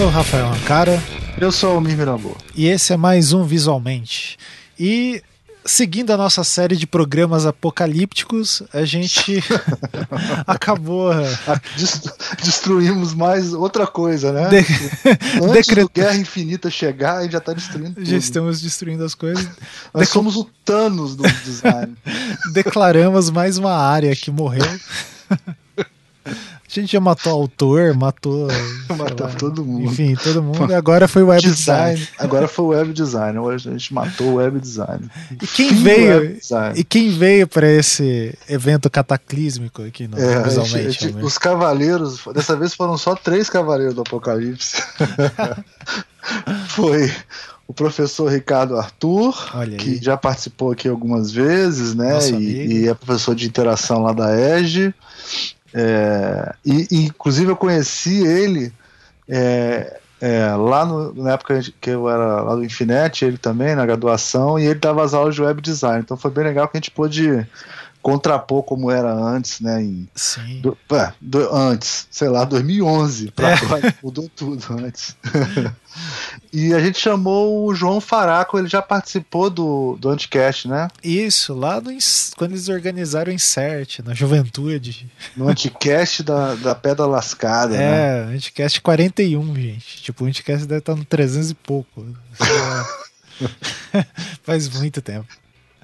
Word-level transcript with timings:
sou 0.00 0.06
o 0.06 0.10
Rafael 0.10 0.46
Ancara. 0.46 1.02
Eu 1.38 1.52
sou 1.52 1.76
o 1.76 1.80
Mir 1.80 1.94
Mirambo. 1.94 2.34
E 2.56 2.66
esse 2.66 2.90
é 2.90 2.96
mais 2.96 3.34
um 3.34 3.44
Visualmente. 3.44 4.38
E 4.78 5.22
seguindo 5.62 6.10
a 6.10 6.16
nossa 6.16 6.42
série 6.42 6.74
de 6.74 6.86
programas 6.86 7.44
apocalípticos, 7.44 8.62
a 8.72 8.82
gente 8.86 9.44
acabou. 10.46 11.12
Destruímos 12.42 13.12
mais 13.12 13.52
outra 13.52 13.86
coisa, 13.86 14.32
né? 14.32 14.48
De... 14.48 14.56
Antes 15.44 15.66
Decret... 15.66 15.82
do 15.82 15.90
Guerra 15.90 16.16
Infinita 16.16 16.70
chegar, 16.70 17.18
a 17.18 17.22
gente 17.24 17.32
já 17.32 17.38
está 17.38 17.52
destruindo 17.52 17.96
tudo. 17.96 18.06
Já 18.06 18.16
estamos 18.16 18.62
destruindo 18.62 19.04
as 19.04 19.14
coisas. 19.14 19.44
Nós 19.92 20.04
Dec... 20.04 20.12
somos 20.12 20.34
o 20.34 20.48
Thanos 20.64 21.14
do 21.14 21.24
design. 21.44 21.94
Declaramos 22.54 23.28
mais 23.28 23.58
uma 23.58 23.74
área 23.74 24.16
que 24.16 24.30
morreu. 24.30 24.64
A 26.70 26.80
gente 26.80 26.92
já 26.92 27.00
matou 27.00 27.32
autor, 27.32 27.94
matou. 27.94 28.46
matou 28.96 29.26
lá, 29.26 29.34
todo 29.34 29.64
mundo. 29.64 29.86
Enfim, 29.86 30.14
todo 30.14 30.40
mundo. 30.40 30.72
Agora 30.72 31.08
foi 31.08 31.24
web 31.24 31.42
design. 31.42 31.96
design. 31.96 32.16
Agora 32.16 32.46
foi 32.46 32.76
web 32.76 32.92
design. 32.92 33.38
Hoje 33.40 33.68
a 33.68 33.72
gente 33.72 33.92
matou 33.92 34.28
o 34.28 34.34
web 34.34 34.60
design. 34.60 35.10
E 35.32 35.46
quem 35.48 35.70
Fim 35.70 35.82
veio? 35.82 36.38
E 36.76 36.84
quem 36.84 37.10
veio 37.10 37.48
para 37.48 37.68
esse 37.68 38.32
evento 38.48 38.88
cataclísmico 38.88 39.82
aqui 39.82 40.06
no 40.06 40.16
é, 40.16 40.42
visualmente? 40.44 41.08
Gente, 41.08 41.24
os 41.24 41.36
cavaleiros, 41.36 42.20
dessa 42.32 42.54
vez 42.54 42.72
foram 42.72 42.96
só 42.96 43.16
três 43.16 43.50
cavaleiros 43.50 43.94
do 43.94 44.02
Apocalipse. 44.02 44.80
foi 46.68 47.10
o 47.66 47.72
professor 47.72 48.30
Ricardo 48.30 48.76
Arthur, 48.76 49.34
que 49.76 50.02
já 50.02 50.16
participou 50.16 50.70
aqui 50.70 50.88
algumas 50.88 51.32
vezes, 51.32 51.94
né? 51.94 52.18
E, 52.30 52.82
e, 52.82 52.88
é 52.88 52.94
professor 52.94 53.34
de 53.34 53.46
interação 53.46 54.02
lá 54.02 54.12
da 54.12 54.36
EGE. 54.36 54.94
É, 55.72 56.54
e, 56.64 56.86
inclusive 56.90 57.50
eu 57.50 57.56
conheci 57.56 58.26
ele 58.26 58.72
é, 59.28 60.00
é, 60.20 60.54
lá 60.54 60.84
no, 60.84 61.14
na 61.14 61.32
época 61.32 61.60
que 61.80 61.90
eu 61.90 62.08
era 62.08 62.42
lá 62.42 62.54
do 62.54 62.64
Infinet, 62.64 63.24
ele 63.24 63.38
também, 63.38 63.74
na 63.74 63.86
graduação, 63.86 64.58
e 64.58 64.66
ele 64.66 64.78
dava 64.78 65.02
as 65.02 65.14
aulas 65.14 65.34
de 65.34 65.42
web 65.42 65.62
design. 65.62 66.00
Então 66.00 66.16
foi 66.16 66.30
bem 66.30 66.44
legal 66.44 66.68
que 66.68 66.76
a 66.76 66.80
gente 66.80 66.90
pôde 66.90 67.46
contrapor 68.02 68.62
como 68.62 68.90
era 68.90 69.12
antes, 69.12 69.60
né? 69.60 69.82
Em, 69.82 70.08
Sim. 70.14 70.60
Do, 70.60 70.76
é, 70.92 71.12
do, 71.20 71.54
antes, 71.54 72.06
sei 72.10 72.28
lá, 72.28 72.44
2011, 72.44 73.30
pra 73.30 73.50
é. 73.50 73.56
mudou 74.02 74.28
tudo 74.34 74.64
antes. 74.70 75.16
e 76.52 76.74
a 76.74 76.80
gente 76.80 76.98
chamou 76.98 77.64
o 77.64 77.74
João 77.74 78.00
Faraco, 78.00 78.58
ele 78.58 78.68
já 78.68 78.82
participou 78.82 79.48
do, 79.48 79.96
do 80.00 80.08
Anticast, 80.08 80.66
né? 80.66 80.88
Isso, 81.02 81.54
lá 81.54 81.80
no, 81.80 81.90
quando 82.36 82.52
eles 82.52 82.68
organizaram 82.68 83.30
o 83.30 83.34
Insert, 83.34 84.00
na 84.04 84.14
juventude. 84.14 85.08
No 85.36 85.48
Anticast 85.48 86.22
da, 86.22 86.54
da 86.56 86.74
Pedra 86.74 87.06
Lascada, 87.06 87.76
é, 87.76 88.26
né? 88.26 88.34
Anticast 88.34 88.80
41, 88.80 89.54
gente. 89.54 90.02
Tipo, 90.02 90.24
o 90.24 90.26
Anticast 90.26 90.66
deve 90.66 90.80
estar 90.80 90.96
no 90.96 91.04
300 91.04 91.50
e 91.50 91.54
pouco. 91.54 92.06
Faz 94.42 94.68
muito 94.68 95.00
tempo. 95.00 95.39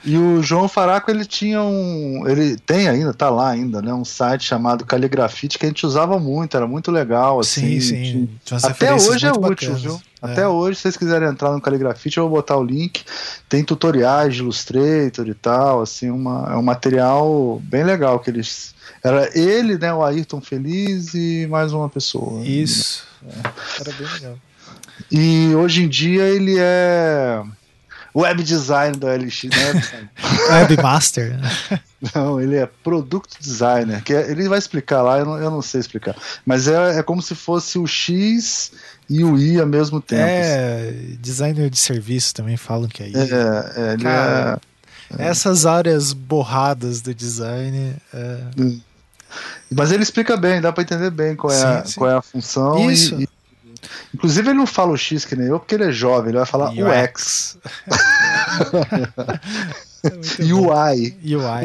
E 0.06 0.16
o 0.16 0.40
João 0.40 0.68
Faraco, 0.68 1.10
ele 1.10 1.24
tinha 1.24 1.60
um. 1.60 2.22
Ele 2.28 2.56
tem 2.56 2.88
ainda, 2.88 3.12
tá 3.12 3.28
lá 3.28 3.50
ainda, 3.50 3.82
né? 3.82 3.92
Um 3.92 4.04
site 4.04 4.44
chamado 4.44 4.86
Caligrafite 4.86 5.58
que 5.58 5.66
a 5.66 5.68
gente 5.68 5.84
usava 5.84 6.16
muito, 6.16 6.56
era 6.56 6.64
muito 6.64 6.92
legal. 6.92 7.40
Assim, 7.40 7.80
sim, 7.80 8.28
sim. 8.48 8.56
Até 8.62 8.94
hoje 8.94 9.26
é 9.26 9.32
útil, 9.32 9.40
bacanas. 9.40 9.82
viu? 9.82 10.00
É. 10.22 10.30
Até 10.30 10.46
hoje, 10.46 10.76
se 10.76 10.82
vocês 10.82 10.96
quiserem 10.96 11.28
entrar 11.28 11.50
no 11.50 11.60
Caligrafite, 11.60 12.18
eu 12.18 12.28
vou 12.28 12.38
botar 12.38 12.56
o 12.56 12.62
link. 12.62 13.04
Tem 13.48 13.64
tutoriais 13.64 14.36
de 14.36 14.42
Illustrator 14.42 15.26
e 15.26 15.34
tal, 15.34 15.82
assim, 15.82 16.08
uma, 16.08 16.52
é 16.52 16.56
um 16.56 16.62
material 16.62 17.60
bem 17.64 17.82
legal 17.82 18.20
que 18.20 18.30
eles. 18.30 18.76
Era 19.02 19.36
ele, 19.36 19.76
né? 19.76 19.92
O 19.92 20.04
Ayrton 20.04 20.40
Feliz 20.40 21.14
e 21.14 21.48
mais 21.50 21.72
uma 21.72 21.88
pessoa. 21.88 22.46
Isso. 22.46 23.02
É. 23.26 23.80
Era 23.80 23.92
bem 23.92 24.06
legal. 24.12 24.38
E 25.10 25.52
hoje 25.54 25.82
em 25.82 25.88
dia 25.88 26.22
ele 26.22 26.56
é 26.58 27.42
web 28.16 28.42
design 28.42 28.96
da 28.96 29.14
LX, 29.14 29.44
né? 29.44 30.10
Webmaster. 30.50 31.38
Não, 32.14 32.40
ele 32.40 32.56
é 32.56 32.66
product 32.82 33.36
designer, 33.40 34.02
que 34.02 34.14
é, 34.14 34.30
ele 34.30 34.48
vai 34.48 34.58
explicar 34.58 35.02
lá, 35.02 35.18
eu 35.18 35.24
não, 35.24 35.38
eu 35.38 35.50
não 35.50 35.62
sei 35.62 35.80
explicar. 35.80 36.14
Mas 36.44 36.68
é, 36.68 36.98
é 36.98 37.02
como 37.02 37.22
se 37.22 37.34
fosse 37.34 37.78
o 37.78 37.86
X 37.86 38.70
e 39.08 39.24
o 39.24 39.36
I 39.36 39.58
ao 39.58 39.66
mesmo 39.66 40.00
tempo. 40.00 40.22
É, 40.22 40.92
designer 41.18 41.70
de 41.70 41.78
serviço 41.78 42.34
também 42.34 42.56
falam 42.56 42.86
que 42.86 43.02
é 43.02 43.08
isso. 43.08 43.34
É, 43.34 43.72
é, 43.76 43.92
ele 43.94 44.02
Cara, 44.02 44.60
é, 45.18 45.22
é, 45.22 45.26
Essas 45.28 45.64
áreas 45.64 46.12
borradas 46.12 47.00
do 47.00 47.14
design. 47.14 47.96
É... 48.12 48.38
Hum. 48.58 48.80
Mas 49.70 49.90
ele 49.90 50.02
explica 50.02 50.36
bem, 50.36 50.60
dá 50.60 50.72
para 50.72 50.82
entender 50.82 51.10
bem 51.10 51.34
qual 51.34 51.52
é, 51.52 51.56
sim, 51.56 51.66
a, 51.66 51.84
sim. 51.84 51.94
Qual 51.98 52.10
é 52.10 52.14
a 52.14 52.22
função. 52.22 52.90
Isso. 52.90 53.20
E, 53.20 53.28
Inclusive, 54.14 54.48
ele 54.48 54.58
não 54.58 54.66
fala 54.66 54.92
o 54.92 54.96
X 54.96 55.24
que 55.24 55.36
nem 55.36 55.48
eu, 55.48 55.58
porque 55.58 55.74
ele 55.74 55.84
é 55.84 55.92
jovem, 55.92 56.30
ele 56.30 56.38
vai 56.38 56.46
falar 56.46 56.72
o 56.72 56.88
X. 56.88 57.58
e 60.38 60.52
o 60.52 60.72
Y. 60.72 61.14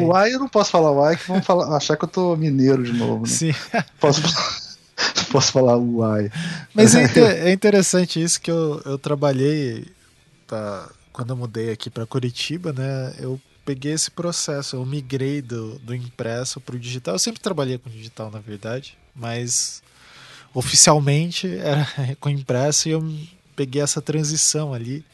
O 0.04 0.16
Y 0.16 0.32
eu 0.32 0.38
não 0.38 0.48
posso 0.48 0.70
falar 0.70 0.90
o 0.90 1.10
Y, 1.10 1.16
que 1.16 1.28
vão 1.28 1.42
falar, 1.42 1.76
achar 1.76 1.96
que 1.96 2.04
eu 2.04 2.08
tô 2.08 2.36
mineiro 2.36 2.82
de 2.82 2.92
novo. 2.92 3.22
Né? 3.22 3.28
Sim. 3.28 3.54
Posso, 4.00 4.22
posso 5.30 5.52
falar 5.52 5.76
o 5.76 6.04
Y. 6.18 6.30
Mas 6.74 6.94
é, 6.94 7.04
é, 7.48 7.52
interessante 7.52 8.22
isso 8.22 8.40
que 8.40 8.50
eu, 8.50 8.82
eu 8.84 8.98
trabalhei 8.98 9.86
tá, 10.46 10.88
quando 11.12 11.30
eu 11.30 11.36
mudei 11.36 11.72
aqui 11.72 11.90
para 11.90 12.06
Curitiba, 12.06 12.72
né? 12.72 13.14
Eu 13.18 13.40
peguei 13.64 13.92
esse 13.92 14.10
processo, 14.10 14.76
eu 14.76 14.84
migrei 14.84 15.40
do, 15.40 15.78
do 15.78 15.94
impresso 15.94 16.60
para 16.60 16.76
o 16.76 16.78
digital. 16.78 17.14
Eu 17.14 17.18
sempre 17.18 17.40
trabalhei 17.40 17.78
com 17.78 17.90
digital, 17.90 18.30
na 18.30 18.40
verdade, 18.40 18.96
mas 19.14 19.82
oficialmente 20.54 21.48
era 21.58 21.86
com 22.20 22.28
impresso 22.28 22.88
e 22.88 22.92
eu 22.92 23.18
peguei 23.56 23.82
essa 23.82 24.00
transição 24.00 24.72
ali, 24.72 25.04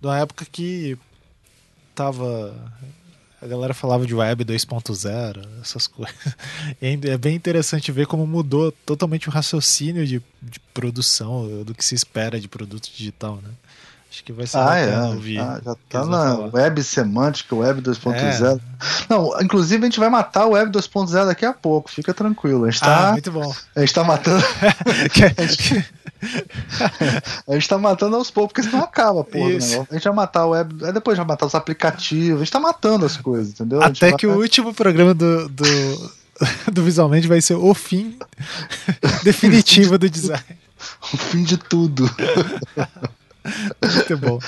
de 0.00 0.06
uma 0.06 0.18
época 0.18 0.44
que 0.44 0.96
tava 1.94 2.54
a 3.40 3.46
galera 3.46 3.72
falava 3.72 4.04
de 4.04 4.14
web 4.14 4.44
2.0, 4.44 5.48
essas 5.62 5.86
coisas. 5.86 6.14
É 6.80 7.16
bem 7.16 7.36
interessante 7.36 7.92
ver 7.92 8.06
como 8.06 8.26
mudou 8.26 8.72
totalmente 8.84 9.28
o 9.28 9.32
raciocínio 9.32 10.06
de, 10.06 10.20
de 10.42 10.60
produção, 10.74 11.62
do 11.64 11.74
que 11.74 11.84
se 11.84 11.94
espera 11.94 12.40
de 12.40 12.48
produto 12.48 12.90
digital, 12.90 13.36
né? 13.42 13.50
Acho 14.10 14.24
que 14.24 14.32
vai 14.32 14.46
ser 14.46 14.56
ah, 14.56 14.76
é. 14.78 15.00
ouvir. 15.02 15.38
Ah, 15.38 15.60
já 15.62 15.76
tá 15.88 16.06
na 16.06 16.36
web 16.52 16.82
semântica, 16.82 17.54
web 17.54 17.82
2.0. 17.82 18.56
É. 18.56 18.60
Não, 19.08 19.38
inclusive 19.40 19.82
a 19.82 19.86
gente 19.86 20.00
vai 20.00 20.08
matar 20.08 20.46
o 20.46 20.52
web 20.52 20.72
2.0 20.72 21.26
daqui 21.26 21.44
a 21.44 21.52
pouco, 21.52 21.90
fica 21.90 22.14
tranquilo. 22.14 22.64
A 22.64 22.70
gente 22.70 22.80
tá, 22.80 23.08
ah, 23.08 23.12
muito 23.12 23.30
bom. 23.30 23.54
A 23.76 23.80
gente 23.80 23.92
tá 23.92 24.02
matando. 24.04 24.42
a, 24.42 25.44
gente... 25.44 25.86
a 27.46 27.52
gente 27.52 27.68
tá 27.68 27.76
matando 27.76 28.16
aos 28.16 28.30
poucos, 28.30 28.52
porque 28.52 28.62
senão 28.62 28.82
acaba, 28.82 29.22
pô. 29.22 29.46
A 29.46 29.94
gente 29.94 30.04
vai 30.04 30.14
matar 30.14 30.46
o 30.46 30.50
web, 30.50 30.86
aí 30.86 30.92
depois 30.92 31.18
vai 31.18 31.26
matar 31.26 31.44
os 31.44 31.54
aplicativos, 31.54 32.40
a 32.40 32.44
gente 32.44 32.52
tá 32.52 32.60
matando 32.60 33.04
as 33.04 33.16
coisas, 33.18 33.52
entendeu? 33.52 33.82
Até 33.82 34.12
que 34.12 34.26
o 34.26 34.38
último 34.38 34.72
programa 34.72 35.12
do, 35.12 35.50
do, 35.50 35.64
do 36.72 36.82
Visualmente 36.82 37.28
vai 37.28 37.42
ser 37.42 37.54
o 37.54 37.74
fim 37.74 38.18
definitivo 39.22 39.98
do 39.98 40.08
design. 40.08 40.42
o 41.12 41.16
fim 41.18 41.42
de 41.42 41.58
tudo. 41.58 42.10
Muito 43.82 44.16
bom. 44.18 44.38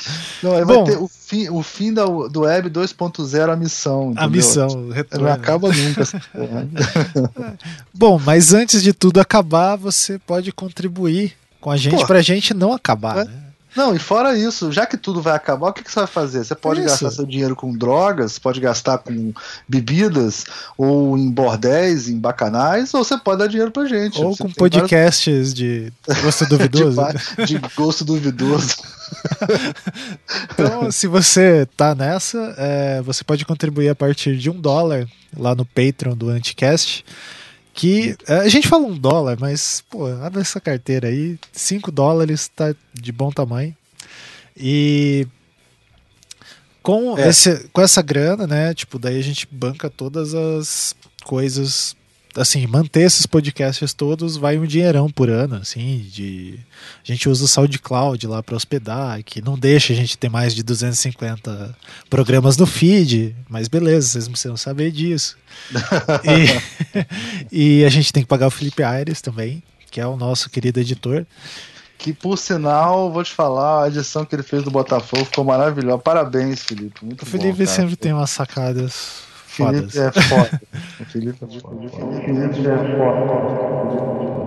Não, 0.43 0.67
bom, 0.67 1.05
o 1.05 1.09
fim, 1.09 1.49
o 1.49 1.63
fim 1.63 1.93
da, 1.93 2.05
do 2.05 2.41
Web 2.41 2.71
2.0, 2.71 3.53
a 3.53 3.57
missão. 3.57 4.05
Entendeu? 4.13 4.25
A 4.25 4.29
missão, 4.29 4.89
retorno. 4.91 5.27
Não 5.27 5.33
acaba 5.33 5.69
nunca. 5.69 6.05
bom, 7.93 8.19
mas 8.19 8.53
antes 8.53 8.83
de 8.83 8.93
tudo 8.93 9.21
acabar, 9.21 9.77
você 9.77 10.19
pode 10.19 10.53
contribuir 10.53 11.33
com 11.61 11.71
a 11.71 11.77
gente 11.77 12.01
Pô, 12.01 12.07
pra 12.07 12.23
gente 12.23 12.55
não 12.55 12.73
acabar, 12.73 13.19
é, 13.19 13.25
né? 13.25 13.50
Não, 13.77 13.95
e 13.95 13.99
fora 13.99 14.37
isso, 14.37 14.73
já 14.73 14.85
que 14.87 14.97
tudo 14.97 15.23
vai 15.23 15.35
acabar, 15.35 15.69
o 15.69 15.73
que, 15.73 15.83
que 15.83 15.91
você 15.91 16.01
vai 16.01 16.07
fazer? 16.07 16.45
Você 16.45 16.55
pode 16.55 16.81
isso. 16.81 16.89
gastar 16.89 17.11
seu 17.11 17.27
dinheiro 17.27 17.55
com 17.55 17.77
drogas, 17.77 18.39
pode 18.39 18.61
gastar 18.61 18.99
com 18.99 19.33
bebidas, 19.69 20.45
ou 20.77 21.17
em 21.17 21.31
bordéis, 21.31 22.09
em 22.09 22.19
bacanais, 22.19 22.93
ou 22.95 23.05
você 23.05 23.17
pode 23.17 23.39
dar 23.39 23.47
dinheiro 23.47 23.71
pra 23.71 23.87
gente. 23.87 24.21
Ou 24.21 24.35
você 24.35 24.43
com 24.43 24.51
podcasts 24.51 25.53
várias... 25.53 25.55
de 25.55 25.93
gosto 26.23 26.47
duvidoso. 26.47 27.01
de, 27.39 27.45
de 27.47 27.59
gosto 27.77 28.05
duvidoso. 28.05 28.77
então, 30.53 30.91
se 30.91 31.07
você 31.07 31.67
tá 31.77 31.95
nessa, 31.95 32.55
é, 32.59 33.03
você 33.03 33.23
pode 33.23 33.45
contribuir 33.45 33.89
a 33.89 33.95
partir 33.95 34.37
de 34.37 34.51
um 34.51 34.61
dólar 34.61 35.07
lá 35.37 35.55
no 35.55 35.65
Patreon 35.65 36.17
do 36.17 36.29
Anticast. 36.29 37.05
Que 37.81 38.15
é, 38.29 38.35
a 38.41 38.49
gente 38.51 38.69
fala 38.69 38.87
um 38.87 38.95
dólar, 38.95 39.39
mas, 39.41 39.83
pô, 39.89 40.07
abre 40.07 40.43
essa 40.43 40.61
carteira 40.61 41.09
aí, 41.09 41.39
5 41.51 41.91
dólares 41.91 42.47
tá 42.47 42.75
de 42.93 43.11
bom 43.11 43.31
tamanho. 43.31 43.75
E 44.55 45.27
com, 46.83 47.17
é. 47.17 47.31
esse, 47.31 47.71
com 47.73 47.81
essa 47.81 48.03
grana, 48.03 48.47
né? 48.47 48.75
Tipo, 48.75 48.99
daí 48.99 49.19
a 49.19 49.23
gente 49.23 49.49
banca 49.51 49.89
todas 49.89 50.35
as 50.35 50.95
coisas 51.25 51.97
assim, 52.37 52.67
manter 52.67 53.03
esses 53.03 53.27
podcasts 53.27 53.93
todos 53.93 54.37
vai 54.37 54.59
um 54.59 54.67
dinheirão 54.67 55.11
por 55.11 55.29
ano, 55.29 55.57
assim, 55.57 56.07
de 56.11 56.59
a 57.03 57.13
gente 57.13 57.29
usa 57.29 57.45
o 57.45 57.49
SoundCloud 57.49 58.27
lá 58.27 58.43
para 58.43 58.57
hospedar, 58.57 59.23
que 59.23 59.43
não 59.43 59.59
deixa 59.59 59.93
a 59.93 59.97
gente 59.97 60.17
ter 60.17 60.29
mais 60.29 60.55
de 60.55 60.63
250 60.63 61.75
programas 62.09 62.57
no 62.57 62.67
feed, 62.67 63.35
mas 63.49 63.69
beleza, 63.69 64.09
vocês 64.09 64.25
não 64.27 64.33
precisam 64.33 64.57
saber 64.57 64.91
disso. 64.91 65.37
e, 67.53 67.81
e, 67.81 67.85
a 67.85 67.89
gente 67.89 68.13
tem 68.13 68.23
que 68.23 68.29
pagar 68.29 68.47
o 68.47 68.51
Felipe 68.51 68.83
Aires 68.83 69.21
também, 69.21 69.63
que 69.91 70.01
é 70.01 70.07
o 70.07 70.17
nosso 70.17 70.49
querido 70.49 70.81
editor. 70.81 71.27
Que 71.99 72.15
por 72.15 72.39
sinal, 72.39 73.13
vou 73.13 73.23
te 73.23 73.33
falar, 73.33 73.85
a 73.85 73.89
edição 73.89 74.25
que 74.25 74.35
ele 74.35 74.43
fez 74.43 74.63
do 74.63 74.71
Botafogo 74.71 75.25
ficou 75.27 75.45
maravilhosa. 75.45 75.99
Parabéns, 75.99 76.63
Felipe. 76.63 77.05
Muito 77.05 77.23
o 77.23 77.27
Felipe 77.27 77.65
bom, 77.65 77.71
sempre 77.71 77.95
tem 77.95 78.13
umas 78.13 78.31
sacadas 78.31 79.30
fodas. 79.65 79.97
é 79.97 80.13
foda. 80.13 80.63
o 81.01 81.05
Felipe 81.07 81.45
é 81.45 81.61
foda. 81.61 81.91
Felipe 82.21 82.61
é 82.61 82.97
foda. 82.97 84.41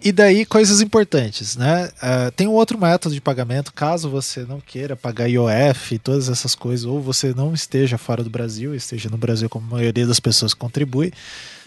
E 0.00 0.12
daí, 0.12 0.46
coisas 0.46 0.80
importantes, 0.80 1.56
né? 1.56 1.90
Uh, 1.96 2.30
tem 2.32 2.46
um 2.46 2.52
outro 2.52 2.78
método 2.78 3.14
de 3.14 3.20
pagamento, 3.20 3.72
caso 3.72 4.08
você 4.08 4.44
não 4.44 4.60
queira 4.60 4.94
pagar 4.94 5.26
IOF 5.26 5.94
e 5.94 5.98
todas 5.98 6.28
essas 6.28 6.54
coisas, 6.54 6.86
ou 6.86 7.00
você 7.00 7.34
não 7.34 7.52
esteja 7.52 7.98
fora 7.98 8.22
do 8.22 8.30
Brasil, 8.30 8.74
esteja 8.74 9.08
no 9.10 9.16
Brasil 9.16 9.48
como 9.48 9.66
a 9.66 9.78
maioria 9.78 10.06
das 10.06 10.20
pessoas 10.20 10.54
contribui, 10.54 11.12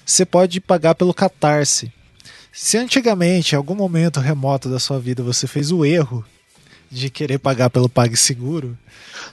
você 0.05 0.25
pode 0.25 0.61
pagar 0.61 0.95
pelo 0.95 1.13
Catarse. 1.13 1.91
Se 2.53 2.77
antigamente, 2.77 3.53
em 3.53 3.57
algum 3.57 3.75
momento 3.75 4.19
remoto 4.19 4.69
da 4.69 4.79
sua 4.79 4.99
vida, 4.99 5.21
você 5.21 5.45
fez 5.45 5.71
o 5.71 5.85
erro 5.85 6.23
de 6.91 7.09
querer 7.09 7.39
pagar 7.39 7.69
pelo 7.69 7.87
PagSeguro. 7.87 8.77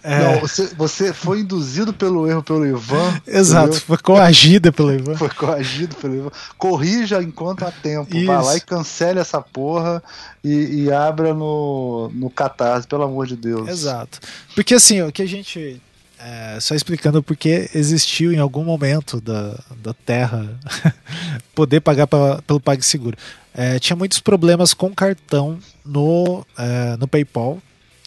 É... 0.03 0.19
Não, 0.23 0.41
você, 0.41 0.67
você, 0.77 1.13
foi 1.13 1.41
induzido 1.41 1.93
pelo 1.93 2.29
erro 2.29 2.43
pelo 2.43 2.65
Ivan. 2.65 3.21
Exato, 3.27 3.69
entendeu? 3.69 3.87
foi 3.87 3.99
coagida 3.99 4.71
pelo 4.71 4.95
Ivan. 4.95 5.17
Foi 5.17 5.29
coagido 5.29 5.97
pelo 5.97 6.15
Ivan. 6.15 6.31
Corrija 6.57 7.23
enquanto 7.23 7.65
há 7.65 7.73
tempo. 7.73 8.17
Isso. 8.17 8.27
Vai 8.27 8.45
lá 8.45 8.57
e 8.57 8.61
cancele 8.61 9.19
essa 9.19 9.41
porra 9.41 10.03
e, 10.45 10.85
e 10.85 10.93
abra 10.93 11.35
no, 11.35 12.11
no 12.15 12.31
Catarse, 12.31 12.87
pelo 12.87 13.03
amor 13.03 13.27
de 13.27 13.35
Deus. 13.35 13.69
Exato. 13.69 14.21
Porque 14.55 14.75
assim, 14.75 15.03
o 15.03 15.11
que 15.11 15.23
a 15.23 15.29
gente 15.29 15.81
é, 16.21 16.59
só 16.61 16.75
explicando 16.75 17.23
porque 17.23 17.71
existiu 17.75 18.33
em 18.33 18.39
algum 18.39 18.65
momento 18.65 19.21
da, 19.21 19.59
da 19.83 19.95
Terra 19.95 20.59
poder 21.55 21.81
pagar 21.81 22.07
pra, 22.07 22.43
pelo 22.43 22.61
PagSeguro. 22.61 23.17
É, 23.55 23.79
tinha 23.79 23.97
muitos 23.97 24.21
problemas 24.21 24.75
com 24.75 24.95
cartão 24.95 25.59
no, 25.85 26.45
é, 26.57 26.97
no 26.97 27.09
PayPal 27.09 27.59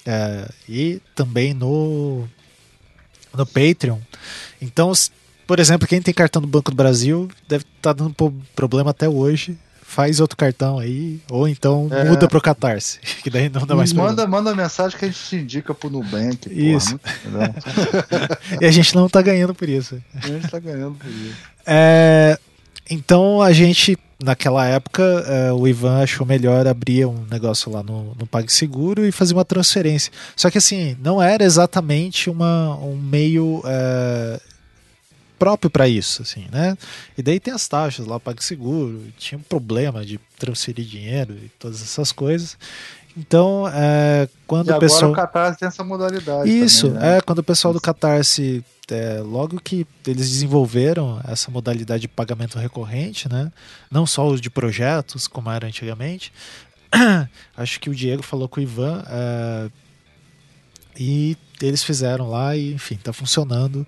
é, 0.05 0.47
e 0.67 1.01
também 1.15 1.53
no, 1.53 2.27
no 3.33 3.45
Patreon. 3.45 3.99
Então, 4.61 4.91
por 5.47 5.59
exemplo, 5.59 5.87
quem 5.87 6.01
tem 6.01 6.13
cartão 6.13 6.41
do 6.41 6.47
Banco 6.47 6.71
do 6.71 6.77
Brasil 6.77 7.29
deve 7.47 7.63
estar 7.63 7.93
tá 7.93 8.03
dando 8.03 8.15
problema 8.55 8.91
até 8.91 9.07
hoje 9.09 9.57
faz 9.91 10.21
outro 10.21 10.37
cartão 10.37 10.79
aí, 10.79 11.19
ou 11.29 11.47
então 11.49 11.89
é. 11.91 12.05
muda 12.05 12.25
pro 12.25 12.39
Catarse, 12.41 12.97
que 13.21 13.29
daí 13.29 13.49
não 13.49 13.65
dá 13.65 13.75
mais 13.75 13.91
manda, 13.91 14.25
manda 14.25 14.55
mensagem 14.55 14.97
que 14.97 15.03
a 15.03 15.07
gente 15.09 15.19
te 15.19 15.35
indica 15.35 15.73
pro 15.73 15.89
Nubank. 15.89 16.47
Isso. 16.49 16.97
Porra, 16.97 17.53
e 18.61 18.65
a 18.65 18.71
gente 18.71 18.95
não 18.95 19.09
tá 19.09 19.21
ganhando 19.21 19.53
por 19.53 19.67
isso. 19.67 20.01
A 20.15 20.27
gente 20.27 20.47
tá 20.47 20.59
ganhando 20.59 20.95
por 20.95 21.09
isso. 21.09 21.35
É, 21.65 22.39
então 22.89 23.41
a 23.41 23.51
gente, 23.51 23.97
naquela 24.23 24.65
época, 24.65 25.03
é, 25.03 25.51
o 25.51 25.67
Ivan 25.67 26.01
achou 26.01 26.25
melhor 26.25 26.65
abrir 26.65 27.05
um 27.05 27.25
negócio 27.29 27.69
lá 27.69 27.83
no, 27.83 28.15
no 28.15 28.25
PagSeguro 28.25 29.05
e 29.05 29.11
fazer 29.11 29.33
uma 29.33 29.45
transferência. 29.45 30.11
Só 30.37 30.49
que 30.49 30.57
assim, 30.57 30.95
não 31.03 31.21
era 31.21 31.43
exatamente 31.43 32.29
uma, 32.29 32.77
um 32.77 32.95
meio 32.95 33.61
é, 33.65 34.39
próprio 35.41 35.71
para 35.71 35.87
isso, 35.87 36.21
assim, 36.21 36.47
né? 36.51 36.77
E 37.17 37.23
daí 37.23 37.39
tem 37.39 37.51
as 37.51 37.67
taxas 37.67 38.05
lá, 38.05 38.19
PagSeguro, 38.19 39.01
tinha 39.17 39.39
um 39.39 39.41
problema 39.41 40.05
de 40.05 40.19
transferir 40.37 40.85
dinheiro 40.85 41.33
e 41.33 41.49
todas 41.57 41.81
essas 41.81 42.11
coisas. 42.11 42.55
Então, 43.17 43.67
é, 43.73 44.29
quando 44.45 44.69
e 44.69 44.71
o 44.71 44.77
pessoal. 44.77 45.11
o 45.11 45.15
Catarse 45.15 45.57
tem 45.57 45.67
essa 45.67 45.83
modalidade. 45.83 46.47
Isso, 46.47 46.89
também, 46.89 47.01
né? 47.01 47.17
é, 47.17 47.21
quando 47.21 47.39
o 47.39 47.43
pessoal 47.43 47.73
do 47.73 47.81
Catarse. 47.81 48.63
É, 48.87 49.21
logo 49.21 49.59
que 49.61 49.87
eles 50.05 50.29
desenvolveram 50.29 51.21
essa 51.25 51.49
modalidade 51.49 52.01
de 52.01 52.07
pagamento 52.09 52.59
recorrente, 52.59 53.29
né? 53.29 53.49
Não 53.89 54.05
só 54.05 54.27
os 54.27 54.41
de 54.41 54.49
projetos, 54.49 55.27
como 55.27 55.49
era 55.49 55.65
antigamente. 55.65 56.31
Acho 57.57 57.79
que 57.79 57.89
o 57.89 57.95
Diego 57.95 58.21
falou 58.21 58.47
com 58.47 58.59
o 58.59 58.63
Ivan. 58.63 59.03
É, 59.07 59.69
e 60.99 61.37
eles 61.61 61.83
fizeram 61.83 62.29
lá 62.29 62.55
e, 62.55 62.73
enfim, 62.73 62.95
está 62.95 63.13
funcionando 63.13 63.87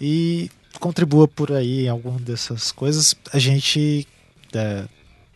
e 0.00 0.50
contribua 0.78 1.28
por 1.28 1.52
aí 1.52 1.84
em 1.84 1.88
alguma 1.88 2.18
dessas 2.18 2.72
coisas, 2.72 3.14
a 3.32 3.38
gente 3.38 4.06
é, 4.54 4.84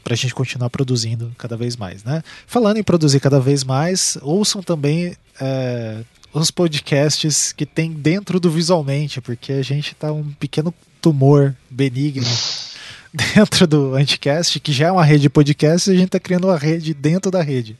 para 0.04 0.14
a 0.14 0.16
gente 0.16 0.34
continuar 0.34 0.68
produzindo 0.68 1.32
cada 1.38 1.56
vez 1.56 1.76
mais, 1.76 2.04
né? 2.04 2.22
Falando 2.46 2.76
em 2.76 2.82
produzir 2.82 3.20
cada 3.20 3.40
vez 3.40 3.64
mais, 3.64 4.18
ouçam 4.20 4.62
também 4.62 5.16
é, 5.40 6.04
os 6.32 6.50
podcasts 6.50 7.52
que 7.52 7.64
tem 7.64 7.90
dentro 7.90 8.38
do 8.38 8.50
Visualmente, 8.50 9.20
porque 9.20 9.52
a 9.52 9.62
gente 9.62 9.94
tá 9.94 10.12
um 10.12 10.30
pequeno 10.32 10.74
tumor 11.00 11.56
benigno 11.70 12.26
dentro 13.34 13.66
do 13.66 13.94
Anticast, 13.94 14.60
que 14.60 14.72
já 14.72 14.88
é 14.88 14.92
uma 14.92 15.04
rede 15.04 15.22
de 15.22 15.30
podcasts, 15.30 15.86
e 15.88 15.92
a 15.92 15.94
gente 15.94 16.06
está 16.06 16.20
criando 16.20 16.48
uma 16.48 16.58
rede 16.58 16.92
dentro 16.92 17.30
da 17.30 17.42
rede, 17.42 17.76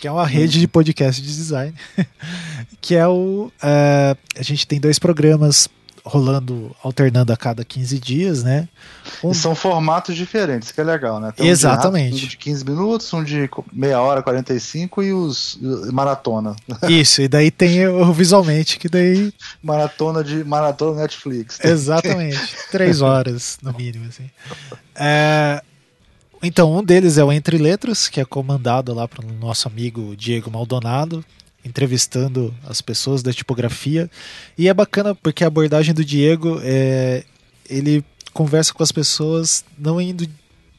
que 0.00 0.08
é 0.08 0.10
uma 0.10 0.26
rede 0.26 0.58
de 0.58 0.66
podcast 0.66 1.22
de 1.22 1.28
design, 1.28 1.74
que 2.80 2.96
é 2.96 3.06
o... 3.06 3.52
Uh, 3.62 4.18
a 4.36 4.42
gente 4.42 4.66
tem 4.66 4.80
dois 4.80 4.98
programas 4.98 5.68
rolando, 6.04 6.76
alternando 6.82 7.32
a 7.32 7.36
cada 7.36 7.64
15 7.64 7.98
dias, 7.98 8.44
né? 8.44 8.68
Um... 9.22 9.30
E 9.30 9.34
são 9.34 9.54
formatos 9.54 10.14
diferentes, 10.14 10.70
que 10.70 10.80
é 10.80 10.84
legal, 10.84 11.18
né? 11.18 11.32
Tem 11.34 11.48
Exatamente. 11.48 12.14
Um 12.14 12.18
de, 12.18 12.24
um 12.26 12.28
de 12.28 12.36
15 12.36 12.64
minutos, 12.64 13.12
um 13.14 13.24
de 13.24 13.48
meia 13.72 14.00
hora, 14.00 14.22
45 14.22 15.02
e 15.02 15.12
os 15.12 15.58
maratona. 15.92 16.54
Isso, 16.88 17.22
e 17.22 17.28
daí 17.28 17.50
tem 17.50 17.86
o 17.88 18.12
visualmente, 18.12 18.78
que 18.78 18.88
daí. 18.88 19.32
Maratona 19.62 20.22
de 20.22 20.44
maratona 20.44 21.00
Netflix. 21.00 21.58
Exatamente. 21.64 22.38
Três 22.70 23.00
horas, 23.00 23.58
no 23.62 23.72
mínimo, 23.72 24.06
assim. 24.08 24.30
É... 24.94 25.62
Então, 26.42 26.76
um 26.76 26.84
deles 26.84 27.16
é 27.16 27.24
o 27.24 27.32
Entre 27.32 27.56
Letras, 27.56 28.06
que 28.06 28.20
é 28.20 28.24
comandado 28.24 28.92
lá 28.92 29.08
pelo 29.08 29.32
nosso 29.32 29.66
amigo 29.66 30.14
Diego 30.14 30.50
Maldonado, 30.50 31.24
entrevistando 31.64 32.54
as 32.66 32.80
pessoas 32.80 33.22
da 33.22 33.32
tipografia. 33.32 34.10
E 34.56 34.68
é 34.68 34.74
bacana 34.74 35.14
porque 35.14 35.44
a 35.44 35.46
abordagem 35.46 35.94
do 35.94 36.04
Diego 36.04 36.60
é. 36.62 37.24
Ele 37.68 38.04
conversa 38.32 38.74
com 38.74 38.82
as 38.82 38.92
pessoas 38.92 39.64
não 39.78 40.00
indo. 40.00 40.28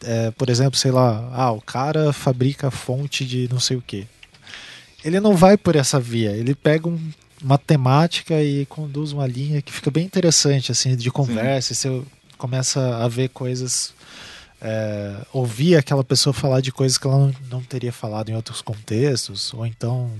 É, 0.04 0.30
por 0.32 0.50
exemplo, 0.50 0.78
sei 0.78 0.92
lá, 0.92 1.30
ah, 1.34 1.52
o 1.52 1.62
cara 1.62 2.14
fabrica 2.14 2.70
fonte 2.70 3.26
de 3.26 3.50
não 3.50 3.60
sei 3.60 3.78
o 3.78 3.82
que. 3.82 4.06
Ele 5.04 5.20
não 5.20 5.36
vai 5.36 5.58
por 5.58 5.76
essa 5.76 6.00
via, 6.00 6.32
ele 6.32 6.54
pega 6.54 6.88
um, 6.88 7.00
uma 7.42 7.58
temática 7.58 8.42
e 8.42 8.66
conduz 8.66 9.12
uma 9.12 9.26
linha 9.26 9.62
que 9.62 9.72
fica 9.72 9.90
bem 9.90 10.06
interessante, 10.06 10.72
assim, 10.72 10.96
de 10.96 11.10
conversa. 11.10 11.74
Sim. 11.74 12.02
Você 12.02 12.06
começa 12.38 12.98
a 12.98 13.08
ver 13.08 13.30
coisas 13.30 13.94
é, 14.62 15.18
ouvir 15.32 15.76
aquela 15.76 16.04
pessoa 16.04 16.34
falar 16.34 16.62
de 16.62 16.72
coisas 16.72 16.98
que 16.98 17.06
ela 17.06 17.18
não, 17.18 17.36
não, 17.50 17.62
teria 17.62 17.92
falado 17.92 18.30
em 18.30 18.36
outros 18.36 18.62
contextos, 18.62 19.54
ou 19.54 19.66
então 19.66 20.12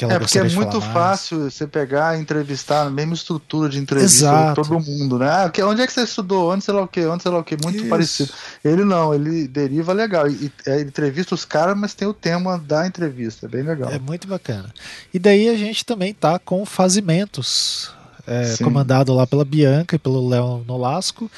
é 0.00 0.18
porque 0.18 0.38
é 0.38 0.48
muito 0.48 0.80
fácil 0.80 1.40
mais. 1.40 1.54
você 1.54 1.66
pegar 1.66 2.16
e 2.16 2.20
entrevistar 2.20 2.82
a 2.82 2.90
mesma 2.90 3.14
estrutura 3.14 3.68
de 3.68 3.78
entrevista 3.78 4.26
Exato. 4.26 4.62
todo 4.62 4.80
mundo, 4.80 5.18
né? 5.18 5.28
Ah, 5.28 5.52
onde 5.66 5.82
é 5.82 5.86
que 5.86 5.92
você 5.92 6.02
estudou? 6.02 6.52
Onde 6.52 6.64
sei 6.64 6.74
lá 6.74 6.82
o 6.82 6.88
que? 6.88 7.06
Onde 7.06 7.22
sei 7.22 7.32
lá 7.32 7.38
o 7.38 7.44
que? 7.44 7.56
Muito 7.62 7.78
Isso. 7.78 7.88
parecido. 7.88 8.32
Ele 8.64 8.84
não, 8.84 9.14
ele 9.14 9.46
deriva 9.46 9.92
legal. 9.92 10.28
E, 10.28 10.50
é, 10.66 10.80
entrevista 10.80 11.34
os 11.34 11.44
caras, 11.44 11.76
mas 11.76 11.94
tem 11.94 12.08
o 12.08 12.14
tema 12.14 12.58
da 12.58 12.86
entrevista. 12.86 13.46
É 13.46 13.48
bem 13.48 13.62
legal. 13.62 13.90
É 13.90 13.98
muito 13.98 14.26
bacana. 14.26 14.72
E 15.12 15.18
daí 15.18 15.48
a 15.48 15.56
gente 15.56 15.84
também 15.84 16.12
tá 16.12 16.38
com 16.38 16.66
Fazimentos, 16.66 17.92
é, 18.26 18.56
comandado 18.62 19.14
lá 19.14 19.26
pela 19.26 19.44
Bianca 19.44 19.94
e 19.94 19.98
pelo 19.98 20.28
Léo 20.28 20.64
Nolasco 20.66 21.30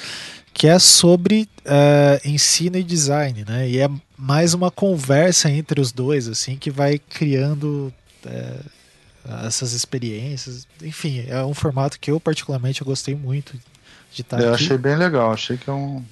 que 0.56 0.66
é 0.66 0.78
sobre 0.78 1.46
uh, 1.66 2.26
ensino 2.26 2.78
e 2.78 2.82
design, 2.82 3.44
né? 3.46 3.68
E 3.68 3.78
é 3.78 3.90
mais 4.16 4.54
uma 4.54 4.70
conversa 4.70 5.50
entre 5.50 5.78
os 5.82 5.92
dois, 5.92 6.26
assim, 6.28 6.56
que 6.56 6.70
vai 6.70 6.98
criando 6.98 7.92
é, 8.26 9.46
essas 9.46 9.72
experiências. 9.72 10.66
Enfim, 10.82 11.24
é 11.28 11.42
um 11.44 11.54
formato 11.54 11.98
que 11.98 12.10
eu 12.10 12.20
particularmente 12.20 12.80
eu 12.80 12.86
gostei 12.86 13.14
muito 13.14 13.58
de 14.12 14.22
estar 14.22 14.40
eu 14.40 14.54
aqui. 14.54 14.64
achei 14.64 14.78
bem 14.78 14.96
legal, 14.96 15.32
achei 15.32 15.56
que 15.56 15.68
é 15.68 15.72
um 15.72 16.04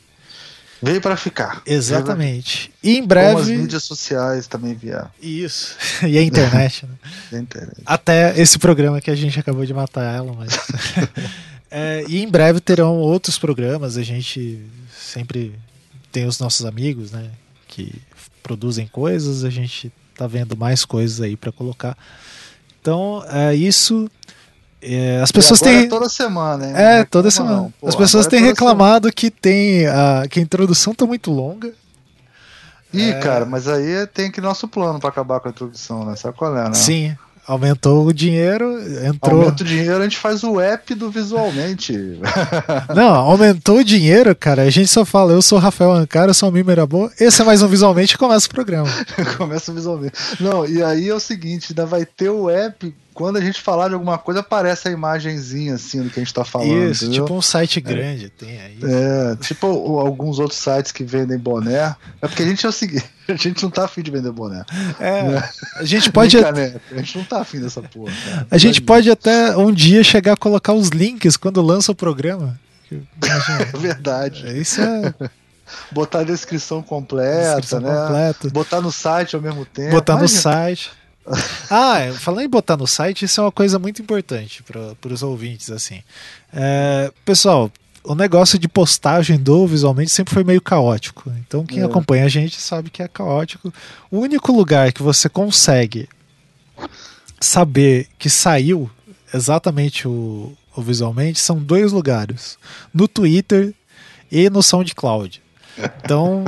veio 0.84 1.00
para 1.00 1.16
ficar. 1.16 1.62
Exatamente. 1.64 2.70
E 2.82 2.98
em 2.98 3.06
breve. 3.06 3.30
Como 3.30 3.42
as 3.42 3.48
mídias 3.48 3.84
sociais 3.84 4.46
também 4.46 4.74
vieram. 4.74 5.10
Isso. 5.20 5.76
E 6.06 6.18
a 6.18 6.22
internet, 6.22 6.86
né? 6.86 6.94
a 7.32 7.38
internet. 7.38 7.82
Até 7.86 8.38
esse 8.38 8.58
programa 8.58 9.00
que 9.00 9.10
a 9.10 9.14
gente 9.14 9.38
acabou 9.40 9.64
de 9.64 9.72
matar 9.72 10.14
ela, 10.14 10.32
mas. 10.34 10.58
é, 11.70 12.04
e 12.06 12.22
em 12.22 12.28
breve 12.28 12.60
terão 12.60 12.96
outros 12.96 13.38
programas. 13.38 13.96
A 13.96 14.02
gente 14.02 14.60
sempre 14.92 15.54
tem 16.12 16.26
os 16.26 16.38
nossos 16.38 16.66
amigos, 16.66 17.10
né? 17.10 17.30
Que 17.66 17.94
produzem 18.42 18.86
coisas. 18.86 19.44
A 19.44 19.50
gente 19.50 19.90
tá 20.14 20.26
vendo 20.26 20.56
mais 20.56 20.84
coisas 20.84 21.20
aí 21.20 21.36
para 21.36 21.52
colocar. 21.52 21.96
Então, 22.80 23.24
é 23.28 23.54
isso. 23.54 24.10
É, 24.80 25.20
as 25.22 25.32
pessoas 25.32 25.60
têm. 25.60 25.84
É 25.84 25.88
toda 25.88 26.08
semana, 26.08 26.66
hein? 26.66 26.72
É, 26.76 27.04
toda 27.04 27.30
semana. 27.30 27.72
Pô, 27.80 27.88
as 27.88 27.96
pessoas 27.96 28.26
é 28.26 28.30
têm 28.30 28.42
reclamado 28.42 29.06
semana. 29.06 29.12
que 29.12 29.30
tem 29.30 29.86
a, 29.86 30.26
que 30.28 30.38
a 30.38 30.42
introdução 30.42 30.94
tá 30.94 31.06
muito 31.06 31.30
longa. 31.30 31.72
Ih, 32.92 33.10
é... 33.10 33.18
cara, 33.18 33.44
mas 33.44 33.66
aí 33.66 34.06
tem 34.06 34.30
que 34.30 34.40
nosso 34.40 34.68
plano 34.68 35.00
para 35.00 35.08
acabar 35.08 35.40
com 35.40 35.48
a 35.48 35.50
introdução, 35.50 36.04
né? 36.04 36.14
Sabe 36.16 36.36
qual 36.36 36.56
é, 36.56 36.64
né? 36.64 36.74
Sim. 36.74 37.16
Aumentou 37.46 38.06
o 38.06 38.12
dinheiro, 38.12 38.64
entrou. 39.04 39.42
Aumenta 39.42 39.62
o 39.62 39.66
dinheiro, 39.66 39.98
a 39.98 40.02
gente 40.04 40.16
faz 40.16 40.42
o 40.42 40.58
app 40.58 40.94
do 40.94 41.10
visualmente. 41.10 42.18
Não, 42.94 43.14
aumentou 43.14 43.78
o 43.78 43.84
dinheiro, 43.84 44.34
cara. 44.34 44.62
A 44.62 44.70
gente 44.70 44.88
só 44.88 45.04
fala, 45.04 45.32
eu 45.32 45.42
sou 45.42 45.58
Rafael 45.58 45.92
Ancara, 45.92 46.30
eu 46.30 46.34
sou 46.34 46.48
o 46.48 46.52
Mimir 46.52 46.78
Amor. 46.78 47.12
Esse 47.20 47.42
é 47.42 47.44
mais 47.44 47.60
um 47.60 47.68
visualmente 47.68 48.14
e 48.14 48.18
começa 48.18 48.46
o 48.46 48.50
programa. 48.50 48.88
começa 49.36 49.70
o 49.70 49.74
visualmente. 49.74 50.14
Não, 50.40 50.66
e 50.66 50.82
aí 50.82 51.08
é 51.08 51.14
o 51.14 51.20
seguinte, 51.20 51.68
ainda 51.70 51.84
vai 51.84 52.06
ter 52.06 52.30
o 52.30 52.48
app 52.48 52.94
quando 53.14 53.36
a 53.36 53.40
gente 53.40 53.62
falar 53.62 53.88
de 53.88 53.94
alguma 53.94 54.18
coisa, 54.18 54.40
aparece 54.40 54.88
a 54.88 54.90
imagenzinha 54.90 55.76
assim 55.76 56.02
do 56.02 56.10
que 56.10 56.18
a 56.18 56.22
gente 56.22 56.34
tá 56.34 56.44
falando. 56.44 56.90
Isso, 56.90 57.04
entendeu? 57.04 57.24
tipo 57.24 57.34
um 57.36 57.40
site 57.40 57.80
grande, 57.80 58.26
é. 58.26 58.28
tem 58.28 58.60
aí. 58.60 58.78
É, 58.82 59.36
tipo 59.36 59.66
alguns 60.00 60.40
outros 60.40 60.58
sites 60.58 60.90
que 60.90 61.04
vendem 61.04 61.38
boné. 61.38 61.94
É 62.20 62.26
porque 62.26 62.42
a 62.42 62.46
gente 62.46 62.66
é 62.66 62.68
o 62.68 62.72
seguinte, 62.72 63.08
a 63.28 63.36
gente 63.36 63.62
não 63.62 63.70
tá 63.70 63.84
afim 63.84 64.02
de 64.02 64.10
vender 64.10 64.32
boné. 64.32 64.64
É, 64.98 65.22
né? 65.22 65.48
a 65.76 65.84
gente 65.84 66.10
pode. 66.10 66.36
a 66.44 66.96
gente 66.96 67.16
não 67.16 67.24
tá 67.24 67.40
afim 67.40 67.60
dessa 67.60 67.80
porra. 67.80 68.12
Cara. 68.24 68.46
A 68.50 68.58
gente 68.58 68.82
pode 68.82 69.08
até 69.08 69.56
um 69.56 69.72
dia 69.72 70.02
chegar 70.02 70.32
a 70.32 70.36
colocar 70.36 70.72
os 70.72 70.88
links 70.88 71.36
quando 71.36 71.62
lança 71.62 71.92
o 71.92 71.94
programa. 71.94 72.58
É 72.94 73.78
verdade. 73.78 74.46
É, 74.46 74.52
isso 74.52 74.80
é. 74.80 75.12
Botar 75.90 76.20
a 76.20 76.24
descrição 76.24 76.80
completa, 76.82 77.56
descrição 77.60 77.80
né? 77.80 77.88
Completa. 77.88 78.50
Botar 78.50 78.80
no 78.80 78.92
site 78.92 79.34
ao 79.34 79.42
mesmo 79.42 79.64
tempo. 79.64 79.90
Botar 79.90 80.12
Imagina. 80.12 80.36
no 80.36 80.42
site. 80.42 80.92
ah, 81.70 82.00
é, 82.00 82.12
falando 82.12 82.44
em 82.44 82.48
botar 82.48 82.76
no 82.76 82.86
site, 82.86 83.24
isso 83.24 83.40
é 83.40 83.44
uma 83.44 83.52
coisa 83.52 83.78
muito 83.78 84.02
importante 84.02 84.62
para 84.62 85.12
os 85.12 85.22
ouvintes, 85.22 85.70
assim. 85.70 86.02
É, 86.52 87.10
pessoal, 87.24 87.70
o 88.04 88.14
negócio 88.14 88.58
de 88.58 88.68
postagem 88.68 89.38
do 89.38 89.66
visualmente 89.66 90.10
sempre 90.10 90.34
foi 90.34 90.44
meio 90.44 90.60
caótico. 90.60 91.32
Então 91.38 91.64
quem 91.64 91.80
é. 91.80 91.84
acompanha 91.84 92.26
a 92.26 92.28
gente 92.28 92.60
sabe 92.60 92.90
que 92.90 93.02
é 93.02 93.08
caótico. 93.08 93.72
O 94.10 94.18
único 94.18 94.52
lugar 94.52 94.92
que 94.92 95.02
você 95.02 95.28
consegue 95.28 96.08
saber 97.40 98.08
que 98.18 98.28
saiu 98.28 98.90
exatamente 99.32 100.06
o, 100.06 100.52
o 100.76 100.82
visualmente 100.82 101.40
são 101.40 101.58
dois 101.58 101.92
lugares: 101.92 102.58
no 102.92 103.08
Twitter 103.08 103.72
e 104.30 104.50
no 104.50 104.62
SoundCloud. 104.62 105.42
Então 106.04 106.44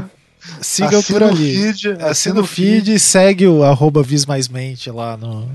Siga 0.61 1.03
por 1.03 1.23
ali. 1.23 1.73
Feed, 1.73 2.03
assina 2.03 2.41
o 2.41 2.47
feed 2.47 2.95
e 2.95 2.99
segue 2.99 3.47
o 3.47 3.63
arroba 3.63 4.03
Vismaismente 4.03 4.91
lá 4.91 5.17
no. 5.17 5.49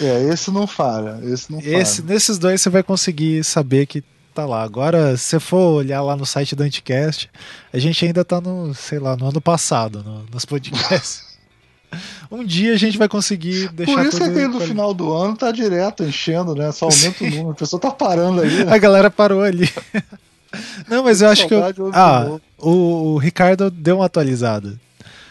É, 0.00 0.28
esse 0.32 0.50
não 0.50 0.66
falha. 0.66 1.18
Esse 1.22 1.50
não 1.50 1.60
esse, 1.60 2.02
falha. 2.02 2.14
Nesses 2.14 2.38
dois 2.38 2.60
você 2.60 2.70
vai 2.70 2.82
conseguir 2.82 3.44
saber 3.44 3.86
que 3.86 4.02
tá 4.34 4.46
lá. 4.46 4.62
Agora, 4.62 5.16
se 5.16 5.24
você 5.24 5.40
for 5.40 5.74
olhar 5.74 6.02
lá 6.02 6.16
no 6.16 6.24
site 6.24 6.54
do 6.54 6.62
Anticast, 6.62 7.28
a 7.72 7.78
gente 7.78 8.04
ainda 8.04 8.24
tá 8.24 8.40
no, 8.40 8.72
sei 8.74 8.98
lá, 8.98 9.16
no 9.16 9.28
ano 9.28 9.40
passado, 9.40 10.02
no, 10.02 10.24
nos 10.32 10.44
podcasts. 10.44 11.26
Um 12.30 12.44
dia 12.44 12.74
a 12.74 12.76
gente 12.76 12.98
vai 12.98 13.08
conseguir 13.08 13.70
deixar 13.70 13.94
Por 13.94 14.04
isso 14.04 14.18
que 14.18 14.22
aquele 14.22 14.48
no 14.48 14.60
final 14.60 14.92
do 14.92 15.10
ano 15.10 15.34
tá 15.34 15.50
direto 15.50 16.04
enchendo, 16.04 16.54
né? 16.54 16.70
Só 16.70 16.84
aumenta 16.84 17.18
Sim. 17.18 17.26
o 17.26 17.30
número. 17.30 17.50
A 17.52 17.54
pessoa 17.54 17.80
tá 17.80 17.90
parando 17.90 18.42
aí. 18.42 18.64
Né? 18.64 18.66
A 18.70 18.76
galera 18.76 19.10
parou 19.10 19.40
ali. 19.40 19.72
Não, 20.88 21.04
mas 21.04 21.20
eu 21.22 21.28
acho 21.28 21.46
que. 21.46 21.54
Eu... 21.54 21.62
Ah, 21.92 22.38
o, 22.58 23.14
o 23.14 23.18
Ricardo 23.18 23.70
deu 23.70 23.96
uma 23.96 24.06
atualizada. 24.06 24.78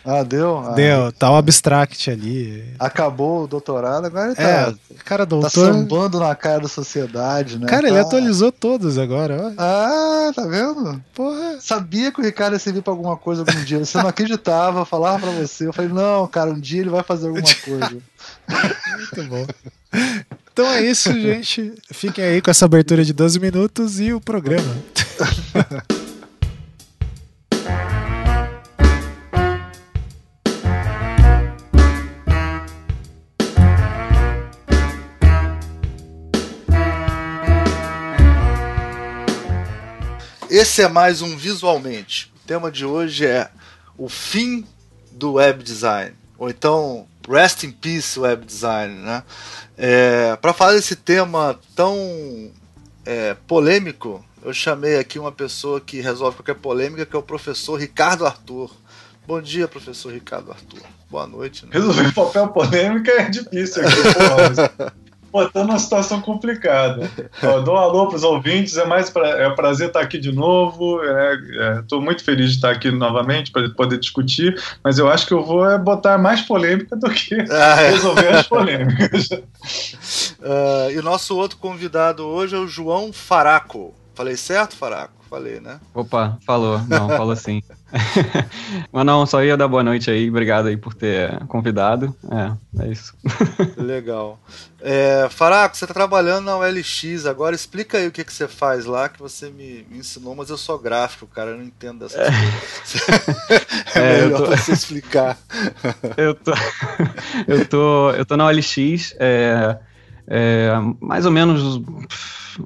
Ah, 0.09 0.23
deu? 0.23 0.59
Ah, 0.59 0.71
deu, 0.71 1.11
tá 1.11 1.29
o 1.29 1.35
abstract 1.35 2.09
ali. 2.09 2.63
Acabou 2.79 3.43
o 3.43 3.47
doutorado, 3.47 4.05
agora 4.05 4.27
ele 4.27 4.35
tá, 4.35 4.41
é, 4.41 4.73
cara, 5.03 5.25
tá 5.25 5.25
doutor... 5.25 5.49
tá 5.49 5.49
sambando 5.49 6.17
na 6.17 6.33
cara 6.33 6.61
da 6.61 6.69
sociedade, 6.69 7.59
né? 7.59 7.67
Cara, 7.67 7.81
tá... 7.81 7.87
ele 7.89 7.99
atualizou 7.99 8.49
todos 8.49 8.97
agora, 8.97 9.37
ó. 9.37 9.61
Ah, 9.61 10.31
tá 10.33 10.47
vendo? 10.47 11.03
Porra. 11.13 11.57
Sabia 11.59 12.09
que 12.09 12.21
o 12.21 12.23
Ricardo 12.23 12.53
ia 12.53 12.59
servir 12.59 12.81
pra 12.81 12.93
alguma 12.93 13.17
coisa 13.17 13.41
algum 13.41 13.65
dia. 13.65 13.83
Você 13.83 13.97
não 13.97 14.07
acreditava, 14.07 14.85
falava 14.85 15.19
pra 15.19 15.31
você. 15.31 15.67
Eu 15.67 15.73
falei, 15.73 15.91
não, 15.91 16.25
cara, 16.25 16.51
um 16.51 16.59
dia 16.59 16.79
ele 16.79 16.89
vai 16.89 17.03
fazer 17.03 17.27
alguma 17.27 17.43
coisa. 17.65 17.97
Muito 18.97 19.29
bom. 19.29 19.45
Então 20.53 20.65
é 20.67 20.83
isso, 20.83 21.11
gente. 21.11 21.73
Fiquem 21.91 22.23
aí 22.23 22.41
com 22.41 22.49
essa 22.49 22.63
abertura 22.63 23.03
de 23.03 23.11
12 23.11 23.41
minutos 23.41 23.99
e 23.99 24.13
o 24.13 24.21
programa. 24.21 24.73
Esse 40.49 40.83
é 40.83 40.87
mais 40.87 41.21
um 41.21 41.35
Visualmente. 41.35 42.31
O 42.43 42.47
tema 42.47 42.71
de 42.71 42.85
hoje 42.85 43.25
é 43.25 43.49
o 43.97 44.07
fim 44.07 44.65
do 45.11 45.33
web 45.33 45.63
design, 45.63 46.15
ou 46.37 46.49
então 46.49 47.07
Rest 47.27 47.63
in 47.63 47.71
Peace 47.71 48.19
Web 48.19 48.45
Design, 48.45 48.93
né? 48.93 49.23
É, 49.77 50.35
Para 50.35 50.53
falar 50.53 50.73
desse 50.73 50.95
tema 50.95 51.59
tão 51.75 52.51
é, 53.05 53.35
polêmico, 53.47 54.23
eu 54.47 54.53
chamei 54.53 54.97
aqui 54.97 55.19
uma 55.19 55.31
pessoa 55.31 55.81
que 55.81 55.99
resolve 55.99 56.37
qualquer 56.37 56.55
polêmica, 56.55 57.05
que 57.05 57.13
é 57.13 57.19
o 57.19 57.23
professor 57.23 57.75
Ricardo 57.75 58.25
Arthur. 58.25 58.71
Bom 59.27 59.41
dia, 59.41 59.67
professor 59.67 60.13
Ricardo 60.13 60.51
Arthur. 60.51 60.79
Boa 61.11 61.27
noite. 61.27 61.65
Né? 61.65 61.71
Resolver 61.73 62.13
papel 62.13 62.47
polêmica 62.47 63.11
é 63.11 63.29
difícil 63.29 63.85
aqui, 63.85 64.01
porra, 64.15 64.93
botando 65.29 65.69
uma 65.69 65.79
situação 65.79 66.21
complicada. 66.21 67.11
Ó, 67.43 67.59
dou 67.59 67.75
um 67.75 67.77
alô 67.77 68.07
para 68.07 68.15
os 68.15 68.23
ouvintes, 68.23 68.77
é 68.77 68.85
mais 68.85 69.09
pra, 69.09 69.27
é 69.27 69.49
um 69.49 69.55
prazer 69.55 69.87
estar 69.87 69.99
aqui 69.99 70.17
de 70.17 70.31
novo. 70.31 71.01
Estou 71.81 71.99
é, 71.99 72.01
é, 72.01 72.05
muito 72.05 72.23
feliz 72.23 72.51
de 72.51 72.55
estar 72.55 72.71
aqui 72.71 72.89
novamente 72.89 73.51
para 73.51 73.67
poder 73.71 73.99
discutir, 73.99 74.57
mas 74.81 74.97
eu 74.97 75.09
acho 75.09 75.27
que 75.27 75.33
eu 75.33 75.43
vou 75.43 75.69
é, 75.69 75.77
botar 75.77 76.17
mais 76.17 76.39
polêmica 76.39 76.95
do 76.95 77.09
que 77.09 77.35
ah, 77.51 77.81
é. 77.81 77.89
resolver 77.89 78.29
as 78.29 78.47
polêmicas. 78.47 79.27
Uh, 79.29 80.87
e 80.95 80.97
o 80.97 81.03
nosso 81.03 81.35
outro 81.35 81.57
convidado 81.57 82.25
hoje 82.25 82.55
é 82.55 82.59
o 82.59 82.65
João 82.65 83.11
Faraco. 83.11 83.93
Falei 84.17 84.35
certo, 84.35 84.75
Faraco? 84.75 85.13
Falei, 85.29 85.59
né? 85.59 85.79
Opa, 85.93 86.39
falou. 86.43 86.81
Não, 86.87 87.07
falou 87.07 87.35
sim. 87.35 87.61
Mas 88.91 89.05
não, 89.05 89.27
só 89.27 89.43
ia 89.43 89.55
dar 89.55 89.67
boa 89.67 89.83
noite 89.83 90.09
aí. 90.09 90.27
Obrigado 90.27 90.69
aí 90.69 90.75
por 90.75 90.95
ter 90.95 91.37
convidado. 91.45 92.15
É, 92.31 92.83
é 92.83 92.87
isso. 92.87 93.13
Legal. 93.77 94.39
É, 94.81 95.27
Faraco, 95.29 95.77
você 95.77 95.85
está 95.85 95.93
trabalhando 95.93 96.45
na 96.45 96.57
OLX 96.57 97.27
agora. 97.27 97.53
Explica 97.53 97.99
aí 97.99 98.07
o 98.07 98.11
que, 98.11 98.23
que 98.23 98.33
você 98.33 98.47
faz 98.47 98.85
lá, 98.85 99.07
que 99.07 99.19
você 99.19 99.51
me, 99.51 99.85
me 99.87 99.99
ensinou, 99.99 100.33
mas 100.35 100.49
eu 100.49 100.57
sou 100.57 100.79
gráfico, 100.79 101.27
cara. 101.27 101.51
Eu 101.51 101.57
não 101.57 101.65
entendo 101.65 101.99
dessas 101.99 102.19
é. 102.19 102.31
coisas. 102.31 103.67
é, 103.95 103.99
é 103.99 104.21
melhor 104.23 104.39
tô... 104.39 104.45
você 104.47 104.71
explicar. 104.71 105.37
eu, 106.17 106.33
tô... 106.33 106.53
eu, 107.47 107.67
tô... 107.67 108.11
eu 108.13 108.25
tô 108.25 108.35
na 108.35 108.47
OLX. 108.47 109.13
É... 109.19 109.77
É, 110.29 110.71
mais 110.99 111.25
ou 111.25 111.31
menos 111.31 111.81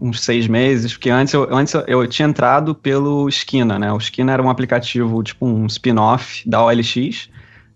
uns 0.01 0.21
seis 0.21 0.47
meses, 0.47 0.93
porque 0.93 1.09
antes 1.09 1.33
eu, 1.33 1.47
antes 1.53 1.73
eu 1.87 2.07
tinha 2.07 2.27
entrado 2.27 2.73
pelo 2.73 3.27
Esquina, 3.27 3.77
né? 3.77 3.91
O 3.91 3.97
Esquina 3.97 4.31
era 4.31 4.41
um 4.41 4.49
aplicativo, 4.49 5.21
tipo 5.21 5.45
um 5.45 5.65
spin-off 5.65 6.47
da 6.49 6.63
OLX. 6.63 7.29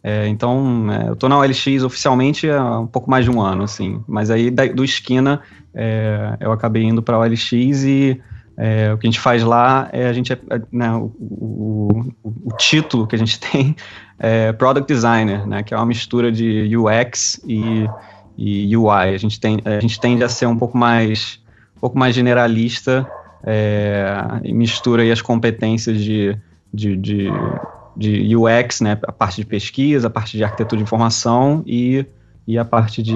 É, 0.04 0.28
então, 0.28 0.88
é, 0.92 1.10
eu 1.10 1.16
tô 1.16 1.28
na 1.28 1.38
OLX 1.38 1.84
oficialmente 1.84 2.50
há 2.50 2.80
um 2.80 2.88
pouco 2.88 3.10
mais 3.10 3.26
de 3.26 3.32
um 3.32 3.42
ano, 3.42 3.64
assim. 3.64 4.04
Mas 4.08 4.30
aí 4.30 4.50
da, 4.50 4.66
do 4.66 4.84
Esquina 4.84 5.42
é, 5.74 6.38
eu 6.40 6.52
acabei 6.52 6.84
indo 6.84 7.02
para 7.02 7.16
a 7.16 7.20
OLX 7.20 7.52
e 7.84 8.22
é, 8.58 8.94
o 8.94 8.98
que 8.98 9.08
a 9.08 9.10
gente 9.12 9.20
faz 9.20 9.44
lá 9.44 9.90
é 9.92 10.08
a 10.08 10.14
gente 10.14 10.32
é, 10.32 10.38
né, 10.72 10.92
o, 10.94 11.12
o, 11.20 12.14
o, 12.24 12.58
título 12.58 13.06
que 13.06 13.16
a 13.16 13.20
gente 13.20 13.38
tem 13.52 13.76
é 14.18 14.54
Product 14.54 14.92
Designer, 14.92 15.46
né? 15.46 15.64
Que 15.64 15.74
é 15.74 15.78
uma 15.78 15.86
mistura 15.86 16.32
de 16.32 16.76
UX 16.78 17.42
e, 17.46 17.86
e 18.38 18.76
UI. 18.76 19.14
A 19.14 19.18
gente, 19.18 19.40
tem, 19.40 19.60
a 19.64 19.80
gente 19.80 20.00
tende 20.00 20.24
a 20.24 20.30
ser 20.30 20.46
um 20.46 20.58
pouco 20.58 20.78
mais 20.78 21.40
um 21.76 21.80
pouco 21.80 21.98
mais 21.98 22.16
generalista 22.16 23.08
é, 23.44 24.18
e 24.44 24.54
mistura 24.54 25.04
aí 25.04 25.12
as 25.12 25.22
competências 25.22 26.02
de, 26.02 26.38
de, 26.74 26.96
de, 26.96 27.30
de, 27.96 28.36
UX, 28.36 28.82
né, 28.82 28.98
a 29.04 29.12
parte 29.12 29.42
de 29.42 29.46
pesquisa, 29.46 30.08
a 30.08 30.10
parte 30.10 30.36
de 30.36 30.44
arquitetura 30.44 30.78
de 30.78 30.84
informação 30.84 31.64
e, 31.66 32.06
e 32.48 32.58
a 32.58 32.66
parte 32.66 33.04
de, 33.04 33.14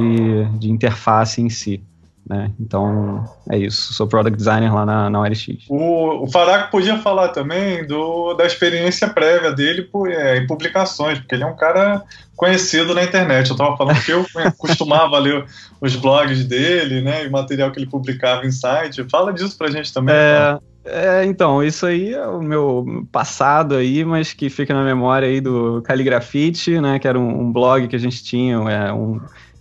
de 0.60 0.70
interface 0.70 1.42
em 1.42 1.50
si. 1.50 1.82
Né? 2.30 2.52
Então, 2.60 3.26
é 3.50 3.58
isso. 3.58 3.92
Sou 3.92 4.08
product 4.08 4.38
designer 4.38 4.72
lá 4.72 4.86
na, 4.86 5.10
na 5.10 5.20
OLX. 5.20 5.48
O, 5.68 6.26
o 6.26 6.32
Faraco 6.32 6.70
podia 6.70 7.00
falar 7.00 7.30
também 7.30 7.88
do, 7.88 8.36
da 8.36 8.46
experiência 8.46 9.10
prévia 9.10 9.52
dele 9.52 9.82
por, 9.82 10.12
é, 10.12 10.38
em 10.38 10.46
publicações, 10.46 11.18
porque 11.18 11.34
ele 11.34 11.44
é 11.44 11.48
um 11.48 11.56
cara 11.56 12.04
conhecido 12.36 12.94
na 12.94 13.04
internet. 13.04 13.50
Eu 13.50 13.56
estava 13.56 13.76
falando 13.76 14.00
que 14.06 14.12
eu 14.12 14.24
costumava 14.60 15.18
ler 15.18 15.44
os 15.82 15.96
blogs 15.96 16.46
dele, 16.46 17.02
né, 17.02 17.26
e 17.26 17.28
o 17.28 17.32
material 17.32 17.72
que 17.72 17.80
ele 17.80 17.90
publicava 17.90 18.46
em 18.46 18.52
site. 18.52 19.04
Fala 19.10 19.34
disso 19.34 19.58
pra 19.58 19.72
gente 19.72 19.92
também. 19.92 20.14
É, 20.14 20.60
é, 20.86 21.26
então, 21.26 21.64
isso 21.64 21.84
aí 21.88 22.14
é 22.14 22.28
o 22.28 22.44
meu 22.44 23.08
passado 23.12 23.74
aí, 23.74 24.06
mas 24.06 24.34
que 24.34 24.52
fica 24.52 24.72
na 24.72 24.84
memória 24.84 25.28
aí 25.28 25.42
do 25.42 25.82
Caligrafite, 25.82 26.80
né, 26.80 27.00
que 27.00 27.08
era 27.08 27.20
um, 27.20 27.42
um 27.42 27.52
blog 27.52 27.88
que 27.88 27.96
a 27.96 28.00
gente 28.00 28.24
tinha, 28.24 28.56
é, 28.70 28.94
um 28.94 29.20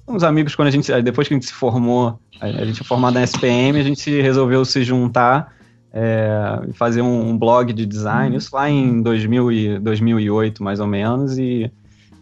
uns 0.08 0.22
amigos, 0.22 0.54
quando 0.54 0.68
a 0.68 0.70
gente, 0.70 0.90
depois 1.02 1.28
que 1.28 1.34
a 1.34 1.36
gente 1.36 1.46
se 1.46 1.52
formou, 1.52 2.18
a 2.40 2.64
gente 2.64 2.80
é 2.80 2.84
formado 2.84 3.14
na 3.14 3.22
SPM, 3.22 3.78
a 3.78 3.82
gente 3.82 4.20
resolveu 4.20 4.64
se 4.64 4.82
juntar 4.82 5.52
é, 5.92 6.60
e 6.68 6.72
fazer 6.72 7.02
um, 7.02 7.30
um, 7.30 7.38
blog 7.38 7.72
de 7.72 7.84
design, 7.84 8.36
isso 8.36 8.54
lá 8.54 8.68
em 8.68 9.02
2000 9.02 9.52
e, 9.52 9.78
2008, 9.78 10.62
mais 10.62 10.80
ou 10.80 10.86
menos, 10.86 11.38
e 11.38 11.70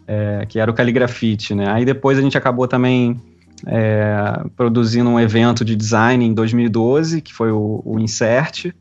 é, 0.07 0.45
que 0.47 0.59
era 0.59 0.69
o 0.69 0.73
Caligrafite, 0.73 1.53
né? 1.53 1.69
Aí 1.69 1.85
depois 1.85 2.17
a 2.17 2.21
gente 2.21 2.37
acabou 2.37 2.67
também 2.67 3.21
é, 3.65 4.43
produzindo 4.55 5.09
um 5.09 5.19
evento 5.19 5.65
de 5.65 5.75
design 5.75 6.25
em 6.25 6.33
2012, 6.33 7.21
que 7.21 7.33
foi 7.33 7.51
o, 7.51 7.81
o 7.83 7.99
Insert. 7.99 8.71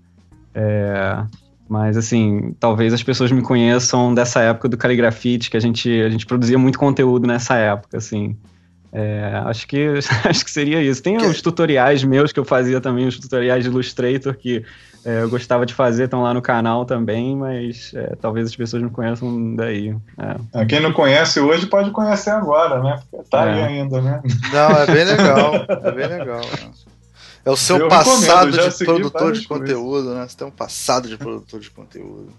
É, 0.54 1.24
mas, 1.68 1.96
assim, 1.96 2.54
talvez 2.60 2.92
as 2.94 3.02
pessoas 3.02 3.32
me 3.32 3.42
conheçam 3.42 4.14
dessa 4.14 4.40
época 4.40 4.68
do 4.68 4.76
Caligrafite, 4.76 5.50
que 5.50 5.56
a 5.56 5.60
gente, 5.60 5.90
a 6.00 6.08
gente 6.08 6.24
produzia 6.24 6.58
muito 6.58 6.78
conteúdo 6.78 7.26
nessa 7.26 7.56
época, 7.56 7.98
assim. 7.98 8.36
É, 8.92 9.42
acho, 9.44 9.66
que, 9.66 9.94
acho 10.24 10.44
que 10.44 10.50
seria 10.50 10.82
isso. 10.82 11.02
Tem 11.02 11.16
os 11.16 11.40
tutoriais 11.42 12.02
meus 12.04 12.32
que 12.32 12.40
eu 12.40 12.44
fazia 12.44 12.80
também, 12.80 13.06
os 13.06 13.18
tutoriais 13.18 13.64
de 13.64 13.70
Illustrator, 13.70 14.34
que 14.34 14.64
é, 15.04 15.22
eu 15.22 15.30
gostava 15.30 15.64
de 15.64 15.72
fazer, 15.72 16.04
estão 16.04 16.22
lá 16.22 16.34
no 16.34 16.42
canal 16.42 16.84
também, 16.84 17.36
mas 17.36 17.92
é, 17.94 18.16
talvez 18.20 18.48
as 18.48 18.56
pessoas 18.56 18.82
não 18.82 18.90
conheçam 18.90 19.54
daí. 19.54 19.94
É. 20.18 20.62
é. 20.62 20.64
Quem 20.64 20.80
não 20.80 20.92
conhece 20.92 21.38
hoje 21.38 21.66
pode 21.66 21.92
conhecer 21.92 22.30
agora, 22.30 22.82
né? 22.82 23.00
Porque 23.10 23.28
tá 23.30 23.44
aí 23.44 23.60
é. 23.60 23.64
ainda, 23.66 24.00
né? 24.02 24.20
Não, 24.52 24.70
é 24.70 24.86
bem 24.86 25.04
legal. 25.04 25.54
É 25.54 25.92
bem 25.92 26.06
legal. 26.18 26.40
Né? 26.40 26.70
É 27.44 27.50
o 27.50 27.56
seu 27.56 27.78
eu 27.78 27.88
passado 27.88 28.50
de 28.50 28.84
produtor 28.84 29.32
de 29.32 29.46
conteúdo, 29.46 30.12
né? 30.12 30.26
Você 30.26 30.36
tem 30.36 30.46
um 30.48 30.50
passado 30.50 31.08
de 31.08 31.16
produtor 31.16 31.60
de 31.60 31.70
conteúdo. 31.70 32.32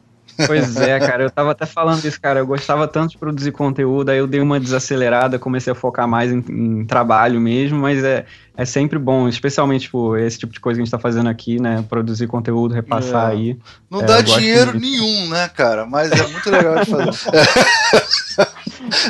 Pois 0.45 0.75
é, 0.77 0.99
cara, 0.99 1.23
eu 1.23 1.31
tava 1.31 1.51
até 1.51 1.65
falando 1.65 2.03
isso, 2.05 2.19
cara. 2.21 2.39
Eu 2.39 2.47
gostava 2.47 2.87
tanto 2.87 3.11
de 3.11 3.17
produzir 3.17 3.51
conteúdo, 3.51 4.09
aí 4.09 4.17
eu 4.17 4.27
dei 4.27 4.39
uma 4.39 4.59
desacelerada, 4.59 5.39
comecei 5.39 5.71
a 5.71 5.75
focar 5.75 6.07
mais 6.07 6.31
em, 6.31 6.43
em 6.49 6.85
trabalho 6.85 7.41
mesmo, 7.41 7.79
mas 7.79 8.03
é, 8.03 8.25
é 8.55 8.65
sempre 8.65 8.99
bom, 8.99 9.27
especialmente 9.27 9.83
tipo, 9.83 10.15
esse 10.15 10.37
tipo 10.37 10.53
de 10.53 10.59
coisa 10.59 10.77
que 10.77 10.81
a 10.81 10.85
gente 10.85 10.91
tá 10.91 10.99
fazendo 10.99 11.29
aqui, 11.29 11.59
né? 11.59 11.83
Produzir 11.89 12.27
conteúdo, 12.27 12.73
repassar 12.73 13.31
é. 13.31 13.33
aí. 13.33 13.59
Não 13.89 14.01
é, 14.01 14.05
dá 14.05 14.21
dinheiro 14.21 14.79
nenhum, 14.79 15.29
né, 15.29 15.49
cara? 15.49 15.85
Mas 15.85 16.11
é 16.11 16.27
muito 16.27 16.49
legal 16.49 16.83
de 16.83 16.91
fazer. 16.91 17.11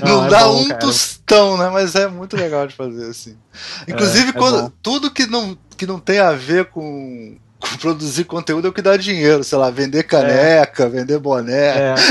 Não, 0.04 0.22
não 0.22 0.26
é 0.26 0.30
dá 0.30 0.44
bom, 0.44 0.62
um 0.62 0.68
cara. 0.70 0.80
tostão, 0.80 1.58
né? 1.58 1.70
Mas 1.70 1.94
é 1.94 2.08
muito 2.08 2.36
legal 2.36 2.66
de 2.66 2.74
fazer, 2.74 3.10
assim. 3.10 3.38
É, 3.86 3.92
Inclusive, 3.92 4.34
quando, 4.34 4.74
tudo 4.82 5.12
que 5.12 5.28
não, 5.28 5.56
que 5.78 5.86
não 5.86 6.00
tem 6.00 6.20
a 6.20 6.32
ver 6.32 6.66
com 6.66 7.38
produzir 7.80 8.26
conteúdo 8.26 8.68
é 8.68 8.70
o 8.70 8.74
que 8.74 8.82
dá 8.82 8.98
dinheiro, 8.98 9.44
sei 9.44 9.58
lá, 9.58 9.70
vender 9.70 10.04
caneca, 10.04 10.84
é. 10.84 10.90
vender 10.90 11.20
boné. 11.20 11.94
É. 11.94 11.96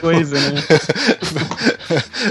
Coisa, 0.00 0.34
né? 0.34 0.62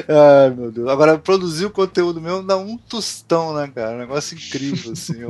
Ai, 0.07 0.49
meu 0.51 0.71
Deus. 0.71 0.87
Agora, 0.89 1.17
produzir 1.17 1.65
o 1.65 1.71
conteúdo 1.71 2.21
mesmo 2.21 2.43
dá 2.43 2.55
um 2.55 2.77
tostão, 2.77 3.53
né, 3.53 3.69
cara? 3.73 3.95
Um 3.95 3.99
negócio 3.99 4.35
incrível, 4.35 4.93
assim. 4.93 5.23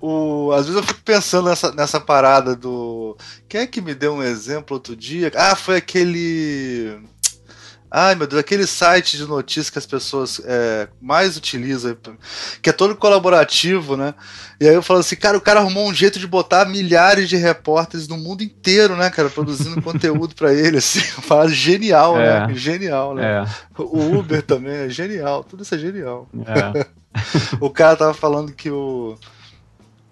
o, 0.00 0.52
às 0.52 0.66
vezes 0.66 0.76
eu 0.76 0.82
fico 0.82 1.00
pensando 1.02 1.48
nessa, 1.48 1.72
nessa 1.72 2.00
parada 2.00 2.56
do. 2.56 3.16
Quem 3.48 3.62
é 3.62 3.66
que 3.66 3.80
me 3.80 3.94
deu 3.94 4.14
um 4.14 4.22
exemplo 4.22 4.76
outro 4.76 4.96
dia? 4.96 5.30
Ah, 5.34 5.54
foi 5.54 5.76
aquele. 5.76 6.98
Ai, 7.90 8.14
meu 8.14 8.26
Deus, 8.26 8.40
aquele 8.40 8.66
site 8.66 9.16
de 9.16 9.24
notícias 9.24 9.70
que 9.70 9.78
as 9.78 9.86
pessoas 9.86 10.40
é, 10.44 10.88
mais 11.00 11.36
utilizam, 11.36 11.96
que 12.60 12.68
é 12.68 12.72
todo 12.72 12.94
colaborativo, 12.94 13.96
né? 13.96 14.14
E 14.60 14.68
aí 14.68 14.74
eu 14.74 14.82
falo 14.82 15.00
assim, 15.00 15.16
cara, 15.16 15.38
o 15.38 15.40
cara 15.40 15.60
arrumou 15.60 15.88
um 15.88 15.94
jeito 15.94 16.18
de 16.18 16.26
botar 16.26 16.66
milhares 16.66 17.28
de 17.28 17.36
repórteres 17.36 18.06
no 18.06 18.18
mundo 18.18 18.42
inteiro, 18.42 18.94
né, 18.94 19.08
cara, 19.08 19.30
produzindo 19.30 19.80
conteúdo 19.82 20.34
para 20.34 20.52
ele, 20.52 20.78
assim, 20.78 21.00
fala 21.22 21.48
genial, 21.48 22.16
né? 22.16 22.26
é. 22.26 22.46
né? 22.48 22.54
Genial, 22.54 23.14
né? 23.14 23.44
É. 23.44 23.82
O 23.82 24.18
Uber 24.18 24.42
também 24.42 24.74
é 24.74 24.88
genial, 24.90 25.42
tudo 25.42 25.62
isso 25.62 25.74
é 25.74 25.78
genial. 25.78 26.28
É. 26.46 26.86
o 27.58 27.70
cara 27.70 27.96
tava 27.96 28.12
falando 28.12 28.52
que 28.52 28.70
o 28.70 29.16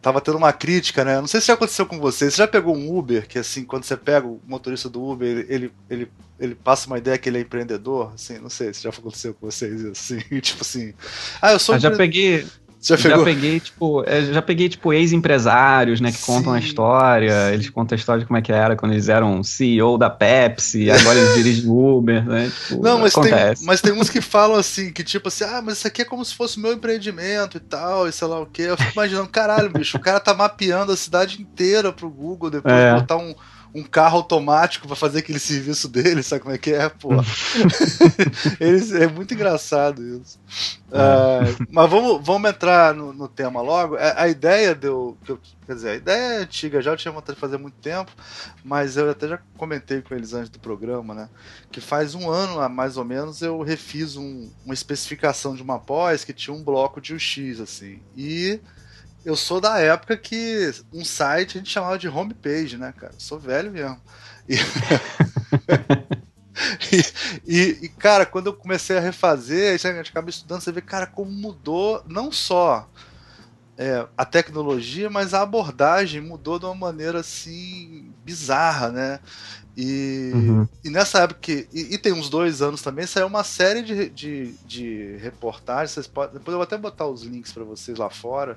tava 0.07 0.21
tendo 0.21 0.39
uma 0.39 0.53
crítica, 0.53 1.05
né? 1.05 1.21
Não 1.21 1.27
sei 1.27 1.41
se 1.41 1.49
já 1.49 1.55
aconteceu 1.55 1.85
com 1.85 1.99
você. 1.99 2.31
Você 2.31 2.37
já 2.37 2.47
pegou 2.47 2.77
um 2.77 2.97
Uber, 2.97 3.27
que 3.27 3.41
assim, 3.41 3.65
quando 3.65 3.83
você 3.83 3.97
pega 3.97 4.25
o 4.25 4.41
motorista 4.47 4.89
do 4.89 5.05
Uber, 5.05 5.45
ele, 5.49 5.73
ele, 5.91 6.09
ele 6.39 6.55
passa 6.55 6.87
uma 6.87 6.97
ideia 6.97 7.19
que 7.19 7.29
ele 7.29 7.39
é 7.39 7.41
empreendedor? 7.41 8.13
Assim, 8.15 8.39
não 8.39 8.49
sei 8.49 8.73
se 8.73 8.85
já 8.85 8.91
aconteceu 8.91 9.35
com 9.35 9.51
vocês 9.51 9.85
assim. 9.85 10.19
tipo 10.41 10.63
assim. 10.63 10.95
Ah, 11.43 11.51
eu 11.51 11.59
sou. 11.59 11.75
Eu 11.75 11.81
já 11.81 11.91
peguei. 11.91 12.47
Já, 12.87 12.97
já, 12.97 13.25
peguei, 13.25 13.59
tipo, 13.59 14.05
é, 14.07 14.23
já 14.23 14.41
peguei, 14.41 14.69
tipo, 14.69 14.93
ex-empresários, 14.93 16.01
né, 16.01 16.13
que 16.13 16.19
sim, 16.19 16.27
contam 16.27 16.53
a 16.53 16.59
história. 16.59 17.49
Sim. 17.49 17.55
Eles 17.55 17.71
contam 17.71 17.97
a 17.97 17.99
história 17.99 18.21
de 18.21 18.27
como 18.27 18.39
é 18.39 18.43
que 18.43 18.53
era 18.53 18.77
quando 18.77 18.93
eles 18.93 19.09
eram 19.09 19.43
CEO 19.43 19.99
da 19.99 20.09
Pepsi, 20.09 20.91
agora 20.91 21.19
eles 21.19 21.35
dirigem 21.35 21.69
Uber, 21.69 22.25
né? 22.25 22.51
Tipo, 22.69 22.83
Não, 22.83 23.01
mas 23.01 23.13
acontece. 23.13 23.61
tem, 23.61 23.67
mas 23.67 23.81
tem 23.81 23.93
uns 23.93 24.09
que 24.09 24.21
falam 24.21 24.57
assim, 24.57 24.93
que 24.93 25.03
tipo 25.03 25.29
assim, 25.29 25.45
ah, 25.45 25.61
mas 25.63 25.79
isso 25.79 25.87
aqui 25.87 26.03
é 26.03 26.05
como 26.05 26.25
se 26.25 26.35
fosse 26.35 26.59
o 26.59 26.61
meu 26.61 26.73
empreendimento 26.73 27.57
e 27.57 27.61
tal, 27.61 28.09
e 28.09 28.13
sei 28.13 28.29
lá 28.29 28.41
o 28.41 28.47
quê. 28.47 28.63
Eu 28.63 28.77
fico 28.77 28.93
imaginando, 28.93 29.29
caralho, 29.29 29.71
bicho, 29.71 29.97
o 29.97 30.01
cara 30.01 30.21
tá 30.21 30.33
mapeando 30.33 30.93
a 30.93 30.97
cidade 30.97 31.43
inteira 31.43 31.93
pro 31.93 32.09
Google 32.09 32.51
depois 32.51 32.75
é. 32.75 32.95
de 32.95 33.01
botar 33.01 33.17
um 33.17 33.35
um 33.75 33.83
carro 33.83 34.19
automático 34.19 34.87
para 34.87 34.97
fazer 34.97 35.19
aquele 35.19 35.39
serviço 35.39 35.89
dele, 35.89 36.23
sabe 36.23 36.43
como 36.43 36.55
é 36.55 36.59
que 36.59 36.73
é, 36.73 36.89
pô? 36.89 37.11
Eles, 38.61 38.93
é 38.93 39.07
muito 39.07 39.35
engraçado 39.35 40.03
isso. 40.03 40.39
Uh, 40.89 41.67
mas 41.71 41.91
vamos, 41.91 42.25
vamos 42.25 42.51
entrar 42.51 42.95
no, 42.95 43.13
no 43.13 43.29
tema 43.29 43.61
logo. 43.61 43.97
A, 43.97 44.01
é, 44.01 44.15
a 44.17 44.29
ideia 44.29 44.75
deu. 44.75 45.19
Quer 45.67 45.75
dizer, 45.75 45.89
a 45.91 45.95
ideia 45.97 46.35
é 46.35 46.43
antiga, 46.43 46.81
já 46.81 46.93
eu 46.93 46.97
tinha 46.97 47.13
vontade 47.13 47.35
de 47.35 47.41
fazer 47.41 47.57
há 47.57 47.59
muito 47.59 47.79
tempo, 47.79 48.13
mas 48.65 48.97
eu 48.97 49.11
até 49.11 49.27
já 49.29 49.39
comentei 49.57 50.01
com 50.01 50.15
eles 50.15 50.33
antes 50.33 50.49
do 50.49 50.61
programa, 50.61 51.13
né? 51.13 51.29
Que 51.73 51.81
faz 51.81 52.15
um 52.15 52.31
ano, 52.31 52.69
mais 52.69 52.97
ou 52.97 53.05
menos, 53.05 53.43
eu 53.43 53.61
refiz 53.63 54.17
um, 54.17 54.49
uma 54.65 54.75
especificação 54.75 55.57
de 55.57 55.63
uma 55.63 55.79
pós 55.79 56.25
que 56.25 56.33
tinha 56.33 56.55
um 56.55 56.63
bloco 56.63 57.01
de 57.01 57.15
UX, 57.15 57.61
assim. 57.61 58.01
E 58.17 58.61
eu 59.27 59.35
sou 59.35 59.61
da 59.61 59.81
época 59.81 60.17
que 60.17 60.73
um 60.93 61.05
site 61.05 61.57
a 61.57 61.59
gente 61.59 61.73
chamava 61.73 61.99
de 61.99 62.07
homepage, 62.07 62.79
né, 62.79 62.95
cara? 62.97 63.13
Eu 63.13 63.19
sou 63.19 63.41
velho 63.41 63.73
mesmo. 63.73 64.01
E... 64.49 64.55
e, 67.45 67.79
e, 67.83 67.89
cara, 67.89 68.25
quando 68.25 68.47
eu 68.47 68.55
comecei 68.55 68.97
a 68.97 69.01
refazer, 69.01 69.75
a 69.75 69.77
gente 69.77 70.11
acaba 70.11 70.31
estudando, 70.31 70.61
você 70.61 70.71
vê, 70.71 70.81
cara, 70.81 71.09
como 71.09 71.29
mudou 71.29 72.05
não 72.07 72.31
só 72.31 72.89
é, 73.77 74.07
a 74.17 74.25
tecnologia, 74.25 75.11
mas 75.11 75.35
a 75.35 75.43
abordagem 75.43 76.21
mudou 76.21 76.61
de 76.61 76.65
uma 76.65 76.77
maneira 76.77 77.19
assim 77.19 78.13
bizarra, 78.25 78.91
né? 78.91 79.19
E, 79.77 80.31
uhum. 80.33 80.69
e 80.83 80.89
nessa 80.89 81.25
época, 81.25 81.41
que, 81.41 81.69
e, 81.71 81.95
e, 81.95 81.99
tem 81.99 82.13
uns 82.13 82.31
dois 82.31 82.63
anos 82.63 82.81
também, 82.81 83.07
saiu 83.07 83.27
uma 83.27 83.45
série 83.45 83.83
de, 83.83 84.09
de, 84.09 84.53
de 84.65 85.17
reportagens. 85.17 85.91
Vocês 85.91 86.07
podem, 86.07 86.35
depois 86.35 86.55
eu 86.55 86.59
vou 86.59 86.63
até 86.63 86.79
botar 86.79 87.07
os 87.07 87.23
links 87.23 87.53
para 87.53 87.63
vocês 87.63 87.99
lá 87.99 88.09
fora, 88.09 88.57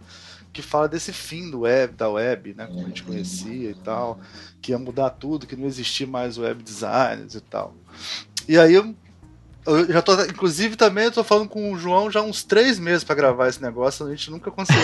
que 0.52 0.62
fala 0.62 0.88
desse 0.88 1.14
fim 1.14 1.50
do 1.50 1.62
web, 1.62 1.94
da 1.94 2.10
web, 2.10 2.54
né, 2.56 2.66
como 2.68 2.82
a 2.82 2.88
gente 2.88 3.04
conhecia 3.04 3.70
e 3.70 3.76
tal, 3.76 4.20
que 4.62 4.72
ia 4.72 4.80
mudar 4.80 5.12
tudo, 5.12 5.46
que 5.46 5.56
não 5.56 5.68
existia 5.68 6.08
mais 6.08 6.38
web 6.38 6.64
designers 6.64 7.36
e 7.36 7.42
tal. 7.42 7.74
E 8.48 8.58
aí 8.58 8.74
eu, 8.74 8.96
eu 9.66 9.86
já 9.92 10.02
tô, 10.02 10.20
inclusive 10.24 10.76
também 10.76 11.06
eu 11.06 11.12
tô 11.12 11.24
falando 11.24 11.48
com 11.48 11.72
o 11.72 11.78
João 11.78 12.10
já 12.10 12.22
uns 12.22 12.44
três 12.44 12.80
meses 12.80 13.04
para 13.04 13.16
gravar 13.16 13.48
esse 13.48 13.62
negócio, 13.62 14.06
a 14.06 14.10
gente 14.10 14.32
nunca 14.32 14.50
conseguiu. 14.50 14.82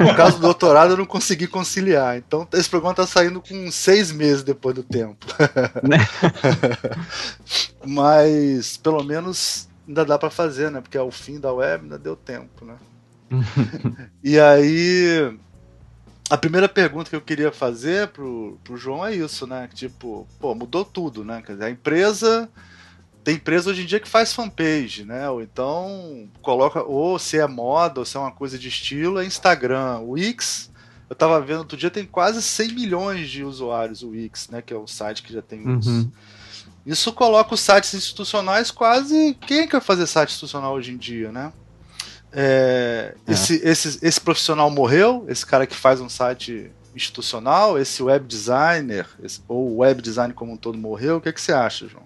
no 0.00 0.14
caso 0.16 0.36
do 0.36 0.42
doutorado 0.42 0.92
eu 0.92 0.96
não 0.96 1.06
consegui 1.06 1.46
conciliar, 1.46 2.16
então 2.16 2.48
esse 2.54 2.68
programa 2.68 2.94
tá 2.94 3.06
saindo 3.06 3.40
com 3.40 3.70
seis 3.70 4.10
meses 4.10 4.42
depois 4.42 4.74
do 4.74 4.82
tempo. 4.82 5.26
Mas 7.84 8.78
pelo 8.78 9.04
menos 9.04 9.68
ainda 9.86 10.04
dá 10.04 10.18
para 10.18 10.30
fazer, 10.30 10.70
né? 10.70 10.80
Porque 10.80 10.96
ao 10.96 11.10
fim 11.10 11.38
da 11.38 11.52
web 11.52 11.84
ainda 11.84 11.98
deu 11.98 12.16
tempo, 12.16 12.64
né? 12.64 12.76
e 14.22 14.38
aí, 14.38 15.36
a 16.32 16.36
primeira 16.38 16.68
pergunta 16.68 17.10
que 17.10 17.16
eu 17.16 17.20
queria 17.20 17.52
fazer 17.52 18.08
pro, 18.08 18.58
pro 18.64 18.76
João 18.76 19.04
é 19.04 19.14
isso, 19.14 19.46
né? 19.46 19.68
Tipo, 19.74 20.26
pô, 20.40 20.54
mudou 20.54 20.84
tudo, 20.84 21.24
né? 21.24 21.42
Quer 21.44 21.52
dizer, 21.52 21.64
a 21.66 21.70
empresa. 21.70 22.48
Tem 23.22 23.36
empresa 23.36 23.70
hoje 23.70 23.82
em 23.82 23.86
dia 23.86 24.00
que 24.00 24.08
faz 24.08 24.32
fanpage, 24.32 25.04
né? 25.04 25.28
Ou 25.28 25.42
então 25.42 26.28
coloca, 26.40 26.82
ou 26.82 27.18
se 27.18 27.38
é 27.38 27.46
moda, 27.46 28.00
ou 28.00 28.06
se 28.06 28.16
é 28.16 28.20
uma 28.20 28.32
coisa 28.32 28.58
de 28.58 28.68
estilo, 28.68 29.20
é 29.20 29.24
Instagram. 29.24 29.98
O 29.98 30.12
Wix, 30.12 30.70
eu 31.08 31.14
tava 31.14 31.40
vendo 31.40 31.58
outro 31.58 31.76
dia, 31.76 31.90
tem 31.90 32.06
quase 32.06 32.42
100 32.42 32.72
milhões 32.72 33.28
de 33.28 33.44
usuários, 33.44 34.02
o 34.02 34.08
Wix, 34.08 34.48
né? 34.48 34.62
Que 34.62 34.72
é 34.72 34.76
o 34.76 34.86
site 34.86 35.22
que 35.22 35.32
já 35.32 35.42
tem 35.42 35.60
uhum. 35.60 36.10
Isso 36.84 37.12
coloca 37.12 37.54
os 37.54 37.60
sites 37.60 37.94
institucionais 37.94 38.70
quase. 38.70 39.36
Quem 39.46 39.60
é 39.60 39.66
quer 39.66 39.80
fazer 39.80 40.06
site 40.06 40.30
institucional 40.30 40.74
hoje 40.74 40.92
em 40.92 40.96
dia, 40.96 41.30
né? 41.30 41.52
É, 42.32 43.14
é. 43.26 43.32
Esse, 43.32 43.60
esse, 43.64 43.98
esse 44.02 44.20
profissional 44.20 44.70
morreu, 44.70 45.24
esse 45.28 45.44
cara 45.44 45.66
que 45.66 45.76
faz 45.76 46.00
um 46.00 46.08
site 46.08 46.70
institucional, 46.94 47.78
esse 47.78 48.02
web 48.02 48.26
designer, 48.26 49.06
esse, 49.22 49.40
ou 49.48 49.78
web 49.78 50.00
design 50.02 50.32
como 50.34 50.52
um 50.52 50.56
todo 50.56 50.76
morreu, 50.76 51.16
o 51.16 51.20
que, 51.20 51.28
é 51.28 51.32
que 51.32 51.40
você 51.40 51.52
acha, 51.52 51.86
João? 51.86 52.04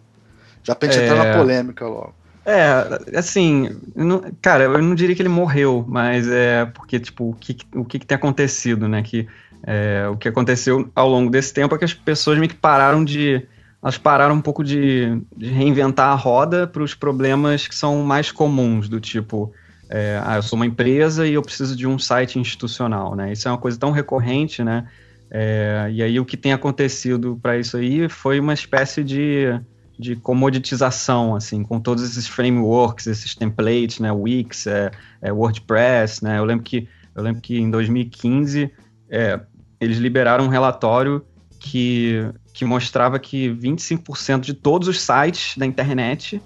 Já 0.62 0.74
pra 0.74 0.90
gente 0.90 1.00
é... 1.00 1.06
entrar 1.06 1.24
na 1.24 1.38
polêmica 1.38 1.86
logo. 1.86 2.14
É, 2.44 3.18
assim, 3.18 3.76
não, 3.92 4.22
cara, 4.40 4.64
eu 4.64 4.80
não 4.80 4.94
diria 4.94 5.16
que 5.16 5.22
ele 5.22 5.28
morreu, 5.28 5.84
mas 5.88 6.28
é 6.28 6.64
porque, 6.64 7.00
tipo, 7.00 7.30
o 7.30 7.34
que, 7.34 7.56
o 7.74 7.84
que, 7.84 7.98
que 7.98 8.06
tem 8.06 8.14
acontecido, 8.14 8.86
né? 8.86 9.02
Que 9.02 9.26
é, 9.64 10.06
o 10.08 10.16
que 10.16 10.28
aconteceu 10.28 10.88
ao 10.94 11.08
longo 11.08 11.28
desse 11.28 11.52
tempo 11.52 11.74
é 11.74 11.78
que 11.78 11.84
as 11.84 11.92
pessoas 11.92 12.38
meio 12.38 12.48
que 12.48 12.56
pararam 12.56 13.04
de. 13.04 13.44
Elas 13.82 13.98
pararam 13.98 14.36
um 14.36 14.40
pouco 14.40 14.62
de, 14.62 15.20
de 15.36 15.50
reinventar 15.50 16.10
a 16.10 16.14
roda 16.14 16.68
para 16.68 16.84
os 16.84 16.94
problemas 16.94 17.66
que 17.66 17.74
são 17.74 18.02
mais 18.02 18.30
comuns, 18.30 18.88
do 18.88 19.00
tipo, 19.00 19.52
é, 19.88 20.20
ah, 20.24 20.36
eu 20.36 20.42
sou 20.42 20.56
uma 20.56 20.66
empresa 20.66 21.26
e 21.26 21.34
eu 21.34 21.42
preciso 21.42 21.76
de 21.76 21.86
um 21.86 21.98
site 21.98 22.38
institucional, 22.38 23.14
né? 23.14 23.32
Isso 23.32 23.46
é 23.46 23.50
uma 23.50 23.58
coisa 23.58 23.78
tão 23.78 23.90
recorrente, 23.90 24.64
né? 24.64 24.88
É, 25.30 25.88
e 25.92 26.02
aí 26.02 26.20
o 26.20 26.24
que 26.24 26.36
tem 26.36 26.52
acontecido 26.52 27.38
para 27.40 27.58
isso 27.58 27.76
aí 27.76 28.08
foi 28.08 28.38
uma 28.38 28.54
espécie 28.54 29.02
de, 29.02 29.60
de 29.98 30.14
comoditização, 30.16 31.34
assim, 31.34 31.62
com 31.62 31.80
todos 31.80 32.04
esses 32.04 32.28
frameworks, 32.28 33.06
esses 33.06 33.34
templates, 33.34 33.98
né, 33.98 34.12
Wix, 34.12 34.66
é, 34.66 34.90
é 35.20 35.32
WordPress, 35.32 36.22
né, 36.22 36.38
eu 36.38 36.44
lembro 36.44 36.64
que, 36.64 36.88
eu 37.14 37.22
lembro 37.22 37.40
que 37.40 37.58
em 37.58 37.70
2015 37.70 38.70
é, 39.10 39.40
eles 39.80 39.98
liberaram 39.98 40.44
um 40.44 40.48
relatório 40.48 41.24
que, 41.58 42.30
que 42.52 42.64
mostrava 42.64 43.18
que 43.18 43.48
25% 43.50 44.40
de 44.40 44.54
todos 44.54 44.86
os 44.86 45.00
sites 45.00 45.56
da 45.56 45.66
internet 45.66 46.40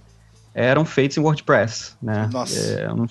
eram 0.54 0.84
feitos 0.84 1.16
em 1.16 1.20
WordPress, 1.20 1.96
né. 2.02 2.28
Nossa, 2.32 2.58
é, 2.58 2.88
não, 2.88 3.06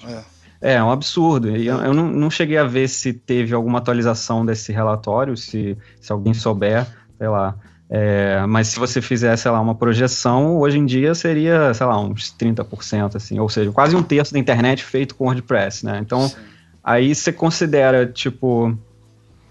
é. 0.62 0.74
é. 0.74 0.84
um 0.84 0.92
absurdo. 0.92 1.56
E 1.56 1.68
eu, 1.68 1.78
eu 1.78 1.94
não, 1.94 2.08
não, 2.08 2.30
cheguei 2.30 2.58
a 2.58 2.64
ver 2.64 2.88
se 2.88 3.14
teve 3.14 3.54
alguma 3.54 3.80
atualização 3.80 4.46
desse 4.46 4.72
relatório, 4.72 5.36
se, 5.38 5.78
se 6.02 6.12
alguém 6.12 6.34
souber, 6.34 6.86
sei 7.18 7.28
lá. 7.28 7.56
É, 7.92 8.46
mas 8.48 8.68
se 8.68 8.80
você 8.80 9.02
fizer, 9.02 9.36
sei 9.36 9.50
lá, 9.50 9.60
uma 9.60 9.74
projeção, 9.74 10.58
hoje 10.58 10.78
em 10.78 10.86
dia 10.86 11.16
seria, 11.16 11.74
sei 11.74 11.86
lá, 11.88 12.00
uns 12.00 12.36
30%, 12.38 13.16
assim, 13.16 13.40
ou 13.40 13.50
seja, 13.50 13.72
quase 13.72 13.96
um 13.96 14.04
terço 14.04 14.32
da 14.32 14.38
internet 14.38 14.84
feito 14.84 15.16
com 15.16 15.26
WordPress, 15.26 15.84
né? 15.84 15.98
Então, 16.00 16.30
Sim. 16.30 16.36
aí 16.84 17.16
você 17.16 17.34
considera, 17.34 18.06
tipo, 18.06 18.78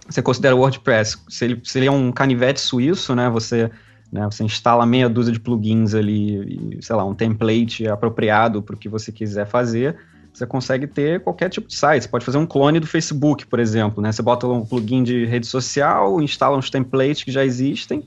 você 0.08 0.22
considera 0.22 0.54
o 0.54 0.60
WordPress, 0.60 1.18
se 1.28 1.44
ele, 1.44 1.60
se 1.64 1.78
ele 1.80 1.86
é 1.86 1.90
um 1.90 2.12
canivete 2.12 2.60
suíço, 2.60 3.12
né, 3.16 3.28
você, 3.28 3.70
né, 4.12 4.24
você 4.24 4.44
instala 4.44 4.86
meia 4.86 5.08
dúzia 5.08 5.32
de 5.32 5.40
plugins 5.40 5.94
ali, 5.94 6.76
e, 6.78 6.82
sei 6.82 6.96
lá, 6.96 7.04
um 7.04 7.14
template 7.14 7.86
apropriado 7.88 8.62
para 8.62 8.74
o 8.74 8.78
que 8.78 8.88
você 8.88 9.12
quiser 9.12 9.46
fazer, 9.46 9.96
você 10.32 10.46
consegue 10.46 10.86
ter 10.86 11.20
qualquer 11.20 11.48
tipo 11.48 11.66
de 11.66 11.74
site. 11.74 12.02
Você 12.02 12.08
pode 12.08 12.24
fazer 12.24 12.38
um 12.38 12.46
clone 12.46 12.78
do 12.78 12.86
Facebook, 12.86 13.46
por 13.46 13.58
exemplo, 13.58 14.02
né? 14.02 14.12
Você 14.12 14.22
bota 14.22 14.46
um 14.46 14.64
plugin 14.64 15.02
de 15.02 15.24
rede 15.24 15.46
social, 15.46 16.20
instala 16.22 16.56
uns 16.56 16.70
templates 16.70 17.24
que 17.24 17.32
já 17.32 17.44
existem, 17.44 18.06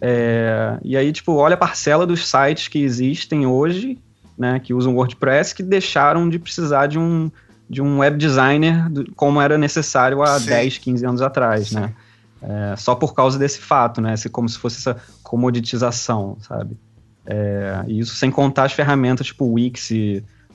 é, 0.00 0.78
e 0.82 0.96
aí, 0.96 1.12
tipo, 1.12 1.32
olha 1.34 1.54
a 1.54 1.58
parcela 1.58 2.06
dos 2.06 2.26
sites 2.26 2.68
que 2.68 2.78
existem 2.78 3.46
hoje, 3.46 3.98
né, 4.38 4.58
que 4.58 4.72
usam 4.72 4.94
WordPress, 4.94 5.54
que 5.54 5.62
deixaram 5.62 6.28
de 6.28 6.38
precisar 6.38 6.86
de 6.86 6.98
um, 6.98 7.30
de 7.68 7.82
um 7.82 7.98
web 7.98 8.16
designer 8.16 8.86
como 9.14 9.40
era 9.40 9.58
necessário 9.58 10.22
há 10.22 10.38
Sim. 10.40 10.48
10, 10.48 10.78
15 10.78 11.06
anos 11.06 11.22
atrás, 11.22 11.68
Sim. 11.68 11.80
né? 11.80 11.92
É, 12.42 12.74
só 12.76 12.94
por 12.94 13.14
causa 13.14 13.38
desse 13.38 13.60
fato, 13.60 14.00
né? 14.00 14.14
Como 14.32 14.48
se 14.48 14.58
fosse 14.58 14.78
essa 14.78 15.00
comoditização, 15.22 16.36
sabe? 16.40 16.76
É, 17.26 17.84
e 17.86 17.98
isso 18.00 18.14
sem 18.14 18.30
contar 18.30 18.64
as 18.64 18.72
ferramentas 18.72 19.26
tipo 19.26 19.44
Wix, 19.44 19.90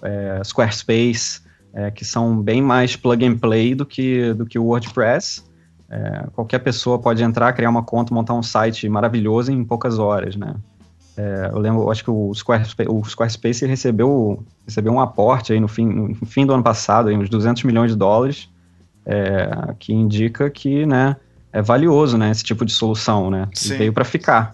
é, 0.01 0.41
Squarespace, 0.43 1.41
é, 1.73 1.91
que 1.91 2.03
são 2.03 2.41
bem 2.41 2.61
mais 2.61 2.95
plug 2.95 3.25
and 3.25 3.37
play 3.37 3.75
do 3.75 3.85
que, 3.85 4.33
do 4.33 4.45
que 4.45 4.57
o 4.57 4.65
WordPress. 4.65 5.43
É, 5.89 6.27
qualquer 6.33 6.59
pessoa 6.59 6.97
pode 6.97 7.21
entrar, 7.23 7.53
criar 7.53 7.69
uma 7.69 7.83
conta, 7.83 8.13
montar 8.13 8.33
um 8.33 8.41
site 8.41 8.89
maravilhoso 8.89 9.51
em 9.51 9.63
poucas 9.63 9.99
horas, 9.99 10.35
né? 10.35 10.55
É, 11.17 11.49
eu 11.53 11.59
lembro, 11.59 11.89
acho 11.89 12.03
que 12.03 12.11
o 12.11 12.33
Squarespace, 12.33 12.89
o 12.89 13.03
Squarespace 13.05 13.65
recebeu, 13.65 14.43
recebeu 14.65 14.91
um 14.91 14.99
aporte 14.99 15.53
aí 15.53 15.59
no 15.59 15.67
fim, 15.67 15.85
no 15.85 16.25
fim 16.25 16.45
do 16.45 16.53
ano 16.53 16.63
passado, 16.63 17.07
aí, 17.07 17.15
uns 17.15 17.29
200 17.29 17.63
milhões 17.63 17.91
de 17.91 17.97
dólares, 17.97 18.49
é, 19.05 19.73
que 19.79 19.93
indica 19.93 20.49
que, 20.49 20.85
né, 20.85 21.15
é 21.55 21.61
valioso, 21.61 22.17
né, 22.17 22.31
esse 22.31 22.43
tipo 22.43 22.65
de 22.65 22.73
solução, 22.73 23.31
né? 23.31 23.47
Veio 23.77 23.93
para 23.93 24.03
ficar. 24.03 24.53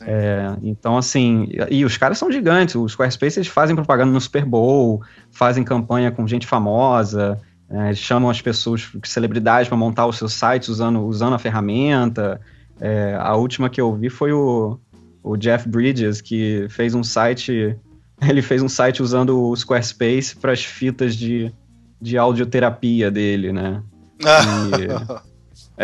É, 0.00 0.56
então, 0.60 0.98
assim, 0.98 1.48
e 1.70 1.84
os 1.84 1.96
caras 1.96 2.18
são 2.18 2.32
gigantes. 2.32 2.74
Os 2.74 2.92
Squarespace 2.92 3.38
eles 3.38 3.46
fazem 3.46 3.76
propaganda 3.76 4.10
no 4.10 4.20
Super 4.20 4.44
Bowl, 4.44 5.00
fazem 5.30 5.62
campanha 5.62 6.10
com 6.10 6.26
gente 6.26 6.44
famosa, 6.44 7.40
é, 7.70 7.94
chamam 7.94 8.28
as 8.28 8.42
pessoas, 8.42 8.90
celebridades, 9.04 9.68
para 9.68 9.76
montar 9.76 10.04
os 10.08 10.18
seus 10.18 10.32
sites 10.32 10.68
usando, 10.68 11.04
usando 11.06 11.34
a 11.34 11.38
ferramenta. 11.38 12.40
É, 12.80 13.16
a 13.20 13.36
última 13.36 13.70
que 13.70 13.80
eu 13.80 13.94
vi 13.94 14.10
foi 14.10 14.32
o, 14.32 14.80
o 15.22 15.36
Jeff 15.36 15.68
Bridges, 15.68 16.20
que 16.20 16.66
fez 16.70 16.92
um 16.92 17.04
site. 17.04 17.78
Ele 18.20 18.42
fez 18.42 18.60
um 18.64 18.68
site 18.68 19.00
usando 19.00 19.40
o 19.40 19.54
Squarespace 19.54 20.34
para 20.34 20.50
as 20.50 20.64
fitas 20.64 21.14
de, 21.14 21.54
de 22.00 22.18
audioterapia 22.18 23.12
dele, 23.12 23.52
né? 23.52 23.80
E, 25.22 25.31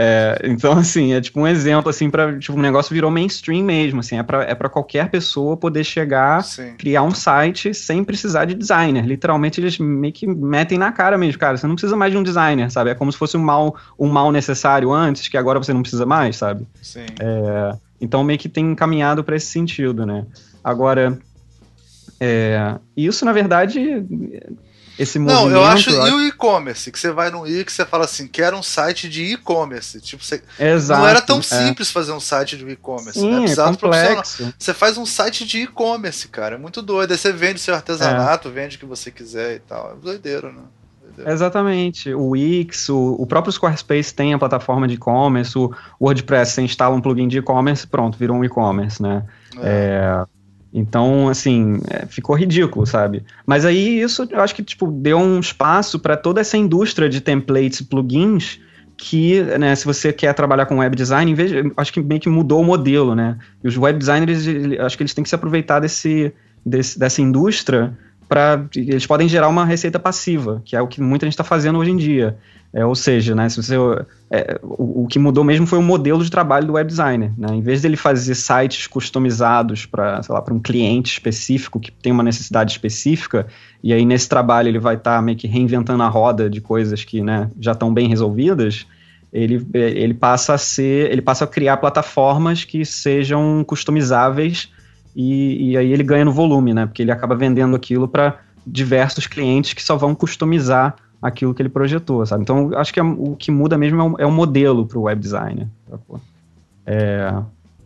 é, 0.01 0.39
então, 0.45 0.75
assim, 0.79 1.13
é 1.13 1.21
tipo 1.21 1.41
um 1.41 1.47
exemplo, 1.47 1.91
assim, 1.91 2.09
para 2.09 2.39
tipo, 2.39 2.57
o 2.57 2.63
negócio 2.63 2.95
virou 2.95 3.11
mainstream 3.11 3.65
mesmo, 3.65 3.99
assim, 3.99 4.17
é 4.17 4.23
para 4.23 4.45
é 4.45 4.55
pra 4.55 4.69
qualquer 4.69 5.11
pessoa 5.11 5.57
poder 5.57 5.83
chegar, 5.83 6.45
Sim. 6.45 6.75
criar 6.79 7.03
um 7.03 7.11
site 7.11 7.75
sem 7.75 8.05
precisar 8.05 8.45
de 8.45 8.55
designer. 8.55 9.05
Literalmente, 9.05 9.61
eles 9.61 9.77
meio 9.77 10.13
que 10.13 10.25
metem 10.25 10.79
na 10.79 10.93
cara 10.93 11.19
mesmo, 11.19 11.41
cara, 11.41 11.57
você 11.57 11.67
não 11.67 11.75
precisa 11.75 11.97
mais 11.97 12.13
de 12.13 12.19
um 12.19 12.23
designer, 12.23 12.71
sabe? 12.71 12.91
É 12.91 12.95
como 12.95 13.11
se 13.11 13.19
fosse 13.19 13.37
um 13.37 13.43
mal, 13.43 13.75
um 13.99 14.09
mal 14.09 14.31
necessário 14.31 14.93
antes, 14.93 15.27
que 15.27 15.37
agora 15.37 15.59
você 15.59 15.73
não 15.73 15.83
precisa 15.83 16.07
mais, 16.07 16.37
sabe? 16.37 16.65
Sim. 16.81 17.07
É, 17.19 17.77
então, 18.01 18.23
meio 18.23 18.39
que 18.39 18.49
tem 18.49 18.71
encaminhado 18.71 19.25
para 19.25 19.35
esse 19.35 19.47
sentido, 19.47 20.07
né? 20.07 20.25
Agora, 20.63 21.19
é, 22.21 22.77
isso, 22.97 23.25
na 23.25 23.33
verdade, 23.33 24.07
esse 24.99 25.19
movimento. 25.19 25.51
Não, 25.51 25.51
eu 25.51 25.65
acho. 25.65 25.91
E 25.91 26.11
o 26.11 26.27
e-commerce? 26.27 26.91
Que 26.91 26.99
você 26.99 27.11
vai 27.13 27.31
no 27.31 27.47
e 27.47 27.65
que 27.65 27.73
você 27.73 27.85
fala 27.85 28.05
assim, 28.05 28.27
quero 28.27 28.57
um 28.57 28.63
site 28.63 29.09
de 29.09 29.25
e-commerce. 29.25 30.01
Tipo, 30.01 30.25
você, 30.25 30.43
Exato, 30.59 31.01
não 31.01 31.09
era 31.09 31.21
tão 31.21 31.39
é. 31.39 31.43
simples 31.43 31.91
fazer 31.91 32.13
um 32.13 32.21
site 32.21 32.57
de 32.57 32.69
e-commerce. 32.69 33.21
Sim, 33.21 33.47
né? 33.47 33.53
é 33.53 33.57
complexo. 33.57 34.53
Você 34.59 34.75
faz 34.75 34.99
um 34.99 35.07
site 35.07 35.47
de 35.47 35.63
e-commerce, 35.63 36.29
cara. 36.29 36.57
É 36.57 36.59
muito 36.59 36.83
doido. 36.83 37.13
Aí 37.13 37.19
você 37.19 37.33
vende 37.33 37.61
seu 37.61 37.75
artesanato, 37.75 38.49
é. 38.49 38.51
vende 38.51 38.77
o 38.77 38.79
que 38.81 38.87
você 38.87 39.11
quiser 39.11 39.57
e 39.57 39.61
tal. 39.61 39.93
É 39.93 39.95
doideiro, 39.95 40.53
né? 40.53 40.63
Exatamente. 41.27 42.13
O 42.15 42.31
Wix, 42.31 42.89
o, 42.89 43.17
o 43.19 43.27
próprio 43.27 43.53
Squarespace 43.53 44.15
tem 44.15 44.35
a 44.35 44.39
plataforma 44.39 44.87
de 44.87 44.95
e-commerce, 44.95 45.59
o 45.59 45.75
WordPress, 46.01 46.53
você 46.53 46.63
instala 46.63 46.95
um 46.95 47.01
plugin 47.01 47.27
de 47.27 47.39
e-commerce, 47.39 47.87
pronto, 47.87 48.17
virou 48.17 48.37
um 48.37 48.45
e-commerce, 48.45 49.03
né? 49.03 49.25
É. 49.61 50.25
é 50.25 50.38
então, 50.73 51.29
assim, 51.29 51.81
é, 51.89 52.07
ficou 52.07 52.37
ridículo, 52.37 52.87
sabe? 52.87 53.25
Mas 53.47 53.65
aí 53.65 54.01
isso 54.01 54.29
eu 54.31 54.41
acho 54.41 54.55
que 54.55 54.63
tipo, 54.63 54.91
deu 54.91 55.19
um 55.19 55.41
espaço 55.41 55.99
para 55.99 56.17
toda 56.17 56.41
essa 56.41 56.57
indústria 56.57 57.09
de 57.09 57.21
templates 57.21 57.81
e 57.81 57.85
plugins 57.85 58.61
que, 58.97 59.41
né, 59.59 59.75
se 59.77 59.87
você 59.87 60.13
quer 60.13 60.35
trabalhar 60.35 60.67
com 60.67 60.79
web 60.79 60.95
design, 60.95 61.33
vez, 61.33 61.53
acho 61.77 61.93
que 61.93 62.01
meio 62.01 62.21
que 62.21 62.29
mudou 62.29 62.61
o 62.61 62.65
modelo, 62.65 63.15
né? 63.15 63.39
E 63.63 63.69
os 63.69 63.77
web 63.77 63.97
designers, 63.97 64.45
acho 64.81 64.97
que 64.97 65.03
eles 65.05 65.15
têm 65.15 65.23
que 65.23 65.29
se 65.29 65.37
aproveitar 65.37 65.79
desse, 65.79 66.35
desse 66.67 66.99
dessa 66.99 67.23
indústria 67.23 67.97
para 68.29 68.67
eles 68.77 69.07
podem 69.07 69.29
gerar 69.29 69.49
uma 69.49 69.65
receita 69.65 69.99
passiva, 69.99 70.61
que 70.65 70.77
é 70.77 70.83
o 70.83 70.87
que 70.87 71.01
muita 71.01 71.25
gente 71.25 71.33
está 71.33 71.45
fazendo 71.45 71.79
hoje 71.79 71.91
em 71.91 71.97
dia. 71.97 72.37
É, 72.71 72.85
ou 72.85 72.95
seja, 72.95 73.35
né, 73.35 73.49
se 73.49 73.57
você, 73.57 73.77
é, 74.31 74.61
o, 74.63 75.05
o, 75.05 75.07
que 75.07 75.19
mudou 75.19 75.43
mesmo 75.43 75.67
foi 75.67 75.79
o 75.79 75.83
modelo 75.83 76.23
de 76.23 76.31
trabalho 76.31 76.67
do 76.67 76.75
web 76.75 76.87
designer. 76.87 77.33
Né? 77.39 77.49
Em 77.55 77.63
vez 77.63 77.81
dele 77.81 77.97
fazer 77.97 78.35
sites 78.35 78.87
customizados 78.87 79.87
para 79.87 80.21
um 80.53 80.61
cliente 80.61 81.13
específico 81.13 81.81
que 81.81 81.91
tem 81.91 82.13
uma 82.13 82.23
necessidade 82.23 82.71
específica, 82.73 83.47
e 83.83 83.91
aí 83.91 84.05
nesse 84.05 84.29
trabalho 84.29 84.69
ele 84.69 84.79
vai 84.79 84.97
estar 84.97 85.17
tá 85.17 85.23
meio 85.23 85.39
que 85.39 85.47
reinventando 85.47 86.03
a 86.03 86.09
roda 86.09 86.51
de 86.51 86.61
coisas 86.61 87.05
que 87.05 87.23
né, 87.23 87.51
já 87.59 87.73
estão 87.73 87.93
bem 87.93 88.07
resolvidas, 88.07 88.87
ele, 89.33 89.67
ele 89.73 90.13
passa 90.13 90.55
a 90.55 90.59
ser, 90.59 91.11
ele 91.11 91.23
passa 91.23 91.45
a 91.45 91.47
criar 91.47 91.79
plataformas 91.79 92.65
que 92.65 92.85
sejam 92.85 93.65
customizáveis 93.67 94.71
e, 95.21 95.73
e 95.73 95.77
aí 95.77 95.93
ele 95.93 96.05
ganha 96.05 96.25
no 96.25 96.31
volume, 96.31 96.73
né? 96.73 96.87
Porque 96.87 97.03
ele 97.03 97.11
acaba 97.11 97.35
vendendo 97.35 97.75
aquilo 97.75 98.07
para 98.07 98.39
diversos 98.65 99.27
clientes 99.27 99.73
que 99.73 99.83
só 99.83 99.97
vão 99.97 100.15
customizar 100.15 100.95
aquilo 101.21 101.53
que 101.53 101.61
ele 101.61 101.69
projetou, 101.69 102.25
sabe? 102.25 102.43
Então, 102.43 102.71
acho 102.77 102.95
que 102.95 103.01
é, 103.01 103.03
o 103.03 103.35
que 103.37 103.51
muda 103.51 103.77
mesmo 103.77 104.01
é 104.01 104.05
o, 104.05 104.15
é 104.21 104.27
o 104.27 104.31
modelo 104.31 104.87
para 104.87 104.97
o 104.97 105.03
web 105.03 105.21
designer. 105.21 105.67
É, 106.87 107.35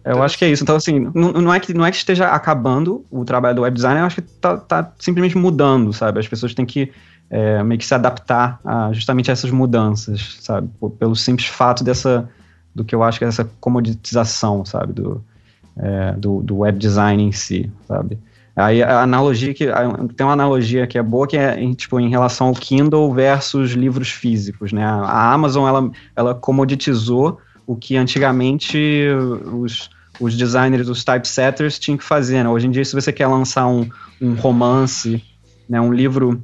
eu 0.04 0.22
acho 0.22 0.36
que 0.36 0.44
é 0.44 0.50
isso. 0.50 0.62
Então, 0.62 0.76
assim, 0.76 1.10
não, 1.14 1.54
é 1.54 1.58
que, 1.58 1.72
não 1.72 1.86
é 1.86 1.90
que 1.90 1.96
esteja 1.96 2.28
acabando 2.28 3.02
o 3.10 3.24
trabalho 3.24 3.56
do 3.56 3.62
web 3.62 3.74
designer, 3.74 4.02
eu 4.02 4.06
acho 4.06 4.16
que 4.16 4.28
tá, 4.38 4.58
tá 4.58 4.92
simplesmente 4.98 5.38
mudando, 5.38 5.90
sabe? 5.90 6.20
As 6.20 6.28
pessoas 6.28 6.52
têm 6.52 6.66
que 6.66 6.92
é, 7.30 7.62
meio 7.62 7.78
que 7.78 7.86
se 7.86 7.94
adaptar 7.94 8.60
a 8.62 8.92
justamente 8.92 9.30
a 9.30 9.32
essas 9.32 9.50
mudanças, 9.50 10.36
sabe? 10.42 10.68
Pelo 10.98 11.16
simples 11.16 11.48
fato 11.48 11.82
dessa, 11.82 12.28
do 12.74 12.84
que 12.84 12.94
eu 12.94 13.02
acho 13.02 13.18
que 13.18 13.24
é 13.24 13.28
essa 13.28 13.50
comoditização, 13.58 14.66
sabe? 14.66 14.92
Do, 14.92 15.24
é, 15.76 16.12
do, 16.12 16.42
do 16.42 16.58
web 16.58 16.78
design 16.78 17.22
em 17.22 17.32
si, 17.32 17.70
sabe? 17.86 18.18
Aí 18.54 18.82
a 18.82 19.00
analogia 19.00 19.54
que 19.54 19.66
tem 20.14 20.26
uma 20.26 20.34
analogia 20.34 20.86
que 20.86 20.98
é 20.98 21.02
boa 21.02 21.26
que 21.26 21.38
é 21.38 21.58
em, 21.58 21.72
tipo 21.72 21.98
em 21.98 22.10
relação 22.10 22.48
ao 22.48 22.52
Kindle 22.52 23.12
versus 23.12 23.70
livros 23.70 24.10
físicos, 24.10 24.72
né? 24.72 24.84
A 24.84 25.32
Amazon 25.32 25.66
ela, 25.66 25.90
ela 26.14 26.34
comoditizou 26.34 27.38
o 27.66 27.74
que 27.74 27.96
antigamente 27.96 29.08
os, 29.52 29.88
os 30.20 30.36
designers, 30.36 30.88
os 30.88 31.04
typesetters 31.04 31.78
tinham 31.78 31.96
que 31.96 32.04
fazer. 32.04 32.42
Né? 32.42 32.48
Hoje 32.48 32.66
em 32.66 32.70
dia, 32.70 32.84
se 32.84 32.94
você 32.94 33.12
quer 33.12 33.26
lançar 33.26 33.66
um, 33.66 33.88
um 34.20 34.34
romance, 34.34 35.22
né, 35.68 35.80
um 35.80 35.92
livro, 35.92 36.42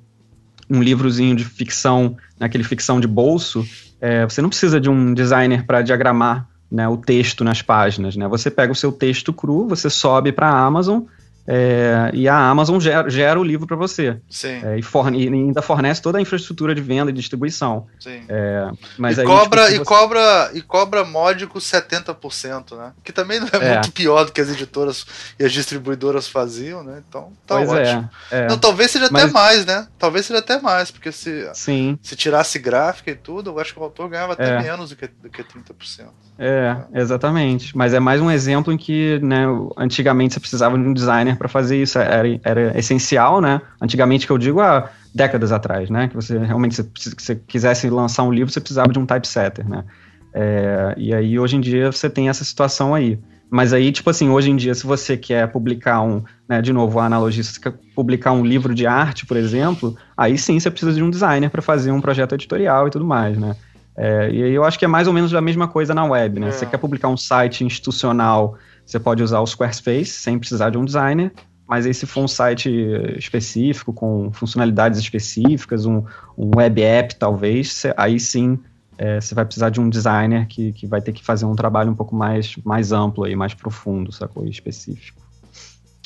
um 0.70 0.82
livrozinho 0.82 1.36
de 1.36 1.44
ficção, 1.44 2.16
naquele 2.38 2.64
ficção 2.64 3.00
de 3.00 3.06
bolso, 3.06 3.66
é, 4.00 4.24
você 4.24 4.40
não 4.40 4.48
precisa 4.48 4.80
de 4.80 4.88
um 4.88 5.12
designer 5.12 5.66
para 5.66 5.82
diagramar 5.82 6.48
né, 6.70 6.88
o 6.88 6.96
texto 6.96 7.44
nas 7.44 7.62
páginas. 7.62 8.16
Né? 8.16 8.26
Você 8.28 8.50
pega 8.50 8.72
o 8.72 8.76
seu 8.76 8.92
texto 8.92 9.32
cru, 9.32 9.66
você 9.66 9.88
sobe 9.88 10.32
para 10.32 10.48
a 10.48 10.64
Amazon 10.64 11.02
é, 11.50 12.10
e 12.12 12.28
a 12.28 12.36
Amazon 12.36 12.78
gera, 12.78 13.08
gera 13.08 13.40
o 13.40 13.42
livro 13.42 13.66
para 13.66 13.74
você. 13.74 14.20
Sim. 14.28 14.60
É, 14.62 14.78
e, 14.78 14.82
forne, 14.82 15.24
e, 15.24 15.28
ainda 15.28 15.62
fornece 15.62 16.02
toda 16.02 16.18
a 16.18 16.20
infraestrutura 16.20 16.74
de 16.74 16.82
venda 16.82 17.10
e 17.10 17.14
distribuição. 17.14 17.86
Sim. 17.98 18.22
É, 18.28 18.70
mas 18.98 19.16
e, 19.16 19.22
aí, 19.22 19.26
cobra, 19.26 19.66
tipo, 19.70 19.82
e, 19.82 19.84
cobra, 19.86 20.50
e 20.52 20.60
cobra 20.60 21.04
módico 21.06 21.58
70%, 21.58 22.76
né? 22.76 22.92
Que 23.02 23.14
também 23.14 23.40
não 23.40 23.48
é, 23.50 23.64
é, 23.64 23.72
muito 23.72 23.92
pior 23.92 24.26
do 24.26 24.32
que 24.32 24.42
as 24.42 24.50
editoras 24.50 25.06
e 25.38 25.44
as 25.44 25.50
distribuidoras 25.50 26.28
faziam, 26.28 26.84
né? 26.84 27.02
Então 27.08 27.32
tá 27.46 27.56
pois 27.56 27.70
é, 27.70 27.80
ótimo. 27.80 28.10
Não, 28.50 28.58
talvez 28.58 28.90
seja 28.90 29.08
mas... 29.10 29.24
até 29.24 29.32
mais, 29.32 29.64
né? 29.64 29.88
Talvez 29.98 30.26
seja 30.26 30.40
até 30.40 30.60
mais, 30.60 30.90
porque 30.90 31.10
se, 31.10 31.48
Sim. 31.54 31.98
se 32.02 32.14
tirasse 32.14 32.58
gráfica 32.58 33.10
e 33.10 33.14
tudo, 33.14 33.52
eu 33.52 33.58
acho 33.58 33.72
que 33.72 33.80
o 33.80 33.84
autor 33.84 34.10
ganhava 34.10 34.34
até 34.34 34.50
É. 34.50 34.62
menos 34.62 34.90
do 34.90 34.96
que, 34.96 35.06
do 35.06 35.30
que 35.30 35.42
30%. 35.42 36.08
É, 36.38 36.76
exatamente. 36.94 37.76
Mas 37.76 37.92
é 37.92 37.98
mais 37.98 38.20
um 38.20 38.30
exemplo 38.30 38.72
em 38.72 38.76
que, 38.76 39.18
né, 39.18 39.44
antigamente 39.76 40.34
você 40.34 40.40
precisava 40.40 40.78
de 40.78 40.84
um 40.84 40.94
designer 40.94 41.36
para 41.36 41.48
fazer 41.48 41.82
isso. 41.82 41.98
Era, 41.98 42.28
era 42.44 42.78
essencial, 42.78 43.40
né? 43.40 43.60
Antigamente 43.80 44.24
que 44.24 44.32
eu 44.32 44.38
digo 44.38 44.60
há 44.60 44.88
décadas 45.12 45.50
atrás, 45.50 45.90
né? 45.90 46.06
Que 46.06 46.14
você 46.14 46.38
realmente, 46.38 46.76
se 46.76 46.88
você 47.18 47.34
quisesse 47.34 47.90
lançar 47.90 48.22
um 48.22 48.32
livro, 48.32 48.52
você 48.52 48.60
precisava 48.60 48.92
de 48.92 48.98
um 49.00 49.04
typesetter, 49.04 49.68
né? 49.68 49.84
É, 50.32 50.94
e 50.96 51.12
aí, 51.12 51.38
hoje 51.38 51.56
em 51.56 51.60
dia, 51.60 51.90
você 51.90 52.08
tem 52.08 52.28
essa 52.28 52.44
situação 52.44 52.94
aí. 52.94 53.18
Mas 53.50 53.72
aí, 53.72 53.90
tipo 53.90 54.08
assim, 54.10 54.28
hoje 54.28 54.50
em 54.50 54.56
dia, 54.56 54.74
se 54.74 54.86
você 54.86 55.16
quer 55.16 55.50
publicar 55.50 56.02
um, 56.02 56.22
né, 56.46 56.60
de 56.60 56.72
novo, 56.72 57.00
a 57.00 57.06
analogia, 57.06 57.42
se 57.42 57.54
você 57.54 57.60
quer 57.60 57.72
publicar 57.94 58.32
um 58.32 58.44
livro 58.44 58.74
de 58.74 58.86
arte, 58.86 59.24
por 59.24 59.38
exemplo, 59.38 59.96
aí 60.16 60.36
sim 60.36 60.60
você 60.60 60.70
precisa 60.70 60.92
de 60.92 61.02
um 61.02 61.08
designer 61.08 61.48
para 61.50 61.62
fazer 61.62 61.90
um 61.90 62.00
projeto 62.00 62.34
editorial 62.34 62.86
e 62.86 62.90
tudo 62.90 63.06
mais, 63.06 63.38
né? 63.38 63.56
É, 64.00 64.30
e 64.30 64.42
aí 64.44 64.52
eu 64.52 64.62
acho 64.64 64.78
que 64.78 64.84
é 64.84 64.88
mais 64.88 65.08
ou 65.08 65.12
menos 65.12 65.34
a 65.34 65.40
mesma 65.40 65.66
coisa 65.66 65.92
na 65.92 66.04
web, 66.04 66.38
né? 66.38 66.48
É. 66.48 66.50
Você 66.52 66.64
quer 66.64 66.78
publicar 66.78 67.08
um 67.08 67.16
site 67.16 67.64
institucional, 67.64 68.56
você 68.86 69.00
pode 69.00 69.22
usar 69.22 69.40
o 69.40 69.46
Squarespace 69.46 70.12
sem 70.12 70.38
precisar 70.38 70.70
de 70.70 70.78
um 70.78 70.84
designer, 70.84 71.32
mas 71.66 71.84
aí 71.84 71.92
se 71.92 72.06
for 72.06 72.22
um 72.22 72.28
site 72.28 72.70
específico, 73.18 73.92
com 73.92 74.30
funcionalidades 74.32 75.00
específicas, 75.00 75.84
um, 75.84 76.04
um 76.36 76.56
web 76.56 76.80
app 76.80 77.16
talvez, 77.16 77.72
você- 77.72 77.92
aí 77.96 78.20
sim 78.20 78.58
é, 78.96 79.20
você 79.20 79.34
vai 79.34 79.44
precisar 79.44 79.70
de 79.70 79.80
um 79.80 79.88
designer 79.88 80.46
que, 80.46 80.72
que 80.72 80.86
vai 80.86 81.00
ter 81.00 81.12
que 81.12 81.24
fazer 81.24 81.44
um 81.44 81.54
trabalho 81.54 81.90
um 81.90 81.94
pouco 81.94 82.14
mais, 82.16 82.56
mais 82.64 82.90
amplo 82.92 83.24
aí, 83.24 83.36
mais 83.36 83.54
profundo, 83.54 84.10
sacou? 84.12 84.46
E 84.46 84.50
específico. 84.50 85.20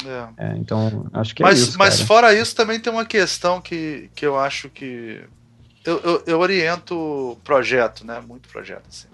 É. 0.04 0.48
É, 0.48 0.56
então, 0.56 1.06
acho 1.12 1.34
que 1.34 1.42
é 1.42 1.46
mas, 1.46 1.58
isso, 1.60 1.78
mas 1.78 1.96
cara. 1.96 2.06
fora 2.06 2.34
isso, 2.34 2.54
também 2.54 2.78
tem 2.80 2.92
uma 2.92 3.04
questão 3.06 3.60
que, 3.60 4.10
que 4.14 4.26
eu 4.26 4.38
acho 4.38 4.68
que. 4.68 5.20
Eu, 5.84 5.98
eu, 6.00 6.22
eu 6.26 6.38
oriento 6.40 7.38
projeto, 7.44 8.06
né? 8.06 8.20
Muito 8.20 8.48
projeto, 8.48 8.84
assim. 8.88 9.08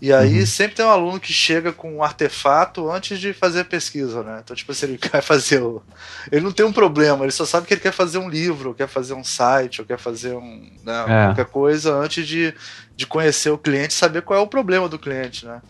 E 0.00 0.12
aí 0.12 0.40
Uhum. 0.40 0.46
sempre 0.46 0.76
tem 0.76 0.84
um 0.86 0.90
aluno 0.90 1.18
que 1.18 1.32
chega 1.32 1.72
com 1.72 1.92
um 1.96 2.02
artefato 2.04 2.88
antes 2.88 3.18
de 3.18 3.32
fazer 3.32 3.60
a 3.60 3.64
pesquisa, 3.64 4.22
né? 4.22 4.40
Então, 4.44 4.54
tipo, 4.54 4.72
se 4.72 4.86
ele 4.86 4.96
quer 4.98 5.20
fazer 5.22 5.60
o. 5.60 5.82
Ele 6.30 6.44
não 6.44 6.52
tem 6.52 6.64
um 6.64 6.72
problema, 6.72 7.24
ele 7.24 7.32
só 7.32 7.44
sabe 7.44 7.66
que 7.66 7.74
ele 7.74 7.80
quer 7.80 7.92
fazer 7.92 8.18
um 8.18 8.28
livro, 8.28 8.68
ou 8.70 8.74
quer 8.74 8.86
fazer 8.88 9.14
um 9.14 9.24
site, 9.24 9.80
ou 9.80 9.86
quer 9.86 9.98
fazer 9.98 10.34
um. 10.34 10.70
Né, 10.84 11.04
É. 11.08 11.24
qualquer 11.26 11.46
coisa 11.46 11.92
antes 11.94 12.26
de, 12.26 12.54
de 12.96 13.06
conhecer 13.06 13.50
o 13.50 13.58
cliente 13.58 13.92
saber 13.92 14.22
qual 14.22 14.38
é 14.38 14.42
o 14.42 14.46
problema 14.46 14.88
do 14.88 14.98
cliente, 15.00 15.44
né? 15.44 15.60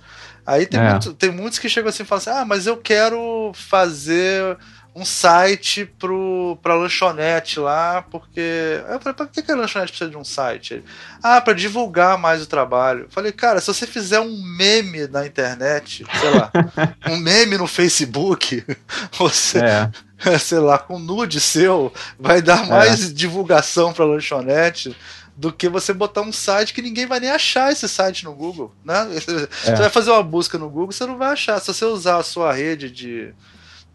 Aí 0.47 0.67
tem, 0.67 0.79
É. 0.81 0.91
muito- 0.91 1.15
tem 1.15 1.31
muitos 1.31 1.59
que 1.59 1.69
chegam 1.69 1.89
assim 1.89 2.03
e 2.03 2.07
falam 2.07 2.21
assim: 2.21 2.31
ah, 2.31 2.45
mas 2.45 2.67
eu 2.67 2.77
quero 2.77 3.51
fazer 3.55 4.57
um 4.99 5.05
site 5.05 5.85
pro, 5.99 6.59
pra 6.63 6.75
lanchonete 6.75 7.61
lá, 7.61 8.03
porque. 8.11 8.81
Eu 8.89 8.99
falei, 9.01 9.15
pra 9.15 9.27
que, 9.27 9.43
que 9.43 9.53
a 9.53 9.57
lanchonete 9.57 9.93
precisa 9.93 10.11
de 10.11 10.17
um 10.17 10.25
site? 10.25 10.75
Ele, 10.75 10.85
ah, 11.23 11.41
pra 11.41 11.53
divulgar 11.55 12.19
mais 12.19 12.43
o 12.43 12.47
trabalho. 12.47 13.03
Eu 13.05 13.11
falei, 13.11 13.31
cara, 13.33 13.61
se 13.61 13.67
você 13.69 13.87
fizer 13.87 14.21
um 14.21 14.37
meme 14.43 15.07
na 15.07 15.27
internet, 15.27 16.05
sei 16.21 16.31
lá, 16.31 16.51
um 17.09 17.17
meme 17.17 17.57
no 17.57 17.67
Facebook, 17.67 18.65
você, 19.19 19.59
É, 19.59 19.91
sei 20.39 20.59
lá, 20.59 20.79
com 20.79 20.99
nude 20.99 21.41
seu, 21.41 21.93
vai 22.19 22.43
dar 22.43 22.67
mais 22.67 23.13
divulgação 23.15 23.93
pra 23.93 24.05
lanchonete 24.05 24.97
do 25.37 25.53
que 25.53 25.69
você 25.69 25.93
botar 25.93 26.23
um 26.23 26.33
site 26.33 26.75
que 26.75 26.83
ninguém 26.83 27.07
vai 27.07 27.21
nem 27.21 27.31
achar 27.31 27.71
esse 27.71 27.89
site 27.89 28.25
no 28.25 28.35
Google, 28.35 28.75
né? 28.85 29.07
Você 29.13 29.71
É. 29.71 29.75
vai 29.77 29.89
fazer 29.89 30.11
uma 30.11 30.23
busca 30.25 30.59
no 30.59 30.69
Google, 30.69 30.91
você 30.91 31.07
não 31.07 31.17
vai 31.17 31.33
achar. 31.33 31.61
Se 31.61 31.73
você 31.73 31.85
usar 31.85 32.17
a 32.17 32.25
sua 32.25 32.53
rede 32.53 32.91
de, 32.91 33.33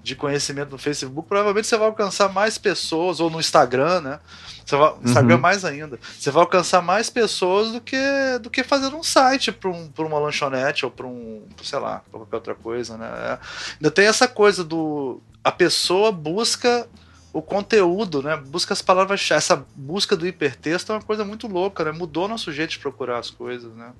de 0.03 0.15
conhecimento 0.15 0.69
no 0.71 0.77
Facebook, 0.77 1.29
provavelmente 1.29 1.65
você 1.65 1.77
vai 1.77 1.87
alcançar 1.87 2.27
mais 2.31 2.57
pessoas, 2.57 3.21
ou 3.21 3.29
no 3.29 3.39
Instagram, 3.39 4.01
né? 4.01 4.19
Você 4.65 4.75
vai, 4.75 4.93
Instagram 5.03 5.35
Uhum. 5.35 5.41
mais 5.41 5.63
ainda. 5.63 5.97
Você 6.19 6.29
vai 6.29 6.41
alcançar 6.43 6.81
mais 6.81 7.09
pessoas 7.09 7.71
do 7.71 7.79
que, 7.79 7.97
do 8.41 8.49
que 8.49 8.63
fazendo 8.63 8.97
um 8.97 9.03
site 9.03 9.51
para 9.51 9.69
um, 9.69 9.87
pra 9.87 10.05
uma 10.05 10.19
lanchonete 10.19 10.83
ou 10.85 10.91
para 10.91 11.07
um, 11.07 11.43
sei 11.63 11.79
lá, 11.79 12.01
pra 12.11 12.19
qualquer 12.19 12.35
outra 12.35 12.55
coisa, 12.55 12.97
né? 12.97 13.07
É. 13.07 13.39
Ainda 13.75 13.89
tem 13.91 14.05
essa 14.05 14.27
coisa 14.27 14.63
do. 14.63 15.21
A 15.43 15.51
pessoa 15.51 16.11
busca 16.11 16.87
o 17.31 17.41
conteúdo, 17.41 18.21
né? 18.21 18.35
Busca 18.37 18.73
as 18.73 18.81
palavras-chave. 18.81 19.37
Essa 19.39 19.65
busca 19.75 20.15
do 20.15 20.27
hipertexto 20.27 20.91
é 20.91 20.95
uma 20.95 21.01
coisa 21.01 21.25
muito 21.25 21.47
louca, 21.47 21.83
né? 21.83 21.91
Mudou 21.91 22.27
nosso 22.27 22.51
jeito 22.51 22.71
de 22.71 22.79
procurar 22.79 23.19
as 23.19 23.29
coisas, 23.29 23.73
né? 23.73 23.91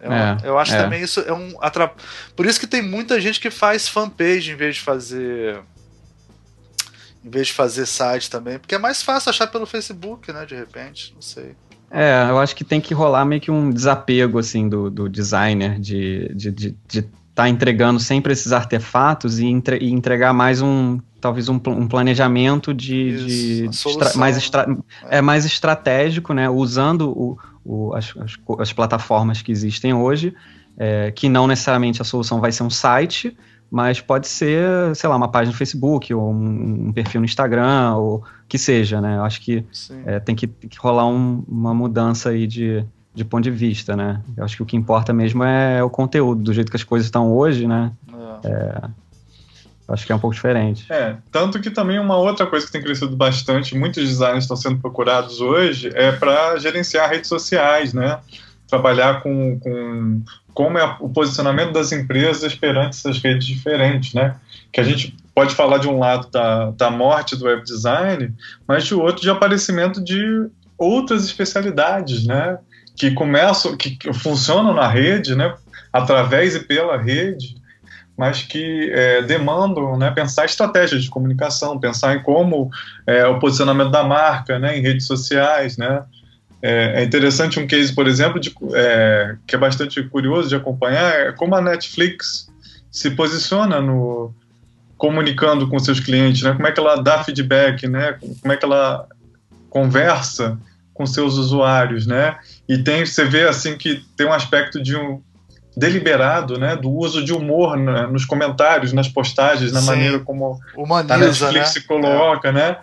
É 0.00 0.08
uma- 0.08 0.38
É, 0.42 0.48
eu 0.48 0.58
acho 0.58 0.74
é. 0.74 0.82
também 0.82 1.02
isso 1.02 1.20
é 1.20 1.32
um 1.32 1.56
atra... 1.60 1.92
Por 2.34 2.46
isso 2.46 2.58
que 2.58 2.66
tem 2.66 2.82
muita 2.82 3.20
gente 3.20 3.38
que 3.40 3.50
faz 3.50 3.88
fanpage 3.88 4.50
em 4.50 4.56
vez 4.56 4.76
de 4.76 4.80
fazer. 4.82 5.60
Em 7.24 7.28
vez 7.28 7.48
de 7.48 7.52
fazer 7.52 7.86
site 7.86 8.30
também. 8.30 8.58
Porque 8.58 8.74
é 8.74 8.78
mais 8.78 9.02
fácil 9.02 9.30
achar 9.30 9.46
pelo 9.46 9.66
Facebook, 9.66 10.32
né? 10.32 10.46
De 10.46 10.54
repente. 10.54 11.12
Não 11.14 11.20
sei. 11.22 11.54
É, 11.90 12.26
eu 12.30 12.38
acho 12.38 12.54
que 12.56 12.64
tem 12.64 12.80
que 12.80 12.94
rolar 12.94 13.24
meio 13.24 13.40
que 13.40 13.50
um 13.50 13.70
desapego, 13.70 14.38
assim, 14.38 14.68
do, 14.68 14.88
do 14.88 15.08
designer, 15.08 15.78
de 15.78 16.32
de 16.34 16.50
de 16.50 16.76
de 16.88 17.02
tá 17.34 17.48
entregando 17.48 17.98
sempre 17.98 18.32
esses 18.32 18.52
artefatos 18.52 19.38
e, 19.38 19.46
entre- 19.46 19.78
e 19.78 19.90
entregar 19.90 20.32
mais 20.32 20.60
um, 20.60 20.98
talvez 21.20 21.48
um, 21.48 21.58
pl- 21.58 21.74
um 21.76 21.86
planejamento 21.88 22.74
de, 22.74 23.08
Isso, 23.08 23.26
de 23.70 23.76
solução, 23.76 24.20
mais, 24.20 24.36
estra- 24.36 24.66
é 25.08 25.20
mais 25.22 25.44
estratégico, 25.46 26.34
né, 26.34 26.48
usando 26.50 27.10
o, 27.10 27.38
o- 27.64 27.92
as, 27.94 28.14
as, 28.16 28.36
as 28.58 28.72
plataformas 28.72 29.42
que 29.42 29.50
existem 29.52 29.92
hoje, 29.94 30.34
é, 30.76 31.10
que 31.10 31.28
não 31.28 31.46
necessariamente 31.46 32.00
a 32.00 32.04
solução 32.04 32.40
vai 32.40 32.52
ser 32.52 32.62
um 32.62 32.70
site, 32.70 33.36
mas 33.70 34.00
pode 34.00 34.26
ser, 34.26 34.64
sei 34.96 35.08
lá, 35.08 35.16
uma 35.16 35.28
página 35.28 35.52
no 35.52 35.56
Facebook, 35.58 36.12
ou 36.12 36.32
um, 36.32 36.88
um 36.88 36.92
perfil 36.92 37.20
no 37.20 37.24
Instagram, 37.24 37.94
ou 37.96 38.24
que 38.48 38.58
seja, 38.58 39.00
né, 39.00 39.16
eu 39.18 39.24
acho 39.24 39.40
que 39.40 39.64
é, 40.06 40.18
tem, 40.20 40.34
que, 40.34 40.46
tem 40.46 40.68
que 40.68 40.78
rolar 40.78 41.06
um- 41.06 41.44
uma 41.46 41.72
mudança 41.72 42.30
aí 42.30 42.46
de, 42.48 42.84
de 43.14 43.24
ponto 43.24 43.44
de 43.44 43.50
vista, 43.50 43.94
né? 43.96 44.20
Eu 44.36 44.44
acho 44.44 44.56
que 44.56 44.62
o 44.62 44.66
que 44.66 44.76
importa 44.76 45.12
mesmo 45.12 45.44
é 45.44 45.82
o 45.84 45.90
conteúdo, 45.90 46.42
do 46.42 46.52
jeito 46.52 46.70
que 46.70 46.76
as 46.76 46.82
coisas 46.84 47.06
estão 47.06 47.30
hoje, 47.32 47.66
né? 47.68 47.92
É. 48.44 48.88
Acho 49.90 50.06
que 50.06 50.12
é 50.12 50.14
um 50.14 50.18
pouco 50.18 50.34
diferente. 50.34 50.86
É, 50.90 51.16
tanto 51.32 51.60
que 51.60 51.70
também 51.70 51.98
uma 51.98 52.16
outra 52.16 52.46
coisa 52.46 52.64
que 52.64 52.72
tem 52.72 52.82
crescido 52.82 53.16
bastante, 53.16 53.76
muitos 53.76 54.06
designers 54.06 54.44
estão 54.44 54.56
sendo 54.56 54.78
procurados 54.78 55.40
hoje, 55.40 55.90
é 55.94 56.12
para 56.12 56.56
gerenciar 56.58 57.10
redes 57.10 57.28
sociais, 57.28 57.92
né? 57.92 58.20
Trabalhar 58.68 59.20
com, 59.22 59.58
com 59.58 60.22
como 60.54 60.78
é 60.78 60.96
o 61.00 61.08
posicionamento 61.08 61.72
das 61.72 61.90
empresas 61.90 62.54
perante 62.54 62.96
essas 62.96 63.18
redes 63.18 63.46
diferentes, 63.46 64.14
né? 64.14 64.36
Que 64.72 64.80
a 64.80 64.84
gente 64.84 65.16
pode 65.34 65.54
falar 65.54 65.78
de 65.78 65.88
um 65.88 65.98
lado 65.98 66.30
da, 66.30 66.70
da 66.70 66.90
morte 66.90 67.36
do 67.36 67.46
web 67.46 67.62
design, 67.64 68.32
mas 68.66 68.84
de 68.84 68.94
outro 68.94 69.22
de 69.22 69.30
aparecimento 69.30 70.02
de 70.02 70.48
outras 70.78 71.24
especialidades, 71.24 72.26
né? 72.26 72.58
Que 72.96 73.10
começam, 73.10 73.76
que 73.76 73.98
funcionam 74.12 74.72
na 74.72 74.86
rede, 74.86 75.34
né? 75.34 75.54
Através 75.92 76.54
e 76.54 76.60
pela 76.60 76.96
rede, 76.96 77.59
mas 78.20 78.42
que 78.42 78.90
é, 78.92 79.22
demandam 79.22 79.96
né, 79.96 80.10
pensar 80.10 80.44
estratégias 80.44 81.02
de 81.02 81.08
comunicação, 81.08 81.80
pensar 81.80 82.14
em 82.14 82.22
como 82.22 82.70
é, 83.06 83.26
o 83.26 83.38
posicionamento 83.38 83.90
da 83.90 84.04
marca 84.04 84.58
né, 84.58 84.76
em 84.76 84.82
redes 84.82 85.06
sociais. 85.06 85.78
Né? 85.78 86.02
É, 86.60 87.00
é 87.00 87.02
interessante 87.02 87.58
um 87.58 87.66
case, 87.66 87.94
por 87.94 88.06
exemplo, 88.06 88.38
de, 88.38 88.54
é, 88.74 89.36
que 89.46 89.54
é 89.54 89.58
bastante 89.58 90.02
curioso 90.02 90.50
de 90.50 90.54
acompanhar, 90.54 91.14
é 91.14 91.32
como 91.32 91.54
a 91.54 91.62
Netflix 91.62 92.52
se 92.90 93.10
posiciona 93.12 93.80
no 93.80 94.34
comunicando 94.98 95.66
com 95.66 95.78
seus 95.78 95.98
clientes, 95.98 96.42
né? 96.42 96.52
como 96.52 96.66
é 96.66 96.72
que 96.72 96.78
ela 96.78 96.96
dá 96.96 97.24
feedback, 97.24 97.88
né? 97.88 98.18
como 98.42 98.52
é 98.52 98.56
que 98.58 98.66
ela 98.66 99.08
conversa 99.70 100.58
com 100.92 101.06
seus 101.06 101.38
usuários, 101.38 102.06
né? 102.06 102.36
E 102.68 102.76
tem, 102.76 103.06
você 103.06 103.24
vê 103.24 103.48
assim 103.48 103.78
que 103.78 104.04
tem 104.14 104.26
um 104.26 104.32
aspecto 104.34 104.82
de 104.82 104.94
um 104.94 105.22
deliberado, 105.76 106.58
né, 106.58 106.76
do 106.76 106.90
uso 106.90 107.24
de 107.24 107.32
humor 107.32 107.76
né, 107.76 108.06
nos 108.06 108.24
comentários, 108.24 108.92
nas 108.92 109.08
postagens, 109.08 109.72
na 109.72 109.80
Sim. 109.80 109.86
maneira 109.86 110.18
como 110.18 110.58
Humaniza, 110.76 111.14
a 111.14 111.18
Netflix 111.18 111.54
né? 111.54 111.64
se 111.64 111.86
coloca, 111.86 112.52
né? 112.52 112.76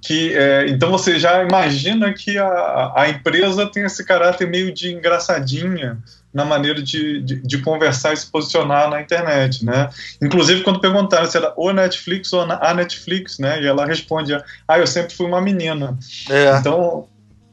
Que, 0.00 0.34
é, 0.36 0.66
então 0.68 0.90
você 0.90 1.16
já 1.18 1.44
imagina 1.44 2.12
que 2.12 2.36
a, 2.36 2.92
a 2.96 3.08
empresa 3.08 3.66
tem 3.66 3.84
esse 3.84 4.04
caráter 4.04 4.48
meio 4.48 4.74
de 4.74 4.92
engraçadinha 4.92 5.98
na 6.34 6.44
maneira 6.44 6.82
de, 6.82 7.22
de, 7.22 7.36
de 7.36 7.58
conversar 7.58 8.12
e 8.12 8.16
se 8.16 8.26
posicionar 8.26 8.88
na 8.88 9.00
internet, 9.00 9.64
né? 9.64 9.90
Inclusive 10.20 10.62
quando 10.62 10.80
perguntaram 10.80 11.26
se 11.26 11.36
era 11.36 11.52
o 11.56 11.70
Netflix 11.70 12.32
ou 12.32 12.40
a 12.40 12.74
Netflix, 12.74 13.38
né? 13.38 13.62
E 13.62 13.66
ela 13.66 13.84
responde, 13.84 14.34
ah, 14.66 14.78
eu 14.78 14.86
sempre 14.86 15.14
fui 15.14 15.26
uma 15.26 15.40
menina. 15.40 15.96
É. 16.28 16.56
Então, 16.56 17.06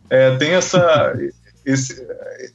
é, 0.10 0.36
tem 0.38 0.52
essa, 0.52 1.14
esse, 1.70 2.08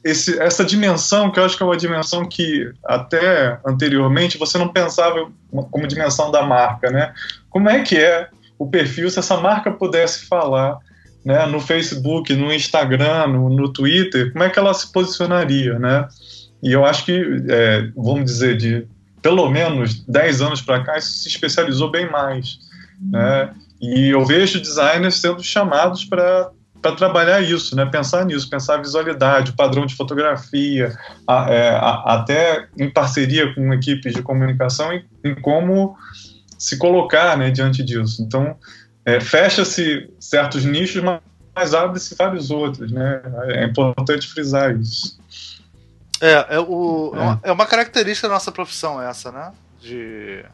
esse, 0.03 0.39
essa 0.39 0.65
dimensão, 0.65 1.31
que 1.31 1.39
eu 1.39 1.45
acho 1.45 1.55
que 1.55 1.63
é 1.63 1.65
uma 1.65 1.77
dimensão 1.77 2.27
que 2.27 2.69
até 2.83 3.57
anteriormente 3.65 4.37
você 4.37 4.57
não 4.57 4.67
pensava 4.67 5.31
como 5.71 5.87
dimensão 5.87 6.31
da 6.31 6.43
marca, 6.43 6.91
né? 6.91 7.13
Como 7.49 7.69
é 7.69 7.81
que 7.81 7.97
é 7.97 8.27
o 8.59 8.67
perfil 8.67 9.09
se 9.09 9.19
essa 9.19 9.37
marca 9.37 9.71
pudesse 9.71 10.25
falar 10.25 10.77
né, 11.23 11.45
no 11.45 11.61
Facebook, 11.61 12.35
no 12.35 12.53
Instagram, 12.53 13.27
no, 13.27 13.49
no 13.49 13.71
Twitter, 13.71 14.31
como 14.33 14.43
é 14.43 14.49
que 14.49 14.59
ela 14.59 14.73
se 14.73 14.91
posicionaria, 14.91 15.79
né? 15.79 16.07
E 16.61 16.73
eu 16.73 16.85
acho 16.85 17.05
que, 17.05 17.43
é, 17.49 17.89
vamos 17.95 18.25
dizer, 18.25 18.57
de 18.57 18.85
pelo 19.21 19.49
menos 19.49 20.03
10 20.05 20.41
anos 20.41 20.61
para 20.61 20.83
cá, 20.83 20.97
isso 20.97 21.19
se 21.19 21.29
especializou 21.29 21.89
bem 21.89 22.09
mais, 22.11 22.59
né? 23.01 23.49
E 23.81 24.09
eu 24.09 24.25
vejo 24.25 24.59
designers 24.59 25.15
sendo 25.15 25.41
chamados 25.41 26.03
para 26.03 26.51
para 26.85 26.95
trabalhar 26.95 27.41
isso, 27.41 27.75
né? 27.75 27.83
Pensar 27.83 28.23
nisso, 28.25 28.47
pensar 28.47 28.75
a 28.75 28.81
visualidade, 28.81 29.49
o 29.49 29.55
padrão 29.55 29.87
de 29.87 29.95
fotografia, 29.95 30.95
a, 31.27 31.51
é, 31.51 31.69
a, 31.69 32.13
até 32.13 32.67
em 32.77 32.91
parceria 32.91 33.55
com 33.55 33.73
equipes 33.73 34.13
de 34.13 34.21
comunicação, 34.21 34.93
em, 34.93 35.03
em 35.23 35.33
como 35.33 35.97
se 36.59 36.77
colocar, 36.77 37.35
né, 37.39 37.49
diante 37.49 37.81
disso. 37.81 38.21
Então, 38.21 38.55
é, 39.03 39.19
fecha-se 39.19 40.07
certos 40.19 40.63
nichos, 40.63 41.01
mas, 41.01 41.21
mas 41.55 41.73
abre-se 41.73 42.13
vários 42.13 42.51
outros, 42.51 42.91
né? 42.91 43.19
É 43.47 43.65
importante 43.65 44.27
frisar 44.27 44.77
isso. 44.77 45.19
É, 46.21 46.55
é, 46.55 46.59
o, 46.59 47.13
é. 47.15 47.19
Uma, 47.19 47.39
é 47.45 47.51
uma 47.51 47.65
característica 47.65 48.27
da 48.27 48.35
nossa 48.35 48.51
profissão 48.51 49.01
essa, 49.01 49.31
né? 49.31 49.51
De 49.81 50.45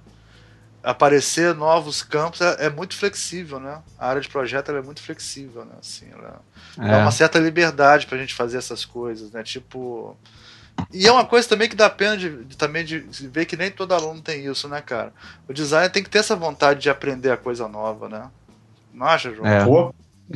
aparecer 0.83 1.53
novos 1.55 2.01
campos 2.01 2.41
é, 2.41 2.65
é, 2.65 2.69
muito 2.69 2.95
flexível, 2.95 3.59
né? 3.59 3.79
A 3.97 4.09
área 4.09 4.21
de 4.21 4.29
projeto 4.29 4.71
é 4.71 4.81
muito 4.81 5.01
flexível, 5.01 5.65
né? 5.65 5.73
Assim, 5.79 6.07
ela 6.11 6.41
é. 6.77 6.91
dá 6.91 6.97
uma 6.99 7.11
certa 7.11 7.39
liberdade 7.39 8.07
para 8.07 8.17
a 8.17 8.19
gente 8.19 8.33
fazer 8.33 8.57
essas 8.57 8.83
coisas, 8.85 9.31
né? 9.31 9.43
Tipo, 9.43 10.17
e 10.91 11.07
é 11.07 11.11
uma 11.11 11.25
coisa 11.25 11.47
também 11.47 11.69
que 11.69 11.75
dá 11.75 11.89
pena 11.89 12.17
de, 12.17 12.43
de, 12.45 12.57
também 12.57 12.83
de 12.83 12.99
ver 12.99 13.45
que 13.45 13.55
nem 13.55 13.69
todo 13.69 13.93
aluno 13.93 14.21
tem 14.21 14.45
isso, 14.45 14.67
né, 14.67 14.81
cara? 14.81 15.13
O 15.47 15.53
design 15.53 15.89
tem 15.89 16.03
que 16.03 16.09
ter 16.09 16.19
essa 16.19 16.35
vontade 16.35 16.81
de 16.81 16.89
aprender 16.89 17.31
a 17.31 17.37
coisa 17.37 17.67
nova, 17.67 18.09
né? 18.09 18.29
Não 18.93 19.05
acha, 19.05 19.33
João? 19.33 19.47
É. 19.47 19.63
Pô. 19.63 19.93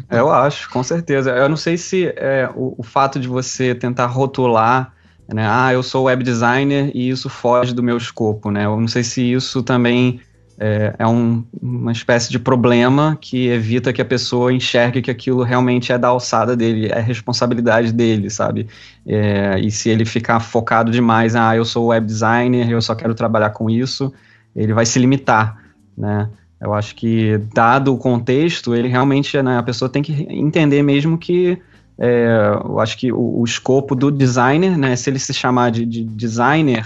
Eu 0.10 0.32
acho, 0.32 0.70
com 0.70 0.84
certeza. 0.84 1.32
Eu 1.32 1.48
não 1.48 1.56
sei 1.56 1.78
se 1.78 2.08
é, 2.18 2.50
o, 2.54 2.76
o 2.78 2.84
fato 2.84 3.20
de 3.20 3.28
você 3.28 3.74
tentar 3.74 4.08
rotular 4.08 4.94
né? 5.34 5.48
Ah, 5.48 5.74
eu 5.74 5.82
sou 5.82 6.04
web 6.04 6.24
designer 6.24 6.92
e 6.94 7.10
isso 7.10 7.30
foge 7.30 7.74
do 7.74 7.82
meu 7.82 7.98
escopo, 7.98 8.52
né? 8.52 8.66
Eu 8.66 8.80
não 8.80 8.88
sei 8.88 9.04
se 9.04 9.22
isso 9.22 9.64
também 9.64 10.22
é, 10.58 10.96
é 10.98 11.08
um, 11.08 11.44
uma 11.62 11.92
espécie 11.92 12.32
de 12.32 12.40
problema 12.40 13.18
que 13.20 13.48
evita 13.48 13.92
que 13.92 14.02
a 14.02 14.06
pessoa 14.06 14.54
enxergue 14.54 15.02
que 15.02 15.12
aquilo 15.12 15.44
realmente 15.44 15.92
é 15.92 15.98
da 15.98 16.08
alçada 16.08 16.56
dele, 16.56 16.88
é 16.88 17.00
responsabilidade 17.00 17.92
dele, 17.92 18.30
sabe? 18.30 18.68
É, 19.06 19.60
e 19.60 19.70
se 19.70 19.90
ele 19.90 20.06
ficar 20.06 20.40
focado 20.40 20.92
demais, 20.92 21.36
ah, 21.36 21.56
eu 21.56 21.66
sou 21.66 21.88
web 21.88 22.06
designer, 22.06 22.70
eu 22.70 22.82
só 22.82 22.96
quero 22.96 23.14
trabalhar 23.14 23.50
com 23.50 23.70
isso, 23.70 24.14
ele 24.56 24.74
vai 24.74 24.86
se 24.86 24.98
limitar, 24.98 25.58
né? 25.98 26.30
Eu 26.60 26.74
acho 26.74 26.96
que, 26.96 27.38
dado 27.54 27.94
o 27.94 27.98
contexto, 27.98 28.74
ele 28.74 28.88
realmente, 28.88 29.40
né, 29.42 29.58
a 29.58 29.64
pessoa 29.64 29.90
tem 29.90 30.02
que 30.02 30.26
entender 30.30 30.82
mesmo 30.82 31.18
que 31.18 31.62
é, 31.98 32.28
eu 32.64 32.80
acho 32.80 32.98
que 32.98 33.12
o, 33.12 33.40
o, 33.40 33.44
escopo 33.44 33.94
do 33.94 34.10
designer, 34.10 34.78
né, 34.78 34.96
se 34.96 35.10
ele 35.10 35.20
se 35.20 35.34
chamar 35.34 35.70
de, 35.72 35.86
de 35.86 36.04
designer, 36.04 36.86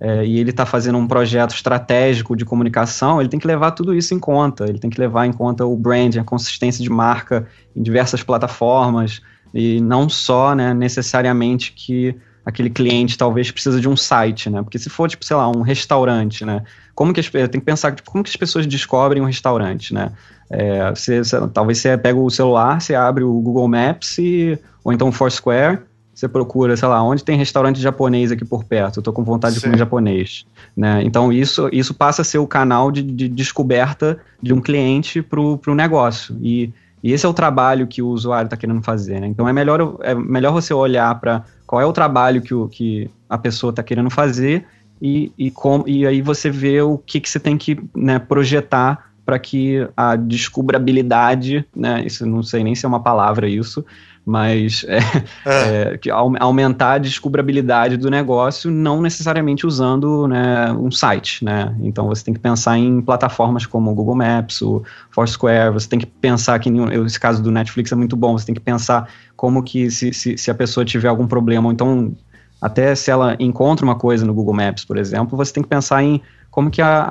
é, 0.00 0.24
e 0.24 0.38
ele 0.38 0.48
está 0.48 0.64
fazendo 0.64 0.96
um 0.96 1.06
projeto 1.06 1.54
estratégico 1.54 2.34
de 2.34 2.44
comunicação, 2.44 3.20
ele 3.20 3.28
tem 3.28 3.38
que 3.38 3.46
levar 3.46 3.72
tudo 3.72 3.94
isso 3.94 4.14
em 4.14 4.18
conta. 4.18 4.64
Ele 4.64 4.78
tem 4.78 4.88
que 4.88 4.98
levar 4.98 5.26
em 5.26 5.32
conta 5.32 5.66
o 5.66 5.76
brand, 5.76 6.16
a 6.16 6.24
consistência 6.24 6.82
de 6.82 6.88
marca 6.88 7.46
em 7.76 7.82
diversas 7.82 8.22
plataformas, 8.22 9.20
e 9.52 9.78
não 9.80 10.08
só 10.08 10.54
né, 10.54 10.72
necessariamente 10.72 11.72
que 11.72 12.16
aquele 12.46 12.70
cliente 12.70 13.18
talvez 13.18 13.50
precisa 13.50 13.78
de 13.78 13.88
um 13.88 13.96
site, 13.96 14.48
né? 14.48 14.62
Porque 14.62 14.78
se 14.78 14.88
for, 14.88 15.08
tipo, 15.08 15.22
sei 15.24 15.36
lá, 15.36 15.48
um 15.48 15.60
restaurante, 15.60 16.46
né? 16.46 16.62
Como 16.94 17.12
que 17.12 17.20
as, 17.20 17.28
tem 17.28 17.60
que 17.60 17.60
pensar 17.60 17.94
como 18.06 18.24
que 18.24 18.30
as 18.30 18.36
pessoas 18.36 18.66
descobrem 18.66 19.22
um 19.22 19.26
restaurante, 19.26 19.92
né? 19.92 20.12
É, 20.48 20.88
você, 20.90 21.18
você, 21.18 21.48
talvez 21.48 21.78
você 21.78 21.98
pega 21.98 22.18
o 22.18 22.30
celular, 22.30 22.80
você 22.80 22.94
abre 22.94 23.22
o 23.22 23.32
Google 23.40 23.68
Maps 23.68 24.16
e, 24.18 24.58
ou 24.82 24.92
então 24.92 25.08
o 25.08 25.12
Foursquare 25.12 25.80
você 26.20 26.28
procura, 26.28 26.76
sei 26.76 26.86
lá, 26.86 27.02
onde 27.02 27.24
tem 27.24 27.36
restaurante 27.38 27.80
japonês 27.80 28.30
aqui 28.30 28.44
por 28.44 28.62
perto, 28.64 28.98
eu 28.98 29.02
tô 29.02 29.10
com 29.10 29.24
vontade 29.24 29.54
Sim. 29.54 29.60
de 29.60 29.66
comer 29.66 29.78
japonês, 29.78 30.44
né? 30.76 31.02
Então 31.02 31.32
isso, 31.32 31.68
isso 31.72 31.94
passa 31.94 32.20
a 32.20 32.24
ser 32.24 32.36
o 32.36 32.46
canal 32.46 32.92
de, 32.92 33.02
de 33.02 33.26
descoberta 33.26 34.18
de 34.42 34.52
um 34.52 34.60
cliente 34.60 35.22
para 35.22 35.40
o 35.40 35.74
negócio 35.74 36.36
e, 36.42 36.70
e 37.02 37.12
esse 37.12 37.24
é 37.24 37.28
o 37.28 37.32
trabalho 37.32 37.86
que 37.86 38.02
o 38.02 38.08
usuário 38.08 38.46
está 38.46 38.56
querendo 38.56 38.82
fazer, 38.82 39.18
né? 39.18 39.28
Então 39.28 39.48
é 39.48 39.52
melhor, 39.52 39.96
é 40.02 40.14
melhor 40.14 40.52
você 40.52 40.74
olhar 40.74 41.18
para 41.18 41.42
qual 41.66 41.80
é 41.80 41.86
o 41.86 41.92
trabalho 41.92 42.42
que, 42.42 42.52
o, 42.52 42.68
que 42.68 43.08
a 43.28 43.38
pessoa 43.38 43.70
está 43.70 43.82
querendo 43.82 44.10
fazer 44.10 44.66
e, 45.00 45.32
e, 45.38 45.50
com, 45.50 45.82
e 45.86 46.06
aí 46.06 46.20
você 46.20 46.50
vê 46.50 46.82
o 46.82 46.98
que, 46.98 47.18
que 47.18 47.30
você 47.30 47.40
tem 47.40 47.56
que 47.56 47.80
né, 47.96 48.18
projetar 48.18 49.10
para 49.24 49.38
que 49.38 49.88
a 49.96 50.16
descobrabilidade, 50.16 51.64
né, 51.74 52.02
isso 52.04 52.26
não 52.26 52.42
sei 52.42 52.62
nem 52.64 52.74
se 52.74 52.84
é 52.84 52.88
uma 52.88 53.00
palavra 53.00 53.48
isso, 53.48 53.84
mas 54.24 54.84
é, 54.88 54.98
é. 55.46 55.92
É, 55.92 55.98
que 55.98 56.10
aumentar 56.10 56.92
a 56.92 56.98
descobrabilidade 56.98 57.96
do 57.96 58.10
negócio, 58.10 58.70
não 58.70 59.00
necessariamente 59.00 59.66
usando 59.66 60.26
né, 60.28 60.72
um 60.72 60.90
site, 60.90 61.44
né? 61.44 61.74
Então 61.80 62.06
você 62.06 62.24
tem 62.24 62.34
que 62.34 62.40
pensar 62.40 62.78
em 62.78 63.00
plataformas 63.00 63.66
como 63.66 63.90
o 63.90 63.94
Google 63.94 64.16
Maps, 64.16 64.62
o 64.62 64.82
Foursquare, 65.10 65.72
você 65.72 65.88
tem 65.88 65.98
que 65.98 66.06
pensar 66.06 66.58
que, 66.58 66.70
esse 67.06 67.18
caso 67.18 67.42
do 67.42 67.50
Netflix 67.50 67.90
é 67.92 67.96
muito 67.96 68.16
bom, 68.16 68.36
você 68.36 68.46
tem 68.46 68.54
que 68.54 68.60
pensar 68.60 69.08
como 69.36 69.62
que 69.62 69.90
se, 69.90 70.12
se, 70.12 70.36
se 70.36 70.50
a 70.50 70.54
pessoa 70.54 70.84
tiver 70.84 71.08
algum 71.08 71.26
problema, 71.26 71.66
ou 71.66 71.72
então 71.72 72.14
até 72.60 72.94
se 72.94 73.10
ela 73.10 73.36
encontra 73.40 73.84
uma 73.84 73.94
coisa 73.94 74.26
no 74.26 74.34
Google 74.34 74.54
Maps, 74.54 74.84
por 74.84 74.98
exemplo, 74.98 75.36
você 75.36 75.52
tem 75.52 75.62
que 75.62 75.68
pensar 75.68 76.02
em 76.02 76.20
como 76.50 76.70
que 76.70 76.82
a, 76.82 77.02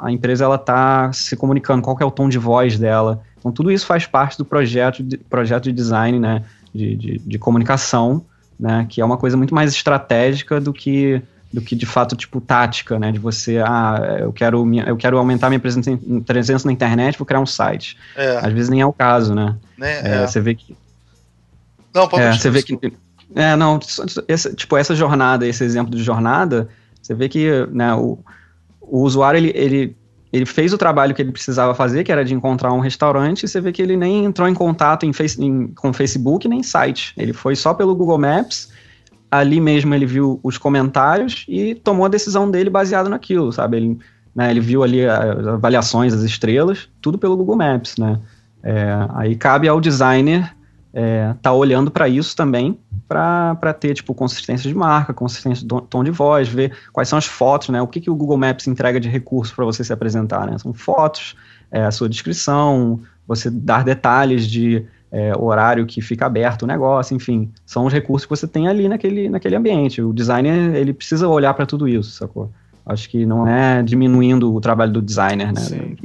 a, 0.00 0.06
a 0.06 0.12
empresa 0.12 0.44
ela 0.44 0.54
está 0.54 1.12
se 1.12 1.36
comunicando, 1.36 1.82
qual 1.82 1.96
é 2.00 2.04
o 2.04 2.10
tom 2.10 2.28
de 2.28 2.38
voz 2.38 2.78
dela, 2.78 3.20
então, 3.46 3.52
tudo 3.52 3.70
isso 3.70 3.86
faz 3.86 4.06
parte 4.06 4.36
do 4.36 4.44
projeto 4.44 5.02
de, 5.02 5.16
projeto 5.16 5.64
de 5.64 5.72
design, 5.72 6.18
né, 6.18 6.42
de, 6.74 6.96
de, 6.96 7.18
de 7.18 7.38
comunicação, 7.38 8.24
né, 8.58 8.86
que 8.88 9.00
é 9.00 9.04
uma 9.04 9.16
coisa 9.16 9.36
muito 9.36 9.54
mais 9.54 9.72
estratégica 9.72 10.60
do 10.60 10.72
que 10.72 11.22
do 11.52 11.62
que 11.62 11.76
de 11.76 11.86
fato 11.86 12.16
tipo 12.16 12.40
tática, 12.40 12.98
né, 12.98 13.12
de 13.12 13.18
você, 13.18 13.58
ah, 13.58 14.18
eu 14.18 14.32
quero 14.32 14.66
eu 14.84 14.96
quero 14.96 15.16
aumentar 15.16 15.48
minha 15.48 15.60
presença, 15.60 15.96
presença 16.26 16.66
na 16.66 16.72
internet, 16.72 17.16
vou 17.16 17.24
criar 17.24 17.40
um 17.40 17.46
site. 17.46 17.96
É. 18.16 18.38
Às 18.38 18.52
vezes 18.52 18.68
nem 18.68 18.80
é 18.80 18.86
o 18.86 18.92
caso, 18.92 19.34
né? 19.34 19.56
É, 19.80 20.22
é. 20.22 20.26
Você 20.26 20.40
vê 20.40 20.54
que 20.54 20.76
não, 21.94 22.08
pode 22.08 22.24
é, 22.24 22.32
você 22.32 22.50
vê 22.50 22.62
que 22.62 22.78
é, 23.34 23.56
não, 23.56 23.78
esse, 24.28 24.54
tipo 24.54 24.76
essa 24.76 24.94
jornada, 24.94 25.46
esse 25.46 25.64
exemplo 25.64 25.94
de 25.94 26.02
jornada, 26.02 26.68
você 27.00 27.14
vê 27.14 27.28
que, 27.28 27.48
né, 27.70 27.94
o, 27.94 28.18
o 28.80 29.00
usuário 29.00 29.38
ele, 29.38 29.52
ele 29.54 29.96
ele 30.32 30.46
fez 30.46 30.72
o 30.72 30.78
trabalho 30.78 31.14
que 31.14 31.22
ele 31.22 31.32
precisava 31.32 31.74
fazer, 31.74 32.04
que 32.04 32.12
era 32.12 32.24
de 32.24 32.34
encontrar 32.34 32.72
um 32.72 32.80
restaurante, 32.80 33.44
e 33.44 33.48
você 33.48 33.60
vê 33.60 33.72
que 33.72 33.80
ele 33.80 33.96
nem 33.96 34.24
entrou 34.24 34.48
em 34.48 34.54
contato 34.54 35.06
em 35.06 35.12
face, 35.12 35.42
em, 35.42 35.68
com 35.68 35.92
Facebook 35.92 36.48
nem 36.48 36.62
site. 36.62 37.12
Ele 37.16 37.32
foi 37.32 37.54
só 37.54 37.72
pelo 37.72 37.94
Google 37.94 38.18
Maps, 38.18 38.70
ali 39.30 39.60
mesmo 39.60 39.94
ele 39.94 40.06
viu 40.06 40.40
os 40.42 40.58
comentários 40.58 41.44
e 41.48 41.74
tomou 41.74 42.06
a 42.06 42.08
decisão 42.08 42.50
dele 42.50 42.70
baseado 42.70 43.08
naquilo, 43.08 43.52
sabe? 43.52 43.76
Ele, 43.76 43.98
né, 44.34 44.50
ele 44.50 44.60
viu 44.60 44.82
ali 44.82 45.06
as 45.06 45.46
avaliações, 45.46 46.12
as 46.12 46.22
estrelas, 46.22 46.88
tudo 47.00 47.18
pelo 47.18 47.36
Google 47.36 47.56
Maps, 47.56 47.96
né? 47.96 48.18
É, 48.62 49.06
aí 49.14 49.36
cabe 49.36 49.68
ao 49.68 49.80
designer 49.80 50.55
é, 50.98 51.34
tá 51.42 51.52
olhando 51.52 51.90
para 51.90 52.08
isso 52.08 52.34
também, 52.34 52.78
para 53.06 53.74
ter, 53.78 53.92
tipo, 53.92 54.14
consistência 54.14 54.66
de 54.66 54.74
marca, 54.74 55.12
consistência 55.12 55.62
de 55.62 55.82
tom 55.90 56.02
de 56.02 56.10
voz, 56.10 56.48
ver 56.48 56.74
quais 56.90 57.06
são 57.06 57.18
as 57.18 57.26
fotos, 57.26 57.68
né? 57.68 57.82
O 57.82 57.86
que, 57.86 58.00
que 58.00 58.08
o 58.08 58.14
Google 58.14 58.38
Maps 58.38 58.66
entrega 58.66 58.98
de 58.98 59.06
recurso 59.06 59.54
para 59.54 59.66
você 59.66 59.84
se 59.84 59.92
apresentar, 59.92 60.46
né? 60.46 60.56
São 60.56 60.72
fotos, 60.72 61.36
é, 61.70 61.84
a 61.84 61.90
sua 61.90 62.08
descrição, 62.08 62.98
você 63.28 63.50
dar 63.50 63.84
detalhes 63.84 64.46
de 64.46 64.86
é, 65.12 65.36
horário 65.36 65.84
que 65.84 66.00
fica 66.00 66.24
aberto 66.24 66.62
o 66.62 66.66
negócio, 66.66 67.14
enfim, 67.14 67.52
são 67.66 67.84
os 67.84 67.92
recursos 67.92 68.24
que 68.24 68.30
você 68.30 68.46
tem 68.46 68.66
ali 68.66 68.88
naquele, 68.88 69.28
naquele 69.28 69.54
ambiente. 69.54 70.00
O 70.00 70.14
designer, 70.14 70.74
ele 70.76 70.94
precisa 70.94 71.28
olhar 71.28 71.52
para 71.52 71.66
tudo 71.66 71.86
isso, 71.86 72.10
sacou? 72.12 72.50
Acho 72.86 73.10
que 73.10 73.26
não 73.26 73.46
é 73.46 73.82
diminuindo 73.82 74.54
o 74.54 74.60
trabalho 74.62 74.92
do 74.92 75.02
designer, 75.02 75.52
né? 75.52 75.60
Sim. 75.60 75.96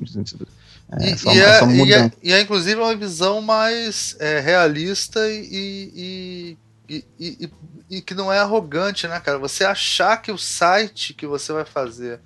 É, 1.00 1.06
e, 1.06 1.36
e, 1.36 1.42
é, 1.42 1.66
e, 1.66 1.94
é, 1.94 2.12
e, 2.22 2.34
é, 2.34 2.42
inclusive 2.42 2.80
uma 2.80 2.96
visão 2.96 3.42
mais 3.42 4.16
é, 4.20 4.40
realista 4.40 5.20
e, 5.30 6.58
e, 7.90 8.02
que 8.02 8.14
não 8.14 8.32
é 8.32 8.40
arrogante, 8.40 9.08
né, 9.08 9.20
cara? 9.20 9.38
Você 9.38 9.64
achar 9.64 10.18
que 10.18 10.32
o 10.32 10.38
site 10.38 11.14
que 11.14 11.26
você 11.26 11.54
vai 11.54 11.64
fazer 11.64 12.20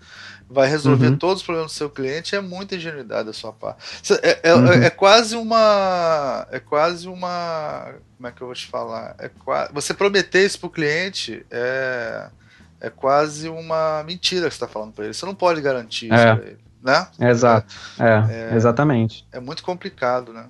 vai 0.49 0.67
resolver 0.67 1.07
uhum. 1.07 1.17
todos 1.17 1.41
os 1.41 1.45
problemas 1.45 1.71
do 1.71 1.75
seu 1.75 1.89
cliente 1.89 2.35
é 2.35 2.41
muita 2.41 2.75
ingenuidade 2.75 3.27
da 3.27 3.33
sua 3.33 3.51
parte. 3.51 3.83
É, 4.21 4.49
é, 4.49 4.55
uhum. 4.55 4.71
é, 4.71 4.89
quase 4.89 5.35
uma. 5.35 6.47
É 6.51 6.59
quase 6.59 7.07
uma. 7.07 7.93
Como 8.17 8.27
é 8.27 8.31
que 8.31 8.41
eu 8.41 8.47
vou 8.47 8.55
te 8.55 8.67
falar? 8.67 9.15
É 9.19 9.29
quase, 9.29 9.73
você 9.73 9.93
prometer 9.93 10.45
isso 10.45 10.59
pro 10.59 10.69
cliente 10.69 11.45
é, 11.51 12.29
é 12.79 12.89
quase 12.89 13.49
uma 13.49 14.03
mentira 14.03 14.47
que 14.47 14.55
você 14.55 14.63
está 14.63 14.67
falando 14.67 14.93
para 14.93 15.05
ele. 15.05 15.13
Você 15.13 15.25
não 15.25 15.35
pode 15.35 15.61
garantir 15.61 16.07
isso 16.07 16.15
é. 16.15 16.35
para 16.35 16.45
ele 16.45 16.65
né? 16.85 17.07
Exato. 17.19 17.73
É, 17.99 18.51
é, 18.51 18.55
exatamente. 18.55 19.25
É 19.31 19.39
muito 19.39 19.63
complicado, 19.63 20.31
né? 20.31 20.45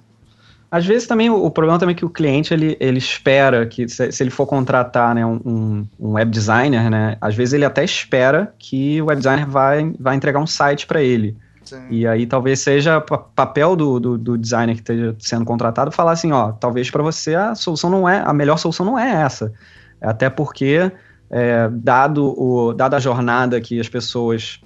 Às 0.70 0.86
vezes 0.86 1.08
também 1.08 1.30
o, 1.30 1.46
o, 1.46 1.50
problema 1.50 1.80
também 1.80 1.96
é 1.96 1.98
que 1.98 2.04
o 2.04 2.10
cliente 2.10 2.54
ele, 2.54 2.76
ele 2.80 2.98
espera 2.98 3.66
que 3.66 3.88
se, 3.88 4.12
se 4.12 4.22
ele 4.22 4.30
for 4.30 4.46
contratar 4.46 5.16
né, 5.16 5.26
um, 5.26 5.88
um, 5.98 6.14
web 6.14 6.30
designer, 6.30 6.90
né, 6.90 7.18
às 7.22 7.34
vezes 7.34 7.54
ele 7.54 7.64
até 7.64 7.84
espera 7.84 8.54
que 8.60 9.02
o 9.02 9.06
web 9.06 9.18
designer 9.18 9.48
vai, 9.48 9.94
vai 9.98 10.16
entregar 10.16 10.40
um 10.40 10.48
site 10.48 10.86
para 10.86 11.02
ele. 11.02 11.38
Sim. 11.64 11.88
E 11.90 12.06
aí 12.06 12.28
talvez 12.28 12.60
seja 12.60 13.00
papel 13.00 13.76
do, 13.76 14.00
do, 14.00 14.18
do, 14.18 14.38
designer 14.38 14.76
que 14.76 14.82
esteja 14.82 15.16
sendo 15.20 15.46
contratado 15.46 15.92
falar 15.92 16.12
assim, 16.12 16.32
ó, 16.32 16.52
talvez 16.52 16.92
para 16.92 17.02
você 17.02 17.36
a 17.36 17.56
solução 17.56 17.90
não 17.90 18.08
é, 18.08 18.22
a 18.26 18.34
melhor 18.34 18.58
solução 18.58 18.86
não 18.86 19.00
é 19.00 19.24
essa. 19.24 19.54
Até 20.02 20.30
porque, 20.30 20.92
é, 21.30 21.70
dado 21.72 22.40
o, 22.40 22.74
dada 22.74 22.98
a 22.98 23.00
jornada 23.00 23.60
que 23.60 23.80
as 23.80 23.90
pessoas, 23.90 24.60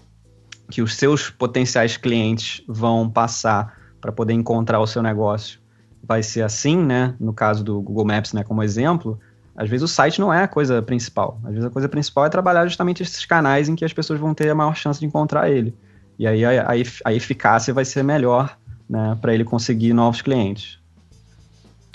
que 0.70 0.82
os 0.82 0.96
seus 0.96 1.30
potenciais 1.30 1.98
clientes 1.98 2.64
vão 2.68 3.10
passar 3.10 3.78
para 4.00 4.12
poder 4.12 4.34
encontrar 4.34 4.80
o 4.80 4.88
seu 4.88 5.02
negócio, 5.02 5.60
vai 6.04 6.24
ser 6.24 6.42
assim, 6.42 6.78
né? 6.78 7.16
No 7.20 7.34
caso 7.34 7.64
do 7.64 7.82
Google 7.82 8.06
Maps, 8.06 8.34
né, 8.34 8.44
como 8.44 8.64
exemplo, 8.64 9.20
às 9.56 9.70
vezes 9.70 9.84
o 9.84 9.88
site 9.88 10.22
não 10.22 10.32
é 10.32 10.44
a 10.44 10.48
coisa 10.48 10.82
principal. 10.82 11.40
Às 11.44 11.52
vezes 11.52 11.66
a 11.66 11.70
coisa 11.70 11.90
principal 11.90 12.26
é 12.26 12.30
trabalhar 12.30 12.66
justamente 12.66 13.04
esses 13.04 13.26
canais 13.26 13.68
em 13.68 13.76
que 13.76 13.84
as 13.84 13.92
pessoas 13.92 14.20
vão 14.20 14.34
ter 14.34 14.50
a 14.50 14.56
maior 14.56 14.76
chance 14.76 15.00
de 15.00 15.06
encontrar 15.06 15.50
ele. 15.50 15.76
E 16.18 16.26
aí 16.26 16.46
a, 16.46 16.64
a, 16.64 16.74
a 17.06 17.14
eficácia 17.14 17.74
vai 17.74 17.84
ser 17.84 18.04
melhor 18.04 18.58
né, 18.90 19.18
para 19.22 19.34
ele 19.34 19.44
conseguir 19.44 19.94
novos 19.94 20.22
clientes. 20.22 20.80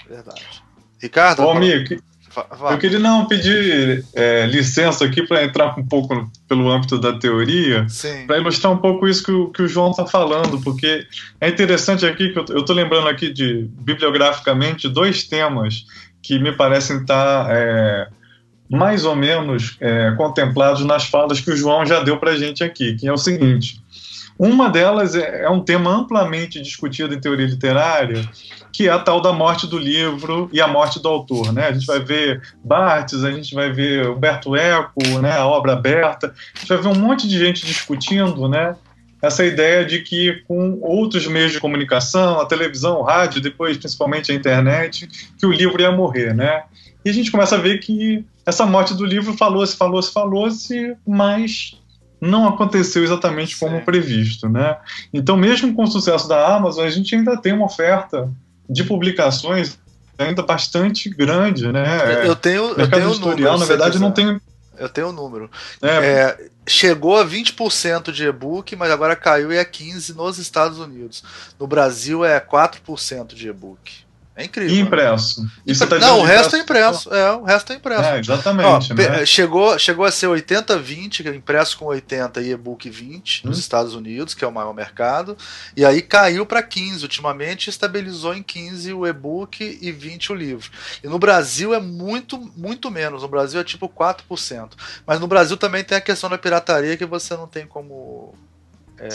Verdade. 0.08 0.62
Ricardo? 1.00 1.42
Ô, 1.42 1.50
amigo, 1.50 2.02
eu 2.70 2.78
queria 2.78 2.98
não 2.98 3.26
pedir 3.26 4.04
é, 4.14 4.46
licença 4.46 5.04
aqui 5.04 5.22
para 5.26 5.44
entrar 5.44 5.78
um 5.78 5.86
pouco 5.86 6.30
pelo 6.48 6.70
âmbito 6.70 6.98
da 6.98 7.12
teoria, 7.18 7.86
para 8.26 8.38
ilustrar 8.38 8.72
um 8.72 8.78
pouco 8.78 9.06
isso 9.06 9.22
que 9.22 9.32
o, 9.32 9.48
que 9.50 9.62
o 9.62 9.68
João 9.68 9.90
está 9.90 10.06
falando, 10.06 10.60
porque 10.60 11.06
é 11.40 11.48
interessante 11.48 12.06
aqui 12.06 12.30
que 12.30 12.38
eu 12.38 12.60
estou 12.60 12.74
lembrando 12.74 13.08
aqui 13.08 13.32
de 13.32 13.68
bibliograficamente 13.80 14.88
dois 14.88 15.24
temas 15.24 15.84
que 16.22 16.38
me 16.38 16.52
parecem 16.52 16.98
estar 16.98 17.44
tá, 17.44 17.52
é, 17.52 18.08
mais 18.70 19.04
ou 19.04 19.14
menos 19.14 19.76
é, 19.80 20.12
contemplados 20.16 20.84
nas 20.84 21.06
falas 21.06 21.40
que 21.40 21.50
o 21.50 21.56
João 21.56 21.84
já 21.84 22.02
deu 22.02 22.18
para 22.18 22.32
a 22.32 22.36
gente 22.36 22.64
aqui, 22.64 22.94
que 22.94 23.06
é 23.06 23.12
o 23.12 23.18
seguinte: 23.18 23.83
uma 24.38 24.68
delas 24.68 25.14
é, 25.14 25.44
é, 25.44 25.50
um 25.50 25.60
tema 25.60 25.90
amplamente 25.90 26.60
discutido 26.60 27.14
em 27.14 27.20
teoria 27.20 27.46
literária, 27.46 28.28
que 28.72 28.88
é 28.88 28.90
a 28.90 28.98
tal 28.98 29.20
da 29.20 29.32
morte 29.32 29.66
do 29.66 29.78
livro 29.78 30.48
e 30.52 30.60
a 30.60 30.66
morte 30.66 31.00
do 31.00 31.08
autor. 31.08 31.52
Né? 31.52 31.68
A 31.68 31.72
gente 31.72 31.86
vai 31.86 32.00
ver 32.00 32.42
Barthes, 32.62 33.22
a 33.22 33.30
gente 33.30 33.54
vai 33.54 33.70
ver 33.70 34.08
Humberto 34.08 34.56
Eco, 34.56 35.02
né, 35.20 35.36
a 35.36 35.46
obra 35.46 35.74
aberta, 35.74 36.34
a 36.54 36.58
gente 36.58 36.68
vai 36.68 36.78
ver 36.78 36.88
um 36.88 36.98
monte 36.98 37.28
de 37.28 37.38
gente 37.38 37.64
discutindo 37.64 38.48
né, 38.48 38.74
essa 39.22 39.44
ideia 39.44 39.84
de 39.84 40.00
que 40.00 40.42
com 40.48 40.80
outros 40.82 41.26
meios 41.28 41.52
de 41.52 41.60
comunicação, 41.60 42.40
a 42.40 42.46
televisão, 42.46 42.98
o 42.98 43.02
rádio, 43.02 43.40
depois 43.40 43.76
principalmente 43.76 44.32
a 44.32 44.34
internet, 44.34 45.08
que 45.38 45.46
o 45.46 45.52
livro 45.52 45.80
ia 45.80 45.92
morrer. 45.92 46.34
Né? 46.34 46.64
E 47.04 47.10
a 47.10 47.12
gente 47.12 47.30
começa 47.30 47.54
a 47.54 47.60
ver 47.60 47.78
que 47.78 48.24
essa 48.44 48.66
morte 48.66 48.94
do 48.94 49.04
livro 49.04 49.34
falou-se, 49.34 49.76
falou-se, 49.76 50.12
falou-se, 50.12 50.96
mas 51.06 51.78
não 52.24 52.48
aconteceu 52.48 53.04
exatamente 53.04 53.56
como 53.56 53.78
Sim. 53.78 53.84
previsto, 53.84 54.48
né? 54.48 54.76
Então, 55.12 55.36
mesmo 55.36 55.74
com 55.74 55.84
o 55.84 55.86
sucesso 55.86 56.28
da 56.28 56.56
Amazon, 56.56 56.84
a 56.84 56.90
gente 56.90 57.14
ainda 57.14 57.36
tem 57.36 57.52
uma 57.52 57.66
oferta 57.66 58.30
de 58.68 58.82
publicações 58.84 59.78
ainda 60.18 60.42
bastante 60.42 61.10
grande, 61.10 61.70
né? 61.70 62.26
Eu 62.26 62.36
tenho, 62.36 62.72
eu 62.78 62.88
tenho 62.88 63.10
editorial, 63.10 63.58
na 63.58 63.64
verdade, 63.64 63.98
não 63.98 64.12
tem. 64.12 64.40
Eu 64.76 64.88
tenho 64.88 65.08
o 65.08 65.10
um 65.10 65.12
número. 65.12 65.50
É, 65.80 65.88
é, 65.88 66.48
chegou 66.66 67.16
a 67.16 67.24
20% 67.24 68.10
de 68.10 68.24
e-book, 68.24 68.74
mas 68.74 68.90
agora 68.90 69.14
caiu 69.14 69.52
e 69.52 69.56
é 69.56 69.64
15% 69.64 70.14
nos 70.14 70.38
Estados 70.38 70.78
Unidos. 70.78 71.22
No 71.60 71.66
Brasil 71.66 72.24
é 72.24 72.40
4% 72.40 73.34
de 73.34 73.48
e-book. 73.48 74.03
É 74.36 74.44
incrível. 74.44 74.74
E 74.74 74.80
impresso. 74.80 75.48
Isso 75.64 75.86
tá 75.86 75.96
não, 75.98 76.18
o 76.18 76.24
resto 76.24 76.56
é 76.56 76.58
impresso. 76.58 77.14
É, 77.14 77.32
o 77.32 77.44
resto 77.44 77.72
é 77.72 77.76
impresso. 77.76 78.02
É, 78.02 78.18
exatamente. 78.18 78.92
Ó, 78.92 78.94
né? 78.94 79.24
chegou, 79.24 79.78
chegou 79.78 80.04
a 80.04 80.10
ser 80.10 80.26
80-20, 80.26 81.22
que 81.22 81.28
é 81.28 81.34
impresso 81.34 81.78
com 81.78 81.84
80 81.84 82.40
e 82.40 82.50
e-book 82.50 82.90
20 82.90 83.42
hum. 83.44 83.48
nos 83.48 83.60
Estados 83.60 83.94
Unidos, 83.94 84.34
que 84.34 84.44
é 84.44 84.48
o 84.48 84.52
maior 84.52 84.74
mercado. 84.74 85.36
E 85.76 85.84
aí 85.84 86.02
caiu 86.02 86.44
para 86.44 86.64
15 86.64 87.04
ultimamente, 87.04 87.70
estabilizou 87.70 88.34
em 88.34 88.42
15 88.42 88.92
o 88.92 89.06
e-book 89.06 89.78
e 89.80 89.92
20 89.92 90.32
o 90.32 90.34
livro. 90.34 90.68
E 91.02 91.06
no 91.06 91.18
Brasil 91.18 91.72
é 91.72 91.78
muito, 91.78 92.36
muito 92.56 92.90
menos. 92.90 93.22
No 93.22 93.28
Brasil 93.28 93.60
é 93.60 93.64
tipo 93.64 93.88
4%. 93.88 94.70
Mas 95.06 95.20
no 95.20 95.28
Brasil 95.28 95.56
também 95.56 95.84
tem 95.84 95.96
a 95.96 96.00
questão 96.00 96.28
da 96.28 96.36
pirataria 96.36 96.96
que 96.96 97.06
você 97.06 97.36
não 97.36 97.46
tem 97.46 97.68
como. 97.68 98.34
É, 98.98 99.08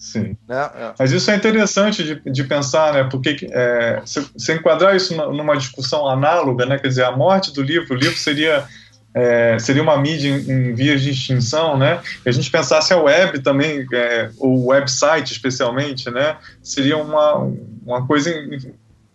Sim. 0.00 0.34
Né? 0.48 0.70
É. 0.74 0.94
Mas 0.98 1.12
isso 1.12 1.30
é 1.30 1.36
interessante 1.36 2.02
de, 2.02 2.32
de 2.32 2.44
pensar, 2.44 2.94
né? 2.94 3.04
Porque 3.04 3.46
é, 3.52 4.00
se, 4.06 4.26
se, 4.34 4.54
enquadrar 4.54 4.96
isso 4.96 5.14
numa 5.14 5.54
discussão 5.58 6.08
análoga, 6.08 6.64
né? 6.64 6.78
Quer 6.78 6.88
dizer, 6.88 7.04
a 7.04 7.14
morte 7.14 7.52
do 7.52 7.60
livro, 7.60 7.94
o 7.94 7.98
livro 7.98 8.16
seria 8.16 8.66
é, 9.12 9.58
seria 9.58 9.82
uma 9.82 9.98
mídia 9.98 10.30
em, 10.30 10.50
em, 10.50 10.74
vias 10.74 11.02
de 11.02 11.10
extinção, 11.10 11.76
né? 11.76 12.00
E 12.24 12.30
a 12.30 12.32
gente 12.32 12.50
pensasse 12.50 12.94
a 12.94 12.96
web 12.96 13.40
também, 13.40 13.86
é, 13.92 14.30
o 14.38 14.68
website 14.68 15.32
especialmente, 15.32 16.10
né? 16.10 16.38
Seria 16.62 16.96
uma, 16.96 17.52
uma 17.84 18.06
coisa 18.06 18.30
em, 18.30 18.56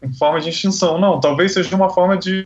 em, 0.03 0.13
forma 0.13 0.39
de 0.39 0.49
extinção. 0.49 0.99
Não, 0.99 1.19
talvez 1.19 1.53
seja 1.53 1.75
uma 1.75 1.89
forma 1.89 2.15
de, 2.15 2.45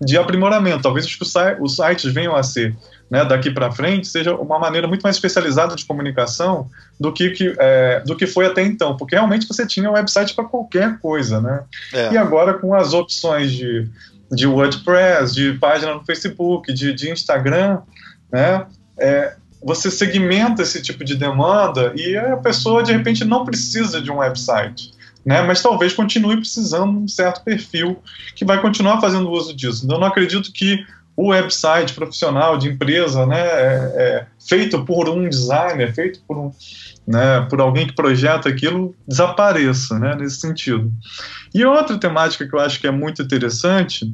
de 0.00 0.16
aprimoramento. 0.16 0.82
Talvez 0.84 1.04
os, 1.04 1.18
os 1.60 1.74
sites 1.74 2.12
venham 2.12 2.36
a 2.36 2.44
ser 2.44 2.76
né, 3.12 3.26
daqui 3.26 3.50
para 3.50 3.70
frente 3.70 4.08
seja 4.08 4.34
uma 4.34 4.58
maneira 4.58 4.88
muito 4.88 5.02
mais 5.02 5.16
especializada 5.16 5.76
de 5.76 5.84
comunicação 5.84 6.70
do 6.98 7.12
que, 7.12 7.28
que, 7.28 7.54
é, 7.58 8.00
do 8.06 8.16
que 8.16 8.26
foi 8.26 8.46
até 8.46 8.62
então, 8.62 8.96
porque 8.96 9.14
realmente 9.14 9.46
você 9.46 9.66
tinha 9.66 9.90
website 9.90 10.34
para 10.34 10.46
qualquer 10.46 10.98
coisa, 10.98 11.38
né? 11.38 11.62
É. 11.92 12.14
E 12.14 12.16
agora 12.16 12.54
com 12.54 12.74
as 12.74 12.94
opções 12.94 13.52
de, 13.52 13.86
de 14.30 14.46
WordPress, 14.46 15.34
de 15.34 15.52
página 15.58 15.92
no 15.92 16.02
Facebook, 16.06 16.72
de, 16.72 16.94
de 16.94 17.10
Instagram, 17.10 17.82
né? 18.32 18.64
É, 18.98 19.34
você 19.62 19.90
segmenta 19.90 20.62
esse 20.62 20.80
tipo 20.80 21.04
de 21.04 21.14
demanda 21.14 21.92
e 21.94 22.16
a 22.16 22.38
pessoa 22.38 22.82
de 22.82 22.92
repente 22.92 23.26
não 23.26 23.44
precisa 23.44 24.00
de 24.00 24.10
um 24.10 24.20
website. 24.20 24.90
Né, 25.24 25.40
mas 25.42 25.62
talvez 25.62 25.92
continue 25.92 26.36
precisando 26.38 26.98
de 26.98 26.98
um 27.04 27.06
certo 27.06 27.44
perfil 27.44 28.02
que 28.34 28.44
vai 28.44 28.60
continuar 28.60 29.00
fazendo 29.00 29.30
uso 29.30 29.54
disso. 29.54 29.84
Então, 29.84 29.96
eu 29.96 30.00
não 30.00 30.08
acredito 30.08 30.50
que 30.50 30.84
o 31.16 31.28
website 31.28 31.92
profissional 31.92 32.56
de 32.56 32.68
empresa, 32.68 33.26
né, 33.26 33.40
é, 33.40 33.92
é 33.96 34.26
feito 34.48 34.84
por 34.84 35.08
um 35.08 35.28
designer, 35.28 35.94
feito 35.94 36.20
por, 36.26 36.38
um, 36.38 36.50
né, 37.06 37.46
por 37.50 37.60
alguém 37.60 37.86
que 37.86 37.94
projeta 37.94 38.48
aquilo, 38.48 38.94
desapareça, 39.06 39.98
né, 39.98 40.14
nesse 40.14 40.40
sentido. 40.40 40.90
E 41.54 41.64
outra 41.64 41.98
temática 41.98 42.46
que 42.46 42.54
eu 42.54 42.60
acho 42.60 42.80
que 42.80 42.86
é 42.86 42.90
muito 42.90 43.22
interessante 43.22 44.10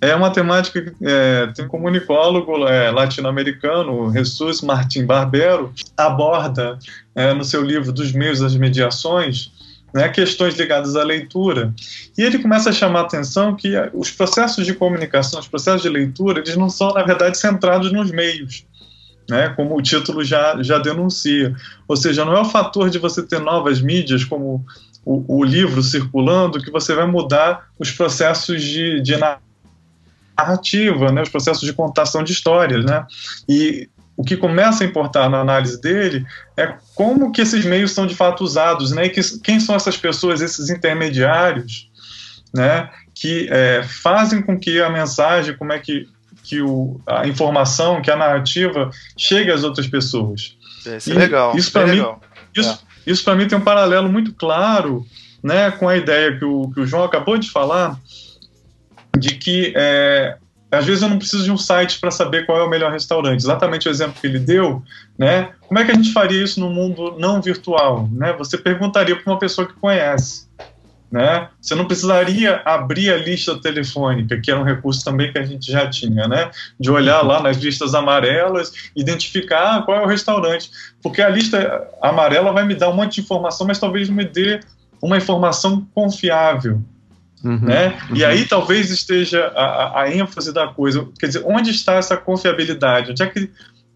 é 0.00 0.14
uma 0.16 0.30
temática 0.30 0.82
que 0.82 0.92
é, 1.00 1.46
tem 1.54 1.64
um 1.64 1.68
comunicólogo 1.68 2.66
é, 2.66 2.90
latino-americano, 2.90 4.12
Jesus 4.12 4.60
Martin 4.60 5.06
Barbero, 5.06 5.72
aborda 5.96 6.76
é, 7.14 7.32
no 7.32 7.44
seu 7.44 7.62
livro 7.62 7.92
Dos 7.92 8.12
Meios 8.12 8.40
das 8.40 8.56
Mediações, 8.56 9.52
né, 9.94 10.08
questões 10.08 10.56
ligadas 10.56 10.96
à 10.96 11.02
leitura. 11.02 11.72
E 12.16 12.22
ele 12.22 12.38
começa 12.38 12.70
a 12.70 12.72
chamar 12.72 13.00
a 13.00 13.02
atenção 13.02 13.54
que 13.54 13.72
os 13.92 14.10
processos 14.10 14.64
de 14.64 14.74
comunicação, 14.74 15.40
os 15.40 15.48
processos 15.48 15.82
de 15.82 15.88
leitura, 15.88 16.40
eles 16.40 16.56
não 16.56 16.70
são, 16.70 16.92
na 16.94 17.02
verdade, 17.02 17.36
centrados 17.36 17.92
nos 17.92 18.10
meios, 18.10 18.64
né, 19.28 19.50
como 19.50 19.76
o 19.76 19.82
título 19.82 20.24
já, 20.24 20.62
já 20.62 20.78
denuncia. 20.78 21.54
Ou 21.86 21.96
seja, 21.96 22.24
não 22.24 22.34
é 22.34 22.40
o 22.40 22.46
fator 22.46 22.88
de 22.90 22.98
você 22.98 23.22
ter 23.22 23.40
novas 23.40 23.80
mídias, 23.80 24.24
como 24.24 24.64
o, 25.04 25.40
o 25.40 25.44
livro 25.44 25.82
circulando, 25.82 26.62
que 26.62 26.70
você 26.70 26.94
vai 26.94 27.06
mudar 27.06 27.68
os 27.78 27.90
processos 27.90 28.62
de, 28.62 29.00
de 29.00 29.16
narrativa, 30.38 31.12
né, 31.12 31.22
os 31.22 31.28
processos 31.28 31.62
de 31.62 31.72
contação 31.72 32.22
de 32.22 32.32
histórias. 32.32 32.84
Né? 32.84 33.06
E 33.48 33.88
o 34.16 34.22
que 34.22 34.36
começa 34.36 34.84
a 34.84 34.86
importar 34.86 35.28
na 35.28 35.40
análise 35.40 35.80
dele 35.80 36.26
é 36.56 36.74
como 36.94 37.32
que 37.32 37.40
esses 37.40 37.64
meios 37.64 37.92
são 37.92 38.06
de 38.06 38.14
fato 38.14 38.44
usados, 38.44 38.92
né? 38.92 39.06
E 39.06 39.10
que, 39.10 39.20
quem 39.40 39.58
são 39.58 39.74
essas 39.74 39.96
pessoas, 39.96 40.40
esses 40.40 40.70
intermediários, 40.70 41.90
né? 42.54 42.90
Que 43.14 43.48
é, 43.50 43.82
fazem 43.82 44.42
com 44.42 44.58
que 44.58 44.80
a 44.80 44.90
mensagem, 44.90 45.56
como 45.56 45.72
é 45.72 45.78
que, 45.78 46.08
que 46.42 46.60
o, 46.60 47.00
a 47.06 47.26
informação, 47.26 48.02
que 48.02 48.10
a 48.10 48.16
narrativa 48.16 48.90
chegue 49.16 49.50
às 49.50 49.64
outras 49.64 49.86
pessoas. 49.86 50.56
Isso 50.96 51.12
é 51.12 51.14
legal. 51.14 51.56
Isso 51.56 51.72
para 51.72 51.86
mim, 51.86 52.04
isso, 52.54 52.70
é. 52.70 53.10
isso 53.10 53.24
para 53.24 53.34
mim 53.34 53.48
tem 53.48 53.56
um 53.56 53.62
paralelo 53.62 54.10
muito 54.10 54.34
claro, 54.34 55.06
né? 55.42 55.70
Com 55.70 55.88
a 55.88 55.96
ideia 55.96 56.36
que 56.36 56.44
o, 56.44 56.70
que 56.70 56.80
o 56.80 56.86
João 56.86 57.04
acabou 57.04 57.38
de 57.38 57.50
falar 57.50 57.98
de 59.18 59.34
que 59.36 59.72
é, 59.76 60.36
às 60.72 60.86
vezes 60.86 61.02
eu 61.02 61.08
não 61.08 61.18
preciso 61.18 61.44
de 61.44 61.52
um 61.52 61.58
site 61.58 62.00
para 62.00 62.10
saber 62.10 62.46
qual 62.46 62.58
é 62.58 62.64
o 62.64 62.70
melhor 62.70 62.90
restaurante. 62.90 63.40
Exatamente 63.40 63.88
o 63.88 63.90
exemplo 63.90 64.16
que 64.18 64.26
ele 64.26 64.38
deu, 64.38 64.82
né? 65.18 65.50
Como 65.68 65.78
é 65.78 65.84
que 65.84 65.90
a 65.90 65.94
gente 65.94 66.12
faria 66.12 66.42
isso 66.42 66.58
no 66.58 66.70
mundo 66.70 67.16
não 67.18 67.42
virtual, 67.42 68.08
né? 68.10 68.32
Você 68.38 68.56
perguntaria 68.56 69.14
para 69.14 69.30
uma 69.30 69.38
pessoa 69.38 69.66
que 69.66 69.74
conhece, 69.74 70.48
né? 71.10 71.48
Você 71.60 71.74
não 71.74 71.84
precisaria 71.84 72.62
abrir 72.64 73.12
a 73.12 73.18
lista 73.18 73.60
telefônica, 73.60 74.40
que 74.40 74.50
era 74.50 74.58
um 74.58 74.64
recurso 74.64 75.04
também 75.04 75.30
que 75.30 75.38
a 75.38 75.44
gente 75.44 75.70
já 75.70 75.88
tinha, 75.90 76.26
né? 76.26 76.50
De 76.80 76.90
olhar 76.90 77.20
lá 77.20 77.42
nas 77.42 77.58
listas 77.58 77.94
amarelas, 77.94 78.72
identificar 78.96 79.76
ah, 79.76 79.82
qual 79.82 79.98
é 79.98 80.02
o 80.02 80.08
restaurante, 80.08 80.70
porque 81.02 81.20
a 81.20 81.28
lista 81.28 81.86
amarela 82.00 82.50
vai 82.50 82.64
me 82.64 82.74
dar 82.74 82.88
um 82.88 82.94
monte 82.94 83.16
de 83.16 83.20
informação, 83.20 83.66
mas 83.66 83.78
talvez 83.78 84.08
me 84.08 84.24
dê 84.24 84.60
uma 85.02 85.18
informação 85.18 85.86
confiável. 85.94 86.82
Uhum, 87.44 87.58
né? 87.60 87.98
Uhum. 88.08 88.16
E 88.16 88.24
aí 88.24 88.44
talvez 88.44 88.90
esteja 88.90 89.46
a, 89.48 90.02
a, 90.02 90.14
ênfase 90.14 90.52
da 90.52 90.68
coisa. 90.68 91.08
Quer 91.18 91.26
dizer, 91.26 91.42
onde 91.44 91.70
está 91.70 91.94
essa 91.94 92.16
confiabilidade? 92.16 93.10
Onde 93.10 93.22
é 93.22 93.26
que 93.26 93.50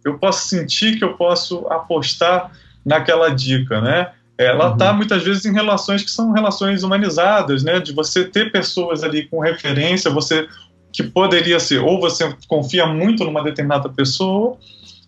eu 0.04 0.18
posso 0.18 0.48
sentir 0.48 0.98
que 0.98 1.04
eu 1.04 1.14
posso 1.14 1.66
apostar 1.68 2.50
naquela 2.84 3.28
dica, 3.28 3.80
né? 3.80 4.10
Ela 4.38 4.72
está 4.72 4.90
uhum. 4.90 4.98
muitas 4.98 5.22
vezes 5.22 5.44
em 5.46 5.52
relações 5.52 6.02
que 6.02 6.10
são 6.10 6.32
relações 6.32 6.82
humanizadas, 6.82 7.62
né? 7.62 7.80
De 7.80 7.92
você 7.92 8.24
ter 8.24 8.52
pessoas 8.52 9.02
ali 9.02 9.26
com 9.26 9.40
referência, 9.40 10.10
você 10.10 10.46
que 10.92 11.02
poderia 11.02 11.60
ser 11.60 11.78
ou 11.78 12.00
você 12.00 12.34
confia 12.48 12.86
muito 12.86 13.24
numa 13.24 13.42
determinada 13.42 13.88
pessoa, 13.88 14.56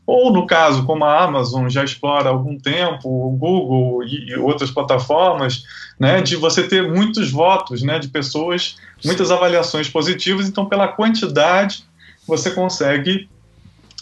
ou 0.08 0.32
no 0.32 0.46
caso 0.46 0.86
como 0.86 1.04
a 1.04 1.22
Amazon 1.22 1.68
já 1.68 1.84
explora 1.84 2.30
há 2.30 2.32
algum 2.32 2.58
tempo, 2.58 3.06
o 3.06 3.30
Google 3.32 4.02
e, 4.04 4.30
e 4.30 4.36
outras 4.36 4.70
plataformas, 4.70 5.64
né? 6.00 6.22
De 6.22 6.34
você 6.34 6.62
ter 6.62 6.90
muitos 6.90 7.30
votos, 7.30 7.82
né? 7.82 7.98
De 7.98 8.08
pessoas, 8.08 8.76
muitas 9.04 9.30
avaliações 9.30 9.86
positivas. 9.86 10.48
Então, 10.48 10.64
pela 10.64 10.88
quantidade, 10.88 11.84
você 12.26 12.50
consegue 12.50 13.28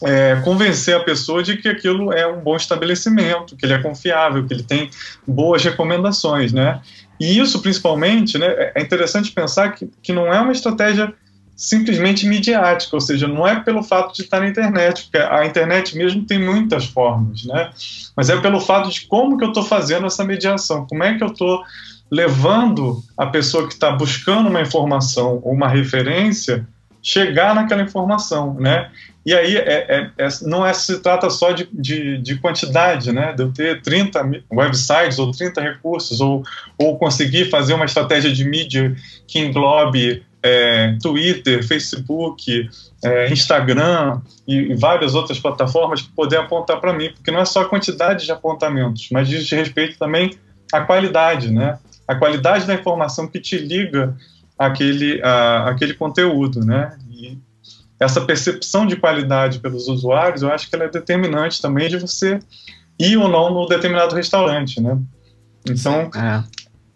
é, 0.04 0.40
convencer 0.44 0.94
a 0.94 1.00
pessoa 1.00 1.42
de 1.42 1.56
que 1.56 1.68
aquilo 1.68 2.12
é 2.12 2.24
um 2.24 2.38
bom 2.40 2.54
estabelecimento, 2.54 3.56
que 3.56 3.66
ele 3.66 3.72
é 3.72 3.82
confiável, 3.82 4.46
que 4.46 4.54
ele 4.54 4.62
tem 4.62 4.88
boas 5.26 5.64
recomendações, 5.64 6.52
né? 6.52 6.82
E 7.18 7.36
isso, 7.36 7.60
principalmente, 7.60 8.38
né, 8.38 8.70
é 8.76 8.80
interessante 8.80 9.32
pensar 9.32 9.72
que, 9.72 9.90
que 10.00 10.12
não 10.12 10.32
é 10.32 10.38
uma 10.38 10.52
estratégia 10.52 11.12
simplesmente 11.56 12.26
midiática, 12.26 12.94
ou 12.94 13.00
seja, 13.00 13.26
não 13.26 13.48
é 13.48 13.58
pelo 13.58 13.82
fato 13.82 14.14
de 14.14 14.22
estar 14.22 14.40
na 14.40 14.48
internet, 14.48 15.04
porque 15.04 15.16
a 15.16 15.46
internet 15.46 15.96
mesmo 15.96 16.22
tem 16.22 16.38
muitas 16.38 16.84
formas, 16.84 17.44
né? 17.44 17.70
Mas 18.14 18.28
é 18.28 18.38
pelo 18.38 18.60
fato 18.60 18.90
de 18.90 19.06
como 19.06 19.38
que 19.38 19.44
eu 19.44 19.48
estou 19.48 19.62
fazendo 19.62 20.06
essa 20.06 20.22
mediação, 20.22 20.86
como 20.86 21.02
é 21.02 21.16
que 21.16 21.24
eu 21.24 21.28
estou 21.28 21.64
levando 22.10 23.02
a 23.16 23.26
pessoa 23.26 23.66
que 23.66 23.72
está 23.72 23.90
buscando 23.90 24.50
uma 24.50 24.60
informação 24.60 25.40
ou 25.42 25.52
uma 25.52 25.66
referência 25.66 26.68
chegar 27.02 27.54
naquela 27.54 27.82
informação, 27.82 28.54
né? 28.54 28.90
E 29.24 29.32
aí 29.34 29.56
é, 29.56 29.86
é, 29.88 30.10
é, 30.18 30.28
não 30.42 30.64
é, 30.64 30.72
se 30.72 31.00
trata 31.00 31.30
só 31.30 31.52
de, 31.52 31.68
de, 31.72 32.18
de, 32.18 32.36
quantidade, 32.36 33.12
né? 33.12 33.32
De 33.32 33.42
eu 33.42 33.52
ter 33.52 33.80
30 33.80 34.42
websites 34.52 35.18
ou 35.18 35.30
30 35.30 35.60
recursos, 35.60 36.20
ou, 36.20 36.44
ou 36.76 36.98
conseguir 36.98 37.48
fazer 37.48 37.74
uma 37.74 37.84
estratégia 37.84 38.32
de 38.32 38.44
mídia 38.44 38.94
que 39.26 39.38
englobe 39.38 40.24
é, 40.46 40.96
Twitter, 41.02 41.66
Facebook, 41.66 42.70
é, 43.04 43.32
Instagram 43.32 44.20
e, 44.46 44.54
e, 44.54 44.74
várias 44.74 45.16
outras 45.16 45.40
plataformas 45.40 46.02
que 46.02 46.08
poder 46.10 46.36
apontar 46.36 46.80
para 46.80 46.92
mim, 46.92 47.10
porque 47.12 47.32
não 47.32 47.40
é 47.40 47.44
só 47.44 47.62
a 47.62 47.68
quantidade 47.68 48.24
de 48.24 48.30
apontamentos, 48.30 49.08
mas 49.10 49.28
diz 49.28 49.50
respeito 49.50 49.98
também 49.98 50.38
à 50.72 50.80
qualidade, 50.82 51.50
né? 51.50 51.78
A 52.06 52.14
qualidade 52.14 52.64
da 52.64 52.74
informação 52.74 53.26
que 53.26 53.40
te 53.40 53.58
liga 53.58 54.16
àquele, 54.56 55.20
a, 55.20 55.70
àquele 55.70 55.94
conteúdo, 55.94 56.64
né? 56.64 56.96
E, 57.10 57.36
essa 57.98 58.20
percepção 58.20 58.86
de 58.86 58.94
qualidade 58.94 59.58
pelos 59.58 59.88
usuários, 59.88 60.42
eu 60.42 60.52
acho 60.52 60.68
que 60.68 60.76
ela 60.76 60.84
é 60.84 60.88
determinante 60.88 61.60
também 61.60 61.88
de 61.88 61.96
você 61.96 62.38
ir 62.98 63.16
ou 63.16 63.26
não 63.26 63.52
no 63.52 63.66
determinado 63.66 64.14
restaurante, 64.14 64.80
né? 64.80 64.96
Então, 65.68 66.10
é. 66.14 66.44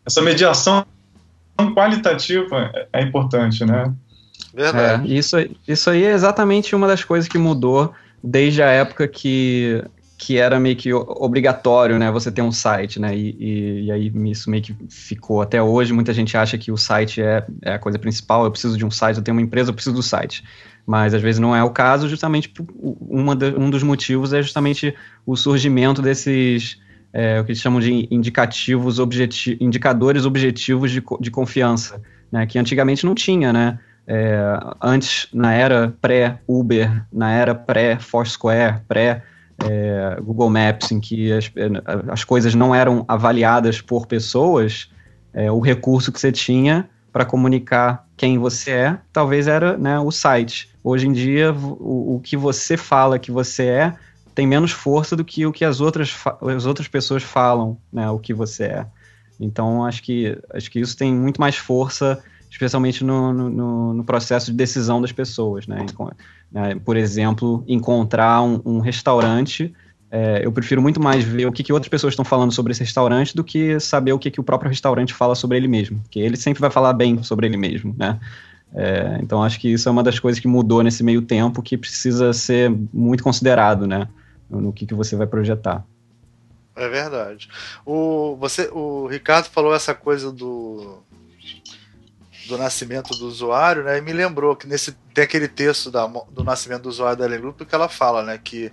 essa 0.07 0.23
mediação 0.23 0.87
qualitativa 1.75 2.73
é 2.93 3.03
importante, 3.03 3.65
né? 3.65 3.93
Verdade. 4.53 5.13
É, 5.13 5.17
isso, 5.17 5.37
isso 5.67 5.91
aí 5.91 6.05
é 6.05 6.13
exatamente 6.13 6.75
uma 6.75 6.87
das 6.87 7.05
coisas 7.05 7.29
que 7.29 7.39
mudou 7.39 7.93
desde 8.23 8.63
a 8.63 8.67
época 8.67 9.07
que, 9.07 9.83
que 10.19 10.39
era 10.39 10.59
meio 10.59 10.77
que 10.77 10.93
obrigatório, 10.93 11.99
né, 11.99 12.11
você 12.11 12.31
ter 12.33 12.43
um 12.43 12.51
site, 12.51 13.01
né, 13.01 13.17
e, 13.17 13.37
e, 13.39 13.85
e, 13.87 13.93
aí 13.93 14.13
isso 14.27 14.51
meio 14.51 14.63
que 14.63 14.75
ficou 14.89 15.41
até 15.41 15.63
hoje, 15.63 15.93
muita 15.93 16.13
gente 16.13 16.37
acha 16.37 16.59
que 16.59 16.73
o 16.73 16.77
site 16.77 17.23
é, 17.23 17.47
é 17.63 17.75
a 17.75 17.79
coisa 17.79 17.99
principal, 17.99 18.45
eu 18.45 18.51
preciso 18.51 18.77
de 18.77 18.85
um 18.85 18.91
site, 18.91 19.19
eu 19.19 19.23
tenho 19.23 19.37
uma 19.37 19.43
empresa, 19.43 19.71
eu 19.71 19.75
preciso 19.75 19.95
do 19.95 20.03
site 20.03 20.43
mas 20.87 21.15
às 21.15 21.23
vezes 21.23 21.39
não 21.39 21.55
é 21.55 21.63
o 21.63 21.71
caso, 21.71 22.09
justamente 22.09 22.53
uma 22.83 23.37
de, 23.37 23.55
um 23.57 23.71
dos 23.71 23.83
motivos 23.83 24.33
é 24.33 24.43
justamente 24.43 24.93
o 25.25 25.37
surgimento 25.37 26.03
desses 26.03 26.81
é, 27.13 27.41
o 27.41 27.45
que 27.45 27.53
eles 27.53 27.61
chamam 27.61 27.81
de 27.81 28.07
indicativos 28.11 28.99
objeti 28.99 29.57
indicadores 29.61 30.25
objetivos 30.25 30.91
de, 30.91 31.03
de 31.21 31.31
confiança, 31.31 32.01
né, 32.31 32.47
que 32.47 32.59
antigamente 32.59 33.05
não 33.05 33.15
tinha, 33.15 33.53
né? 33.53 33.79
É, 34.07 34.59
antes, 34.83 35.29
na 35.33 35.53
era 35.53 35.95
pré-Uber, 36.01 37.05
na 37.13 37.33
era 37.33 37.55
pré-Foursquare, 37.55 38.81
pré-Google 38.89 40.49
é, 40.49 40.51
Maps, 40.51 40.91
em 40.91 40.99
que 40.99 41.33
as, 41.33 41.51
é, 41.55 41.69
as 42.09 42.25
coisas 42.25 42.55
não 42.55 42.75
eram 42.75 43.05
avaliadas 43.07 43.81
por 43.81 44.07
pessoas, 44.07 44.91
é, 45.33 45.51
o 45.51 45.61
recurso 45.61 46.11
que 46.11 46.19
você 46.19 46.33
tinha 46.33 46.89
para 47.13 47.25
comunicar 47.25 48.05
quem 48.17 48.39
você 48.39 48.71
é, 48.71 48.99
talvez 49.13 49.47
era 49.47 49.77
né, 49.77 49.99
o 49.99 50.11
site. 50.11 50.71
Hoje 50.83 51.07
em 51.07 51.13
dia, 51.13 51.53
o, 51.53 52.17
o 52.17 52.21
que 52.21 52.37
você 52.37 52.77
fala 52.77 53.19
que 53.19 53.31
você 53.31 53.67
é 53.67 53.95
tem 54.35 54.47
menos 54.47 54.71
força 54.71 55.17
do 55.17 55.25
que 55.25 55.47
o 55.47 55.53
que 55.53 55.65
as 55.65 55.81
outras, 55.81 56.17
as 56.43 56.67
outras 56.67 56.89
pessoas 56.89 57.23
falam, 57.23 57.77
né, 57.93 58.09
o 58.11 58.19
que 58.19 58.33
você 58.33 58.65
é. 58.65 58.87
Então, 59.39 59.85
acho 59.85 60.03
que, 60.03 60.39
acho 60.53 60.71
que 60.71 60.81
isso 60.81 60.97
tem 60.97 61.15
muito 61.15 61.41
mais 61.41 61.57
força, 61.57 62.23
especialmente 62.51 63.03
no, 63.03 63.33
no, 63.33 63.95
no 63.95 64.05
processo 64.05 64.51
de 64.51 64.57
decisão 64.57 65.01
das 65.01 65.13
pessoas. 65.13 65.67
Né? 65.67 65.87
né 66.53 66.75
por 66.85 66.97
exemplo, 66.97 67.65
encontrar 67.67 68.43
um, 68.43 68.61
um 68.65 68.81
restaurante 68.81 69.75
é, 70.11 70.45
eu 70.45 70.51
prefiro 70.51 70.83
muito 70.83 71.01
mais 71.01 71.23
ver 71.23 71.47
o 71.47 71.53
que, 71.53 71.63
que 71.63 71.73
outras 71.73 71.89
pessoas 71.89 72.13
estão 72.13 72.25
falando 72.25 72.51
sobre 72.51 72.73
esse 72.73 72.81
restaurante 72.81 73.35
do 73.35 73.45
que 73.45 73.79
saber 73.79 74.13
o 74.13 74.19
que, 74.19 74.31
que 74.31 74.41
o 74.41 74.43
próprio 74.43 74.69
restaurante 74.69 75.15
fala 75.15 75.37
sobre 75.37 75.57
ele 75.57 75.69
mesmo. 75.69 76.01
Porque 76.01 76.19
ele 76.19 76.37
sempre 76.37 76.61
vai 76.61 76.71
falar 76.71 76.93
bem 76.93 77.23
sobre 77.23 77.47
ele 77.47 77.57
mesmo, 77.57 77.95
né? 77.97 78.19
É, 78.75 79.19
então 79.23 79.43
acho 79.43 79.59
que 79.59 79.69
isso 79.69 79.89
é 79.89 79.93
uma 79.93 80.03
das 80.03 80.19
coisas 80.19 80.41
que 80.41 80.49
mudou 80.49 80.83
nesse 80.83 81.03
meio 81.03 81.23
tempo 81.23 81.63
que 81.63 81.77
precisa 81.77 82.33
ser 82.33 82.73
muito 82.93 83.23
considerado, 83.23 83.87
né? 83.87 84.09
No 84.51 84.73
que, 84.73 84.85
que 84.87 84.95
você 84.95 85.15
vai 85.15 85.27
projetar. 85.27 85.85
É 86.75 86.89
verdade. 86.89 87.49
O, 87.85 88.37
você, 88.37 88.69
o 88.73 89.07
Ricardo 89.07 89.47
falou 89.47 89.75
essa 89.75 89.95
coisa 89.95 90.33
do, 90.33 91.03
do 92.49 92.59
nascimento 92.59 93.17
do 93.17 93.27
usuário, 93.27 93.85
né? 93.85 93.99
E 93.99 94.01
me 94.01 94.13
lembrou 94.13 94.57
que 94.57 94.67
nesse 94.67 94.93
tem 95.15 95.25
aquele 95.25 95.49
texto 95.49 95.91
da, 95.91 96.07
do 96.07 96.43
nascimento 96.43 96.83
do 96.83 96.89
usuário 96.89 97.19
da 97.19 97.27
Ellen 97.27 97.53
que 97.53 97.75
ela 97.75 97.89
fala, 97.89 98.23
né? 98.23 98.39
Que 98.39 98.73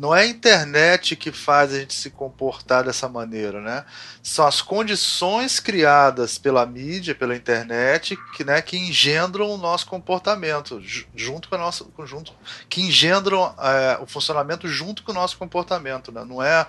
não 0.00 0.14
é 0.14 0.22
a 0.22 0.26
internet 0.26 1.14
que 1.14 1.30
faz 1.30 1.74
a 1.74 1.78
gente 1.78 1.92
se 1.92 2.08
comportar 2.08 2.84
dessa 2.84 3.06
maneira, 3.06 3.60
né? 3.60 3.84
São 4.22 4.46
as 4.46 4.62
condições 4.62 5.60
criadas 5.60 6.38
pela 6.38 6.64
mídia, 6.64 7.14
pela 7.14 7.36
internet, 7.36 8.18
que, 8.34 8.42
né, 8.42 8.62
que 8.62 8.78
engendram 8.78 9.50
o 9.50 9.58
nosso 9.58 9.86
comportamento, 9.86 10.82
junto 11.14 11.50
com 11.50 11.54
a 11.54 11.58
nossa, 11.58 11.84
junto, 12.06 12.32
que 12.66 12.80
engendram 12.80 13.54
é, 13.58 13.98
o 14.00 14.06
funcionamento 14.06 14.66
junto 14.66 15.02
com 15.02 15.12
o 15.12 15.14
nosso 15.14 15.36
comportamento, 15.36 16.10
né? 16.10 16.24
Não 16.24 16.42
é, 16.42 16.66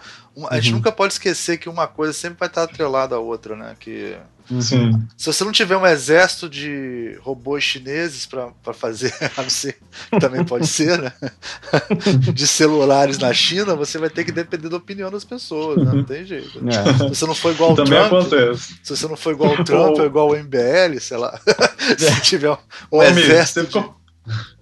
a 0.49 0.55
gente 0.55 0.71
uhum. 0.71 0.75
nunca 0.79 0.91
pode 0.91 1.13
esquecer 1.13 1.57
que 1.57 1.69
uma 1.69 1.87
coisa 1.87 2.11
sempre 2.11 2.37
vai 2.37 2.49
estar 2.49 2.63
atrelada 2.63 3.15
à 3.15 3.19
outra, 3.19 3.55
né? 3.55 3.77
Que 3.79 4.17
Sim. 4.59 4.99
Se 5.15 5.27
você 5.27 5.43
não 5.43 5.51
tiver 5.51 5.77
um 5.77 5.85
exército 5.85 6.49
de 6.49 7.17
robôs 7.21 7.63
chineses 7.63 8.25
para 8.25 8.73
fazer, 8.73 9.13
a 9.37 9.41
não 9.41 9.49
ser, 9.49 9.77
também 10.19 10.43
pode 10.43 10.67
ser, 10.67 10.99
né? 10.99 11.13
de 12.33 12.47
celulares 12.47 13.17
na 13.17 13.31
China, 13.33 13.75
você 13.75 13.97
vai 13.97 14.09
ter 14.09 14.25
que 14.25 14.31
depender 14.31 14.69
da 14.69 14.77
opinião 14.77 15.11
das 15.11 15.23
pessoas, 15.23 15.77
né? 15.77 15.91
não 15.93 16.03
tem 16.03 16.25
jeito. 16.25 16.61
É. 16.67 16.93
Se 16.93 17.09
você 17.09 17.25
não 17.25 17.35
for 17.35 17.53
igual 17.53 17.69
ao 17.71 17.75
também 17.75 17.99
Trump, 17.99 18.13
acontece. 18.13 18.75
se 18.83 18.95
você 18.95 19.07
não 19.07 19.15
for 19.15 19.33
igual 19.33 19.51
ao 19.51 19.63
Trump 19.63 19.97
ou 19.97 20.05
igual 20.05 20.29
ao 20.29 20.37
MBL, 20.37 20.99
sei 20.99 21.17
lá, 21.17 21.39
se 21.97 22.21
tiver 22.21 22.51
um, 22.51 22.57
um 22.91 23.03
exército. 23.03 23.95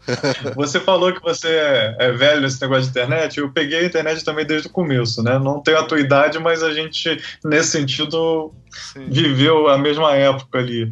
Você 0.55 0.79
falou 0.79 1.13
que 1.13 1.21
você 1.21 1.47
é, 1.47 1.95
é, 1.99 2.11
velho 2.11 2.41
nesse 2.41 2.61
negócio 2.61 2.83
de 2.83 2.89
internet. 2.89 3.39
Eu 3.39 3.51
peguei 3.51 3.79
a 3.79 3.85
internet 3.85 4.23
também 4.23 4.45
desde 4.45 4.67
o 4.67 4.71
começo, 4.71 5.21
né? 5.21 5.37
Não 5.37 5.61
tenho 5.61 5.77
a 5.79 5.83
tua 5.83 5.99
idade, 5.99 6.39
mas 6.39 6.63
a 6.63 6.73
gente, 6.73 7.21
nesse 7.43 7.71
sentido, 7.71 8.53
Sim. 8.71 9.07
viveu 9.09 9.69
a 9.69 9.77
mesma 9.77 10.13
época 10.15 10.59
ali. 10.59 10.91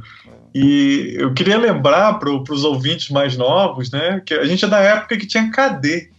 E 0.53 1.16
eu 1.18 1.34
queria 1.34 1.58
lembrar 1.58 2.14
para 2.20 2.32
os 2.32 2.64
ouvintes 2.64 3.10
mais 3.10 3.38
novos, 3.38 3.91
né? 3.91 4.22
Que 4.26 4.34
a 4.34 4.45
gente 4.45 4.66
é 4.66 4.68
da 4.68 4.80
época 4.80 5.18
que 5.18 5.28
tinha 5.28 5.51
KD, 5.51 6.10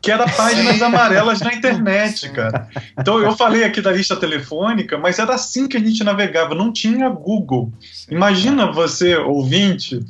que 0.00 0.10
era 0.10 0.28
páginas 0.28 0.80
amarelas 0.82 1.40
na 1.40 1.52
internet, 1.54 2.28
cara. 2.30 2.68
Então 2.98 3.20
eu 3.20 3.36
falei 3.36 3.64
aqui 3.64 3.80
da 3.80 3.92
lista 3.92 4.16
telefônica, 4.16 4.98
mas 4.98 5.18
era 5.18 5.34
assim 5.34 5.68
que 5.68 5.76
a 5.76 5.80
gente 5.80 6.02
navegava, 6.02 6.54
não 6.54 6.72
tinha 6.72 7.08
Google. 7.08 7.72
Imagina 8.10 8.72
você, 8.72 9.16
ouvinte, 9.16 10.00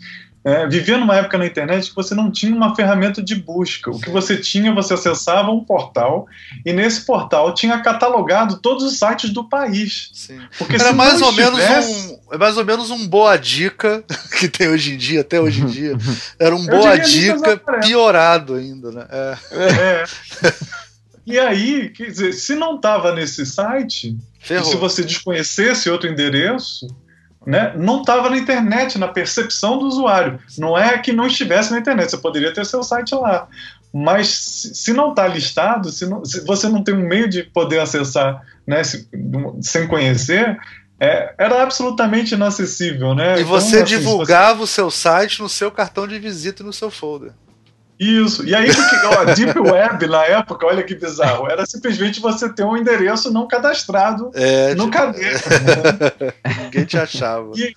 é, 0.44 0.66
vivia 0.66 0.98
numa 0.98 1.16
época 1.16 1.38
na 1.38 1.46
internet 1.46 1.90
que 1.90 1.94
você 1.94 2.14
não 2.14 2.30
tinha 2.30 2.54
uma 2.54 2.74
ferramenta 2.74 3.22
de 3.22 3.34
busca. 3.34 3.90
O 3.90 4.00
que 4.00 4.10
você 4.10 4.36
tinha, 4.36 4.74
você 4.74 4.94
acessava 4.94 5.50
um 5.50 5.64
portal 5.64 6.26
e 6.64 6.72
nesse 6.72 7.06
portal 7.06 7.54
tinha 7.54 7.80
catalogado 7.80 8.58
todos 8.58 8.82
os 8.82 8.98
sites 8.98 9.30
do 9.30 9.48
país. 9.48 10.10
Sim. 10.12 10.40
Porque 10.58 10.74
Era 10.74 10.92
mais 10.92 11.22
ou 11.22 11.32
menos 11.32 11.60
um, 11.60 12.18
é 12.32 12.38
mais 12.38 12.56
ou 12.56 12.64
menos 12.64 12.90
um 12.90 13.06
boa 13.06 13.36
dica 13.36 14.02
que 14.38 14.48
tem 14.48 14.68
hoje 14.68 14.94
em 14.94 14.96
dia, 14.96 15.20
até 15.20 15.40
hoje 15.40 15.62
em 15.62 15.66
dia. 15.66 15.96
Era 16.38 16.56
um 16.56 16.66
boa 16.66 16.98
dica 16.98 17.56
piorado 17.80 18.54
ainda, 18.54 18.90
né? 18.90 19.06
É. 19.10 19.36
é. 19.52 20.04
E 21.24 21.38
aí, 21.38 21.88
quer 21.90 22.10
dizer, 22.10 22.32
se 22.32 22.56
não 22.56 22.76
estava 22.76 23.14
nesse 23.14 23.46
site, 23.46 24.16
se 24.42 24.76
você 24.76 25.04
desconhecesse 25.04 25.88
outro 25.88 26.10
endereço, 26.10 26.88
né, 27.46 27.72
não 27.76 28.00
estava 28.00 28.30
na 28.30 28.36
internet, 28.36 28.98
na 28.98 29.08
percepção 29.08 29.78
do 29.78 29.86
usuário. 29.86 30.38
Não 30.58 30.76
é 30.76 30.98
que 30.98 31.12
não 31.12 31.26
estivesse 31.26 31.72
na 31.72 31.78
internet, 31.78 32.10
você 32.10 32.18
poderia 32.18 32.52
ter 32.52 32.64
seu 32.64 32.82
site 32.82 33.14
lá. 33.14 33.48
Mas 33.92 34.28
se 34.74 34.92
não 34.92 35.10
está 35.10 35.26
listado, 35.26 35.90
se, 35.90 36.06
não, 36.06 36.24
se, 36.24 36.44
você 36.46 36.68
não 36.68 36.82
tem 36.82 36.94
um 36.94 37.06
meio 37.06 37.28
de 37.28 37.42
poder 37.42 37.80
acessar 37.80 38.42
né, 38.66 38.82
se, 38.82 39.08
sem 39.60 39.86
conhecer, 39.86 40.58
é, 40.98 41.34
era 41.36 41.62
absolutamente 41.62 42.34
inacessível. 42.34 43.14
Né? 43.14 43.40
E 43.40 43.44
você 43.44 43.68
então, 43.68 43.82
assim, 43.82 43.96
divulgava 43.96 44.58
você... 44.60 44.62
o 44.62 44.66
seu 44.66 44.90
site 44.90 45.42
no 45.42 45.48
seu 45.48 45.70
cartão 45.70 46.06
de 46.06 46.18
visita 46.18 46.62
e 46.62 46.66
no 46.66 46.72
seu 46.72 46.90
folder. 46.90 47.32
Isso. 48.02 48.44
E 48.44 48.52
aí, 48.52 48.66
porque, 48.74 48.96
ó, 49.06 49.24
Deep 49.32 49.60
Web 49.60 50.06
na 50.08 50.24
época, 50.24 50.66
olha 50.66 50.82
que 50.82 50.94
bizarro, 50.94 51.48
era 51.48 51.64
simplesmente 51.64 52.20
você 52.20 52.52
ter 52.52 52.64
um 52.64 52.76
endereço 52.76 53.32
não 53.32 53.46
cadastrado 53.46 54.32
é, 54.34 54.74
no 54.74 54.86
tipo... 54.86 54.96
caderno. 54.96 55.40
Ninguém 56.64 56.84
te 56.84 56.98
achava. 56.98 57.52
E, 57.54 57.72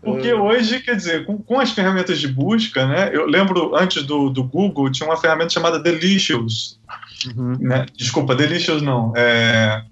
porque 0.00 0.32
hoje, 0.32 0.78
quer 0.80 0.94
dizer, 0.94 1.26
com, 1.26 1.36
com, 1.38 1.58
as 1.58 1.72
ferramentas 1.72 2.20
de 2.20 2.28
busca, 2.28 2.86
né? 2.86 3.10
Eu 3.12 3.26
lembro 3.26 3.76
antes 3.76 4.04
do, 4.04 4.30
do 4.30 4.44
Google 4.44 4.90
tinha 4.90 5.08
uma 5.08 5.16
ferramenta 5.16 5.50
chamada 5.50 5.80
Delicious. 5.80 6.78
Uhum. 7.36 7.56
Né? 7.58 7.86
Desculpa, 7.96 8.36
Delicious 8.36 8.80
não. 8.80 9.12
É, 9.16 9.82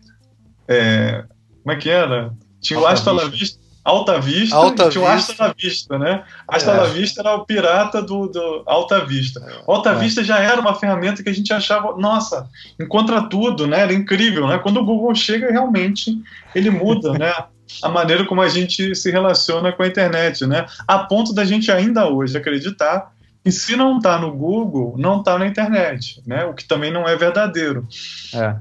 é, 0.68 1.24
como 1.64 1.72
é 1.72 1.76
que 1.76 1.90
era? 1.90 2.32
Tinha 2.60 2.78
o 2.78 2.86
Hasta 2.86 3.10
La 3.10 3.24
Vista. 3.24 3.58
Alta 3.88 4.20
Vista 4.20 4.54
Alta 4.54 4.86
e 4.86 4.90
tinha 4.90 5.04
o 5.04 5.06
Hasta 5.06 5.34
La 5.38 5.54
Vista, 5.56 5.98
né? 5.98 6.22
Hasta 6.46 6.72
é. 6.72 6.76
La 6.76 6.84
Vista 6.84 7.20
era 7.22 7.34
o 7.34 7.46
pirata 7.46 8.02
do, 8.02 8.26
do 8.26 8.62
Alta 8.66 9.04
Vista. 9.04 9.40
É. 9.40 9.62
Alta 9.66 9.90
é. 9.90 9.94
Vista 9.94 10.22
já 10.22 10.38
era 10.38 10.60
uma 10.60 10.74
ferramenta 10.74 11.22
que 11.22 11.28
a 11.30 11.32
gente 11.32 11.52
achava, 11.52 11.96
nossa, 11.96 12.48
encontra 12.78 13.22
tudo, 13.22 13.66
né? 13.66 13.80
Era 13.80 13.94
incrível, 13.94 14.46
né? 14.46 14.58
Quando 14.58 14.80
o 14.80 14.84
Google 14.84 15.14
chega, 15.14 15.50
realmente 15.50 16.20
ele 16.54 16.68
muda, 16.68 17.12
né? 17.12 17.32
a 17.82 17.88
maneira 17.88 18.26
como 18.26 18.42
a 18.42 18.48
gente 18.48 18.94
se 18.94 19.10
relaciona 19.10 19.72
com 19.72 19.82
a 19.82 19.86
internet, 19.86 20.46
né? 20.46 20.66
A 20.86 20.98
ponto 20.98 21.32
da 21.32 21.44
gente 21.44 21.72
ainda 21.72 22.06
hoje 22.08 22.36
acreditar 22.36 23.12
que 23.42 23.50
se 23.50 23.74
não 23.74 23.96
está 23.96 24.18
no 24.18 24.32
Google, 24.32 24.96
não 24.98 25.20
está 25.20 25.38
na 25.38 25.46
internet, 25.46 26.22
né? 26.26 26.44
O 26.44 26.52
que 26.52 26.64
também 26.64 26.90
não 26.90 27.08
é 27.08 27.16
verdadeiro. 27.16 27.86
É. 28.34 28.56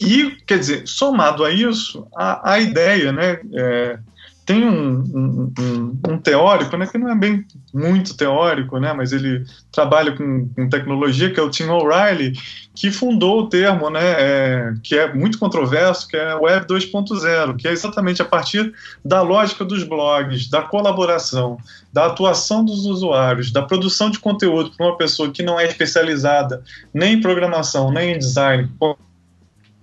E, 0.00 0.36
quer 0.46 0.58
dizer, 0.58 0.86
somado 0.86 1.44
a 1.44 1.50
isso, 1.50 2.06
a, 2.16 2.52
a 2.52 2.58
ideia, 2.58 3.12
né? 3.12 3.38
É, 3.52 3.98
tem 4.44 4.64
um, 4.64 5.00
um, 5.00 5.52
um, 5.58 6.00
um, 6.08 6.18
teórico, 6.18 6.76
né, 6.76 6.86
que 6.86 6.98
não 6.98 7.10
é 7.10 7.14
bem 7.14 7.44
muito 7.72 8.16
teórico, 8.16 8.78
né, 8.78 8.92
mas 8.92 9.12
ele 9.12 9.44
trabalha 9.70 10.12
com, 10.16 10.48
com 10.48 10.68
tecnologia, 10.68 11.32
que 11.32 11.38
é 11.38 11.42
o 11.42 11.50
Tim 11.50 11.68
O'Reilly, 11.68 12.32
que 12.74 12.90
fundou 12.90 13.40
o 13.40 13.48
termo, 13.48 13.90
né, 13.90 14.00
é, 14.02 14.72
que 14.82 14.96
é 14.96 15.12
muito 15.12 15.38
controverso, 15.38 16.08
que 16.08 16.16
é 16.16 16.34
Web 16.34 16.66
2.0, 16.66 17.56
que 17.56 17.68
é 17.68 17.72
exatamente 17.72 18.22
a 18.22 18.24
partir 18.24 18.72
da 19.04 19.22
lógica 19.22 19.64
dos 19.64 19.84
blogs, 19.84 20.48
da 20.48 20.62
colaboração, 20.62 21.58
da 21.92 22.06
atuação 22.06 22.64
dos 22.64 22.86
usuários, 22.86 23.52
da 23.52 23.62
produção 23.62 24.10
de 24.10 24.18
conteúdo 24.18 24.72
para 24.76 24.86
uma 24.86 24.96
pessoa 24.96 25.30
que 25.30 25.42
não 25.42 25.60
é 25.60 25.66
especializada 25.66 26.62
nem 26.92 27.14
em 27.14 27.20
programação, 27.20 27.92
nem 27.92 28.14
em 28.14 28.18
design, 28.18 28.68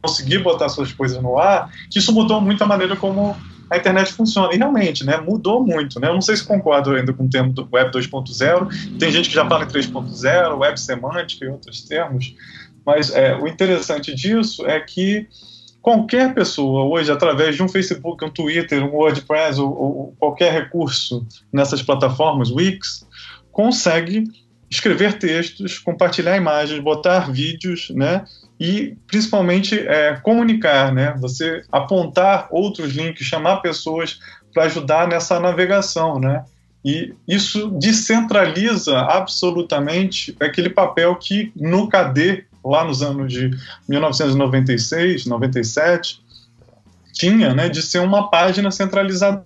conseguir 0.02 0.40
botar 0.40 0.70
suas 0.70 0.92
coisas 0.92 1.22
no 1.22 1.38
ar, 1.38 1.72
que 1.90 2.00
isso 2.00 2.12
mudou 2.12 2.40
muito 2.42 2.64
a 2.64 2.68
maneira 2.68 2.96
como 2.96 3.36
a 3.70 3.78
internet 3.78 4.14
funciona. 4.14 4.54
E 4.54 4.58
realmente, 4.58 5.06
né, 5.06 5.18
mudou 5.18 5.66
muito. 5.66 6.00
Né? 6.00 6.08
Eu 6.08 6.14
não 6.14 6.22
sei 6.22 6.38
se 6.38 6.44
concordo 6.44 6.92
ainda 6.92 7.14
com 7.14 7.26
o 7.26 7.30
termo 7.30 7.52
do 7.54 7.68
Web 7.72 7.92
2.0. 7.92 8.98
Tem 8.98 9.12
gente 9.12 9.30
que 9.30 9.36
já 9.36 9.48
fala 9.48 9.64
em 9.64 9.68
3.0, 9.68 10.58
Web 10.58 10.80
semântica 10.80 11.46
e 11.46 11.50
outros 11.50 11.82
termos. 11.82 12.36
Mas 12.86 13.14
é, 13.14 13.36
o 13.36 13.48
interessante 13.48 14.16
disso 14.16 14.66
é 14.66 14.80
que 14.80 15.28
qualquer 15.82 16.34
pessoa 16.34 16.86
hoje, 16.86 17.12
através 17.12 17.56
de 17.56 17.64
um 17.64 17.68
Facebook, 17.68 18.24
um 18.24 18.30
Twitter, 18.30 18.84
um 18.84 18.96
WordPress 18.96 19.60
ou, 19.60 19.70
ou 19.70 20.16
qualquer 20.18 20.54
recurso 20.54 21.26
nessas 21.52 21.82
plataformas, 21.82 22.50
Wix, 22.50 23.06
consegue 23.52 24.24
escrever 24.70 25.18
textos, 25.18 25.80
compartilhar 25.80 26.38
imagens, 26.38 26.80
botar 26.82 27.32
vídeos, 27.32 27.90
né? 27.90 28.26
E 28.60 28.98
principalmente 29.08 29.78
é, 29.80 30.16
comunicar, 30.18 30.92
né? 30.94 31.16
Você 31.20 31.64
apontar 31.72 32.48
outros 32.50 32.94
links, 32.94 33.26
chamar 33.26 33.58
pessoas 33.58 34.20
para 34.54 34.64
ajudar 34.64 35.08
nessa 35.08 35.40
navegação, 35.40 36.20
né? 36.20 36.44
E 36.84 37.14
isso 37.28 37.70
descentraliza 37.72 38.98
absolutamente 39.00 40.36
aquele 40.40 40.70
papel 40.70 41.16
que 41.16 41.52
no 41.56 41.90
KD, 41.90 42.46
lá 42.64 42.84
nos 42.84 43.02
anos 43.02 43.32
de 43.32 43.52
1996, 43.88 45.26
97, 45.26 46.22
tinha, 47.14 47.54
né, 47.54 47.68
de 47.68 47.82
ser 47.82 48.00
uma 48.00 48.30
página 48.30 48.72
centralizadora, 48.72 49.46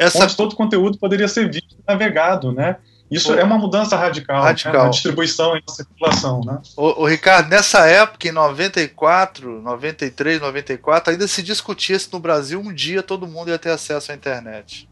Essa... 0.00 0.24
onde 0.24 0.36
todo 0.36 0.52
o 0.52 0.56
conteúdo 0.56 0.98
poderia 0.98 1.28
ser 1.28 1.50
visto 1.50 1.74
e 1.74 1.84
navegado, 1.86 2.52
né? 2.52 2.76
Isso 3.10 3.32
é 3.32 3.44
uma 3.44 3.56
mudança 3.56 3.96
radical, 3.96 4.42
radical. 4.42 4.72
Né, 4.72 4.78
na 4.78 4.88
distribuição 4.88 5.56
e 5.56 5.62
na 5.66 5.72
circulação. 5.72 6.40
Né? 6.44 6.60
O, 6.76 7.02
o, 7.02 7.06
Ricardo, 7.06 7.48
nessa 7.48 7.86
época, 7.86 8.28
em 8.28 8.32
94, 8.32 9.62
93, 9.62 10.40
94, 10.40 11.12
ainda 11.12 11.28
se 11.28 11.42
discutia 11.42 11.98
se 11.98 12.12
no 12.12 12.18
Brasil 12.18 12.60
um 12.60 12.72
dia 12.72 13.02
todo 13.02 13.26
mundo 13.26 13.50
ia 13.50 13.58
ter 13.58 13.70
acesso 13.70 14.10
à 14.10 14.14
internet. 14.14 14.88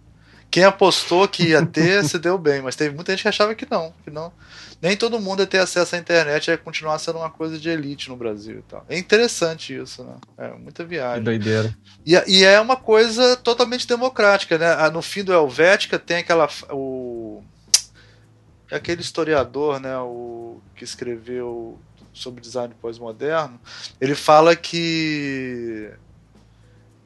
Quem 0.51 0.63
apostou 0.63 1.27
que 1.27 1.49
ia 1.49 1.67
ter, 1.67 2.05
se 2.07 2.17
deu 2.17 2.39
bem, 2.39 2.63
mas 2.63 2.77
teve 2.77 2.95
muita 2.95 3.11
gente 3.13 3.23
que 3.23 3.29
achava 3.29 3.55
que 3.55 3.67
não, 3.69 3.93
que 4.05 4.11
não. 4.11 4.33
Nem 4.81 4.97
todo 4.97 5.19
mundo 5.19 5.41
ia 5.41 5.47
ter 5.47 5.59
acesso 5.59 5.97
à 5.97 5.99
internet, 5.99 6.49
ia 6.49 6.59
continuar 6.59 6.99
sendo 6.99 7.19
uma 7.19 7.31
coisa 7.31 7.59
de 7.59 7.69
elite 7.69 8.09
no 8.09 8.17
Brasil 8.17 8.59
e 8.59 8.63
tal. 8.63 8.85
É 8.89 8.97
interessante 8.97 9.75
isso, 9.75 10.05
né? 10.05 10.15
É 10.39 10.49
muita 10.51 10.85
viagem. 10.85 11.19
Que 11.19 11.25
doideira. 11.25 11.75
E, 12.07 12.13
e 12.29 12.45
é 12.45 12.61
uma 12.61 12.77
coisa 12.77 13.37
totalmente 13.37 13.89
democrática, 13.89 14.57
né? 14.57 14.77
Ah, 14.79 14.91
no 14.91 15.03
fim 15.03 15.25
do 15.25 15.33
Helvética 15.33 15.99
tem 15.99 16.19
aquela. 16.19 16.49
O, 16.71 17.43
é 18.75 18.77
aquele 18.77 19.01
historiador, 19.03 19.79
né, 19.79 19.97
o 19.99 20.61
que 20.75 20.83
escreveu 20.83 21.79
sobre 22.13 22.41
design 22.41 22.75
pós-moderno, 22.81 23.61
ele 24.01 24.17
fala 24.17 24.57
que 24.57 25.93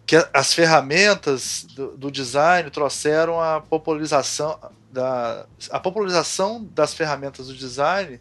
que 0.06 0.16
as 0.32 0.54
ferramentas 0.54 1.66
do, 1.74 1.94
do, 1.94 2.10
design 2.10 2.70
trouxeram 2.70 3.38
a 3.38 3.60
popularização 3.60 4.58
da 4.90 5.44
a 5.70 5.78
popularização 5.78 6.66
das 6.72 6.94
ferramentas 6.94 7.48
do 7.48 7.54
design 7.54 8.18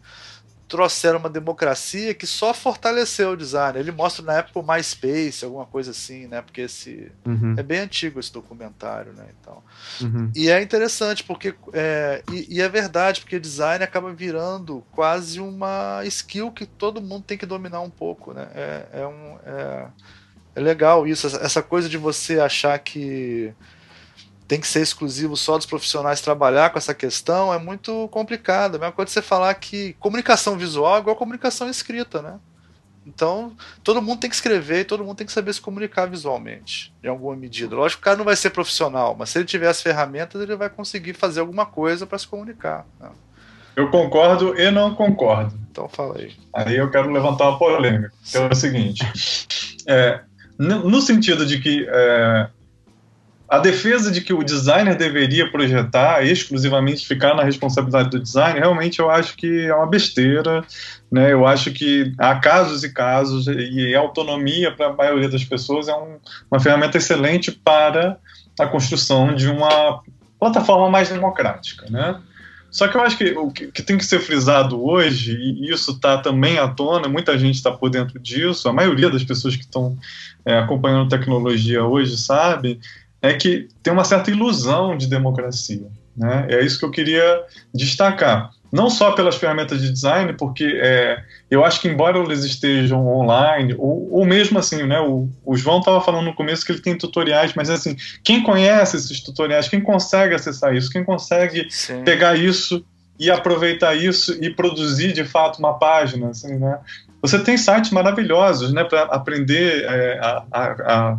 trouxeram 0.68 1.18
uma 1.18 1.30
democracia 1.30 2.12
que 2.12 2.26
só 2.26 2.52
fortaleceu 2.52 3.30
o 3.30 3.36
design. 3.36 3.78
Ele 3.78 3.90
mostra 3.90 4.24
na 4.24 4.34
época 4.34 4.60
o 4.60 4.62
MySpace, 4.62 5.44
alguma 5.44 5.64
coisa 5.64 5.92
assim, 5.92 6.26
né? 6.26 6.42
Porque 6.42 6.60
esse 6.60 7.10
uhum. 7.26 7.54
é 7.56 7.62
bem 7.62 7.80
antigo 7.80 8.20
esse 8.20 8.32
documentário, 8.32 9.12
né? 9.14 9.26
Então, 9.40 9.62
uhum. 10.02 10.30
e 10.36 10.50
é 10.50 10.62
interessante 10.62 11.24
porque 11.24 11.54
é, 11.72 12.22
e, 12.30 12.56
e, 12.56 12.60
é 12.60 12.68
verdade 12.68 13.22
porque 13.22 13.40
design 13.40 13.82
acaba 13.82 14.12
virando 14.12 14.84
quase 14.92 15.40
uma 15.40 16.02
skill 16.04 16.52
que 16.52 16.66
todo 16.66 17.00
mundo 17.00 17.24
tem 17.24 17.38
que 17.38 17.46
dominar 17.46 17.80
um 17.80 17.90
pouco, 17.90 18.34
né? 18.34 18.48
É, 18.54 18.86
é 18.92 19.06
um 19.06 19.38
é, 19.46 19.86
é 20.54 20.60
legal 20.60 21.06
isso, 21.06 21.26
essa 21.26 21.62
coisa 21.62 21.88
de 21.88 21.96
você 21.96 22.40
achar 22.40 22.78
que 22.78 23.54
tem 24.48 24.58
que 24.58 24.66
ser 24.66 24.80
exclusivo 24.80 25.36
só 25.36 25.58
dos 25.58 25.66
profissionais 25.66 26.22
trabalhar 26.22 26.70
com 26.70 26.78
essa 26.78 26.94
questão 26.94 27.52
é 27.52 27.58
muito 27.58 28.08
complicado. 28.08 28.76
A 28.76 28.78
mesma 28.78 28.92
coisa 28.92 29.12
você 29.12 29.20
falar 29.20 29.54
que 29.54 29.92
comunicação 30.00 30.56
visual 30.56 30.96
é 30.96 31.00
igual 31.00 31.14
comunicação 31.14 31.68
escrita, 31.68 32.22
né? 32.22 32.40
Então, 33.06 33.52
todo 33.84 34.02
mundo 34.02 34.20
tem 34.20 34.28
que 34.28 34.36
escrever 34.36 34.80
e 34.80 34.84
todo 34.84 35.04
mundo 35.04 35.16
tem 35.16 35.26
que 35.26 35.32
saber 35.32 35.52
se 35.52 35.60
comunicar 35.60 36.06
visualmente, 36.06 36.92
em 37.02 37.08
alguma 37.08 37.36
medida. 37.36 37.76
Lógico 37.76 38.00
que 38.00 38.04
o 38.04 38.10
cara 38.10 38.16
não 38.16 38.24
vai 38.24 38.36
ser 38.36 38.50
profissional, 38.50 39.14
mas 39.18 39.30
se 39.30 39.38
ele 39.38 39.46
tiver 39.46 39.68
as 39.68 39.80
ferramentas, 39.80 40.40
ele 40.40 40.56
vai 40.56 40.68
conseguir 40.68 41.14
fazer 41.14 41.40
alguma 41.40 41.64
coisa 41.64 42.06
para 42.06 42.18
se 42.18 42.26
comunicar. 42.26 42.86
Né? 43.00 43.08
Eu 43.76 43.90
concordo 43.90 44.58
e 44.58 44.70
não 44.70 44.94
concordo. 44.94 45.58
Então, 45.70 45.88
fala 45.88 46.18
aí. 46.18 46.32
Aí 46.52 46.76
eu 46.76 46.90
quero 46.90 47.10
levantar 47.10 47.48
uma 47.48 47.58
polêmica, 47.58 48.12
que 48.30 48.36
é 48.36 48.46
o 48.46 48.54
seguinte: 48.54 49.02
é, 49.88 50.20
no 50.58 51.00
sentido 51.00 51.46
de 51.46 51.60
que 51.60 51.86
é, 51.88 52.48
a 53.48 53.58
defesa 53.58 54.10
de 54.10 54.20
que 54.20 54.32
o 54.32 54.44
designer 54.44 54.94
deveria 54.94 55.50
projetar 55.50 56.22
exclusivamente 56.22 57.06
ficar 57.06 57.34
na 57.34 57.42
responsabilidade 57.42 58.10
do 58.10 58.20
design, 58.20 58.58
realmente 58.58 58.98
eu 58.98 59.10
acho 59.10 59.34
que 59.36 59.66
é 59.66 59.74
uma 59.74 59.86
besteira. 59.86 60.62
Né? 61.10 61.32
Eu 61.32 61.46
acho 61.46 61.72
que 61.72 62.12
há 62.18 62.34
casos 62.34 62.84
e 62.84 62.92
casos, 62.92 63.46
e 63.46 63.94
autonomia 63.94 64.70
para 64.70 64.88
a 64.88 64.92
maioria 64.92 65.30
das 65.30 65.44
pessoas 65.44 65.88
é 65.88 65.94
um, 65.94 66.18
uma 66.50 66.60
ferramenta 66.60 66.98
excelente 66.98 67.50
para 67.50 68.18
a 68.60 68.66
construção 68.66 69.34
de 69.34 69.48
uma 69.48 70.02
plataforma 70.38 70.90
mais 70.90 71.08
democrática. 71.08 71.86
Né? 71.88 72.20
Só 72.70 72.86
que 72.86 72.98
eu 72.98 73.00
acho 73.00 73.16
que 73.16 73.30
o 73.30 73.50
que, 73.50 73.82
tem 73.82 73.96
que 73.96 74.04
ser 74.04 74.20
frisado 74.20 74.84
hoje, 74.84 75.32
e 75.32 75.70
isso 75.72 75.92
está 75.92 76.18
também 76.18 76.58
à 76.58 76.68
tona, 76.68 77.08
muita 77.08 77.38
gente 77.38 77.54
está 77.54 77.70
por 77.70 77.88
dentro 77.88 78.18
disso, 78.18 78.68
a 78.68 78.74
maioria 78.74 79.08
das 79.08 79.24
pessoas 79.24 79.56
que 79.56 79.62
estão 79.62 79.96
é, 80.44 80.58
acompanhando 80.58 81.08
tecnologia 81.08 81.82
hoje 81.82 82.18
sabe, 82.18 82.78
é 83.20 83.34
que 83.34 83.68
tem 83.82 83.92
uma 83.92 84.04
certa 84.04 84.30
ilusão 84.30 84.96
de 84.96 85.06
democracia. 85.06 85.86
Né? 86.16 86.46
É 86.50 86.64
isso 86.64 86.78
que 86.78 86.84
eu 86.84 86.90
queria 86.90 87.42
destacar. 87.74 88.50
Não 88.70 88.90
só 88.90 89.12
pelas 89.12 89.36
ferramentas 89.36 89.80
de 89.80 89.90
design, 89.90 90.34
porque 90.34 90.78
é, 90.82 91.22
eu 91.50 91.64
acho 91.64 91.80
que, 91.80 91.88
embora 91.88 92.18
eles 92.18 92.44
estejam 92.44 93.06
online, 93.06 93.74
ou, 93.78 94.12
ou 94.12 94.26
mesmo 94.26 94.58
assim, 94.58 94.82
né, 94.82 95.00
o, 95.00 95.28
o 95.44 95.56
João 95.56 95.78
estava 95.78 96.00
falando 96.02 96.26
no 96.26 96.34
começo 96.34 96.66
que 96.66 96.72
ele 96.72 96.82
tem 96.82 96.98
tutoriais, 96.98 97.54
mas 97.54 97.70
assim, 97.70 97.96
quem 98.22 98.42
conhece 98.42 98.96
esses 98.96 99.20
tutoriais, 99.20 99.68
quem 99.68 99.80
consegue 99.80 100.34
acessar 100.34 100.76
isso, 100.76 100.90
quem 100.90 101.02
consegue 101.02 101.66
Sim. 101.70 102.02
pegar 102.04 102.36
isso 102.36 102.84
e 103.18 103.30
aproveitar 103.30 103.94
isso 103.94 104.36
e 104.42 104.50
produzir 104.50 105.12
de 105.12 105.24
fato 105.24 105.58
uma 105.58 105.78
página, 105.78 106.28
assim, 106.28 106.56
né? 106.56 106.78
Você 107.22 107.38
tem 107.38 107.56
sites 107.56 107.90
maravilhosos, 107.90 108.72
né, 108.72 108.84
para 108.84 109.02
aprender 109.04 109.84
é, 109.84 110.18
a, 110.20 110.44
a, 110.52 110.64
a, 110.64 111.18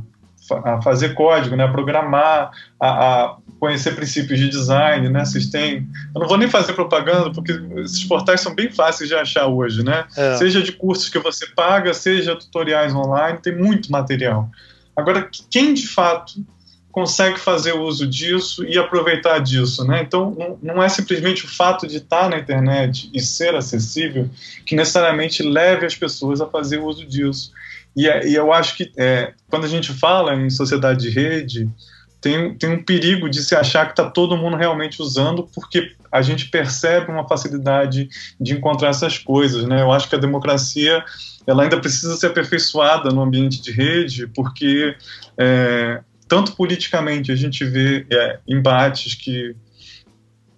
fazer 0.84 1.14
código, 1.14 1.56
né, 1.56 1.64
a 1.64 1.72
programar, 1.72 2.52
a, 2.80 2.88
a, 2.88 3.38
conhecer 3.60 3.96
princípios 3.96 4.40
de 4.40 4.50
design, 4.50 5.10
né? 5.10 5.26
Vocês 5.26 5.48
têm, 5.48 5.88
eu 6.16 6.22
não 6.22 6.28
vou 6.28 6.38
nem 6.38 6.50
fazer 6.50 6.74
propaganda 6.74 7.32
porque 7.32 7.52
esses 7.84 8.04
portais 8.06 8.42
são 8.42 8.56
bem 8.56 8.72
fáceis 8.72 9.10
de 9.10 9.16
achar 9.16 9.48
hoje, 9.48 9.84
né? 9.84 10.06
É. 10.16 10.38
Seja 10.38 10.62
de 10.62 10.72
cursos 10.72 11.10
que 11.10 11.20
você 11.20 11.46
paga, 11.48 11.94
seja 11.94 12.36
tutoriais 12.36 12.94
online, 12.96 13.40
tem 13.42 13.56
muito 13.56 13.92
material. 13.92 14.50
Agora, 14.96 15.30
quem 15.50 15.74
de 15.74 15.88
fato 15.88 16.34
consegue 16.92 17.40
fazer 17.40 17.74
uso 17.74 18.08
disso 18.08 18.66
e 18.66 18.78
aproveitar 18.78 19.40
disso, 19.40 19.86
né? 19.86 20.02
Então, 20.02 20.58
não, 20.62 20.82
é 20.82 20.90
simplesmente 20.90 21.46
o 21.46 21.48
fato 21.48 21.88
de 21.88 21.98
estar 21.98 22.30
na 22.30 22.38
internet 22.38 23.10
e 23.14 23.20
ser 23.20 23.56
acessível 23.56 24.30
que 24.66 24.76
necessariamente 24.76 25.44
leve 25.44 25.86
as 25.86 25.96
pessoas 25.96 26.42
a 26.42 26.48
fazer 26.48 26.80
uso 26.80 27.06
disso. 27.06 27.52
E, 27.96 28.08
é, 28.08 28.28
e 28.28 28.36
eu 28.36 28.54
acho 28.54 28.78
que 28.78 28.92
é, 28.98 29.34
quando 29.50 29.66
a 29.66 29.70
gente 29.70 29.92
fala 29.94 30.36
em 30.36 30.50
sociedade 30.50 31.02
de 31.02 31.10
rede, 31.10 31.70
tem, 32.22 32.54
tem 32.56 32.72
um 32.72 32.84
perigo 32.84 33.30
de 33.30 33.42
se 33.42 33.56
achar 33.56 33.86
que 33.86 33.92
está 33.92 34.10
todo 34.10 34.38
mundo 34.38 34.58
realmente 34.58 35.02
usando, 35.02 35.50
porque 35.54 35.92
a 36.12 36.22
gente 36.22 36.50
percebe 36.50 37.12
uma 37.12 37.28
facilidade 37.28 38.10
de 38.40 38.54
encontrar 38.54 38.90
essas 38.90 39.18
coisas, 39.18 39.66
né? 39.66 39.82
Eu 39.82 39.92
acho 39.92 40.10
que 40.10 40.16
a 40.16 40.20
democracia 40.20 41.04
ela 41.48 41.64
ainda 41.64 41.80
precisa 41.80 42.16
ser 42.16 42.28
aperfeiçoada 42.28 43.10
no 43.10 43.22
ambiente 43.22 43.62
de 43.62 43.72
rede, 43.72 44.28
porque 44.28 44.96
é, 45.38 46.02
tanto 46.28 46.52
politicamente 46.54 47.32
a 47.32 47.36
gente 47.36 47.64
vê 47.64 48.06
é, 48.10 48.40
embates 48.48 49.16
que 49.16 49.56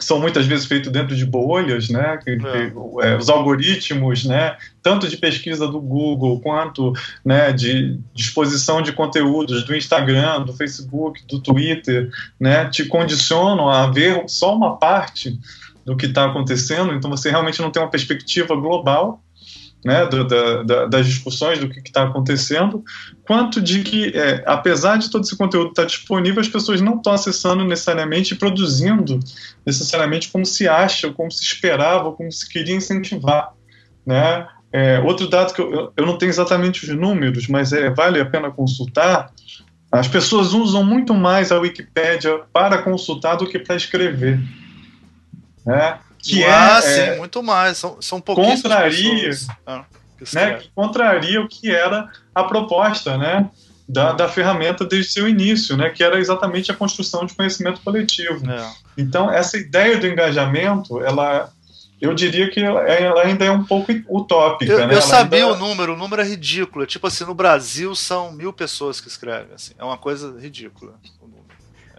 são 0.03 0.19
muitas 0.19 0.45
vezes 0.45 0.65
feitos 0.65 0.91
dentro 0.91 1.15
de 1.15 1.25
bolhas, 1.25 1.89
né? 1.89 2.17
Que, 2.17 2.31
é. 2.31 3.07
é, 3.07 3.17
os 3.17 3.29
algoritmos, 3.29 4.25
né? 4.25 4.57
Tanto 4.81 5.07
de 5.07 5.17
pesquisa 5.17 5.67
do 5.67 5.79
Google 5.79 6.39
quanto, 6.39 6.93
né? 7.23 7.51
De 7.51 7.99
disposição 8.13 8.81
de 8.81 8.91
conteúdos 8.93 9.63
do 9.63 9.75
Instagram, 9.75 10.43
do 10.43 10.53
Facebook, 10.53 11.21
do 11.27 11.39
Twitter, 11.39 12.09
né? 12.39 12.65
Te 12.65 12.85
condicionam 12.85 13.69
a 13.69 13.87
ver 13.87 14.23
só 14.27 14.55
uma 14.55 14.77
parte 14.77 15.39
do 15.85 15.95
que 15.95 16.05
está 16.05 16.25
acontecendo. 16.25 16.93
Então 16.93 17.09
você 17.09 17.29
realmente 17.29 17.61
não 17.61 17.71
tem 17.71 17.81
uma 17.81 17.89
perspectiva 17.89 18.55
global 18.55 19.21
né, 19.83 20.05
do, 20.05 20.25
da, 20.63 20.85
das 20.85 21.05
discussões 21.05 21.59
do 21.59 21.67
que 21.67 21.79
está 21.79 22.03
acontecendo, 22.03 22.83
quanto 23.25 23.59
de 23.59 23.81
que, 23.81 24.15
é, 24.15 24.43
apesar 24.45 24.97
de 24.97 25.09
todo 25.09 25.23
esse 25.23 25.35
conteúdo 25.35 25.69
estar 25.69 25.83
tá 25.83 25.87
disponível, 25.87 26.39
as 26.39 26.47
pessoas 26.47 26.81
não 26.81 26.97
estão 26.97 27.13
acessando 27.13 27.63
necessariamente 27.63 28.33
e 28.33 28.37
produzindo 28.37 29.19
necessariamente 29.65 30.29
como 30.29 30.45
se 30.45 30.67
acha, 30.67 31.11
como 31.11 31.31
se 31.31 31.43
esperava, 31.43 32.11
como 32.11 32.31
se 32.31 32.47
queria 32.47 32.75
incentivar. 32.75 33.53
Né? 34.05 34.47
É, 34.71 34.99
outro 34.99 35.27
dado 35.27 35.53
que 35.53 35.61
eu, 35.61 35.91
eu 35.97 36.05
não 36.05 36.17
tenho 36.17 36.29
exatamente 36.29 36.83
os 36.83 36.95
números, 36.95 37.47
mas 37.47 37.73
é, 37.73 37.89
vale 37.89 38.19
a 38.19 38.25
pena 38.25 38.51
consultar, 38.51 39.31
as 39.91 40.07
pessoas 40.07 40.53
usam 40.53 40.85
muito 40.85 41.13
mais 41.13 41.51
a 41.51 41.59
Wikipédia 41.59 42.41
para 42.53 42.81
consultar 42.81 43.35
do 43.35 43.47
que 43.47 43.59
para 43.59 43.75
escrever. 43.75 44.39
Né? 45.65 45.99
Que 46.21 46.43
ah, 46.43 46.77
é, 46.77 46.81
sim, 46.81 47.01
é, 47.01 47.17
muito 47.17 47.41
mais. 47.41 47.77
São, 47.77 48.01
são 48.01 48.21
contraria, 48.21 49.31
ah, 49.65 49.85
né, 50.33 50.53
que 50.55 50.69
contraria 50.75 51.41
o 51.41 51.47
que 51.47 51.71
era 51.71 52.09
a 52.33 52.43
proposta, 52.43 53.17
né, 53.17 53.49
da, 53.87 54.13
da 54.13 54.29
ferramenta 54.29 54.85
desde 54.85 55.11
seu 55.11 55.27
início, 55.27 55.75
né, 55.75 55.89
que 55.89 56.03
era 56.03 56.19
exatamente 56.19 56.71
a 56.71 56.75
construção 56.75 57.25
de 57.25 57.33
conhecimento 57.33 57.81
coletivo. 57.81 58.49
É. 58.49 58.71
Então, 58.97 59.31
essa 59.31 59.57
ideia 59.57 59.97
do 59.97 60.07
engajamento, 60.07 61.03
ela 61.03 61.51
eu 62.01 62.15
diria 62.15 62.49
que 62.49 62.59
ela, 62.59 62.81
ainda 63.21 63.45
é 63.45 63.51
um 63.51 63.63
pouco 63.63 63.91
utópica. 64.09 64.71
Eu, 64.71 64.87
né? 64.87 64.95
eu 64.95 65.01
sabia 65.03 65.45
ainda... 65.45 65.53
o 65.53 65.59
número, 65.59 65.93
o 65.93 65.95
número 65.95 66.19
é 66.19 66.25
ridículo. 66.25 66.83
Tipo 66.87 67.05
assim, 67.05 67.23
no 67.23 67.35
Brasil 67.35 67.93
são 67.93 68.31
mil 68.31 68.51
pessoas 68.51 68.99
que 68.99 69.07
escrevem. 69.07 69.53
Assim, 69.53 69.73
é 69.77 69.83
uma 69.83 69.97
coisa 69.99 70.35
ridícula. 70.39 70.95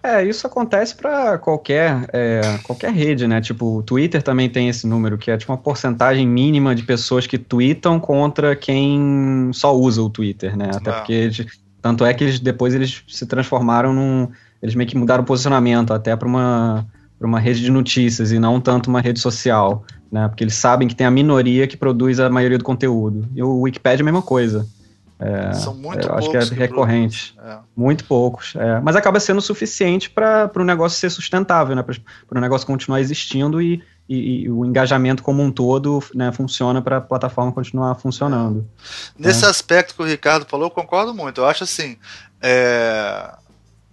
É, 0.02 0.24
isso 0.24 0.46
acontece 0.46 0.96
para 0.96 1.38
qualquer, 1.38 2.08
é, 2.12 2.58
qualquer 2.64 2.92
rede, 2.92 3.28
né? 3.28 3.40
Tipo, 3.40 3.78
o 3.78 3.82
Twitter 3.84 4.20
também 4.20 4.50
tem 4.50 4.68
esse 4.68 4.84
número, 4.84 5.16
que 5.16 5.30
é 5.30 5.36
tipo 5.36 5.52
uma 5.52 5.58
porcentagem 5.58 6.26
mínima 6.26 6.74
de 6.74 6.82
pessoas 6.82 7.24
que 7.24 7.38
tweetam 7.38 8.00
contra 8.00 8.56
quem 8.56 9.50
só 9.52 9.76
usa 9.76 10.02
o 10.02 10.10
Twitter, 10.10 10.56
né? 10.56 10.70
Até 10.74 10.90
porque, 10.90 11.12
eles, 11.12 11.46
tanto 11.80 12.04
é 12.04 12.12
que 12.12 12.24
eles, 12.24 12.40
depois 12.40 12.74
eles 12.74 13.04
se 13.06 13.26
transformaram 13.26 13.92
num... 13.92 14.28
Eles 14.60 14.74
meio 14.74 14.88
que 14.88 14.96
mudaram 14.96 15.22
o 15.22 15.26
posicionamento 15.26 15.92
até 15.92 16.16
para 16.16 16.26
uma, 16.26 16.84
uma 17.20 17.38
rede 17.38 17.60
de 17.60 17.70
notícias 17.70 18.32
e 18.32 18.38
não 18.40 18.60
tanto 18.60 18.90
uma 18.90 19.00
rede 19.00 19.20
social, 19.20 19.84
né? 20.10 20.26
Porque 20.26 20.42
eles 20.42 20.54
sabem 20.54 20.88
que 20.88 20.96
tem 20.96 21.06
a 21.06 21.10
minoria 21.12 21.68
que 21.68 21.76
produz 21.76 22.18
a 22.18 22.28
maioria 22.28 22.58
do 22.58 22.64
conteúdo. 22.64 23.28
E 23.36 23.42
o 23.42 23.60
Wikipedia 23.60 24.00
é 24.00 24.02
a 24.02 24.04
mesma 24.04 24.22
coisa. 24.22 24.66
É, 25.22 25.52
São 25.52 25.74
muito 25.74 26.08
eu 26.08 26.14
acho 26.14 26.30
que 26.30 26.36
é 26.36 26.42
recorrente. 26.42 27.36
É. 27.44 27.58
Muito 27.76 28.04
poucos. 28.04 28.54
É. 28.56 28.80
Mas 28.80 28.96
acaba 28.96 29.20
sendo 29.20 29.40
suficiente 29.40 30.10
para 30.10 30.50
o 30.56 30.64
negócio 30.64 30.98
ser 30.98 31.10
sustentável, 31.10 31.76
né? 31.76 31.82
para 31.82 32.38
o 32.38 32.40
negócio 32.40 32.66
continuar 32.66 33.00
existindo 33.00 33.62
e, 33.62 33.80
e, 34.08 34.42
e, 34.42 34.50
o 34.50 34.64
engajamento 34.64 35.22
como 35.22 35.40
um 35.40 35.52
todo 35.52 36.02
né, 36.12 36.32
funciona 36.32 36.82
para 36.82 36.96
a 36.96 37.00
plataforma 37.00 37.52
continuar 37.52 37.94
funcionando. 37.94 38.68
Nesse 39.16 39.44
é. 39.44 39.48
aspecto 39.48 39.94
que 39.94 40.02
o 40.02 40.06
Ricardo 40.06 40.44
falou, 40.44 40.66
eu 40.66 40.70
concordo 40.70 41.14
muito. 41.14 41.40
Eu 41.40 41.46
acho 41.46 41.62
assim. 41.62 41.96
É, 42.40 43.32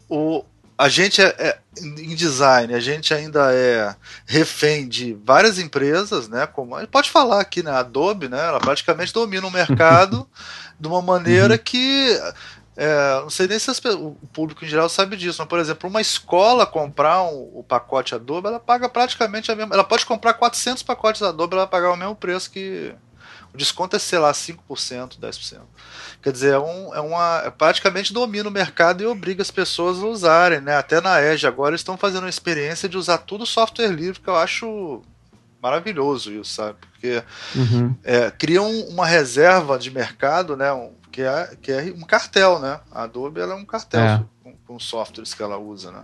o, 0.09 0.43
a 0.75 0.89
gente 0.89 1.21
é, 1.21 1.35
é, 1.37 1.59
em 1.77 2.15
design, 2.15 2.73
a 2.73 2.79
gente 2.79 3.13
ainda 3.13 3.53
é 3.53 3.93
refém 4.25 4.87
de 4.87 5.15
várias 5.25 5.59
empresas, 5.59 6.27
né? 6.27 6.47
Como 6.47 6.75
pode 6.87 7.11
falar 7.11 7.39
aqui, 7.41 7.61
né? 7.61 7.69
A 7.69 7.79
Adobe, 7.79 8.29
né? 8.29 8.39
Ela 8.39 8.59
praticamente 8.59 9.13
domina 9.13 9.45
o 9.45 9.51
mercado. 9.51 10.25
de 10.79 10.87
uma 10.87 11.01
maneira 11.01 11.55
uhum. 11.55 11.59
que 11.63 12.17
é, 12.81 13.19
não 13.19 13.29
sei 13.29 13.45
nem 13.45 13.59
se 13.59 13.69
as, 13.69 13.77
o 13.83 14.15
público 14.31 14.63
em 14.63 14.67
geral 14.69 14.87
sabe 14.87 15.17
disso, 15.17 15.39
mas, 15.39 15.49
por 15.49 15.59
exemplo, 15.59 15.89
uma 15.89 15.99
escola 15.99 16.65
comprar 16.65 17.23
um, 17.23 17.51
o 17.53 17.61
pacote 17.61 18.15
Adobe, 18.15 18.47
ela 18.47 18.57
paga 18.57 18.87
praticamente 18.87 19.51
a 19.51 19.55
mesma. 19.55 19.75
Ela 19.75 19.83
pode 19.83 20.05
comprar 20.05 20.33
400 20.35 20.81
pacotes 20.83 21.21
Adobe, 21.21 21.55
ela 21.55 21.65
vai 21.65 21.71
pagar 21.71 21.91
o 21.91 21.97
mesmo 21.97 22.15
preço 22.15 22.49
que. 22.49 22.95
O 23.53 23.57
desconto 23.57 23.97
é, 23.97 23.99
sei 23.99 24.19
lá, 24.19 24.31
5%, 24.31 25.19
10%. 25.19 25.59
Quer 26.21 26.31
dizer, 26.31 26.53
é, 26.53 26.59
um, 26.59 26.95
é 26.95 27.01
uma. 27.01 27.41
É 27.43 27.49
praticamente 27.49 28.13
domina 28.13 28.47
o 28.47 28.51
mercado 28.51 29.03
e 29.03 29.05
obriga 29.05 29.41
as 29.41 29.51
pessoas 29.51 30.01
a 30.01 30.05
usarem, 30.07 30.61
né? 30.61 30.77
Até 30.77 31.01
na 31.01 31.21
Edge 31.21 31.45
agora 31.45 31.71
eles 31.71 31.81
estão 31.81 31.97
fazendo 31.97 32.23
uma 32.23 32.29
experiência 32.29 32.87
de 32.87 32.97
usar 32.97 33.17
tudo 33.17 33.45
software 33.45 33.91
livre, 33.91 34.21
que 34.21 34.29
eu 34.29 34.37
acho 34.37 35.01
maravilhoso 35.61 36.31
isso, 36.31 36.53
sabe? 36.53 36.77
Porque 36.79 37.23
uhum. 37.55 37.95
é, 38.03 38.31
criam 38.31 38.69
uma 38.87 39.05
reserva 39.05 39.77
de 39.77 39.91
mercado, 39.91 40.55
né? 40.55 40.71
Um, 40.71 40.93
que, 41.11 41.21
é, 41.21 41.55
que 41.61 41.71
é 41.71 41.81
um 41.95 42.01
cartel, 42.01 42.59
né? 42.59 42.79
A 42.91 43.03
Adobe 43.03 43.41
ela 43.41 43.53
é 43.53 43.57
um 43.57 43.65
cartel 43.65 44.01
é. 44.01 44.23
Com, 44.43 44.53
com, 44.65 44.75
os 44.75 44.85
softwares 44.85 45.33
que 45.33 45.41
ela 45.41 45.57
usa, 45.57 45.91
né? 45.91 46.03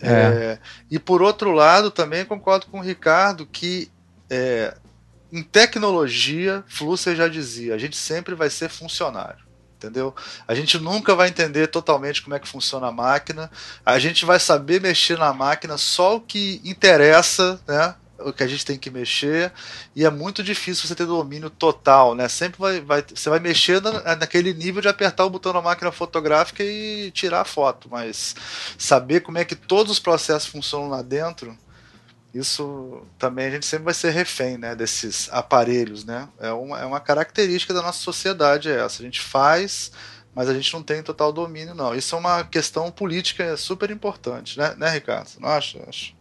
É. 0.00 0.10
é. 0.10 0.58
e 0.90 0.98
por 0.98 1.22
outro 1.22 1.52
lado, 1.52 1.90
também 1.90 2.24
concordo 2.24 2.66
com 2.66 2.78
o 2.78 2.82
Ricardo 2.82 3.46
que 3.46 3.90
é, 4.28 4.76
em 5.32 5.42
tecnologia, 5.42 6.64
Flusser 6.66 7.16
já 7.16 7.28
dizia, 7.28 7.74
a 7.74 7.78
gente 7.78 7.96
sempre 7.96 8.34
vai 8.34 8.50
ser 8.50 8.68
funcionário 8.68 9.44
entendeu? 9.84 10.14
A 10.48 10.54
gente 10.54 10.78
nunca 10.78 11.14
vai 11.14 11.28
entender 11.28 11.66
totalmente 11.66 12.22
como 12.22 12.34
é 12.34 12.38
que 12.38 12.48
funciona 12.48 12.86
a 12.86 12.92
máquina. 12.92 13.50
A 13.84 13.98
gente 13.98 14.24
vai 14.24 14.40
saber 14.40 14.80
mexer 14.80 15.18
na 15.18 15.32
máquina 15.34 15.76
só 15.76 16.16
o 16.16 16.20
que 16.20 16.60
interessa, 16.64 17.60
né? 17.66 17.94
O 18.24 18.32
que 18.32 18.42
a 18.42 18.46
gente 18.46 18.64
tem 18.64 18.78
que 18.78 18.90
mexer 18.90 19.52
e 19.94 20.04
é 20.04 20.10
muito 20.10 20.42
difícil 20.42 20.88
você 20.88 20.94
ter 20.94 21.06
domínio 21.06 21.50
total, 21.50 22.14
né? 22.14 22.28
Sempre 22.28 22.58
vai, 22.58 22.80
vai 22.80 23.04
você 23.14 23.28
vai 23.28 23.38
mexer 23.38 23.80
na, 23.80 24.16
naquele 24.16 24.52
nível 24.52 24.82
de 24.82 24.88
apertar 24.88 25.24
o 25.24 25.30
botão 25.30 25.52
na 25.52 25.62
máquina 25.62 25.92
fotográfica 25.92 26.62
e 26.62 27.10
tirar 27.10 27.42
a 27.42 27.44
foto, 27.44 27.88
mas 27.90 28.34
saber 28.78 29.20
como 29.20 29.38
é 29.38 29.44
que 29.44 29.54
todos 29.54 29.92
os 29.92 29.98
processos 29.98 30.48
funcionam 30.48 30.88
lá 30.88 31.02
dentro, 31.02 31.56
isso 32.34 33.02
também 33.18 33.46
a 33.46 33.50
gente 33.50 33.66
sempre 33.66 33.84
vai 33.84 33.94
ser 33.94 34.10
refém, 34.10 34.58
né? 34.58 34.74
Desses 34.74 35.28
aparelhos, 35.30 36.04
né? 36.04 36.28
É 36.40 36.50
uma, 36.52 36.80
é 36.80 36.84
uma 36.84 37.00
característica 37.00 37.72
da 37.72 37.82
nossa 37.82 38.00
sociedade 38.00 38.68
é 38.68 38.84
essa. 38.84 39.02
A 39.02 39.04
gente 39.04 39.20
faz 39.20 39.92
mas 40.34 40.48
a 40.48 40.54
gente 40.54 40.72
não 40.74 40.82
tem 40.82 41.02
total 41.02 41.32
domínio, 41.32 41.74
não. 41.74 41.94
Isso 41.94 42.14
é 42.14 42.18
uma 42.18 42.44
questão 42.44 42.90
política 42.90 43.56
super 43.56 43.90
importante, 43.90 44.58
né, 44.58 44.74
né 44.76 44.90
Ricardo? 44.90 45.30
Não 45.38 45.48
acha? 45.48 45.82
Acho. 45.88 46.14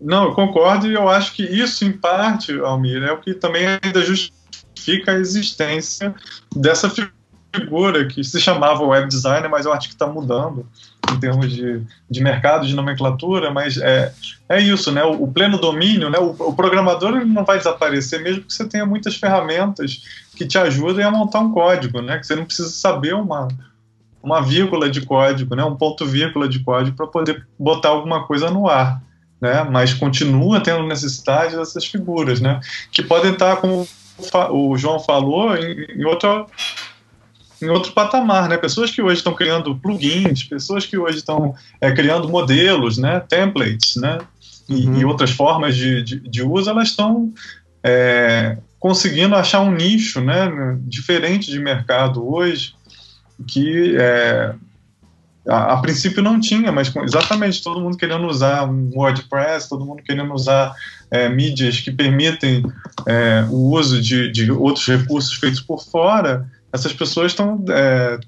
Não, 0.00 0.24
eu 0.24 0.34
concordo 0.34 0.86
e 0.86 0.94
eu 0.94 1.08
acho 1.08 1.32
que 1.32 1.42
isso, 1.42 1.84
em 1.84 1.92
parte, 1.92 2.52
Almir, 2.60 3.02
é 3.02 3.12
o 3.12 3.20
que 3.20 3.34
também 3.34 3.66
ainda 3.66 4.00
justifica 4.00 5.12
a 5.12 5.18
existência 5.18 6.14
dessa 6.54 6.88
figura 7.54 8.06
que 8.06 8.22
se 8.22 8.40
chamava 8.40 8.84
web 8.84 9.08
designer, 9.08 9.48
mas 9.48 9.66
eu 9.66 9.72
acho 9.72 9.88
que 9.88 9.94
está 9.94 10.06
mudando, 10.06 10.66
em 11.12 11.18
termos 11.18 11.50
de, 11.50 11.82
de 12.08 12.22
mercado, 12.22 12.66
de 12.66 12.74
nomenclatura, 12.74 13.50
mas 13.50 13.76
é, 13.78 14.12
é 14.48 14.60
isso, 14.60 14.92
né? 14.92 15.02
O, 15.02 15.24
o 15.24 15.32
pleno 15.32 15.58
domínio, 15.58 16.10
né? 16.10 16.18
O, 16.18 16.30
o 16.30 16.54
programador 16.54 17.24
não 17.24 17.44
vai 17.44 17.58
desaparecer, 17.58 18.22
mesmo 18.22 18.44
que 18.44 18.52
você 18.52 18.68
tenha 18.68 18.86
muitas 18.86 19.16
ferramentas 19.16 20.02
que 20.36 20.46
te 20.46 20.58
ajudem 20.58 21.04
a 21.04 21.10
montar 21.10 21.40
um 21.40 21.52
código, 21.52 22.00
né? 22.00 22.18
Que 22.18 22.26
você 22.26 22.36
não 22.36 22.44
precisa 22.44 22.68
saber 22.68 23.14
uma, 23.14 23.48
uma 24.22 24.40
vírgula 24.40 24.90
de 24.90 25.00
código, 25.00 25.54
né? 25.56 25.64
Um 25.64 25.76
ponto 25.76 26.06
vírgula 26.06 26.48
de 26.48 26.60
código 26.60 26.96
para 26.96 27.06
poder 27.06 27.46
botar 27.58 27.88
alguma 27.88 28.26
coisa 28.26 28.50
no 28.50 28.68
ar. 28.68 29.02
Né, 29.40 29.62
mas 29.70 29.94
continua 29.94 30.60
tendo 30.60 30.82
necessidade 30.84 31.54
dessas 31.54 31.86
figuras, 31.86 32.40
né, 32.40 32.58
que 32.90 33.04
podem 33.04 33.30
estar, 33.30 33.54
como 33.58 33.86
o 34.50 34.76
João 34.76 34.98
falou, 34.98 35.56
em, 35.56 35.84
em 35.96 36.04
outra 36.04 36.44
em 37.60 37.68
outro 37.68 37.92
patamar, 37.92 38.48
né? 38.48 38.56
Pessoas 38.56 38.90
que 38.90 39.02
hoje 39.02 39.16
estão 39.16 39.34
criando 39.34 39.74
plugins, 39.76 40.44
pessoas 40.44 40.86
que 40.86 40.96
hoje 40.96 41.18
estão 41.18 41.54
é, 41.80 41.90
criando 41.90 42.28
modelos, 42.28 42.98
né? 42.98 43.20
Templates, 43.20 43.96
né? 43.96 44.18
E, 44.68 44.86
uhum. 44.86 44.98
e 44.98 45.04
outras 45.04 45.30
formas 45.30 45.76
de, 45.76 46.02
de, 46.02 46.20
de, 46.20 46.42
uso, 46.42 46.70
elas 46.70 46.88
estão 46.88 47.32
é, 47.82 48.58
conseguindo 48.78 49.34
achar 49.34 49.60
um 49.60 49.72
nicho, 49.72 50.20
né? 50.20 50.78
Diferente 50.82 51.50
de 51.50 51.58
mercado 51.58 52.32
hoje, 52.32 52.74
que 53.46 53.96
é, 53.98 54.54
a, 55.48 55.74
a, 55.74 55.76
princípio 55.78 56.22
não 56.22 56.38
tinha, 56.38 56.70
mas 56.70 56.92
exatamente 57.02 57.62
todo 57.62 57.80
mundo 57.80 57.96
querendo 57.96 58.26
usar 58.26 58.68
um 58.68 58.90
WordPress, 58.94 59.68
todo 59.68 59.84
mundo 59.84 60.02
querendo 60.02 60.32
usar 60.34 60.74
é, 61.10 61.28
mídias 61.28 61.80
que 61.80 61.90
permitem 61.90 62.64
é, 63.06 63.46
o 63.48 63.72
uso 63.74 64.00
de, 64.00 64.30
de 64.30 64.50
outros 64.50 64.86
recursos 64.86 65.34
feitos 65.34 65.60
por 65.60 65.82
fora 65.82 66.46
essas 66.72 66.92
pessoas 66.92 67.32
estão. 67.32 67.64
É, 67.70 68.18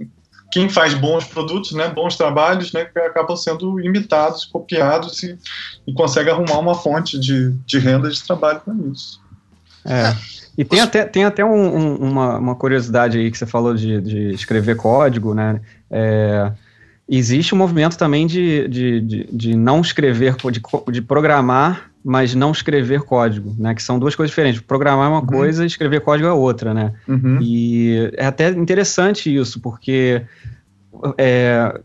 quem 0.53 0.69
faz 0.69 0.95
bons 0.95 1.25
produtos, 1.25 1.73
né, 1.73 1.89
bons 1.89 2.17
trabalhos, 2.17 2.73
né, 2.73 2.81
acabam 3.07 3.37
sendo 3.37 3.79
imitados, 3.81 4.45
copiados 4.45 5.23
e, 5.23 5.39
e 5.87 5.93
consegue 5.93 6.29
arrumar 6.29 6.59
uma 6.59 6.75
fonte 6.75 7.21
de, 7.21 7.53
de 7.65 7.79
renda 7.79 8.11
de 8.11 8.21
trabalho 8.21 8.61
com 8.61 8.91
isso. 8.91 9.21
É. 9.85 10.17
E 10.59 10.65
tem 10.65 10.81
até, 10.81 11.05
tem 11.05 11.25
até 11.25 11.45
um, 11.45 11.55
um, 11.55 11.95
uma, 11.97 12.39
uma 12.39 12.55
curiosidade 12.57 13.17
aí 13.17 13.31
que 13.31 13.39
você 13.39 13.47
falou 13.47 13.75
de, 13.75 14.01
de 14.01 14.35
escrever 14.35 14.75
código, 14.75 15.35
né? 15.35 15.61
É, 15.89 16.51
existe 17.19 17.55
um 17.55 17.59
movimento 17.59 17.99
também 17.99 18.27
de, 18.27 18.69
de, 18.69 19.01
de, 19.01 19.29
de 19.33 19.57
não 19.57 19.81
escrever, 19.81 20.37
de, 20.37 20.63
de 20.93 21.03
programar 21.03 21.91
mas 22.03 22.35
não 22.35 22.51
escrever 22.51 23.03
código, 23.03 23.55
né? 23.59 23.75
Que 23.75 23.83
são 23.83 23.99
duas 23.99 24.15
coisas 24.15 24.31
diferentes. 24.31 24.61
Programar 24.61 25.07
é 25.07 25.09
uma 25.11 25.21
uhum. 25.21 25.27
coisa, 25.27 25.67
escrever 25.67 26.01
código 26.01 26.27
é 26.27 26.33
outra, 26.33 26.73
né? 26.73 26.95
Uhum. 27.07 27.39
E 27.43 28.11
é 28.17 28.25
até 28.25 28.49
interessante 28.49 29.35
isso, 29.35 29.61
porque 29.61 30.23
é, 31.19 31.79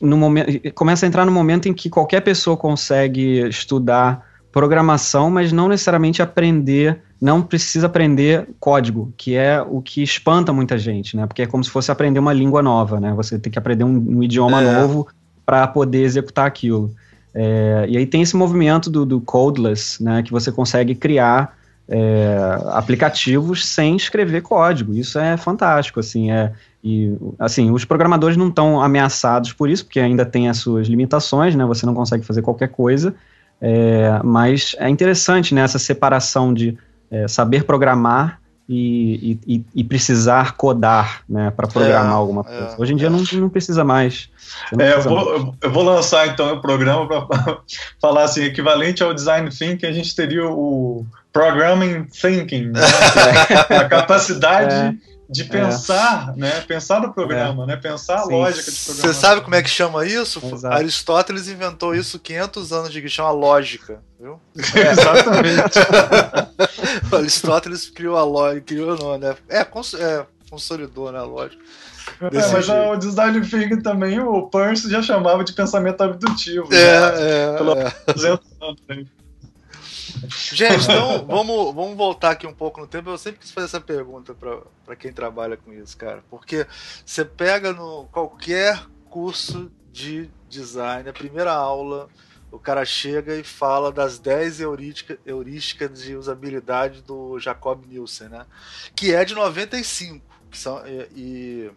no 0.00 0.16
momento, 0.16 0.72
começa 0.72 1.04
a 1.04 1.08
entrar 1.08 1.24
no 1.24 1.32
momento 1.32 1.68
em 1.68 1.74
que 1.74 1.90
qualquer 1.90 2.20
pessoa 2.20 2.56
consegue 2.56 3.48
estudar 3.48 4.29
programação, 4.52 5.30
mas 5.30 5.52
não 5.52 5.68
necessariamente 5.68 6.22
aprender, 6.22 7.00
não 7.20 7.40
precisa 7.42 7.86
aprender 7.86 8.48
código, 8.58 9.12
que 9.16 9.36
é 9.36 9.62
o 9.62 9.80
que 9.80 10.02
espanta 10.02 10.52
muita 10.52 10.76
gente, 10.76 11.16
né? 11.16 11.26
Porque 11.26 11.42
é 11.42 11.46
como 11.46 11.62
se 11.62 11.70
fosse 11.70 11.90
aprender 11.92 12.18
uma 12.18 12.32
língua 12.32 12.62
nova, 12.62 12.98
né? 12.98 13.12
Você 13.14 13.38
tem 13.38 13.52
que 13.52 13.58
aprender 13.58 13.84
um, 13.84 14.18
um 14.18 14.22
idioma 14.22 14.62
é. 14.62 14.80
novo 14.80 15.06
para 15.46 15.66
poder 15.66 16.02
executar 16.02 16.46
aquilo. 16.46 16.94
É, 17.34 17.86
e 17.88 17.96
aí 17.96 18.06
tem 18.06 18.22
esse 18.22 18.36
movimento 18.36 18.90
do, 18.90 19.06
do 19.06 19.20
codeless, 19.20 20.02
né, 20.02 20.22
que 20.22 20.32
você 20.32 20.50
consegue 20.50 20.94
criar 20.94 21.56
é, 21.88 22.36
aplicativos 22.72 23.66
sem 23.66 23.96
escrever 23.96 24.42
código. 24.42 24.94
Isso 24.94 25.18
é 25.18 25.36
fantástico, 25.36 26.00
assim, 26.00 26.30
é, 26.30 26.52
e, 26.82 27.16
assim, 27.38 27.70
os 27.70 27.84
programadores 27.84 28.36
não 28.36 28.48
estão 28.48 28.80
ameaçados 28.80 29.52
por 29.52 29.68
isso, 29.68 29.84
porque 29.84 30.00
ainda 30.00 30.24
tem 30.24 30.48
as 30.48 30.58
suas 30.58 30.88
limitações, 30.88 31.54
né, 31.54 31.64
você 31.64 31.86
não 31.86 31.94
consegue 31.94 32.24
fazer 32.24 32.42
qualquer 32.42 32.68
coisa, 32.68 33.14
é, 33.60 34.20
mas 34.24 34.74
é 34.78 34.88
interessante, 34.88 35.54
né, 35.54 35.62
essa 35.62 35.78
separação 35.78 36.54
de 36.54 36.76
é, 37.10 37.28
saber 37.28 37.64
programar 37.64 38.40
e, 38.72 39.36
e, 39.44 39.64
e, 39.74 39.82
precisar 39.82 40.52
codar 40.52 41.24
né, 41.28 41.50
para 41.50 41.66
programar 41.66 42.12
é, 42.12 42.14
alguma 42.14 42.44
coisa. 42.44 42.76
É, 42.78 42.80
Hoje 42.80 42.92
em 42.92 42.96
dia 42.96 43.08
é. 43.08 43.10
não, 43.10 43.20
não 43.32 43.48
precisa 43.48 43.82
mais. 43.82 44.30
Não 44.72 44.84
é, 44.84 44.92
precisa 44.92 45.08
eu, 45.08 45.16
vou, 45.16 45.38
mais. 45.40 45.54
eu 45.60 45.72
vou 45.72 45.82
lançar 45.82 46.28
então 46.28 46.54
o 46.54 46.60
programa 46.60 47.26
para 47.26 47.58
falar 48.00 48.24
assim, 48.24 48.44
equivalente 48.44 49.02
ao 49.02 49.12
design 49.12 49.50
thinking, 49.50 49.86
a 49.86 49.92
gente 49.92 50.14
teria 50.14 50.46
o 50.46 51.04
programming 51.32 52.04
thinking, 52.04 52.66
né? 52.68 52.80
a 53.76 53.84
capacidade 53.86 54.96
de 55.30 55.44
pensar, 55.44 56.32
é. 56.36 56.40
né? 56.40 56.60
Pensar 56.62 57.00
no 57.00 57.12
programa, 57.12 57.62
é. 57.62 57.66
né? 57.68 57.76
Pensar 57.76 58.16
a 58.16 58.24
Sim. 58.24 58.32
lógica 58.32 58.70
de 58.70 58.78
programa. 58.80 59.14
Você 59.14 59.20
sabe 59.20 59.40
como 59.42 59.54
é 59.54 59.62
que 59.62 59.70
chama 59.70 60.04
isso? 60.04 60.40
Exato. 60.44 60.74
Aristóteles 60.74 61.48
inventou 61.48 61.94
isso 61.94 62.18
500 62.18 62.72
anos 62.72 62.92
de 62.92 63.00
que 63.00 63.08
chama 63.08 63.30
lógica, 63.30 64.02
viu? 64.18 64.40
É. 64.74 64.90
Exatamente. 64.90 65.78
Aristóteles 67.14 67.88
criou 67.88 68.16
a 68.16 68.24
lógica, 68.24 68.66
criou 68.66 68.98
não, 68.98 69.16
né? 69.16 69.36
É, 69.48 69.64
cons 69.64 69.94
é 69.94 70.26
consolidou, 70.50 71.12
né, 71.12 71.18
a 71.20 71.22
lógica. 71.22 71.62
É, 72.20 72.52
mas 72.52 72.68
o 72.68 72.96
design 72.96 73.40
thinking 73.40 73.82
também, 73.82 74.18
o 74.18 74.48
Peirce 74.48 74.90
já 74.90 75.00
chamava 75.00 75.44
de 75.44 75.52
pensamento 75.52 76.00
abdutivo. 76.02 76.66
É, 76.74 77.00
né? 77.00 77.52
é. 77.54 77.56
Pelo 77.56 77.78
é. 77.78 77.82
anos. 77.82 79.06
Gente, 80.52 80.84
então 80.84 81.26
vamos, 81.26 81.74
vamos 81.74 81.96
voltar 81.96 82.30
aqui 82.30 82.46
um 82.46 82.54
pouco 82.54 82.80
no 82.80 82.86
tempo. 82.86 83.10
Eu 83.10 83.18
sempre 83.18 83.40
quis 83.40 83.50
fazer 83.50 83.66
essa 83.66 83.80
pergunta 83.80 84.34
para 84.34 84.96
quem 84.96 85.12
trabalha 85.12 85.56
com 85.56 85.72
isso, 85.72 85.96
cara. 85.96 86.22
Porque 86.30 86.66
você 87.04 87.24
pega 87.24 87.72
no 87.72 88.06
qualquer 88.06 88.86
curso 89.08 89.70
de 89.92 90.30
design, 90.48 91.08
a 91.08 91.12
primeira 91.12 91.52
aula, 91.52 92.08
o 92.50 92.58
cara 92.58 92.84
chega 92.84 93.36
e 93.36 93.44
fala 93.44 93.92
das 93.92 94.18
10 94.18 94.60
heurísticas 94.60 96.02
de 96.02 96.16
usabilidade 96.16 97.02
do 97.02 97.38
Jacob 97.38 97.84
Nielsen, 97.86 98.28
né? 98.28 98.46
Que 98.94 99.14
é 99.14 99.24
de 99.24 99.34
95. 99.34 100.24
Que 100.50 100.58
são, 100.58 100.82
e, 101.14 101.70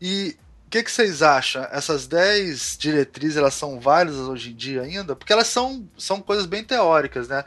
e 0.00 0.36
que, 0.72 0.82
que 0.82 0.90
vocês 0.90 1.22
acham? 1.22 1.66
Essas 1.70 2.06
10 2.06 2.78
diretrizes, 2.80 3.36
elas 3.36 3.52
são 3.52 3.78
válidas 3.78 4.20
hoje 4.20 4.50
em 4.50 4.54
dia 4.54 4.80
ainda? 4.80 5.14
Porque 5.14 5.32
elas 5.32 5.46
são, 5.46 5.86
são 5.98 6.18
coisas 6.18 6.46
bem 6.46 6.64
teóricas, 6.64 7.28
né? 7.28 7.44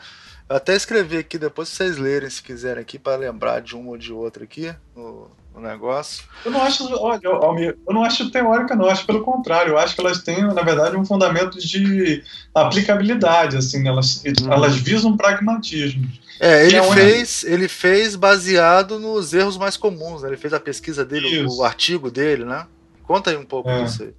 Eu 0.47 0.57
até 0.57 0.75
escrevi 0.75 1.17
aqui 1.17 1.39
depois 1.39 1.69
vocês 1.69 1.97
lerem, 1.97 2.29
se 2.29 2.43
quiserem 2.43 2.81
aqui, 2.81 2.99
para 2.99 3.17
lembrar 3.17 3.61
de 3.61 3.75
uma 3.75 3.89
ou 3.89 3.97
de 3.97 4.13
outra 4.13 4.43
aqui 4.43 4.71
no, 4.95 5.31
no, 5.55 5.59
negócio. 5.59 6.23
Eu 6.45 6.51
não 6.51 6.61
acho, 6.61 6.87
olha, 7.01 7.27
Almir, 7.27 7.75
eu 7.87 7.93
não 7.95 8.03
acho 8.03 8.29
teórica, 8.29 8.75
não, 8.75 8.85
eu 8.85 8.91
acho 8.91 9.07
pelo 9.07 9.23
contrário, 9.23 9.71
eu 9.71 9.79
acho 9.79 9.95
que 9.95 10.01
elas 10.01 10.21
têm, 10.21 10.43
na 10.43 10.61
verdade, 10.61 10.95
um 10.95 11.03
fundamento 11.03 11.57
de 11.57 12.23
aplicabilidade, 12.53 13.57
assim, 13.57 13.87
elas, 13.87 14.23
uhum. 14.23 14.53
elas 14.53 14.75
visam 14.75 15.17
pragmatismo. 15.17 16.07
É, 16.39 16.67
ele, 16.67 16.75
é 16.75 16.83
fez, 16.91 17.43
ele 17.43 17.67
fez 17.67 18.15
baseado 18.15 18.99
nos 18.99 19.33
erros 19.33 19.57
mais 19.57 19.75
comuns, 19.75 20.21
né? 20.21 20.29
ele 20.29 20.37
fez 20.37 20.53
a 20.53 20.59
pesquisa 20.59 21.03
dele, 21.03 21.43
o, 21.43 21.57
o 21.57 21.63
artigo 21.63 22.11
dele, 22.11 22.45
né? 22.45 22.67
Conta 23.07 23.29
aí 23.29 23.37
um 23.37 23.45
pouco 23.45 23.69
é. 23.69 23.83
disso 23.83 24.03
aí. 24.03 24.13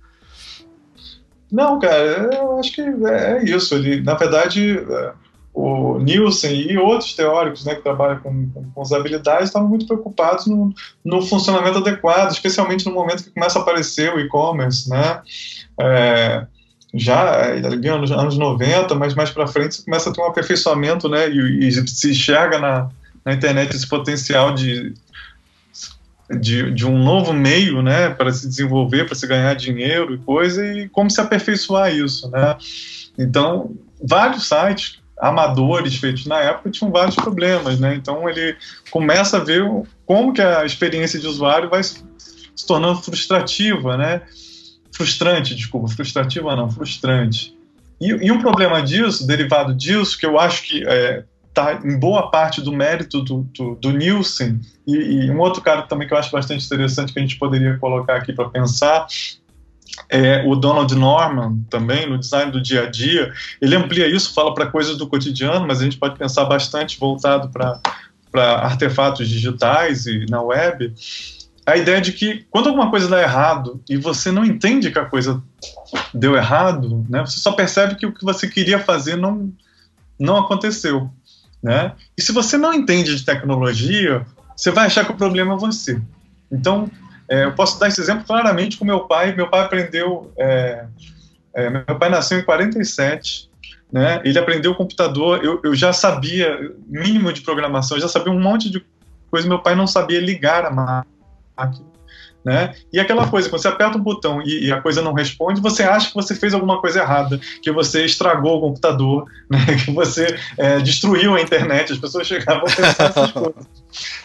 Não, 1.51 1.79
cara, 1.79 2.31
eu 2.35 2.59
acho 2.59 2.73
que 2.73 2.81
é, 2.81 3.39
é 3.39 3.45
isso. 3.45 3.75
Ele, 3.75 4.03
na 4.03 4.15
verdade, 4.15 4.79
é, 4.79 5.13
o 5.55 5.99
Nielsen 5.99 6.71
e 6.71 6.77
outros 6.77 7.15
teóricos 7.15 7.65
né, 7.65 7.75
que 7.75 7.83
trabalham 7.83 8.19
com, 8.19 8.51
com 8.75 8.83
usabilidade 8.83 9.45
estavam 9.45 9.69
muito 9.69 9.87
preocupados 9.87 10.47
no, 10.47 10.75
no, 11.05 11.23
funcionamento 11.23 11.79
adequado, 11.79 12.31
especialmente 12.31 12.85
no 12.85 12.93
momento 12.93 13.25
que 13.25 13.31
começa 13.31 13.59
a 13.59 13.63
aparecer 13.63 14.13
o 14.13 14.21
e-commerce, 14.21 14.91
né? 14.91 15.23
É, 15.81 16.47
já 16.95 17.43
ali 17.43 17.91
nos 17.91 18.11
anos 18.11 18.37
90, 18.37 18.95
mas 18.97 19.15
mais 19.15 19.31
para 19.31 19.47
frente 19.47 19.77
você 19.77 19.85
começa 19.85 20.11
a 20.11 20.13
ter 20.13 20.21
um 20.21 20.27
aperfeiçoamento, 20.27 21.09
né? 21.09 21.29
E, 21.31 21.69
e 21.69 21.73
se 21.89 22.11
enxerga 22.11 22.59
na, 22.59 22.91
na 23.25 23.33
internet 23.33 23.75
esse 23.75 23.89
potencial 23.89 24.53
de 24.53 24.95
de, 26.31 26.73
de 26.73 26.87
um 26.87 26.99
novo 26.99 27.33
meio, 27.33 27.83
né, 27.83 28.11
para 28.11 28.33
se 28.33 28.49
desenvolver, 28.49 29.05
para 29.05 29.15
se 29.15 29.27
ganhar 29.27 29.55
dinheiro 29.55 30.15
e 30.15 30.19
coisa, 30.19 30.65
e 30.67 30.89
como 30.89 31.11
se 31.11 31.21
aperfeiçoar 31.21 31.95
isso, 31.95 32.31
né. 32.31 32.57
Então, 33.19 33.75
vários 34.03 34.49
sites 34.49 34.99
amadores 35.19 35.97
feitos 35.97 36.27
na 36.27 36.39
época 36.41 36.71
tinham 36.71 36.91
vários 36.91 37.15
problemas, 37.15 37.79
né, 37.79 37.95
então 37.95 38.29
ele 38.29 38.57
começa 38.91 39.37
a 39.37 39.45
ver 39.45 39.65
como 40.05 40.33
que 40.33 40.43
a 40.43 40.65
experiência 40.65 41.19
de 41.19 41.27
usuário 41.27 41.71
vai 41.71 41.83
se 41.83 42.05
tornando 42.67 43.01
frustrativa, 43.01 43.97
né, 43.97 44.23
frustrante, 44.93 45.55
desculpa, 45.55 45.89
frustrativa 45.89 46.57
não, 46.57 46.71
frustrante. 46.71 47.55
E, 48.01 48.09
e 48.09 48.31
um 48.31 48.41
problema 48.41 48.83
disso, 48.83 49.27
derivado 49.27 49.75
disso, 49.75 50.19
que 50.19 50.27
eu 50.27 50.39
acho 50.39 50.65
que 50.65 50.85
é, 50.87 51.25
está 51.57 51.81
em 51.83 51.99
boa 51.99 52.31
parte 52.31 52.61
do 52.61 52.71
mérito 52.71 53.23
do, 53.23 53.43
do, 53.55 53.75
do 53.77 53.91
Nielsen, 53.91 54.61
e, 54.87 54.95
e, 54.95 55.31
um 55.31 55.41
outro 55.41 55.63
cara 55.63 55.83
também 55.83 56.07
que 56.07 56.13
eu 56.13 56.19
acho 56.19 56.31
bastante 56.31 56.67
interessante 56.67 57.13
que 57.13 57.19
a 57.19 57.23
gente 57.23 57.39
poderia 57.39 57.79
colocar 57.79 58.17
aqui 58.17 58.33
para 58.33 58.51
pensar 58.51 59.07
é 60.11 60.45
o 60.47 60.55
Donald 60.55 60.95
Norman 60.95 61.59
também 61.71 62.07
no 62.07 62.19
design 62.19 62.53
do 62.53 62.61
dia 62.61 62.83
a 62.83 62.91
dia. 62.91 63.33
Ele 63.63 63.75
amplia 63.75 64.07
isso, 64.07 64.35
fala 64.35 64.53
para 64.53 64.67
coisas 64.67 64.99
do 64.99 65.07
cotidiano, 65.09 65.67
mas 65.67 65.81
a 65.81 65.85
gente 65.85 65.97
pode 65.97 66.19
pensar 66.19 66.45
bastante 66.45 66.99
voltado 66.99 67.49
para 67.49 67.81
artefatos 68.61 69.27
digitais 69.27 70.05
e 70.07 70.27
na 70.29 70.43
web. 70.43 70.93
a 71.65 71.77
ideia 71.77 72.01
de 72.01 72.13
que 72.13 72.45
quando 72.51 72.69
alguma 72.69 72.91
coisa 72.91 73.09
dá 73.09 73.23
errado 73.23 73.81
e 73.89 73.97
você 73.97 74.31
não 74.31 74.45
entende 74.45 74.91
que 74.91 74.99
a 74.99 75.07
coisa 75.07 75.43
deu 76.13 76.37
errado, 76.37 77.07
né, 77.09 77.21
você 77.21 77.41
só 77.41 77.53
percebe 77.53 77.95
que 77.95 78.07
o 78.07 78.13
que 78.13 78.25
você 78.25 78.47
queria 78.47 78.79
fazer 78.79 79.17
não, 79.17 79.51
não 80.19 80.37
aconteceu. 80.37 81.11
Né? 81.63 81.93
E 82.17 82.23
se 82.23 82.33
você 82.33 82.57
não 82.57 82.73
entende 82.73 83.17
de 83.17 83.25
tecnologia, 83.25 84.25
você 84.57 84.71
vai 84.71 84.87
achar 84.87 85.05
que 85.05 85.13
o 85.13 85.17
problema 85.17 85.55
é 85.55 85.59
você. 85.59 86.01
Então, 86.51 86.91
é, 87.29 87.45
eu 87.45 87.53
posso 87.53 87.79
dar 87.79 87.89
esse 87.89 88.01
exemplo 88.01 88.25
claramente 88.25 88.77
com 88.77 88.85
meu 88.85 89.01
pai. 89.01 89.35
Meu 89.35 89.49
pai 89.49 89.61
aprendeu. 89.61 90.33
É, 90.39 90.85
é, 91.55 91.71
meu 91.71 91.99
pai 91.99 92.09
nasceu 92.09 92.39
em 92.39 92.45
47. 92.45 93.51
Né? 93.93 94.21
Ele 94.25 94.39
aprendeu 94.39 94.75
computador. 94.75 95.45
Eu, 95.45 95.61
eu 95.65 95.75
já 95.75 95.93
sabia 95.93 96.73
mínimo 96.87 97.33
de 97.33 97.41
programação, 97.41 97.99
já 97.99 98.09
sabia 98.09 98.33
um 98.33 98.41
monte 98.41 98.71
de 98.71 98.85
coisa. 99.31 99.49
Meu 99.49 99.59
pai 99.59 99.75
não 99.75 99.87
sabia 99.87 100.21
ligar 100.21 100.65
a 100.65 100.71
máquina. 100.71 101.87
Né? 102.47 102.77
E 102.93 103.01
aquela 103.01 103.27
coisa, 103.27 103.51
quando 103.51 103.61
você 103.61 103.67
aperta 103.67 103.99
um 103.99 104.01
botão 104.01 104.41
e, 104.41 104.67
e, 104.67 104.73
a 104.73 104.81
coisa 104.81 105.03
não 105.03 105.13
responde, 105.13 105.61
você 105.61 105.83
acha 105.83 106.11
que 106.11 106.15
você 106.15 106.33
fez 106.33 106.55
alguma 106.55 106.81
coisa 106.81 107.01
errada, 107.01 107.41
que 107.61 107.73
você 107.73 108.05
estragou 108.05 108.59
o 108.59 108.61
computador, 108.61 109.27
né? 109.51 109.59
que 109.85 109.91
você 109.91 110.39
é, 110.57 110.79
destruiu 110.79 111.35
a 111.35 111.41
internet, 111.41 111.93
as 111.93 111.99
pessoas 111.99 112.25
chegavam 112.25 112.63
a 112.63 112.67
pensar 112.67 113.05
essas 113.07 113.33
coisas. 113.35 113.67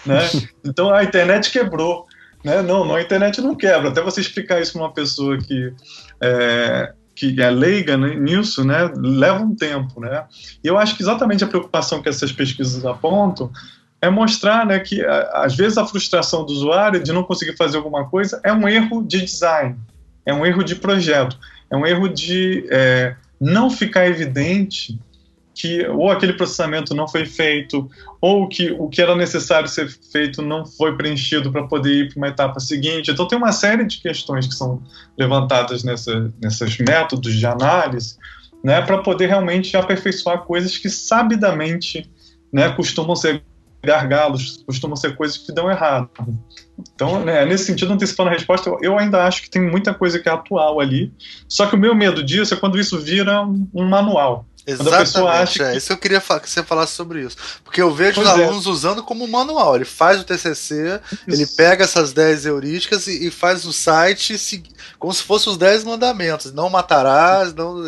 Né? 0.05 0.29
Então 0.63 0.93
a 0.93 1.03
internet 1.03 1.49
quebrou. 1.49 2.05
Né? 2.45 2.61
Não, 2.61 2.85
não, 2.85 2.93
a 2.93 3.01
internet 3.01 3.41
não 3.41 3.55
quebra. 3.55 3.89
Até 3.89 4.03
você 4.03 4.21
explicar 4.21 4.61
isso 4.61 4.73
para 4.73 4.83
uma 4.83 4.93
pessoa 4.93 5.39
que 5.39 5.73
é, 6.21 6.93
que 7.15 7.41
é 7.41 7.49
leiga 7.49 7.97
né, 7.97 8.13
nisso, 8.13 8.63
né, 8.63 8.91
leva 8.95 9.43
um 9.43 9.55
tempo, 9.55 9.99
né? 9.99 10.25
E 10.63 10.67
eu 10.67 10.77
acho 10.77 10.95
que 10.95 11.01
exatamente 11.01 11.43
a 11.43 11.47
preocupação 11.47 12.03
que 12.03 12.09
essas 12.09 12.31
pesquisas 12.31 12.85
apontam 12.85 13.51
é 14.01 14.09
mostrar 14.09 14.65
né, 14.65 14.79
que, 14.79 15.05
às 15.05 15.55
vezes, 15.55 15.77
a 15.77 15.85
frustração 15.85 16.45
do 16.45 16.51
usuário 16.51 17.01
de 17.01 17.13
não 17.13 17.23
conseguir 17.23 17.55
fazer 17.55 17.77
alguma 17.77 18.09
coisa 18.09 18.41
é 18.43 18.51
um 18.51 18.67
erro 18.67 19.03
de 19.03 19.21
design, 19.21 19.77
é 20.25 20.33
um 20.33 20.45
erro 20.45 20.63
de 20.63 20.75
projeto, 20.75 21.37
é 21.69 21.77
um 21.77 21.85
erro 21.85 22.09
de 22.09 22.65
é, 22.69 23.15
não 23.39 23.69
ficar 23.69 24.07
evidente 24.07 24.99
que 25.53 25.85
ou 25.87 26.09
aquele 26.09 26.33
processamento 26.33 26.95
não 26.95 27.07
foi 27.07 27.25
feito, 27.25 27.89
ou 28.19 28.47
que 28.47 28.71
o 28.71 28.89
que 28.89 29.01
era 29.01 29.15
necessário 29.15 29.67
ser 29.67 29.89
feito 29.89 30.41
não 30.41 30.65
foi 30.65 30.95
preenchido 30.95 31.51
para 31.51 31.67
poder 31.67 31.93
ir 31.93 32.09
para 32.09 32.17
uma 32.17 32.27
etapa 32.29 32.59
seguinte. 32.59 33.11
Então, 33.11 33.27
tem 33.27 33.37
uma 33.37 33.51
série 33.51 33.85
de 33.85 33.99
questões 33.99 34.47
que 34.47 34.55
são 34.55 34.81
levantadas 35.17 35.83
nessa, 35.83 36.31
nesses 36.41 36.77
métodos 36.79 37.33
de 37.33 37.45
análise 37.45 38.17
né, 38.63 38.81
para 38.81 38.99
poder 38.99 39.27
realmente 39.27 39.75
aperfeiçoar 39.75 40.39
coisas 40.39 40.77
que 40.77 40.89
sabidamente 40.89 42.09
né, 42.51 42.69
costumam 42.69 43.15
ser 43.15 43.43
gargalos, 43.83 44.63
costumam 44.65 44.95
ser 44.95 45.15
coisas 45.15 45.37
que 45.37 45.51
dão 45.51 45.69
errado. 45.69 46.09
Então, 46.93 47.23
né, 47.23 47.45
nesse 47.45 47.65
sentido, 47.65 47.93
antecipando 47.93 48.29
a 48.29 48.33
resposta, 48.33 48.69
eu, 48.69 48.79
eu, 48.81 48.97
ainda 48.97 49.25
acho 49.25 49.41
que 49.41 49.49
tem 49.49 49.61
muita 49.61 49.93
coisa 49.93 50.19
que 50.19 50.29
é 50.29 50.31
atual 50.31 50.79
ali. 50.79 51.13
Só 51.47 51.65
que 51.67 51.75
o 51.75 51.79
meu 51.79 51.95
medo 51.95 52.23
disso 52.23 52.53
é 52.53 52.57
quando 52.57 52.79
isso 52.79 52.99
vira 52.99 53.41
um, 53.41 53.67
um 53.73 53.87
manual. 53.87 54.45
Exatamente, 54.65 55.61
é. 55.61 55.71
Que... 55.71 55.77
Isso 55.77 55.87
que 55.87 55.93
eu 55.93 55.97
queria 55.97 56.21
que 56.21 56.49
você 56.49 56.63
falasse 56.63 56.93
sobre 56.93 57.21
isso. 57.21 57.35
Porque 57.63 57.81
eu 57.81 57.91
vejo 57.91 58.21
pois 58.21 58.27
os 58.27 58.39
é. 58.39 58.43
alunos 58.43 58.67
usando 58.67 59.03
como 59.03 59.27
manual. 59.27 59.75
Ele 59.75 59.85
faz 59.85 60.21
o 60.21 60.23
TCC, 60.23 61.01
isso. 61.11 61.21
ele 61.27 61.47
pega 61.47 61.83
essas 61.83 62.13
10 62.13 62.45
heurísticas 62.45 63.07
e, 63.07 63.27
e 63.27 63.31
faz 63.31 63.65
o 63.65 63.73
site 63.73 64.37
se, 64.37 64.63
como 64.99 65.13
se 65.13 65.23
fossem 65.23 65.51
os 65.51 65.57
10 65.57 65.83
mandamentos. 65.83 66.53
Não 66.53 66.69
matarás, 66.69 67.53
não. 67.53 67.83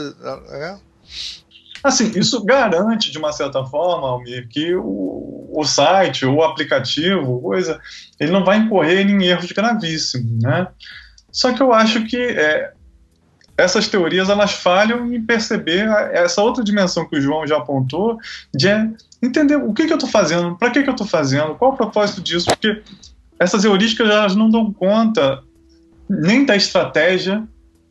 É. 0.49 0.77
Assim, 1.83 2.11
isso 2.15 2.43
garante, 2.45 3.11
de 3.11 3.17
uma 3.17 3.33
certa 3.33 3.65
forma, 3.65 4.07
Almir, 4.07 4.47
que 4.47 4.73
o, 4.73 5.49
o 5.53 5.65
site, 5.65 6.25
o 6.25 6.41
aplicativo, 6.41 7.41
coisa, 7.41 7.79
ele 8.19 8.31
não 8.31 8.45
vai 8.45 8.57
incorrer 8.57 9.05
em 9.05 9.25
erros 9.25 9.51
gravíssimos, 9.51 10.41
né? 10.41 10.67
Só 11.29 11.51
que 11.51 11.61
eu 11.61 11.73
acho 11.73 12.05
que 12.05 12.17
é, 12.17 12.71
essas 13.57 13.87
teorias 13.87 14.29
elas 14.29 14.53
falham 14.53 15.13
em 15.13 15.21
perceber 15.21 15.87
essa 16.11 16.41
outra 16.41 16.63
dimensão 16.63 17.07
que 17.07 17.17
o 17.17 17.21
João 17.21 17.45
já 17.45 17.57
apontou, 17.57 18.17
de 18.53 18.67
entender 19.21 19.57
o 19.57 19.73
que, 19.73 19.85
que 19.85 19.91
eu 19.91 19.97
estou 19.97 20.09
fazendo, 20.09 20.55
para 20.55 20.71
que, 20.71 20.83
que 20.83 20.89
eu 20.89 20.93
estou 20.93 21.07
fazendo, 21.07 21.55
qual 21.55 21.73
o 21.73 21.77
propósito 21.77 22.21
disso, 22.21 22.45
porque 22.45 22.81
essas 23.39 23.65
heurísticas 23.65 24.09
elas 24.09 24.35
não 24.35 24.49
dão 24.49 24.71
conta 24.71 25.43
nem 26.09 26.45
da 26.45 26.55
estratégia, 26.55 27.43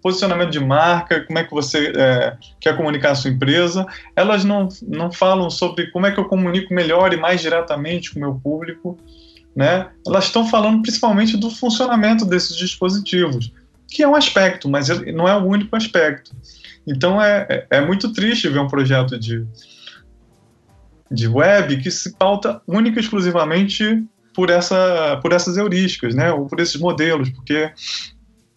posicionamento 0.03 0.51
de 0.51 0.61
marca, 0.61 1.25
como 1.25 1.39
é 1.39 1.45
que 1.45 1.53
você 1.53 1.93
é, 1.97 2.37
quer 2.61 2.77
comunicar 2.77 3.13
a 3.13 3.15
sua 3.15 3.31
empresa. 3.31 3.87
Elas 4.17 4.45
não, 4.45 4.69
não 4.83 5.13
falam 5.13 5.49
sobre 5.49 5.91
como 5.93 6.07
é 6.07 6.11
que 6.11 6.19
eu 6.19 6.25
comunico 6.25 6.75
melhor 6.75 7.15
e 7.15 7.17
mais 7.17 7.41
diretamente 7.41 8.11
com 8.11 8.19
o 8.19 8.23
meu 8.23 8.35
público. 8.35 8.99
Né? 9.55 9.89
Elas 10.07 10.25
estão 10.25 10.47
falando 10.49 10.83
principalmente 10.83 11.37
do 11.37 11.51
funcionamento 11.51 12.25
desses 12.25 12.57
dispositivos, 12.57 13.53
que 13.87 14.03
é 14.03 14.09
um 14.09 14.17
aspecto, 14.17 14.69
mas 14.69 14.89
não 15.13 15.29
é 15.29 15.37
o 15.37 15.45
único 15.45 15.77
aspecto. 15.77 16.33
Então 16.87 17.23
é, 17.23 17.47
é, 17.49 17.67
é 17.79 17.81
muito 17.81 18.13
triste 18.13 18.49
ver 18.49 18.59
um 18.59 18.67
projeto 18.67 19.17
de, 19.17 19.47
de 21.11 21.29
web 21.29 21.77
que 21.81 21.91
se 21.91 22.13
pauta 22.17 22.61
única 22.67 22.99
e 22.99 23.03
exclusivamente 23.03 24.03
por, 24.35 24.51
essa, 24.51 25.19
por 25.23 25.33
essas 25.33 25.57
heurísticas, 25.57 26.15
né? 26.15 26.33
ou 26.33 26.47
por 26.47 26.59
esses 26.59 26.77
modelos, 26.77 27.31
porque 27.31 27.71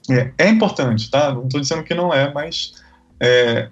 é, 0.10 0.32
é 0.38 0.50
importante, 0.50 1.10
tá? 1.10 1.32
Não 1.34 1.46
estou 1.46 1.60
dizendo 1.60 1.84
que 1.84 1.94
não 1.94 2.14
é, 2.14 2.32
mas 2.34 2.74
é, 3.20 3.70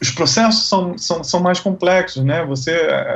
os 0.00 0.10
processos 0.10 0.68
são, 0.68 0.96
são, 0.98 1.24
são 1.24 1.40
mais 1.40 1.60
complexos, 1.60 2.24
né? 2.24 2.44
Você, 2.44 2.72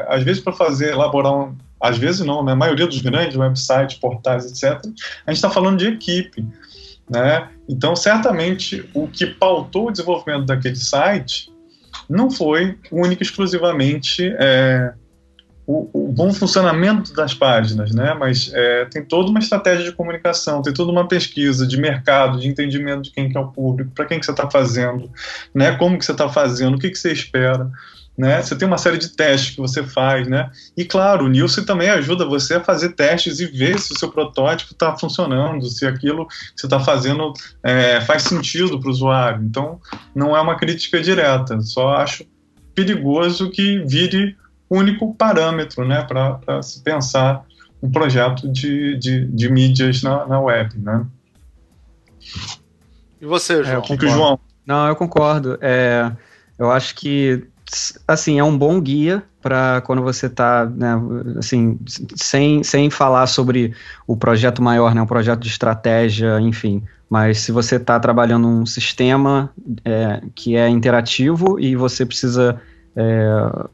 às 0.09 0.23
vezes, 0.23 0.43
para 0.43 0.53
fazer, 0.53 0.93
elaborar 0.93 1.33
um, 1.33 1.57
às 1.81 1.99
vezes 1.99 2.25
não, 2.25 2.45
né? 2.45 2.53
A 2.53 2.57
maioria 2.57 2.87
dos 2.87 3.01
grandes 3.01 3.37
websites, 3.37 3.99
portais, 3.99 4.47
etc., 4.47 4.81
a 5.27 5.31
gente 5.31 5.37
está 5.37 5.51
falando 5.51 5.79
de 5.79 5.89
equipe, 5.89 6.45
né? 7.09 7.49
Então, 7.69 7.95
certamente, 7.95 8.89
o 8.95 9.07
que 9.07 9.27
pautou 9.27 9.89
o 9.89 9.91
desenvolvimento 9.91 10.47
daquele 10.47 10.77
site 10.77 11.53
não 12.09 12.31
foi 12.31 12.79
único 12.91 13.23
exclusivamente 13.23 14.35
é, 14.39 14.93
o, 15.67 15.91
o, 15.93 16.13
bom 16.13 16.33
funcionamento 16.33 17.13
das 17.13 17.35
páginas, 17.35 17.93
né? 17.93 18.15
Mas 18.15 18.51
é, 18.55 18.85
tem 18.85 19.05
toda 19.05 19.31
uma 19.31 19.41
estratégia 19.41 19.85
de 19.85 19.93
comunicação, 19.93 20.63
tem 20.63 20.73
toda 20.73 20.93
uma 20.93 21.09
pesquisa 21.09 21.67
de 21.67 21.77
mercado, 21.77 22.39
de 22.39 22.47
entendimento 22.47 23.03
de 23.03 23.11
quem 23.11 23.29
que 23.29 23.37
é 23.37 23.41
o 23.41 23.49
público, 23.49 23.91
para 23.91 24.05
quem 24.05 24.21
que 24.21 24.25
você 24.25 24.31
está 24.31 24.49
fazendo, 24.49 25.11
né? 25.53 25.77
Como 25.77 25.99
que 25.99 26.05
você 26.05 26.13
está 26.13 26.29
fazendo, 26.29 26.77
o 26.77 26.79
que 26.79 26.89
que 26.89 26.99
você 26.99 27.13
espera, 27.13 27.69
né? 28.17 28.41
Você 28.41 28.55
tem 28.55 28.69
uma 28.69 28.79
série 28.79 28.97
de 28.97 29.09
testes 29.09 29.57
que 29.57 29.61
você 29.61 29.83
faz, 29.83 30.29
né? 30.29 30.49
E 30.77 30.85
claro, 30.85 31.25
o 31.25 31.29
Nielsen 31.29 31.65
também 31.65 31.91
ajuda 31.91 32.25
você 32.25 32.55
a 32.55 32.65
fazer 32.65 32.91
testes 32.91 33.41
e 33.41 33.47
ver 33.47 33.81
se 33.81 33.93
o 33.93 33.99
seu 33.99 34.11
protótipo 34.11 34.73
está 34.73 34.97
funcionando, 34.97 35.67
se 35.67 35.85
aquilo 35.85 36.29
que 36.29 36.35
você 36.57 36.67
está 36.67 36.79
fazendo 36.79 37.33
é, 37.65 38.01
faz 38.03 38.23
sentido 38.23 38.79
para 38.79 38.89
o 38.89 38.93
usuário. 38.93 39.43
Então, 39.43 39.81
não 40.15 40.37
é 40.37 40.41
uma 40.41 40.57
crítica 40.57 41.03
direta. 41.03 41.61
Só 41.61 41.97
acho 41.97 42.25
perigoso 42.73 43.51
que 43.51 43.81
vire 43.81 44.37
único 44.69 45.15
parâmetro 45.15 45.87
né, 45.87 46.03
para 46.03 46.63
se 46.63 46.83
pensar 46.83 47.45
um 47.83 47.91
projeto 47.91 48.51
de, 48.51 48.97
de, 48.99 49.27
de 49.27 49.49
mídias 49.51 50.03
na, 50.03 50.27
na, 50.27 50.41
web. 50.41 50.77
Né? 50.79 51.07
E 53.21 53.27
você, 53.27 53.63
João? 53.63 53.83
É, 53.89 53.93
eu 53.93 54.09
João? 54.11 54.41
Não, 54.67 54.89
eu 54.89 54.97
concordo. 54.97 55.59
É, 55.61 56.11
eu 56.59 56.71
acho 56.71 56.95
que 56.95 57.47
assim 58.07 58.39
é 58.39 58.45
um 58.45 58.57
bom 58.57 58.81
guia 58.81 59.25
para 59.43 59.81
quando 59.81 60.01
você 60.01 60.27
está 60.27 60.67
né, 60.67 60.95
assim 61.37 61.79
sem, 62.15 62.63
sem 62.63 62.91
falar 62.91 63.27
sobre 63.27 63.75
o 64.07 64.17
projeto 64.17 64.63
maior 64.63 64.95
né 64.95 65.03
um 65.03 65.07
projeto 65.07 65.41
de 65.41 65.49
estratégia 65.49 66.41
enfim 66.41 66.81
mas 67.11 67.41
se 67.41 67.51
você 67.51 67.75
está 67.75 67.99
trabalhando 67.99 68.47
um 68.47 68.65
sistema 68.65 69.51
é, 69.85 70.23
que 70.33 70.57
é 70.57 70.69
interativo 70.69 71.59
e 71.59 71.75
você 71.75 72.07
precisa 72.07 72.61
é, 72.95 73.69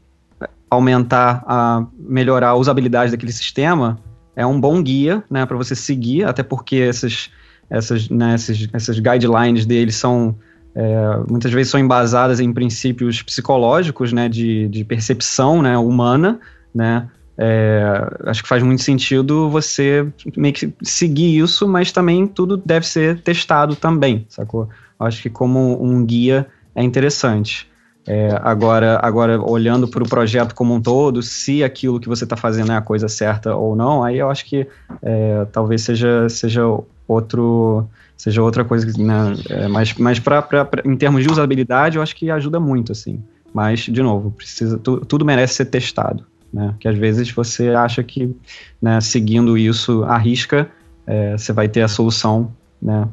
aumentar, 0.73 1.43
a 1.47 1.85
melhorar 1.97 2.49
a 2.49 2.55
usabilidade 2.55 3.11
daquele 3.11 3.31
sistema, 3.31 3.99
é 4.35 4.45
um 4.45 4.59
bom 4.59 4.81
guia, 4.81 5.23
né, 5.29 5.45
para 5.45 5.57
você 5.57 5.75
seguir, 5.75 6.23
até 6.25 6.43
porque 6.43 6.77
essas, 6.77 7.29
essas, 7.69 8.09
né, 8.09 8.33
essas, 8.33 8.99
guidelines 8.99 9.65
deles 9.65 9.95
são 9.95 10.35
é, 10.75 11.19
muitas 11.29 11.51
vezes 11.51 11.71
são 11.71 11.79
embasadas 11.79 12.39
em 12.39 12.51
princípios 12.51 13.21
psicológicos, 13.21 14.11
né, 14.11 14.27
de, 14.27 14.67
de 14.67 14.83
percepção, 14.83 15.61
né, 15.61 15.77
humana, 15.77 16.39
né, 16.73 17.07
é, 17.37 17.83
acho 18.25 18.43
que 18.43 18.49
faz 18.49 18.61
muito 18.61 18.83
sentido 18.83 19.49
você 19.49 20.07
meio 20.37 20.53
que 20.53 20.71
seguir 20.83 21.39
isso, 21.39 21.67
mas 21.67 21.91
também 21.91 22.27
tudo 22.27 22.57
deve 22.57 22.87
ser 22.87 23.21
testado 23.21 23.75
também, 23.75 24.25
sacou? 24.29 24.69
Acho 24.99 25.21
que 25.21 25.29
como 25.29 25.83
um 25.83 26.05
guia 26.05 26.47
é 26.75 26.83
interessante. 26.83 27.67
É, 28.05 28.37
agora, 28.41 28.99
agora, 29.01 29.41
olhando 29.41 29.87
para 29.87 30.03
o 30.03 30.09
projeto 30.09 30.53
como 30.53 30.73
um 30.73 30.81
todo, 30.81 31.21
se 31.21 31.63
aquilo 31.63 31.99
que 31.99 32.09
você 32.09 32.25
está 32.25 32.35
fazendo 32.35 32.71
é 32.71 32.75
a 32.75 32.81
coisa 32.81 33.07
certa 33.07 33.55
ou 33.55 33.75
não, 33.75 34.03
aí 34.03 34.17
eu 34.17 34.29
acho 34.29 34.45
que 34.45 34.67
é, 35.01 35.45
talvez 35.51 35.83
seja, 35.83 36.27
seja 36.27 36.61
outro 37.07 37.87
seja 38.17 38.41
outra 38.41 38.63
coisa, 38.63 38.85
né? 39.01 39.35
É, 39.49 39.67
mas 39.67 39.93
mas 39.95 40.19
pra, 40.19 40.41
pra, 40.41 40.65
pra, 40.65 40.83
em 40.85 40.95
termos 40.95 41.23
de 41.23 41.29
usabilidade, 41.29 41.97
eu 41.97 42.03
acho 42.03 42.15
que 42.15 42.29
ajuda 42.29 42.59
muito, 42.59 42.91
assim. 42.91 43.21
Mas, 43.53 43.81
de 43.81 44.01
novo, 44.01 44.31
precisa, 44.31 44.77
tu, 44.77 44.97
tudo 45.05 45.23
merece 45.23 45.55
ser 45.55 45.65
testado, 45.65 46.25
né? 46.51 46.73
Que 46.79 46.87
às 46.87 46.97
vezes 46.97 47.31
você 47.31 47.69
acha 47.69 48.03
que 48.03 48.35
né, 48.81 48.99
seguindo 48.99 49.57
isso 49.57 50.03
arrisca 50.03 50.69
é, 51.05 51.37
você 51.37 51.53
vai 51.53 51.67
ter 51.67 51.81
a 51.81 51.87
solução 51.87 52.51
né, 52.81 53.07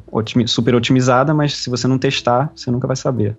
super 0.47 0.75
otimizada, 0.75 1.33
mas 1.33 1.55
se 1.55 1.69
você 1.69 1.87
não 1.87 1.97
testar, 1.97 2.51
você 2.55 2.69
nunca 2.71 2.87
vai 2.87 2.95
saber. 2.95 3.37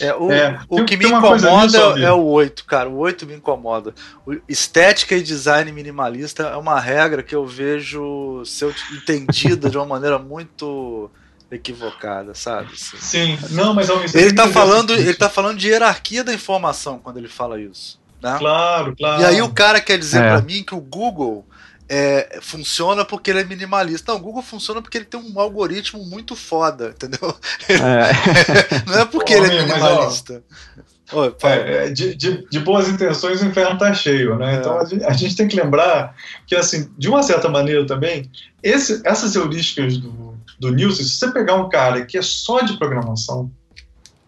É, 0.00 0.12
o, 0.14 0.30
é, 0.30 0.60
o 0.68 0.84
que 0.84 0.96
me 0.96 1.06
incomoda 1.06 1.78
é 2.00 2.10
o 2.10 2.24
8, 2.24 2.64
cara. 2.64 2.88
O 2.88 2.96
8 2.96 3.26
me 3.26 3.34
incomoda. 3.34 3.94
O, 4.26 4.34
estética 4.48 5.14
e 5.14 5.22
design 5.22 5.70
minimalista 5.70 6.44
é 6.44 6.56
uma 6.56 6.80
regra 6.80 7.22
que 7.22 7.34
eu 7.34 7.46
vejo 7.46 8.42
ser 8.44 8.74
entendida 8.92 9.70
de 9.70 9.76
uma 9.76 9.86
maneira 9.86 10.18
muito 10.18 11.10
equivocada, 11.50 12.34
sabe? 12.34 12.70
Assim. 12.72 12.96
Sim, 12.98 13.38
não, 13.50 13.74
mas 13.74 13.88
ele 14.14 14.32
tá 14.32 14.48
falando, 14.48 14.92
ele 14.94 15.14
tá 15.14 15.28
falando 15.28 15.58
de 15.58 15.68
hierarquia 15.68 16.24
da 16.24 16.34
informação 16.34 16.98
quando 16.98 17.18
ele 17.18 17.28
fala 17.28 17.60
isso. 17.60 18.00
Né? 18.20 18.36
Claro, 18.38 18.96
claro. 18.96 19.22
E 19.22 19.24
aí 19.24 19.42
o 19.42 19.52
cara 19.52 19.80
quer 19.80 19.98
dizer 19.98 20.22
é. 20.22 20.28
para 20.30 20.42
mim 20.42 20.62
que 20.62 20.74
o 20.74 20.80
Google 20.80 21.46
é, 21.88 22.38
funciona 22.40 23.04
porque 23.04 23.30
ele 23.30 23.40
é 23.40 23.44
minimalista. 23.44 24.12
Não, 24.12 24.18
o 24.18 24.22
Google 24.22 24.42
funciona 24.42 24.80
porque 24.80 24.98
ele 24.98 25.04
tem 25.04 25.20
um 25.20 25.38
algoritmo 25.38 26.04
muito 26.04 26.34
foda, 26.34 26.94
entendeu? 26.94 27.36
É. 27.68 28.86
Não 28.90 29.00
é 29.00 29.04
porque 29.04 29.36
Pô, 29.36 29.44
ele 29.44 29.56
é 29.56 29.62
minimalista. 29.62 30.42
Mas, 30.56 30.80
ó, 30.80 30.94
Oi, 31.12 31.34
é, 31.42 31.86
é, 31.86 31.90
de, 31.90 32.14
de, 32.14 32.48
de, 32.48 32.60
boas 32.60 32.88
intenções 32.88 33.42
o 33.42 33.46
inferno 33.46 33.78
tá 33.78 33.92
cheio, 33.92 34.36
né? 34.36 34.54
É. 34.54 34.58
Então 34.58 34.78
a 34.80 34.84
gente, 34.84 35.04
a 35.04 35.12
gente, 35.12 35.36
tem 35.36 35.46
que 35.46 35.56
lembrar 35.56 36.16
que, 36.46 36.56
assim, 36.56 36.90
de 36.96 37.08
uma 37.08 37.22
certa 37.22 37.48
maneira 37.48 37.86
também, 37.86 38.30
esse, 38.62 39.02
essas 39.04 39.34
heurísticas 39.36 39.98
do, 39.98 40.34
do 40.58 40.70
Nielsen, 40.72 41.04
se 41.04 41.18
você 41.18 41.30
pegar 41.30 41.56
um 41.56 41.68
cara 41.68 42.06
que 42.06 42.16
é 42.16 42.22
só 42.22 42.62
de 42.62 42.78
programação, 42.78 43.50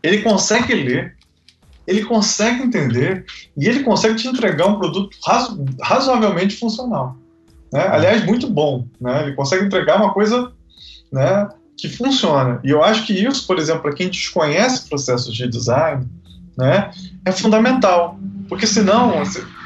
ele 0.03 0.23
consegue 0.23 0.75
ler, 0.75 1.17
ele 1.87 2.05
consegue 2.05 2.63
entender 2.63 3.25
e 3.57 3.67
ele 3.67 3.83
consegue 3.83 4.17
te 4.17 4.29
entregar 4.29 4.67
um 4.67 4.79
produto 4.79 5.17
razo, 5.25 5.65
razoavelmente 5.81 6.57
funcional. 6.57 7.17
Né? 7.77 7.87
Aliás, 7.91 8.25
muito 8.25 8.49
bom. 8.49 8.87
Né? 8.99 9.25
Ele 9.25 9.35
consegue 9.35 9.67
entregar 9.67 9.99
uma 9.99 10.11
coisa 10.11 10.51
né, 11.13 11.47
que 11.77 11.91
funciona. 11.91 12.59
E 12.65 12.71
eu 12.71 12.83
acho 12.83 13.05
que 13.05 13.13
isso, 13.13 13.47
por 13.47 13.59
exemplo, 13.59 13.83
para 13.83 13.93
quem 13.93 14.09
desconhece 14.09 14.89
processos 14.89 15.35
de 15.35 15.47
design, 15.47 16.09
né, 16.57 16.91
é 17.23 17.33
fundamental. 17.33 18.19
Porque 18.49 18.67
senão, 18.67 19.23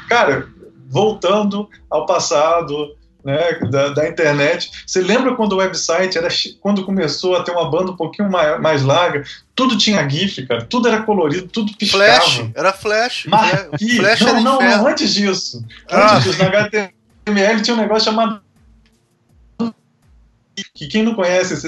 cara, 0.09 0.45
voltando 0.89 1.69
ao 1.89 2.05
passado, 2.05 2.97
né, 3.23 3.53
da, 3.69 3.89
da, 3.89 4.09
internet. 4.09 4.71
Você 4.85 4.99
lembra 4.99 5.35
quando 5.35 5.53
o 5.53 5.57
website 5.57 6.17
era 6.17 6.27
quando 6.59 6.83
começou 6.83 7.35
a 7.35 7.43
ter 7.43 7.51
uma 7.51 7.69
banda 7.69 7.91
um 7.91 7.95
pouquinho 7.95 8.29
mais, 8.29 8.59
mais 8.59 8.81
larga, 8.81 9.23
tudo 9.55 9.77
tinha 9.77 10.09
GIF, 10.09 10.45
cara, 10.47 10.65
tudo 10.65 10.87
era 10.87 11.03
colorido, 11.03 11.47
tudo 11.47 11.71
piscava. 11.77 12.19
Flash, 12.19 12.45
era 12.55 12.73
flash. 12.73 13.25
Marquee. 13.27 13.97
Flash 13.97 14.21
não, 14.21 14.41
não, 14.41 14.59
não, 14.59 14.87
antes 14.87 15.13
disso. 15.13 15.63
Ah. 15.87 16.15
Antes 16.15 16.23
disso, 16.23 16.39
na 16.39 16.47
HTML 16.47 17.00
HTML 17.25 17.61
tinha 17.61 17.75
um 17.75 17.79
negócio 17.79 18.05
chamado 18.05 18.41
que 20.75 20.87
quem 20.87 21.03
não 21.03 21.15
conhece 21.15 21.67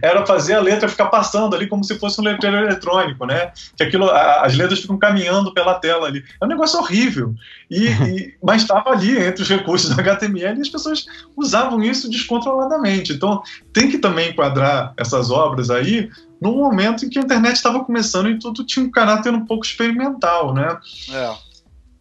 era 0.00 0.24
fazer 0.24 0.54
a 0.54 0.60
letra 0.60 0.88
ficar 0.88 1.06
passando 1.06 1.54
ali 1.54 1.66
como 1.66 1.84
se 1.84 1.98
fosse 1.98 2.18
um 2.20 2.24
letreiro 2.24 2.56
eletrônico, 2.56 3.26
né? 3.26 3.52
Que 3.76 3.82
aquilo, 3.82 4.10
as 4.10 4.56
letras 4.56 4.80
ficam 4.80 4.98
caminhando 4.98 5.52
pela 5.52 5.74
tela 5.74 6.06
ali. 6.06 6.24
É 6.40 6.44
um 6.44 6.48
negócio 6.48 6.78
horrível. 6.78 7.34
E, 7.70 7.88
e 7.88 8.34
mas 8.42 8.62
estava 8.62 8.90
ali 8.90 9.18
entre 9.18 9.42
os 9.42 9.48
recursos 9.48 9.94
do 9.94 10.00
HTML 10.00 10.58
e 10.58 10.62
as 10.62 10.68
pessoas 10.68 11.04
usavam 11.36 11.82
isso 11.82 12.08
descontroladamente. 12.08 13.12
Então 13.12 13.42
tem 13.72 13.90
que 13.90 13.98
também 13.98 14.30
enquadrar 14.30 14.94
essas 14.96 15.30
obras 15.30 15.68
aí 15.68 16.08
num 16.40 16.56
momento 16.56 17.04
em 17.04 17.10
que 17.10 17.18
a 17.18 17.22
internet 17.22 17.56
estava 17.56 17.84
começando 17.84 18.30
e 18.30 18.38
tudo 18.38 18.64
tinha 18.64 18.84
um 18.84 18.90
caráter 18.90 19.34
um 19.34 19.44
pouco 19.44 19.64
experimental, 19.64 20.54
né? 20.54 20.78
É. 21.12 21.49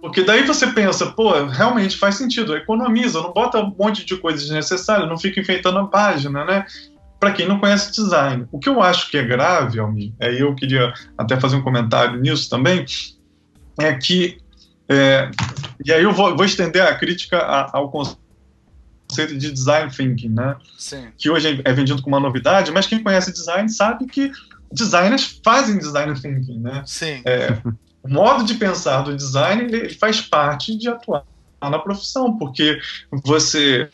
Porque 0.02 0.24
daí 0.24 0.46
você 0.46 0.68
pensa, 0.68 1.08
pô, 1.08 1.46
realmente 1.46 1.98
faz 1.98 2.16
sentido, 2.16 2.56
economiza, 2.56 3.22
não 3.22 3.34
bota 3.34 3.60
um 3.60 3.76
monte 3.78 4.06
de 4.06 4.16
coisa 4.16 4.40
desnecessária, 4.40 5.06
não 5.06 5.18
fica 5.18 5.42
enfeitando 5.42 5.78
a 5.80 5.88
página, 5.88 6.46
né? 6.46 6.66
Para 7.20 7.34
quem 7.34 7.46
não 7.46 7.60
conhece 7.60 7.92
design. 7.92 8.48
O 8.50 8.60
que 8.60 8.70
eu 8.70 8.82
acho 8.82 9.12
que 9.12 9.18
é 9.18 9.24
grave, 9.24 9.78
Almir, 9.78 10.14
aí 10.22 10.40
eu 10.40 10.56
queria 10.56 10.94
até 11.18 11.38
fazer 11.38 11.58
um 11.58 11.62
comentário 11.62 12.18
nisso 12.18 12.50
também, 12.50 12.86
é 13.78 13.94
que, 13.94 14.38
é, 14.88 15.30
e 15.84 15.92
aí 15.92 16.04
eu 16.04 16.14
vou, 16.14 16.34
vou 16.36 16.46
estender 16.46 16.82
a 16.82 16.96
crítica 16.96 17.38
ao 17.38 17.92
conceito 17.92 19.38
de 19.38 19.52
design 19.52 19.92
thinking, 19.92 20.30
né? 20.30 20.56
Sim. 20.78 21.10
Que 21.18 21.30
hoje 21.30 21.62
é 21.66 21.74
vendido 21.74 22.02
como 22.02 22.16
uma 22.16 22.26
novidade, 22.26 22.72
mas 22.72 22.88
quem 22.88 23.04
conhece 23.04 23.34
design 23.34 23.68
sabe 23.68 24.06
que 24.06 24.32
designers 24.72 25.42
fazem 25.44 25.78
design 25.78 26.14
thinking, 26.14 26.60
né? 26.60 26.84
Sim. 26.86 27.22
É, 27.26 27.58
o 28.04 28.10
modo 28.10 28.44
de 28.44 28.56
pensar 28.56 29.02
do 29.02 29.16
design 29.16 29.64
ele 29.64 29.90
faz 29.90 30.22
parte 30.22 30.76
de 30.76 30.90
atuar 30.90 31.24
na 31.62 31.80
profissão, 31.80 32.38
porque 32.38 32.80
você 33.24 33.90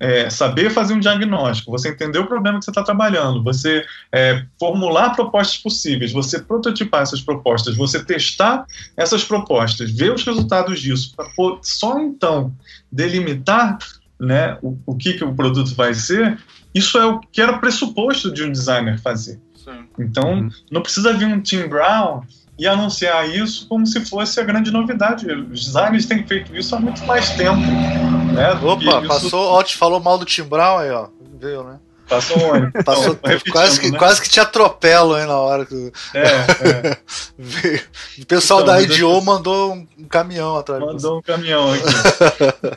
é, 0.00 0.30
saber 0.30 0.70
fazer 0.70 0.94
um 0.94 0.98
diagnóstico, 0.98 1.70
você 1.70 1.90
entender 1.90 2.18
o 2.18 2.26
problema 2.26 2.58
que 2.58 2.64
você 2.64 2.70
está 2.70 2.82
trabalhando, 2.82 3.44
você 3.44 3.84
é, 4.10 4.44
formular 4.58 5.10
propostas 5.10 5.58
possíveis, 5.58 6.10
você 6.10 6.38
prototipar 6.38 7.02
essas 7.02 7.20
propostas, 7.20 7.76
você 7.76 8.02
testar 8.02 8.64
essas 8.96 9.22
propostas, 9.22 9.90
ver 9.90 10.12
os 10.12 10.24
resultados 10.24 10.80
disso, 10.80 11.14
para 11.14 11.28
só 11.62 11.98
então 12.00 12.54
delimitar 12.90 13.78
né, 14.18 14.56
o, 14.62 14.76
o 14.86 14.96
que, 14.96 15.14
que 15.14 15.24
o 15.24 15.34
produto 15.34 15.74
vai 15.74 15.92
ser, 15.92 16.38
isso 16.74 16.96
é 16.96 17.04
o 17.04 17.20
que 17.20 17.40
era 17.40 17.58
pressuposto 17.58 18.32
de 18.32 18.42
um 18.42 18.50
designer 18.50 18.98
fazer. 19.00 19.38
Sim. 19.54 19.84
Então, 19.98 20.32
uhum. 20.32 20.50
não 20.70 20.82
precisa 20.82 21.12
vir 21.12 21.26
um 21.26 21.40
Tim 21.40 21.68
Brown 21.68 22.22
e 22.60 22.66
anunciar 22.66 23.26
isso 23.26 23.66
como 23.66 23.86
se 23.86 24.04
fosse 24.04 24.38
a 24.38 24.44
grande 24.44 24.70
novidade. 24.70 25.26
Os 25.32 25.64
designers 25.64 26.04
têm 26.04 26.26
feito 26.26 26.54
isso 26.54 26.76
há 26.76 26.78
muito 26.78 27.02
mais 27.06 27.30
tempo. 27.30 27.56
Né, 27.56 28.52
Opa, 28.62 28.82
isso... 28.82 29.08
passou, 29.08 29.46
ó, 29.46 29.62
te 29.62 29.78
falou 29.78 29.98
mal 29.98 30.18
do 30.18 30.26
Tim 30.26 30.42
Brown 30.42 30.76
aí, 30.76 30.90
ó. 30.90 31.08
Veio, 31.40 31.64
né? 31.64 31.78
Passou 32.06 32.36
onde? 32.52 32.70
Passou, 32.84 33.18
quase, 33.50 33.80
que, 33.80 33.90
né? 33.90 33.98
quase 33.98 34.20
que 34.20 34.28
te 34.28 34.38
atropelo 34.40 35.14
aí 35.14 35.24
na 35.24 35.38
hora. 35.38 35.64
Que... 35.64 35.90
É, 36.12 36.22
é. 36.22 36.98
o 38.20 38.26
pessoal 38.26 38.60
então, 38.60 38.74
da 38.74 38.82
IDO 38.82 39.22
mandou 39.22 39.72
um, 39.72 39.86
um, 39.98 40.04
caminhão 40.04 40.58
atrás. 40.58 40.82
Mandou 40.82 41.18
um 41.18 41.22
caminhão 41.22 41.72
aqui. 41.72 41.82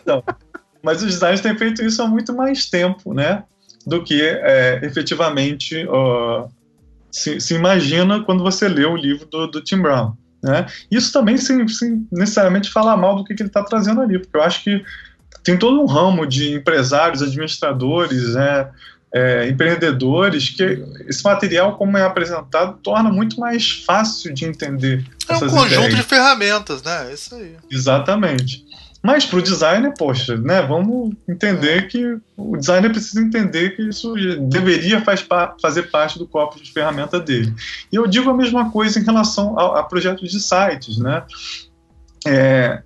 então, 0.01 0.23
mas 0.81 1.03
os 1.03 1.11
designers 1.11 1.41
têm 1.41 1.57
feito 1.57 1.84
isso 1.84 2.01
há 2.01 2.07
muito 2.07 2.34
mais 2.34 2.69
tempo, 2.69 3.13
né? 3.13 3.43
Do 3.86 4.01
que 4.01 4.21
é, 4.21 4.79
efetivamente 4.81 5.86
uh, 5.88 6.49
se, 7.14 7.39
se 7.39 7.53
imagina 7.53 8.24
quando 8.24 8.43
você 8.43 8.68
lê 8.68 8.86
o 8.86 8.97
livro 8.97 9.28
do, 9.28 9.47
do 9.47 9.61
Tim 9.61 9.82
Brown. 9.82 10.14
Né? 10.41 10.66
Isso 10.91 11.14
também 11.14 11.38
sem, 11.38 11.66
sem 11.68 12.05
necessariamente 12.11 12.70
falar 12.70 12.97
mal 12.97 13.16
do 13.16 13.24
que, 13.24 13.36
que 13.36 13.43
ele 13.43 13.49
está 13.49 13.64
trazendo 13.64 14.01
ali, 14.01 14.20
porque 14.20 14.36
eu 14.36 14.43
acho 14.43 14.64
que 14.64 14.84
tem 15.43 15.57
todo 15.57 15.80
um 15.82 15.86
ramo 15.86 16.26
de 16.26 16.53
empresários, 16.53 17.22
administradores, 17.22 18.34
né, 18.34 18.70
é, 19.14 19.47
empreendedores, 19.47 20.49
que 20.49 20.84
esse 21.07 21.24
material, 21.24 21.78
como 21.78 21.97
é 21.97 22.03
apresentado, 22.03 22.80
torna 22.82 23.11
muito 23.11 23.39
mais 23.39 23.84
fácil 23.86 24.34
de 24.34 24.45
entender. 24.45 25.05
É 25.30 25.36
um 25.36 25.39
conjunto 25.39 25.66
ideias. 25.68 25.95
de 25.95 26.03
ferramentas, 26.03 26.82
né? 26.82 27.09
É 27.09 27.14
isso 27.14 27.36
aí. 27.36 27.55
Exatamente. 27.70 28.66
Mas 29.04 29.26
para 29.26 29.39
o 29.39 29.41
designer, 29.41 29.93
poxa, 29.97 30.38
né, 30.38 30.62
vamos 30.62 31.14
entender 31.28 31.89
que 31.89 32.18
o 32.38 32.56
designer 32.56 32.89
precisa 32.89 33.22
entender 33.22 33.76
que 33.76 33.82
isso 33.89 34.16
deveria 34.47 35.01
faz, 35.01 35.28
fazer 35.62 35.91
parte 35.91 36.18
do 36.18 36.26
corpo 36.26 36.58
de 36.58 36.72
ferramenta 36.72 37.20
dele. 37.20 37.54
E 37.91 37.97
eu 37.97 38.08
digo 38.08 38.30
a 38.30 38.34
mesma 38.34 38.72
coisa 38.72 38.97
em 38.97 39.04
relação 39.04 39.60
a, 39.60 39.82
a 39.82 39.84
projetos 39.84 40.32
de 40.32 40.39
sites, 40.39 40.97
né? 40.97 41.22
É, 42.26 42.82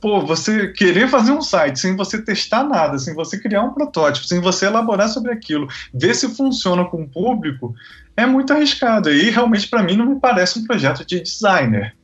pô, 0.00 0.24
você 0.24 0.68
querer 0.68 1.06
fazer 1.06 1.32
um 1.32 1.42
site 1.42 1.78
sem 1.78 1.94
você 1.96 2.22
testar 2.22 2.64
nada, 2.64 2.98
sem 2.98 3.14
você 3.14 3.38
criar 3.38 3.62
um 3.62 3.74
protótipo, 3.74 4.26
sem 4.26 4.40
você 4.40 4.64
elaborar 4.64 5.10
sobre 5.10 5.32
aquilo, 5.32 5.68
ver 5.92 6.14
se 6.14 6.34
funciona 6.34 6.86
com 6.86 7.02
o 7.02 7.08
público, 7.08 7.74
é 8.16 8.24
muito 8.24 8.54
arriscado. 8.54 9.12
E 9.12 9.28
realmente, 9.28 9.68
para 9.68 9.82
mim, 9.82 9.96
não 9.96 10.06
me 10.06 10.18
parece 10.18 10.58
um 10.58 10.64
projeto 10.64 11.04
de 11.04 11.20
designer. 11.20 11.94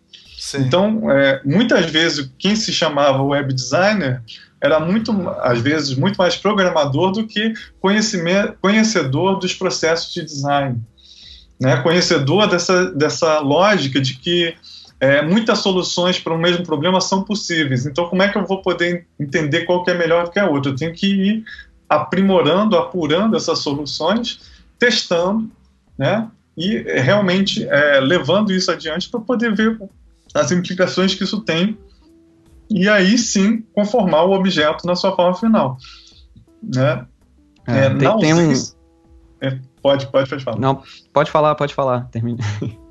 Sim. 0.49 0.63
Então, 0.63 1.11
é, 1.11 1.43
muitas 1.45 1.91
vezes, 1.91 2.31
quem 2.39 2.57
se 2.57 2.73
chamava 2.73 3.23
web 3.23 3.53
designer 3.53 4.23
era 4.59 4.81
muito, 4.81 5.13
às 5.43 5.61
vezes, 5.61 5.95
muito 5.95 6.17
mais 6.17 6.37
programador 6.37 7.13
do 7.13 7.27
que 7.27 7.53
conhecedor 8.63 9.39
dos 9.39 9.53
processos 9.53 10.15
de 10.15 10.25
design. 10.25 10.81
Né? 11.61 11.77
Conhecedor 11.83 12.49
dessa, 12.49 12.91
dessa 12.93 13.41
lógica 13.41 14.01
de 14.01 14.17
que 14.17 14.55
é, 14.99 15.21
muitas 15.21 15.59
soluções 15.59 16.19
para 16.19 16.33
o 16.33 16.39
mesmo 16.39 16.65
problema 16.65 16.99
são 16.99 17.23
possíveis. 17.23 17.85
Então, 17.85 18.09
como 18.09 18.23
é 18.23 18.29
que 18.29 18.39
eu 18.39 18.47
vou 18.47 18.63
poder 18.63 19.07
entender 19.21 19.67
qual 19.67 19.85
que 19.85 19.91
é 19.91 19.99
melhor 19.99 20.25
do 20.25 20.31
que 20.31 20.39
a 20.39 20.49
outra? 20.49 20.73
Eu 20.73 20.77
tenho 20.77 20.95
que 20.95 21.09
ir 21.09 21.45
aprimorando, 21.87 22.75
apurando 22.75 23.37
essas 23.37 23.59
soluções, 23.59 24.41
testando, 24.79 25.51
né? 25.99 26.27
E 26.57 26.79
realmente 27.03 27.69
é, 27.69 28.01
levando 28.01 28.51
isso 28.51 28.71
adiante 28.73 29.11
para 29.11 29.21
poder 29.21 29.55
ver 29.55 29.79
as 30.35 30.53
implicações 30.53 31.15
que 31.15 31.25
isso 31.25 31.41
tem 31.41 31.79
e 32.71 32.89
aí 32.89 33.17
sim 33.17 33.63
conformar 33.75 34.25
o 34.25 34.33
objeto 34.33 34.87
na 34.87 34.95
sua 34.95 35.15
forma 35.15 35.35
final. 35.35 35.79
Né? 36.63 37.07
É, 37.67 37.87
é, 37.87 37.91
tem, 37.95 38.19
tem 38.19 38.35
um... 38.35 38.53
É, 39.41 39.59
pode, 39.81 40.07
pode, 40.09 40.29
pode 40.29 40.45
falar. 40.45 40.59
Não, 40.59 40.83
pode 41.13 41.31
falar, 41.31 41.55
pode 41.55 41.75
falar, 41.75 42.09
termine. 42.11 42.41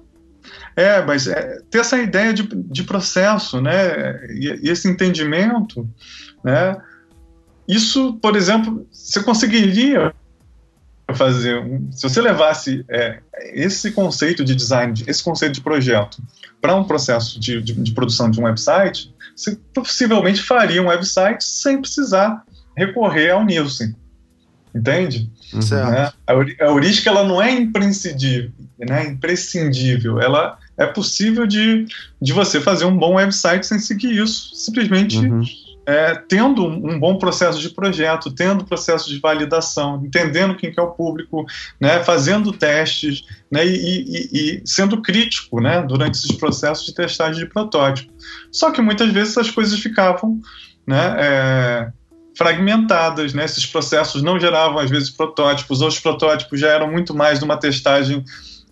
É, 0.77 1.03
mas 1.03 1.25
é, 1.27 1.59
ter 1.71 1.79
essa 1.79 1.97
ideia 1.97 2.31
de, 2.31 2.43
de 2.43 2.83
processo, 2.83 3.59
né, 3.59 4.27
e, 4.27 4.67
e 4.67 4.69
esse 4.69 4.87
entendimento, 4.87 5.89
né, 6.43 6.77
isso, 7.67 8.13
por 8.21 8.35
exemplo, 8.35 8.87
você 8.91 9.23
conseguiria 9.23 10.13
fazer, 11.15 11.63
se 11.91 12.03
você 12.03 12.21
levasse 12.21 12.85
é, 12.89 13.21
esse 13.53 13.91
conceito 13.91 14.45
de 14.45 14.53
design, 14.53 14.93
esse 15.07 15.23
conceito 15.23 15.53
de 15.53 15.61
projeto 15.61 16.21
para 16.61 16.75
um 16.75 16.83
processo 16.83 17.39
de, 17.39 17.61
de, 17.61 17.73
de, 17.73 17.91
produção 17.91 18.29
de 18.29 18.39
um 18.39 18.43
website, 18.43 19.13
você 19.35 19.57
possivelmente 19.73 20.41
faria 20.41 20.81
um 20.81 20.87
website 20.87 21.43
sem 21.43 21.79
precisar 21.79 22.43
recorrer 22.75 23.31
ao 23.31 23.45
Nielsen. 23.45 23.95
Entende? 24.73 25.29
Né? 25.53 26.11
A, 26.27 26.33
a 26.33 26.67
heurística 26.67 27.09
ela 27.09 27.23
não 27.23 27.41
é 27.41 27.51
imprescindível, 27.51 28.51
né? 28.79 29.07
imprescindível. 29.07 30.19
Ela 30.19 30.57
é 30.77 30.85
possível 30.85 31.47
de, 31.47 31.85
de 32.21 32.33
você 32.33 32.59
fazer 32.59 32.85
um 32.85 32.97
bom 32.97 33.15
website 33.15 33.65
sem 33.65 33.79
seguir 33.79 34.21
isso. 34.21 34.55
Simplesmente 34.55 35.17
uhum 35.17 35.43
é, 35.87 36.15
tendo 36.15 36.65
um 36.65 36.99
bom 36.99 37.17
processo 37.17 37.61
de 37.61 37.69
projeto, 37.69 38.29
tendo 38.29 38.65
processo 38.65 39.09
de 39.09 39.21
validação, 39.21 40.03
entendendo 40.05 40.57
quem 40.57 40.69
que 40.69 40.77
é 40.77 40.83
o 40.83 40.91
público, 40.91 41.45
né, 41.79 42.03
fazendo 42.03 42.51
testes 42.51 43.23
né, 43.49 43.65
e, 43.65 44.03
e, 44.03 44.29
e, 44.33 44.61
sendo 44.65 45.01
crítico 45.01 45.61
né, 45.61 45.81
durante 45.81 46.15
esses 46.15 46.33
processos 46.33 46.85
de 46.85 46.93
testagem 46.93 47.41
de 47.41 47.49
protótipo. 47.49 48.11
Só 48.51 48.69
que 48.69 48.81
muitas 48.81 49.09
vezes 49.13 49.37
essas 49.37 49.49
coisas 49.49 49.79
ficavam 49.79 50.41
né, 50.85 51.15
é, 51.19 51.91
fragmentadas, 52.37 53.33
né, 53.33 53.45
esses 53.45 53.65
processos 53.65 54.21
não 54.21 54.37
geravam 54.37 54.79
às 54.79 54.89
vezes 54.89 55.09
protótipos, 55.09 55.81
ou 55.81 55.87
os 55.87 56.01
protótipos 56.01 56.59
já 56.59 56.67
eram 56.67 56.91
muito 56.91 57.15
mais 57.15 57.39
de 57.39 57.45
uma 57.45 57.55
testagem 57.55 58.25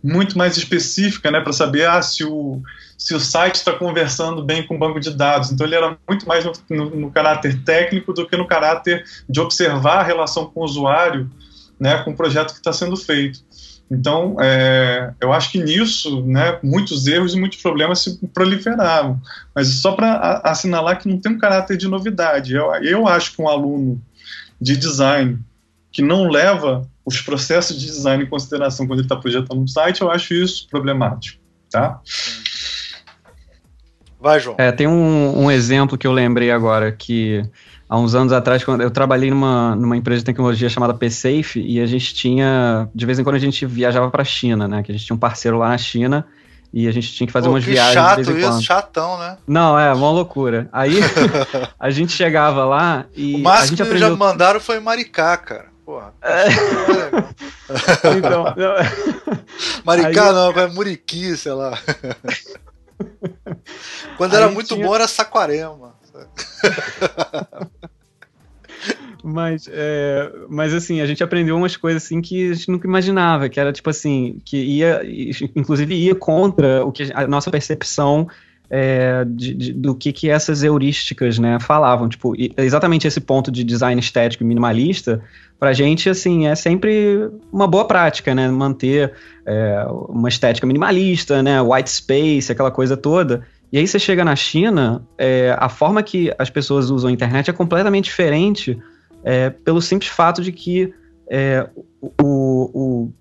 muito 0.06 0.38
mais 0.38 0.56
específica, 0.56 1.32
né, 1.32 1.42
para 1.42 1.52
saber 1.52 1.88
ah, 1.88 2.02
se 2.02 2.24
o 2.24 2.62
se 2.98 3.14
o 3.14 3.20
site 3.20 3.56
está 3.56 3.74
conversando 3.74 4.42
bem 4.42 4.66
com 4.66 4.76
o 4.76 4.80
banco 4.80 5.00
de 5.00 5.12
dados. 5.12 5.52
Então 5.52 5.66
ele 5.66 5.76
era 5.76 5.98
muito 6.08 6.28
mais 6.28 6.46
no, 6.46 6.54
no, 6.70 6.90
no, 6.92 7.12
caráter 7.12 7.62
técnico 7.64 8.14
do 8.14 8.26
que 8.26 8.38
no 8.38 8.48
caráter 8.48 9.04
de 9.28 9.40
observar 9.42 10.00
a 10.00 10.04
relação 10.04 10.46
com 10.46 10.62
o 10.62 10.64
usuário, 10.64 11.30
né, 11.80 11.98
com 12.04 12.12
o 12.12 12.16
projeto 12.16 12.54
que 12.54 12.60
está 12.60 12.72
sendo 12.72 12.96
feito. 12.96 13.44
Então, 13.92 14.38
é, 14.40 15.12
eu 15.20 15.34
acho 15.34 15.52
que 15.52 15.62
nisso, 15.62 16.26
né, 16.26 16.58
muitos 16.64 17.06
erros 17.06 17.34
e 17.36 17.40
muitos 17.40 17.62
problemas 17.62 18.00
se 18.00 18.18
proliferaram. 18.28 19.20
Mas 19.54 19.68
só 19.68 19.92
para 19.92 20.42
assinalar 20.44 21.00
que 21.00 21.10
não 21.10 21.20
tem 21.20 21.34
um 21.34 21.38
caráter 21.38 21.78
de 21.78 21.88
novidade. 21.88 22.56
Eu, 22.56 22.74
eu 22.76 23.08
acho 23.08 23.36
que 23.36 23.42
um 23.42 23.48
aluno 23.48 24.02
de 24.60 24.78
design 24.78 25.38
que 25.96 26.02
não 26.02 26.28
leva 26.28 26.82
os 27.06 27.22
processos 27.22 27.80
de 27.80 27.86
design 27.86 28.26
em 28.26 28.28
consideração 28.28 28.86
quando 28.86 29.00
ele 29.00 29.06
está 29.06 29.16
projetando 29.16 29.62
um 29.62 29.66
site, 29.66 30.02
eu 30.02 30.12
acho 30.12 30.34
isso 30.34 30.68
problemático. 30.70 31.42
Tá? 31.72 32.02
Vai, 34.20 34.42
João. 34.42 34.58
É, 34.60 34.74
tem 34.74 34.88
um, 34.88 35.46
um 35.46 35.50
exemplo 35.50 35.98
que 35.98 36.06
eu 36.06 36.12
lembrei 36.12 36.52
agora, 36.52 36.92
que 36.92 37.42
há 37.88 37.98
uns 37.98 38.14
anos 38.14 38.34
atrás, 38.34 38.62
quando 38.62 38.82
eu 38.82 38.92
trabalhei 38.92 39.30
numa, 39.30 39.74
numa 39.74 39.96
empresa 39.96 40.20
de 40.20 40.26
tecnologia 40.26 40.68
chamada 40.68 40.94
PSafe, 40.94 41.62
e 41.66 41.80
a 41.80 41.86
gente 41.86 42.14
tinha, 42.14 42.90
de 42.94 43.06
vez 43.06 43.18
em 43.18 43.24
quando 43.24 43.38
a 43.38 43.40
gente 43.40 43.66
viajava 43.66 44.12
para 44.12 44.24
a 44.24 44.26
China, 44.26 44.68
né, 44.68 44.84
que 44.84 44.92
a 44.92 44.96
gente 44.96 45.06
tinha 45.06 45.16
um 45.16 45.20
parceiro 45.20 45.58
lá 45.58 45.70
na 45.70 45.78
China, 45.78 46.26
e 46.74 46.90
a 46.90 46.92
gente 46.92 47.14
tinha 47.14 47.26
que 47.26 47.32
fazer 47.32 47.48
Pô, 47.48 47.54
umas 47.54 47.64
que 47.64 47.72
viagens 47.72 47.94
chato 47.94 48.18
de 48.18 48.24
vez 48.24 48.36
em 48.36 48.40
isso, 48.42 48.50
quando. 48.50 48.64
chatão, 48.64 49.18
né? 49.18 49.38
Não, 49.48 49.80
é, 49.80 49.94
uma 49.94 50.12
loucura. 50.12 50.68
Aí 50.74 51.00
a 51.80 51.90
gente 51.90 52.12
chegava 52.12 52.66
lá 52.66 53.06
e 53.16 53.36
o 53.36 53.38
máximo 53.38 53.64
a 53.64 53.66
gente 53.68 53.76
que 53.78 53.82
aprendeu... 53.84 54.10
já 54.10 54.16
mandaram 54.18 54.60
foi 54.60 54.78
Maricá, 54.82 55.38
cara. 55.38 55.75
Porra. 55.86 56.14
É. 56.22 56.48
então, 58.18 58.44
não... 58.58 58.76
Maricá 59.86 60.30
Aí... 60.30 60.34
não, 60.34 60.50
é 60.52 60.68
Muriqui, 60.68 61.38
sei 61.38 61.54
lá. 61.54 61.78
Quando 64.18 64.36
era 64.36 64.50
muito 64.50 64.74
tinha... 64.74 64.86
bom 64.86 64.96
era 64.96 65.08
Saquarema. 65.08 65.94
mas, 69.24 69.70
é, 69.72 70.32
mas 70.50 70.74
assim, 70.74 71.02
a 71.02 71.06
gente 71.06 71.24
aprendeu 71.24 71.56
umas 71.56 71.78
coisas 71.78 72.04
assim 72.04 72.20
que 72.20 72.50
a 72.50 72.54
gente 72.56 72.72
nunca 72.72 72.88
imaginava, 72.88 73.48
que 73.48 73.60
era 73.60 73.72
tipo 73.72 73.90
assim, 73.90 74.40
que 74.44 74.58
ia, 74.58 75.02
inclusive 75.56 75.94
ia 75.94 76.16
contra 76.16 76.84
o 76.84 76.92
que 76.92 77.12
a 77.14 77.28
nossa 77.28 77.52
percepção 77.52 78.28
é, 78.70 79.24
de, 79.26 79.54
de, 79.54 79.74
do 79.74 79.96
que, 79.96 80.12
que 80.12 80.30
essas 80.30 80.64
heurísticas 80.64 81.38
né, 81.38 81.60
falavam. 81.60 82.10
Tipo, 82.10 82.34
exatamente 82.58 83.08
esse 83.08 83.20
ponto 83.20 83.52
de 83.52 83.64
design 83.64 84.00
estético 84.00 84.44
e 84.44 84.48
minimalista, 84.48 85.22
pra 85.60 85.74
gente, 85.74 86.10
assim, 86.10 86.48
é 86.48 86.56
sempre 86.56 87.30
uma 87.52 87.68
boa 87.68 87.86
prática, 87.86 88.36
né? 88.36 88.48
Manter 88.50 89.14
é, 89.46 89.86
uma 90.10 90.30
estética 90.30 90.68
minimalista, 90.68 91.42
né? 91.42 91.62
White 91.62 91.90
space, 91.90 92.52
aquela 92.52 92.72
coisa 92.72 92.98
toda. 92.98 93.46
E 93.72 93.78
aí 93.78 93.88
você 93.88 94.00
chega 94.00 94.24
na 94.24 94.36
China, 94.36 95.06
é, 95.18 95.56
a 95.58 95.70
forma 95.70 96.02
que 96.04 96.34
as 96.38 96.50
pessoas 96.50 96.90
usam 96.90 97.10
a 97.10 97.14
internet 97.14 97.50
é 97.50 97.54
completamente 97.54 98.06
diferente 98.06 98.78
é, 99.24 99.50
pelo 99.50 99.82
simples 99.82 100.12
fato 100.12 100.42
de 100.42 100.52
que 100.52 100.94
é, 101.30 101.68
o, 102.22 102.70
o, 102.74 103.12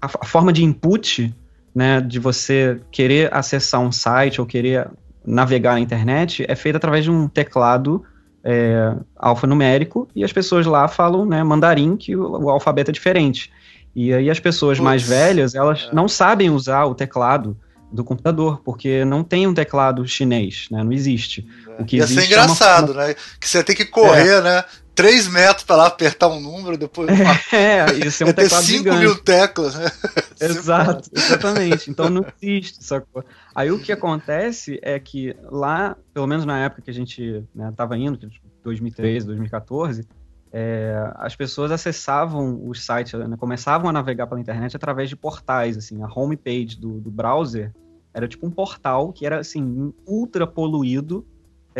a, 0.00 0.08
forma 0.24 0.52
de 0.52 0.62
input 0.62 1.34
né, 1.74 2.00
de 2.00 2.18
você 2.18 2.80
querer 2.90 3.32
acessar 3.34 3.80
um 3.80 3.90
site 3.90 4.40
ou 4.40 4.46
querer 4.46 4.88
navegar 5.24 5.74
na 5.74 5.80
internet 5.80 6.44
é 6.48 6.54
feita 6.54 6.78
através 6.78 7.04
de 7.04 7.10
um 7.10 7.28
teclado 7.28 8.02
é, 8.44 8.94
alfanumérico 9.16 10.08
e 10.14 10.24
as 10.24 10.32
pessoas 10.32 10.66
lá 10.66 10.88
falam 10.88 11.24
né, 11.26 11.42
mandarim, 11.42 11.96
que 11.96 12.16
o, 12.16 12.44
o 12.44 12.50
alfabeto 12.50 12.90
é 12.90 12.94
diferente. 12.94 13.50
E 13.94 14.12
aí 14.12 14.30
as 14.30 14.38
pessoas 14.38 14.78
Puts, 14.78 14.84
mais 14.84 15.02
velhas, 15.02 15.54
elas 15.54 15.88
é. 15.90 15.94
não 15.94 16.08
sabem 16.08 16.50
usar 16.50 16.84
o 16.84 16.94
teclado 16.94 17.56
do 17.90 18.04
computador, 18.04 18.60
porque 18.64 19.04
não 19.04 19.24
tem 19.24 19.46
um 19.46 19.54
teclado 19.54 20.06
chinês, 20.06 20.68
né? 20.70 20.84
Não 20.84 20.92
existe. 20.92 21.46
O 21.78 21.84
que 21.84 21.96
Ia 21.96 22.06
ser 22.06 22.24
engraçado, 22.24 22.92
é 22.92 22.94
uma... 22.94 23.06
né? 23.06 23.14
Que 23.40 23.48
você 23.48 23.62
tem 23.62 23.74
que 23.74 23.84
correr, 23.84 24.38
é. 24.38 24.42
né? 24.42 24.64
3 24.94 25.28
metros 25.28 25.62
para 25.62 25.76
lá 25.76 25.86
apertar 25.86 26.26
um 26.26 26.40
número, 26.40 26.76
depois. 26.76 27.08
Uma... 27.08 27.32
É, 27.56 27.86
isso 28.04 28.24
é 28.24 28.26
um 28.26 28.32
teclado 28.32 28.64
5 28.64 28.78
gigante. 28.78 28.98
mil 28.98 29.14
teclas, 29.16 29.76
né? 29.76 29.90
Exato, 30.40 31.08
exatamente. 31.14 31.88
Então 31.88 32.10
não 32.10 32.26
existe, 32.42 32.84
sacou? 32.84 33.24
Aí 33.54 33.70
o 33.70 33.78
que 33.78 33.92
acontece 33.92 34.78
é 34.82 34.98
que 34.98 35.36
lá, 35.50 35.96
pelo 36.12 36.26
menos 36.26 36.44
na 36.44 36.58
época 36.64 36.82
que 36.82 36.90
a 36.90 36.94
gente 36.94 37.44
estava 37.70 37.96
né, 37.96 38.02
indo, 38.02 38.18
2013, 38.64 39.26
2014, 39.26 40.04
é, 40.52 41.12
as 41.14 41.36
pessoas 41.36 41.70
acessavam 41.70 42.66
os 42.66 42.84
sites, 42.84 43.12
né, 43.12 43.36
começavam 43.38 43.88
a 43.88 43.92
navegar 43.92 44.26
pela 44.26 44.40
internet 44.40 44.74
através 44.74 45.08
de 45.08 45.16
portais, 45.16 45.76
assim, 45.76 46.02
a 46.02 46.06
homepage 46.06 46.76
do, 46.76 47.00
do 47.00 47.10
browser 47.10 47.72
era 48.12 48.26
tipo 48.26 48.46
um 48.46 48.50
portal 48.50 49.12
que 49.12 49.24
era 49.24 49.38
assim 49.38 49.92
ultra 50.06 50.46
poluído, 50.46 51.24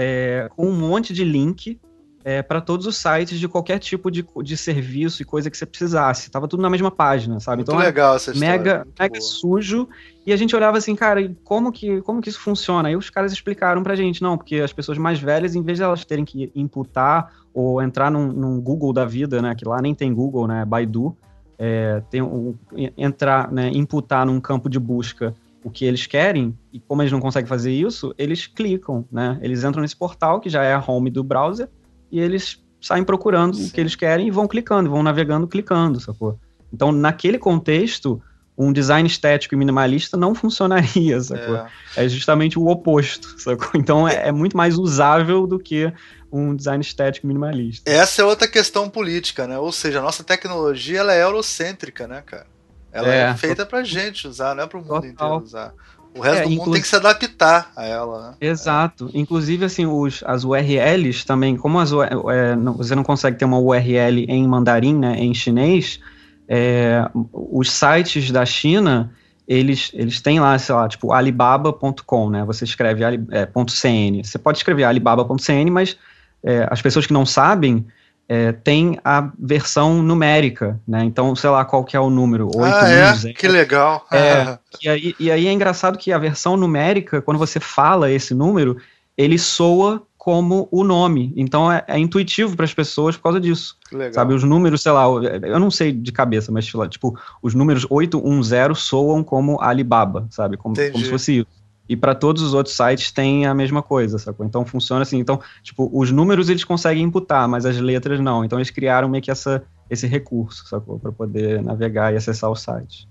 é, 0.01 0.49
com 0.55 0.69
um 0.69 0.77
monte 0.77 1.13
de 1.13 1.25
link 1.25 1.77
é, 2.25 2.41
para 2.41 2.61
todos 2.61 2.87
os 2.87 2.97
sites 2.97 3.41
de 3.41 3.49
qualquer 3.49 3.81
tipo 3.81 4.13
de, 4.13 4.25
de 4.45 4.57
serviço 4.57 5.23
e 5.23 5.25
coisa 5.25 5.51
que 5.51 5.59
você 5.59 5.67
precisasse. 5.67 6.31
Tava 6.31 6.47
tudo 6.47 6.63
na 6.63 6.71
mesma 6.71 6.89
página, 6.89 7.41
sabe? 7.41 7.59
Muito 7.59 7.73
então, 7.73 7.81
legal 7.81 8.15
essa 8.15 8.31
história. 8.31 8.59
Mega, 8.59 8.87
mega 8.97 9.21
sujo. 9.21 9.89
E 10.25 10.33
a 10.33 10.37
gente 10.37 10.55
olhava 10.55 10.79
assim, 10.79 10.95
cara, 10.95 11.35
como 11.43 11.73
que, 11.73 12.01
como 12.03 12.21
que 12.21 12.29
isso 12.29 12.39
funciona? 12.39 12.89
Aí 12.89 12.97
os 12.97 13.11
caras 13.11 13.33
explicaram 13.33 13.83
pra 13.83 13.97
gente, 13.97 14.23
não, 14.23 14.39
porque 14.39 14.57
as 14.57 14.73
pessoas 14.73 14.99
mais 14.99 15.19
velhas, 15.19 15.57
em 15.57 15.63
vez 15.63 15.79
de 15.79 15.85
elas 15.85 16.05
terem 16.05 16.25
que 16.25 16.53
imputar 16.55 17.33
ou 17.53 17.83
entrar 17.83 18.09
num, 18.09 18.29
num 18.29 18.61
Google 18.61 18.93
da 18.93 19.05
vida, 19.05 19.43
né, 19.43 19.53
que 19.57 19.67
lá 19.67 19.83
nem 19.83 19.97
tem 19.97 20.15
Google, 20.15 20.47
né, 20.47 20.65
Baidu, 20.65 21.17
é, 21.59 22.01
tem 22.09 22.23
um, 22.23 22.55
entrar, 22.97 23.51
né, 23.51 23.69
imputar 23.73 24.25
num 24.25 24.39
campo 24.39 24.69
de 24.69 24.79
busca 24.79 25.35
o 25.63 25.71
que 25.71 25.85
eles 25.85 26.07
querem, 26.07 26.57
e 26.73 26.81
como 26.81 27.03
eles 27.03 27.13
não 27.13 27.21
conseguem 27.21 27.49
fazer 27.49 27.73
isso, 27.73 28.15
eles 28.17 28.47
clicam, 28.47 29.05
né? 29.11 29.39
Eles 29.43 29.65
entram 29.65 29.83
nesse 29.83 29.97
portal, 29.97 30.41
que 30.41 30.49
já 30.49 30.63
é 30.63 30.73
a 30.73 30.85
home 30.85 31.11
do 31.11 31.25
browser, 31.25 31.69
e 32.11 32.21
eles 32.21 32.63
saem 32.81 33.05
procurando 33.05 33.57
Sim. 33.57 33.67
o 33.67 33.71
que 33.71 33.81
eles 33.81 33.95
querem 33.95 34.29
e 34.29 34.31
vão 34.31 34.47
clicando, 34.47 34.91
vão 34.91 35.03
navegando 35.03 35.47
clicando, 35.47 36.01
sacou? 36.01 36.39
Então, 36.73 36.93
naquele 36.93 37.39
contexto, 37.39 38.23
um 38.57 38.73
design 38.73 39.07
estético 39.07 39.55
e 39.55 39.59
minimalista 39.59 40.17
não 40.17 40.35
funcionaria, 40.35 41.19
sacou? 41.23 41.57
É, 41.57 41.69
é 41.97 42.09
justamente 42.09 42.59
o 42.59 42.67
oposto, 42.67 43.41
sacou? 43.41 43.71
Então, 43.75 44.07
é, 44.07 44.29
é, 44.29 44.33
muito 44.33 44.57
mais 44.57 44.79
usável 44.79 45.47
do 45.47 45.59
que 45.59 45.93
um 46.31 46.55
design 46.55 46.83
estético 46.83 47.27
minimalista. 47.27 47.91
Essa 47.91 48.23
é 48.23 48.25
outra 48.25 48.47
questão 48.47 48.89
política, 48.89 49.47
né? 49.47 49.59
Ou 49.59 49.73
seja, 49.73 49.99
a 49.99 50.03
nossa 50.03 50.23
tecnologia, 50.23 51.01
ela 51.01 51.15
é 51.15 51.23
eurocêntrica, 51.23 52.07
né, 52.07 52.23
cara? 52.25 52.47
Ela 52.93 53.15
é, 53.15 53.21
é 53.23 53.35
feita 53.35 53.67
pra 53.67 53.83
gente 53.83 54.27
usar, 54.27 54.55
não 54.55 54.65
é 54.65 54.67
pro 54.67 54.79
mundo 54.79 54.89
Total. 54.89 55.09
inteiro 55.09 55.43
usar. 55.43 55.75
O 56.15 56.21
resto 56.21 56.41
é, 56.41 56.43
do 56.45 56.51
mundo 56.51 56.73
tem 56.73 56.81
que 56.81 56.89
se 56.89 56.97
adaptar 56.97 57.71
a 57.77 57.85
ela, 57.85 58.31
né? 58.31 58.35
Exato. 58.41 59.11
Inclusive, 59.15 59.65
assim, 59.65 59.87
os, 59.87 60.23
as 60.27 60.43
URLs 60.43 61.25
também, 61.25 61.57
como 61.57 61.79
as, 61.79 61.93
é, 61.93 62.57
você 62.77 62.95
não 62.95 63.05
consegue 63.05 63.39
ter 63.39 63.45
uma 63.45 63.59
URL 63.59 64.25
em 64.29 64.47
mandarim, 64.49 64.95
né, 64.95 65.17
em 65.19 65.33
chinês, 65.35 66.01
é, 66.49 67.09
os 67.33 67.71
sites 67.71 68.31
da 68.31 68.45
China, 68.45 69.13
eles, 69.47 69.91
eles 69.95 70.21
têm 70.21 70.41
lá, 70.41 70.59
sei 70.59 70.75
lá, 70.75 70.89
tipo 70.89 71.13
alibaba.com, 71.13 72.31
né? 72.31 72.45
Você 72.45 72.65
escreve 72.65 73.05
ali, 73.05 73.25
é, 73.31 73.47
.cn. 73.47 74.25
Você 74.25 74.39
pode 74.39 74.59
escrever 74.59 74.85
alibaba.cn, 74.85 75.71
mas 75.71 75.97
é, 76.43 76.67
as 76.71 76.81
pessoas 76.81 77.07
que 77.07 77.13
não 77.13 77.27
sabem, 77.27 77.87
é, 78.29 78.53
tem 78.53 78.99
a 79.03 79.31
versão 79.39 80.03
numérica, 80.03 80.79
né? 80.87 81.03
Então, 81.03 81.35
sei 81.35 81.49
lá 81.49 81.65
qual 81.65 81.83
que 81.83 81.97
é 81.97 82.01
o 82.01 82.11
número. 82.11 82.51
8 82.55 82.75
ah, 82.75 82.91
é? 82.91 83.33
Que 83.33 83.49
legal. 83.49 84.07
É, 84.13 84.59
e, 84.83 84.89
aí, 84.89 85.15
e 85.19 85.31
aí 85.31 85.47
é 85.47 85.53
engraçado 85.53 85.97
que 85.97 86.13
a 86.13 86.19
versão 86.19 86.57
numérica, 86.57 87.23
quando 87.23 87.39
você 87.39 87.59
fala 87.59 88.11
esse 88.11 88.35
número, 88.35 88.77
ele 89.17 89.39
soa 89.39 90.03
como 90.19 90.69
o 90.71 90.85
nome. 90.85 91.33
Então 91.37 91.73
é, 91.73 91.83
é 91.89 91.99
intuitivo 91.99 92.55
para 92.55 92.67
as 92.67 92.75
pessoas 92.75 93.17
por 93.17 93.23
causa 93.23 93.41
disso. 93.41 93.79
Legal. 93.91 94.13
Sabe, 94.13 94.35
os 94.35 94.45
números, 94.45 94.83
sei 94.83 94.93
lá, 94.93 95.05
eu 95.05 95.59
não 95.59 95.71
sei 95.71 95.91
de 95.91 96.13
cabeça, 96.13 96.53
mas 96.53 96.67
tipo, 96.67 97.19
os 97.43 97.55
números 97.55 97.87
810 97.89 98.79
soam 98.79 99.25
como 99.25 99.59
Alibaba, 99.59 100.27
sabe? 100.29 100.59
Como, 100.59 100.75
como 100.77 101.05
se 101.05 101.11
fosse 101.11 101.39
isso. 101.39 101.58
E 101.89 101.97
para 101.97 102.15
todos 102.15 102.43
os 102.43 102.53
outros 102.53 102.77
sites 102.77 103.11
tem 103.11 103.47
a 103.47 103.55
mesma 103.55 103.83
coisa, 103.83 104.19
sacou? 104.19 104.45
Então 104.45 104.65
funciona 104.65 105.03
assim. 105.03 105.19
Então, 105.19 105.41
tipo, 105.63 105.91
os 105.93 106.11
números 106.11 106.49
eles 106.49 106.65
conseguem 106.65 107.03
imputar, 107.03 107.49
mas 107.49 107.65
as 107.65 107.79
letras 107.79 108.21
não. 108.21 108.45
Então 108.45 108.59
eles 108.59 108.71
criaram 108.71 109.09
meio 109.09 109.23
que 109.23 109.31
essa, 109.31 109.65
esse 109.89 110.07
recurso, 110.07 110.67
sacou? 110.69 110.99
Para 110.99 111.13
poder 111.13 111.63
navegar 111.63 112.13
e 112.13 112.17
acessar 112.17 112.51
o 112.51 112.57
site. 112.57 113.09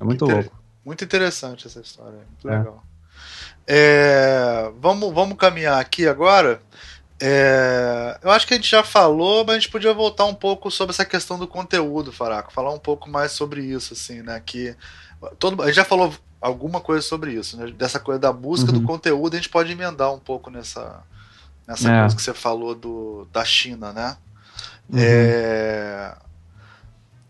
É 0.00 0.04
muito 0.04 0.24
Inter... 0.24 0.36
louco. 0.36 0.60
Muito 0.84 1.04
interessante 1.04 1.66
essa 1.66 1.80
história. 1.80 2.18
Muito 2.26 2.48
é. 2.48 2.58
legal. 2.58 2.82
É, 3.66 4.72
vamos, 4.80 5.12
vamos 5.12 5.36
caminhar 5.36 5.78
aqui 5.78 6.08
agora. 6.08 6.60
É, 7.22 8.18
eu 8.22 8.30
acho 8.30 8.46
que 8.46 8.54
a 8.54 8.56
gente 8.56 8.70
já 8.70 8.82
falou, 8.82 9.44
mas 9.44 9.56
a 9.56 9.58
gente 9.58 9.70
podia 9.70 9.92
voltar 9.92 10.24
um 10.24 10.34
pouco 10.34 10.70
sobre 10.70 10.92
essa 10.94 11.04
questão 11.04 11.38
do 11.38 11.46
conteúdo, 11.46 12.10
Faraco. 12.10 12.50
Falar 12.50 12.72
um 12.72 12.78
pouco 12.78 13.10
mais 13.10 13.32
sobre 13.32 13.62
isso, 13.62 13.92
assim, 13.92 14.22
né? 14.22 14.40
Que 14.44 14.74
todo, 15.38 15.62
a 15.62 15.66
gente 15.66 15.76
já 15.76 15.84
falou 15.84 16.14
alguma 16.40 16.80
coisa 16.80 17.02
sobre 17.02 17.32
isso, 17.32 17.56
né? 17.56 17.70
Dessa 17.72 18.00
coisa 18.00 18.18
da 18.18 18.32
busca 18.32 18.72
uhum. 18.72 18.78
do 18.78 18.86
conteúdo, 18.86 19.34
a 19.34 19.36
gente 19.36 19.48
pode 19.48 19.70
emendar 19.70 20.12
um 20.12 20.18
pouco 20.18 20.50
nessa, 20.50 21.02
nessa 21.66 21.90
é. 21.90 22.00
coisa 22.00 22.16
que 22.16 22.22
você 22.22 22.34
falou 22.34 22.74
do, 22.74 23.28
da 23.32 23.44
China, 23.44 23.92
né? 23.92 24.16
Uhum. 24.88 24.98
É, 24.98 26.14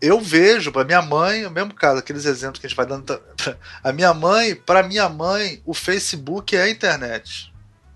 eu 0.01 0.19
vejo 0.19 0.71
para 0.71 0.83
minha 0.83 1.01
mãe, 1.01 1.45
o 1.45 1.51
mesmo 1.51 1.73
caso, 1.75 1.99
aqueles 1.99 2.25
exemplos 2.25 2.59
que 2.59 2.65
a 2.65 2.69
gente 2.69 2.77
vai 2.77 2.87
dando. 2.87 3.21
A 3.83 3.91
minha 3.91 4.13
mãe, 4.13 4.55
para 4.55 4.81
minha 4.81 5.07
mãe, 5.07 5.61
o 5.63 5.73
Facebook 5.75 6.55
é 6.55 6.63
a 6.63 6.69
internet. 6.69 7.53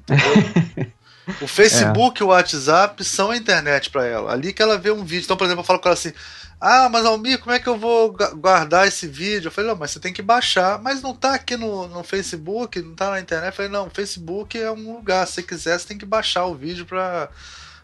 o 1.42 1.48
Facebook 1.48 2.22
e 2.22 2.24
é. 2.24 2.26
o 2.26 2.30
WhatsApp 2.30 3.04
são 3.04 3.32
a 3.32 3.38
internet 3.38 3.90
para 3.90 4.06
ela. 4.06 4.32
Ali 4.32 4.54
que 4.54 4.62
ela 4.62 4.78
vê 4.78 4.92
um 4.92 5.04
vídeo. 5.04 5.26
Então, 5.26 5.36
por 5.36 5.46
exemplo, 5.46 5.62
eu 5.62 5.66
falo 5.66 5.80
com 5.80 5.88
ela 5.88 5.94
assim: 5.94 6.14
Ah, 6.60 6.90
mas 6.90 7.06
Almir, 7.06 7.40
como 7.40 7.56
é 7.56 7.60
que 7.60 7.68
eu 7.68 7.78
vou 7.78 8.16
guardar 8.36 8.88
esse 8.88 9.08
vídeo? 9.08 9.48
Eu 9.48 9.52
falei: 9.52 9.70
Não, 9.70 9.78
mas 9.78 9.92
você 9.92 10.00
tem 10.00 10.14
que 10.14 10.22
baixar. 10.22 10.82
Mas 10.82 11.02
não 11.02 11.14
tá 11.14 11.34
aqui 11.34 11.58
no, 11.58 11.88
no 11.88 12.04
Facebook, 12.04 12.82
não 12.82 12.96
tá 12.96 13.12
na 13.12 13.20
internet. 13.20 13.48
Eu 13.48 13.54
falei: 13.54 13.72
Não, 13.72 13.88
o 13.88 13.92
Facebook 13.92 14.58
é 14.58 14.72
um 14.72 14.94
lugar. 14.94 15.28
Se 15.28 15.34
você 15.34 15.44
quiser, 15.44 15.80
você 15.80 15.88
tem 15.88 15.98
que 15.98 16.06
baixar 16.06 16.46
o 16.46 16.56
vídeo 16.56 16.86
para 16.86 17.30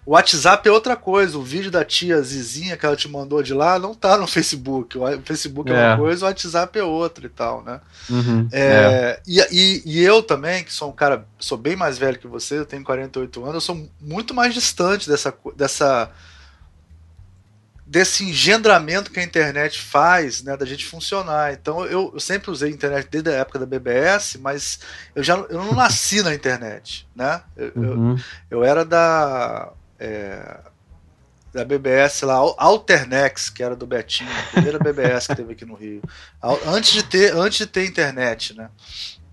o 0.06 0.14
WhatsApp 0.14 0.68
é 0.68 0.72
outra 0.72 0.96
coisa. 0.96 1.38
O 1.38 1.44
vídeo 1.44 1.70
da 1.70 1.86
tia 1.86 2.20
Zizinha 2.22 2.76
que 2.76 2.86
ela 2.86 2.96
te 2.96 3.08
mandou 3.08 3.44
de 3.44 3.54
lá 3.54 3.78
não 3.78 3.94
tá 3.94 4.18
no 4.18 4.26
Facebook. 4.26 4.98
O 4.98 5.22
Facebook 5.22 5.72
é, 5.72 5.76
é 5.76 5.88
uma 5.90 5.98
coisa, 5.98 6.26
o 6.26 6.28
WhatsApp 6.28 6.80
é 6.80 6.84
outra 6.84 7.26
e 7.26 7.30
tal, 7.30 7.64
né? 7.64 7.80
Uhum, 8.10 8.48
é, 8.52 8.62
é. 8.62 9.22
E, 9.28 9.40
e, 9.52 9.82
e, 9.86 10.04
eu 10.04 10.24
também, 10.24 10.64
que 10.64 10.74
sou 10.74 10.90
um 10.90 10.94
cara, 10.94 11.26
sou 11.38 11.58
bem 11.58 11.76
mais 11.76 12.00
velho 12.00 12.18
que 12.18 12.28
você, 12.28 12.58
eu 12.58 12.66
tenho 12.66 12.84
48 12.84 13.44
anos, 13.44 13.56
eu 13.56 13.62
sou 13.62 13.90
muito 14.00 14.34
mais 14.34 14.54
distante 14.54 15.08
dessa, 15.08 15.34
dessa 15.56 16.10
desse 17.92 18.24
engendramento 18.24 19.12
que 19.12 19.20
a 19.20 19.24
internet 19.24 19.82
faz, 19.82 20.42
né, 20.42 20.56
da 20.56 20.66
gente 20.66 20.86
funcionar. 20.86 21.52
Então 21.52 21.86
eu, 21.86 22.12
eu, 22.14 22.20
sempre 22.22 22.50
usei 22.50 22.70
a 22.70 22.74
internet 22.74 23.10
desde 23.12 23.30
a 23.30 23.34
época 23.34 23.60
da 23.60 23.66
BBS, 23.66 24.38
mas 24.40 24.80
eu 25.14 25.22
já 25.22 25.36
eu 25.36 25.62
não 25.66 25.74
nasci 25.74 26.24
na 26.24 26.34
internet, 26.34 27.06
né? 27.14 27.42
Eu, 27.58 27.72
uhum. 27.76 28.16
eu, 28.50 28.60
eu, 28.60 28.64
era 28.64 28.86
da 28.86 29.74
é, 30.00 30.60
da 31.54 31.66
BBS 31.66 32.22
lá, 32.22 32.36
Alternex, 32.36 33.50
que 33.50 33.62
era 33.62 33.76
do 33.76 33.86
Betinho, 33.86 34.32
a 34.32 34.52
primeira 34.54 34.80
BBS 34.80 35.28
que 35.28 35.36
teve 35.36 35.52
aqui 35.52 35.66
no 35.66 35.74
Rio. 35.74 36.02
Antes 36.66 36.94
de 36.94 37.04
ter, 37.04 37.36
antes 37.36 37.58
de 37.58 37.66
ter 37.66 37.86
internet, 37.86 38.56
né? 38.56 38.70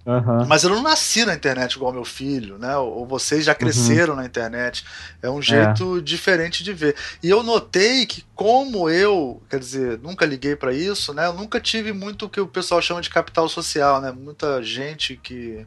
Uhum. 0.09 0.47
Mas 0.47 0.64
eu 0.64 0.70
não 0.70 0.82
nasci 0.82 1.26
na 1.26 1.35
internet 1.35 1.74
igual 1.74 1.93
meu 1.93 2.05
filho, 2.05 2.56
né? 2.56 2.74
Ou 2.78 3.06
vocês 3.06 3.44
já 3.44 3.52
uhum. 3.52 3.59
cresceram 3.59 4.14
uhum. 4.14 4.20
na 4.20 4.24
internet. 4.24 4.82
É 5.20 5.28
um 5.28 5.43
jeito 5.43 5.98
é. 5.98 6.01
diferente 6.01 6.64
de 6.64 6.72
ver. 6.72 6.97
E 7.22 7.28
eu 7.28 7.43
notei 7.43 8.06
que, 8.06 8.24
como 8.35 8.89
eu, 8.89 9.43
quer 9.51 9.60
dizer, 9.60 9.98
nunca 9.98 10.24
liguei 10.24 10.56
para 10.56 10.72
isso, 10.72 11.12
né? 11.12 11.26
Eu 11.26 11.35
nunca 11.35 11.60
tive 11.60 11.93
muito 11.93 12.24
o 12.24 12.30
que 12.30 12.40
o 12.40 12.48
pessoal 12.48 12.80
chama 12.80 13.02
de 13.02 13.10
capital 13.10 13.51
social, 13.51 14.01
né? 14.01 14.10
Muita 14.10 14.62
gente 14.62 15.14
que, 15.22 15.66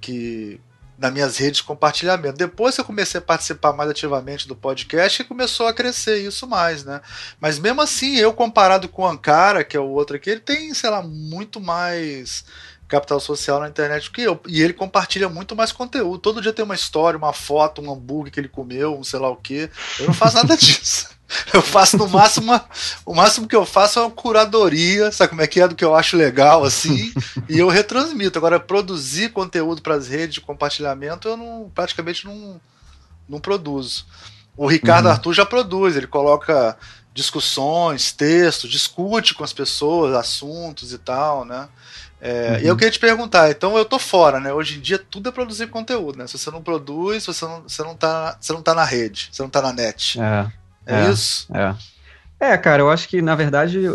que 0.00 0.60
nas 0.98 1.12
minhas 1.12 1.36
redes 1.36 1.58
de 1.58 1.64
compartilhamento. 1.64 2.36
Depois 2.36 2.74
que 2.74 2.80
eu 2.80 2.84
comecei 2.84 3.18
a 3.18 3.22
participar 3.22 3.72
mais 3.72 3.90
ativamente 3.90 4.46
do 4.46 4.56
podcast, 4.56 5.22
começou 5.24 5.66
a 5.66 5.72
crescer 5.72 6.18
isso 6.18 6.48
mais, 6.48 6.84
né? 6.84 7.00
Mas 7.40 7.60
mesmo 7.60 7.80
assim, 7.80 8.16
eu 8.16 8.32
comparado 8.32 8.88
com 8.88 9.02
o 9.02 9.06
Ankara, 9.06 9.62
que 9.62 9.76
é 9.76 9.80
o 9.80 9.88
outro 9.88 10.16
aqui, 10.16 10.30
ele 10.30 10.40
tem, 10.40 10.74
sei 10.74 10.90
lá, 10.90 11.02
muito 11.02 11.60
mais 11.60 12.44
capital 12.92 13.18
social 13.18 13.58
na 13.58 13.68
internet 13.68 14.10
que 14.10 14.20
eu. 14.20 14.38
E 14.46 14.60
ele 14.60 14.74
compartilha 14.74 15.26
muito 15.26 15.56
mais 15.56 15.72
conteúdo. 15.72 16.18
Todo 16.18 16.42
dia 16.42 16.52
tem 16.52 16.62
uma 16.62 16.74
história, 16.74 17.16
uma 17.16 17.32
foto, 17.32 17.80
um 17.80 17.90
hambúrguer 17.90 18.30
que 18.30 18.38
ele 18.38 18.48
comeu, 18.48 18.98
um 18.98 19.02
sei 19.02 19.18
lá 19.18 19.30
o 19.30 19.36
que. 19.36 19.70
Eu 19.98 20.08
não 20.08 20.14
faço 20.14 20.36
nada 20.36 20.54
disso. 20.58 21.08
Eu 21.54 21.62
faço 21.62 21.96
no 21.96 22.06
máximo 22.06 22.44
uma, 22.44 22.62
o 23.06 23.14
máximo 23.14 23.48
que 23.48 23.56
eu 23.56 23.64
faço 23.64 23.98
é 23.98 24.02
uma 24.02 24.10
curadoria, 24.10 25.10
sabe 25.10 25.30
como 25.30 25.40
é 25.40 25.46
que 25.46 25.62
é 25.62 25.66
do 25.66 25.74
que 25.74 25.82
eu 25.82 25.94
acho 25.94 26.14
legal 26.14 26.62
assim, 26.62 27.10
e 27.48 27.58
eu 27.58 27.70
retransmito. 27.70 28.38
Agora 28.38 28.60
produzir 28.60 29.30
conteúdo 29.30 29.80
para 29.80 29.94
as 29.94 30.08
redes 30.08 30.34
de 30.34 30.40
compartilhamento 30.42 31.28
eu 31.28 31.36
não 31.38 31.72
praticamente 31.74 32.26
não 32.26 32.60
não 33.26 33.40
produzo. 33.40 34.04
O 34.54 34.66
Ricardo 34.66 35.06
uhum. 35.06 35.12
Arthur 35.12 35.32
já 35.32 35.46
produz, 35.46 35.96
ele 35.96 36.06
coloca 36.06 36.76
discussões, 37.14 38.12
textos, 38.12 38.70
discute 38.70 39.32
com 39.32 39.42
as 39.42 39.54
pessoas, 39.54 40.14
assuntos 40.14 40.92
e 40.92 40.98
tal, 40.98 41.46
né? 41.46 41.66
É, 42.24 42.52
uhum. 42.52 42.58
E 42.60 42.66
eu 42.68 42.76
queria 42.76 42.92
te 42.92 43.00
perguntar, 43.00 43.50
então 43.50 43.76
eu 43.76 43.84
tô 43.84 43.98
fora, 43.98 44.38
né? 44.38 44.52
Hoje 44.52 44.78
em 44.78 44.80
dia 44.80 44.96
tudo 44.96 45.28
é 45.28 45.32
produzir 45.32 45.66
conteúdo, 45.66 46.18
né? 46.18 46.26
Se 46.28 46.38
você 46.38 46.52
não 46.52 46.62
produz, 46.62 47.26
você 47.26 47.44
não, 47.44 47.62
você 47.66 47.82
não, 47.82 47.96
tá, 47.96 48.36
você 48.40 48.52
não 48.52 48.62
tá 48.62 48.72
na 48.74 48.84
rede, 48.84 49.28
você 49.32 49.42
não 49.42 49.50
tá 49.50 49.60
na 49.60 49.72
net. 49.72 50.20
É. 50.20 50.46
É, 50.86 51.00
é 51.00 51.10
isso? 51.10 51.48
É. 51.52 51.74
É, 52.38 52.56
cara, 52.56 52.82
eu 52.82 52.90
acho 52.90 53.08
que, 53.08 53.20
na 53.20 53.34
verdade, 53.34 53.88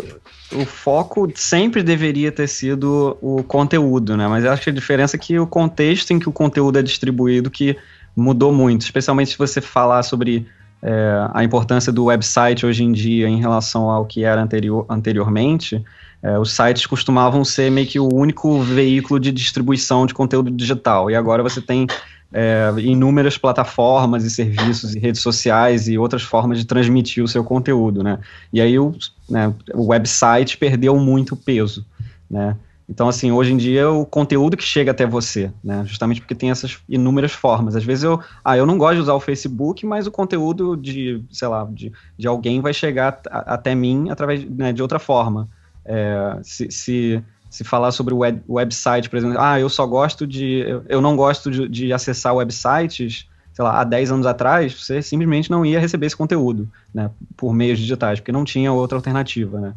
o 0.52 0.64
foco 0.66 1.30
sempre 1.34 1.82
deveria 1.82 2.30
ter 2.30 2.48
sido 2.48 3.16
o 3.20 3.42
conteúdo, 3.42 4.14
né? 4.14 4.26
Mas 4.28 4.44
eu 4.44 4.52
acho 4.52 4.62
que 4.62 4.70
a 4.70 4.74
diferença 4.74 5.16
é 5.16 5.18
que 5.18 5.38
o 5.38 5.46
contexto 5.46 6.10
em 6.12 6.18
que 6.18 6.28
o 6.28 6.32
conteúdo 6.32 6.78
é 6.78 6.82
distribuído 6.82 7.50
que 7.50 7.76
mudou 8.14 8.52
muito, 8.52 8.82
especialmente 8.82 9.30
se 9.30 9.38
você 9.38 9.60
falar 9.60 10.02
sobre 10.02 10.46
é, 10.82 11.28
a 11.32 11.44
importância 11.44 11.92
do 11.92 12.06
website 12.06 12.64
hoje 12.64 12.84
em 12.84 12.92
dia 12.92 13.28
em 13.28 13.38
relação 13.38 13.90
ao 13.90 14.04
que 14.04 14.24
era 14.24 14.40
anterior, 14.40 14.86
anteriormente, 14.88 15.84
é, 16.22 16.38
os 16.38 16.52
sites 16.52 16.86
costumavam 16.86 17.44
ser 17.44 17.70
meio 17.70 17.86
que 17.86 18.00
o 18.00 18.08
único 18.12 18.60
veículo 18.60 19.20
de 19.20 19.30
distribuição 19.30 20.06
de 20.06 20.14
conteúdo 20.14 20.50
digital. 20.50 21.10
E 21.10 21.14
agora 21.14 21.42
você 21.42 21.60
tem 21.60 21.86
é, 22.32 22.72
inúmeras 22.78 23.38
plataformas 23.38 24.24
e 24.24 24.30
serviços 24.30 24.94
e 24.94 24.98
redes 24.98 25.20
sociais 25.20 25.88
e 25.88 25.96
outras 25.96 26.22
formas 26.22 26.58
de 26.58 26.66
transmitir 26.66 27.22
o 27.22 27.28
seu 27.28 27.44
conteúdo, 27.44 28.02
né? 28.02 28.18
E 28.52 28.60
aí 28.60 28.78
o, 28.78 28.94
né, 29.28 29.54
o 29.72 29.86
website 29.86 30.56
perdeu 30.58 30.96
muito 30.96 31.36
peso, 31.36 31.86
né? 32.30 32.56
Então, 32.90 33.06
assim, 33.06 33.30
hoje 33.30 33.52
em 33.52 33.56
dia 33.58 33.90
o 33.90 34.06
conteúdo 34.06 34.56
que 34.56 34.64
chega 34.64 34.92
até 34.92 35.06
você, 35.06 35.52
né? 35.62 35.84
Justamente 35.86 36.20
porque 36.20 36.34
tem 36.34 36.50
essas 36.50 36.78
inúmeras 36.88 37.32
formas. 37.32 37.76
Às 37.76 37.84
vezes 37.84 38.04
eu, 38.04 38.18
ah, 38.42 38.56
eu 38.56 38.64
não 38.64 38.78
gosto 38.78 38.94
de 38.94 39.02
usar 39.02 39.14
o 39.14 39.20
Facebook, 39.20 39.84
mas 39.84 40.06
o 40.06 40.10
conteúdo 40.10 40.74
de, 40.74 41.22
sei 41.30 41.48
lá, 41.48 41.68
de, 41.70 41.92
de 42.16 42.26
alguém 42.26 42.60
vai 42.60 42.72
chegar 42.72 43.20
até 43.30 43.74
mim 43.74 44.08
através 44.08 44.42
né, 44.44 44.72
de 44.72 44.80
outra 44.80 44.98
forma. 44.98 45.48
É, 45.88 46.38
se, 46.42 46.70
se 46.70 47.24
se 47.50 47.64
falar 47.64 47.92
sobre 47.92 48.12
o 48.12 48.18
web, 48.18 48.42
website, 48.48 49.08
por 49.08 49.16
exemplo, 49.16 49.38
ah, 49.40 49.58
eu 49.58 49.68
só 49.68 49.86
gosto 49.86 50.26
de. 50.26 50.60
Eu, 50.60 50.84
eu 50.88 51.00
não 51.00 51.16
gosto 51.16 51.50
de, 51.50 51.68
de, 51.68 51.92
acessar 51.92 52.34
websites, 52.34 53.26
sei 53.52 53.64
lá, 53.64 53.80
há 53.80 53.84
10 53.84 54.12
anos 54.12 54.26
atrás, 54.26 54.74
você 54.74 55.00
simplesmente 55.00 55.50
não 55.50 55.64
ia 55.64 55.80
receber 55.80 56.06
esse 56.06 56.16
conteúdo, 56.16 56.68
né, 56.94 57.10
por 57.36 57.52
meios 57.52 57.78
digitais, 57.78 58.20
porque 58.20 58.32
não 58.32 58.44
tinha 58.44 58.72
outra 58.72 58.98
alternativa, 58.98 59.58
né. 59.60 59.74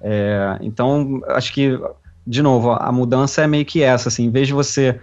É, 0.00 0.58
então, 0.60 1.22
acho 1.28 1.52
que, 1.52 1.78
de 2.26 2.42
novo, 2.42 2.72
a 2.72 2.90
mudança 2.90 3.42
é 3.42 3.46
meio 3.46 3.64
que 3.64 3.82
essa, 3.82 4.08
assim, 4.08 4.24
em 4.24 4.30
vez 4.30 4.48
de 4.48 4.52
você, 4.52 5.00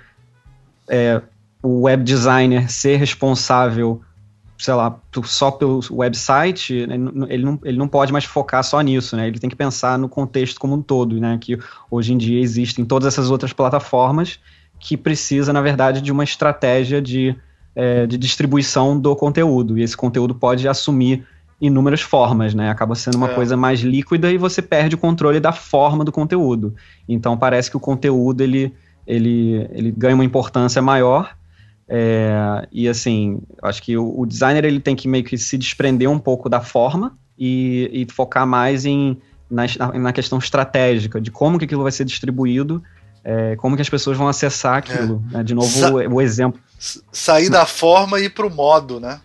é, 0.90 1.22
o 1.64 1.84
web 1.84 2.04
designer 2.04 2.70
ser 2.70 2.98
responsável 2.98 4.02
sei 4.60 4.74
lá, 4.74 5.00
só 5.24 5.50
pelo 5.52 5.80
website, 5.90 6.86
né, 6.86 6.96
ele 7.30 7.46
não, 7.46 7.60
ele 7.64 7.78
não 7.78 7.88
pode 7.88 8.12
mais 8.12 8.26
focar 8.26 8.62
só 8.62 8.82
nisso, 8.82 9.16
né? 9.16 9.26
Ele 9.26 9.40
tem 9.40 9.50
que 9.50 9.56
pensar 9.56 9.98
no 9.98 10.10
contexto 10.10 10.60
como 10.60 10.76
um 10.76 10.82
todo, 10.82 11.18
né? 11.18 11.38
Que 11.40 11.58
hoje 11.90 12.12
em 12.12 12.18
dia 12.18 12.42
existem 12.42 12.84
todas 12.84 13.08
essas 13.08 13.32
outras 13.32 13.54
plataformas 13.54 14.38
que 14.78 14.98
precisa, 14.98 15.54
na 15.54 15.62
verdade, 15.62 16.02
de 16.02 16.12
uma 16.12 16.26
estratégia 16.26 17.02
de, 17.02 17.34
é, 17.74 18.06
de 18.06 18.18
distribuição 18.18 19.00
do 19.00 19.16
conteúdo. 19.16 19.78
E 19.78 19.82
esse 19.82 19.96
conteúdo 19.96 20.36
pode 20.36 20.68
assumir 20.68 21.26
inúmeras 21.62 22.02
formas, 22.02 22.54
né? 22.54 22.70
Acaba 22.70 22.96
sendo 22.96 23.16
uma 23.16 23.32
é. 23.32 23.34
coisa 23.34 23.56
mais 23.56 23.80
líquida 23.80 24.30
e 24.30 24.38
você 24.38 24.62
perde 24.62 24.94
o 24.94 24.98
controle 24.98 25.40
da 25.40 25.54
forma 25.54 26.04
do 26.04 26.12
conteúdo. 26.12 26.76
Então 27.08 27.38
parece 27.38 27.72
que 27.72 27.78
o 27.78 27.80
conteúdo 27.80 28.42
ele, 28.42 28.74
ele, 29.08 29.70
ele 29.72 29.92
ganha 29.92 30.16
uma 30.16 30.26
importância 30.26 30.82
maior 30.82 31.34
é, 31.90 32.68
e 32.72 32.88
assim, 32.88 33.40
acho 33.64 33.82
que 33.82 33.98
o, 33.98 34.20
o, 34.20 34.26
designer 34.26 34.64
ele 34.64 34.80
tem 34.80 34.96
que 34.96 35.08
meio 35.08 35.24
que 35.24 35.38
se 35.38 35.58
desprender 35.58 36.10
um 36.10 36.20
pouco 36.20 36.48
da 36.48 36.62
forma 36.62 37.18
e, 37.38 37.90
e 37.92 38.14
focar 38.14 38.46
mais 38.46 38.86
em, 38.86 39.18
na, 39.50 39.64
na, 39.96 40.14
questão 40.14 40.38
estratégica, 40.38 41.20
de 41.20 41.32
como 41.32 41.58
que 41.58 41.66
aquilo 41.66 41.82
vai 41.82 41.92
ser 41.92 42.06
distribuído 42.06 42.84
é, 43.24 43.56
como 43.58 43.76
que 43.76 43.82
as 43.82 43.90
pessoas 43.90 44.18
vão 44.18 44.28
acessar 44.28 44.78
aquilo. 44.78 45.24
É. 45.32 45.38
Né? 45.38 45.44
De 45.44 45.54
novo, 45.54 45.68
Sa 45.68 45.92
o, 45.92 46.16
o, 46.16 46.22
exemplo. 46.22 46.60
Sair 47.12 47.50
da 47.50 47.66
forma 47.66 48.20
e 48.20 48.26
ir 48.26 48.30
para 48.30 48.48
o 48.48 48.50
modo, 48.50 49.00
né? 49.00 49.20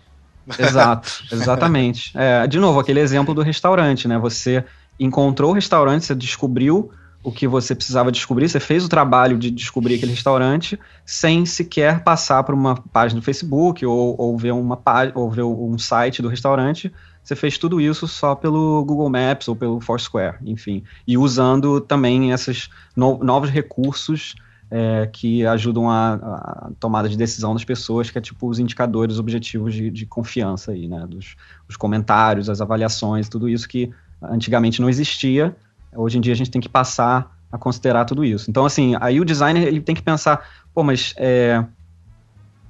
Exato, 0.58 1.24
exatamente. 1.32 2.12
É, 2.14 2.46
de 2.46 2.58
novo, 2.58 2.80
aquele 2.80 3.00
exemplo 3.00 3.34
do 3.34 3.42
restaurante, 3.42 4.08
né? 4.08 4.18
Você 4.18 4.64
encontrou 4.98 5.50
o 5.50 5.54
restaurante, 5.54 6.04
você 6.04 6.14
descobriu 6.14 6.90
o 7.24 7.32
que 7.32 7.48
você 7.48 7.74
precisava 7.74 8.12
descobrir, 8.12 8.48
você 8.48 8.60
fez 8.60 8.84
o 8.84 8.88
trabalho 8.88 9.38
de 9.38 9.50
descobrir 9.50 9.94
aquele 9.94 10.12
restaurante 10.12 10.78
sem 11.06 11.46
sequer 11.46 12.04
passar 12.04 12.44
por 12.44 12.54
uma 12.54 12.76
página 12.76 13.18
do 13.18 13.24
Facebook 13.24 13.84
ou, 13.84 14.14
ou 14.18 14.36
ver 14.36 14.52
uma 14.52 14.78
ou 15.14 15.30
ver 15.30 15.42
um 15.42 15.78
site 15.78 16.20
do 16.20 16.28
restaurante. 16.28 16.92
Você 17.22 17.34
fez 17.34 17.56
tudo 17.56 17.80
isso 17.80 18.06
só 18.06 18.34
pelo 18.34 18.84
Google 18.84 19.08
Maps 19.08 19.48
ou 19.48 19.56
pelo 19.56 19.80
Foursquare, 19.80 20.36
enfim, 20.44 20.84
e 21.06 21.16
usando 21.16 21.80
também 21.80 22.30
esses 22.30 22.68
no, 22.94 23.16
novos 23.24 23.48
recursos 23.48 24.34
é, 24.70 25.08
que 25.10 25.46
ajudam 25.46 25.88
a, 25.88 26.14
a, 26.14 26.70
tomada 26.78 27.08
de 27.08 27.16
decisão 27.16 27.54
das 27.54 27.64
pessoas, 27.64 28.10
que 28.10 28.18
é 28.18 28.20
tipo 28.20 28.46
os 28.46 28.58
indicadores 28.58 29.18
objetivos 29.18 29.72
de, 29.72 29.90
de 29.90 30.04
confiança 30.04 30.72
aí, 30.72 30.86
né? 30.86 31.06
Dos 31.08 31.36
os 31.66 31.76
comentários, 31.76 32.50
as 32.50 32.60
avaliações, 32.60 33.30
tudo 33.30 33.48
isso 33.48 33.66
que 33.66 33.90
antigamente 34.20 34.82
não 34.82 34.90
existia 34.90 35.56
Hoje 35.96 36.18
em 36.18 36.20
dia 36.20 36.32
a 36.32 36.36
gente 36.36 36.50
tem 36.50 36.60
que 36.60 36.68
passar 36.68 37.34
a 37.50 37.58
considerar 37.58 38.04
tudo 38.04 38.24
isso. 38.24 38.50
Então, 38.50 38.66
assim, 38.66 38.96
aí 39.00 39.20
o 39.20 39.24
designer 39.24 39.66
ele 39.66 39.80
tem 39.80 39.94
que 39.94 40.02
pensar, 40.02 40.44
pô, 40.74 40.82
mas 40.82 41.14
é, 41.16 41.64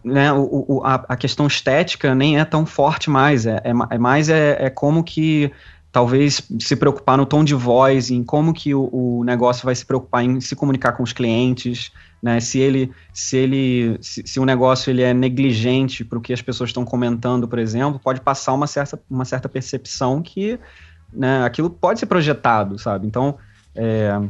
né, 0.04 0.30
o, 0.32 0.64
o, 0.68 0.82
a, 0.84 0.96
a, 1.08 1.16
questão 1.16 1.46
estética 1.46 2.14
nem 2.14 2.38
é 2.38 2.44
tão 2.44 2.66
forte 2.66 3.08
mais, 3.08 3.46
é, 3.46 3.62
é, 3.64 3.72
é 3.90 3.98
mais 3.98 4.28
é, 4.28 4.66
é, 4.66 4.70
como 4.70 5.02
que 5.02 5.50
talvez 5.90 6.42
se 6.58 6.76
preocupar 6.76 7.16
no 7.16 7.24
tom 7.24 7.42
de 7.42 7.54
voz, 7.54 8.10
em 8.10 8.22
como 8.22 8.52
que 8.52 8.74
o, 8.74 8.90
o, 8.92 9.24
negócio 9.24 9.64
vai 9.64 9.74
se 9.74 9.86
preocupar 9.86 10.22
em 10.22 10.40
se 10.40 10.54
comunicar 10.54 10.92
com 10.92 11.02
os 11.02 11.12
clientes, 11.12 11.90
né, 12.22 12.40
se 12.40 12.58
ele, 12.58 12.90
se 13.12 13.36
ele, 13.36 13.96
se, 14.02 14.22
se 14.26 14.38
o 14.38 14.44
negócio 14.44 14.90
ele 14.90 15.02
é 15.02 15.14
negligente 15.14 16.04
para 16.04 16.18
o 16.18 16.20
que 16.20 16.32
as 16.32 16.42
pessoas 16.42 16.70
estão 16.70 16.84
comentando, 16.84 17.48
por 17.48 17.58
exemplo, 17.58 17.98
pode 17.98 18.20
passar 18.20 18.52
uma 18.52 18.66
certa, 18.66 19.00
uma 19.08 19.24
certa 19.24 19.48
percepção 19.48 20.20
que 20.20 20.58
né, 21.14 21.44
aquilo 21.44 21.70
pode 21.70 22.00
ser 22.00 22.06
projetado, 22.06 22.78
sabe? 22.78 23.06
Então, 23.06 23.36
é, 23.74 24.20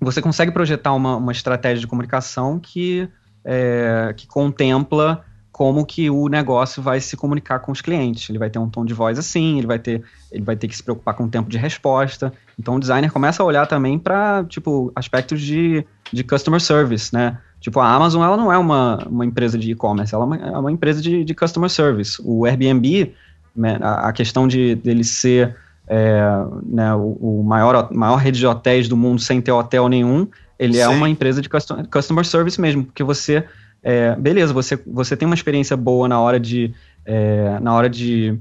você 0.00 0.22
consegue 0.22 0.52
projetar 0.52 0.92
uma, 0.94 1.16
uma 1.16 1.32
estratégia 1.32 1.80
de 1.80 1.86
comunicação 1.86 2.58
que, 2.58 3.08
é, 3.44 4.12
que 4.16 4.26
contempla 4.26 5.24
como 5.58 5.84
que 5.84 6.08
o 6.08 6.28
negócio 6.28 6.80
vai 6.80 7.00
se 7.00 7.16
comunicar 7.16 7.58
com 7.58 7.72
os 7.72 7.80
clientes. 7.80 8.30
Ele 8.30 8.38
vai 8.38 8.48
ter 8.48 8.60
um 8.60 8.70
tom 8.70 8.84
de 8.84 8.94
voz 8.94 9.18
assim, 9.18 9.58
ele 9.58 9.66
vai 9.66 9.78
ter, 9.78 10.04
ele 10.30 10.44
vai 10.44 10.54
ter 10.54 10.68
que 10.68 10.76
se 10.76 10.82
preocupar 10.84 11.14
com 11.14 11.24
o 11.24 11.28
tempo 11.28 11.50
de 11.50 11.58
resposta. 11.58 12.32
Então 12.56 12.76
o 12.76 12.78
designer 12.78 13.10
começa 13.10 13.42
a 13.42 13.46
olhar 13.46 13.66
também 13.66 13.98
para 13.98 14.44
tipo 14.44 14.92
aspectos 14.94 15.40
de, 15.40 15.84
de 16.12 16.22
customer 16.22 16.60
service, 16.60 17.12
né? 17.12 17.38
Tipo 17.60 17.80
a 17.80 17.92
Amazon 17.92 18.22
ela 18.22 18.36
não 18.36 18.52
é 18.52 18.56
uma, 18.56 19.04
uma 19.08 19.26
empresa 19.26 19.58
de 19.58 19.72
e-commerce, 19.72 20.14
ela 20.14 20.22
é 20.22 20.26
uma, 20.26 20.36
é 20.36 20.58
uma 20.58 20.70
empresa 20.70 21.02
de, 21.02 21.24
de 21.24 21.34
customer 21.34 21.68
service. 21.68 22.22
O 22.24 22.46
Airbnb, 22.46 23.12
né, 23.56 23.80
a, 23.82 24.12
questão 24.12 24.46
de 24.46 24.76
dele 24.76 25.02
ser 25.02 25.56
é, 25.88 26.20
né, 26.64 26.94
o, 26.94 27.16
o, 27.20 27.42
maior, 27.42 27.88
maior 27.92 28.16
rede 28.16 28.38
de 28.38 28.46
hotéis 28.46 28.88
do 28.88 28.96
mundo 28.96 29.20
sem 29.20 29.40
ter 29.40 29.52
hotel 29.52 29.88
nenhum, 29.88 30.28
ele 30.58 30.76
é 30.76 30.84
Sim. 30.86 30.92
é 30.92 30.96
uma 30.96 31.08
empresa 31.08 31.40
de 31.40 31.48
custom, 31.48 31.84
customer 31.90 32.24
service 32.24 32.60
mesmo, 32.60 32.84
porque 32.84 33.02
você, 33.02 33.44
é, 33.82 34.14
beleza, 34.16 34.52
você, 34.52 34.76
você 34.86 35.16
tem 35.16 35.26
uma 35.26 35.34
experiência 35.34 35.76
boa 35.76 36.08
na 36.08 36.20
hora 36.20 36.38
de, 36.38 36.74
é, 37.06 37.58
na 37.60 37.72
hora 37.72 37.88
de, 37.88 38.38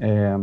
é, 0.00 0.36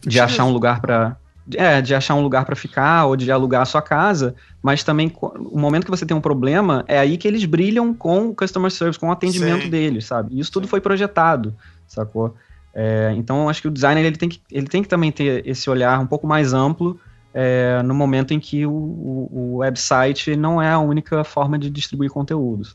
de 0.00 0.18
achar 0.18 0.44
um 0.44 0.52
lugar 0.52 0.80
para 0.80 1.16
é, 1.56 1.80
de 1.80 1.94
achar 1.94 2.14
um 2.14 2.20
lugar 2.20 2.44
para 2.44 2.54
ficar 2.54 3.06
ou 3.06 3.16
de 3.16 3.32
alugar 3.32 3.62
a 3.62 3.64
sua 3.64 3.80
casa, 3.80 4.34
mas 4.62 4.84
também 4.84 5.10
o 5.22 5.58
momento 5.58 5.84
que 5.84 5.90
você 5.90 6.04
tem 6.04 6.14
um 6.14 6.20
problema 6.20 6.84
é 6.86 6.98
aí 6.98 7.16
que 7.16 7.26
eles 7.26 7.44
brilham 7.46 7.94
com 7.94 8.28
o 8.28 8.34
customer 8.34 8.70
service, 8.70 8.98
com 8.98 9.08
o 9.08 9.12
atendimento 9.12 9.62
Sim. 9.62 9.70
deles, 9.70 10.04
sabe? 10.04 10.38
Isso 10.38 10.52
tudo 10.52 10.64
Sim. 10.64 10.70
foi 10.70 10.80
projetado, 10.80 11.54
sacou? 11.86 12.34
É, 12.74 13.12
então, 13.16 13.48
acho 13.48 13.62
que 13.62 13.68
o 13.68 13.70
designer 13.70 14.04
ele 14.04 14.16
tem, 14.16 14.28
que, 14.28 14.40
ele 14.50 14.66
tem 14.66 14.82
que 14.82 14.88
também 14.88 15.10
ter 15.10 15.46
esse 15.46 15.68
olhar 15.68 15.98
um 15.98 16.06
pouco 16.06 16.26
mais 16.26 16.52
amplo 16.52 17.00
é, 17.32 17.82
no 17.82 17.94
momento 17.94 18.32
em 18.32 18.40
que 18.40 18.66
o, 18.66 18.72
o, 18.72 19.28
o, 19.32 19.56
website 19.58 20.36
não 20.36 20.60
é 20.60 20.70
a 20.70 20.78
única 20.78 21.22
forma 21.24 21.58
de 21.58 21.70
distribuir 21.70 22.10
conteúdo. 22.10 22.66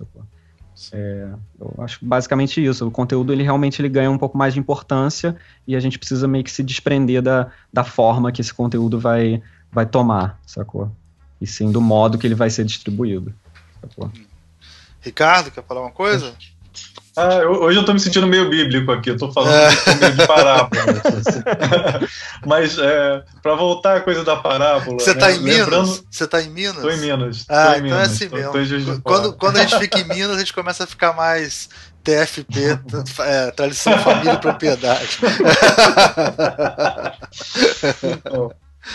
É, 0.91 1.29
eu 1.59 1.73
acho 1.79 1.99
basicamente 2.01 2.63
isso. 2.63 2.87
O 2.87 2.91
conteúdo 2.91 3.31
ele 3.31 3.43
realmente 3.43 3.81
ele 3.81 3.89
ganha 3.89 4.09
um 4.09 4.17
pouco 4.17 4.37
mais 4.37 4.53
de 4.53 4.59
importância 4.59 5.35
e 5.67 5.75
a 5.75 5.79
gente 5.79 5.97
precisa 5.97 6.27
meio 6.27 6.43
que 6.43 6.51
se 6.51 6.63
desprender 6.63 7.21
da, 7.21 7.51
da 7.71 7.83
forma 7.83 8.31
que 8.31 8.41
esse 8.41 8.53
conteúdo 8.53 8.99
vai, 8.99 9.41
vai 9.71 9.85
tomar, 9.85 10.39
sacou? 10.45 10.91
E 11.39 11.47
sim 11.47 11.71
do 11.71 11.81
modo 11.81 12.17
que 12.17 12.27
ele 12.27 12.35
vai 12.35 12.49
ser 12.49 12.65
distribuído. 12.65 13.33
Sacou? 13.81 14.11
Ricardo, 15.01 15.51
quer 15.51 15.63
falar 15.63 15.81
uma 15.81 15.91
coisa? 15.91 16.33
Ah, 17.15 17.35
eu, 17.35 17.51
hoje 17.61 17.77
eu 17.77 17.85
tô 17.85 17.93
me 17.93 17.99
sentindo 17.99 18.25
meio 18.25 18.49
bíblico 18.49 18.91
aqui, 18.91 19.11
eu 19.11 19.17
tô 19.17 19.31
falando 19.31 19.53
é. 19.53 19.95
meio 19.95 20.15
de 20.15 20.25
parábola. 20.25 20.83
Mas 22.43 22.77
é, 22.79 23.23
para 23.41 23.53
voltar 23.53 23.97
à 23.97 24.01
coisa 24.01 24.23
da 24.23 24.35
parábola. 24.35 24.99
Você 24.99 25.13
né, 25.13 25.19
tá 25.19 25.31
em 25.31 25.39
Minas? 25.39 26.03
Você 26.09 26.27
tá 26.27 26.41
em 26.41 26.49
Minas? 26.49 26.81
Tô 26.81 26.89
em 26.89 26.97
Minas. 26.97 27.45
Ah, 27.47 27.63
então 27.63 27.73
é 27.73 27.81
Minas, 27.81 27.99
é 27.99 28.01
assim 28.01 28.29
tô, 28.29 28.35
mesmo. 28.35 28.95
Tô 28.95 29.01
quando, 29.01 29.33
quando 29.33 29.57
a 29.57 29.61
gente 29.61 29.77
fica 29.77 29.99
em 29.99 30.05
Minas, 30.09 30.37
a 30.37 30.39
gente 30.39 30.53
começa 30.53 30.85
a 30.85 30.87
ficar 30.87 31.13
mais 31.13 31.69
TFP, 32.03 32.79
é, 33.21 33.51
tradição, 33.51 33.97
família 33.99 34.33
e 34.33 34.37
propriedade. 34.37 35.19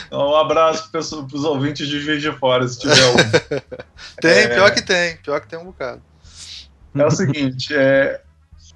Então, 0.07 0.29
um 0.29 0.37
abraço 0.37 0.91
para 0.91 1.01
os 1.01 1.45
ouvintes 1.45 1.89
de 1.89 2.01
Juiz 2.01 2.21
de 2.21 2.33
Fora, 2.33 2.67
se 2.67 2.81
tiver 2.81 3.07
um. 3.07 3.17
Tem, 4.21 4.39
é... 4.41 4.49
pior 4.49 4.75
que 4.75 4.83
tem, 4.83 5.17
pior 5.19 5.41
que 5.41 5.47
tem 5.47 5.59
um 5.59 5.65
bocado. 5.65 6.03
É 6.95 7.05
o 7.05 7.11
seguinte, 7.11 7.75
é, 7.75 8.21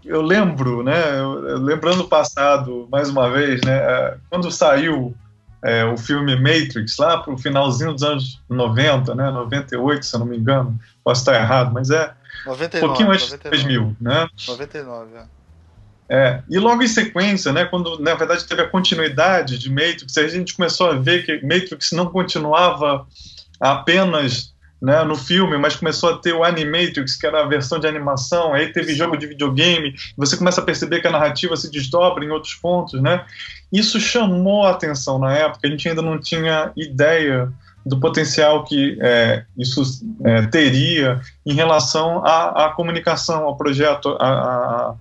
eu 0.05 0.21
lembro, 0.23 0.83
né, 0.83 1.19
eu, 1.19 1.59
lembrando 1.59 2.03
o 2.03 2.09
passado, 2.09 2.89
mais 2.91 3.09
uma 3.09 3.31
vez, 3.31 3.61
né, 3.63 3.77
é, 3.77 4.17
quando 4.29 4.51
saiu 4.51 5.15
é, 5.63 5.85
o 5.85 5.97
filme 5.97 6.35
Matrix, 6.37 6.99
lá 6.99 7.19
para 7.19 7.33
o 7.33 7.39
finalzinho 7.39 7.93
dos 7.93 8.03
anos 8.03 8.41
90, 8.49 9.15
né, 9.15 9.31
98, 9.31 10.05
se 10.05 10.15
eu 10.15 10.21
não 10.21 10.27
me 10.27 10.37
engano, 10.37 10.79
posso 11.05 11.23
estar 11.23 11.41
errado, 11.41 11.73
mas 11.73 11.91
é 11.91 12.13
99, 12.47 12.85
um 12.85 12.89
pouquinho 12.89 13.11
antes 13.13 13.29
de 13.29 13.37
2000, 13.37 13.97
né? 14.01 14.29
99, 14.49 15.17
é. 15.17 15.23
É, 16.09 16.43
e 16.51 16.59
logo 16.59 16.83
em 16.83 16.89
sequência, 16.89 17.53
né, 17.53 17.65
quando 17.65 17.99
na 17.99 18.15
verdade 18.15 18.45
teve 18.45 18.61
a 18.61 18.69
continuidade 18.69 19.57
de 19.59 19.71
Matrix, 19.71 20.19
a 20.19 20.29
gente 20.29 20.55
começou 20.55 20.91
a 20.91 20.95
ver 20.95 21.25
que 21.25 21.41
Matrix 21.41 21.93
não 21.93 22.07
continuava 22.07 23.07
apenas 23.59 24.52
né, 24.83 25.05
no 25.05 25.15
filme, 25.15 25.57
mas 25.57 25.77
começou 25.77 26.11
a 26.11 26.19
ter 26.19 26.33
o 26.33 26.43
Animatrix, 26.43 27.15
que 27.15 27.25
era 27.25 27.45
a 27.45 27.47
versão 27.47 27.79
de 27.79 27.87
animação, 27.87 28.53
aí 28.53 28.73
teve 28.73 28.97
jogo 28.97 29.17
de 29.17 29.29
videogame, 29.29 29.95
você 30.17 30.37
começa 30.37 30.61
a 30.61 30.65
perceber 30.65 31.01
que 31.01 31.07
a 31.07 31.13
narrativa 31.13 31.57
se 31.57 31.71
desdobra 31.71 32.25
em 32.25 32.31
outros 32.31 32.55
pontos, 32.55 33.01
né? 33.01 33.25
Isso 33.73 34.01
chamou 34.01 34.65
a 34.65 34.73
atenção 34.73 35.21
na 35.21 35.33
época, 35.33 35.69
a 35.69 35.71
gente 35.71 35.89
ainda 35.89 36.03
não 36.03 36.19
tinha 36.19 36.73
ideia 36.77 37.49
do 37.87 38.01
potencial 38.01 38.65
que 38.65 38.99
é, 39.01 39.45
isso 39.57 39.83
é, 40.25 40.47
teria 40.47 41.21
em 41.47 41.55
relação 41.55 42.25
à, 42.25 42.67
à, 42.67 42.69
comunicação, 42.71 43.45
ao 43.45 43.57
projeto, 43.57 44.17
a, 44.21 44.97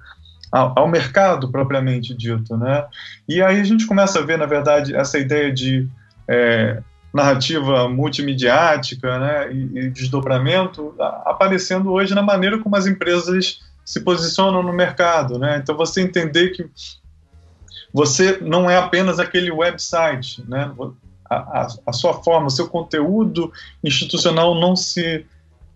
a, 0.51 0.73
ao 0.75 0.87
mercado 0.87 1.51
propriamente 1.51 2.13
dito, 2.13 2.55
né? 2.55 2.85
E 3.27 3.41
aí 3.41 3.59
a 3.59 3.63
gente 3.63 3.87
começa 3.87 4.19
a 4.19 4.23
ver, 4.23 4.37
na 4.37 4.45
verdade, 4.45 4.95
essa 4.95 5.17
ideia 5.17 5.51
de 5.51 5.87
é, 6.27 6.81
narrativa 7.13 7.89
multimediática 7.89 9.19
né, 9.19 9.53
e, 9.53 9.79
e 9.79 9.89
desdobramento 9.89 10.95
aparecendo 11.25 11.91
hoje 11.91 12.15
na 12.15 12.21
maneira 12.21 12.57
como 12.59 12.75
as 12.75 12.88
empresas 12.88 13.59
se 13.83 13.99
posicionam 13.99 14.63
no 14.63 14.71
mercado. 14.71 15.38
Né? 15.38 15.59
Então, 15.61 15.75
você 15.75 16.01
entender 16.01 16.51
que 16.51 16.69
você 17.93 18.38
não 18.41 18.69
é 18.69 18.77
apenas 18.77 19.19
aquele 19.19 19.51
website, 19.51 20.43
né? 20.47 20.71
a, 21.29 21.35
a, 21.35 21.67
a 21.88 21.93
sua 21.93 22.13
forma, 22.23 22.47
o 22.47 22.51
seu 22.51 22.67
conteúdo 22.69 23.51
institucional 23.83 24.55
não 24.55 24.75
se 24.75 25.25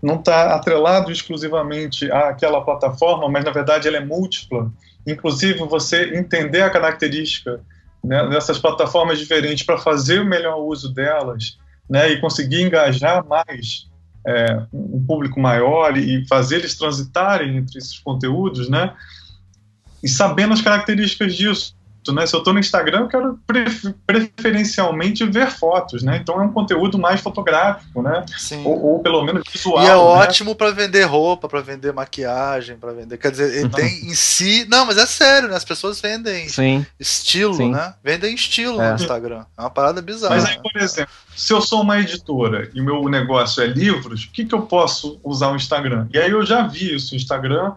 não 0.01 0.15
está 0.15 0.53
atrelado 0.53 1.11
exclusivamente 1.11 2.11
àquela 2.11 2.61
plataforma, 2.61 3.27
mas 3.27 3.43
na 3.43 3.49
verdade 3.49 3.87
ela 3.87 3.97
é 3.97 4.05
múltipla. 4.05 4.71
Inclusive, 5.07 5.59
você 5.65 6.15
entender 6.15 6.61
a 6.61 6.69
característica 6.69 7.59
né, 8.05 8.27
nessas 8.29 8.59
plataformas 8.59 9.19
diferentes 9.19 9.65
para 9.65 9.77
fazer 9.77 10.21
o 10.21 10.25
melhor 10.25 10.57
uso 10.59 10.93
delas 10.93 11.57
né, 11.89 12.09
e 12.09 12.21
conseguir 12.21 12.61
engajar 12.61 13.25
mais 13.25 13.87
é, 14.27 14.61
um 14.73 15.03
público 15.05 15.39
maior 15.39 15.97
e 15.97 16.25
fazer 16.27 16.57
eles 16.57 16.75
transitarem 16.77 17.57
entre 17.57 17.77
esses 17.77 17.99
conteúdos, 17.99 18.69
né, 18.69 18.93
e 20.01 20.07
sabendo 20.07 20.53
as 20.53 20.61
características 20.61 21.35
disso. 21.35 21.74
Né? 22.13 22.25
Se 22.25 22.35
eu 22.35 22.39
estou 22.39 22.53
no 22.53 22.59
Instagram, 22.59 23.01
eu 23.01 23.07
quero 23.07 23.39
preferencialmente 24.05 25.25
ver 25.25 25.49
fotos, 25.51 26.03
né? 26.03 26.17
Então 26.21 26.41
é 26.41 26.45
um 26.45 26.51
conteúdo 26.51 26.97
mais 26.97 27.21
fotográfico, 27.21 28.01
né? 28.01 28.25
Sim. 28.37 28.63
Ou, 28.65 28.81
ou 28.81 28.99
pelo 28.99 29.23
menos 29.23 29.43
visual. 29.51 29.83
E 29.83 29.85
é 29.85 29.89
né? 29.89 29.95
ótimo 29.95 30.55
para 30.55 30.71
vender 30.71 31.03
roupa, 31.03 31.47
para 31.47 31.61
vender 31.61 31.93
maquiagem, 31.93 32.77
para 32.77 32.91
vender. 32.91 33.17
Quer 33.17 33.31
dizer, 33.31 33.59
ele 33.59 33.69
tem 33.69 34.09
em 34.09 34.13
si. 34.13 34.65
Não, 34.69 34.85
mas 34.85 34.97
é 34.97 35.05
sério, 35.05 35.49
né? 35.49 35.55
As 35.55 35.65
pessoas 35.65 35.99
vendem 35.99 36.47
Sim. 36.49 36.85
estilo, 36.99 37.55
Sim. 37.55 37.71
né? 37.71 37.93
Vendem 38.03 38.33
estilo 38.33 38.81
É. 38.81 38.89
no 38.89 38.95
Instagram. 38.95 39.45
É 39.57 39.61
uma 39.61 39.69
parada 39.69 40.01
bizarra. 40.01 40.35
Mas 40.35 40.45
aí, 40.45 40.59
por 40.61 40.81
exemplo, 40.81 41.13
se 41.35 41.51
eu 41.51 41.61
sou 41.61 41.81
uma 41.81 41.99
editora 41.99 42.69
e 42.73 42.81
o 42.81 42.83
meu 42.83 43.07
negócio 43.09 43.61
é 43.61 43.67
livros, 43.67 44.23
o 44.23 44.31
que, 44.31 44.45
que 44.45 44.55
eu 44.55 44.61
posso 44.61 45.19
usar 45.23 45.51
o 45.51 45.55
Instagram? 45.55 46.07
E 46.13 46.17
aí 46.17 46.31
eu 46.31 46.45
já 46.45 46.65
vi 46.65 46.95
isso 46.95 47.13
no 47.13 47.19
Instagram, 47.19 47.73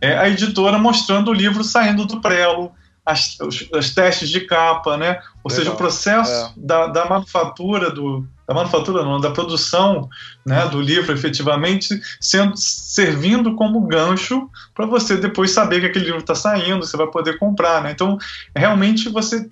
é 0.00 0.16
a 0.16 0.28
editora 0.28 0.78
mostrando 0.78 1.30
o 1.30 1.34
livro 1.34 1.62
saindo 1.62 2.04
do 2.04 2.20
prelo, 2.20 2.72
as, 3.04 3.36
os, 3.40 3.94
testes 3.94 4.28
de 4.28 4.40
capa, 4.42 4.96
né? 4.96 5.20
Ou 5.42 5.50
Legal. 5.50 5.64
seja, 5.64 5.70
o 5.72 5.76
processo 5.76 6.30
É. 6.30 6.52
da, 6.56 6.86
da 6.86 7.04
manufatura 7.04 7.90
do 7.90 8.26
da 8.46 8.54
manufatura 8.54 9.04
não, 9.04 9.20
da 9.20 9.30
produção 9.30 10.08
né, 10.44 10.66
do 10.66 10.80
livro 10.80 11.12
efetivamente 11.12 12.00
sendo 12.20 12.56
servindo 12.56 13.54
como 13.54 13.86
gancho 13.86 14.50
para 14.74 14.84
você 14.84 15.16
depois 15.16 15.52
saber 15.52 15.80
que 15.80 15.86
aquele 15.86 16.06
livro 16.06 16.20
está 16.20 16.34
saindo, 16.34 16.84
você 16.84 16.96
vai 16.96 17.06
poder 17.06 17.38
comprar, 17.38 17.82
né? 17.82 17.92
Então, 17.92 18.18
realmente 18.54 19.08
você 19.08 19.48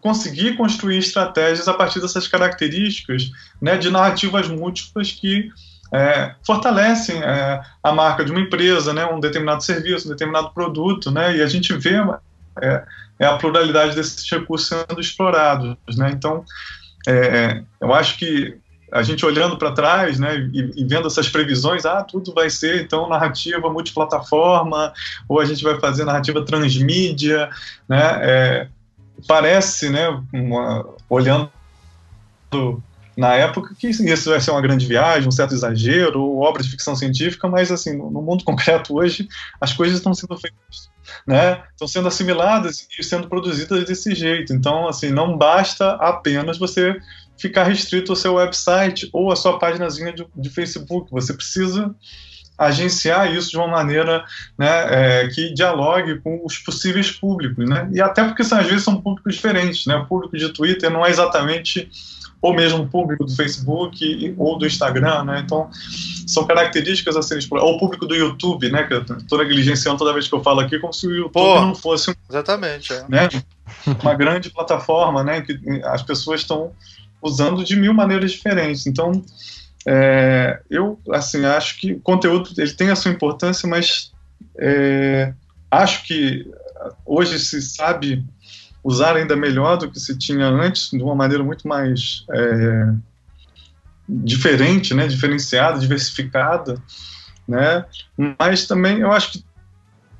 conseguir 0.00 0.56
construir 0.56 0.98
estratégias 0.98 1.66
a 1.66 1.72
partir 1.72 2.00
dessas 2.00 2.28
características 2.28 3.30
né, 3.62 3.78
de 3.78 3.90
narrativas 3.90 4.48
múltiplas 4.48 5.10
que 5.12 5.48
é, 5.92 6.34
fortalecem 6.44 7.22
é, 7.22 7.62
a 7.82 7.92
marca 7.92 8.22
de 8.22 8.30
uma 8.30 8.40
empresa, 8.40 8.92
né, 8.92 9.06
um 9.06 9.18
determinado 9.18 9.62
serviço, 9.62 10.06
um 10.06 10.10
determinado 10.10 10.50
produto, 10.50 11.10
né, 11.10 11.36
e 11.36 11.40
a 11.40 11.46
gente 11.46 11.72
vê 11.72 11.94
é, 12.62 12.84
é 13.18 13.26
a 13.26 13.36
pluralidade 13.36 13.94
desses 13.94 14.28
recursos 14.30 14.68
sendo 14.68 15.00
explorados. 15.00 15.76
Né, 15.96 16.10
então, 16.12 16.44
é, 17.06 17.62
eu 17.80 17.92
acho 17.92 18.18
que 18.18 18.56
a 18.92 19.02
gente 19.02 19.26
olhando 19.26 19.58
para 19.58 19.72
trás 19.72 20.20
né, 20.20 20.36
e, 20.52 20.82
e, 20.82 20.84
vendo 20.84 21.08
essas 21.08 21.28
previsões, 21.28 21.84
ah, 21.84 22.02
tudo 22.04 22.32
vai 22.32 22.48
ser 22.48 22.82
então 22.82 23.08
narrativa 23.08 23.68
multiplataforma, 23.68 24.92
ou 25.28 25.40
a 25.40 25.44
gente 25.44 25.64
vai 25.64 25.78
fazer 25.80 26.04
narrativa 26.04 26.44
transmídia, 26.44 27.50
né, 27.88 28.18
é, 28.22 28.68
parece, 29.26 29.90
né, 29.90 30.08
uma, 30.32 30.86
olhando 31.10 31.50
na 33.16 33.34
época 33.34 33.74
que 33.76 33.88
isso 33.88 34.30
vai 34.30 34.40
ser 34.40 34.50
uma 34.50 34.60
grande 34.60 34.86
viagem, 34.86 35.28
um 35.28 35.32
certo 35.32 35.54
exagero, 35.54 36.20
ou 36.20 36.40
obra 36.40 36.62
de 36.62 36.70
ficção 36.70 36.94
científica, 36.94 37.48
mas 37.48 37.70
assim, 37.70 37.96
no 37.96 38.22
mundo 38.22 38.44
concreto 38.46 38.96
hoje, 38.96 39.28
as 39.60 39.72
coisas 39.72 39.98
estão 39.98 40.14
sendo 40.14 40.36
feitas, 40.36 40.88
né? 41.26 41.62
Estão 41.72 41.88
sendo 41.88 42.08
assimiladas 42.08 42.86
e 42.98 43.02
sendo 43.02 43.28
produzidas 43.28 43.84
desse 43.84 44.14
jeito. 44.14 44.52
Então, 44.52 44.88
assim, 44.88 45.10
não 45.10 45.36
basta 45.36 45.92
apenas 45.92 46.58
você 46.58 46.96
ficar 47.36 47.64
restrito 47.64 48.12
ao 48.12 48.16
seu 48.16 48.34
website 48.34 49.08
ou 49.12 49.32
à 49.32 49.36
sua 49.36 49.58
páginazinha 49.58 50.12
de, 50.12 50.26
de 50.34 50.50
Facebook. 50.50 51.10
Você 51.10 51.34
precisa 51.34 51.94
agenciar 52.56 53.32
isso 53.34 53.50
de 53.50 53.56
uma 53.56 53.66
maneira 53.66 54.24
né, 54.56 55.24
é, 55.24 55.28
que 55.28 55.52
dialogue 55.52 56.20
com 56.20 56.40
os 56.44 56.56
possíveis 56.58 57.10
públicos, 57.10 57.68
né? 57.68 57.88
E 57.92 58.00
até 58.00 58.22
porque 58.22 58.42
às 58.42 58.66
vezes 58.66 58.84
são 58.84 59.00
públicos 59.00 59.34
diferentes, 59.34 59.86
né? 59.86 59.96
O 59.96 60.06
público 60.06 60.36
de 60.36 60.48
Twitter 60.50 60.90
não 60.90 61.04
é 61.04 61.10
exatamente 61.10 61.90
o 62.50 62.52
mesmo 62.52 62.86
público 62.86 63.24
do 63.24 63.34
Facebook 63.34 64.34
ou 64.36 64.58
do 64.58 64.66
Instagram, 64.66 65.24
né? 65.24 65.40
Então 65.42 65.70
são 66.26 66.46
características 66.46 67.16
a 67.16 67.22
serem 67.22 67.38
exploradas. 67.38 67.70
Ou 67.70 67.76
o 67.76 67.80
público 67.80 68.06
do 68.06 68.14
YouTube, 68.14 68.70
né? 68.70 68.82
Que 68.82 68.92
eu 68.92 69.02
estou 69.02 69.38
negligenciando 69.38 69.98
toda 69.98 70.12
vez 70.12 70.28
que 70.28 70.34
eu 70.34 70.42
falo 70.42 70.60
aqui, 70.60 70.78
como 70.78 70.92
se 70.92 71.06
o 71.06 71.10
YouTube 71.10 71.32
Pô, 71.32 71.60
não 71.60 71.74
fosse 71.74 72.10
um, 72.10 72.14
exatamente, 72.28 72.92
é. 72.92 73.04
né, 73.08 73.28
uma 74.02 74.14
grande 74.14 74.50
plataforma, 74.50 75.24
né? 75.24 75.40
Que 75.40 75.58
as 75.84 76.02
pessoas 76.02 76.42
estão 76.42 76.72
usando 77.22 77.64
de 77.64 77.76
mil 77.76 77.94
maneiras 77.94 78.32
diferentes. 78.32 78.86
Então 78.86 79.24
é, 79.86 80.60
eu 80.68 81.00
assim 81.12 81.46
acho 81.46 81.80
que 81.80 81.92
o 81.92 82.00
conteúdo 82.00 82.50
ele 82.58 82.72
tem 82.72 82.90
a 82.90 82.96
sua 82.96 83.10
importância, 83.10 83.66
mas 83.66 84.12
é, 84.58 85.32
acho 85.70 86.04
que 86.04 86.46
hoje 87.06 87.38
se 87.38 87.62
sabe 87.62 88.22
usar 88.84 89.16
ainda 89.16 89.34
melhor 89.34 89.78
do 89.78 89.90
que 89.90 89.98
se 89.98 90.16
tinha 90.18 90.46
antes, 90.46 90.90
de 90.90 91.02
uma 91.02 91.14
maneira 91.14 91.42
muito 91.42 91.66
mais 91.66 92.26
é, 92.30 92.92
diferente, 94.06 94.92
né, 94.92 95.08
diferenciada, 95.08 95.78
diversificada, 95.78 96.76
né, 97.48 97.86
mas 98.38 98.66
também 98.66 98.98
eu 98.98 99.10
acho 99.10 99.32
que 99.32 99.44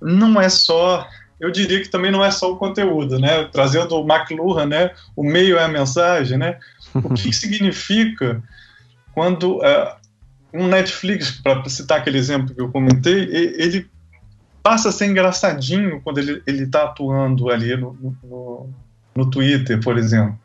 não 0.00 0.40
é 0.40 0.48
só, 0.48 1.06
eu 1.38 1.50
diria 1.50 1.82
que 1.82 1.90
também 1.90 2.10
não 2.10 2.24
é 2.24 2.30
só 2.30 2.50
o 2.50 2.56
conteúdo, 2.56 3.18
né, 3.18 3.44
trazendo 3.52 3.94
o 3.96 4.06
McLuhan, 4.10 4.66
né, 4.66 4.90
o 5.14 5.22
meio 5.22 5.58
é 5.58 5.64
a 5.64 5.68
mensagem, 5.68 6.38
né, 6.38 6.58
o 6.94 7.12
que 7.12 7.32
significa 7.34 8.42
quando 9.12 9.58
uh, 9.58 9.94
um 10.54 10.66
Netflix, 10.66 11.30
para 11.30 11.68
citar 11.68 11.98
aquele 11.98 12.16
exemplo 12.16 12.54
que 12.54 12.60
eu 12.60 12.70
comentei, 12.70 13.28
ele 13.58 13.88
passa 14.64 14.88
a 14.88 14.92
ser 14.92 15.04
engraçadinho 15.04 16.00
quando 16.00 16.18
ele 16.18 16.42
está 16.46 16.84
atuando 16.84 17.50
ali 17.50 17.76
no, 17.76 17.92
no, 18.24 18.70
no, 19.14 19.30
Twitter, 19.30 19.78
por 19.78 19.98
exemplo. 19.98 20.38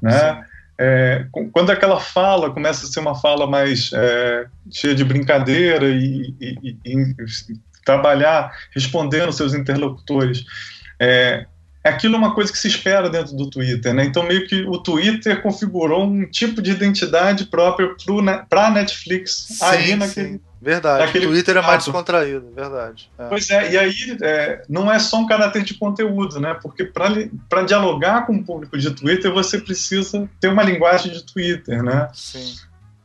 Né? 0.00 0.42
É, 0.80 1.26
quando 1.52 1.70
aquela 1.70 2.00
fala 2.00 2.50
começa 2.50 2.86
a 2.86 2.88
ser 2.88 3.00
uma 3.00 3.14
fala 3.14 3.46
mais 3.46 3.90
é, 3.92 4.46
cheia 4.70 4.94
de 4.94 5.04
brincadeira 5.04 5.86
e, 5.86 6.34
e, 6.40 6.56
e, 6.64 6.78
e, 6.86 7.14
trabalhar 7.84 8.50
respondendo 8.74 9.30
seus 9.30 9.52
interlocutores, 9.52 10.46
é, 10.98 11.44
aquilo 11.84 12.14
é 12.14 12.18
uma 12.18 12.34
coisa 12.34 12.50
que 12.50 12.58
se 12.58 12.68
espera 12.68 13.10
dentro 13.10 13.36
do 13.36 13.50
Twitter, 13.50 13.92
né? 13.92 14.02
Então 14.02 14.22
meio 14.22 14.46
que 14.46 14.62
o 14.62 14.78
Twitter 14.78 15.42
configurou 15.42 16.04
um 16.04 16.24
tipo 16.24 16.62
de 16.62 16.70
identidade 16.70 17.44
própria 17.44 17.94
para 18.48 18.68
a 18.68 18.70
Netflix 18.70 19.46
sim, 19.50 19.64
ali 19.64 19.94
naquele, 19.94 20.28
sim. 20.28 20.40
Verdade, 20.62 21.06
naquele 21.06 21.26
o 21.26 21.30
Twitter 21.30 21.56
é 21.56 21.60
mais 21.60 21.84
descontraído, 21.84 22.52
verdade. 22.54 23.10
É. 23.18 23.28
Pois 23.28 23.50
é, 23.50 23.72
e 23.72 23.76
aí 23.76 24.16
é, 24.22 24.62
não 24.68 24.90
é 24.90 24.96
só 25.00 25.18
um 25.18 25.26
caráter 25.26 25.64
de 25.64 25.74
conteúdo, 25.74 26.38
né? 26.38 26.56
Porque 26.62 26.84
para 26.84 27.62
dialogar 27.62 28.26
com 28.26 28.36
o 28.36 28.44
público 28.44 28.78
de 28.78 28.92
Twitter, 28.92 29.32
você 29.32 29.58
precisa 29.58 30.28
ter 30.38 30.46
uma 30.46 30.62
linguagem 30.62 31.10
de 31.10 31.24
Twitter, 31.24 31.82
né? 31.82 32.08
Sim. 32.14 32.54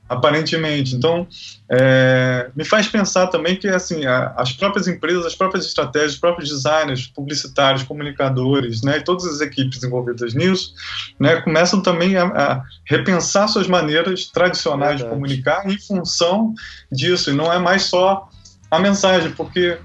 Aparentemente. 0.09 0.95
Então, 0.95 1.27
é, 1.69 2.49
me 2.55 2.63
faz 2.63 2.87
pensar 2.87 3.27
também 3.27 3.57
que 3.57 3.67
assim, 3.67 4.05
a, 4.05 4.33
as 4.37 4.53
próprias 4.53 4.87
empresas, 4.87 5.25
as 5.25 5.35
próprias 5.35 5.65
estratégias, 5.65 6.13
os 6.13 6.19
próprios 6.19 6.49
designers, 6.49 7.07
publicitários, 7.07 7.83
comunicadores, 7.83 8.81
né, 8.81 8.99
e 8.99 9.03
todas 9.03 9.25
as 9.25 9.41
equipes 9.41 9.83
envolvidas 9.83 10.33
nisso, 10.33 10.73
né, 11.19 11.41
começam 11.41 11.81
também 11.81 12.15
a, 12.15 12.25
a 12.25 12.63
repensar 12.85 13.49
suas 13.49 13.67
maneiras 13.67 14.27
tradicionais 14.27 15.01
Verdade. 15.01 15.09
de 15.09 15.15
comunicar 15.15 15.69
em 15.69 15.77
função 15.77 16.53
disso, 16.89 17.31
e 17.31 17.33
não 17.33 17.51
é 17.51 17.59
mais 17.59 17.83
só 17.83 18.29
a 18.71 18.79
mensagem, 18.79 19.31
porque 19.31 19.77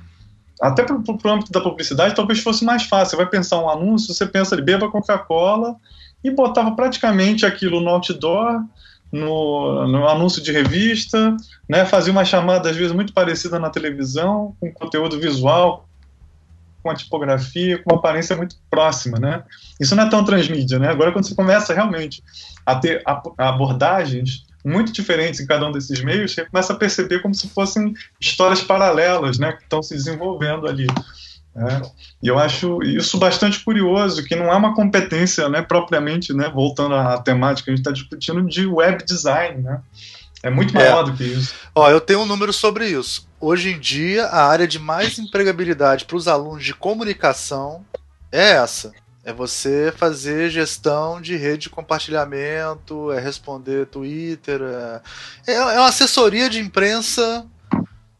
até 0.60 0.84
para 0.84 0.94
o 0.94 1.28
âmbito 1.28 1.50
da 1.50 1.60
publicidade 1.60 2.14
talvez 2.14 2.40
fosse 2.40 2.64
mais 2.64 2.84
fácil. 2.84 3.10
Você 3.10 3.16
vai 3.16 3.26
pensar 3.26 3.58
um 3.58 3.68
anúncio, 3.68 4.14
você 4.14 4.24
pensa 4.24 4.54
ali, 4.54 4.62
beba 4.62 4.88
Coca-Cola, 4.88 5.74
e 6.22 6.30
botava 6.30 6.70
praticamente 6.76 7.44
aquilo 7.44 7.80
no 7.80 7.90
outdoor, 7.90 8.60
no, 9.12 9.86
no, 9.86 10.08
anúncio 10.08 10.42
de 10.42 10.50
revista, 10.50 11.36
né, 11.68 11.84
fazia 11.84 12.10
uma 12.10 12.24
chamada 12.24 12.70
às 12.70 12.76
vezes 12.76 12.92
muito 12.92 13.12
parecida 13.12 13.58
na 13.58 13.68
televisão, 13.68 14.56
com 14.58 14.72
conteúdo 14.72 15.20
visual, 15.20 15.86
com 16.82 16.90
a 16.90 16.94
tipografia, 16.94 17.78
com 17.82 17.92
uma 17.92 17.98
aparência 17.98 18.34
muito 18.34 18.56
próxima, 18.68 19.18
né? 19.18 19.44
Isso 19.78 19.94
não 19.94 20.04
é 20.04 20.10
tão 20.10 20.24
transmídia, 20.24 20.78
né? 20.78 20.88
Agora 20.88 21.12
quando 21.12 21.26
você 21.26 21.34
começa 21.34 21.72
realmente 21.72 22.22
a 22.66 22.74
ter 22.74 23.02
abordagens 23.38 24.46
muito 24.64 24.92
diferentes 24.92 25.40
em 25.40 25.46
cada 25.46 25.66
um 25.66 25.72
desses 25.72 26.02
meios, 26.02 26.34
você 26.34 26.44
começa 26.44 26.72
a 26.72 26.76
perceber 26.76 27.20
como 27.20 27.34
se 27.34 27.48
fossem 27.48 27.94
histórias 28.20 28.62
paralelas, 28.62 29.38
né, 29.38 29.52
que 29.52 29.62
estão 29.62 29.82
se 29.82 29.94
desenvolvendo 29.94 30.66
ali. 30.68 30.86
É, 31.54 31.82
e 32.22 32.28
eu 32.28 32.38
acho 32.38 32.82
isso 32.82 33.18
bastante 33.18 33.62
curioso, 33.62 34.24
que 34.24 34.34
não 34.34 34.46
é 34.46 34.56
uma 34.56 34.74
competência 34.74 35.48
né, 35.50 35.60
propriamente, 35.60 36.32
né, 36.32 36.48
voltando 36.48 36.94
à 36.94 37.18
temática 37.18 37.66
que 37.66 37.70
a 37.70 37.74
gente 37.74 37.80
está 37.80 37.92
discutindo, 37.92 38.42
de 38.48 38.66
web 38.66 39.04
design. 39.04 39.62
Né? 39.62 39.80
É 40.42 40.48
muito 40.48 40.74
maior 40.74 41.02
é. 41.02 41.10
do 41.10 41.16
que 41.16 41.24
isso. 41.24 41.54
Ó, 41.74 41.90
eu 41.90 42.00
tenho 42.00 42.20
um 42.20 42.26
número 42.26 42.52
sobre 42.52 42.88
isso. 42.88 43.28
Hoje 43.38 43.70
em 43.70 43.78
dia, 43.78 44.26
a 44.26 44.46
área 44.46 44.66
de 44.66 44.78
mais 44.78 45.18
empregabilidade 45.18 46.04
para 46.06 46.16
os 46.16 46.26
alunos 46.26 46.64
de 46.64 46.74
comunicação 46.74 47.84
é 48.30 48.52
essa. 48.52 48.92
É 49.24 49.32
você 49.32 49.92
fazer 49.96 50.50
gestão 50.50 51.20
de 51.20 51.36
rede 51.36 51.64
de 51.64 51.70
compartilhamento, 51.70 53.12
é 53.12 53.20
responder 53.20 53.86
Twitter, 53.86 54.60
é, 55.46 55.52
é 55.52 55.78
uma 55.78 55.88
assessoria 55.88 56.50
de 56.50 56.58
imprensa 56.58 57.46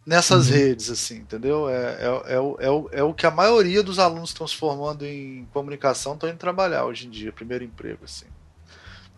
nessas 0.04 0.48
uhum. 0.48 0.54
redes, 0.56 0.90
assim, 0.90 1.18
entendeu? 1.18 1.68
É, 1.68 1.74
é, 1.74 2.34
é, 2.34 2.40
o, 2.40 2.56
é, 2.58 2.70
o, 2.70 2.88
é 2.92 3.02
o 3.02 3.14
que 3.14 3.26
a 3.26 3.30
maioria 3.30 3.82
dos 3.82 3.98
alunos 3.98 4.30
estão 4.30 4.46
se 4.46 4.56
formando 4.56 5.06
em 5.06 5.46
comunicação 5.52 6.14
estão 6.14 6.28
indo 6.28 6.38
trabalhar 6.38 6.84
hoje 6.84 7.06
em 7.06 7.10
dia, 7.10 7.32
primeiro 7.32 7.64
emprego, 7.64 8.04
assim. 8.04 8.26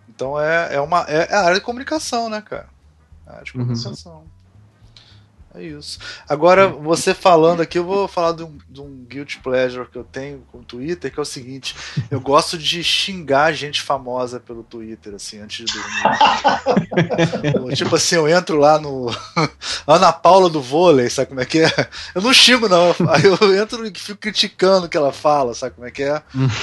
Então 0.08 0.40
é, 0.40 0.74
é, 0.74 0.80
uma, 0.80 1.00
é 1.02 1.32
a 1.34 1.40
área 1.40 1.54
de 1.54 1.64
comunicação, 1.64 2.28
né, 2.28 2.40
cara? 2.42 2.68
A 3.26 3.32
área 3.32 3.44
de 3.44 3.52
comunicação. 3.52 4.18
Uhum. 4.18 4.24
É 5.56 5.62
isso. 5.62 6.00
Agora, 6.28 6.66
você 6.66 7.14
falando 7.14 7.60
aqui, 7.60 7.78
eu 7.78 7.84
vou 7.84 8.08
falar 8.08 8.32
de 8.32 8.42
um, 8.42 8.58
de 8.68 8.80
um 8.80 9.04
guilty 9.04 9.38
pleasure 9.38 9.86
que 9.88 9.96
eu 9.96 10.02
tenho 10.02 10.44
com 10.50 10.58
o 10.58 10.64
Twitter, 10.64 11.12
que 11.12 11.20
é 11.20 11.22
o 11.22 11.24
seguinte: 11.24 11.76
eu 12.10 12.20
gosto 12.20 12.58
de 12.58 12.82
xingar 12.82 13.52
gente 13.52 13.80
famosa 13.80 14.40
pelo 14.40 14.64
Twitter, 14.64 15.14
assim, 15.14 15.38
antes 15.38 15.64
de 15.64 15.72
dormir. 15.72 15.92
tipo 17.76 17.94
assim, 17.94 18.16
eu 18.16 18.28
entro 18.28 18.58
lá 18.58 18.80
no. 18.80 19.06
Ana 19.86 20.12
Paula 20.12 20.50
do 20.50 20.60
vôlei, 20.60 21.08
sabe 21.08 21.28
como 21.28 21.40
é 21.40 21.44
que 21.44 21.60
é? 21.60 21.70
Eu 22.16 22.22
não 22.22 22.32
xingo, 22.32 22.68
não. 22.68 22.88
Aí 23.08 23.22
eu 23.24 23.54
entro 23.56 23.86
e 23.86 23.92
fico 23.96 24.18
criticando 24.18 24.86
o 24.86 24.88
que 24.88 24.96
ela 24.96 25.12
fala, 25.12 25.54
sabe 25.54 25.76
como 25.76 25.86
é 25.86 25.90
que 25.92 26.02
é? 26.02 26.20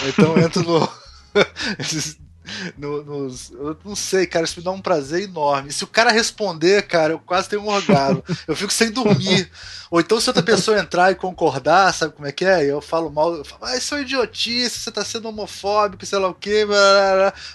Então 0.09 0.35
eu 0.35 0.43
entro 0.43 0.63
no. 0.63 0.89
no, 2.77 3.03
nos, 3.03 3.51
eu 3.51 3.77
não 3.85 3.95
sei, 3.95 4.25
cara, 4.25 4.45
isso 4.45 4.59
me 4.59 4.63
dá 4.63 4.71
um 4.71 4.81
prazer 4.81 5.23
enorme. 5.23 5.71
Se 5.71 5.83
o 5.83 5.87
cara 5.87 6.11
responder, 6.11 6.83
cara, 6.83 7.13
eu 7.13 7.19
quase 7.19 7.49
tenho 7.49 7.61
um 7.61 7.69
orgasmo. 7.69 8.23
Eu 8.47 8.55
fico 8.55 8.73
sem 8.73 8.91
dormir. 8.91 9.49
Ou 9.89 9.99
então, 9.99 10.19
se 10.21 10.29
outra 10.29 10.41
pessoa 10.41 10.79
entrar 10.79 11.11
e 11.11 11.15
concordar, 11.15 11.93
sabe 11.93 12.13
como 12.13 12.25
é 12.25 12.31
que 12.31 12.45
é? 12.45 12.65
Eu 12.65 12.81
falo 12.81 13.09
mal, 13.09 13.35
eu 13.35 13.43
falo, 13.43 13.65
ah, 13.65 13.75
isso 13.75 13.93
é 13.93 14.01
idiotice, 14.01 14.79
você 14.79 14.89
tá 14.89 15.03
sendo 15.03 15.27
homofóbico, 15.27 16.05
sei 16.05 16.17
lá 16.17 16.29
o 16.29 16.33
que, 16.33 16.65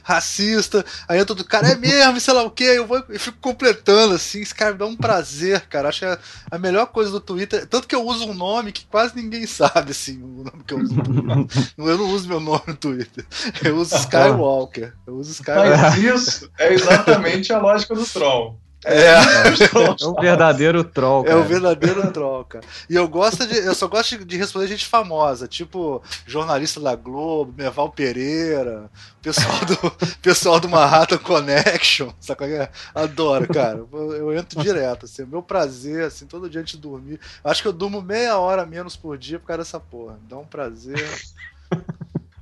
racista. 0.03 0.85
Aí 1.09 1.19
entra 1.19 1.33
outro 1.33 1.47
cara, 1.47 1.69
é 1.69 1.77
mesmo, 1.77 2.21
sei 2.21 2.35
lá 2.35 2.43
o 2.43 2.51
que, 2.51 2.65
eu 2.65 2.87
vou 2.87 3.03
eu 3.09 3.21
fico 3.21 3.39
completando 3.41 4.15
assim. 4.15 4.43
Esse 4.43 4.55
cara 4.55 4.73
me 4.73 4.79
dá 4.79 4.87
um 4.87 4.97
prazer, 4.97 5.63
cara. 5.63 5.89
Acho 5.89 6.01
que 6.01 6.05
é 6.05 6.19
a 6.51 6.59
melhor 6.59 6.87
coisa 6.89 7.11
do 7.11 7.21
Twitter. 7.21 7.67
Tanto 7.67 7.89
que 7.89 7.95
eu 7.95 8.05
uso 8.05 8.27
um 8.27 8.35
nome 8.35 8.71
que 8.71 8.85
quase 8.85 9.17
ninguém 9.17 9.47
sabe, 9.47 9.93
assim, 9.93 10.23
o 10.23 10.45
nome 10.45 10.63
que 10.67 10.75
eu 10.75 10.79
uso. 10.79 10.95
eu 11.79 11.99
não 11.99 12.11
uso 12.11 12.29
meu 12.29 12.41
nome 12.41 12.63
no 12.67 12.77
Twitter. 12.77 13.27
Eu 13.65 13.77
uso 13.79 13.97
Skywalker. 13.97 14.76
Eu 15.07 15.15
uso 15.15 15.32
Skywalker. 15.32 15.78
Mas 15.78 15.98
isso 16.03 16.51
é 16.59 16.73
exatamente 16.73 17.53
a 17.53 17.59
lógica 17.59 17.94
do 17.94 18.05
troll. 18.07 18.59
É, 18.86 18.98
é, 18.98 19.16
é 20.01 20.07
o 20.07 20.15
verdadeiro 20.15 20.85
troll. 20.85 21.24
Cara. 21.24 21.35
É 21.35 21.40
o 21.40 21.44
verdadeiro 21.44 22.12
troll, 22.12 22.44
cara. 22.44 22.65
E 22.89 22.94
eu 22.94 23.09
gosto 23.09 23.44
de. 23.47 23.57
Eu 23.57 23.74
só 23.74 23.89
gosto 23.89 24.24
de 24.24 24.36
responder 24.36 24.69
gente 24.69 24.86
famosa, 24.86 25.48
tipo 25.48 26.01
jornalista 26.24 26.78
da 26.78 26.94
Globo, 26.94 27.53
Meval 27.57 27.90
Pereira, 27.90 28.89
pessoal 29.20 29.59
do 29.65 29.90
pessoal 30.23 30.61
do 30.61 30.69
Manhattan 30.69 31.19
Connection. 31.19 32.11
Sabe 32.20 32.44
é? 32.53 32.70
Adoro, 32.94 33.48
cara. 33.53 33.78
Eu, 33.93 34.12
eu, 34.12 34.35
entro 34.35 34.62
direto, 34.62 35.07
assim. 35.07 35.23
É 35.23 35.27
meu 35.27 35.43
prazer, 35.43 36.05
assim, 36.05 36.27
todo 36.27 36.48
dia 36.48 36.61
antes 36.61 36.74
de 36.74 36.81
dormir. 36.81 37.19
Acho 37.43 37.62
que 37.62 37.69
eu 37.69 37.73
durmo 37.73 38.01
meia 38.01 38.39
hora 38.39 38.65
menos 38.65 38.97
por 38.97 39.19
dia 39.19 39.40
por 39.40 39.47
causa 39.47 39.62
dessa 39.62 39.81
porra. 39.81 40.16
Dá 40.28 40.39
um 40.39 40.47
prazer. 40.47 41.11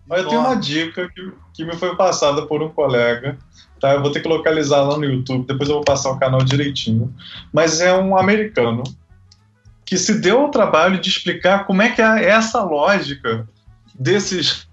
Olha, 0.08 0.20
eu 0.20 0.28
tenho 0.28 0.40
uma 0.40 0.54
dica 0.54 1.08
que, 1.08 1.32
que 1.54 1.64
me 1.64 1.74
foi 1.76 1.96
passada 1.96 2.42
por 2.46 2.62
um 2.62 2.68
colega 2.68 3.38
tá? 3.84 3.92
Eu 3.92 4.00
vou 4.00 4.10
ter 4.10 4.20
que 4.20 4.28
localizar 4.28 4.80
lá 4.80 4.96
no 4.96 5.04
YouTube, 5.04 5.46
depois 5.46 5.68
eu 5.68 5.76
vou 5.76 5.84
passar 5.84 6.10
o 6.10 6.18
canal 6.18 6.42
direitinho. 6.42 7.14
Mas 7.52 7.82
é 7.82 7.92
um 7.92 8.16
americano 8.16 8.82
que 9.84 9.98
se 9.98 10.18
deu 10.20 10.40
ao 10.40 10.50
trabalho 10.50 10.98
de 10.98 11.10
explicar 11.10 11.66
como 11.66 11.82
é 11.82 11.90
que 11.90 12.00
é 12.00 12.24
essa 12.24 12.62
lógica 12.62 13.46
desses 13.94 14.66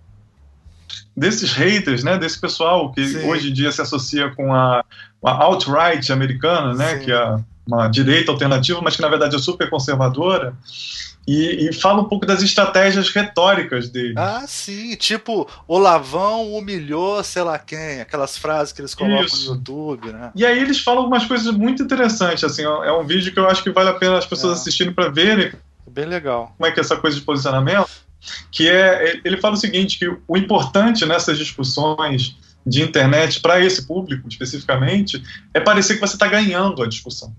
desses 1.15 1.51
haters, 1.51 2.05
né, 2.05 2.17
desse 2.17 2.39
pessoal 2.39 2.89
que 2.93 3.05
Sim. 3.05 3.27
hoje 3.27 3.49
em 3.49 3.53
dia 3.53 3.69
se 3.69 3.81
associa 3.81 4.33
com 4.33 4.53
a, 4.53 4.83
a 5.25 5.31
alt-right 5.43 6.09
americana, 6.09 6.73
né, 6.73 6.97
Sim. 6.97 7.05
que 7.05 7.11
é 7.11 7.37
uma 7.67 7.89
direita 7.89 8.31
alternativa, 8.31 8.79
mas 8.81 8.95
que 8.95 9.01
na 9.01 9.09
verdade 9.09 9.35
é 9.35 9.39
super 9.39 9.69
conservadora. 9.69 10.55
E, 11.27 11.69
e, 11.69 11.73
fala 11.73 12.01
um 12.01 12.05
pouco 12.05 12.25
das 12.25 12.41
estratégias 12.41 13.09
retóricas 13.09 13.89
dele. 13.89 14.15
Ah, 14.17 14.43
sim. 14.47 14.95
Tipo, 14.95 15.47
o 15.67 15.77
Lavão 15.77 16.51
humilhou 16.53 17.23
sei 17.23 17.43
lá 17.43 17.59
quem, 17.59 18.01
aquelas 18.01 18.37
frases 18.37 18.73
que 18.73 18.81
eles 18.81 18.95
colocam 18.95 19.25
Isso. 19.25 19.49
no 19.49 19.55
YouTube, 19.55 20.11
né? 20.11 20.31
E 20.35 20.43
aí 20.43 20.59
eles 20.59 20.79
falam 20.79 21.01
algumas 21.01 21.25
coisas 21.25 21.53
muito 21.55 21.83
interessantes, 21.83 22.43
assim, 22.43 22.63
é 22.63 22.91
um 22.91 23.05
vídeo 23.05 23.31
que 23.31 23.39
eu 23.39 23.47
acho 23.47 23.61
que 23.61 23.69
vale 23.69 23.89
a 23.89 23.93
pena 23.93 24.17
as 24.17 24.25
pessoas 24.25 24.57
é. 24.57 24.61
assistirem 24.61 24.93
para 24.93 25.09
verem. 25.09 25.53
Bem 25.89 26.05
legal. 26.05 26.55
Como 26.57 26.67
é 26.67 26.71
que 26.71 26.79
é 26.79 26.81
essa 26.81 26.97
coisa 26.97 27.17
de 27.17 27.23
posicionamento? 27.23 27.87
Que 28.51 28.69
é, 28.69 29.19
ele 29.23 29.37
fala 29.37 29.53
o 29.55 29.57
seguinte, 29.57 29.99
que 29.99 30.07
o 30.27 30.37
importante 30.37 31.05
nessas 31.05 31.37
discussões 31.37 32.35
de 32.65 32.81
internet 32.81 33.39
para 33.39 33.63
esse 33.63 33.85
público 33.87 34.27
especificamente 34.27 35.21
é 35.53 35.59
parecer 35.59 35.95
que 35.95 36.01
você 36.01 36.15
está 36.15 36.27
ganhando 36.27 36.81
a 36.83 36.87
discussão. 36.87 37.33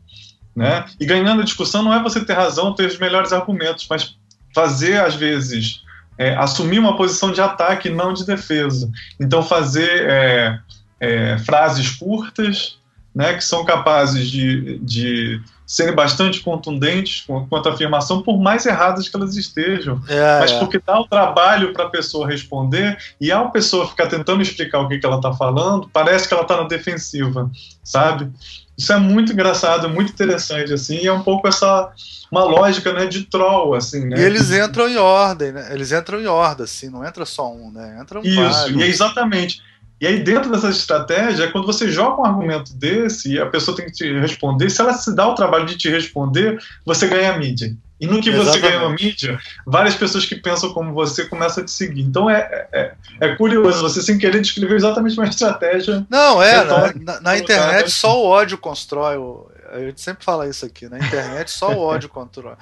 Né? 0.55 0.85
E 1.01 1.07
ganhando 1.07 1.41
a 1.41 1.45
discussão 1.45 1.83
não 1.83 1.95
é 1.95 2.03
você 2.03 2.25
ter 2.25 2.35
razão, 2.35 2.75
ter 2.75 2.87
os 2.87 2.99
melhores 2.99 3.33
argumentos, 3.33 3.87
mas 3.89 4.17
fazer, 4.55 5.01
às 5.01 5.15
vezes, 5.15 5.83
é, 6.19 6.35
assumir 6.37 6.79
uma 6.79 6.97
posição 6.97 7.33
de 7.33 7.41
ataque, 7.41 7.89
não 7.89 8.13
de 8.13 8.27
defesa. 8.27 8.91
Então, 9.19 9.43
fazer 9.43 10.09
é, 10.09 10.59
é, 11.01 11.39
frases 11.39 11.91
curtas, 11.91 12.79
né, 13.15 13.35
que 13.35 13.45
são 13.45 13.65
capazes 13.65 14.31
de, 14.31 14.79
de 14.79 15.41
serem 15.67 15.95
bastante 15.95 16.41
contundentes 16.41 17.25
quanto 17.49 17.69
à 17.69 17.73
afirmação, 17.73 18.23
por 18.23 18.39
mais 18.39 18.67
erradas 18.67 19.09
que 19.09 19.17
elas 19.17 19.37
estejam. 19.37 20.03
É, 20.09 20.41
mas 20.41 20.53
é. 20.53 20.59
porque 20.59 20.81
dá 20.85 21.01
o 21.01 21.07
trabalho 21.07 21.73
para 21.73 21.85
a 21.85 21.91
pessoa 21.91 22.27
responder, 22.27 22.97
e 23.21 23.31
ao 23.31 23.51
pessoa 23.51 23.89
ficar 23.89 24.07
tentando 24.07 24.43
explicar 24.43 24.81
o 24.81 24.89
que, 24.89 24.99
que 24.99 25.07
ela 25.07 25.17
está 25.17 25.33
falando, 25.33 25.89
parece 25.93 26.27
que 26.27 26.35
ela 26.35 26.43
está 26.43 26.57
na 26.57 26.69
defensiva, 26.69 27.51
sabe? 27.83 28.31
Isso 28.77 28.93
é 28.93 28.99
muito 28.99 29.33
engraçado, 29.33 29.89
muito 29.89 30.13
interessante, 30.13 30.73
assim, 30.73 30.97
e 30.97 31.07
é 31.07 31.13
um 31.13 31.23
pouco 31.23 31.47
essa 31.47 31.93
uma 32.31 32.45
lógica, 32.45 32.95
né, 32.95 33.05
de 33.05 33.25
troll, 33.25 33.75
assim, 33.75 34.07
né? 34.07 34.19
E 34.19 34.23
eles 34.23 34.51
entram 34.51 34.89
em 34.89 34.97
ordem, 34.97 35.53
né? 35.53 35.69
Eles 35.71 35.93
entram 35.93 36.19
em 36.19 36.27
ordem, 36.27 36.65
assim, 36.65 36.89
não 36.89 37.05
entra 37.05 37.27
só 37.27 37.53
um, 37.53 37.71
né? 37.71 37.99
Entram 38.01 38.23
Isso, 38.23 38.41
vários. 38.41 38.81
e 38.81 38.83
é 38.83 38.87
exatamente. 38.87 39.63
E 40.03 40.07
aí, 40.09 40.19
dentro 40.19 40.51
dessa 40.51 40.69
estratégia, 40.69 41.53
quando 41.53 41.65
você 41.65 41.89
joga 41.89 42.21
um 42.21 42.25
argumento 42.25 42.75
desse 42.75 43.35
e 43.35 43.39
a 43.39 43.47
pessoa 43.47 43.77
tem 43.77 43.87
que 43.87 43.93
te 43.93 44.19
responder, 44.19 44.69
se 44.69 44.81
ela 44.81 44.93
se 44.95 45.15
dá 45.15 45.29
o 45.29 45.37
trabalho 45.37 45.65
de 45.65 45.77
te 45.77 45.89
responder, 45.89 46.61
você 46.85 47.07
ganha 47.07 47.33
a 47.33 47.39
mídia. 47.39 47.73
E 48.01 48.07
no 48.09 48.21
que 48.21 48.31
Exatamente. 48.31 48.61
você 48.61 48.61
ganha 48.61 48.81
a 48.85 48.89
mídia, 48.89 49.41
várias 49.65 49.95
pessoas 49.95 50.27
que 50.27 50.35
pensam 50.35 50.73
como 50.73 50.93
você 50.93 51.27
começam 51.27 51.63
a 51.63 51.67
te 51.67 51.71
seguir. 51.71 52.03
Então 52.03 52.29
é, 52.29 52.67
é, 52.73 52.95
é 53.21 53.37
curioso, 53.37 53.81
você 53.81 54.03
sem 54.03 54.19
querer 54.19 54.41
descrever 54.41 54.75
exatamente 54.75 55.17
uma 55.17 55.29
estratégia. 55.29 56.05
Não, 56.11 56.43
é, 56.43 56.65
na, 56.65 56.95
na, 56.95 57.21
na 57.21 57.39
internet 57.39 57.89
só 57.89 58.21
o 58.21 58.27
ódio 58.27 58.59
constrói. 58.59 59.17
O, 59.19 59.49
a 59.73 59.79
gente 59.79 60.01
sempre 60.01 60.25
fala 60.25 60.49
isso 60.49 60.67
aqui, 60.67 60.89
na 60.89 60.99
internet 60.99 61.49
só 61.49 61.73
o 61.73 61.79
ódio 61.79 62.09
constrói 62.09 62.57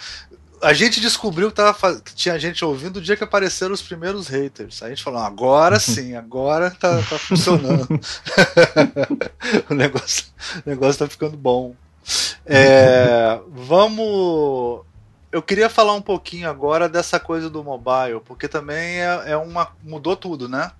a 0.62 0.72
gente 0.72 1.00
descobriu 1.00 1.48
que, 1.48 1.56
tava, 1.56 2.00
que 2.00 2.14
tinha 2.14 2.38
gente 2.38 2.64
ouvindo 2.64 2.98
o 2.98 3.00
dia 3.00 3.16
que 3.16 3.24
apareceram 3.24 3.72
os 3.72 3.82
primeiros 3.82 4.28
haters. 4.28 4.82
Aí 4.82 4.88
a 4.88 4.94
gente 4.94 5.04
falou, 5.04 5.20
agora 5.20 5.78
sim, 5.80 6.14
agora 6.14 6.70
tá, 6.70 7.02
tá 7.02 7.18
funcionando. 7.18 7.88
o, 9.70 9.74
negócio, 9.74 10.26
o 10.64 10.68
negócio 10.68 10.98
tá 10.98 11.08
ficando 11.08 11.36
bom. 11.36 11.74
É, 12.44 13.38
vamos. 13.48 14.84
Eu 15.32 15.42
queria 15.42 15.68
falar 15.68 15.94
um 15.94 16.02
pouquinho 16.02 16.48
agora 16.48 16.88
dessa 16.88 17.20
coisa 17.20 17.48
do 17.48 17.62
mobile, 17.62 18.20
porque 18.24 18.48
também 18.48 19.00
é, 19.00 19.22
é 19.26 19.36
uma. 19.36 19.68
mudou 19.82 20.16
tudo, 20.16 20.48
né? 20.48 20.72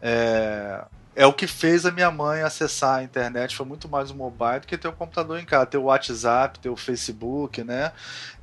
É, 0.00 0.84
é 1.16 1.26
o 1.26 1.32
que 1.32 1.46
fez 1.46 1.86
a 1.86 1.90
minha 1.90 2.10
mãe 2.10 2.42
acessar 2.42 2.98
a 2.98 3.02
internet, 3.02 3.56
foi 3.56 3.64
muito 3.64 3.88
mais 3.88 4.10
o 4.10 4.14
mobile 4.14 4.60
do 4.60 4.66
que 4.66 4.76
ter 4.76 4.86
o 4.86 4.92
computador 4.92 5.40
em 5.40 5.46
casa, 5.46 5.64
ter 5.64 5.78
o 5.78 5.84
WhatsApp, 5.84 6.60
ter 6.60 6.68
o 6.68 6.76
Facebook, 6.76 7.64
né? 7.64 7.90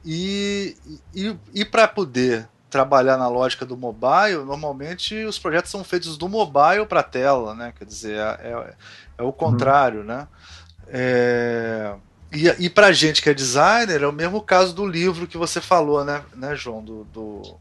E, 0.04 0.76
e, 1.14 1.38
e 1.54 1.64
para 1.64 1.88
poder 1.88 2.50
trabalhar 2.72 3.16
na 3.16 3.28
lógica 3.28 3.64
do 3.64 3.78
mobile, 3.78 4.44
normalmente 4.44 5.24
os 5.24 5.38
projetos 5.38 5.70
são 5.70 5.84
feitos 5.84 6.18
do 6.18 6.28
mobile 6.28 6.88
para 6.90 7.02
a 7.02 7.04
tela, 7.04 7.54
né? 7.54 7.72
Quer 7.78 7.86
dizer, 7.86 8.18
é, 8.18 8.40
é, 8.42 8.74
é 9.20 9.24
o 9.24 9.32
contrário, 9.32 10.00
uhum. 10.00 10.08
né? 10.08 10.28
É, 10.88 11.94
e, 12.32 12.66
e 12.66 12.70
para 12.72 12.92
gente 12.92 13.22
que 13.22 13.30
é 13.30 13.34
designer, 13.36 14.02
é 14.02 14.08
o 14.08 14.12
mesmo 14.12 14.42
caso 14.42 14.74
do 14.74 14.88
livro 14.88 15.28
que 15.28 15.38
você 15.38 15.62
falou, 15.62 16.04
né, 16.04 16.24
né 16.36 16.56
João? 16.56 16.84
Do, 16.84 17.04
do, 17.04 17.60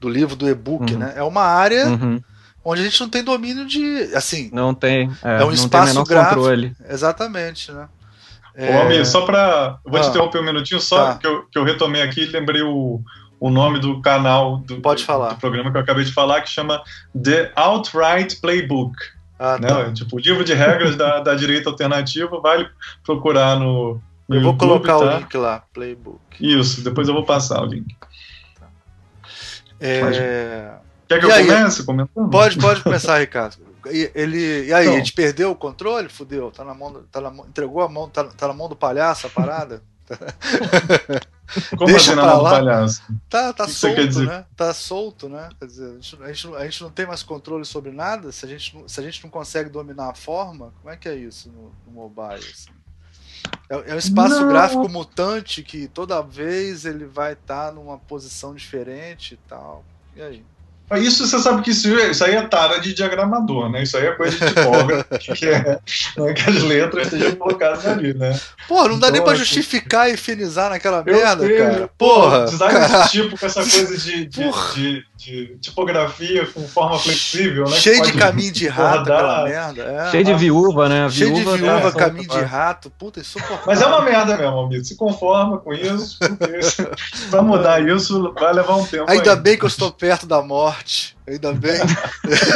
do 0.00 0.08
livro, 0.08 0.34
do 0.34 0.48
e-book, 0.48 0.94
uhum. 0.94 1.00
né? 1.00 1.12
É 1.14 1.22
uma 1.22 1.42
área 1.42 1.88
uhum. 1.88 2.18
Onde 2.64 2.80
a 2.80 2.84
gente 2.84 3.00
não 3.00 3.08
tem 3.08 3.22
domínio 3.22 3.66
de. 3.66 4.10
Assim. 4.14 4.50
Não 4.52 4.74
tem. 4.74 5.10
É, 5.22 5.42
é 5.42 5.44
um 5.44 5.52
espaço 5.52 6.02
gráfico. 6.04 6.36
Controle. 6.36 6.74
Exatamente, 6.88 7.70
né? 7.70 7.88
É... 8.54 8.76
Ô, 8.76 8.82
amigo, 8.82 9.04
só 9.04 9.22
para. 9.26 9.78
Vou 9.84 9.98
ah, 9.98 10.02
te 10.02 10.08
interromper 10.08 10.40
um 10.40 10.44
minutinho, 10.44 10.80
só 10.80 11.12
tá. 11.12 11.18
que, 11.18 11.26
eu, 11.26 11.44
que 11.44 11.58
eu 11.58 11.64
retomei 11.64 12.02
aqui 12.02 12.22
e 12.22 12.26
lembrei 12.26 12.62
o, 12.62 13.00
o 13.38 13.50
nome 13.50 13.80
do 13.80 14.00
canal 14.00 14.58
do, 14.58 14.80
Pode 14.80 15.04
falar. 15.04 15.34
do 15.34 15.40
programa 15.40 15.70
que 15.70 15.76
eu 15.76 15.82
acabei 15.82 16.04
de 16.04 16.12
falar, 16.12 16.40
que 16.40 16.48
chama 16.48 16.82
The 17.20 17.52
Outright 17.56 18.36
Playbook. 18.40 18.96
Ah, 19.38 19.58
né? 19.58 19.68
tá. 19.68 19.92
Tipo, 19.92 20.16
o 20.16 20.20
livro 20.20 20.44
de 20.44 20.54
regras 20.54 20.96
da, 20.96 21.20
da 21.20 21.34
direita 21.34 21.68
alternativa, 21.68 22.40
vale 22.40 22.68
procurar 23.04 23.58
no. 23.58 24.00
no 24.28 24.36
eu 24.36 24.40
vou 24.40 24.56
colocar 24.56 24.98
tá? 24.98 25.04
o 25.04 25.18
link 25.18 25.36
lá, 25.36 25.64
Playbook. 25.72 26.20
Isso, 26.40 26.82
depois 26.82 27.08
eu 27.08 27.14
vou 27.14 27.24
passar 27.24 27.60
o 27.60 27.66
link. 27.66 27.96
Tá. 28.58 28.68
É... 29.80 30.83
Quer 31.08 31.20
que 31.20 31.26
e 31.26 31.28
eu 31.28 31.34
aí, 31.34 31.46
comece 31.46 31.84
comentando? 31.84 32.30
Pode, 32.30 32.58
pode 32.58 32.82
começar, 32.84 33.18
Ricardo. 33.18 33.56
E, 33.90 34.10
ele, 34.14 34.66
e 34.66 34.72
aí, 34.72 34.84
então, 34.84 34.94
a 34.94 34.98
gente 34.98 35.12
perdeu 35.12 35.50
o 35.50 35.56
controle? 35.56 36.08
Fudeu. 36.08 36.50
Tá 36.50 36.64
na 36.64 36.74
mão, 36.74 37.04
tá 37.10 37.20
na, 37.20 37.30
entregou 37.30 37.82
a 37.82 37.88
mão, 37.88 38.08
tá, 38.08 38.24
tá 38.24 38.48
na 38.48 38.54
mão 38.54 38.68
do 38.68 38.76
palhaço 38.76 39.26
a 39.26 39.30
parada? 39.30 39.82
Como 41.76 41.86
Deixa 41.86 42.12
assim 42.12 42.20
na 42.20 42.26
mão 42.26 42.38
do 42.38 42.50
palhaço? 42.50 43.02
Tá, 43.28 43.52
tá 43.52 43.68
solto, 43.68 44.22
né? 44.22 44.46
Tá 44.56 44.74
solto, 44.74 45.28
né? 45.28 45.50
Quer 45.58 45.66
dizer, 45.66 45.90
a 45.90 45.94
gente, 45.94 46.22
a, 46.22 46.32
gente, 46.32 46.54
a 46.56 46.64
gente 46.64 46.82
não 46.82 46.90
tem 46.90 47.06
mais 47.06 47.22
controle 47.22 47.64
sobre 47.64 47.90
nada. 47.90 48.32
Se 48.32 48.46
a 48.46 48.48
gente, 48.48 48.84
se 48.86 49.00
a 49.00 49.02
gente 49.02 49.22
não 49.22 49.30
consegue 49.30 49.68
dominar 49.68 50.10
a 50.10 50.14
forma, 50.14 50.72
como 50.80 50.92
é 50.92 50.96
que 50.96 51.08
é 51.08 51.14
isso 51.14 51.50
no, 51.50 51.72
no 51.86 51.92
mobile? 51.92 52.38
Assim? 52.38 52.70
É, 53.68 53.90
é 53.92 53.94
um 53.94 53.98
espaço 53.98 54.40
não. 54.40 54.48
gráfico 54.48 54.88
mutante 54.88 55.62
que 55.62 55.86
toda 55.88 56.22
vez 56.22 56.86
ele 56.86 57.04
vai 57.04 57.34
estar 57.34 57.66
tá 57.66 57.72
numa 57.72 57.98
posição 57.98 58.54
diferente 58.54 59.34
e 59.34 59.48
tal. 59.48 59.84
E 60.16 60.22
aí? 60.22 60.44
Isso 60.92 61.26
você 61.26 61.38
sabe 61.38 61.62
que 61.62 61.70
isso, 61.70 61.88
isso 61.88 62.22
aí 62.22 62.34
é 62.34 62.42
tara 62.42 62.78
de 62.78 62.92
diagramador, 62.92 63.70
né? 63.70 63.82
Isso 63.82 63.96
aí 63.96 64.06
é 64.06 64.12
coisa 64.12 64.36
de 64.38 64.54
tipógrafo, 64.54 65.06
que, 65.34 65.46
é, 65.46 65.80
né, 66.16 66.32
que 66.34 66.50
as 66.50 66.62
letras 66.62 67.06
estejam 67.06 67.36
colocadas 67.36 67.86
ali, 67.86 68.12
né? 68.12 68.38
Pô, 68.68 68.86
não 68.86 68.98
dá 68.98 69.08
então, 69.08 69.10
nem 69.12 69.22
pra 69.22 69.32
assim, 69.32 69.44
justificar 69.44 70.10
e 70.10 70.16
finizar 70.16 70.70
naquela 70.70 71.02
merda, 71.02 71.46
sei, 71.46 71.56
cara. 71.56 71.90
Porra! 71.96 72.44
Design 72.44 72.80
desse 72.80 73.10
tipo 73.10 73.38
com 73.38 73.46
essa 73.46 73.60
coisa 73.60 73.96
de, 73.96 74.26
de, 74.26 74.50
de, 74.74 75.04
de, 75.16 75.58
tipografia 75.58 76.46
com 76.46 76.68
forma 76.68 76.98
flexível, 76.98 77.64
né? 77.64 77.76
Cheio 77.76 78.02
de 78.02 78.12
caminho 78.12 78.52
de 78.52 78.68
rato, 78.68 79.10
aquela 79.10 79.44
merda. 79.44 79.82
É. 79.82 80.10
Cheio 80.10 80.24
de 80.24 80.34
viúva, 80.34 80.88
né? 80.88 81.08
Cheio 81.08 81.34
viúva, 81.34 81.56
de 81.56 81.62
viúva, 81.62 81.92
tá 81.92 81.98
caminho 81.98 82.28
de 82.28 82.40
rato. 82.40 82.90
Puta, 82.90 83.20
insuportável. 83.20 83.64
Mas 83.66 83.80
é 83.80 83.86
uma 83.86 84.02
merda 84.02 84.36
mesmo, 84.36 84.60
amigo. 84.60 84.84
Se 84.84 84.96
conforma 84.96 85.58
com 85.58 85.72
isso, 85.72 86.18
porque 86.18 86.58
pra 87.30 87.40
mudar 87.40 87.82
isso 87.82 88.34
vai 88.34 88.52
levar 88.52 88.76
um 88.76 88.84
tempo. 88.84 89.10
Ainda 89.10 89.32
aí. 89.32 89.40
bem 89.40 89.58
que 89.58 89.64
eu 89.64 89.68
estou 89.68 89.90
perto 89.90 90.26
da 90.26 90.42
morte. 90.42 90.73
Ainda 91.26 91.52
bem 91.52 91.80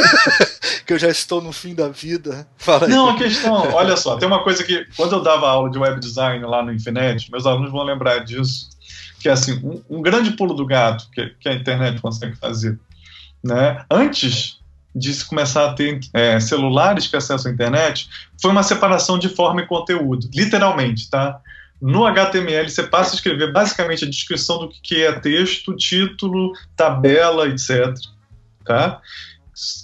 que 0.85 0.93
eu 0.93 0.99
já 0.99 1.09
estou 1.09 1.41
no 1.41 1.51
fim 1.51 1.73
da 1.73 1.89
vida. 1.89 2.47
Fala 2.57 2.85
aí. 2.85 2.91
Não, 2.91 3.09
a 3.09 3.17
questão, 3.17 3.73
olha 3.73 3.97
só, 3.97 4.17
tem 4.17 4.27
uma 4.27 4.43
coisa 4.43 4.63
que 4.63 4.85
quando 4.95 5.13
eu 5.13 5.21
dava 5.21 5.49
aula 5.49 5.69
de 5.69 5.77
web 5.77 5.99
design 5.99 6.43
lá 6.45 6.63
no 6.63 6.71
Infinet, 6.71 7.31
meus 7.31 7.45
alunos 7.45 7.71
vão 7.71 7.83
lembrar 7.83 8.19
disso, 8.19 8.69
que 9.19 9.27
é 9.27 9.31
assim, 9.31 9.53
um, 9.63 9.97
um 9.97 10.01
grande 10.01 10.31
pulo 10.31 10.53
do 10.53 10.65
gato 10.65 11.09
que, 11.11 11.33
que, 11.39 11.49
a 11.49 11.53
internet 11.53 11.99
consegue 12.01 12.35
fazer. 12.35 12.79
Né? 13.43 13.83
Antes 13.89 14.59
de 14.95 15.13
se 15.13 15.25
começar 15.25 15.65
a 15.69 15.73
ter 15.73 15.99
é, 16.13 16.39
celulares 16.39 17.07
que 17.07 17.15
acessam 17.15 17.51
a 17.51 17.53
internet, 17.53 18.09
foi 18.41 18.51
uma 18.51 18.63
separação 18.63 19.17
de 19.17 19.29
forma 19.29 19.61
e 19.61 19.67
conteúdo, 19.67 20.29
literalmente, 20.33 21.09
tá? 21.09 21.39
No 21.81 22.05
HTML 22.05 22.69
você 22.69 22.83
passa 22.83 23.11
a 23.11 23.15
escrever 23.15 23.53
basicamente 23.53 24.05
a 24.05 24.09
descrição 24.09 24.59
do 24.59 24.69
que 24.69 25.03
é 25.03 25.13
texto, 25.13 25.75
título, 25.75 26.53
tabela, 26.75 27.47
etc 27.47 27.95
tá? 28.69 29.01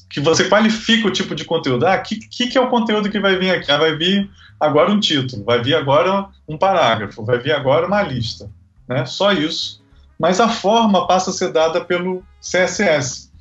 Que 0.10 0.20
você 0.20 0.48
qualifica 0.48 1.08
o 1.08 1.12
tipo 1.12 1.34
de 1.34 1.44
conteúdo. 1.44 1.86
Ah, 1.88 1.96
o 1.96 2.04
que, 2.04 2.48
que, 2.48 2.58
é 2.58 2.62
o 2.62 2.70
conteúdo 2.70 3.10
que 3.10 3.20
vai 3.20 3.36
vir 3.36 3.50
aqui? 3.50 3.72
Ah, 3.72 3.78
vai 3.78 3.96
vir 3.96 4.30
agora 4.60 4.92
um 4.92 5.00
título, 5.00 5.44
vai 5.44 5.62
vir 5.62 5.76
agora 5.76 6.28
um 6.48 6.56
parágrafo, 6.56 7.26
vai 7.26 7.40
vir 7.40 7.52
agora 7.52 7.88
uma 7.88 8.04
lista, 8.04 8.50
né? 8.88 9.06
Só 9.06 9.34
isso. 9.34 9.84
Mas 10.18 10.40
a 10.40 10.48
forma 10.48 11.08
passa 11.08 11.32
a 11.32 11.34
ser 11.34 11.52
dada 11.52 11.84
pelo 11.84 12.24
CSS. 12.40 13.32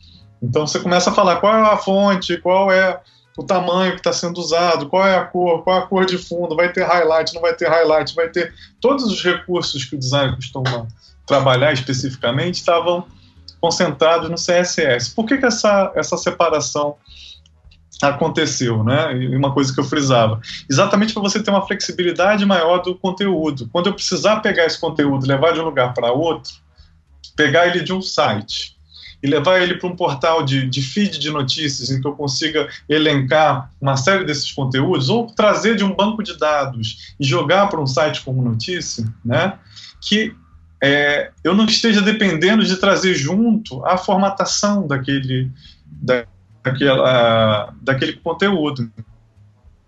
Então 0.42 0.66
você 0.66 0.80
começa 0.80 1.10
a 1.10 1.14
falar 1.14 1.36
qual 1.36 1.54
é 1.54 1.62
a 1.62 1.76
fonte, 1.76 2.38
qual 2.38 2.72
é 2.72 2.98
o 3.36 3.42
tamanho 3.42 3.92
que 3.92 3.98
está 3.98 4.12
sendo 4.12 4.38
usado, 4.38 4.88
qual 4.88 5.06
é 5.06 5.16
a 5.16 5.24
cor, 5.24 5.62
qual 5.62 5.76
é 5.76 5.80
a 5.80 5.86
cor 5.86 6.06
de 6.06 6.18
fundo, 6.18 6.54
vai 6.54 6.72
ter 6.72 6.84
highlight, 6.84 7.34
não 7.34 7.42
vai 7.42 7.54
ter 7.54 7.68
highlight, 7.68 8.14
vai 8.14 8.28
ter 8.28 8.54
todos 8.80 9.04
os 9.04 9.22
recursos 9.22 9.84
que 9.84 9.96
o 9.96 9.98
designer 9.98 10.36
costuma 10.36 10.86
trabalhar 11.26 11.72
especificamente 11.72 12.56
estavam 12.56 13.06
concentrados 13.60 14.28
no 14.28 14.36
CSS. 14.36 15.14
Por 15.14 15.24
que, 15.26 15.38
que 15.38 15.46
essa, 15.46 15.90
essa 15.96 16.16
separação 16.16 16.96
aconteceu, 18.02 18.84
né? 18.84 19.16
E 19.16 19.36
uma 19.36 19.52
coisa 19.52 19.72
que 19.72 19.80
eu 19.80 19.84
frisava, 19.84 20.40
exatamente 20.68 21.12
para 21.12 21.22
você 21.22 21.42
ter 21.42 21.50
uma 21.50 21.66
flexibilidade 21.66 22.44
maior 22.44 22.78
do 22.78 22.94
conteúdo. 22.94 23.68
Quando 23.72 23.86
eu 23.86 23.94
precisar 23.94 24.40
pegar 24.40 24.66
esse 24.66 24.78
conteúdo, 24.78 25.26
levar 25.26 25.52
de 25.52 25.60
um 25.60 25.64
lugar 25.64 25.94
para 25.94 26.12
outro, 26.12 26.52
pegar 27.36 27.66
ele 27.66 27.80
de 27.80 27.92
um 27.92 28.02
site 28.02 28.73
e 29.24 29.26
levar 29.26 29.62
ele 29.62 29.76
para 29.76 29.88
um 29.88 29.96
portal 29.96 30.44
de, 30.44 30.68
de 30.68 30.82
feed 30.82 31.18
de 31.18 31.30
notícias 31.30 31.90
em 31.90 31.98
que 31.98 32.06
eu 32.06 32.12
consiga 32.12 32.68
elencar 32.86 33.70
uma 33.80 33.96
série 33.96 34.22
desses 34.22 34.52
conteúdos, 34.52 35.08
ou 35.08 35.28
trazer 35.28 35.76
de 35.76 35.82
um 35.82 35.96
banco 35.96 36.22
de 36.22 36.38
dados 36.38 37.14
e 37.18 37.24
jogar 37.24 37.68
para 37.68 37.80
um 37.80 37.86
site 37.86 38.20
como 38.20 38.42
notícia, 38.42 39.02
né? 39.24 39.54
Que 39.98 40.36
é, 40.78 41.30
eu 41.42 41.54
não 41.54 41.64
esteja 41.64 42.02
dependendo 42.02 42.62
de 42.62 42.76
trazer 42.76 43.14
junto 43.14 43.82
a 43.86 43.96
formatação 43.96 44.86
daquele, 44.86 45.50
da, 45.86 46.26
daquela, 46.62 47.74
daquele 47.80 48.12
conteúdo. 48.12 48.92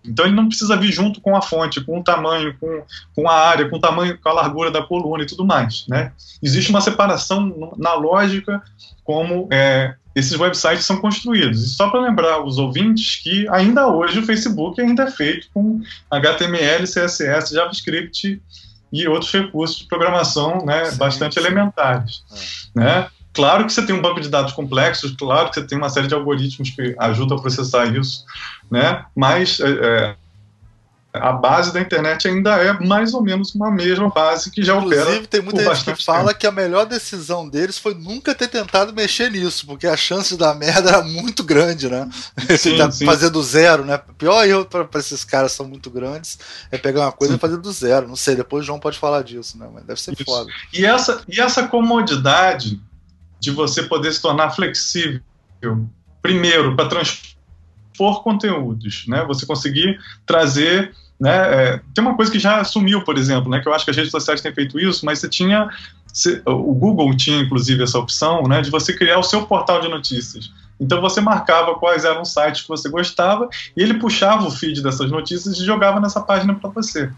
Então 0.09 0.25
ele 0.25 0.35
não 0.35 0.49
precisa 0.49 0.77
vir 0.77 0.93
junto 0.93 1.21
com 1.21 1.37
a 1.37 1.43
fonte, 1.43 1.81
com 1.81 1.99
o 1.99 2.05
tamanho, 2.05 2.57
com, 2.59 2.83
com 3.15 3.29
a 3.29 3.35
área, 3.35 3.69
com 3.69 3.77
o 3.77 3.81
tamanho, 3.81 4.19
com 4.19 4.29
a 4.29 4.33
largura 4.33 4.71
da 4.71 4.83
coluna 4.83 5.23
e 5.23 5.27
tudo 5.27 5.45
mais. 5.45 5.87
Né? 5.89 6.13
Existe 6.43 6.71
uma 6.71 6.81
separação 6.81 7.73
na 7.77 7.95
lógica 7.95 8.63
como 9.05 9.49
é, 9.51 9.95
esses 10.15 10.39
websites 10.39 10.85
são 10.85 10.97
construídos. 10.97 11.63
E 11.63 11.69
só 11.69 11.91
para 11.91 12.01
lembrar 12.01 12.43
os 12.43 12.59
ouvintes 12.59 13.17
que 13.23 13.47
ainda 13.49 13.87
hoje 13.87 14.19
o 14.19 14.25
Facebook 14.25 14.81
ainda 14.81 15.05
é 15.05 15.11
feito 15.11 15.49
com 15.53 15.81
HTML, 16.11 16.85
CSS, 16.85 17.55
JavaScript 17.55 18.43
e 18.93 19.09
outros 19.09 19.31
recursos 19.33 19.79
de 19.79 19.87
programação 19.87 20.65
né, 20.65 20.87
sim, 20.87 20.97
bastante 20.97 21.39
elementares. 21.39 22.25
É. 22.77 22.81
Né? 22.81 23.09
Claro 23.37 23.67
que 23.67 23.73
você 23.73 23.85
tem 23.85 23.95
um 23.95 24.01
banco 24.01 24.21
de 24.21 24.31
dados 24.31 24.55
complexos, 24.55 25.15
claro 25.17 25.51
que 25.51 25.61
você 25.61 25.67
tem 25.67 25.77
uma 25.77 25.91
série 25.91 26.09
de 26.09 26.15
algoritmos 26.15 26.71
que 26.71 26.97
ajudam 26.99 27.37
a 27.37 27.41
processar 27.41 27.85
isso, 27.95 28.25
né? 28.71 29.05
mas 29.15 29.61
é, 29.61 29.69
é 29.69 30.17
a 31.21 31.33
base 31.33 31.73
da 31.73 31.81
internet 31.81 32.29
ainda 32.29 32.57
é 32.57 32.73
mais 32.73 33.15
ou 33.15 33.23
menos 33.23 33.55
uma 33.55 33.71
mesma 33.71 34.09
base 34.09 34.51
que 34.51 34.63
já 34.63 34.75
Inclusive, 34.75 35.01
opera. 35.01 35.17
Inclusive, 35.17 35.27
tem 35.29 35.43
muita 35.43 35.75
gente 35.75 35.95
que 35.95 36.05
fala 36.05 36.29
tempo. 36.29 36.41
que 36.41 36.47
a 36.47 36.53
melhor 36.53 36.87
decisão 36.87 37.49
deles 37.49 37.79
foi 37.79 37.95
nunca 37.95 38.35
ter 38.35 38.49
tentado 38.49 38.93
mexer 38.93 39.31
nisso, 39.31 39.67
porque 39.67 39.87
a 39.87 39.97
chance 39.97 40.37
dar 40.37 40.55
merda 40.55 40.91
era 40.91 41.03
muito 41.03 41.43
grande, 41.43 41.89
né? 41.89 42.09
Sim, 42.59 42.77
tá 42.77 42.91
fazer 42.91 43.31
do 43.31 43.43
zero, 43.43 43.85
né? 43.85 44.01
O 44.09 44.15
pior 44.15 44.45
erro 44.47 44.65
para 44.65 45.01
esses 45.01 45.25
caras 45.25 45.53
são 45.53 45.67
muito 45.67 45.91
grandes 45.91 46.39
é 46.71 46.79
pegar 46.79 47.03
uma 47.03 47.13
coisa 47.13 47.35
sim. 47.35 47.39
e 47.39 47.41
fazer 47.41 47.57
do 47.57 47.73
zero. 47.73 48.09
Não 48.09 48.17
sei, 48.17 48.35
depois 48.35 48.63
o 48.63 48.67
João 48.67 48.79
pode 48.79 48.99
falar 48.99 49.23
disso, 49.23 49.59
né? 49.59 49.69
Mas 49.73 49.85
deve 49.85 50.01
ser 50.01 50.13
Isso. 50.13 50.25
foda. 50.25 50.51
E 50.73 50.85
essa, 50.85 51.23
e 51.29 51.41
essa 51.41 51.67
comodidade 51.67 52.81
de 53.41 53.51
você 53.51 53.83
poder 53.83 54.13
se 54.13 54.21
tornar 54.21 54.51
flexível, 54.51 55.21
primeiro, 56.23 56.75
para 56.75 56.89
transpor 56.89 58.23
conteúdos, 58.23 59.05
né? 59.07 59.25
Você 59.27 59.47
conseguir 59.47 59.99
trazer 60.25 60.93
né? 61.19 61.31
É, 61.31 61.81
tem 61.95 62.05
uma 62.05 62.15
coisa 62.15 62.31
que 62.31 62.39
já 62.39 62.63
sumiu, 62.63 63.03
por 63.03 63.17
exemplo, 63.17 63.51
né, 63.51 63.61
que 63.61 63.69
eu 63.69 63.75
acho 63.75 63.85
que 63.85 63.91
as 63.91 63.97
redes 63.97 64.13
sociais 64.13 64.41
têm 64.41 64.53
feito 64.53 64.79
isso, 64.79 65.05
mas 65.05 65.19
você 65.19 65.29
tinha. 65.29 65.69
Você, 66.13 66.43
o 66.47 66.75
Google 66.75 67.15
tinha, 67.17 67.41
inclusive, 67.41 67.83
essa 67.83 67.99
opção 67.99 68.43
né, 68.45 68.63
de 68.63 68.71
você 68.71 68.93
criar 68.93 69.19
o 69.19 69.23
seu 69.23 69.47
portal 69.47 69.81
de 69.81 69.89
notícias. 69.89 70.51
Então 70.79 71.01
você 71.01 71.21
marcava 71.21 71.75
quais 71.75 72.05
eram 72.05 72.23
os 72.23 72.33
sites 72.33 72.63
que 72.63 72.69
você 72.69 72.89
gostava 72.89 73.49
e 73.77 73.83
ele 73.83 73.95
puxava 73.95 74.47
o 74.47 74.51
feed 74.51 74.83
dessas 74.83 75.11
notícias 75.11 75.59
e 75.59 75.65
jogava 75.65 76.01
nessa 76.01 76.21
página 76.21 76.55
para 76.55 76.71
você. 76.71 77.11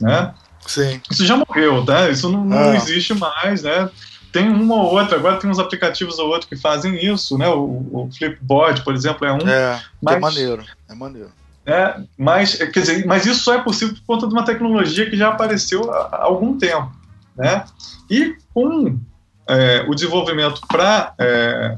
Né? 0.00 0.34
Sim. 0.66 1.00
Isso 1.10 1.24
já 1.24 1.36
morreu, 1.36 1.84
né? 1.84 2.10
Isso 2.10 2.30
não, 2.30 2.44
não 2.44 2.70
ah. 2.70 2.76
existe 2.76 3.14
mais, 3.14 3.62
né? 3.62 3.88
Tem 4.32 4.48
uma 4.48 4.76
ou 4.76 4.94
outra, 4.98 5.16
agora 5.16 5.36
tem 5.36 5.50
uns 5.50 5.58
aplicativos 5.58 6.18
ou 6.18 6.28
outro 6.28 6.48
que 6.48 6.56
fazem 6.56 6.96
isso, 7.04 7.36
né? 7.36 7.48
O, 7.48 7.86
o 7.92 8.10
Flipboard, 8.16 8.82
por 8.82 8.94
exemplo, 8.94 9.26
é 9.26 9.32
um. 9.32 9.48
É, 9.48 9.74
é 9.74 9.80
mas... 10.00 10.16
é 10.16 10.18
maneiro, 10.18 10.64
é 10.88 10.94
maneiro. 10.94 11.30
É, 11.64 12.00
mas, 12.18 12.56
quer 12.56 12.80
dizer, 12.80 13.06
mas 13.06 13.24
isso 13.24 13.44
só 13.44 13.54
é 13.54 13.62
possível 13.62 13.94
por 13.94 14.02
conta 14.02 14.26
de 14.26 14.32
uma 14.32 14.44
tecnologia 14.44 15.08
que 15.08 15.16
já 15.16 15.28
apareceu 15.28 15.92
há, 15.92 16.08
há 16.10 16.22
algum 16.24 16.58
tempo. 16.58 16.90
Né? 17.36 17.64
E 18.10 18.36
com 18.52 18.98
é, 19.46 19.84
o 19.88 19.94
desenvolvimento 19.94 20.60
para 20.66 21.14
é, 21.18 21.76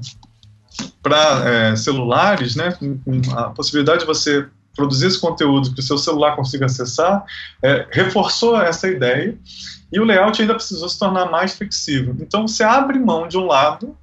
para 1.02 1.48
é, 1.48 1.76
celulares, 1.76 2.56
né, 2.56 2.72
com, 2.72 2.98
com, 2.98 3.38
a 3.38 3.50
possibilidade 3.50 4.00
de 4.00 4.06
você 4.06 4.46
produzir 4.74 5.06
esse 5.06 5.20
conteúdo 5.20 5.72
que 5.72 5.80
o 5.80 5.82
seu 5.82 5.98
celular 5.98 6.36
consiga 6.36 6.66
acessar, 6.66 7.24
é, 7.62 7.86
reforçou 7.90 8.60
essa 8.60 8.88
ideia 8.88 9.36
e 9.92 10.00
o 10.00 10.04
layout 10.04 10.40
ainda 10.40 10.54
precisou 10.54 10.88
se 10.88 10.98
tornar 10.98 11.30
mais 11.30 11.54
flexível. 11.54 12.16
Então 12.20 12.46
você 12.46 12.64
abre 12.64 12.98
mão 12.98 13.28
de 13.28 13.38
um 13.38 13.46
lado 13.46 13.96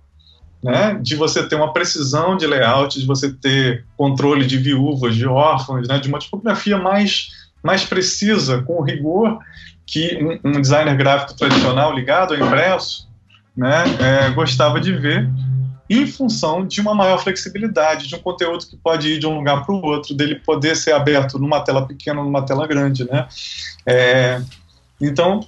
né, 0.64 0.98
de 1.02 1.15
você 1.15 1.48
ter 1.48 1.56
uma 1.56 1.73
precisão 1.73 2.38
de 2.38 2.45
layout, 2.45 2.99
de 2.99 3.06
você 3.06 3.31
ter 3.34 3.85
controle 3.98 4.45
de 4.45 4.57
viúvas, 4.57 5.15
de 5.15 5.26
órfãos, 5.26 5.88
né, 5.88 5.99
de 5.99 6.07
uma 6.07 6.19
tipografia 6.19 6.77
mais, 6.77 7.30
mais 7.64 7.84
precisa, 7.84 8.61
com 8.61 8.73
o 8.80 8.84
rigor 8.84 9.39
que 9.85 10.39
um, 10.43 10.52
um 10.52 10.61
designer 10.61 10.95
gráfico 10.95 11.34
tradicional 11.35 11.93
ligado 11.93 12.34
ao 12.34 12.39
impresso 12.39 13.10
né, 13.57 13.84
é, 13.99 14.30
gostava 14.30 14.80
de 14.80 14.93
ver, 14.93 15.27
em 15.91 16.07
função 16.07 16.65
de 16.65 16.80
uma 16.80 16.95
maior 16.95 17.18
flexibilidade, 17.18 18.07
de 18.07 18.15
um 18.15 18.19
conteúdo 18.19 18.65
que 18.65 18.77
pode 18.77 19.09
ir 19.09 19.19
de 19.19 19.27
um 19.27 19.35
lugar 19.35 19.65
para 19.65 19.76
o 19.76 19.81
outro, 19.84 20.15
dele 20.15 20.35
poder 20.35 20.76
ser 20.76 20.93
aberto 20.93 21.38
numa 21.38 21.59
tela 21.61 21.85
pequena 21.85 22.19
ou 22.19 22.26
numa 22.26 22.45
tela 22.45 22.65
grande. 22.65 23.03
Né? 23.03 23.27
É, 23.85 24.41
então, 25.01 25.45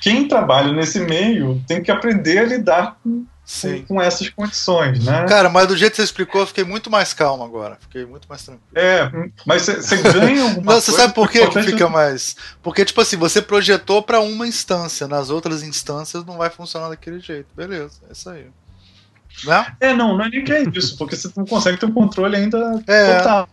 quem 0.00 0.26
trabalha 0.26 0.72
nesse 0.72 1.00
meio 1.00 1.62
tem 1.68 1.82
que 1.82 1.90
aprender 1.90 2.38
a 2.38 2.44
lidar 2.44 2.96
com 3.02 3.26
Sim. 3.50 3.82
com 3.82 4.00
essas 4.00 4.28
condições, 4.28 5.04
né? 5.04 5.26
Cara, 5.28 5.48
mas 5.48 5.66
do 5.66 5.76
jeito 5.76 5.90
que 5.90 5.96
você 5.96 6.04
explicou, 6.04 6.42
eu 6.42 6.46
fiquei 6.46 6.62
muito 6.62 6.88
mais 6.88 7.12
calmo 7.12 7.42
agora. 7.42 7.78
Fiquei 7.80 8.06
muito 8.06 8.28
mais 8.28 8.44
tranquilo. 8.44 8.70
É, 8.72 9.10
mas 9.44 9.62
você 9.62 9.96
ganha 9.96 10.44
alguma 10.44 10.74
Não, 10.74 10.80
você 10.80 10.92
sabe 10.92 11.12
por 11.14 11.28
que 11.28 11.44
fica 11.50 11.88
mais? 11.88 12.36
Porque, 12.62 12.84
tipo 12.84 13.00
assim, 13.00 13.16
você 13.16 13.42
projetou 13.42 14.04
para 14.04 14.20
uma 14.20 14.46
instância, 14.46 15.08
nas 15.08 15.30
outras 15.30 15.64
instâncias 15.64 16.24
não 16.24 16.38
vai 16.38 16.48
funcionar 16.48 16.90
daquele 16.90 17.18
jeito. 17.18 17.48
Beleza, 17.56 17.98
é 18.08 18.12
isso 18.12 18.30
aí. 18.30 18.46
Né? 19.44 19.76
É, 19.80 19.94
não, 19.94 20.16
não 20.16 20.24
é 20.24 20.28
nem 20.28 20.44
que 20.44 20.52
é 20.52 20.62
isso, 20.62 20.96
porque 20.96 21.16
você 21.16 21.30
não 21.36 21.44
consegue 21.44 21.78
ter 21.78 21.86
um 21.86 21.92
controle 21.92 22.36
ainda 22.36 22.82
é. 22.86 23.18
total. 23.18 23.48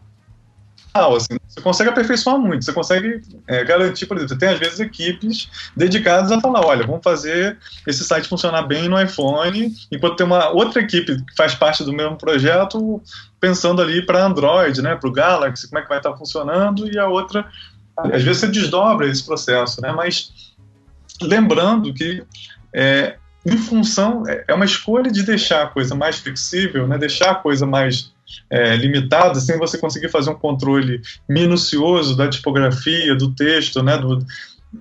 Assim, 1.15 1.37
você 1.47 1.61
consegue 1.61 1.89
aperfeiçoar 1.91 2.39
muito, 2.39 2.65
você 2.65 2.73
consegue 2.73 3.21
é, 3.47 3.63
garantir, 3.63 4.07
por 4.07 4.17
exemplo, 4.17 4.33
você 4.33 4.39
tem 4.39 4.49
às 4.49 4.59
vezes 4.59 4.79
equipes 4.79 5.47
dedicadas 5.75 6.31
a 6.31 6.41
falar, 6.41 6.65
olha, 6.65 6.87
vamos 6.87 7.03
fazer 7.03 7.57
esse 7.85 8.03
site 8.03 8.27
funcionar 8.27 8.63
bem 8.63 8.89
no 8.89 8.99
iPhone, 8.99 9.75
enquanto 9.91 10.15
tem 10.15 10.25
uma 10.25 10.49
outra 10.49 10.81
equipe 10.81 11.15
que 11.23 11.35
faz 11.35 11.53
parte 11.53 11.83
do 11.83 11.93
mesmo 11.93 12.17
projeto 12.17 12.99
pensando 13.39 13.79
ali 13.79 14.03
para 14.03 14.25
Android, 14.25 14.81
né, 14.81 14.95
para 14.95 15.07
o 15.07 15.11
Galaxy, 15.11 15.67
como 15.67 15.79
é 15.79 15.81
que 15.83 15.89
vai 15.89 15.99
estar 15.99 16.11
tá 16.11 16.17
funcionando, 16.17 16.91
e 16.91 16.97
a 16.97 17.07
outra, 17.07 17.47
às 17.95 18.23
vezes 18.23 18.39
você 18.39 18.47
desdobra 18.47 19.07
esse 19.07 19.23
processo, 19.23 19.79
né, 19.81 19.91
mas 19.91 20.31
lembrando 21.21 21.93
que 21.93 22.23
é, 22.73 23.17
em 23.47 23.57
função, 23.57 24.27
é, 24.27 24.43
é 24.49 24.53
uma 24.53 24.65
escolha 24.65 25.09
de 25.09 25.23
deixar 25.23 25.63
a 25.63 25.67
coisa 25.67 25.95
mais 25.95 26.17
flexível, 26.17 26.85
né, 26.85 26.97
deixar 26.97 27.31
a 27.31 27.35
coisa 27.35 27.65
mais 27.65 28.11
é, 28.49 28.75
limitada, 28.75 29.39
sem 29.39 29.57
você 29.57 29.77
conseguir 29.77 30.09
fazer 30.09 30.29
um 30.29 30.35
controle 30.35 31.01
minucioso 31.29 32.15
da 32.17 32.29
tipografia, 32.29 33.15
do 33.15 33.33
texto, 33.33 33.81
né, 33.81 33.97
do, 33.97 34.19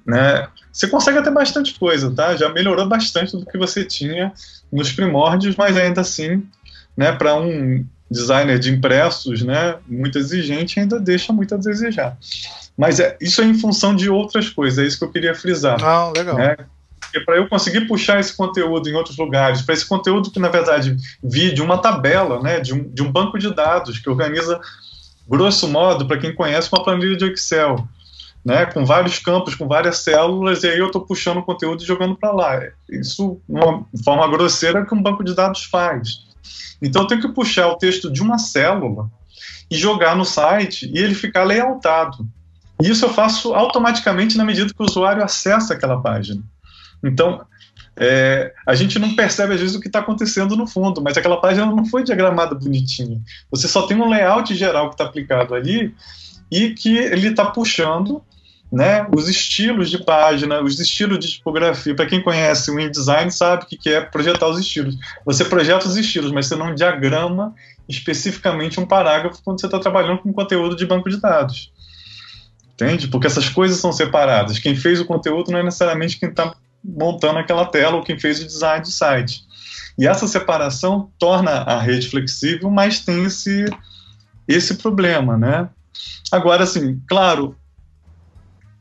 né, 0.04 0.48
você 0.72 0.88
consegue 0.88 1.18
até 1.18 1.30
bastante 1.30 1.78
coisa, 1.78 2.10
tá? 2.10 2.36
Já 2.36 2.50
melhorou 2.50 2.86
bastante 2.86 3.36
do 3.36 3.46
que 3.46 3.56
você 3.56 3.84
tinha 3.84 4.32
nos 4.70 4.92
primórdios, 4.92 5.54
mas 5.56 5.76
ainda 5.76 6.00
assim, 6.00 6.42
né, 6.96 7.12
para 7.12 7.36
um 7.36 7.86
designer 8.10 8.58
de 8.58 8.72
impressos, 8.72 9.42
né, 9.42 9.76
muito 9.86 10.18
exigente, 10.18 10.80
ainda 10.80 10.98
deixa 10.98 11.32
muito 11.32 11.54
a 11.54 11.58
desejar. 11.58 12.18
Mas 12.76 13.00
é, 13.00 13.16
isso 13.20 13.40
é 13.40 13.44
em 13.44 13.54
função 13.54 13.94
de 13.94 14.10
outras 14.10 14.50
coisas, 14.50 14.78
é 14.78 14.86
isso 14.86 14.98
que 14.98 15.04
eu 15.04 15.10
queria 15.10 15.34
frisar. 15.34 15.80
Não, 15.80 16.12
legal. 16.12 16.36
Né? 16.36 16.56
Porque 17.16 17.20
para 17.20 17.36
eu 17.36 17.48
conseguir 17.48 17.82
puxar 17.82 18.20
esse 18.20 18.36
conteúdo 18.36 18.88
em 18.88 18.94
outros 18.94 19.16
lugares, 19.16 19.62
para 19.62 19.74
esse 19.74 19.86
conteúdo 19.86 20.30
que 20.30 20.38
na 20.38 20.48
verdade 20.48 20.96
vi 21.22 21.52
de 21.52 21.62
uma 21.62 21.78
tabela, 21.78 22.42
né, 22.42 22.60
de 22.60 22.74
um, 22.74 22.88
de 22.88 23.02
um 23.02 23.10
banco 23.10 23.38
de 23.38 23.54
dados 23.54 23.98
que 23.98 24.10
organiza, 24.10 24.60
grosso 25.26 25.66
modo, 25.68 26.06
para 26.06 26.18
quem 26.18 26.34
conhece, 26.34 26.68
uma 26.70 26.84
planilha 26.84 27.16
de 27.16 27.24
Excel, 27.24 27.88
né, 28.44 28.66
com 28.66 28.84
vários 28.84 29.18
campos, 29.18 29.54
com 29.54 29.66
várias 29.66 29.98
células, 29.98 30.62
e 30.62 30.68
aí 30.68 30.78
eu 30.78 30.86
estou 30.86 31.06
puxando 31.06 31.38
o 31.38 31.42
conteúdo 31.42 31.82
e 31.82 31.86
jogando 31.86 32.16
para 32.16 32.32
lá. 32.32 32.60
Isso, 32.88 33.40
uma 33.48 33.86
forma 34.04 34.28
grosseira, 34.28 34.84
que 34.84 34.94
um 34.94 35.02
banco 35.02 35.24
de 35.24 35.34
dados 35.34 35.64
faz. 35.64 36.26
Então 36.82 37.02
eu 37.02 37.08
tenho 37.08 37.22
que 37.22 37.28
puxar 37.28 37.68
o 37.68 37.76
texto 37.76 38.12
de 38.12 38.20
uma 38.20 38.36
célula 38.36 39.10
e 39.70 39.76
jogar 39.76 40.14
no 40.14 40.24
site 40.24 40.90
e 40.92 40.98
ele 40.98 41.14
ficar 41.14 41.44
layoutado. 41.44 42.28
E 42.82 42.90
isso 42.90 43.06
eu 43.06 43.08
faço 43.08 43.54
automaticamente 43.54 44.36
na 44.36 44.44
medida 44.44 44.72
que 44.72 44.82
o 44.82 44.84
usuário 44.84 45.24
acessa 45.24 45.72
aquela 45.72 46.00
página. 46.00 46.42
Então, 47.02 47.44
é, 47.98 48.52
a 48.66 48.74
gente 48.74 48.98
não 48.98 49.14
percebe 49.16 49.54
às 49.54 49.60
vezes 49.60 49.74
o 49.74 49.80
que 49.80 49.86
está 49.86 50.00
acontecendo 50.00 50.54
no 50.56 50.66
fundo, 50.66 51.00
mas 51.02 51.16
aquela 51.16 51.40
página 51.40 51.66
não 51.66 51.86
foi 51.86 52.04
diagramada 52.04 52.54
bonitinha. 52.54 53.20
Você 53.50 53.66
só 53.66 53.86
tem 53.86 53.96
um 53.96 54.08
layout 54.08 54.54
geral 54.54 54.88
que 54.88 54.94
está 54.94 55.04
aplicado 55.04 55.54
ali 55.54 55.94
e 56.50 56.70
que 56.70 56.96
ele 56.96 57.28
está 57.28 57.46
puxando 57.46 58.22
né, 58.70 59.06
os 59.14 59.28
estilos 59.28 59.90
de 59.90 60.04
página, 60.04 60.60
os 60.60 60.78
estilos 60.78 61.18
de 61.18 61.30
tipografia. 61.32 61.94
Para 61.94 62.06
quem 62.06 62.22
conhece 62.22 62.70
o 62.70 62.78
InDesign 62.78 63.30
sabe 63.30 63.64
o 63.64 63.66
que 63.66 63.88
é 63.88 64.00
projetar 64.00 64.48
os 64.48 64.58
estilos. 64.58 64.96
Você 65.24 65.44
projeta 65.44 65.86
os 65.86 65.96
estilos, 65.96 66.32
mas 66.32 66.46
você 66.46 66.56
não 66.56 66.74
diagrama 66.74 67.54
especificamente 67.88 68.80
um 68.80 68.86
parágrafo 68.86 69.40
quando 69.42 69.60
você 69.60 69.66
está 69.66 69.78
trabalhando 69.78 70.18
com 70.18 70.32
conteúdo 70.32 70.76
de 70.76 70.84
banco 70.84 71.08
de 71.08 71.18
dados. 71.18 71.72
Entende? 72.74 73.08
Porque 73.08 73.26
essas 73.26 73.48
coisas 73.48 73.78
são 73.78 73.92
separadas. 73.92 74.58
Quem 74.58 74.74
fez 74.76 75.00
o 75.00 75.06
conteúdo 75.06 75.50
não 75.50 75.60
é 75.60 75.62
necessariamente 75.62 76.18
quem 76.18 76.28
está 76.28 76.54
montando 76.86 77.38
aquela 77.38 77.66
tela 77.66 77.96
ou 77.96 78.04
quem 78.04 78.18
fez 78.18 78.40
o 78.40 78.46
design 78.46 78.82
do 78.82 78.90
site. 78.90 79.44
E 79.98 80.06
essa 80.06 80.26
separação 80.26 81.10
torna 81.18 81.50
a 81.50 81.80
rede 81.80 82.08
flexível, 82.08 82.70
mas 82.70 83.00
tem 83.00 83.24
esse, 83.24 83.64
esse 84.46 84.74
problema, 84.76 85.36
né? 85.36 85.68
Agora, 86.30 86.64
assim, 86.64 87.00
claro, 87.08 87.56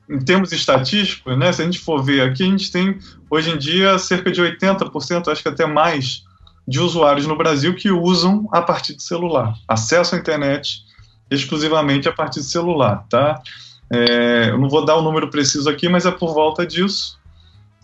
em 0.09 0.19
termos 0.19 0.51
estatísticos, 0.51 1.37
né, 1.37 1.51
se 1.51 1.61
a 1.61 1.65
gente 1.65 1.79
for 1.79 2.03
ver 2.03 2.21
aqui, 2.21 2.43
a 2.43 2.47
gente 2.47 2.71
tem 2.71 2.99
hoje 3.29 3.51
em 3.51 3.57
dia 3.57 3.97
cerca 3.97 4.31
de 4.31 4.41
80%, 4.41 5.31
acho 5.31 5.41
que 5.41 5.49
até 5.49 5.65
mais, 5.65 6.23
de 6.67 6.79
usuários 6.79 7.25
no 7.25 7.37
Brasil 7.37 7.75
que 7.75 7.91
usam 7.91 8.47
a 8.51 8.61
partir 8.61 8.95
de 8.95 9.03
celular, 9.03 9.55
acesso 9.67 10.15
à 10.15 10.17
internet 10.17 10.83
exclusivamente 11.29 12.07
a 12.07 12.11
partir 12.11 12.41
de 12.41 12.45
celular, 12.45 13.05
tá? 13.09 13.41
É, 13.89 14.49
eu 14.49 14.59
não 14.59 14.69
vou 14.69 14.85
dar 14.85 14.95
o 14.95 15.01
número 15.01 15.29
preciso 15.29 15.69
aqui, 15.69 15.87
mas 15.87 16.05
é 16.05 16.11
por 16.11 16.33
volta 16.33 16.65
disso 16.65 17.14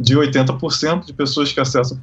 de 0.02 0.16
80% 0.16 1.06
de 1.06 1.14
pessoas 1.14 1.52
que 1.54 1.60
acessam. 1.60 2.00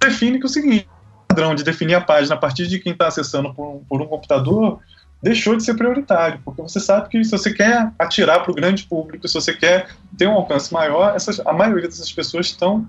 Define 0.00 0.38
que 0.38 0.44
é 0.44 0.46
o 0.46 0.50
seguinte: 0.50 0.88
o 1.24 1.26
padrão 1.28 1.54
de 1.54 1.64
definir 1.64 1.94
a 1.94 2.00
página 2.00 2.34
a 2.34 2.38
partir 2.38 2.66
de 2.66 2.78
quem 2.78 2.92
está 2.92 3.08
acessando 3.08 3.52
por 3.54 3.66
um, 3.66 3.84
por 3.84 4.02
um 4.02 4.06
computador 4.06 4.80
deixou 5.22 5.56
de 5.56 5.64
ser 5.64 5.74
prioritário, 5.74 6.40
porque 6.44 6.60
você 6.60 6.78
sabe 6.78 7.08
que 7.08 7.24
se 7.24 7.30
você 7.30 7.52
quer 7.52 7.90
atirar 7.98 8.42
para 8.42 8.52
o 8.52 8.54
grande 8.54 8.84
público, 8.84 9.26
se 9.26 9.34
você 9.34 9.54
quer 9.54 9.88
ter 10.16 10.28
um 10.28 10.34
alcance 10.34 10.72
maior, 10.72 11.16
essas, 11.16 11.40
a 11.40 11.52
maioria 11.52 11.88
dessas 11.88 12.12
pessoas 12.12 12.46
estão 12.46 12.86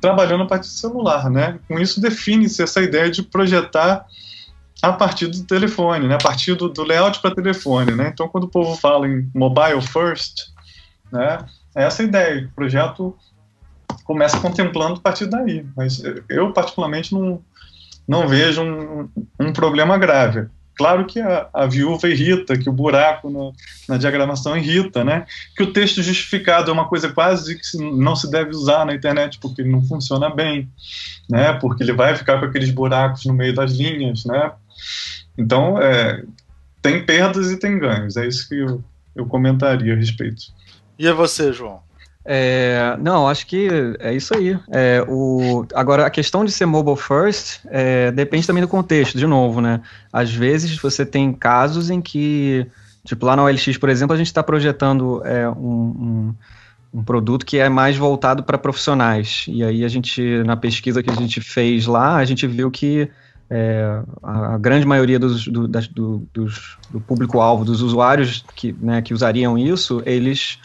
trabalhando 0.00 0.44
a 0.44 0.46
partir 0.46 0.68
do 0.68 0.74
celular, 0.74 1.30
né? 1.30 1.58
Com 1.68 1.78
isso 1.78 2.00
define-se 2.00 2.62
essa 2.62 2.80
ideia 2.80 3.10
de 3.10 3.22
projetar 3.22 4.06
a 4.82 4.92
partir 4.92 5.26
do 5.26 5.44
telefone, 5.44 6.08
né? 6.08 6.14
A 6.14 6.18
partir 6.18 6.54
do, 6.54 6.68
do 6.68 6.82
layout 6.82 7.20
para 7.20 7.34
telefone, 7.34 7.92
né? 7.92 8.10
Então, 8.12 8.26
quando 8.26 8.44
o 8.44 8.48
povo 8.48 8.74
fala 8.76 9.06
em 9.06 9.30
mobile 9.34 9.82
first, 9.82 10.52
né? 11.12 11.38
É 11.76 11.84
essa 11.84 12.02
ideia. 12.02 12.46
O 12.46 12.54
projeto 12.54 13.14
começa 14.04 14.40
contemplando 14.40 14.94
a 14.94 15.00
partir 15.00 15.26
daí. 15.26 15.64
Mas 15.76 16.02
eu, 16.28 16.52
particularmente, 16.52 17.12
não, 17.12 17.42
não 18.08 18.26
vejo 18.26 18.62
um, 18.62 19.08
um 19.38 19.52
problema 19.52 19.98
grave. 19.98 20.48
Claro 20.76 21.06
que 21.06 21.18
a, 21.18 21.48
a, 21.54 21.66
viúva 21.66 22.06
irrita, 22.06 22.56
que 22.56 22.68
o 22.68 22.72
buraco 22.72 23.30
no, 23.30 23.52
na 23.88 23.96
diagramação 23.96 24.56
irrita, 24.56 25.02
né? 25.02 25.24
Que 25.56 25.62
o 25.62 25.72
texto 25.72 26.02
justificado 26.02 26.70
é 26.70 26.72
uma 26.72 26.86
coisa 26.86 27.10
quase 27.10 27.56
que 27.56 27.78
não 27.78 28.14
se 28.14 28.30
deve 28.30 28.50
usar 28.50 28.84
na 28.84 28.94
internet 28.94 29.38
porque 29.40 29.62
ele 29.62 29.70
não 29.70 29.82
funciona 29.82 30.28
bem, 30.28 30.68
né? 31.30 31.54
Porque 31.54 31.82
ele 31.82 31.94
vai 31.94 32.14
ficar 32.14 32.38
com 32.38 32.44
aqueles 32.44 32.70
buracos 32.70 33.24
no 33.24 33.32
meio 33.32 33.54
das 33.54 33.72
linhas, 33.72 34.26
né? 34.26 34.52
Então, 35.38 35.80
é, 35.80 36.22
tem 36.82 37.04
perdas 37.04 37.50
e 37.50 37.58
tem 37.58 37.78
ganhos. 37.78 38.16
É 38.18 38.26
isso 38.26 38.46
que 38.46 38.56
eu, 38.58 38.84
eu 39.14 39.24
comentaria 39.24 39.94
a 39.94 39.96
respeito. 39.96 40.42
E 40.98 41.06
é 41.06 41.12
você, 41.12 41.52
João? 41.52 41.86
É, 42.28 42.96
não, 43.00 43.28
acho 43.28 43.46
que 43.46 43.68
é 44.00 44.12
isso 44.12 44.36
aí. 44.36 44.58
É, 44.68 45.04
o, 45.06 45.64
agora, 45.74 46.04
a 46.04 46.10
questão 46.10 46.44
de 46.44 46.50
ser 46.50 46.66
mobile 46.66 46.96
first 46.96 47.60
é, 47.66 48.10
depende 48.10 48.44
também 48.46 48.62
do 48.62 48.68
contexto, 48.68 49.16
de 49.16 49.26
novo, 49.26 49.60
né? 49.60 49.80
Às 50.12 50.34
vezes 50.34 50.76
você 50.76 51.06
tem 51.06 51.32
casos 51.32 51.88
em 51.88 52.00
que, 52.00 52.66
tipo 53.04 53.24
lá 53.24 53.36
na 53.36 53.44
OLX, 53.44 53.78
por 53.78 53.88
exemplo, 53.88 54.12
a 54.12 54.16
gente 54.16 54.26
está 54.26 54.42
projetando 54.42 55.24
é, 55.24 55.48
um, 55.48 56.34
um, 56.92 56.98
um, 56.98 57.04
produto 57.04 57.46
que 57.46 57.58
é 57.58 57.68
mais 57.68 57.96
voltado 57.96 58.42
para 58.42 58.58
profissionais. 58.58 59.44
E 59.46 59.62
aí 59.62 59.84
a 59.84 59.88
gente, 59.88 60.42
na 60.42 60.56
pesquisa 60.56 61.04
que 61.04 61.10
a 61.10 61.14
gente 61.14 61.40
fez 61.40 61.86
lá, 61.86 62.16
a 62.16 62.24
gente 62.24 62.44
viu 62.44 62.72
que 62.72 63.08
é, 63.48 64.02
a, 64.20 64.54
a, 64.54 64.58
grande 64.58 64.84
maioria 64.84 65.20
dos, 65.20 65.46
do, 65.46 65.68
do, 65.68 66.28
do 66.34 67.00
público-alvo, 67.06 67.64
dos 67.64 67.82
usuários 67.82 68.44
que, 68.56 68.74
né, 68.80 69.00
que 69.00 69.14
usariam 69.14 69.56
isso, 69.56 70.02
eles 70.04 70.58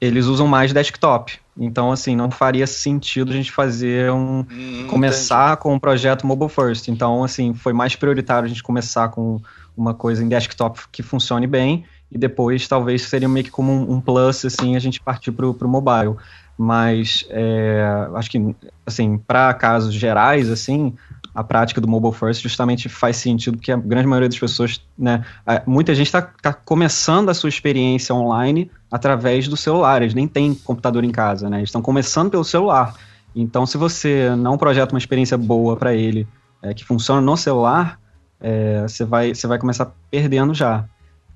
eles 0.00 0.26
usam 0.26 0.46
mais 0.46 0.72
desktop. 0.72 1.38
Então, 1.58 1.90
assim, 1.90 2.14
não 2.14 2.30
faria 2.30 2.66
sentido 2.66 3.32
a 3.32 3.34
gente 3.34 3.50
fazer 3.50 4.12
um. 4.12 4.44
Hum, 4.50 4.86
começar 4.88 5.52
entendi. 5.52 5.62
com 5.62 5.74
um 5.74 5.78
projeto 5.78 6.26
mobile 6.26 6.50
first. 6.50 6.88
Então, 6.88 7.24
assim, 7.24 7.54
foi 7.54 7.72
mais 7.72 7.96
prioritário 7.96 8.44
a 8.44 8.48
gente 8.48 8.62
começar 8.62 9.08
com 9.08 9.40
uma 9.76 9.94
coisa 9.94 10.22
em 10.22 10.28
desktop 10.28 10.80
que 10.92 11.02
funcione 11.02 11.46
bem. 11.46 11.84
E 12.12 12.18
depois, 12.18 12.68
talvez, 12.68 13.02
seria 13.02 13.28
meio 13.28 13.44
que 13.44 13.50
como 13.50 13.72
um, 13.72 13.94
um 13.94 14.00
plus, 14.00 14.44
assim, 14.44 14.76
a 14.76 14.78
gente 14.78 15.00
partir 15.00 15.32
para 15.32 15.46
o 15.46 15.68
mobile. 15.68 16.16
Mas, 16.58 17.24
é, 17.30 18.06
acho 18.14 18.30
que, 18.30 18.54
assim, 18.84 19.18
para 19.18 19.52
casos 19.54 19.94
gerais, 19.94 20.50
assim, 20.50 20.94
a 21.34 21.44
prática 21.44 21.80
do 21.80 21.86
mobile 21.86 22.14
first 22.14 22.42
justamente 22.42 22.88
faz 22.88 23.16
sentido 23.16 23.58
porque 23.58 23.70
a 23.70 23.76
grande 23.76 24.06
maioria 24.06 24.28
das 24.28 24.38
pessoas, 24.38 24.80
né, 24.98 25.24
muita 25.66 25.94
gente 25.94 26.06
está 26.06 26.22
tá 26.22 26.52
começando 26.52 27.28
a 27.28 27.34
sua 27.34 27.48
experiência 27.48 28.14
online 28.14 28.70
através 28.90 29.46
do 29.46 29.56
celular, 29.56 30.00
eles 30.00 30.14
nem 30.14 30.26
têm 30.26 30.54
computador 30.54 31.04
em 31.04 31.10
casa, 31.10 31.50
né, 31.50 31.58
eles 31.58 31.68
estão 31.68 31.82
começando 31.82 32.30
pelo 32.30 32.44
celular. 32.44 32.94
Então, 33.34 33.66
se 33.66 33.76
você 33.76 34.34
não 34.34 34.56
projeta 34.56 34.94
uma 34.94 34.98
experiência 34.98 35.36
boa 35.36 35.76
para 35.76 35.94
ele, 35.94 36.26
é, 36.62 36.72
que 36.72 36.84
funciona 36.84 37.20
no 37.20 37.36
celular, 37.36 38.00
é, 38.40 38.82
você, 38.82 39.04
vai, 39.04 39.34
você 39.34 39.46
vai 39.46 39.58
começar 39.58 39.92
perdendo 40.10 40.54
já. 40.54 40.86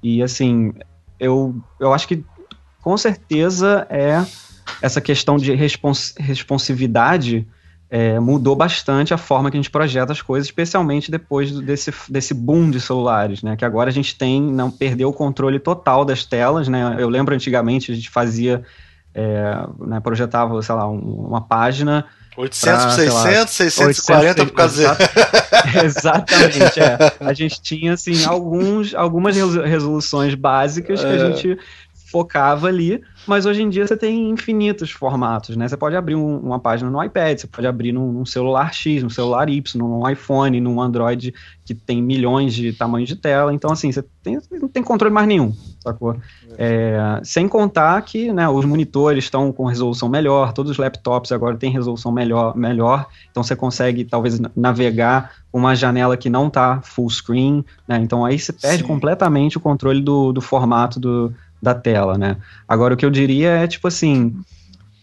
E 0.02 0.22
assim, 0.22 0.72
eu, 1.18 1.54
eu 1.78 1.92
acho 1.92 2.08
que 2.08 2.24
com 2.80 2.96
certeza 2.96 3.86
é 3.90 4.24
essa 4.80 5.00
questão 5.00 5.36
de 5.36 5.54
respons 5.54 6.14
responsividade 6.18 7.46
é, 7.90 8.20
mudou 8.20 8.54
bastante 8.54 9.12
a 9.12 9.18
forma 9.18 9.50
que 9.50 9.56
a 9.56 9.60
gente 9.60 9.70
projeta 9.70 10.12
as 10.12 10.22
coisas, 10.22 10.46
especialmente 10.46 11.10
depois 11.10 11.50
desse, 11.50 11.92
desse 12.08 12.32
boom 12.32 12.70
de 12.70 12.80
celulares, 12.80 13.42
né? 13.42 13.56
Que 13.56 13.64
agora 13.64 13.90
a 13.90 13.92
gente 13.92 14.16
tem, 14.16 14.40
não 14.40 14.70
perdeu 14.70 15.08
o 15.08 15.12
controle 15.12 15.58
total 15.58 16.04
das 16.04 16.24
telas, 16.24 16.68
né? 16.68 16.96
Eu 16.98 17.08
lembro 17.08 17.34
antigamente 17.34 17.90
a 17.90 17.94
gente 17.94 18.08
fazia, 18.08 18.62
é, 19.12 19.66
né, 19.80 19.98
projetava, 19.98 20.62
sei 20.62 20.74
lá, 20.74 20.88
um, 20.88 20.98
uma 20.98 21.40
página 21.40 22.06
800 22.36 22.84
por 22.84 22.92
600, 22.92 23.14
lá, 23.14 23.46
640 23.46 24.46
por 24.46 24.54
causa 24.54 24.96
Exatamente, 25.84 26.80
é. 26.80 26.96
A 27.20 27.32
gente 27.32 27.60
tinha, 27.60 27.94
assim, 27.94 28.22
alguns, 28.24 28.94
algumas 28.94 29.36
resoluções 29.36 30.34
básicas 30.34 31.00
que 31.00 31.06
a 31.06 31.14
é. 31.14 31.18
gente 31.18 31.58
focava 32.10 32.66
ali, 32.66 33.00
mas 33.26 33.46
hoje 33.46 33.62
em 33.62 33.68
dia 33.68 33.86
você 33.86 33.96
tem 33.96 34.30
infinitos 34.30 34.90
formatos, 34.90 35.56
né? 35.56 35.68
Você 35.68 35.76
pode 35.76 35.94
abrir 35.94 36.16
um, 36.16 36.38
uma 36.38 36.58
página 36.58 36.90
no 36.90 37.02
iPad, 37.02 37.38
você 37.38 37.46
pode 37.46 37.66
abrir 37.66 37.92
num, 37.92 38.10
num, 38.10 38.26
celular 38.26 38.74
X, 38.74 39.02
num 39.02 39.10
celular 39.10 39.48
Y, 39.48 39.78
num 39.78 40.08
iPhone, 40.08 40.60
num 40.60 40.80
Android 40.80 41.32
que 41.64 41.74
tem 41.74 42.02
milhões 42.02 42.52
de 42.52 42.72
tamanhos 42.72 43.08
de 43.08 43.14
tela. 43.14 43.54
Então, 43.54 43.70
assim, 43.70 43.92
você 43.92 44.04
tem, 44.22 44.38
não 44.60 44.68
tem 44.68 44.82
controle 44.82 45.14
mais 45.14 45.28
nenhum, 45.28 45.54
sacou? 45.80 46.16
É, 46.58 47.20
sem 47.22 47.46
contar 47.46 48.02
que 48.02 48.32
né, 48.32 48.48
os 48.48 48.64
monitores 48.64 49.24
estão 49.24 49.52
com 49.52 49.64
resolução 49.66 50.08
melhor, 50.08 50.52
todos 50.52 50.72
os 50.72 50.78
laptops 50.78 51.30
agora 51.30 51.56
têm 51.56 51.70
resolução 51.70 52.10
melhor, 52.10 52.56
melhor 52.56 53.06
então 53.30 53.42
você 53.42 53.54
consegue 53.54 54.04
talvez 54.04 54.40
navegar 54.56 55.32
uma 55.52 55.74
janela 55.74 56.16
que 56.16 56.30
não 56.30 56.48
está 56.48 56.80
full 56.82 57.08
screen, 57.10 57.64
né? 57.86 57.98
Então 57.98 58.24
aí 58.24 58.38
você 58.38 58.52
perde 58.52 58.82
Sim. 58.82 58.86
completamente 58.88 59.56
o 59.56 59.60
controle 59.60 60.00
do, 60.00 60.32
do 60.32 60.40
formato 60.40 60.98
do 60.98 61.32
da 61.62 61.74
tela, 61.74 62.16
né? 62.16 62.36
Agora, 62.66 62.94
o 62.94 62.96
que 62.96 63.04
eu 63.04 63.10
diria 63.10 63.50
é, 63.50 63.66
tipo 63.66 63.86
assim, 63.88 64.34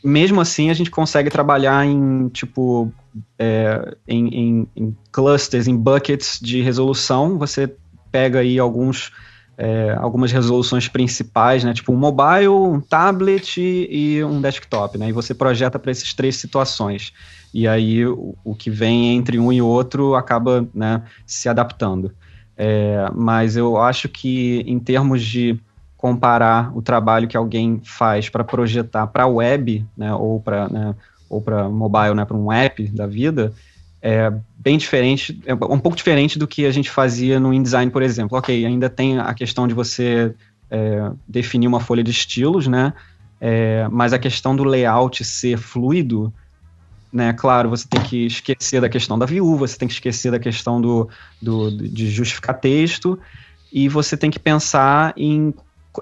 mesmo 0.03 0.39
assim 0.39 0.69
a 0.69 0.73
gente 0.73 0.89
consegue 0.89 1.29
trabalhar 1.29 1.85
em, 1.85 2.29
tipo, 2.29 2.91
é, 3.37 3.95
em, 4.07 4.27
em, 4.27 4.67
em, 4.75 4.97
clusters, 5.11 5.67
em 5.67 5.75
buckets 5.75 6.39
de 6.41 6.61
resolução, 6.61 7.37
você 7.37 7.73
pega 8.11 8.39
aí 8.39 8.57
alguns, 8.57 9.11
é, 9.57 9.95
algumas 9.99 10.31
resoluções 10.31 10.87
principais, 10.87 11.63
né? 11.63 11.73
Tipo 11.73 11.93
um 11.93 11.97
mobile, 11.97 12.47
um 12.47 12.79
tablet 12.79 13.59
e 13.59 14.23
um 14.23 14.41
desktop, 14.41 14.97
né? 14.97 15.09
E 15.09 15.11
você 15.11 15.33
projeta 15.33 15.77
para 15.77 15.91
essas 15.91 16.13
três 16.13 16.37
situações. 16.37 17.13
E 17.53 17.67
aí 17.67 18.05
o, 18.05 18.35
o, 18.43 18.55
que 18.55 18.69
vem 18.69 19.15
entre 19.15 19.39
um 19.39 19.51
e 19.51 19.61
outro 19.61 20.15
acaba 20.15 20.67
né, 20.73 21.01
se 21.25 21.49
adaptando. 21.49 22.13
É, 22.55 23.09
mas 23.15 23.55
eu 23.55 23.77
acho 23.77 24.09
que 24.09 24.63
em 24.65 24.79
termos 24.79 25.23
de 25.23 25.59
comparar 26.07 26.71
o 26.73 26.81
trabalho 26.81 27.27
que 27.27 27.35
alguém 27.35 27.81
faz 27.83 28.29
para 28.29 28.41
projetar 28.41 29.07
para 29.07 29.27
web, 29.27 29.85
né, 29.97 30.13
ou 30.13 30.39
para 30.39 30.69
né, 30.69 30.95
ou 31.29 31.41
para 31.41 31.67
mobile, 31.67 32.13
né, 32.13 32.23
para 32.23 32.37
um 32.37 32.49
app 32.49 32.81
da 32.91 33.05
vida, 33.05 33.51
é 34.01 34.31
bem 34.57 34.77
diferente, 34.77 35.37
é 35.45 35.53
um 35.53 35.79
pouco 35.79 35.97
diferente 35.97 36.39
do 36.39 36.47
que 36.47 36.65
a 36.65 36.71
gente 36.71 36.89
fazia 36.89 37.41
no 37.41 37.53
InDesign, 37.53 37.91
por 37.91 38.01
exemplo. 38.01 38.37
Ok, 38.37 38.65
ainda 38.65 38.89
tem 38.89 39.19
a 39.19 39.33
questão 39.33 39.67
de 39.67 39.73
você 39.73 40.33
é, 40.71 41.11
definir 41.27 41.67
uma 41.67 41.81
folha 41.81 42.01
de 42.01 42.11
estilos, 42.11 42.67
né, 42.67 42.93
é, 43.41 43.85
mas 43.91 44.13
a 44.13 44.19
questão 44.19 44.55
do 44.55 44.63
layout 44.63 45.25
ser 45.25 45.57
fluido, 45.57 46.33
né, 47.11 47.33
claro, 47.33 47.69
você 47.69 47.85
tem 47.85 48.01
que 48.01 48.27
esquecer 48.27 48.79
da 48.79 48.87
questão 48.87 49.19
da 49.19 49.25
view, 49.25 49.57
você 49.57 49.77
tem 49.77 49.89
que 49.89 49.93
esquecer 49.93 50.31
da 50.31 50.39
questão 50.39 50.79
do, 50.79 51.09
do 51.41 51.69
de 51.69 52.09
justificar 52.09 52.57
texto, 52.57 53.19
e 53.73 53.89
você 53.89 54.15
tem 54.15 54.31
que 54.31 54.39
pensar 54.39 55.13
em 55.17 55.53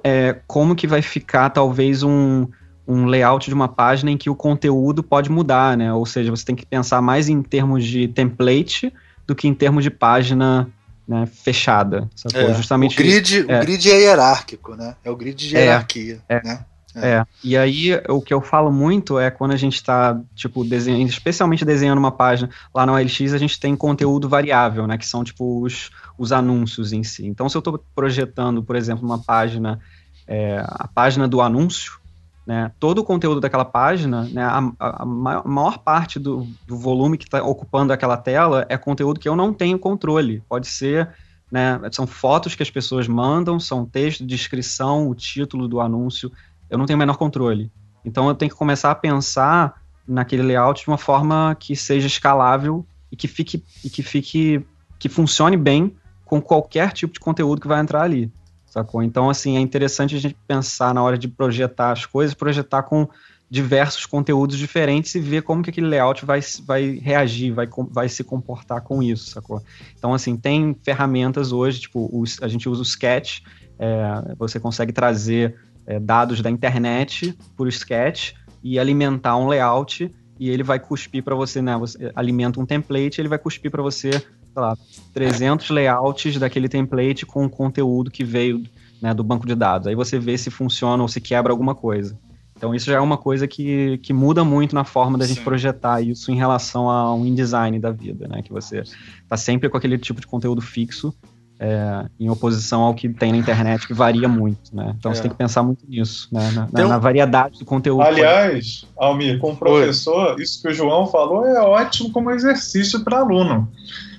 é, 0.03 0.37
como 0.47 0.75
que 0.75 0.87
vai 0.87 1.01
ficar 1.01 1.49
talvez 1.49 2.03
um, 2.03 2.47
um 2.87 3.05
layout 3.05 3.47
de 3.47 3.53
uma 3.53 3.67
página 3.67 4.11
em 4.11 4.17
que 4.17 4.29
o 4.29 4.35
conteúdo 4.35 5.03
pode 5.03 5.29
mudar, 5.29 5.77
né? 5.77 5.93
Ou 5.93 6.05
seja, 6.05 6.31
você 6.31 6.45
tem 6.45 6.55
que 6.55 6.65
pensar 6.65 7.01
mais 7.01 7.29
em 7.29 7.41
termos 7.41 7.85
de 7.85 8.07
template 8.07 8.93
do 9.25 9.35
que 9.35 9.47
em 9.47 9.53
termos 9.53 9.83
de 9.83 9.89
página 9.89 10.67
né, 11.07 11.25
fechada. 11.25 12.09
É, 12.33 12.53
Justamente, 12.53 12.95
o, 12.95 12.97
grid, 12.97 13.45
é. 13.47 13.57
o 13.57 13.61
grid 13.61 13.91
é 13.91 14.01
hierárquico, 14.01 14.75
né? 14.75 14.95
É 15.03 15.09
o 15.09 15.15
grid 15.15 15.35
de 15.35 15.55
é, 15.55 15.65
hierarquia, 15.65 16.19
é, 16.27 16.43
né? 16.43 16.65
É. 16.95 17.09
é. 17.09 17.25
e 17.43 17.57
aí 17.57 18.01
o 18.07 18.21
que 18.21 18.33
eu 18.33 18.41
falo 18.41 18.71
muito 18.71 19.19
é 19.19 19.29
quando 19.29 19.51
a 19.51 19.57
gente 19.57 19.75
está, 19.75 20.19
tipo, 20.33 20.63
desenhando, 20.63 21.09
especialmente 21.09 21.65
desenhando 21.65 21.97
uma 21.97 22.11
página, 22.11 22.49
lá 22.73 22.85
no 22.85 22.93
OLX 22.93 23.33
a 23.33 23.37
gente 23.37 23.59
tem 23.59 23.75
conteúdo 23.75 24.29
variável, 24.29 24.87
né, 24.87 24.97
que 24.97 25.05
são, 25.05 25.23
tipo, 25.23 25.61
os, 25.61 25.91
os 26.17 26.31
anúncios 26.31 26.93
em 26.93 27.03
si. 27.03 27.25
Então, 27.25 27.49
se 27.49 27.57
eu 27.57 27.59
estou 27.59 27.83
projetando, 27.93 28.63
por 28.63 28.75
exemplo, 28.75 29.05
uma 29.05 29.21
página, 29.21 29.79
é, 30.25 30.63
a 30.65 30.87
página 30.87 31.27
do 31.27 31.41
anúncio, 31.41 31.99
né, 32.45 32.71
todo 32.79 32.99
o 32.99 33.03
conteúdo 33.03 33.41
daquela 33.41 33.65
página, 33.65 34.29
né, 34.31 34.43
a, 34.43 34.71
a 34.79 35.05
maior 35.05 35.79
parte 35.79 36.19
do, 36.19 36.47
do 36.67 36.77
volume 36.77 37.17
que 37.17 37.25
está 37.25 37.43
ocupando 37.43 37.91
aquela 37.91 38.17
tela 38.17 38.65
é 38.69 38.77
conteúdo 38.77 39.19
que 39.19 39.27
eu 39.27 39.35
não 39.35 39.51
tenho 39.51 39.79
controle. 39.79 40.43
Pode 40.47 40.67
ser, 40.67 41.09
né, 41.51 41.79
são 41.91 42.05
fotos 42.05 42.53
que 42.53 42.61
as 42.61 42.69
pessoas 42.69 43.07
mandam, 43.07 43.59
são 43.59 43.85
texto, 43.85 44.25
descrição, 44.25 45.09
o 45.09 45.15
título 45.15 45.67
do 45.67 45.81
anúncio, 45.81 46.31
eu 46.75 46.77
não 46.77 46.85
tenho 46.85 46.97
o 46.97 46.99
menor 46.99 47.17
controle. 47.17 47.71
Então 48.03 48.27
eu 48.27 48.35
tenho 48.35 48.51
que 48.51 48.57
começar 48.57 48.91
a 48.91 48.95
pensar 48.95 49.81
naquele 50.07 50.43
layout 50.43 50.83
de 50.83 50.87
uma 50.87 50.97
forma 50.97 51.55
que 51.59 51.75
seja 51.75 52.05
escalável 52.05 52.85
e 53.11 53.15
que 53.15 53.27
fique 53.27 53.63
e 53.83 53.89
que 53.89 54.03
fique 54.03 54.65
que 54.99 55.09
funcione 55.09 55.57
bem 55.57 55.95
com 56.23 56.41
qualquer 56.41 56.91
tipo 56.91 57.13
de 57.13 57.19
conteúdo 57.19 57.61
que 57.61 57.67
vai 57.67 57.79
entrar 57.79 58.03
ali, 58.03 58.31
sacou? 58.65 59.01
Então 59.01 59.29
assim, 59.29 59.57
é 59.57 59.59
interessante 59.59 60.15
a 60.15 60.19
gente 60.19 60.37
pensar 60.47 60.93
na 60.93 61.01
hora 61.01 61.17
de 61.17 61.27
projetar 61.27 61.91
as 61.91 62.05
coisas, 62.05 62.33
projetar 62.35 62.83
com 62.83 63.07
diversos 63.49 64.05
conteúdos 64.05 64.57
diferentes 64.57 65.13
e 65.15 65.19
ver 65.19 65.43
como 65.43 65.61
que 65.61 65.69
aquele 65.69 65.87
layout 65.87 66.25
vai, 66.25 66.39
vai 66.65 66.99
reagir, 67.01 67.53
vai, 67.53 67.67
vai 67.89 68.09
se 68.09 68.23
comportar 68.23 68.81
com 68.81 69.01
isso, 69.03 69.29
sacou? 69.29 69.61
Então, 69.97 70.13
assim, 70.13 70.35
tem 70.35 70.75
ferramentas 70.83 71.51
hoje, 71.51 71.81
tipo, 71.81 72.09
os, 72.11 72.41
a 72.41 72.47
gente 72.47 72.67
usa 72.67 72.81
o 72.81 72.85
Sketch, 72.85 73.41
é, 73.77 74.35
você 74.37 74.59
consegue 74.59 74.91
trazer 74.91 75.55
é, 75.85 75.99
dados 75.99 76.41
da 76.41 76.49
internet 76.49 77.37
por 77.55 77.67
sketch 77.67 78.33
e 78.63 78.79
alimentar 78.79 79.37
um 79.37 79.47
layout 79.47 80.11
e 80.39 80.49
ele 80.49 80.63
vai 80.63 80.79
cuspir 80.79 81.23
para 81.23 81.35
você, 81.35 81.61
né? 81.61 81.77
Você 81.77 82.11
alimenta 82.15 82.59
um 82.59 82.65
template, 82.65 83.21
ele 83.21 83.29
vai 83.29 83.37
cuspir 83.37 83.71
para 83.71 83.81
você, 83.81 84.11
sei 84.11 84.21
lá, 84.57 84.77
300 85.13 85.69
layouts 85.69 86.37
daquele 86.37 86.67
template 86.67 87.25
com 87.25 87.45
o 87.45 87.49
conteúdo 87.49 88.11
que 88.11 88.23
veio 88.23 88.63
né, 89.01 89.13
do 89.13 89.23
banco 89.23 89.47
de 89.47 89.55
dados. 89.55 89.87
Aí 89.87 89.95
você 89.95 90.19
vê 90.19 90.37
se 90.37 90.49
funciona 90.49 91.01
ou 91.01 91.07
se 91.07 91.21
quebra 91.21 91.53
alguma 91.53 91.73
coisa. 91.73 92.17
Então 92.57 92.73
isso 92.73 92.85
já 92.85 92.97
é 92.97 92.99
uma 92.99 93.17
coisa 93.17 93.47
que, 93.47 93.97
que 93.99 94.13
muda 94.13 94.43
muito 94.43 94.73
na 94.73 94.85
forma 94.85 95.17
da 95.17 95.25
gente 95.25 95.41
projetar 95.41 96.01
isso 96.01 96.31
em 96.31 96.35
relação 96.35 96.89
a 96.89 97.13
um 97.13 97.25
InDesign 97.25 97.79
da 97.79 97.91
vida, 97.91 98.27
né? 98.27 98.41
Que 98.41 98.51
você 98.51 98.79
está 98.79 99.37
sempre 99.37 99.69
com 99.69 99.77
aquele 99.77 99.97
tipo 99.97 100.21
de 100.21 100.27
conteúdo 100.27 100.61
fixo 100.61 101.13
é, 101.59 102.05
em 102.19 102.29
oposição 102.29 102.81
ao 102.81 102.93
que 102.93 103.07
tem 103.09 103.31
na 103.31 103.37
internet, 103.37 103.87
que 103.87 103.93
varia 103.93 104.27
muito, 104.27 104.75
né? 104.75 104.93
Então 104.97 105.11
é. 105.11 105.15
você 105.15 105.21
tem 105.21 105.31
que 105.31 105.37
pensar 105.37 105.63
muito 105.63 105.85
nisso, 105.87 106.27
né? 106.31 106.51
Na, 106.51 106.67
na, 106.71 106.87
na 106.87 106.97
variedade 106.97 107.59
do 107.59 107.65
conteúdo. 107.65 108.01
Aliás, 108.01 108.85
Almir, 108.97 109.39
como 109.39 109.55
professor, 109.55 110.35
Oi. 110.35 110.43
isso 110.43 110.61
que 110.61 110.67
o 110.67 110.73
João 110.73 111.07
falou 111.07 111.45
é 111.45 111.61
ótimo 111.61 112.11
como 112.11 112.31
exercício 112.31 113.03
para 113.03 113.19
aluno. 113.19 113.71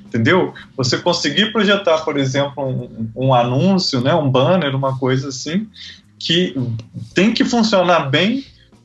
Entendeu? 0.07 0.55
Você 0.77 0.99
conseguir 0.99 1.53
projetar, 1.53 1.99
por 1.99 2.17
exemplo, 2.17 2.65
um, 2.65 3.11
um 3.15 3.35
anúncio, 3.35 4.01
né, 4.01 4.15
um 4.15 4.31
banner, 4.31 4.75
uma 4.75 4.97
coisa 4.99 5.29
assim, 5.29 5.69
que 6.19 6.57
tem 7.13 7.35
que 7.35 7.45
funcionar 7.45 8.09
bem 8.09 8.45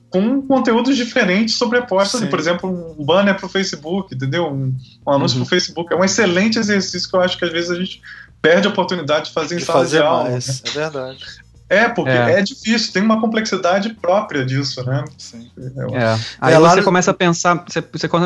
com 0.09 0.41
conteúdos 0.41 0.97
diferentes 0.97 1.55
sobrepostos. 1.55 2.25
Por 2.25 2.37
exemplo, 2.37 2.95
um 2.99 3.05
banner 3.05 3.35
para 3.35 3.45
o 3.45 3.49
Facebook, 3.49 4.13
entendeu? 4.13 4.47
Um, 4.47 4.75
um 5.07 5.11
anúncio 5.11 5.37
uhum. 5.37 5.45
para 5.45 5.47
o 5.47 5.49
Facebook. 5.49 5.93
É 5.93 5.95
um 5.95 6.03
excelente 6.03 6.59
exercício 6.59 7.09
que 7.09 7.15
eu 7.15 7.21
acho 7.21 7.37
que 7.37 7.45
às 7.45 7.51
vezes 7.51 7.71
a 7.71 7.75
gente 7.75 8.01
perde 8.41 8.67
a 8.67 8.71
oportunidade 8.71 9.25
de 9.25 9.33
fazer 9.33 9.55
em 9.55 9.59
sala 9.59 9.79
fazer 9.79 9.97
de 9.97 10.03
aula. 10.03 10.23
Mais, 10.23 10.47
né? 10.47 10.69
É 10.69 10.71
verdade. 10.71 11.25
É, 11.69 11.87
porque 11.87 12.11
é. 12.11 12.39
é. 12.39 12.41
difícil, 12.41 12.91
tem 12.91 13.01
uma 13.01 13.21
complexidade 13.21 13.93
própria 13.93 14.45
disso, 14.45 14.83
né? 14.83 15.05
Sim. 15.17 15.49
É. 15.57 16.03
é. 16.03 16.19
Aí 16.41 16.53
é, 16.53 16.59
você 16.59 16.83
começa 16.83 17.11
a 17.11 17.13
pensar, 17.13 17.63
você, 17.65 17.81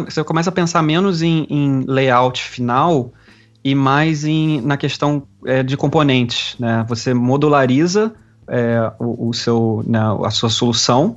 você, 0.08 0.24
começa 0.24 0.50
a 0.50 0.54
pensar 0.54 0.82
menos 0.82 1.22
em, 1.22 1.46
em 1.48 1.84
layout 1.88 2.42
final 2.42 3.14
e 3.64 3.76
mais 3.76 4.26
em, 4.26 4.62
na 4.62 4.78
questão 4.78 5.28
é, 5.46 5.62
de 5.62 5.78
componentes, 5.78 6.56
né? 6.58 6.84
Você 6.90 7.14
modulariza 7.14 8.14
é, 8.48 8.92
o, 9.00 9.30
o, 9.30 9.34
seu, 9.34 9.84
né, 9.86 10.00
a 10.24 10.32
sua 10.32 10.50
solução 10.50 11.16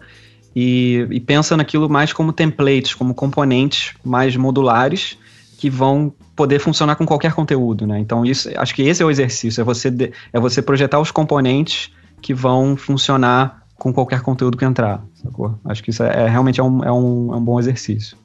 e, 0.55 1.07
e 1.11 1.21
pensa 1.21 1.57
naquilo 1.57 1.89
mais 1.89 2.13
como 2.13 2.31
templates, 2.31 2.93
como 2.93 3.15
componentes 3.15 3.95
mais 4.05 4.37
modulares 4.37 5.17
que 5.59 5.69
vão 5.69 6.15
poder 6.37 6.61
funcionar 6.61 6.95
com 6.95 7.05
qualquer 7.05 7.35
conteúdo, 7.35 7.85
né? 7.85 7.99
Então 7.99 8.25
isso, 8.25 8.49
acho 8.57 8.73
que 8.73 8.83
esse 8.83 9.03
é 9.03 9.05
o 9.05 9.11
exercício, 9.11 9.61
é 9.61 9.65
você 9.65 9.91
de, 9.91 10.13
é 10.33 10.39
você 10.39 10.63
projetar 10.63 11.01
os 11.01 11.11
componentes 11.11 11.91
que 12.23 12.33
vão 12.33 12.77
funcionar 12.77 13.65
com 13.75 13.93
qualquer 13.93 14.21
conteúdo 14.21 14.57
que 14.57 14.65
entrar, 14.65 15.03
sacou? 15.21 15.59
Acho 15.65 15.83
que 15.83 15.91
isso 15.91 16.05
é, 16.05 16.27
é 16.27 16.29
realmente 16.29 16.61
é 16.61 16.63
um, 16.63 16.85
é, 16.85 16.93
um, 16.93 17.35
é 17.35 17.37
um 17.37 17.45
bom 17.45 17.59
exercício. 17.59 18.17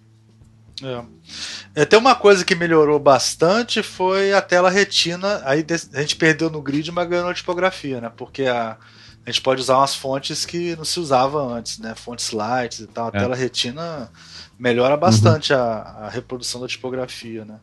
É. 0.83 1.81
é. 1.81 1.85
Tem 1.85 1.97
uma 1.97 2.13
coisa 2.13 2.45
que 2.45 2.53
melhorou 2.53 2.99
bastante 2.99 3.81
foi 3.81 4.31
a 4.31 4.41
tela 4.41 4.69
retina. 4.69 5.41
Aí 5.43 5.65
a 5.93 6.01
gente 6.01 6.15
perdeu 6.15 6.51
no 6.51 6.61
grid, 6.61 6.91
mas 6.91 7.09
ganhou 7.09 7.25
na 7.25 7.33
tipografia, 7.33 7.99
né? 7.99 8.11
Porque 8.15 8.43
a, 8.43 8.77
a 9.25 9.31
gente 9.31 9.41
pode 9.41 9.61
usar 9.61 9.77
umas 9.77 9.95
fontes 9.95 10.45
que 10.45 10.75
não 10.75 10.83
se 10.83 10.99
usava 10.99 11.41
antes, 11.41 11.79
né? 11.79 11.95
Fontes 11.95 12.31
lights 12.31 12.79
e 12.79 12.87
tal. 12.87 13.05
A 13.05 13.17
é. 13.17 13.19
tela 13.19 13.35
retina 13.35 14.11
melhora 14.59 14.97
bastante 14.97 15.53
uhum. 15.53 15.59
a, 15.59 15.63
a, 16.05 16.09
reprodução 16.09 16.59
da 16.59 16.67
tipografia, 16.67 17.45
né? 17.45 17.57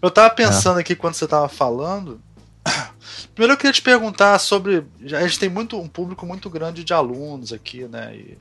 Eu 0.00 0.10
tava 0.10 0.30
pensando 0.34 0.78
é. 0.78 0.80
aqui 0.80 0.96
quando 0.96 1.14
você 1.14 1.26
tava 1.26 1.48
falando. 1.48 2.20
Primeiro 3.34 3.52
eu 3.52 3.56
queria 3.58 3.72
te 3.72 3.82
perguntar 3.82 4.38
sobre. 4.38 4.86
A 5.02 5.26
gente 5.26 5.38
tem 5.38 5.50
muito, 5.50 5.78
um 5.78 5.88
público 5.88 6.24
muito 6.24 6.48
grande 6.48 6.82
de 6.82 6.94
alunos 6.94 7.52
aqui, 7.52 7.86
né? 7.86 8.16
E, 8.16 8.38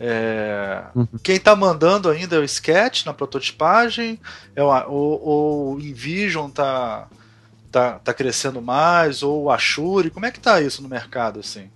É, 0.00 0.84
uhum. 0.94 1.06
Quem 1.22 1.36
está 1.36 1.54
mandando 1.54 2.08
ainda 2.08 2.36
é 2.36 2.38
o 2.38 2.44
Sketch 2.44 3.04
na 3.04 3.12
prototipagem, 3.12 4.20
é 4.54 4.62
o, 4.62 4.68
o, 4.68 5.74
o 5.74 5.80
InVision 5.80 6.48
está 6.48 7.08
tá, 7.78 7.98
tá 8.04 8.14
crescendo 8.14 8.60
mais, 8.60 9.22
ou 9.22 9.50
Ashuri, 9.50 10.10
como 10.10 10.26
é 10.26 10.30
que 10.30 10.40
tá 10.40 10.60
isso 10.60 10.82
no 10.82 10.88
mercado, 10.88 11.40
assim? 11.40 11.70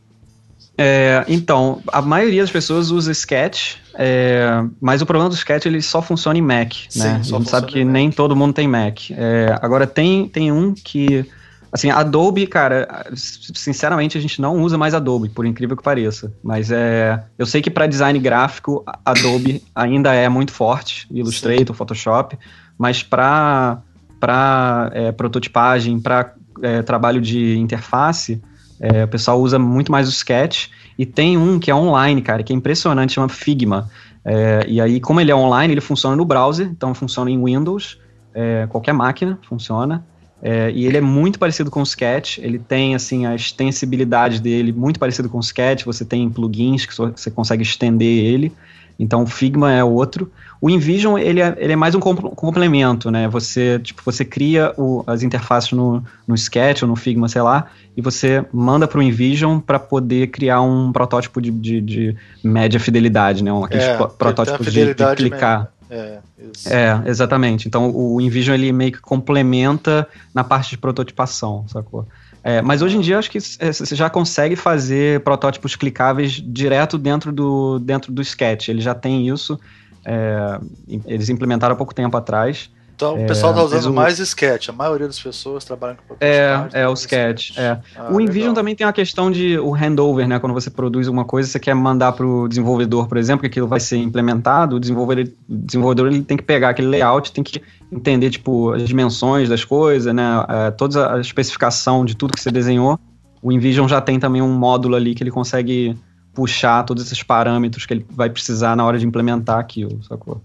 É, 0.76 1.24
então, 1.28 1.82
a 1.86 2.00
maioria 2.02 2.40
das 2.40 2.50
pessoas 2.50 2.90
usa 2.90 3.12
Sketch, 3.12 3.76
é, 3.94 4.64
mas 4.80 5.02
o 5.02 5.06
problema 5.06 5.28
do 5.28 5.34
Sketch 5.34 5.66
ele 5.66 5.82
só 5.82 6.02
funciona 6.02 6.38
em 6.38 6.42
Mac, 6.42 6.72
Sim, 6.88 7.00
né? 7.00 7.20
A 7.20 7.22
gente 7.22 7.48
sabe 7.48 7.66
que 7.66 7.84
nem 7.84 8.10
todo 8.10 8.34
mundo 8.34 8.54
tem 8.54 8.66
Mac. 8.66 9.10
É, 9.10 9.56
agora 9.60 9.86
tem, 9.86 10.26
tem 10.28 10.50
um 10.50 10.74
que, 10.74 11.26
assim, 11.70 11.90
Adobe, 11.90 12.46
cara, 12.46 13.06
sinceramente 13.14 14.16
a 14.16 14.20
gente 14.20 14.40
não 14.40 14.60
usa 14.62 14.78
mais 14.78 14.94
Adobe, 14.94 15.28
por 15.28 15.44
incrível 15.44 15.76
que 15.76 15.82
pareça. 15.82 16.32
Mas 16.42 16.72
é, 16.72 17.22
eu 17.38 17.46
sei 17.46 17.60
que 17.60 17.70
para 17.70 17.86
design 17.86 18.18
gráfico 18.18 18.82
Adobe 19.04 19.62
ainda 19.74 20.14
é 20.14 20.28
muito 20.28 20.52
forte, 20.52 21.06
Illustrator, 21.10 21.74
Sim. 21.74 21.74
Photoshop, 21.74 22.38
mas 22.78 23.02
para 23.02 23.82
para 24.22 24.88
é, 24.94 25.10
prototipagem, 25.10 25.98
para 25.98 26.32
é, 26.62 26.80
trabalho 26.80 27.20
de 27.20 27.58
interface 27.58 28.40
é, 28.82 29.04
o 29.04 29.08
pessoal 29.08 29.40
usa 29.40 29.60
muito 29.60 29.92
mais 29.92 30.08
o 30.08 30.10
Sketch. 30.10 30.66
E 30.98 31.06
tem 31.06 31.38
um 31.38 31.60
que 31.60 31.70
é 31.70 31.74
online, 31.74 32.20
cara, 32.20 32.42
que 32.42 32.52
é 32.52 32.56
impressionante, 32.56 33.12
chama 33.12 33.28
Figma. 33.28 33.88
É, 34.24 34.64
e 34.66 34.80
aí, 34.80 35.00
como 35.00 35.20
ele 35.20 35.30
é 35.30 35.34
online, 35.34 35.72
ele 35.72 35.80
funciona 35.80 36.16
no 36.16 36.24
browser, 36.24 36.66
então 36.66 36.92
funciona 36.92 37.30
em 37.30 37.42
Windows, 37.42 37.98
é, 38.34 38.66
qualquer 38.68 38.92
máquina 38.92 39.38
funciona. 39.48 40.04
É, 40.42 40.72
e 40.72 40.84
ele 40.84 40.96
é 40.96 41.00
muito 41.00 41.38
parecido 41.38 41.70
com 41.70 41.80
o 41.80 41.84
Sketch, 41.84 42.38
ele 42.38 42.58
tem 42.58 42.96
assim 42.96 43.24
a 43.26 43.34
extensibilidade 43.36 44.40
dele 44.40 44.72
muito 44.72 44.98
parecido 44.98 45.28
com 45.28 45.38
o 45.38 45.40
Sketch, 45.40 45.84
você 45.84 46.04
tem 46.04 46.28
plugins 46.28 46.84
que 46.84 46.96
você 46.96 47.30
consegue 47.30 47.62
estender 47.62 48.24
ele. 48.24 48.52
Então 48.98 49.22
o 49.22 49.26
Figma 49.26 49.72
é 49.72 49.84
outro. 49.84 50.30
O 50.62 50.70
InVision 50.70 51.18
ele 51.18 51.40
é, 51.40 51.56
ele 51.58 51.72
é 51.72 51.76
mais 51.76 51.92
um 51.96 51.98
complemento, 51.98 53.10
né? 53.10 53.26
Você 53.26 53.80
tipo 53.80 54.00
você 54.04 54.24
cria 54.24 54.72
o, 54.76 55.02
as 55.08 55.24
interfaces 55.24 55.72
no, 55.72 56.04
no 56.24 56.36
Sketch 56.36 56.82
ou 56.82 56.88
no 56.88 56.94
Figma, 56.94 57.28
sei 57.28 57.42
lá, 57.42 57.66
e 57.96 58.00
você 58.00 58.46
manda 58.52 58.86
para 58.86 59.00
o 59.00 59.02
InVision 59.02 59.58
para 59.58 59.80
poder 59.80 60.28
criar 60.28 60.60
um 60.60 60.92
protótipo 60.92 61.42
de, 61.42 61.50
de, 61.50 61.80
de 61.80 62.16
média 62.44 62.78
fidelidade, 62.78 63.42
né? 63.42 63.52
Um, 63.52 63.64
aqueles 63.64 63.86
é, 63.86 63.96
protótipos 63.96 64.72
de, 64.72 64.94
de, 64.94 65.16
clicar. 65.16 65.72
É, 65.90 66.20
é, 66.66 67.02
exatamente. 67.06 67.66
Então 67.66 67.90
o 67.92 68.20
InVision 68.20 68.54
ele 68.54 68.70
meio 68.70 68.92
que 68.92 69.00
complementa 69.00 70.06
na 70.32 70.44
parte 70.44 70.70
de 70.70 70.78
prototipação, 70.78 71.64
sacou? 71.66 72.06
É, 72.44 72.62
mas 72.62 72.82
hoje 72.82 72.96
em 72.96 73.00
dia 73.00 73.18
acho 73.18 73.30
que 73.30 73.38
é, 73.58 73.72
você 73.72 73.96
já 73.96 74.08
consegue 74.08 74.54
fazer 74.54 75.20
protótipos 75.24 75.74
clicáveis 75.74 76.32
direto 76.32 76.98
dentro 76.98 77.32
do, 77.32 77.80
dentro 77.80 78.12
do 78.12 78.22
Sketch. 78.22 78.68
Ele 78.68 78.80
já 78.80 78.94
tem 78.94 79.28
isso. 79.28 79.58
É, 80.04 80.58
eles 81.06 81.28
implementaram 81.28 81.74
há 81.74 81.76
pouco 81.76 81.94
tempo 81.94 82.16
atrás. 82.16 82.70
Então 82.94 83.20
o 83.20 83.26
pessoal 83.26 83.52
está 83.52 83.62
é, 83.62 83.64
usando 83.64 83.92
o... 83.92 83.94
mais 83.94 84.18
Sketch, 84.20 84.68
a 84.68 84.72
maioria 84.72 85.06
das 85.08 85.18
pessoas 85.18 85.64
trabalham 85.64 85.96
com 86.06 86.14
É, 86.20 86.68
é 86.72 86.88
o 86.88 86.92
Sketch. 86.92 87.50
sketch. 87.50 87.58
É. 87.58 87.80
Ah, 87.96 88.12
o 88.12 88.20
InVision 88.20 88.50
legal. 88.50 88.54
também 88.54 88.76
tem 88.76 88.86
a 88.86 88.92
questão 88.92 89.30
de 89.30 89.58
o 89.58 89.74
handover, 89.74 90.28
né? 90.28 90.38
Quando 90.38 90.52
você 90.52 90.70
produz 90.70 91.08
alguma 91.08 91.24
coisa, 91.24 91.48
você 91.48 91.58
quer 91.58 91.74
mandar 91.74 92.12
para 92.12 92.24
o 92.24 92.46
desenvolvedor, 92.46 93.08
por 93.08 93.16
exemplo, 93.16 93.40
que 93.40 93.46
aquilo 93.48 93.66
vai 93.66 93.80
ser 93.80 93.96
implementado, 93.96 94.76
o 94.76 94.80
desenvolvedor, 94.80 95.24
o 95.48 95.56
desenvolvedor 95.56 96.06
ele 96.12 96.22
tem 96.22 96.36
que 96.36 96.44
pegar 96.44 96.68
aquele 96.68 96.88
layout, 96.88 97.32
tem 97.32 97.42
que 97.42 97.60
entender 97.90 98.30
tipo 98.30 98.72
as 98.72 98.86
dimensões 98.86 99.48
das 99.48 99.64
coisas, 99.64 100.14
né? 100.14 100.44
É, 100.48 100.70
toda 100.70 101.14
a 101.14 101.20
especificação 101.20 102.04
de 102.04 102.14
tudo 102.14 102.34
que 102.34 102.40
você 102.40 102.52
desenhou. 102.52 103.00
O 103.42 103.50
InVision 103.50 103.88
já 103.88 104.00
tem 104.00 104.20
também 104.20 104.40
um 104.40 104.52
módulo 104.52 104.94
ali 104.94 105.14
que 105.14 105.24
ele 105.24 105.32
consegue 105.32 105.98
puxar 106.34 106.82
todos 106.84 107.04
esses 107.04 107.22
parâmetros 107.22 107.86
que 107.86 107.94
ele 107.94 108.06
vai 108.10 108.30
precisar 108.30 108.76
na 108.76 108.84
hora 108.84 108.98
de 108.98 109.06
implementar 109.06 109.58
aquilo, 109.58 110.02
sacou? 110.04 110.40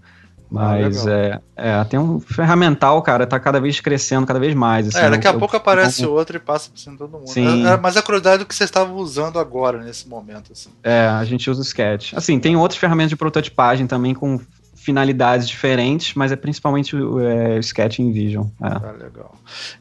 Mas 0.50 1.06
ah, 1.06 1.10
é, 1.10 1.40
é, 1.56 1.84
tem 1.84 2.00
um 2.00 2.18
ferramental, 2.18 3.02
cara, 3.02 3.26
tá 3.26 3.38
cada 3.38 3.60
vez 3.60 3.80
crescendo, 3.80 4.26
cada 4.26 4.40
vez 4.40 4.54
mais. 4.54 4.88
Assim, 4.88 4.98
é, 4.98 5.10
daqui 5.10 5.28
a 5.28 5.34
pouco 5.34 5.54
aparece 5.54 6.04
eu, 6.04 6.12
outro 6.12 6.38
e 6.38 6.40
passa 6.40 6.70
por 6.70 6.78
cima 6.78 6.92
de 6.92 6.98
todo 6.98 7.10
mundo. 7.10 7.28
Sim. 7.28 7.66
É, 7.66 7.72
é, 7.72 7.76
mas 7.76 7.98
a 7.98 8.02
curiosidade 8.02 8.38
do 8.38 8.46
que 8.46 8.54
você 8.54 8.64
estava 8.64 8.90
usando 8.94 9.38
agora, 9.38 9.78
nesse 9.82 10.08
momento. 10.08 10.52
Assim. 10.52 10.70
É, 10.82 11.06
a 11.06 11.22
gente 11.24 11.50
usa 11.50 11.60
o 11.60 11.64
Sketch. 11.64 12.14
Assim, 12.14 12.40
tem 12.40 12.56
outras 12.56 12.80
ferramentas 12.80 13.10
de 13.10 13.16
prototipagem 13.16 13.86
também 13.86 14.14
com 14.14 14.40
finalidades 14.88 15.46
diferentes, 15.46 16.14
mas 16.14 16.32
é 16.32 16.36
principalmente 16.36 16.96
o 16.96 17.20
é, 17.20 17.58
Sketch 17.58 17.98
em 17.98 18.10
Vision. 18.10 18.46
É. 18.62 18.68
Ah, 18.68 18.94
legal. 18.98 19.34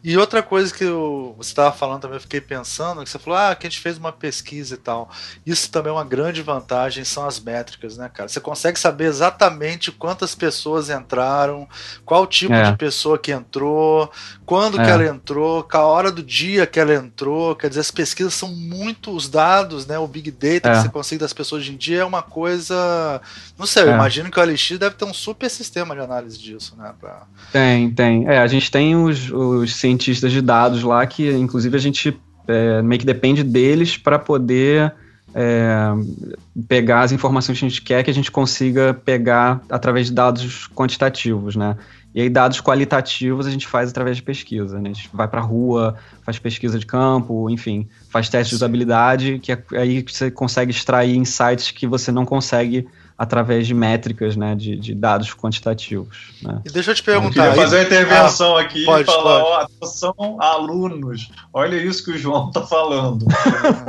E 0.04 0.18
outra 0.18 0.44
coisa 0.44 0.74
que 0.74 0.84
eu, 0.84 1.34
você 1.38 1.52
estava 1.52 1.74
falando 1.74 2.02
também, 2.02 2.18
eu 2.18 2.22
fiquei 2.22 2.42
pensando, 2.42 3.02
que 3.06 3.10
você 3.10 3.18
falou, 3.18 3.40
ah, 3.40 3.56
que 3.56 3.66
a 3.66 3.70
gente 3.70 3.80
fez 3.80 3.98
uma 3.98 4.12
pesquisa 4.12 4.76
e 4.76 4.78
tal. 4.78 5.10
Isso 5.46 5.72
também 5.72 5.92
é 5.92 5.94
uma 5.94 6.04
grande 6.04 6.42
vantagem, 6.42 7.06
são 7.06 7.26
as 7.26 7.40
métricas, 7.40 7.96
né, 7.96 8.10
cara? 8.14 8.28
Você 8.28 8.42
consegue 8.42 8.78
saber 8.78 9.06
exatamente 9.06 9.94
quantas 9.94 10.36
pessoas 10.36 10.90
entraram, 10.90 11.66
qual 12.04 12.28
tipo 12.28 12.54
é. 12.54 12.70
de 12.70 12.78
pessoa 12.78 13.18
que 13.18 13.32
entrou, 13.32 14.12
quando 14.46 14.82
é. 14.82 14.84
que 14.84 14.90
ela 14.90 15.06
entrou, 15.06 15.64
qual 15.64 15.84
a 15.84 15.88
hora 15.88 16.12
do 16.12 16.22
dia 16.22 16.68
que 16.68 16.82
ela 16.82 16.94
entrou. 16.94 17.56
Quer 17.56 17.70
dizer, 17.70 17.80
as 17.80 17.92
pesquisas 17.92 18.34
são 18.34 18.50
muito, 18.50 19.16
os 19.16 19.30
dados, 19.30 19.88
né, 19.88 19.98
o 19.98 20.08
Big 20.08 20.32
Data 20.32 20.70
que 20.70 20.78
é. 20.78 20.82
você 20.82 20.90
consegue 20.90 21.22
das 21.22 21.32
pessoas 21.32 21.62
hoje 21.62 21.72
em 21.72 21.78
dia 21.78 22.02
é 22.02 22.06
uma 22.06 22.22
coisa, 22.22 23.22
não 23.58 23.66
sei, 23.66 23.84
eu 23.84 23.92
é. 23.92 23.94
imagino 23.94 24.30
que 24.30 24.38
o 24.38 24.44
LX 24.44 24.78
deve 24.78 24.96
ter 24.98 25.06
um 25.06 25.14
super 25.14 25.50
sistema 25.50 25.96
de 25.96 26.02
análise 26.02 26.38
disso, 26.38 26.76
né? 26.78 26.94
Pra... 27.00 27.28
Tem, 27.52 27.92
tem. 27.92 28.28
É, 28.28 28.40
a 28.40 28.48
gente 28.48 28.70
tem 28.70 28.96
os, 28.96 29.32
os 29.32 29.76
cientistas 29.76 30.32
de 30.32 30.42
dados 30.42 30.84
lá 30.84 31.06
que, 31.06 31.30
inclusive, 31.32 31.76
a 31.76 31.80
gente 31.80 32.20
é, 32.48 32.82
meio 32.82 33.00
que 33.00 33.06
depende 33.06 33.44
deles 33.44 33.98
para 33.98 34.18
poder 34.18 34.94
é, 35.36 35.94
pegar 36.68 37.02
as 37.02 37.12
informações 37.12 37.60
que 37.60 37.66
a 37.66 37.70
gente 37.70 37.82
quer 37.82 38.04
que 38.04 38.10
a 38.10 38.14
gente 38.14 38.32
consiga 38.32 38.94
pegar 38.94 39.62
através 39.70 40.08
de 40.08 40.14
dados 40.14 40.68
quantitativos, 40.70 41.56
né? 41.56 41.78
E 42.16 42.22
aí 42.22 42.30
dados 42.30 42.60
qualitativos 42.62 43.46
a 43.46 43.52
gente 43.52 43.68
faz 43.68 43.92
através 43.92 44.18
de 44.18 44.24
pesquisa, 44.24 44.80
né? 44.80 44.90
A 44.90 44.94
gente 44.94 45.10
vai 45.14 45.28
para 45.28 45.40
a 45.40 45.44
rua, 45.44 45.96
faz 46.24 46.40
pesquisa 46.40 46.80
de 46.80 46.86
campo, 46.86 47.50
enfim, 47.50 47.88
faz 48.10 48.30
teste 48.30 48.50
de 48.50 48.56
usabilidade, 48.56 49.40
que 49.40 49.52
é 49.52 49.64
aí 49.74 50.02
você 50.02 50.32
consegue 50.32 50.72
extrair 50.72 51.16
insights 51.16 51.70
que 51.70 51.86
você 51.86 52.12
não 52.12 52.26
consegue 52.26 52.88
através 53.18 53.66
de 53.66 53.74
métricas, 53.74 54.36
né, 54.36 54.54
de, 54.54 54.76
de 54.76 54.94
dados 54.94 55.34
quantitativos. 55.34 56.36
Né? 56.42 56.62
E 56.64 56.70
deixa 56.70 56.92
eu 56.92 56.96
te 56.96 57.02
perguntar. 57.02 57.48
Eu 57.48 57.52
queria 57.52 57.64
fazer 57.64 57.78
uma 57.78 57.84
intervenção 57.84 58.56
ah, 58.56 58.62
aqui 58.62 58.86
pode, 58.86 59.04
e 59.04 59.06
falar, 59.06 59.44
ó, 59.44 59.62
atenção 59.62 60.38
alunos, 60.40 61.32
olha 61.52 61.76
isso 61.78 62.04
que 62.04 62.12
o 62.12 62.18
João 62.18 62.50
está 62.50 62.62
falando. 62.62 63.26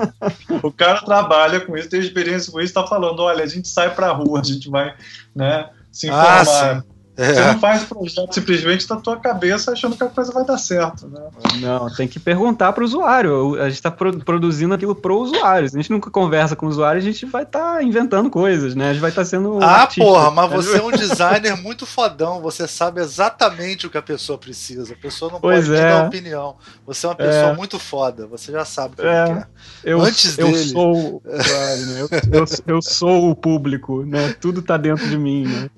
o 0.62 0.72
cara 0.72 1.02
trabalha 1.02 1.60
com 1.60 1.76
isso, 1.76 1.90
tem 1.90 2.00
experiência 2.00 2.50
com 2.50 2.58
isso, 2.58 2.70
está 2.70 2.86
falando, 2.86 3.20
olha, 3.20 3.44
a 3.44 3.46
gente 3.46 3.68
sai 3.68 3.94
para 3.94 4.08
a 4.08 4.12
rua, 4.12 4.40
a 4.40 4.44
gente 4.44 4.70
vai, 4.70 4.94
né, 5.34 5.68
se 5.92 6.08
ah, 6.08 6.42
informar. 6.42 6.78
Ah, 6.78 6.97
é. 7.18 7.34
Você 7.34 7.40
não 7.40 7.58
faz 7.58 7.82
projeto 7.82 8.32
simplesmente 8.32 8.86
da 8.86 8.94
tua 8.94 9.16
cabeça 9.16 9.72
achando 9.72 9.96
que 9.96 10.04
a 10.04 10.08
coisa 10.08 10.30
vai 10.30 10.44
dar 10.44 10.56
certo, 10.56 11.08
né? 11.08 11.20
Não, 11.60 11.92
tem 11.92 12.06
que 12.06 12.20
perguntar 12.20 12.72
para 12.72 12.80
o 12.80 12.86
usuário. 12.86 13.60
A 13.60 13.64
gente 13.64 13.74
está 13.74 13.90
pro, 13.90 14.20
produzindo 14.20 14.72
aquilo 14.72 14.94
para 14.94 15.12
o 15.12 15.22
usuário. 15.22 15.68
Se 15.68 15.76
a 15.76 15.82
gente 15.82 15.90
nunca 15.90 16.12
conversa 16.12 16.54
com 16.54 16.66
o 16.66 16.68
usuário, 16.68 17.00
a 17.00 17.02
gente 17.02 17.26
vai 17.26 17.42
estar 17.42 17.74
tá 17.74 17.82
inventando 17.82 18.30
coisas, 18.30 18.76
né? 18.76 18.90
A 18.90 18.92
gente 18.92 19.00
vai 19.00 19.10
estar 19.10 19.22
tá 19.22 19.28
sendo. 19.28 19.58
Ah, 19.60 19.80
artista, 19.80 20.04
porra, 20.08 20.30
mas 20.30 20.48
você 20.48 20.76
é 20.76 20.82
um 20.82 20.92
designer 20.96 21.56
muito 21.56 21.84
fodão. 21.86 22.40
Você 22.40 22.68
sabe 22.68 23.00
exatamente 23.00 23.88
o 23.88 23.90
que 23.90 23.98
a 23.98 24.02
pessoa 24.02 24.38
precisa. 24.38 24.92
A 24.92 24.96
pessoa 24.96 25.32
não 25.32 25.40
pois 25.40 25.66
pode 25.66 25.76
é. 25.76 25.80
te 25.80 25.82
dar 25.82 26.06
opinião. 26.06 26.54
Você 26.86 27.04
é 27.04 27.08
uma 27.08 27.16
pessoa 27.16 27.50
é. 27.50 27.56
muito 27.56 27.80
foda. 27.80 28.28
Você 28.28 28.52
já 28.52 28.64
sabe 28.64 28.94
o 28.94 28.96
que 28.98 29.06
é. 29.06 29.26
quer. 29.26 29.48
Eu, 29.82 30.00
Antes 30.00 30.38
eu 30.38 30.46
dele. 30.46 30.68
Sou, 30.68 31.20
claro, 31.20 31.80
né? 31.86 32.00
eu, 32.00 32.08
eu, 32.32 32.44
eu 32.76 32.80
sou 32.80 33.28
o 33.28 33.34
público, 33.34 34.04
né? 34.04 34.36
Tudo 34.40 34.62
tá 34.62 34.76
dentro 34.76 35.04
de 35.08 35.18
mim, 35.18 35.44
né? 35.44 35.68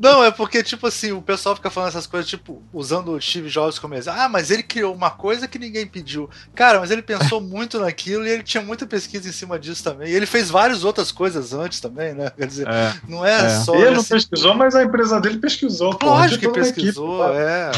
Não, 0.00 0.22
é 0.22 0.30
porque, 0.30 0.62
tipo 0.62 0.86
assim, 0.86 1.12
o 1.12 1.20
pessoal 1.20 1.56
fica 1.56 1.70
falando 1.70 1.88
essas 1.88 2.06
coisas, 2.06 2.28
tipo, 2.28 2.62
usando 2.72 3.12
o 3.12 3.20
Steve 3.20 3.48
Jobs 3.48 3.78
como 3.78 3.94
exemplo. 3.94 4.20
Ah, 4.20 4.28
mas 4.28 4.50
ele 4.50 4.62
criou 4.62 4.94
uma 4.94 5.10
coisa 5.10 5.48
que 5.48 5.58
ninguém 5.58 5.86
pediu. 5.86 6.30
Cara, 6.54 6.78
mas 6.78 6.90
ele 6.90 7.02
pensou 7.02 7.40
muito 7.42 7.80
naquilo 7.80 8.24
e 8.24 8.30
ele 8.30 8.42
tinha 8.42 8.62
muita 8.62 8.86
pesquisa 8.86 9.28
em 9.28 9.32
cima 9.32 9.58
disso 9.58 9.82
também. 9.82 10.08
E 10.08 10.14
ele 10.14 10.26
fez 10.26 10.50
várias 10.50 10.84
outras 10.84 11.10
coisas 11.10 11.52
antes 11.52 11.80
também, 11.80 12.14
né? 12.14 12.30
Quer 12.30 12.46
dizer, 12.46 12.68
é, 12.68 12.94
não 13.08 13.24
é, 13.26 13.46
é. 13.46 13.60
só. 13.60 13.74
Ele 13.74 13.96
não 13.96 14.04
pesquisou, 14.04 14.54
mas 14.54 14.74
a 14.74 14.84
empresa 14.84 15.20
dele 15.20 15.38
pesquisou. 15.38 15.98
Lógico 16.00 16.40
que 16.40 16.60
pesquisou, 16.60 17.24
equipe, 17.24 17.42
é. 17.42 17.70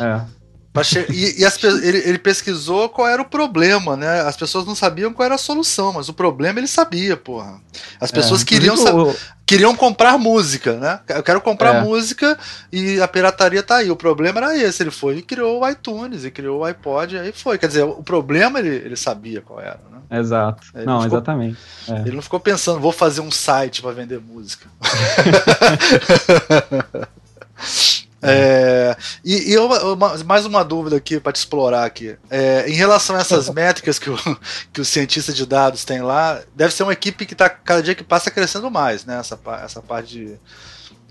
é. 0.00 0.04
é. 0.04 0.44
E, 1.08 1.40
e 1.40 1.44
as, 1.44 1.62
ele, 1.62 1.98
ele, 1.98 2.18
pesquisou 2.18 2.88
qual 2.88 3.06
era 3.06 3.22
o 3.22 3.24
problema, 3.24 3.96
né? 3.96 4.22
As 4.22 4.36
pessoas 4.36 4.66
não 4.66 4.74
sabiam 4.74 5.12
qual 5.12 5.24
era 5.24 5.36
a 5.36 5.38
solução, 5.38 5.92
mas 5.92 6.08
o 6.08 6.12
problema 6.12 6.58
ele 6.58 6.66
sabia, 6.66 7.16
porra. 7.16 7.60
As 8.00 8.10
é, 8.10 8.12
pessoas 8.12 8.42
é, 8.42 8.44
queriam, 8.44 8.74
o... 8.74 9.16
queriam 9.46 9.74
comprar 9.76 10.18
música, 10.18 10.74
né? 10.74 11.00
Eu 11.08 11.22
quero 11.22 11.40
comprar 11.40 11.76
é. 11.76 11.80
música 11.82 12.38
e 12.72 13.00
a 13.00 13.08
pirataria 13.08 13.62
tá 13.62 13.76
aí. 13.76 13.90
O 13.90 13.96
problema 13.96 14.40
era 14.40 14.56
esse. 14.56 14.82
Ele 14.82 14.90
foi 14.90 15.18
e 15.18 15.22
criou 15.22 15.62
o 15.62 15.68
iTunes, 15.68 16.24
e 16.24 16.30
criou 16.30 16.60
o 16.60 16.64
iPod, 16.64 17.14
e 17.14 17.18
aí 17.18 17.32
foi. 17.32 17.58
Quer 17.58 17.68
dizer, 17.68 17.84
o 17.84 18.02
problema 18.02 18.58
ele, 18.58 18.68
ele 18.68 18.96
sabia 18.96 19.40
qual 19.40 19.60
era, 19.60 19.80
né? 19.90 20.18
Exato. 20.18 20.66
Ele 20.74 20.86
não, 20.86 21.02
ficou, 21.02 21.16
exatamente. 21.18 21.58
É. 21.88 22.00
Ele 22.00 22.16
não 22.16 22.22
ficou 22.22 22.40
pensando, 22.40 22.80
vou 22.80 22.92
fazer 22.92 23.20
um 23.20 23.30
site 23.30 23.82
para 23.82 23.92
vender 23.92 24.20
música. 24.20 24.68
É, 28.24 28.96
E, 29.24 29.52
e 29.52 29.58
uma, 29.58 30.16
mais 30.24 30.46
uma 30.46 30.64
dúvida 30.64 30.96
aqui 30.96 31.20
para 31.20 31.32
te 31.32 31.36
explorar 31.36 31.84
aqui. 31.84 32.16
É, 32.30 32.68
em 32.68 32.74
relação 32.74 33.16
a 33.16 33.20
essas 33.20 33.48
métricas 33.54 33.98
que 33.98 34.10
o, 34.10 34.16
que 34.72 34.80
o 34.80 34.84
cientista 34.84 35.32
de 35.32 35.46
dados 35.46 35.84
tem 35.84 36.02
lá, 36.02 36.40
deve 36.54 36.72
ser 36.72 36.82
uma 36.82 36.92
equipe 36.92 37.26
que 37.26 37.34
está 37.34 37.48
cada 37.48 37.82
dia 37.82 37.94
que 37.94 38.04
passa 38.04 38.30
crescendo 38.30 38.70
mais, 38.70 39.04
né? 39.04 39.18
Essa, 39.18 39.38
essa 39.62 39.82
parte 39.82 40.14
de, 40.14 40.34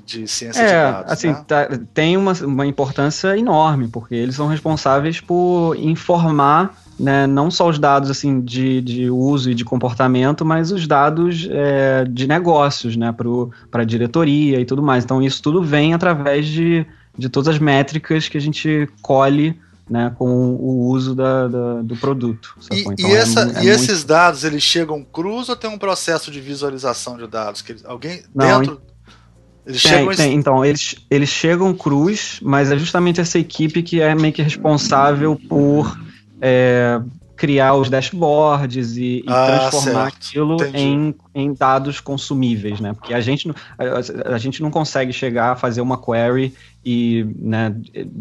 de 0.06 0.28
ciência 0.28 0.62
é, 0.62 0.66
de 0.66 0.74
dados. 0.74 1.12
Assim, 1.12 1.30
né? 1.30 1.44
tá, 1.48 1.70
tem 1.94 2.18
uma, 2.18 2.34
uma 2.34 2.66
importância 2.66 3.38
enorme, 3.38 3.88
porque 3.88 4.16
eles 4.16 4.36
são 4.36 4.48
responsáveis 4.48 5.20
por 5.22 5.76
informar 5.78 6.84
né, 7.00 7.26
não 7.26 7.50
só 7.50 7.68
os 7.68 7.80
dados 7.80 8.10
assim 8.10 8.42
de, 8.42 8.82
de 8.82 9.10
uso 9.10 9.50
e 9.52 9.56
de 9.56 9.66
comportamento, 9.66 10.46
mas 10.46 10.72
os 10.72 10.88
dados 10.88 11.48
é, 11.50 12.06
de 12.06 12.28
negócios, 12.28 12.96
né, 12.96 13.14
para 13.72 13.82
a 13.82 13.86
diretoria 13.86 14.60
e 14.60 14.66
tudo 14.66 14.84
mais. 14.84 15.04
Então 15.04 15.22
isso 15.22 15.42
tudo 15.42 15.62
vem 15.62 15.94
através 15.94 16.48
de, 16.48 16.86
de 17.18 17.30
todas 17.30 17.56
as 17.56 17.60
métricas 17.60 18.28
que 18.28 18.38
a 18.38 18.42
gente 18.42 18.90
colhe 19.02 19.60
né, 19.90 20.14
com 20.18 20.26
o 20.26 20.88
uso 20.88 21.14
da, 21.14 21.48
da 21.48 21.82
do 21.82 21.96
produto. 21.98 22.56
E, 22.72 22.80
então, 22.82 23.10
e, 23.10 23.14
essa, 23.14 23.52
é, 23.56 23.60
é 23.60 23.64
e 23.66 23.68
esses 23.70 23.90
muito... 23.90 24.08
dados 24.08 24.44
eles 24.44 24.64
chegam 24.64 25.04
crus 25.04 25.50
ou 25.50 25.56
tem 25.56 25.70
um 25.70 25.78
processo 25.78 26.32
de 26.32 26.40
visualização 26.40 27.18
de 27.18 27.28
dados 27.28 27.62
que 27.62 27.76
alguém 27.86 28.24
não, 28.34 28.62
dentro 28.62 28.82
eles 29.66 29.82
tem, 29.82 29.92
chegam 29.92 30.16
tem. 30.16 30.34
Então, 30.34 30.66
eles, 30.66 30.96
eles 31.10 31.30
chegam 31.30 31.74
crus, 31.74 32.40
mas 32.42 32.72
é 32.72 32.78
justamente 32.78 33.22
essa 33.22 33.40
equipe 33.40 33.82
que 33.82 34.02
é 34.02 34.14
meio 34.14 34.34
que 34.34 34.42
responsável 34.42 35.40
por 35.48 35.98
é, 36.42 37.02
criar 37.44 37.74
os 37.74 37.90
dashboards 37.90 38.96
e, 38.96 39.18
e 39.18 39.26
ah, 39.28 39.48
transformar 39.48 40.10
certo. 40.12 40.16
aquilo 40.16 40.58
em, 40.74 41.14
em 41.36 41.54
dados 41.54 42.00
consumíveis, 42.00 42.80
né? 42.80 42.94
Porque 42.94 43.14
a 43.14 43.20
gente, 43.20 43.54
a, 43.78 44.34
a, 44.34 44.38
gente 44.38 44.64
não 44.64 44.72
consegue 44.72 45.12
chegar 45.12 45.52
a 45.52 45.56
fazer 45.58 45.82
uma 45.82 45.98
query 45.98 46.54
e 46.86 47.28
né, 47.38 47.76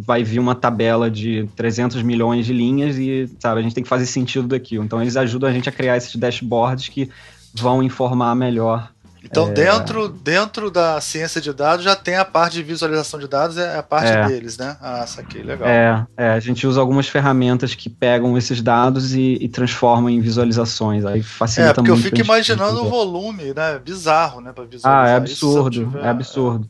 vai 0.05 0.24
vir 0.24 0.40
uma 0.40 0.57
tabela 0.57 1.09
de 1.09 1.49
300 1.55 2.03
milhões 2.03 2.47
de 2.47 2.53
linhas 2.53 2.99
e, 2.99 3.31
sabe, 3.39 3.61
a 3.61 3.62
gente 3.62 3.77
tem 3.77 3.85
que 3.85 3.89
fazer 3.89 4.07
sentido 4.07 4.49
daquilo. 4.49 4.82
Então, 4.82 5.01
eles 5.01 5.16
ajudam 5.16 5.49
a 5.49 5.53
gente 5.53 5.69
a 5.69 5.73
criar 5.73 5.97
esses 5.97 6.16
dashboards 6.16 6.89
que 6.89 7.09
vão 7.55 7.81
informar 7.81 8.35
melhor 8.35 8.91
então, 9.24 9.49
é... 9.49 9.53
dentro, 9.53 10.09
dentro 10.09 10.70
da 10.70 11.01
ciência 11.01 11.40
de 11.40 11.53
dados 11.53 11.85
já 11.85 11.94
tem 11.94 12.16
a 12.16 12.24
parte 12.24 12.55
de 12.55 12.62
visualização 12.62 13.20
de 13.20 13.28
dados, 13.28 13.57
é 13.57 13.78
a 13.78 13.82
parte 13.82 14.11
é. 14.11 14.27
deles, 14.27 14.59
né? 14.59 14.77
Ah, 14.81 15.07
saquei, 15.07 15.43
legal. 15.43 15.69
É, 15.69 16.07
é, 16.16 16.28
a 16.31 16.40
gente 16.40 16.66
usa 16.66 16.81
algumas 16.81 17.09
ferramentas 17.09 17.74
que 17.74 17.89
pegam 17.89 18.36
esses 18.36 18.61
dados 18.61 19.15
e, 19.15 19.39
e 19.40 19.49
transformam 19.49 20.11
em 20.11 20.20
visualizações. 20.20 21.05
Aí 21.05 21.23
facilita 21.23 21.70
É, 21.70 21.74
porque 21.74 21.90
eu 21.90 21.97
fico 21.97 22.20
imaginando 22.20 22.85
o 22.85 22.90
volume, 22.90 23.55
né? 23.55 23.78
Bizarro, 23.78 24.40
né? 24.40 24.53
Pra 24.53 24.65
visualizar. 24.65 25.07
Ah, 25.07 25.09
é 25.09 25.16
absurdo, 25.16 25.70
tiver, 25.70 26.05
é 26.05 26.09
absurdo. 26.09 26.69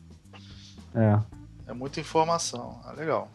É. 0.95 1.19
é. 1.67 1.73
muita 1.73 1.99
informação. 1.99 2.79
Ah, 2.85 2.93
legal. 2.93 3.29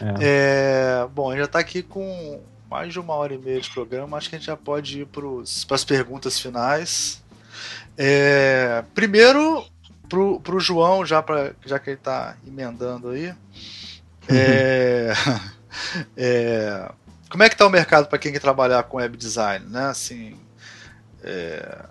É. 0.00 0.14
é 0.20 1.06
bom, 1.14 1.28
a 1.28 1.32
gente 1.32 1.40
já 1.40 1.46
está 1.46 1.58
aqui 1.58 1.82
com 1.82 2.40
mais 2.70 2.92
de 2.92 2.98
uma 2.98 3.14
hora 3.14 3.34
e 3.34 3.38
meia 3.38 3.60
de 3.60 3.70
programa. 3.70 4.16
Acho 4.16 4.28
que 4.28 4.36
a 4.36 4.38
gente 4.38 4.46
já 4.46 4.56
pode 4.56 5.02
ir 5.02 5.06
para 5.06 5.24
as 5.74 5.84
perguntas 5.84 6.40
finais. 6.40 7.22
É, 7.96 8.82
primeiro, 8.94 9.64
pro, 10.08 10.40
pro 10.40 10.60
João, 10.60 11.04
já, 11.04 11.22
pra, 11.22 11.52
já 11.64 11.78
que 11.78 11.90
ele 11.90 11.96
está 11.96 12.36
emendando 12.46 13.10
aí. 13.10 13.34
É, 14.28 15.12
é, 16.16 16.90
como 17.28 17.42
é 17.42 17.48
que 17.48 17.54
está 17.54 17.66
o 17.66 17.70
mercado 17.70 18.06
para 18.06 18.18
quem 18.18 18.32
quer 18.32 18.40
trabalhar 18.40 18.82
com 18.84 18.96
web 18.96 19.16
design, 19.16 19.66
né? 19.68 19.86
Assim, 19.86 20.36
é, 21.22 21.84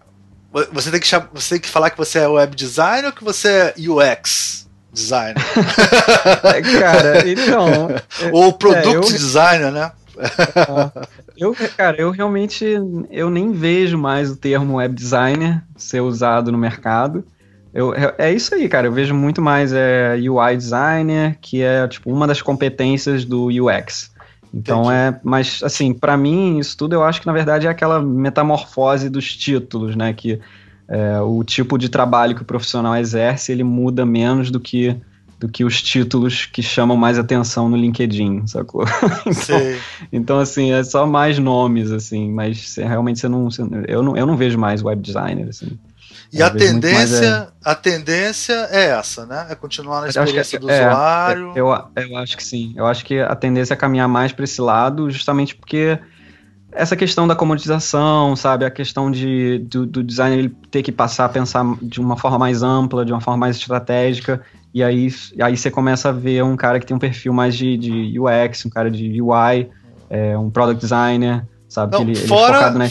você 0.71 0.91
tem 0.91 0.99
que 0.99 1.07
você 1.33 1.55
tem 1.55 1.59
que 1.59 1.69
falar 1.69 1.89
que 1.89 1.97
você 1.97 2.19
é 2.19 2.27
web 2.27 2.55
designer 2.55 3.07
ou 3.07 3.11
que 3.11 3.23
você 3.23 3.49
é 3.49 3.73
UX 3.77 4.67
designer? 4.91 5.35
Cara, 6.79 7.27
então. 7.27 7.89
ou 8.31 8.53
product 8.53 8.89
é, 8.89 8.95
eu... 8.95 9.01
designer, 9.01 9.71
né? 9.71 9.91
eu, 11.37 11.55
cara, 11.75 11.97
eu 11.97 12.11
realmente 12.11 12.65
eu 13.09 13.29
nem 13.29 13.51
vejo 13.51 13.97
mais 13.97 14.29
o 14.29 14.35
termo 14.35 14.75
web 14.75 14.93
designer 14.93 15.63
ser 15.75 16.01
usado 16.01 16.51
no 16.51 16.57
mercado. 16.57 17.23
Eu, 17.73 17.93
é, 17.93 18.13
é 18.19 18.33
isso 18.33 18.53
aí, 18.53 18.69
cara. 18.69 18.87
Eu 18.87 18.91
vejo 18.91 19.15
muito 19.15 19.41
mais 19.41 19.73
é, 19.73 20.15
UI 20.17 20.55
designer, 20.55 21.37
que 21.41 21.61
é 21.61 21.87
tipo 21.87 22.11
uma 22.11 22.27
das 22.27 22.41
competências 22.41 23.25
do 23.25 23.47
UX. 23.47 24.11
Então 24.53 24.83
Entendi. 24.83 24.95
é, 24.95 25.19
mas 25.23 25.61
assim, 25.63 25.93
para 25.93 26.15
mim 26.15 26.59
isso 26.59 26.77
tudo 26.77 26.93
eu 26.93 27.03
acho 27.03 27.19
que 27.19 27.25
na 27.25 27.33
verdade 27.33 27.65
é 27.65 27.69
aquela 27.69 27.99
metamorfose 27.99 29.09
dos 29.09 29.35
títulos, 29.35 29.95
né? 29.95 30.13
Que 30.13 30.39
é, 30.87 31.19
o 31.21 31.43
tipo 31.43 31.77
de 31.77 31.89
trabalho 31.89 32.35
que 32.35 32.43
o 32.43 32.45
profissional 32.45 32.95
exerce 32.95 33.51
ele 33.51 33.63
muda 33.63 34.05
menos 34.05 34.51
do 34.51 34.59
que 34.59 34.95
do 35.43 35.49
que 35.49 35.65
os 35.65 35.81
títulos 35.81 36.45
que 36.45 36.63
chamam 36.63 36.95
mais 36.95 37.19
atenção 37.19 37.67
no 37.67 37.75
LinkedIn, 37.75 38.47
sacou? 38.47 38.85
então, 39.27 39.59
então, 40.09 40.39
assim, 40.39 40.71
é 40.71 40.81
só 40.85 41.05
mais 41.05 41.37
nomes, 41.37 41.91
assim, 41.91 42.31
mas 42.31 42.77
realmente 42.77 43.19
você 43.19 43.27
não, 43.27 43.51
você, 43.51 43.61
eu 43.89 44.01
não. 44.01 44.15
Eu 44.15 44.25
não 44.25 44.37
vejo 44.37 44.57
mais 44.57 44.81
web 44.81 45.01
designer, 45.01 45.49
assim. 45.49 45.77
E 46.31 46.41
a 46.41 46.49
tendência, 46.49 47.25
é... 47.25 47.47
a 47.61 47.75
tendência 47.75 48.53
é 48.71 48.85
essa, 48.91 49.25
né? 49.25 49.47
É 49.49 49.55
continuar 49.55 49.99
na 49.99 50.07
experiência 50.07 50.57
do 50.57 50.71
é, 50.71 50.79
usuário. 50.79 51.51
É, 51.53 51.59
eu, 51.59 51.67
eu 51.97 52.17
acho 52.17 52.37
que 52.37 52.43
sim. 52.43 52.73
Eu 52.77 52.85
acho 52.87 53.03
que 53.03 53.19
a 53.19 53.35
tendência 53.35 53.73
é 53.73 53.77
caminhar 53.77 54.07
mais 54.07 54.31
para 54.31 54.45
esse 54.45 54.61
lado, 54.61 55.11
justamente 55.11 55.53
porque 55.53 55.99
essa 56.71 56.95
questão 56.95 57.27
da 57.27 57.35
comoditização, 57.35 58.33
sabe? 58.37 58.63
A 58.63 58.71
questão 58.71 59.11
de, 59.11 59.59
do, 59.59 59.85
do 59.85 60.01
designer 60.01 60.39
ele 60.39 60.55
ter 60.71 60.81
que 60.81 60.91
passar 60.91 61.25
a 61.25 61.29
pensar 61.29 61.65
de 61.81 61.99
uma 61.99 62.15
forma 62.15 62.39
mais 62.39 62.63
ampla, 62.63 63.05
de 63.05 63.11
uma 63.11 63.19
forma 63.19 63.37
mais 63.37 63.57
estratégica. 63.57 64.41
E 64.73 64.83
aí, 64.83 65.13
aí 65.39 65.55
você 65.55 65.69
começa 65.69 66.09
a 66.09 66.11
ver 66.11 66.43
um 66.43 66.55
cara 66.55 66.79
que 66.79 66.85
tem 66.85 66.95
um 66.95 66.99
perfil 66.99 67.31
mais 67.31 67.55
de, 67.55 67.77
de 67.77 68.19
UX, 68.19 68.65
um 68.65 68.69
cara 68.69 68.89
de 68.89 69.21
UI, 69.21 69.69
é, 70.09 70.37
um 70.37 70.49
product 70.49 70.81
designer, 70.81 71.45
sabe? 71.69 71.91
Não, 71.91 72.03
que 72.03 72.11
ele, 72.11 72.27
fora, 72.27 72.73
ele 72.73 72.83
é. 72.83 72.89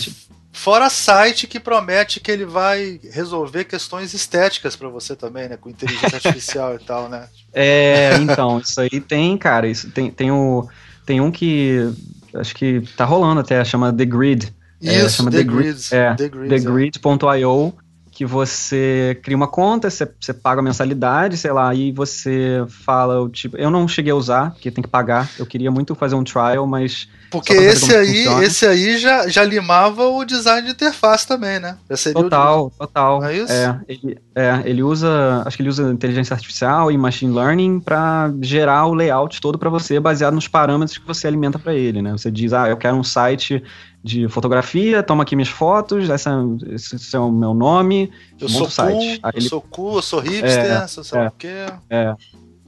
Fora 0.52 0.90
site 0.90 1.46
que 1.46 1.59
promete 1.59 2.20
que 2.20 2.30
ele 2.30 2.44
vai 2.44 3.00
resolver 3.10 3.64
questões 3.64 4.12
estéticas 4.12 4.76
para 4.76 4.88
você 4.88 5.16
também, 5.16 5.48
né? 5.48 5.56
Com 5.56 5.70
inteligência 5.70 6.16
artificial 6.16 6.74
e 6.76 6.78
tal, 6.78 7.09
né? 7.09 7.26
É, 7.52 8.14
então, 8.18 8.60
isso 8.60 8.80
aí 8.80 9.00
tem, 9.00 9.36
cara, 9.38 9.66
isso 9.66 9.90
tem, 9.90 10.10
tem, 10.10 10.30
o, 10.30 10.68
tem 11.04 11.20
um 11.20 11.32
que 11.32 11.90
acho 12.34 12.54
que 12.54 12.82
tá 12.96 13.04
rolando 13.04 13.40
até, 13.40 13.64
chama 13.64 13.92
The 13.92 14.04
Grid. 14.04 14.54
É, 14.82 14.96
isso, 14.98 15.06
é, 15.06 15.09
chama 15.09 15.30
The, 15.30 15.38
The 15.38 15.44
Grid. 15.44 15.88
É, 15.90 16.14
TheGrid.io. 16.14 17.74
Que 18.12 18.24
você 18.24 19.18
cria 19.22 19.36
uma 19.36 19.48
conta, 19.48 19.90
você, 19.90 20.09
você 20.20 20.32
paga 20.32 20.60
a 20.60 20.62
mensalidade, 20.62 21.36
sei 21.36 21.51
lá, 21.51 21.74
e 21.74 21.90
você 21.90 22.64
fala 22.68 23.28
tipo. 23.30 23.56
Eu 23.56 23.70
não 23.70 23.89
cheguei 23.89 24.12
a 24.12 24.14
usar, 24.14 24.51
porque 24.52 24.70
tem 24.70 24.82
que 24.82 24.89
pagar. 24.89 25.28
Eu 25.39 25.47
queria 25.47 25.70
muito 25.70 25.94
fazer 25.94 26.14
um 26.14 26.22
trial, 26.22 26.66
mas. 26.66 27.09
Porque 27.32 27.54
esse 27.54 27.96
aí, 27.96 28.26
esse 28.44 28.66
aí 28.66 28.98
já, 28.98 29.26
já 29.26 29.42
limava 29.42 30.06
o 30.06 30.22
design 30.22 30.66
de 30.66 30.74
interface 30.74 31.26
também, 31.26 31.59
né? 31.59 31.78
total, 32.12 32.70
total. 32.78 33.24
É 33.24 33.34
isso? 33.34 33.50
É 33.50 33.80
ele, 33.88 34.18
é, 34.34 34.60
ele 34.66 34.82
usa. 34.82 35.42
Acho 35.46 35.56
que 35.56 35.62
ele 35.62 35.70
usa 35.70 35.90
inteligência 35.90 36.34
artificial 36.34 36.92
e 36.92 36.98
machine 36.98 37.34
learning 37.34 37.80
para 37.80 38.30
gerar 38.42 38.84
o 38.86 38.92
layout 38.92 39.40
todo 39.40 39.56
para 39.59 39.70
você, 39.70 39.98
baseado 39.98 40.34
nos 40.34 40.46
parâmetros 40.46 40.98
que 40.98 41.06
você 41.06 41.26
alimenta 41.26 41.59
para 41.59 41.74
ele, 41.74 42.02
né? 42.02 42.12
Você 42.12 42.30
diz, 42.30 42.52
ah, 42.52 42.68
eu 42.68 42.76
quero 42.76 42.96
um 42.96 43.04
site 43.04 43.62
de 44.04 44.28
fotografia, 44.28 45.02
toma 45.02 45.22
aqui 45.22 45.34
minhas 45.34 45.48
fotos, 45.48 46.10
essa, 46.10 46.32
esse 46.70 47.16
é 47.16 47.18
o 47.18 47.30
meu 47.30 47.54
nome, 47.54 48.12
eu 48.38 48.48
sou 48.48 48.68
site. 48.68 49.20
Cool, 49.20 49.30
eu 49.30 49.38
ele... 49.38 49.48
sou 49.48 49.60
cool, 49.62 49.96
eu 49.96 50.02
sou 50.02 50.20
hipster, 50.20 50.82
é, 50.82 50.86
sou 50.86 51.02
sei 51.02 51.20
é, 51.20 51.28
o 51.28 51.30
quê. 51.30 51.66
É. 51.88 52.14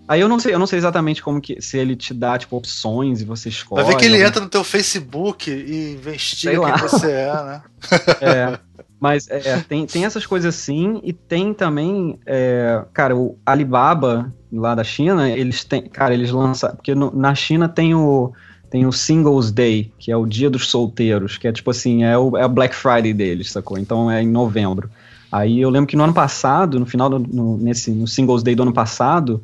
Aí 0.07 0.21
eu 0.21 0.29
não 0.29 0.39
sei, 0.39 0.55
eu 0.55 0.59
não 0.59 0.67
sei 0.67 0.79
exatamente 0.79 1.23
como 1.23 1.41
que 1.41 1.61
se 1.63 1.79
ele 1.79 1.97
te 1.97 2.13
dá 2.13 2.37
tipo 2.39 2.57
opções 2.57 3.23
e 3.23 3.25
você 3.25 3.49
escolhe. 3.49 3.83
Vai 3.83 3.93
ver 3.93 3.99
que 3.99 4.05
ele 4.05 4.23
entra 4.23 4.41
no 4.41 4.49
teu 4.49 4.63
Facebook 4.63 5.51
e 5.51 5.95
investiga 5.95 6.61
quem 6.61 6.89
você 6.89 7.11
é, 7.11 7.33
né? 7.33 7.63
É. 8.21 8.59
Mas 9.01 9.29
é, 9.29 9.61
tem, 9.69 9.87
tem 9.87 10.05
essas 10.05 10.25
coisas 10.25 10.55
assim, 10.55 11.01
e 11.03 11.13
tem 11.13 11.53
também, 11.53 12.19
é, 12.25 12.83
cara, 12.93 13.15
o 13.15 13.37
Alibaba 13.45 14.33
lá 14.51 14.75
da 14.75 14.83
China, 14.85 15.29
eles 15.29 15.63
têm, 15.63 15.83
cara, 15.83 16.15
eles 16.15 16.31
lançam, 16.31 16.75
porque 16.75 16.95
no, 16.95 17.11
na 17.15 17.35
China 17.35 17.69
tem 17.69 17.95
o, 17.95 18.33
tem 18.71 18.87
o 18.87 18.93
Singles 18.93 19.51
Day, 19.51 19.93
que 19.99 20.11
é 20.11 20.17
o 20.17 20.25
dia 20.25 20.49
dos 20.49 20.69
solteiros, 20.69 21.37
que 21.37 21.47
é 21.47 21.53
tipo 21.53 21.71
assim, 21.71 22.03
é 22.03 22.17
o, 22.17 22.37
é 22.37 22.47
o 22.47 22.49
Black 22.49 22.75
Friday 22.75 23.13
deles, 23.13 23.53
sacou? 23.53 23.79
Então 23.79 24.11
é 24.11 24.23
em 24.23 24.29
novembro. 24.29 24.89
Aí 25.31 25.61
eu 25.61 25.69
lembro 25.69 25.87
que 25.87 25.97
no 25.97 26.05
ano 26.05 26.15
passado, 26.15 26.81
no 26.81 26.87
final 26.87 27.11
do 27.11 27.19
no, 27.19 27.59
nesse, 27.59 27.91
no 27.91 28.07
Singles 28.07 28.43
Day 28.43 28.55
do 28.55 28.63
ano 28.63 28.73
passado, 28.73 29.43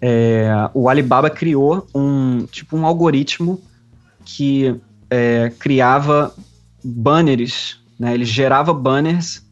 é, 0.00 0.50
o 0.74 0.88
Alibaba 0.88 1.30
criou 1.30 1.86
um 1.94 2.46
tipo 2.50 2.76
um 2.76 2.86
algoritmo 2.86 3.60
que 4.24 4.74
é, 5.10 5.52
criava 5.58 6.34
banners, 6.82 7.80
né? 7.98 8.14
Ele 8.14 8.24
gerava 8.24 8.72
banners 8.72 9.42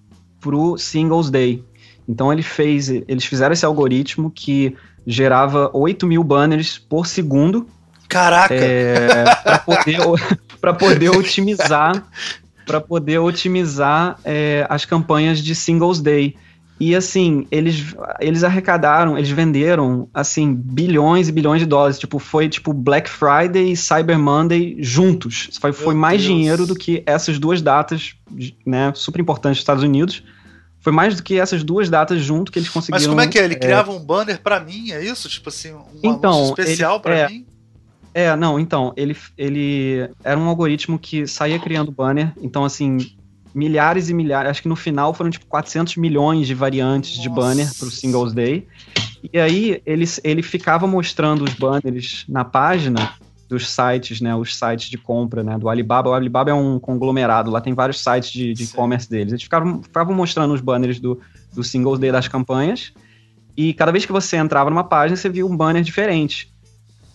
pro 0.41 0.79
Singles 0.79 1.31
Day. 1.31 1.65
Então 2.09 2.33
ele 2.33 2.43
fez, 2.43 2.89
eles 2.89 3.25
fizeram 3.25 3.53
esse 3.53 3.67
algoritmo 3.67 4.31
que 4.31 4.77
gerava 5.07 5.71
8 5.75 6.07
mil 6.07 6.25
banners 6.25 6.79
por 6.79 7.07
segundo 7.07 7.67
Caraca! 8.09 8.55
É, 8.55 9.25
para 9.25 9.59
poder, 9.59 9.99
pra 10.61 10.73
poder 10.73 11.11
otimizar 11.11 12.05
para 12.65 12.81
poder 12.83 13.19
otimizar 13.19 14.19
é, 14.23 14.67
as 14.69 14.85
campanhas 14.85 15.39
de 15.39 15.55
Singles 15.55 16.03
Day. 16.03 16.37
E 16.81 16.95
assim, 16.95 17.45
eles, 17.51 17.95
eles 18.21 18.45
arrecadaram, 18.45 19.19
eles 19.19 19.31
venderam 19.31 20.09
assim 20.15 20.55
bilhões 20.55 21.29
e 21.29 21.33
bilhões 21.33 21.61
de 21.61 21.67
dólares. 21.67 21.99
Tipo, 21.99 22.21
foi 22.21 22.49
tipo 22.49 22.73
Black 22.73 23.11
Friday 23.11 23.73
e 23.73 23.77
Cyber 23.77 24.19
Monday 24.19 24.77
juntos. 24.79 25.51
Foi, 25.61 25.73
foi 25.73 25.95
mais 25.95 26.23
Deus. 26.23 26.33
dinheiro 26.33 26.67
do 26.67 26.77
que 26.77 27.03
essas 27.05 27.39
duas 27.39 27.61
datas, 27.61 28.15
né, 28.65 28.93
super 28.95 29.21
importantes 29.21 29.57
dos 29.57 29.63
Estados 29.63 29.83
Unidos. 29.83 30.23
Foi 30.79 30.93
mais 30.93 31.17
do 31.17 31.23
que 31.23 31.39
essas 31.39 31.65
duas 31.65 31.91
datas 31.91 32.23
junto 32.23 32.53
que 32.53 32.61
eles 32.61 32.69
conseguiram. 32.69 33.01
Mas 33.01 33.07
como 33.09 33.21
é 33.21 33.27
que 33.27 33.39
é? 33.39 33.45
Ele 33.45 33.55
é... 33.55 33.59
criava 33.59 33.91
um 33.91 33.99
banner 33.99 34.41
para 34.41 34.61
mim, 34.61 34.93
é 34.93 35.05
isso? 35.05 35.29
Tipo 35.29 35.49
assim, 35.49 35.73
um 35.73 35.85
então, 36.05 36.45
especial 36.45 37.01
para 37.01 37.17
é, 37.17 37.29
mim? 37.29 37.47
É, 38.15 38.35
não, 38.37 38.59
então, 38.59 38.93
ele, 38.97 39.17
ele 39.37 40.09
era 40.23 40.39
um 40.39 40.49
algoritmo 40.49 40.99
que 40.99 41.27
saía 41.27 41.59
criando 41.59 41.91
banner, 41.91 42.33
então 42.41 42.65
assim, 42.65 42.99
milhares 43.55 44.09
e 44.09 44.15
milhares, 44.15 44.51
acho 44.51 44.63
que 44.63 44.69
no 44.69 44.77
final 44.77 45.13
foram 45.15 45.31
tipo 45.31 45.47
400 45.47 45.97
milhões 45.97 46.47
de 46.47 46.55
variantes 46.55 47.17
Nossa. 47.17 47.23
de 47.23 47.35
banner 47.35 47.75
para 47.79 47.89
o 47.89 47.91
Singles 47.91 48.33
Day. 48.33 48.67
E 49.33 49.39
aí 49.39 49.83
ele, 49.85 50.05
ele 50.23 50.43
ficava 50.43 50.87
mostrando 50.87 51.45
os 51.45 51.55
banners 51.55 52.25
na 52.29 52.45
página 52.45 53.15
dos 53.49 53.69
sites, 53.71 54.21
né, 54.21 54.35
os 54.37 54.57
sites 54.57 54.91
de 54.91 54.99
compra, 54.99 55.43
né, 55.43 55.59
do 55.59 55.69
Alibaba. 55.69 56.11
O 56.11 56.13
Alibaba 56.13 56.51
é 56.51 56.55
um 56.55 56.79
conglomerado, 56.79 57.51
lá 57.51 57.61
tem 57.61 57.73
vários 57.73 58.01
sites 58.01 58.31
de 58.31 58.63
e-commerce 58.63 59.09
deles. 59.09 59.33
Eles 59.33 59.43
ficavam, 59.43 59.83
ficavam 59.83 60.15
mostrando 60.15 60.53
os 60.53 60.61
banners 60.61 61.01
do, 61.01 61.19
do 61.55 61.65
Singles 61.65 61.99
Day 61.99 62.13
das 62.13 62.29
campanhas. 62.29 62.93
E 63.57 63.73
cada 63.73 63.91
vez 63.91 64.05
que 64.05 64.13
você 64.13 64.37
entrava 64.37 64.71
numa 64.71 64.85
página, 64.85 65.17
você 65.17 65.29
via 65.29 65.47
um 65.47 65.57
banner 65.57 65.83
diferente. 65.83 66.53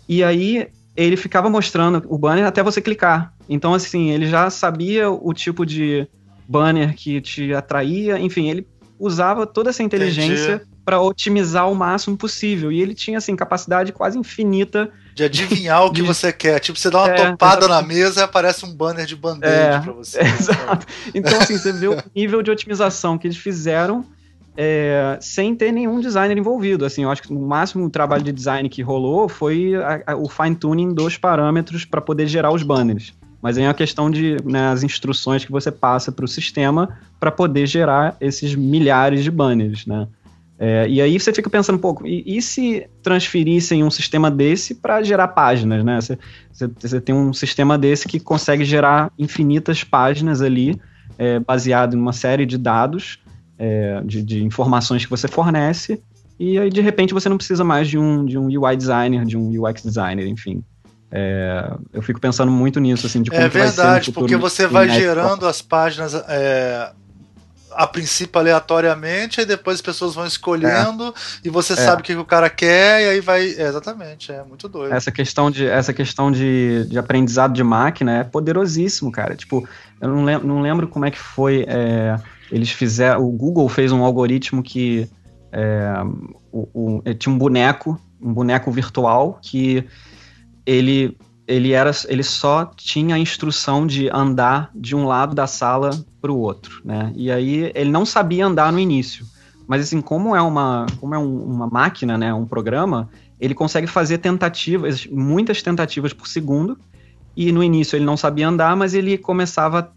E 0.09 0.23
aí 0.23 0.67
ele 0.95 1.15
ficava 1.15 1.49
mostrando 1.49 2.03
o 2.07 2.17
banner 2.17 2.45
até 2.45 2.61
você 2.61 2.81
clicar. 2.81 3.33
Então, 3.47 3.73
assim, 3.73 4.09
ele 4.09 4.27
já 4.27 4.49
sabia 4.49 5.09
o 5.09 5.33
tipo 5.33 5.65
de 5.65 6.07
banner 6.53 6.95
que 6.95 7.19
te 7.19 7.53
atraía, 7.53 8.19
enfim, 8.19 8.49
ele 8.49 8.67
usava 8.99 9.47
toda 9.47 9.71
essa 9.71 9.81
inteligência 9.81 10.61
para 10.85 11.01
otimizar 11.01 11.69
o 11.69 11.75
máximo 11.75 12.15
possível. 12.15 12.71
E 12.71 12.81
ele 12.81 12.93
tinha, 12.93 13.17
assim, 13.17 13.35
capacidade 13.35 13.91
quase 13.91 14.17
infinita 14.17 14.91
de 15.15 15.23
adivinhar 15.23 15.85
o 15.85 15.91
que 15.91 16.01
de... 16.01 16.07
você 16.07 16.31
quer. 16.31 16.59
Tipo, 16.59 16.77
você 16.77 16.89
dá 16.89 16.99
uma 16.99 17.09
é, 17.09 17.31
topada 17.31 17.67
na 17.67 17.81
mesa 17.81 18.21
e 18.21 18.23
aparece 18.23 18.65
um 18.65 18.73
banner 18.73 19.05
de 19.05 19.15
band-aid 19.15 19.75
é, 19.75 19.79
pra 19.79 19.93
você. 19.93 20.19
É, 20.19 20.23
exato. 20.29 20.85
Então, 21.13 21.39
assim, 21.39 21.57
você 21.57 21.71
vê 21.71 21.87
o 21.87 21.97
nível 22.15 22.41
de 22.41 22.51
otimização 22.51 23.17
que 23.17 23.27
eles 23.27 23.37
fizeram 23.37 24.05
é, 24.55 25.17
sem 25.21 25.55
ter 25.55 25.71
nenhum 25.71 25.99
designer 25.99 26.37
envolvido. 26.37 26.85
Assim, 26.85 27.03
eu 27.03 27.11
acho 27.11 27.23
que 27.23 27.33
o 27.33 27.39
máximo 27.39 27.89
trabalho 27.89 28.23
de 28.23 28.31
design 28.31 28.67
que 28.69 28.81
rolou 28.81 29.27
foi 29.27 29.75
a, 29.75 30.03
a, 30.07 30.15
o 30.15 30.29
fine-tuning 30.29 30.93
dos 30.93 31.17
parâmetros 31.17 31.85
para 31.85 32.01
poder 32.01 32.27
gerar 32.27 32.51
os 32.51 32.63
banners. 32.63 33.13
Mas 33.43 33.57
é 33.57 33.67
uma 33.67 33.73
questão 33.73 34.09
de 34.09 34.37
né, 34.45 34.69
as 34.69 34.83
instruções 34.83 35.43
que 35.43 35.51
você 35.51 35.69
passa 35.69 36.13
para 36.13 36.23
o 36.23 36.27
sistema 36.29 36.97
para 37.19 37.29
poder 37.29 37.67
gerar 37.67 38.15
esses 38.21 38.55
milhares 38.55 39.21
de 39.21 39.29
banners, 39.29 39.85
né? 39.85 40.07
É, 40.57 40.87
e 40.87 41.01
aí 41.01 41.19
você 41.19 41.33
fica 41.33 41.49
pensando 41.49 41.75
um 41.75 41.79
pouco, 41.79 42.07
e, 42.07 42.23
e 42.25 42.41
se 42.41 42.87
transferissem 43.01 43.83
um 43.83 43.91
sistema 43.91 44.31
desse 44.31 44.75
para 44.75 45.03
gerar 45.03 45.27
páginas, 45.27 45.83
né? 45.83 45.99
Você, 45.99 47.01
tem 47.01 47.13
um 47.13 47.33
sistema 47.33 47.77
desse 47.77 48.07
que 48.07 48.17
consegue 48.17 48.63
gerar 48.63 49.11
infinitas 49.19 49.83
páginas 49.83 50.41
ali, 50.41 50.79
é, 51.17 51.37
baseado 51.39 51.95
em 51.95 51.99
uma 51.99 52.13
série 52.13 52.45
de 52.45 52.57
dados, 52.57 53.19
é, 53.59 54.01
de, 54.05 54.23
de, 54.23 54.41
informações 54.41 55.03
que 55.03 55.11
você 55.11 55.27
fornece, 55.27 56.01
e 56.39 56.57
aí 56.57 56.69
de 56.69 56.79
repente 56.79 57.13
você 57.13 57.27
não 57.27 57.35
precisa 57.35 57.65
mais 57.65 57.89
de 57.89 57.97
um, 57.97 58.23
de 58.23 58.37
um 58.37 58.45
UI 58.45 58.77
designer, 58.77 59.25
de 59.25 59.35
um 59.35 59.49
UX 59.49 59.83
designer, 59.83 60.27
enfim. 60.27 60.63
É, 61.15 61.71
eu 61.93 62.01
fico 62.01 62.19
pensando 62.19 62.51
muito 62.51 62.79
nisso, 62.79 63.05
assim, 63.05 63.21
de 63.21 63.29
como 63.29 63.39
É 63.39 63.47
verdade, 63.47 64.11
porque 64.11 64.35
você 64.35 64.65
vai 64.65 64.89
gerando 64.89 65.45
as 65.45 65.61
páginas 65.61 66.15
é, 66.27 66.89
a 67.69 67.85
princípio 67.85 68.39
aleatoriamente, 68.39 69.39
e 69.39 69.45
depois 69.45 69.75
as 69.75 69.81
pessoas 69.81 70.15
vão 70.15 70.25
escolhendo 70.25 71.09
é. 71.09 71.47
e 71.47 71.51
você 71.51 71.73
é. 71.73 71.75
sabe 71.75 72.01
o 72.01 72.03
que 72.03 72.15
o 72.15 72.25
cara 72.25 72.49
quer, 72.49 73.03
e 73.03 73.09
aí 73.09 73.19
vai. 73.21 73.47
É, 73.47 73.67
exatamente, 73.67 74.31
é 74.31 74.43
muito 74.43 74.67
doido. 74.67 74.91
Essa 74.91 75.11
questão 75.11 75.51
de, 75.51 75.67
essa 75.67 75.93
questão 75.93 76.31
de, 76.31 76.85
de 76.85 76.97
aprendizado 76.97 77.53
de 77.53 77.63
máquina 77.63 78.17
é 78.17 78.23
poderosíssimo, 78.23 79.11
cara. 79.11 79.35
Tipo, 79.35 79.69
eu 80.01 80.09
não 80.09 80.25
lembro, 80.25 80.47
não 80.47 80.61
lembro 80.63 80.87
como 80.87 81.05
é 81.05 81.11
que 81.11 81.19
foi. 81.19 81.63
É, 81.67 82.17
eles 82.51 82.71
fizeram. 82.71 83.21
O 83.21 83.29
Google 83.29 83.69
fez 83.69 83.91
um 83.91 84.03
algoritmo 84.03 84.63
que. 84.63 85.07
É, 85.51 85.93
o, 86.51 87.01
o, 87.05 87.13
tinha 87.13 87.31
um 87.31 87.37
boneco, 87.37 88.01
um 88.19 88.33
boneco 88.33 88.71
virtual 88.71 89.37
que 89.39 89.87
ele 90.65 91.17
ele 91.45 91.73
era 91.73 91.91
ele 92.07 92.23
só 92.23 92.65
tinha 92.65 93.15
a 93.15 93.19
instrução 93.19 93.85
de 93.85 94.09
andar 94.09 94.71
de 94.73 94.95
um 94.95 95.05
lado 95.05 95.35
da 95.35 95.45
sala 95.45 95.91
para 96.21 96.31
o 96.31 96.39
outro, 96.39 96.81
né? 96.85 97.11
E 97.15 97.29
aí 97.31 97.71
ele 97.75 97.91
não 97.91 98.05
sabia 98.05 98.45
andar 98.45 98.71
no 98.71 98.79
início, 98.79 99.25
mas 99.67 99.81
assim 99.81 99.99
como 99.99 100.35
é 100.35 100.41
uma 100.41 100.85
como 100.99 101.13
é 101.13 101.17
um, 101.17 101.43
uma 101.43 101.67
máquina, 101.67 102.17
né, 102.17 102.33
um 102.33 102.45
programa, 102.45 103.09
ele 103.39 103.53
consegue 103.53 103.87
fazer 103.87 104.19
tentativas, 104.19 105.05
muitas 105.05 105.61
tentativas 105.61 106.13
por 106.13 106.27
segundo. 106.27 106.77
E 107.35 107.51
no 107.51 107.63
início 107.63 107.97
ele 107.97 108.05
não 108.05 108.15
sabia 108.15 108.47
andar, 108.47 108.75
mas 108.75 108.93
ele 108.93 109.17
começava 109.17 109.79
a 109.79 109.87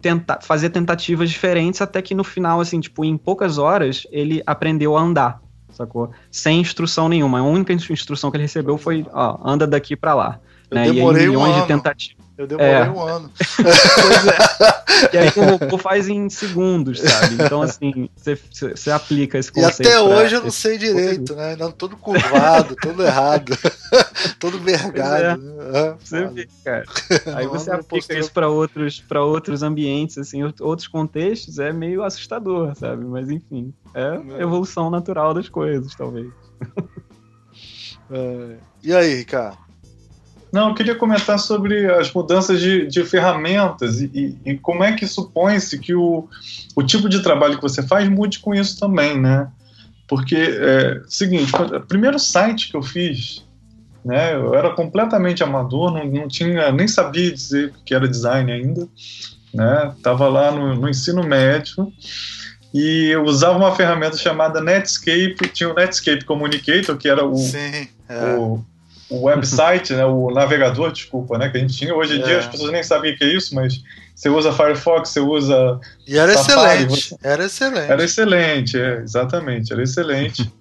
tentar 0.00 0.40
fazer 0.42 0.70
tentativas 0.70 1.30
diferentes 1.30 1.80
até 1.80 2.00
que 2.00 2.14
no 2.14 2.24
final, 2.24 2.60
assim, 2.60 2.80
tipo, 2.80 3.04
em 3.04 3.16
poucas 3.16 3.58
horas 3.58 4.06
ele 4.10 4.42
aprendeu 4.46 4.96
a 4.96 5.00
andar, 5.00 5.40
sacou? 5.78 6.10
Sem 6.30 6.60
instrução 6.60 7.08
nenhuma. 7.08 7.40
A 7.40 7.42
única 7.42 7.72
instrução 7.72 8.30
que 8.30 8.36
ele 8.36 8.44
recebeu 8.44 8.76
foi, 8.76 9.06
ó, 9.12 9.38
anda 9.42 9.66
daqui 9.66 9.96
para 9.96 10.14
lá. 10.14 10.40
Eu 10.70 10.76
né? 10.76 10.92
demorei 10.92 11.22
e 11.22 11.24
aí, 11.24 11.30
milhões 11.30 11.56
um 11.56 11.60
de 11.60 11.66
tentativas. 11.66 12.27
Eu 12.38 12.46
demorei 12.46 12.70
é. 12.70 12.88
um 12.88 13.02
ano. 13.02 13.30
pois 13.56 14.26
é. 14.28 15.12
E 15.12 15.18
aí 15.18 15.32
o 15.34 15.58
robô 15.58 15.76
faz 15.76 16.08
em 16.08 16.30
segundos, 16.30 17.00
sabe? 17.00 17.34
Então, 17.34 17.60
assim, 17.62 18.08
você 18.16 18.90
aplica 18.92 19.38
esse 19.38 19.50
conceito. 19.50 19.82
E 19.82 19.92
até 19.92 20.00
hoje 20.00 20.36
eu 20.36 20.42
não 20.42 20.50
sei 20.50 20.78
direito, 20.78 21.34
né? 21.34 21.56
Não, 21.56 21.72
todo 21.72 21.96
curvado, 21.96 22.76
todo 22.80 23.04
errado, 23.04 23.58
todo 24.38 24.56
vergado. 24.60 25.42
É. 25.74 25.94
Você 25.98 26.26
vê, 26.28 26.48
cara. 26.64 26.84
Aí 27.34 27.48
você 27.48 27.72
aplica 27.72 28.16
isso 28.16 28.30
para 28.30 28.48
outros, 28.48 29.04
outros 29.16 29.64
ambientes, 29.64 30.16
assim, 30.16 30.44
outros 30.60 30.86
contextos, 30.86 31.58
é 31.58 31.72
meio 31.72 32.04
assustador, 32.04 32.72
sabe? 32.76 33.04
Mas, 33.04 33.28
enfim, 33.28 33.74
é, 33.92 34.20
é. 34.38 34.42
evolução 34.42 34.90
natural 34.90 35.34
das 35.34 35.48
coisas, 35.48 35.92
talvez. 35.96 36.28
É. 38.10 38.56
E 38.82 38.94
aí, 38.94 39.16
Ricardo? 39.16 39.67
Não, 40.52 40.68
eu 40.68 40.74
queria 40.74 40.94
comentar 40.94 41.38
sobre 41.38 41.90
as 41.90 42.12
mudanças 42.12 42.60
de, 42.60 42.86
de 42.86 43.04
ferramentas 43.04 44.00
e, 44.00 44.10
e, 44.14 44.52
e, 44.52 44.58
como 44.58 44.82
é 44.82 44.92
que 44.92 45.06
supõe-se 45.06 45.78
que 45.78 45.94
o, 45.94 46.28
o 46.74 46.82
tipo 46.82 47.08
de 47.08 47.22
trabalho 47.22 47.56
que 47.56 47.62
você 47.62 47.82
faz 47.82 48.08
mude 48.08 48.38
com 48.38 48.54
isso 48.54 48.78
também, 48.78 49.20
né? 49.20 49.48
Porque, 50.06 50.36
é, 50.36 51.02
seguinte, 51.06 51.52
o 51.54 51.80
primeiro 51.82 52.18
site 52.18 52.70
que 52.70 52.76
eu 52.76 52.82
fiz, 52.82 53.44
né, 54.02 54.34
eu 54.34 54.54
era 54.54 54.70
completamente 54.70 55.42
amador, 55.42 55.92
não, 55.92 56.06
não 56.06 56.28
tinha, 56.28 56.72
nem 56.72 56.88
sabia 56.88 57.30
dizer 57.30 57.74
que 57.84 57.94
era 57.94 58.08
design 58.08 58.50
ainda, 58.50 58.88
né? 59.52 59.94
Tava 60.02 60.28
lá 60.28 60.50
no, 60.50 60.74
no 60.74 60.88
ensino 60.88 61.22
médio 61.22 61.92
e 62.72 63.08
eu 63.10 63.24
usava 63.24 63.58
uma 63.58 63.74
ferramenta 63.74 64.16
chamada 64.16 64.62
Netscape, 64.62 65.48
tinha 65.52 65.68
o 65.68 65.74
Netscape 65.74 66.24
Communicator, 66.24 66.96
que 66.96 67.08
era 67.08 67.24
o, 67.24 67.36
Sim, 67.36 67.88
é. 68.08 68.36
o 68.38 68.64
o 69.10 69.24
website, 69.24 69.94
né, 69.94 70.04
o 70.04 70.30
navegador, 70.30 70.92
desculpa, 70.92 71.38
né, 71.38 71.48
que 71.48 71.56
a 71.56 71.60
gente 71.60 71.76
tinha. 71.76 71.94
Hoje 71.94 72.18
em 72.18 72.22
é. 72.22 72.24
dia 72.24 72.38
as 72.38 72.46
pessoas 72.46 72.70
nem 72.70 72.82
sabem 72.82 73.14
o 73.14 73.16
que 73.16 73.24
é 73.24 73.34
isso, 73.34 73.54
mas 73.54 73.82
você 74.14 74.28
usa 74.28 74.52
Firefox, 74.52 75.10
você 75.10 75.20
usa. 75.20 75.80
E 76.06 76.18
era 76.18 76.36
Safari, 76.36 76.84
excelente. 76.84 77.08
Você... 77.08 77.16
Era 77.22 77.44
excelente. 77.44 77.92
Era 77.92 78.04
excelente, 78.04 78.80
é, 78.80 79.00
exatamente, 79.02 79.72
era 79.72 79.82
excelente. 79.82 80.52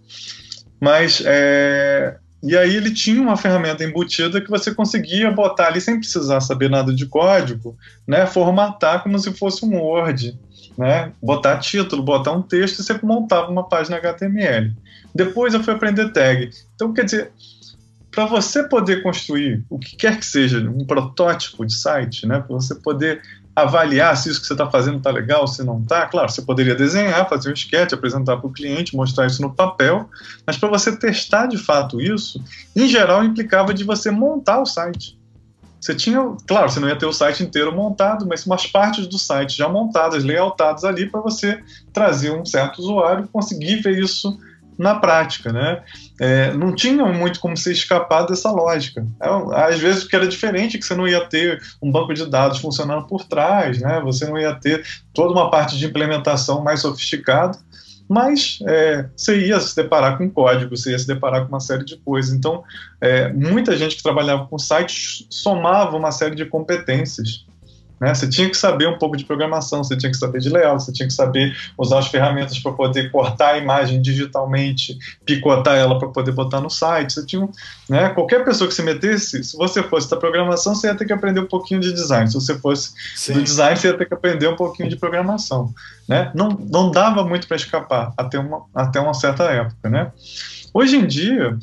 mas 0.80 1.22
é... 1.26 2.15
E 2.44 2.56
aí 2.56 2.76
ele 2.76 2.94
tinha 2.94 3.19
uma 3.19 3.36
ferramenta 3.36 3.84
embutida 3.84 4.40
que 4.40 4.49
você 4.49 4.74
conseguia 4.74 5.32
botar 5.32 5.68
ali 5.68 5.82
sem 5.82 5.99
precisar 5.99 6.40
saber 6.40 6.69
nada 6.69 6.94
de 6.94 7.07
código, 7.07 7.76
né? 8.07 8.28
Formatar 8.28 9.02
como 9.02 9.18
se 9.18 9.34
fosse 9.34 9.65
um 9.65 9.76
Word, 9.76 10.40
né? 10.78 11.11
Botar 11.22 11.57
título, 11.57 12.03
botar 12.03 12.34
um 12.34 12.44
texto 12.44 12.80
e 12.80 12.84
você 12.84 12.98
montava 13.02 13.49
uma 13.49 13.68
página 13.68 13.98
HTML. 13.98 14.72
Depois 15.15 15.56
eu 15.56 15.64
fui 15.64 15.74
aprender 15.74 16.14
tag. 16.14 16.52
Então, 16.76 16.94
quer 16.94 17.06
dizer, 17.06 17.32
para 18.18 18.26
você 18.26 18.64
poder 18.64 19.03
construir 19.03 19.64
o 19.69 19.77
que 19.77 19.95
quer 19.95 20.18
que 20.18 20.26
seja, 20.26 20.57
um 20.57 20.84
protótipo 20.84 21.64
de 21.64 21.76
site, 21.76 22.26
né, 22.26 22.39
para 22.39 22.56
você 22.56 22.73
poder 22.73 23.22
avaliar 23.56 24.18
se 24.18 24.27
isso 24.27 24.41
que 24.41 24.48
você 24.48 24.53
está 24.56 24.68
fazendo 24.68 24.98
está 24.98 25.11
legal, 25.11 25.48
se 25.48 25.64
não 25.64 25.80
está. 25.80 26.07
Claro, 26.07 26.27
você 26.27 26.41
poderia 26.41 26.73
desenhar, 26.73 27.30
fazer 27.30 27.52
um 27.52 27.53
sketch, 27.53 27.94
apresentar 27.94 28.38
para 28.38 28.48
o 28.48 28.52
cliente, 28.52 28.95
mostrar 28.95 29.27
isso 29.27 29.39
no 29.39 29.53
papel, 29.53 30.10
mas 30.48 30.57
para 30.57 30.68
você 30.68 30.98
testar 30.98 31.45
de 31.45 31.60
fato 31.60 32.02
isso, 32.02 32.44
em 32.76 32.88
geral 32.88 33.23
implicava 33.23 33.72
de 33.72 33.84
você 33.84 34.10
montar 34.10 34.64
o 34.64 34.65
site. 34.65 35.15
Você 35.80 35.94
tinha, 35.94 36.19
claro, 36.48 36.72
você 36.72 36.80
não 36.80 36.89
ia 36.89 36.95
ter 36.95 37.06
o 37.06 37.14
site 37.14 37.44
inteiro 37.44 37.72
montado, 37.72 38.26
mas 38.26 38.48
umas 38.48 38.65
partes 38.65 39.06
do 39.06 39.19
site 39.19 39.56
já 39.56 39.69
montadas, 39.69 40.23
layoutadas 40.23 40.84
ali 40.84 41.07
para 41.07 41.22
você 41.22 41.64
trazer 41.94 42.31
um 42.31 42.44
certo 42.44 42.80
usuário 42.80 43.30
conseguir 43.31 43.76
ver 43.76 43.99
isso 43.99 44.39
na 44.78 44.95
prática, 44.95 45.52
né? 45.52 45.84
É, 46.20 46.54
não 46.54 46.74
tinha 46.74 47.06
muito 47.06 47.40
como 47.40 47.58
se 47.58 47.72
escapar 47.72 48.24
dessa 48.26 48.52
lógica. 48.52 49.06
É, 49.22 49.64
às 49.64 49.80
vezes 49.80 50.04
que 50.04 50.16
era 50.16 50.28
diferente 50.28 50.78
que 50.78 50.86
você 50.86 50.95
não 50.95 51.08
ia 51.08 51.26
ter 51.26 51.62
um 51.82 51.91
banco 51.91 52.14
de 52.14 52.26
dados 52.30 52.60
funcionando 52.60 53.08
por 53.08 53.26
trás, 53.26 53.82
né? 53.82 53.99
Você 54.02 54.26
não 54.26 54.38
ia 54.38 54.54
ter 54.54 54.86
toda 55.14 55.34
uma 55.34 55.49
parte 55.49 55.78
de 55.78 55.86
implementação 55.86 56.64
mais 56.64 56.82
sofisticada, 56.82 57.58
mas 58.08 58.60
é, 58.66 59.10
você 59.16 59.48
ia 59.48 59.60
se 59.60 59.76
deparar 59.76 60.18
com 60.18 60.30
código, 60.30 60.76
você 60.76 60.91
ia 60.91 60.99
se 60.99 61.08
deparar 61.08 61.41
com 61.41 61.49
uma 61.49 61.60
série 61.60 61.84
de 61.84 61.98
coisas. 61.98 62.34
Então, 62.34 62.64
é, 63.02 63.32
muita 63.34 63.76
gente 63.76 63.98
que 63.98 64.04
trabalhava 64.04 64.48
com 64.48 64.58
sites 64.58 65.26
somava 65.30 65.98
uma 65.98 66.12
série 66.12 66.36
de 66.36 66.45
competências. 66.45 67.47
Né? 67.99 68.14
Você 68.14 68.30
tinha 68.30 68.49
que 68.49 68.56
saber 68.56 68.88
um 68.88 68.98
pouco 68.98 69.18
de 69.18 69.26
programação, 69.26 69.84
você 69.84 69.98
tinha 69.98 70.11
que 70.11 70.18
saber 70.18 70.40
de 70.40 70.49
layout, 70.49 70.84
você 70.84 70.91
tinha 70.91 71.07
que 71.07 71.14
saber 71.14 71.56
usar 71.78 71.99
as 71.99 72.07
ferramentas 72.07 72.60
para 72.60 72.72
poder 72.72 73.11
cortar 73.11 73.56
a 73.56 73.57
imagem 73.57 74.02
digitalmente, 74.02 74.98
picotar 75.26 75.76
ela 75.76 75.98
para 75.98 76.10
poder 76.10 76.32
botar 76.32 76.61
no 76.61 76.69
site. 76.69 77.14
Você 77.14 77.26
tinha, 77.26 77.48
né? 77.90 78.10
Qualquer 78.10 78.44
pessoa 78.45 78.68
que 78.68 78.74
se 78.74 78.84
metesse, 78.84 79.44
se 79.44 79.57
você 79.57 79.82
fosse 79.82 80.10
da 80.10 80.18
programação, 80.18 80.76
você 80.76 80.88
ia 80.88 80.95
ter 80.95 81.06
que 81.06 81.14
aprender 81.14 81.40
um 81.40 81.48
pouquinho 81.48 81.80
de 81.80 81.91
design. 81.91 82.28
Se 82.28 82.36
você 82.36 82.57
fosse 82.57 82.94
Sim. 83.15 83.34
do 83.34 83.41
design, 83.41 83.76
você 83.76 83.88
ia 83.88 83.98
ter 83.98 84.06
que 84.06 84.14
aprender 84.14 84.48
um 84.48 84.56
pouquinho 84.56 84.90
de 84.90 84.95
programação. 84.95 85.74
Né? 86.07 86.32
Não, 86.36 86.49
não 86.49 86.91
dava 86.91 87.24
muito 87.24 87.48
para 87.48 87.57
escapar 87.57 88.14
até 88.15 88.40
uma, 88.40 88.64
até 88.74 88.99
uma 88.99 89.14
certa 89.14 89.44
época. 89.45 89.90
Né? 89.90 90.11
Hoje 90.74 90.98
em 90.98 91.07
dia, 91.07 91.57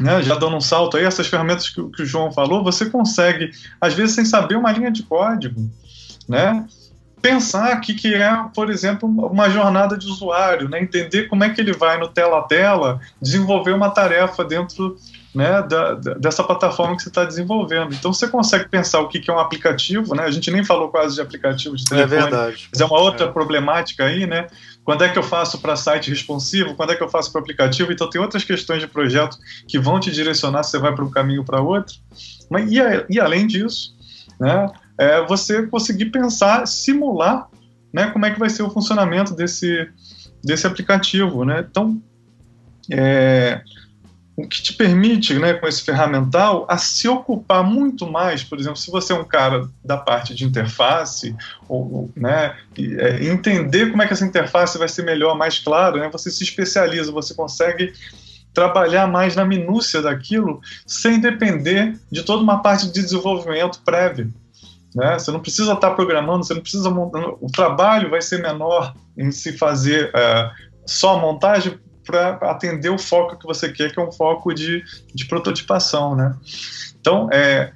né, 0.00 0.22
já 0.22 0.34
dando 0.34 0.56
um 0.56 0.60
salto 0.60 0.96
aí, 0.96 1.04
essas 1.04 1.26
ferramentas 1.26 1.68
que, 1.68 1.82
que, 1.90 2.02
o 2.02 2.06
João 2.06 2.30
falou, 2.30 2.62
você 2.62 2.86
consegue, 2.86 3.50
às 3.80 3.94
vezes, 3.94 4.14
sem 4.14 4.24
saber 4.24 4.56
uma 4.56 4.72
linha 4.72 4.90
de 4.90 5.02
código, 5.02 5.70
né, 6.28 6.66
pensar 7.20 7.80
que, 7.80 7.94
que 7.94 8.14
é, 8.14 8.44
por 8.54 8.70
exemplo, 8.70 9.08
uma 9.08 9.48
jornada 9.50 9.96
de 9.96 10.06
usuário, 10.06 10.68
né, 10.68 10.80
entender 10.80 11.28
como 11.28 11.44
é 11.44 11.50
que 11.50 11.60
ele 11.60 11.72
vai 11.72 11.98
no 11.98 12.08
tela 12.08 12.38
a 12.38 12.42
tela 12.42 13.00
desenvolver 13.20 13.72
uma 13.72 13.90
tarefa 13.90 14.44
dentro 14.44 14.96
né, 15.34 15.60
da, 15.62 15.94
dessa 15.94 16.42
plataforma 16.42 16.96
que 16.96 17.02
você 17.02 17.08
está 17.08 17.24
desenvolvendo. 17.24 17.92
Então 17.94 18.12
você 18.12 18.26
consegue 18.26 18.68
pensar 18.70 19.00
o 19.00 19.08
que, 19.08 19.20
que 19.20 19.30
é 19.30 19.34
um 19.34 19.38
aplicativo, 19.38 20.14
né? 20.14 20.22
A 20.22 20.30
gente 20.30 20.50
nem 20.50 20.64
falou 20.64 20.88
quase 20.88 21.16
de 21.16 21.20
aplicativo 21.20 21.76
de 21.76 21.82
é 21.82 21.88
telefone. 21.88 22.20
É 22.20 22.22
verdade. 22.22 22.68
Mas 22.72 22.80
é 22.80 22.84
uma 22.86 22.98
outra 22.98 23.26
é. 23.26 23.30
problemática 23.30 24.04
aí, 24.04 24.26
né? 24.26 24.46
Quando 24.86 25.02
é 25.02 25.08
que 25.08 25.18
eu 25.18 25.22
faço 25.22 25.58
para 25.58 25.74
site 25.74 26.10
responsivo? 26.10 26.76
Quando 26.76 26.92
é 26.92 26.94
que 26.94 27.02
eu 27.02 27.08
faço 27.08 27.32
para 27.32 27.40
aplicativo? 27.40 27.90
Então 27.90 28.08
tem 28.08 28.20
outras 28.20 28.44
questões 28.44 28.80
de 28.80 28.86
projeto 28.86 29.36
que 29.66 29.80
vão 29.80 29.98
te 29.98 30.12
direcionar 30.12 30.62
se 30.62 30.70
você 30.70 30.78
vai 30.78 30.94
para 30.94 31.04
um 31.04 31.10
caminho 31.10 31.44
para 31.44 31.60
outro. 31.60 31.96
Mas 32.48 32.70
e, 32.70 32.76
e, 33.10 33.18
além 33.18 33.48
disso, 33.48 33.96
né? 34.38 34.70
É 34.96 35.26
você 35.26 35.66
conseguir 35.66 36.06
pensar, 36.06 36.66
simular, 36.68 37.48
né? 37.92 38.10
Como 38.12 38.24
é 38.26 38.30
que 38.30 38.38
vai 38.38 38.48
ser 38.48 38.62
o 38.62 38.70
funcionamento 38.70 39.34
desse 39.34 39.90
desse 40.42 40.68
aplicativo, 40.68 41.44
né? 41.44 41.66
Então 41.68 42.00
é, 42.92 43.62
o 44.36 44.46
que 44.46 44.60
te 44.60 44.74
permite, 44.74 45.38
né, 45.38 45.54
com 45.54 45.66
esse 45.66 45.82
ferramental, 45.82 46.66
a 46.68 46.76
se 46.76 47.08
ocupar 47.08 47.64
muito 47.64 48.06
mais, 48.06 48.44
por 48.44 48.58
exemplo, 48.58 48.76
se 48.76 48.90
você 48.90 49.14
é 49.14 49.16
um 49.16 49.24
cara 49.24 49.66
da 49.82 49.96
parte 49.96 50.34
de 50.34 50.44
interface, 50.44 51.34
ou, 51.66 52.10
né, 52.14 52.54
é, 52.78 53.24
entender 53.24 53.90
como 53.90 54.02
é 54.02 54.06
que 54.06 54.12
essa 54.12 54.26
interface 54.26 54.76
vai 54.76 54.88
ser 54.88 55.04
melhor, 55.04 55.36
mais 55.36 55.58
claro, 55.58 55.98
né, 55.98 56.10
você 56.12 56.30
se 56.30 56.44
especializa, 56.44 57.10
você 57.10 57.32
consegue 57.34 57.94
trabalhar 58.52 59.06
mais 59.06 59.34
na 59.34 59.44
minúcia 59.44 60.02
daquilo, 60.02 60.60
sem 60.86 61.18
depender 61.18 61.98
de 62.10 62.22
toda 62.22 62.42
uma 62.42 62.62
parte 62.62 62.86
de 62.86 62.92
desenvolvimento 62.92 63.80
prévio. 63.84 64.32
Né? 64.94 65.18
Você 65.18 65.30
não 65.30 65.40
precisa 65.40 65.74
estar 65.74 65.90
programando, 65.90 66.44
você 66.44 66.54
não 66.54 66.62
precisa 66.62 66.88
o 66.88 67.50
trabalho 67.52 68.08
vai 68.08 68.22
ser 68.22 68.40
menor 68.40 68.94
em 69.16 69.30
se 69.30 69.52
fazer 69.52 70.08
uh, 70.08 70.50
só 70.86 71.16
a 71.16 71.20
montagem 71.20 71.78
para 72.06 72.38
atender 72.50 72.90
o 72.90 72.98
foco 72.98 73.36
que 73.36 73.46
você 73.46 73.70
quer, 73.70 73.92
que 73.92 73.98
é 73.98 74.02
um 74.02 74.12
foco 74.12 74.54
de, 74.54 74.82
de 75.12 75.26
prototipação, 75.26 76.14
né? 76.14 76.34
Então, 77.00 77.28
é, 77.32 77.72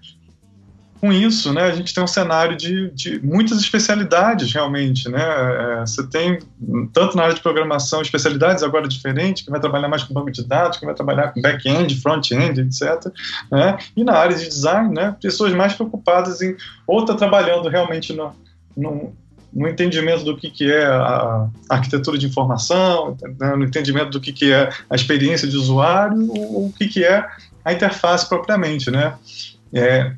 com 1.01 1.11
isso, 1.11 1.52
né, 1.52 1.62
a 1.62 1.73
gente 1.73 1.94
tem 1.94 2.05
um 2.05 2.07
cenário 2.07 2.55
de, 2.55 2.90
de 2.90 3.19
muitas 3.24 3.59
especialidades, 3.59 4.52
realmente, 4.52 5.09
né? 5.09 5.23
É, 5.23 5.81
você 5.81 6.07
tem, 6.07 6.39
tanto 6.93 7.16
na 7.16 7.23
área 7.23 7.35
de 7.35 7.40
programação, 7.40 8.02
especialidades 8.02 8.62
agora 8.62 8.86
diferentes, 8.86 9.43
que 9.43 9.51
vai 9.51 9.59
trabalhar 9.59 9.89
mais 9.89 10.05
com 10.05 10.12
banco 10.12 10.31
de 10.31 10.47
dados, 10.47 10.77
que 10.77 10.85
vai 10.85 10.94
trabalhar 10.94 11.32
com 11.32 11.40
back-end, 11.40 11.98
front-end, 12.02 12.61
etc. 12.61 13.11
Né? 13.51 13.78
E 13.97 14.05
na 14.05 14.12
área 14.12 14.36
de 14.36 14.47
design, 14.47 14.94
né, 14.94 15.16
pessoas 15.20 15.55
mais 15.55 15.73
preocupadas 15.73 16.43
em 16.43 16.55
ou 16.86 17.02
tá 17.05 17.15
trabalhando 17.15 17.70
realmente 17.70 18.12
no, 18.12 18.35
no, 18.77 19.15
no 19.52 19.68
entendimento 19.68 20.24
do 20.24 20.36
que, 20.36 20.51
que 20.51 20.70
é 20.70 20.86
a 20.86 21.48
arquitetura 21.68 22.16
de 22.16 22.27
informação, 22.27 23.16
né, 23.39 23.56
no 23.56 23.64
entendimento 23.64 24.10
do 24.10 24.20
que, 24.20 24.32
que 24.32 24.52
é 24.52 24.70
a 24.89 24.94
experiência 24.94 25.48
de 25.48 25.56
usuário, 25.56 26.31
ou 26.31 26.66
o 26.66 26.72
que, 26.72 26.86
que 26.86 27.05
é 27.05 27.27
a 27.64 27.72
interface 27.72 28.28
propriamente, 28.28 28.90
né? 28.90 29.14
É, 29.72 30.12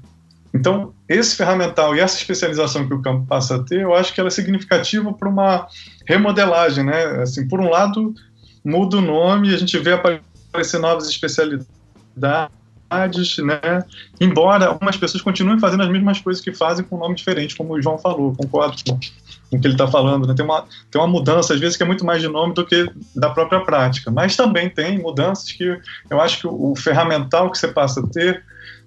então, 0.55 0.93
esse 1.09 1.35
ferramental 1.35 1.97
e 1.97 2.01
essa 2.01 2.17
especialização 2.17 2.87
que 2.87 2.95
o 2.95 3.01
campo 3.01 3.27
passa 3.27 3.57
a 3.57 3.63
ter, 3.63 3.81
eu 3.81 3.95
acho 3.95 4.13
que 4.13 4.21
ela 4.21 4.29
é 4.29 4.31
significativa 4.31 5.13
para 5.13 5.29
uma 5.29 5.67
remodelagem, 6.07 6.85
né? 6.85 7.23
Assim, 7.23 7.49
por 7.49 7.61
um 7.61 7.71
lado, 7.71 8.15
muda 8.65 8.99
o 8.99 9.01
nome 9.01 9.53
a 9.53 9.57
gente 9.57 9.79
vê 9.79 9.93
aparecer 9.93 10.79
novas 10.79 11.09
especialidades, 11.09 11.67
né? 13.43 13.85
Embora 14.21 14.67
algumas 14.67 14.97
pessoas 14.97 15.23
continuem 15.23 15.59
fazendo 15.59 15.83
as 15.83 15.89
mesmas 15.89 16.21
coisas 16.21 16.43
que 16.43 16.53
fazem 16.53 16.85
com 16.85 16.97
um 16.97 16.99
nome 16.99 17.15
diferente, 17.15 17.57
como 17.57 17.75
o 17.75 17.83
João 17.83 17.99
falou, 17.99 18.35
concordo 18.35 18.77
com, 18.85 18.99
com 19.51 19.57
o 19.57 19.61
que 19.61 19.67
ele 19.67 19.75
está 19.75 19.87
falando. 19.87 20.27
Né? 20.27 20.35
Tem, 20.35 20.45
uma, 20.45 20.65
tem 20.91 21.01
uma 21.01 21.07
mudança, 21.07 21.55
às 21.55 21.61
vezes, 21.61 21.77
que 21.77 21.83
é 21.83 21.87
muito 21.87 22.05
mais 22.05 22.21
de 22.21 22.29
nome 22.29 22.55
do 22.55 22.65
que 22.67 22.91
da 23.15 23.31
própria 23.31 23.61
prática. 23.61 24.11
Mas 24.11 24.37
também 24.37 24.69
tem 24.69 24.99
mudanças 24.99 25.51
que 25.53 25.79
eu 26.11 26.21
acho 26.21 26.41
que 26.41 26.47
o, 26.47 26.73
o 26.73 26.77
ferramental 26.77 27.51
que 27.51 27.59
você 27.59 27.69
passa 27.69 28.01
a 28.01 28.07
ter 28.07 28.45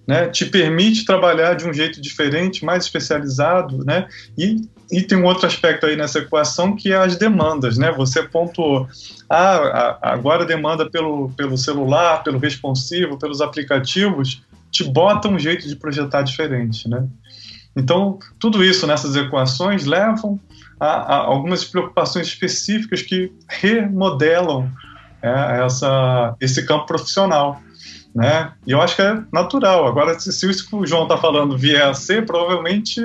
né, 0.07 0.27
te 0.27 0.45
permite 0.45 1.05
trabalhar 1.05 1.55
de 1.55 1.67
um 1.67 1.73
jeito 1.73 1.99
diferente, 1.99 2.63
mais 2.63 2.83
especializado, 2.83 3.83
né, 3.83 4.07
e, 4.37 4.61
e 4.91 5.01
tem 5.01 5.17
um 5.17 5.25
outro 5.25 5.47
aspecto 5.47 5.85
aí 5.85 5.95
nessa 5.95 6.19
equação 6.19 6.75
que 6.75 6.91
é 6.91 6.97
as 6.97 7.15
demandas, 7.17 7.77
né, 7.77 7.91
você 7.91 8.23
pontuou, 8.23 8.87
ah, 9.29 9.97
agora 10.01 10.43
a 10.43 10.47
demanda 10.47 10.89
pelo, 10.89 11.29
pelo 11.29 11.57
celular, 11.57 12.23
pelo 12.23 12.37
responsivo, 12.37 13.17
pelos 13.17 13.41
aplicativos, 13.41 14.43
te 14.71 14.83
bota 14.83 15.27
um 15.27 15.39
jeito 15.39 15.67
de 15.67 15.75
projetar 15.75 16.21
diferente, 16.21 16.87
né. 16.87 17.07
Então, 17.75 18.19
tudo 18.39 18.63
isso 18.63 18.87
nessas 18.87 19.15
equações 19.15 19.85
levam 19.85 20.39
a, 20.79 20.87
a 20.87 21.17
algumas 21.17 21.65
preocupações 21.65 22.27
específicas 22.27 23.01
que 23.01 23.31
remodelam 23.49 24.71
é, 25.21 25.65
essa, 25.65 26.35
esse 26.39 26.65
campo 26.65 26.85
profissional 26.85 27.61
né? 28.15 28.53
E 28.65 28.71
eu 28.71 28.81
acho 28.81 28.95
que 28.95 29.01
é 29.01 29.21
natural. 29.31 29.85
Agora, 29.85 30.17
se, 30.17 30.31
se 30.31 30.49
isso 30.49 30.69
que 30.69 30.75
o 30.75 30.87
João 30.87 31.03
está 31.03 31.17
falando 31.17 31.57
vier 31.57 31.85
a 31.85 31.93
ser, 31.93 32.25
provavelmente 32.25 33.01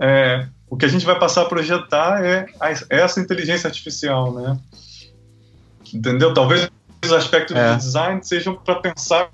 é, 0.00 0.48
o 0.68 0.76
que 0.76 0.84
a 0.84 0.88
gente 0.88 1.06
vai 1.06 1.16
passar 1.18 1.42
a 1.42 1.44
projetar 1.44 2.24
é 2.24 2.46
a, 2.58 2.70
essa 2.90 3.20
inteligência 3.20 3.68
artificial, 3.68 4.34
né? 4.34 4.58
Entendeu? 5.94 6.34
Talvez 6.34 6.68
os 7.04 7.12
aspectos 7.12 7.56
é. 7.56 7.72
de 7.72 7.76
design 7.78 8.20
sejam 8.24 8.56
para 8.56 8.74
pensar 8.76 9.30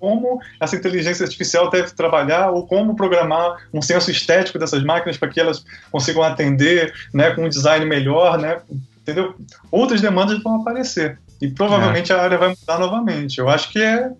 como 0.00 0.40
essa 0.60 0.76
inteligência 0.76 1.24
artificial 1.24 1.70
deve 1.70 1.90
trabalhar 1.92 2.50
ou 2.50 2.66
como 2.66 2.96
programar 2.96 3.68
um 3.72 3.80
senso 3.80 4.10
estético 4.10 4.58
dessas 4.58 4.82
máquinas 4.82 5.16
para 5.16 5.28
que 5.28 5.40
elas 5.40 5.64
consigam 5.90 6.22
atender, 6.22 6.92
né, 7.12 7.30
com 7.30 7.44
um 7.44 7.48
design 7.48 7.84
melhor, 7.86 8.38
né? 8.38 8.60
Entendeu? 9.00 9.34
Outras 9.70 10.00
demandas 10.00 10.42
vão 10.42 10.60
aparecer. 10.60 11.18
E 11.40 11.48
provavelmente 11.48 12.12
é. 12.12 12.14
a 12.14 12.22
área 12.22 12.38
vai 12.38 12.48
mudar 12.48 12.78
novamente. 12.78 13.38
Eu 13.38 13.48
acho 13.48 13.70
que 13.70 13.80
é, 13.80 14.10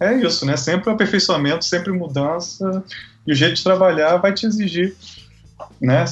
é 0.00 0.14
isso, 0.14 0.44
né? 0.44 0.56
Sempre 0.56 0.90
aperfeiçoamento, 0.90 1.64
sempre 1.64 1.92
mudança. 1.92 2.82
E 3.26 3.32
o 3.32 3.34
jeito 3.34 3.54
de 3.54 3.64
trabalhar 3.64 4.16
vai 4.16 4.32
te 4.32 4.46
exigir, 4.46 4.94
né? 5.80 6.04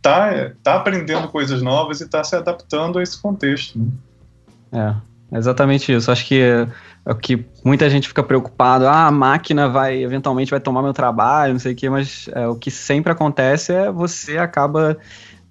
Tá, 0.00 0.50
tá 0.62 0.74
aprendendo 0.74 1.28
coisas 1.28 1.62
novas 1.62 2.00
e 2.00 2.08
tá 2.08 2.24
se 2.24 2.34
adaptando 2.34 2.98
a 2.98 3.02
esse 3.02 3.20
contexto. 3.20 3.78
Né? 3.78 4.98
É, 5.30 5.38
exatamente 5.38 5.92
isso. 5.92 6.10
Acho 6.10 6.26
que 6.26 6.40
é 6.40 6.66
o 7.04 7.14
que 7.14 7.44
muita 7.64 7.90
gente 7.90 8.06
fica 8.06 8.22
preocupado, 8.22 8.86
ah, 8.86 9.06
a 9.06 9.10
máquina 9.10 9.68
vai 9.68 10.02
eventualmente 10.02 10.50
vai 10.50 10.60
tomar 10.60 10.82
meu 10.82 10.92
trabalho, 10.92 11.52
não 11.52 11.60
sei 11.60 11.72
o 11.72 11.76
quê, 11.76 11.90
mas 11.90 12.28
é, 12.32 12.46
o 12.46 12.54
que 12.54 12.70
sempre 12.70 13.10
acontece 13.10 13.72
é 13.72 13.90
você 13.90 14.38
acaba 14.38 14.96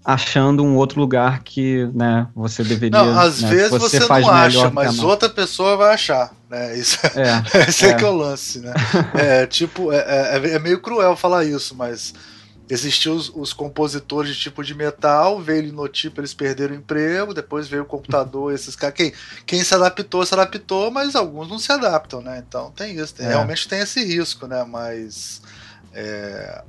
achando 0.03 0.64
um 0.64 0.76
outro 0.76 0.99
lugar 0.99 1.44
que 1.44 1.86
né, 1.94 2.28
você 2.36 2.64
deveria. 2.64 3.03
Não, 3.03 3.19
às 3.19 3.41
né, 3.41 3.49
vezes 3.49 3.69
você, 3.69 3.99
você 3.99 4.07
não 4.07 4.30
acha, 4.30 4.69
mas 4.72 4.99
outra 4.99 5.30
pessoa 5.30 5.78
vai 5.78 5.94
achar. 5.94 6.34
Né? 6.49 6.78
Isso, 6.78 6.98
é, 7.15 7.65
esse 7.69 7.86
é, 7.86 7.90
é 7.90 7.94
que 7.94 8.03
é 8.03 8.07
o 8.07 8.15
lance. 8.15 8.60
Né? 8.60 8.73
é 9.14 9.45
tipo, 9.48 9.91
é, 9.91 9.98
é, 10.38 10.56
é, 10.56 10.60
meio 10.60 10.82
cruel 10.82 11.15
falar 11.15 11.45
isso, 11.45 11.76
mas 11.76 12.14
existiam 12.69 13.15
os, 13.15 13.30
os, 13.30 13.53
compositores 13.53 14.34
de 14.34 14.41
tipo 14.41 14.64
de 14.64 14.73
metal, 14.73 15.40
veio 15.40 15.64
linotipo, 15.64 16.19
eles 16.19 16.34
perderam 16.34 16.73
o 16.73 16.78
emprego, 16.78 17.34
depois 17.34 17.68
veio 17.68 17.84
o 17.84 17.88
computador, 17.88 18.52
esses 18.56 18.76
caras. 18.76 18.95
Quem, 18.95 19.14
quem 19.45 19.64
se 19.64 19.76
adaptou, 19.76 20.26
se 20.26 20.34
adaptou, 20.34 20.90
mas 20.90 21.15
alguns 21.15 21.48
não 21.48 21.60
se 21.60 21.72
adaptam, 21.72 22.22
né? 22.22 22.44
Então 22.48 22.72
tem 22.72 22.95
isso, 22.95 23.14
tem, 23.14 23.28
é. 23.28 23.30
realmente 23.30 23.68
tem 23.68 23.80
esse 23.80 24.03
risco, 24.03 24.48
né? 24.48 24.64
Mas 24.64 25.41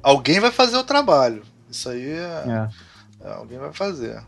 alguém 0.02 0.38
vai 0.38 0.50
fazer 0.50 0.76
o 0.76 0.84
trabalho. 0.84 1.42
Isso 1.70 1.88
aí 1.88 2.10
é 2.10 2.44
é, 2.46 2.91
alguém 3.30 3.58
vai 3.58 3.72
fazer. 3.72 4.22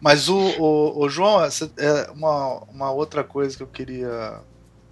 Mas 0.00 0.28
o, 0.28 0.36
o, 0.36 1.04
o 1.04 1.08
João, 1.08 1.42
é 1.44 2.10
uma, 2.12 2.58
uma 2.64 2.90
outra 2.90 3.24
coisa 3.24 3.56
que 3.56 3.62
eu 3.62 3.66
queria 3.66 4.40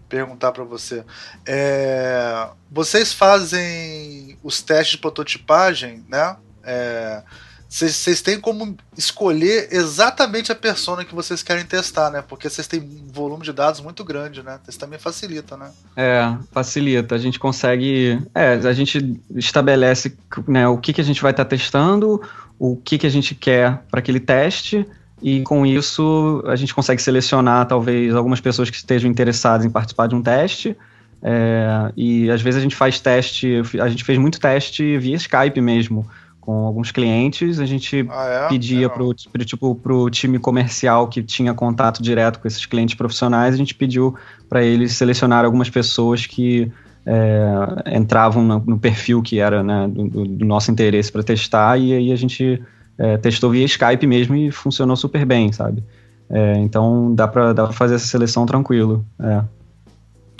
perguntar 0.09 0.52
para 0.52 0.64
você. 0.64 1.05
É, 1.47 2.48
vocês 2.70 3.12
fazem 3.12 4.39
os 4.43 4.60
testes 4.60 4.93
de 4.93 4.98
prototipagem, 4.98 6.05
né? 6.09 6.36
É, 6.64 7.22
vocês 7.70 8.20
têm 8.20 8.40
como 8.40 8.77
escolher 8.98 9.68
exatamente 9.70 10.51
a 10.51 10.56
persona 10.56 11.05
que 11.05 11.14
vocês 11.14 11.40
querem 11.40 11.64
testar, 11.64 12.10
né? 12.10 12.20
Porque 12.20 12.51
vocês 12.51 12.66
têm 12.66 12.81
um 12.81 13.06
volume 13.12 13.44
de 13.44 13.52
dados 13.52 13.81
muito 13.81 14.02
grande, 14.02 14.43
né? 14.43 14.59
Isso 14.68 14.77
também 14.77 14.98
facilita, 14.98 15.56
né? 15.56 15.70
É, 15.97 16.36
facilita. 16.51 17.14
A 17.14 17.18
gente 17.18 17.39
consegue. 17.39 18.20
É, 18.35 18.55
a 18.55 18.72
gente 18.72 19.22
estabelece 19.36 20.18
né, 20.48 20.66
o 20.66 20.78
que, 20.78 20.93
que 20.93 21.01
a 21.01 21.05
gente 21.05 21.22
vai 21.22 21.31
estar 21.31 21.44
tá 21.44 21.51
testando, 21.51 22.20
o 22.61 22.77
que, 22.77 22.99
que 22.99 23.07
a 23.07 23.11
gente 23.11 23.35
quer 23.35 23.82
para 23.91 24.01
aquele 24.01 24.20
teste, 24.20 24.87
e 25.23 25.41
com 25.41 25.65
isso 25.65 26.45
a 26.47 26.55
gente 26.57 26.74
consegue 26.74 27.01
selecionar 27.01 27.66
talvez 27.66 28.15
algumas 28.15 28.39
pessoas 28.39 28.69
que 28.69 28.77
estejam 28.77 29.11
interessadas 29.11 29.65
em 29.65 29.70
participar 29.70 30.07
de 30.07 30.15
um 30.15 30.20
teste. 30.20 30.77
É, 31.23 31.91
e 31.97 32.31
às 32.31 32.43
vezes 32.43 32.59
a 32.59 32.62
gente 32.62 32.77
faz 32.77 33.01
teste, 33.01 33.62
a 33.81 33.89
gente 33.89 34.05
fez 34.05 34.19
muito 34.19 34.39
teste 34.39 34.99
via 34.99 35.16
Skype 35.16 35.59
mesmo 35.61 36.07
com 36.39 36.66
alguns 36.66 36.91
clientes, 36.91 37.61
a 37.61 37.66
gente 37.66 38.07
ah, 38.11 38.45
é? 38.47 38.49
pedia 38.49 38.89
para 38.89 39.03
o 39.05 39.15
tipo, 39.15 39.74
pro 39.74 40.11
time 40.11 40.39
comercial 40.39 41.09
que 41.09 41.23
tinha 41.23 41.55
contato 41.55 42.03
direto 42.03 42.41
com 42.41 42.49
esses 42.49 42.65
clientes 42.66 42.95
profissionais, 42.95 43.55
a 43.55 43.59
gente 43.59 43.74
pediu 43.74 44.15
para 44.49 44.62
eles 44.62 44.93
selecionar 44.93 45.45
algumas 45.45 45.69
pessoas 45.70 46.27
que 46.27 46.70
é, 47.06 47.97
entravam 47.97 48.43
no, 48.43 48.59
no, 48.60 48.78
perfil 48.78 49.22
que 49.22 49.39
era 49.40 49.62
né, 49.62 49.89
do, 49.89 50.09
do, 50.09 50.44
nosso 50.44 50.70
interesse 50.70 51.10
para 51.10 51.22
testar, 51.22 51.78
e 51.78 51.93
aí 51.93 52.12
a 52.12 52.16
gente 52.16 52.62
é, 52.98 53.16
testou 53.16 53.51
via 53.51 53.64
Skype 53.64 54.06
mesmo 54.06 54.36
e 54.36 54.51
funcionou 54.51 54.97
super 54.97 55.24
bem, 55.24 55.52
sabe? 55.52 55.82
É, 56.28 56.55
então 56.59 57.14
dá 57.14 57.27
para 57.27 57.72
fazer 57.72 57.97
essa 57.97 58.06
seleção 58.06 58.47
tranquilo. 58.47 59.05
É. 59.18 59.43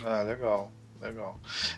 Ah, 0.05 0.23
legal. 0.23 0.71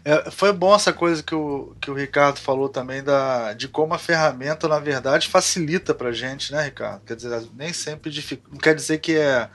É, 0.05 0.31
foi 0.31 0.53
bom 0.53 0.75
essa 0.75 0.93
coisa 0.93 1.23
que 1.23 1.35
o, 1.35 1.75
que 1.81 1.91
o 1.91 1.95
Ricardo 1.95 2.39
falou 2.39 2.69
também 2.69 3.03
da, 3.03 3.53
de 3.53 3.69
como 3.69 3.95
a 3.95 3.99
ferramenta, 3.99 4.69
na 4.69 4.79
verdade, 4.79 5.29
facilita 5.29 5.95
pra 5.95 6.13
gente, 6.13 6.53
né, 6.53 6.65
Ricardo? 6.65 7.03
Quer 7.05 7.17
dizer, 7.17 7.43
nem 7.57 7.73
sempre 7.73 8.11
dificulta. 8.11 8.51
Não 8.53 8.59
quer 8.59 8.75
dizer 8.75 8.99
que 8.99 9.17
é. 9.17 9.49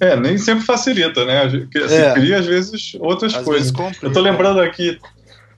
É, 0.00 0.16
nem 0.16 0.36
sempre 0.36 0.64
facilita, 0.64 1.24
né? 1.24 1.48
Você 1.48 1.94
é. 1.94 2.12
cria, 2.12 2.38
às 2.38 2.46
vezes, 2.46 2.96
outras 2.98 3.34
às 3.34 3.44
coisas. 3.44 3.70
Vezes 3.70 4.02
eu 4.02 4.12
tô 4.12 4.20
lembrando 4.20 4.60
aqui, 4.60 4.98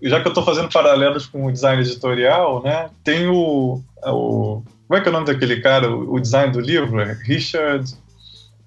já 0.03 0.21
que 0.21 0.29
eu 0.29 0.35
tô 0.35 0.43
fazendo 0.43 0.69
paralelos 0.69 1.27
com 1.27 1.47
o 1.47 1.53
design 1.53 1.83
editorial, 1.83 2.63
né? 2.63 2.91
Tem 3.03 3.27
o. 3.27 3.81
o 4.05 4.63
como 4.87 4.99
é 4.99 5.01
que 5.01 5.09
é 5.09 5.11
o 5.11 5.13
nome 5.15 5.27
daquele 5.27 5.61
cara? 5.61 5.91
O, 5.91 6.15
o 6.15 6.21
design 6.21 6.53
do 6.53 6.61
livro? 6.61 7.01
É 7.01 7.15
Richard. 7.25 7.91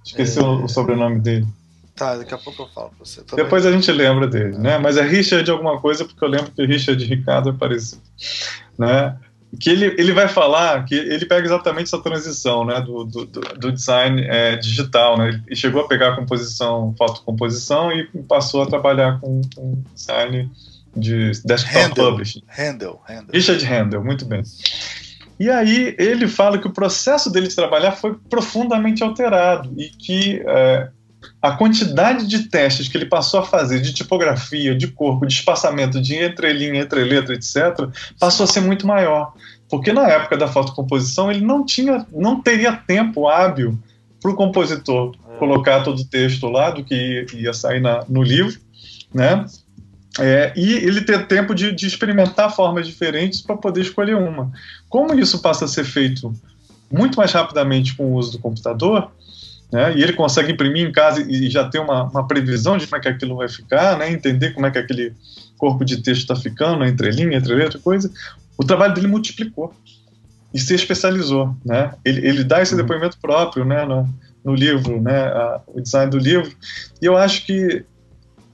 Esqueci 0.04 0.40
é... 0.40 0.42
o, 0.42 0.64
o 0.64 0.68
sobrenome 0.68 1.20
dele. 1.20 1.46
Tá, 1.98 2.16
daqui 2.16 2.34
a 2.34 2.38
pouco 2.38 2.64
eu 2.64 2.68
falo 2.68 2.90
pra 2.90 3.00
você. 3.00 3.24
Depois 3.36 3.66
a 3.66 3.72
gente 3.72 3.92
lembra 3.92 4.28
dele, 4.28 4.58
né? 4.58 4.78
Mas 4.78 4.98
é 4.98 5.02
Richard 5.02 5.50
alguma 5.50 5.80
coisa, 5.82 6.06
porque 6.06 6.24
eu 6.24 6.30
lembro 6.30 6.52
que 6.52 6.64
Richard 6.64 7.04
e 7.04 7.08
Ricardo 7.08 7.50
é 7.50 7.54
parecido, 7.54 8.02
né? 8.78 9.18
Que 9.60 9.70
ele, 9.70 9.86
ele 9.98 10.12
vai 10.12 10.28
falar 10.28 10.86
que 10.86 10.96
ele 10.96 11.26
pega 11.26 11.46
exatamente 11.46 11.86
essa 11.86 12.02
transição, 12.02 12.66
né? 12.66 12.82
Do, 12.82 13.04
do, 13.04 13.26
do 13.26 13.72
design 13.72 14.22
é, 14.22 14.56
digital, 14.56 15.18
né? 15.18 15.42
Ele 15.46 15.56
chegou 15.56 15.82
a 15.82 15.88
pegar 15.88 16.10
a 16.10 16.16
composição, 16.16 16.94
fotocomposição 16.98 17.92
e 17.92 18.06
passou 18.28 18.62
a 18.62 18.66
trabalhar 18.66 19.20
com, 19.20 19.42
com 19.56 19.82
design 19.94 20.52
de 20.96 21.32
desktop 21.46 21.78
Handel, 21.78 22.12
publishing. 22.12 22.44
Handel, 22.48 23.02
Handel. 23.08 23.34
Richard 23.34 23.66
Handel, 23.66 24.04
muito 24.04 24.26
bem. 24.26 24.44
E 25.40 25.50
aí 25.50 25.96
ele 26.00 26.28
fala 26.28 26.58
que 26.58 26.68
o 26.68 26.74
processo 26.74 27.32
dele 27.32 27.48
de 27.48 27.56
trabalhar 27.56 27.92
foi 27.92 28.16
profundamente 28.30 29.04
alterado 29.04 29.72
e 29.78 29.90
que 29.90 30.42
é, 30.48 30.90
a 31.42 31.52
quantidade 31.52 32.28
de 32.28 32.50
testes 32.50 32.88
que 32.88 32.98
ele 32.98 33.06
passou 33.06 33.40
a 33.40 33.46
fazer 33.46 33.80
de 33.80 33.94
tipografia, 33.94 34.76
de 34.76 34.88
corpo, 34.88 35.26
de 35.26 35.34
espaçamento, 35.34 36.02
de 36.02 36.16
entrelinha, 36.16 36.82
entreletra, 36.82 37.36
etc., 37.36 37.90
passou 38.20 38.44
a 38.44 38.48
ser 38.48 38.62
muito 38.62 38.88
maior. 38.88 39.34
Porque 39.70 39.94
na 39.94 40.08
época 40.08 40.38
da 40.38 40.48
fotocomposição 40.48 41.30
ele 41.30 41.46
não 41.46 41.66
tinha, 41.66 42.06
não 42.12 42.42
teria 42.42 42.74
tempo 42.74 43.28
hábil 43.28 43.78
para 44.22 44.32
o 44.32 44.36
compositor 44.36 45.16
é. 45.30 45.38
colocar 45.38 45.84
todo 45.84 46.00
o 46.00 46.06
texto 46.06 46.48
lá 46.48 46.72
do 46.72 46.84
que 46.84 47.26
ia 47.34 47.54
sair 47.54 47.82
na, 47.82 48.04
no 48.10 48.24
livro, 48.24 48.60
né? 49.14 49.46
É, 50.20 50.52
e 50.56 50.74
ele 50.74 51.02
ter 51.02 51.28
tempo 51.28 51.54
de, 51.54 51.72
de 51.72 51.86
experimentar 51.86 52.56
formas 52.56 52.88
diferentes 52.88 53.42
para 53.42 53.56
poder 53.56 53.82
escolher 53.82 54.16
uma. 54.16 54.52
Como 54.90 55.14
isso 55.14 55.40
passa 55.40 55.66
a 55.66 55.68
ser 55.68 55.84
feito 55.84 56.34
muito 56.92 57.18
mais 57.18 57.32
rapidamente 57.32 57.96
com 57.96 58.06
o 58.06 58.16
uso 58.16 58.32
do 58.32 58.40
computador, 58.40 59.12
né? 59.72 59.96
E 59.98 60.02
ele 60.02 60.14
consegue 60.14 60.52
imprimir 60.52 60.88
em 60.88 60.92
casa 60.92 61.22
e 61.22 61.50
já 61.50 61.68
ter 61.68 61.80
uma, 61.80 62.04
uma, 62.06 62.28
previsão 62.28 62.78
de 62.78 62.86
como 62.86 62.98
é 62.98 63.00
que 63.02 63.08
aquilo 63.10 63.36
vai 63.36 63.50
ficar, 63.50 63.98
né? 63.98 64.12
entender 64.12 64.54
como 64.54 64.66
é 64.66 64.72
que 64.72 64.78
aquele 64.78 65.14
corpo 65.58 65.84
de 65.84 66.02
texto 66.02 66.22
está 66.22 66.36
ficando, 66.36 66.86
entre 66.86 67.12
linha, 67.12 67.38
entre 67.38 67.54
letra, 67.54 67.80
coisa. 67.80 68.10
O 68.58 68.64
trabalho 68.64 68.94
dele 68.94 69.08
multiplicou 69.08 69.74
e 70.54 70.60
se 70.60 70.74
especializou. 70.74 71.56
Né? 71.66 71.92
Ele, 72.06 72.26
ele 72.26 72.44
dá 72.44 72.62
esse 72.62 72.74
uhum. 72.74 72.82
depoimento 72.82 73.18
próprio 73.20 73.66
né? 73.66 73.84
no, 73.86 74.08
no 74.44 74.56
livro, 74.56 75.02
né? 75.02 75.26
A, 75.26 75.62
o 75.68 75.82
design 75.82 76.10
do 76.10 76.18
livro. 76.18 76.50
E 77.02 77.06
eu 77.06 77.18
acho 77.18 77.46
que 77.46 77.84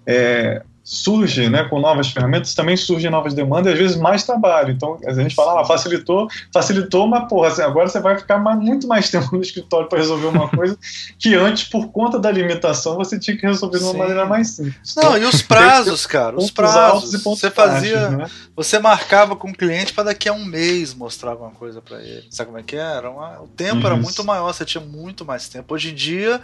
é, 0.08 0.64
surge, 0.84 1.50
né, 1.50 1.64
com 1.64 1.80
novas 1.80 2.10
ferramentas, 2.10 2.54
também 2.54 2.76
surgem 2.76 3.10
novas 3.10 3.34
demandas 3.34 3.72
e 3.72 3.74
às 3.74 3.80
vezes 3.80 3.98
mais 3.98 4.24
trabalho. 4.24 4.72
Então, 4.72 5.00
a 5.06 5.14
gente 5.14 5.34
fala, 5.34 5.62
ah, 5.62 5.66
facilitou, 5.66 6.28
facilitou, 6.52 7.08
mas 7.08 7.28
porra, 7.30 7.48
assim, 7.48 7.62
agora 7.62 7.88
você 7.88 8.02
vai 8.02 8.18
ficar 8.18 8.38
mais, 8.38 8.60
muito 8.60 8.86
mais 8.86 9.10
tempo 9.12 9.36
no 9.36 9.42
escritório 9.42 9.88
para 9.88 10.00
resolver 10.00 10.28
uma 10.28 10.50
coisa 10.50 10.78
que 11.18 11.34
antes, 11.36 11.64
por 11.70 11.88
conta 11.88 12.20
da 12.20 12.30
limitação, 12.30 12.98
você 12.98 13.18
tinha 13.18 13.38
que 13.38 13.46
resolver 13.46 13.78
de 13.78 13.84
uma 13.86 13.94
Sim. 13.94 13.98
maneira 13.98 14.26
mais 14.26 14.50
simples. 14.50 14.94
Não, 14.96 15.18
e 15.18 15.24
os 15.24 15.42
prazos, 15.42 16.06
cara, 16.06 16.36
os 16.36 16.52
prazos. 16.52 17.24
Você 17.24 17.50
fazia, 17.50 18.10
baixos, 18.10 18.18
né? 18.18 18.26
você 18.54 18.78
marcava 18.78 19.36
com 19.38 19.50
o 19.50 19.54
cliente 19.54 19.94
para 19.94 20.06
daqui 20.06 20.28
a 20.28 20.34
um 20.34 20.44
mês 20.44 20.94
mostrar 20.94 21.32
alguma 21.32 21.52
coisa 21.52 21.82
para 21.82 22.02
ele. 22.02 22.26
Sabe 22.30 22.48
como 22.48 22.60
é 22.60 22.64
que 22.64 22.76
era? 22.76 23.10
Uma, 23.10 23.42
o 23.42 23.48
tempo 23.48 23.78
Isso. 23.78 23.88
era 23.88 23.96
muito 23.96 24.24
maior, 24.24 24.54
você 24.54 24.66
tinha 24.66 24.84
muito 24.84 25.24
mais 25.24 25.48
tempo. 25.48 25.74
Hoje 25.74 25.92
em 25.92 25.96
dia 25.96 26.42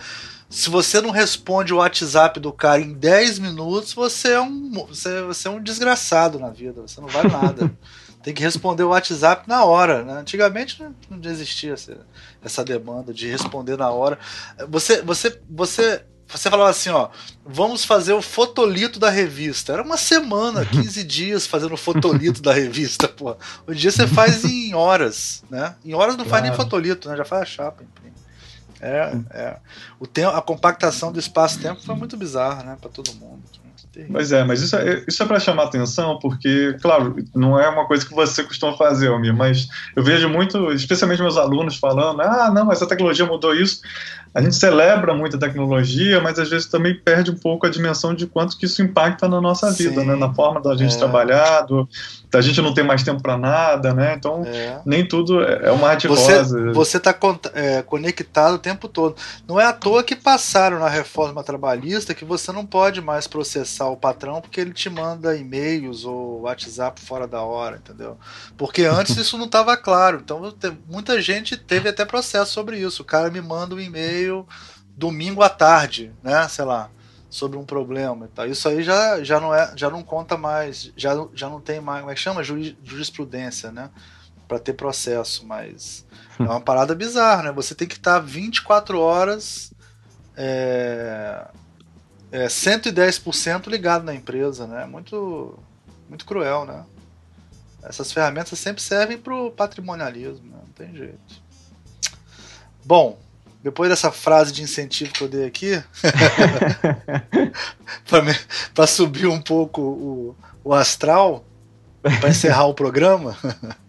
se 0.49 0.69
você 0.69 0.99
não 0.99 1.11
responde 1.11 1.71
o 1.71 1.77
WhatsApp 1.77 2.39
do 2.39 2.51
cara 2.51 2.81
em 2.81 2.93
10 2.93 3.37
minutos, 3.39 3.93
você 3.93 4.33
é 4.33 4.41
um, 4.41 4.71
você, 4.87 5.21
você 5.21 5.47
é 5.47 5.51
um 5.51 5.61
desgraçado 5.61 6.39
na 6.39 6.49
vida, 6.49 6.81
você 6.81 6.99
não 6.99 7.07
vale 7.07 7.29
nada. 7.29 7.71
Tem 8.23 8.33
que 8.33 8.43
responder 8.43 8.83
o 8.83 8.89
WhatsApp 8.89 9.47
na 9.47 9.63
hora. 9.63 10.03
Né? 10.03 10.13
Antigamente 10.13 10.83
não, 11.09 11.31
existia 11.31 11.73
essa, 11.73 11.97
essa 12.43 12.65
demanda 12.65 13.13
de 13.13 13.27
responder 13.27 13.77
na 13.77 13.89
hora. 13.91 14.17
Você, 14.67 15.01
você, 15.01 15.39
você 15.49 16.03
você 16.31 16.47
falava 16.47 16.69
assim, 16.69 16.91
ó, 16.91 17.09
vamos 17.43 17.83
fazer 17.83 18.13
o 18.13 18.21
fotolito 18.21 18.99
da 18.99 19.09
revista. 19.09 19.73
Era 19.73 19.81
uma 19.81 19.97
semana, 19.97 20.63
15 20.67 21.03
dias 21.03 21.47
fazendo 21.47 21.73
o 21.73 21.77
fotolito 21.77 22.39
da 22.39 22.53
revista, 22.53 23.07
pô. 23.07 23.35
Hoje 23.65 23.79
dia 23.79 23.91
você 23.91 24.05
faz 24.05 24.45
em 24.45 24.75
horas, 24.75 25.43
né? 25.49 25.75
Em 25.83 25.95
horas 25.95 26.15
não 26.15 26.25
claro. 26.25 26.29
faz 26.29 26.43
nem 26.43 26.53
fotolito, 26.53 27.09
né? 27.09 27.17
Já 27.17 27.25
faz 27.25 27.41
a 27.41 27.45
chapa, 27.45 27.83
imprime. 27.83 28.18
É, 28.81 29.17
é. 29.31 29.57
O 29.99 30.07
tempo, 30.07 30.35
a 30.35 30.41
compactação 30.41 31.11
do 31.11 31.19
espaço-tempo 31.19 31.81
foi 31.81 31.95
muito 31.95 32.15
bizarra, 32.15 32.63
né, 32.63 32.77
para 32.79 32.89
todo 32.89 33.13
mundo. 33.13 33.43
Pois 34.11 34.31
é, 34.31 34.43
mas 34.43 34.61
isso 34.61 34.75
é, 34.75 35.03
isso 35.07 35.21
é 35.21 35.25
para 35.25 35.39
chamar 35.39 35.63
atenção, 35.63 36.19
porque, 36.19 36.77
claro, 36.81 37.15
não 37.35 37.59
é 37.59 37.67
uma 37.67 37.85
coisa 37.85 38.05
que 38.05 38.13
você 38.13 38.43
costuma 38.43 38.77
fazer, 38.77 39.07
Almir, 39.07 39.35
mas 39.35 39.67
eu 39.95 40.03
vejo 40.03 40.29
muito, 40.29 40.71
especialmente 40.71 41.21
meus 41.21 41.37
alunos 41.37 41.75
falando: 41.75 42.21
ah, 42.21 42.51
não, 42.53 42.65
mas 42.65 42.81
a 42.81 42.85
tecnologia 42.85 43.25
mudou 43.25 43.53
isso 43.53 43.81
a 44.33 44.41
gente 44.41 44.55
celebra 44.55 45.13
muito 45.13 45.37
a 45.37 45.39
tecnologia, 45.39 46.21
mas 46.21 46.37
às 46.37 46.49
vezes 46.49 46.67
também 46.67 46.93
perde 46.93 47.31
um 47.31 47.35
pouco 47.35 47.65
a 47.65 47.69
dimensão 47.69 48.13
de 48.13 48.27
quanto 48.27 48.57
que 48.57 48.65
isso 48.65 48.81
impacta 48.81 49.27
na 49.27 49.41
nossa 49.41 49.71
vida, 49.71 50.03
né? 50.03 50.15
na 50.15 50.31
forma 50.33 50.61
da 50.61 50.75
gente 50.75 50.95
é. 50.95 50.97
trabalhar, 50.97 51.61
do, 51.61 51.89
da 52.29 52.39
gente 52.39 52.61
não 52.61 52.73
ter 52.73 52.83
mais 52.83 53.01
tempo 53.01 53.21
para 53.21 53.37
nada, 53.37 53.93
né? 53.93 54.13
Então, 54.15 54.43
é. 54.45 54.79
nem 54.85 55.07
tudo 55.07 55.41
é 55.43 55.71
uma 55.71 55.89
arte. 55.89 56.07
Você 56.07 56.97
está 56.97 57.15
é, 57.53 57.81
conectado 57.81 58.55
o 58.55 58.59
tempo 58.69 58.87
todo. 58.87 59.15
Não 59.47 59.59
é 59.59 59.65
à 59.65 59.73
toa 59.73 60.03
que 60.03 60.15
passaram 60.15 60.79
na 60.79 60.87
reforma 60.87 61.43
trabalhista 61.43 62.13
que 62.13 62.23
você 62.23 62.51
não 62.51 62.65
pode 62.65 63.01
mais 63.01 63.27
processar 63.27 63.87
o 63.89 63.97
patrão 63.97 64.41
porque 64.41 64.61
ele 64.61 64.73
te 64.73 64.89
manda 64.89 65.35
e-mails 65.35 66.05
ou 66.05 66.41
WhatsApp 66.41 67.01
fora 67.01 67.27
da 67.27 67.41
hora, 67.41 67.77
entendeu? 67.77 68.17
Porque 68.57 68.83
antes 68.83 69.15
isso 69.17 69.37
não 69.37 69.45
estava 69.45 69.75
claro. 69.75 70.21
Então, 70.23 70.53
muita 70.87 71.21
gente 71.21 71.57
teve 71.57 71.89
até 71.89 72.05
processo 72.05 72.51
sobre 72.51 72.77
isso. 72.77 73.01
O 73.01 73.05
cara 73.05 73.31
me 73.31 73.41
manda 73.41 73.75
um 73.75 73.79
e-mail 73.79 74.47
domingo 74.95 75.41
à 75.41 75.49
tarde, 75.49 76.11
né? 76.21 76.47
Sei 76.47 76.65
lá, 76.65 76.89
sobre 77.29 77.57
um 77.57 77.65
problema 77.65 78.25
e 78.25 78.29
tal. 78.29 78.47
Isso 78.47 78.67
aí 78.67 78.83
já, 78.83 79.23
já, 79.23 79.39
não, 79.39 79.53
é, 79.53 79.71
já 79.75 79.89
não 79.89 80.03
conta 80.03 80.37
mais, 80.37 80.91
já, 80.95 81.11
já 81.33 81.49
não 81.49 81.59
tem 81.59 81.79
mais, 81.79 82.01
como 82.01 82.11
é 82.11 82.15
que 82.15 82.21
chama? 82.21 82.43
Jurisprudência, 82.43 83.71
né? 83.71 83.89
Para 84.49 84.59
ter 84.59 84.73
processo, 84.73 85.45
mas 85.45 86.05
é 86.39 86.43
uma 86.43 86.59
parada 86.59 86.93
bizarra, 86.93 87.43
né? 87.43 87.51
Você 87.51 87.73
tem 87.73 87.87
que 87.87 87.95
estar 87.95 88.19
24 88.19 88.99
horas 88.99 89.71
é, 90.35 91.47
é, 92.31 92.47
110% 92.47 93.67
ligado 93.67 94.03
na 94.03 94.15
empresa, 94.15 94.65
né? 94.65 94.85
Muito, 94.85 95.57
muito 96.09 96.25
cruel, 96.25 96.65
né? 96.65 96.83
Essas 97.83 98.11
ferramentas 98.11 98.57
sempre 98.59 98.81
servem 98.81 99.17
para 99.17 99.33
o 99.35 99.51
patrimonialismo, 99.51 100.49
né? 100.49 100.57
não 100.65 100.73
tem 100.73 100.95
jeito. 100.95 101.41
Bom, 102.83 103.19
depois 103.63 103.89
dessa 103.89 104.11
frase 104.11 104.51
de 104.51 104.63
incentivo 104.63 105.11
que 105.11 105.23
eu 105.23 105.29
dei 105.29 105.45
aqui, 105.45 105.81
para 108.73 108.87
subir 108.87 109.27
um 109.27 109.41
pouco 109.41 109.81
o, 109.81 110.35
o 110.63 110.73
astral, 110.73 111.45
para 112.01 112.29
encerrar 112.29 112.65
o 112.65 112.73
programa, 112.73 113.37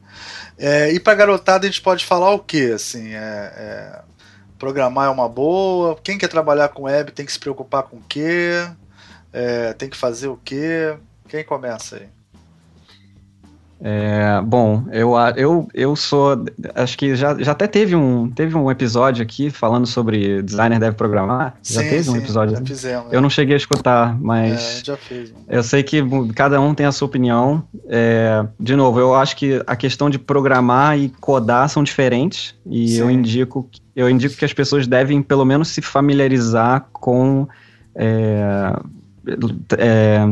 É, 0.63 0.93
e 0.93 1.01
para 1.01 1.15
garotada 1.15 1.67
a 1.67 1.71
gente 1.71 1.81
pode 1.81 2.05
falar 2.05 2.33
o 2.33 2.39
que? 2.39 2.73
Assim, 2.73 3.15
é, 3.15 3.19
é, 3.57 4.03
programar 4.59 5.07
é 5.07 5.11
uma 5.11 5.27
boa. 5.27 5.97
Quem 6.05 6.19
quer 6.19 6.29
trabalhar 6.29 6.69
com 6.69 6.83
web 6.83 7.13
tem 7.13 7.25
que 7.25 7.33
se 7.33 7.39
preocupar 7.39 7.85
com 7.85 7.97
o 7.97 8.03
quê? 8.07 8.69
É, 9.33 9.73
tem 9.73 9.89
que 9.89 9.97
fazer 9.97 10.29
o 10.29 10.37
quê? 10.37 10.99
Quem 11.29 11.43
começa 11.43 11.97
aí? 11.97 12.20
É, 13.83 14.41
bom, 14.43 14.85
eu, 14.93 15.15
eu, 15.37 15.69
eu 15.73 15.97
sou. 15.97 16.45
Acho 16.75 16.99
que 16.99 17.17
já, 17.17 17.37
já 17.39 17.53
até 17.53 17.67
teve 17.67 17.97
um, 17.97 18.31
teve 18.31 18.55
um 18.55 18.71
episódio 18.71 19.23
aqui 19.23 19.49
falando 19.49 19.87
sobre 19.87 20.43
designer 20.43 20.79
deve 20.79 20.97
programar. 20.97 21.55
Já 21.63 21.81
sim, 21.81 21.89
teve 21.89 22.05
sim, 22.05 22.11
um 22.11 22.17
episódio. 22.17 22.57
Já 22.57 22.63
fizemos, 22.63 23.13
eu 23.13 23.23
não 23.23 23.31
cheguei 23.31 23.55
a 23.55 23.57
escutar, 23.57 24.21
mas. 24.21 24.81
É, 24.83 24.85
já 24.85 24.97
fez. 24.99 25.33
Eu 25.49 25.63
sei 25.63 25.83
que 25.83 26.03
cada 26.35 26.61
um 26.61 26.75
tem 26.75 26.85
a 26.85 26.93
sua 26.93 27.07
opinião. 27.07 27.65
É, 27.89 28.45
de 28.59 28.77
novo, 28.77 29.01
eu 29.01 29.15
acho 29.15 29.35
que 29.35 29.63
a 29.67 29.75
questão 29.75 30.11
de 30.11 30.19
programar 30.19 30.99
e 30.99 31.09
codar 31.09 31.67
são 31.71 31.83
diferentes. 31.83 32.55
E 32.67 32.99
eu 32.99 33.11
indico, 33.11 33.67
eu 33.97 34.11
indico 34.11 34.37
que 34.37 34.45
as 34.45 34.53
pessoas 34.53 34.87
devem, 34.87 35.23
pelo 35.23 35.45
menos, 35.45 35.69
se 35.69 35.81
familiarizar 35.81 36.87
com. 36.93 37.49
É, 37.95 38.79
é, 39.79 40.27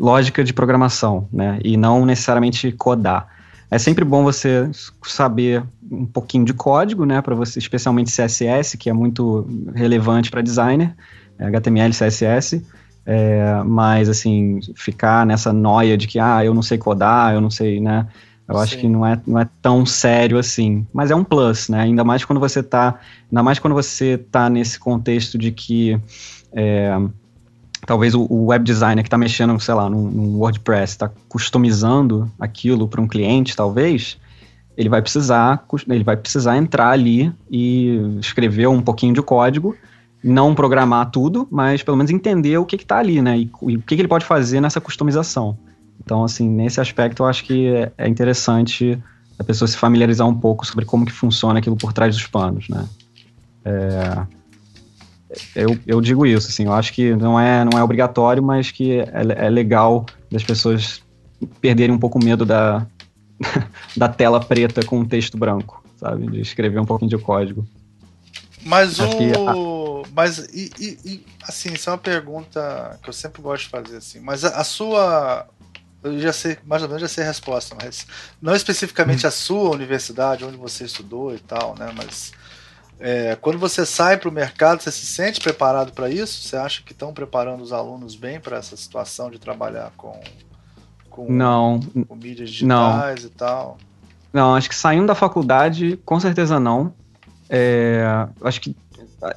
lógica 0.00 0.42
de 0.42 0.54
programação, 0.54 1.28
né? 1.30 1.60
E 1.62 1.76
não 1.76 2.06
necessariamente 2.06 2.72
codar. 2.72 3.28
É 3.70 3.78
sempre 3.78 4.04
bom 4.04 4.24
você 4.24 4.68
saber 5.02 5.62
um 5.92 6.06
pouquinho 6.06 6.44
de 6.44 6.54
código, 6.54 7.04
né? 7.04 7.20
Para 7.20 7.34
você, 7.34 7.58
especialmente 7.58 8.10
CSS, 8.10 8.78
que 8.78 8.88
é 8.88 8.92
muito 8.92 9.46
relevante 9.74 10.30
para 10.30 10.40
designer, 10.40 10.96
HTML, 11.38 11.92
CSS. 11.92 12.64
É, 13.04 13.62
mas 13.64 14.08
assim, 14.08 14.60
ficar 14.74 15.24
nessa 15.26 15.52
noia 15.52 15.96
de 15.96 16.06
que 16.06 16.18
ah, 16.18 16.44
eu 16.44 16.54
não 16.54 16.62
sei 16.62 16.78
codar, 16.78 17.34
eu 17.34 17.40
não 17.40 17.50
sei, 17.50 17.80
né? 17.80 18.06
Eu 18.48 18.56
Sim. 18.56 18.62
acho 18.62 18.78
que 18.78 18.88
não 18.88 19.06
é, 19.06 19.20
não 19.26 19.38
é 19.38 19.48
tão 19.62 19.86
sério 19.86 20.38
assim. 20.38 20.86
Mas 20.92 21.10
é 21.10 21.14
um 21.14 21.22
plus, 21.22 21.68
né? 21.68 21.82
Ainda 21.82 22.02
mais 22.02 22.24
quando 22.24 22.40
você 22.40 22.62
tá. 22.62 22.98
Ainda 23.30 23.42
mais 23.42 23.58
quando 23.58 23.74
você 23.74 24.18
tá 24.18 24.50
nesse 24.50 24.78
contexto 24.80 25.38
de 25.38 25.52
que. 25.52 26.00
É, 26.52 26.96
talvez 27.86 28.14
o, 28.14 28.26
o 28.28 28.46
web 28.46 28.64
designer 28.64 29.02
que 29.02 29.08
está 29.08 29.18
mexendo, 29.18 29.58
sei 29.60 29.74
lá, 29.74 29.88
num, 29.88 30.10
num 30.10 30.36
WordPress, 30.38 30.92
está 30.92 31.10
customizando 31.28 32.30
aquilo 32.38 32.88
para 32.88 33.00
um 33.00 33.08
cliente, 33.08 33.56
talvez, 33.56 34.18
ele 34.76 34.88
vai 34.88 35.02
precisar 35.02 35.64
ele 35.88 36.04
vai 36.04 36.16
precisar 36.16 36.56
entrar 36.56 36.90
ali 36.90 37.32
e 37.50 38.18
escrever 38.20 38.68
um 38.68 38.80
pouquinho 38.80 39.12
de 39.12 39.22
código, 39.22 39.76
não 40.22 40.54
programar 40.54 41.10
tudo, 41.10 41.46
mas 41.50 41.82
pelo 41.82 41.96
menos 41.96 42.10
entender 42.10 42.56
o 42.58 42.64
que 42.64 42.76
está 42.76 42.98
ali, 42.98 43.20
né? 43.22 43.38
E, 43.38 43.50
e, 43.62 43.76
o 43.76 43.82
que, 43.82 43.96
que, 43.96 44.00
ele 44.00 44.08
pode 44.08 44.24
fazer 44.24 44.60
nessa 44.60 44.80
customização. 44.80 45.56
Então, 46.02 46.24
assim, 46.24 46.48
nesse 46.48 46.80
aspecto, 46.80 47.22
eu 47.22 47.26
acho 47.26 47.44
que 47.44 47.68
é, 47.68 47.92
é 47.96 48.08
interessante 48.08 48.98
a 49.38 49.44
pessoa 49.44 49.66
se 49.66 49.76
familiarizar 49.76 50.26
um 50.26 50.34
pouco 50.34 50.66
sobre 50.66 50.84
como 50.84 51.06
que 51.06 51.12
funciona 51.12 51.58
aquilo 51.58 51.76
por 51.76 51.92
trás 51.92 52.14
dos 52.14 52.26
panos, 52.26 52.68
né? 52.68 52.86
É, 53.64 54.39
eu, 55.54 55.78
eu 55.86 56.00
digo 56.00 56.26
isso, 56.26 56.48
assim, 56.48 56.64
eu 56.64 56.72
acho 56.72 56.92
que 56.92 57.14
não 57.14 57.38
é, 57.38 57.64
não 57.64 57.78
é 57.78 57.82
obrigatório, 57.82 58.42
mas 58.42 58.70
que 58.70 59.00
é, 59.00 59.46
é 59.46 59.48
legal 59.48 60.04
das 60.30 60.42
pessoas 60.42 61.02
perderem 61.60 61.94
um 61.94 61.98
pouco 61.98 62.18
o 62.18 62.24
medo 62.24 62.44
da, 62.44 62.86
da 63.96 64.08
tela 64.08 64.40
preta 64.40 64.84
com 64.84 64.98
um 64.98 65.04
texto 65.04 65.38
branco, 65.38 65.82
sabe? 65.98 66.26
De 66.26 66.40
escrever 66.40 66.80
um 66.80 66.84
pouquinho 66.84 67.10
de 67.10 67.18
código. 67.18 67.66
Mas 68.64 69.00
acho 69.00 69.16
o. 69.16 70.02
A... 70.04 70.08
Mas, 70.12 70.38
e, 70.38 70.70
e, 70.78 70.98
e, 71.04 71.26
assim, 71.42 71.72
isso 71.72 71.88
é 71.88 71.92
uma 71.92 71.98
pergunta 71.98 72.98
que 73.02 73.08
eu 73.08 73.12
sempre 73.12 73.40
gosto 73.40 73.64
de 73.64 73.70
fazer, 73.70 73.96
assim. 73.96 74.20
Mas 74.20 74.44
a, 74.44 74.48
a 74.48 74.64
sua. 74.64 75.46
Eu 76.02 76.18
já 76.18 76.32
sei, 76.32 76.56
mais 76.64 76.82
ou 76.82 76.88
menos 76.88 77.02
já 77.02 77.08
sei 77.08 77.24
a 77.24 77.26
resposta, 77.26 77.76
mas 77.80 78.06
não 78.40 78.54
especificamente 78.54 79.26
hum. 79.26 79.28
a 79.28 79.30
sua 79.30 79.70
universidade, 79.70 80.44
onde 80.44 80.56
você 80.56 80.84
estudou 80.84 81.34
e 81.34 81.38
tal, 81.38 81.74
né? 81.78 81.92
Mas 81.94 82.32
é, 83.00 83.34
quando 83.40 83.58
você 83.58 83.86
sai 83.86 84.18
para 84.18 84.28
o 84.28 84.32
mercado, 84.32 84.82
você 84.82 84.92
se 84.92 85.06
sente 85.06 85.40
preparado 85.40 85.92
para 85.92 86.10
isso? 86.10 86.42
Você 86.42 86.54
acha 86.54 86.82
que 86.82 86.92
estão 86.92 87.14
preparando 87.14 87.62
os 87.62 87.72
alunos 87.72 88.14
bem 88.14 88.38
para 88.38 88.58
essa 88.58 88.76
situação 88.76 89.30
de 89.30 89.38
trabalhar 89.38 89.90
com, 89.96 90.20
com, 91.08 91.32
não, 91.32 91.80
com 92.06 92.14
mídias 92.14 92.50
digitais 92.50 93.22
não. 93.22 93.30
e 93.30 93.32
tal? 93.32 93.78
Não, 94.30 94.54
acho 94.54 94.68
que 94.68 94.74
saindo 94.74 95.06
da 95.06 95.14
faculdade, 95.14 95.98
com 96.04 96.20
certeza 96.20 96.60
não. 96.60 96.92
É, 97.48 98.04
acho 98.42 98.60
que 98.60 98.76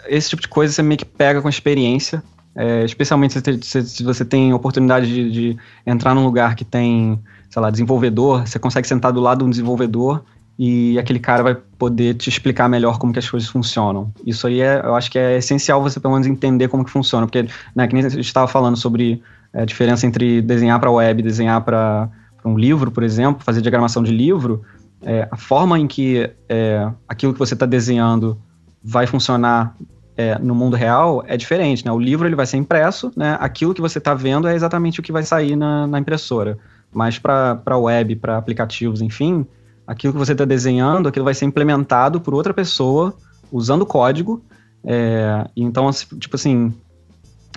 esse 0.08 0.30
tipo 0.30 0.42
de 0.42 0.50
coisa 0.50 0.74
você 0.74 0.84
meio 0.84 0.98
que 0.98 1.06
pega 1.06 1.42
com 1.42 1.48
experiência. 1.48 2.22
É, 2.56 2.84
especialmente 2.84 3.34
se, 3.64 3.82
se, 3.84 4.04
você 4.04 4.24
tem 4.24 4.54
oportunidade 4.54 5.08
de, 5.08 5.32
de 5.32 5.58
entrar 5.88 6.14
num 6.14 6.24
lugar 6.24 6.54
que 6.54 6.64
tem, 6.64 7.20
sei 7.50 7.62
lá, 7.62 7.72
desenvolvedor, 7.72 8.46
você 8.46 8.60
consegue 8.60 8.88
sentar 8.88 9.12
do 9.12 9.20
lado 9.20 9.40
de 9.40 9.46
um 9.46 9.50
desenvolvedor 9.50 10.24
e 10.58 10.98
aquele 11.00 11.20
cara 11.20 11.42
vai 11.42 11.56
poder 11.56 12.14
te 12.14 12.30
explicar 12.30 12.70
melhor 12.70 13.00
como 13.00 13.12
que 13.12 13.20
as 13.20 13.30
coisas 13.30 13.50
funcionam. 13.50 14.14
Isso 14.26 14.46
aí 14.48 14.62
é, 14.62 14.82
eu 14.84 14.96
acho 14.96 15.10
que 15.10 15.18
é 15.18 15.38
essencial 15.38 15.82
você 15.82 16.00
pelo 16.00 16.14
menos 16.14 16.28
entender 16.28 16.68
como 16.68 16.86
que 16.86 16.92
funciona, 16.92 17.26
porque, 17.26 17.48
né, 17.76 17.88
que 17.88 17.94
nem 17.94 18.06
a 18.06 18.10
gente 18.10 18.22
estava 18.22 18.48
falando 18.48 18.78
sobre 18.78 19.22
é, 19.52 19.64
a 19.64 19.66
diferença 19.66 20.06
entre 20.06 20.42
desenhar 20.42 20.80
para 20.80 20.92
web 20.92 21.22
desenhar 21.22 21.62
para 21.62 22.10
um 22.46 22.58
livro, 22.58 22.92
por 22.92 23.04
exemplo, 23.04 23.44
fazer 23.44 23.62
diagramação 23.62 24.04
de 24.04 24.12
livro, 24.12 24.64
é, 25.02 25.28
a 25.30 25.38
forma 25.38 25.80
em 25.80 25.88
que 25.88 26.30
é, 26.48 26.90
aquilo 27.08 27.34
que 27.34 27.40
você 27.40 27.54
está 27.54 27.66
desenhando 27.66 28.40
vai 28.84 29.08
funcionar 29.08 29.76
é, 30.16 30.38
no 30.40 30.54
mundo 30.54 30.76
real 30.76 31.24
é 31.28 31.36
diferente, 31.36 31.86
né? 31.86 31.92
O 31.92 32.00
livro 32.00 32.28
ele 32.28 32.36
vai 32.36 32.46
ser 32.46 32.58
impresso, 32.58 33.12
né? 33.16 33.38
Aquilo 33.40 33.74
que 33.74 33.82
você 33.82 33.98
está 33.98 34.14
vendo 34.14 34.48
é 34.48 34.56
exatamente 34.56 35.00
o 35.00 35.04
que 35.04 35.12
vai 35.12 35.24
sair 35.24 35.56
na, 35.56 35.88
na 35.88 36.00
impressora. 36.00 36.58
Mas 36.94 37.18
para 37.18 37.78
web, 37.78 38.16
para 38.18 38.38
aplicativos, 38.38 39.02
enfim, 39.02 39.46
aquilo 39.86 40.14
que 40.14 40.20
você 40.20 40.32
está 40.32 40.46
desenhando, 40.46 41.08
aquilo 41.08 41.26
vai 41.26 41.34
ser 41.34 41.46
implementado 41.46 42.22
por 42.22 42.34
outra 42.34 42.54
pessoa 42.54 43.16
usando 43.52 43.86
código. 43.86 44.44
É, 44.84 45.48
então, 45.56 45.90
tipo 46.20 46.36
assim, 46.36 46.74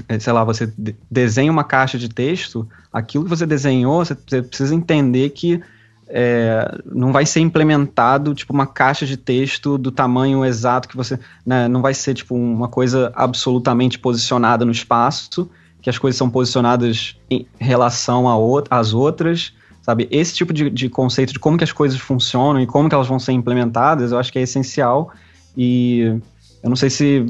é, 0.09 0.19
sei 0.19 0.33
lá, 0.33 0.45
você 0.45 0.73
desenha 1.11 1.51
uma 1.51 1.65
caixa 1.65 1.99
de 1.99 2.09
texto, 2.09 2.69
aquilo 2.93 3.25
que 3.25 3.31
você 3.31 3.47
desenhou, 3.47 4.05
você, 4.05 4.43
precisa 4.43 4.75
entender 4.75 5.31
que 5.31 5.61
é, 6.09 6.81
não 6.85 7.13
vai 7.13 7.27
ser 7.27 7.41
implementado 7.41 8.33
tipo 8.33 8.53
uma 8.53 8.67
caixa 8.67 9.05
de 9.05 9.17
texto 9.17 9.77
do 9.77 9.91
tamanho 9.91 10.45
exato 10.45 10.89
que 10.89 10.97
você, 10.97 11.19
né, 11.45 11.67
não 11.67 11.83
vai 11.83 11.95
ser 11.95 12.15
tipo 12.15 12.35
uma 12.35 12.69
coisa 12.69 13.11
absolutamente 13.15 13.99
posicionada 13.99 14.65
no 14.65 14.71
espaço, 14.71 15.51
que 15.83 15.91
as 15.91 15.99
coisas 15.99 16.17
são 16.17 16.31
posicionadas 16.31 17.17
em 17.29 17.47
relação 17.59 18.27
às 18.71 18.93
outras 18.93 19.53
sabe? 19.87 20.09
Esse 20.11 20.35
tipo 20.35 20.53
de, 20.53 20.69
de 20.69 20.89
conceito 20.89 21.33
de 21.33 21.39
como 21.39 21.57
que 21.57 21.63
as 21.63 21.71
coisas 21.71 21.97
funcionam 22.01 22.61
e 22.61 22.67
como 22.67 22.89
que 22.89 22.95
elas 22.95 23.07
vão 23.07 23.21
ser 23.21 23.31
implementadas, 23.31 24.11
eu 24.11 24.19
acho 24.19 24.33
que 24.33 24.39
é 24.41 24.43
essencial 24.43 25.13
e 25.57 26.19
eu 26.61 26.69
não 26.69 26.75
sei 26.75 26.91
se, 26.91 27.25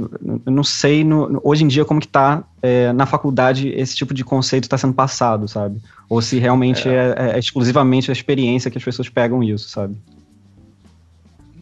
eu 0.47 0.51
não 0.51 0.65
sei 0.65 1.05
no, 1.05 1.39
hoje 1.45 1.65
em 1.65 1.69
dia 1.69 1.85
como 1.85 2.01
que 2.01 2.07
está 2.07 2.43
é, 2.63 2.95
na 2.95 3.05
faculdade 3.05 3.69
esse 3.69 3.95
tipo 3.95 4.15
de 4.15 4.25
conceito 4.25 4.65
está 4.65 4.79
sendo 4.79 4.95
passado, 4.95 5.47
sabe? 5.47 5.83
Ou 6.09 6.23
se 6.23 6.39
realmente 6.39 6.89
é. 6.89 7.15
É, 7.19 7.31
é, 7.33 7.39
exclusivamente 7.39 8.11
a 8.11 8.15
experiência 8.15 8.71
que 8.71 8.79
as 8.79 8.85
pessoas 8.85 9.11
pegam 9.11 9.45
isso, 9.45 9.69
sabe? 9.69 9.95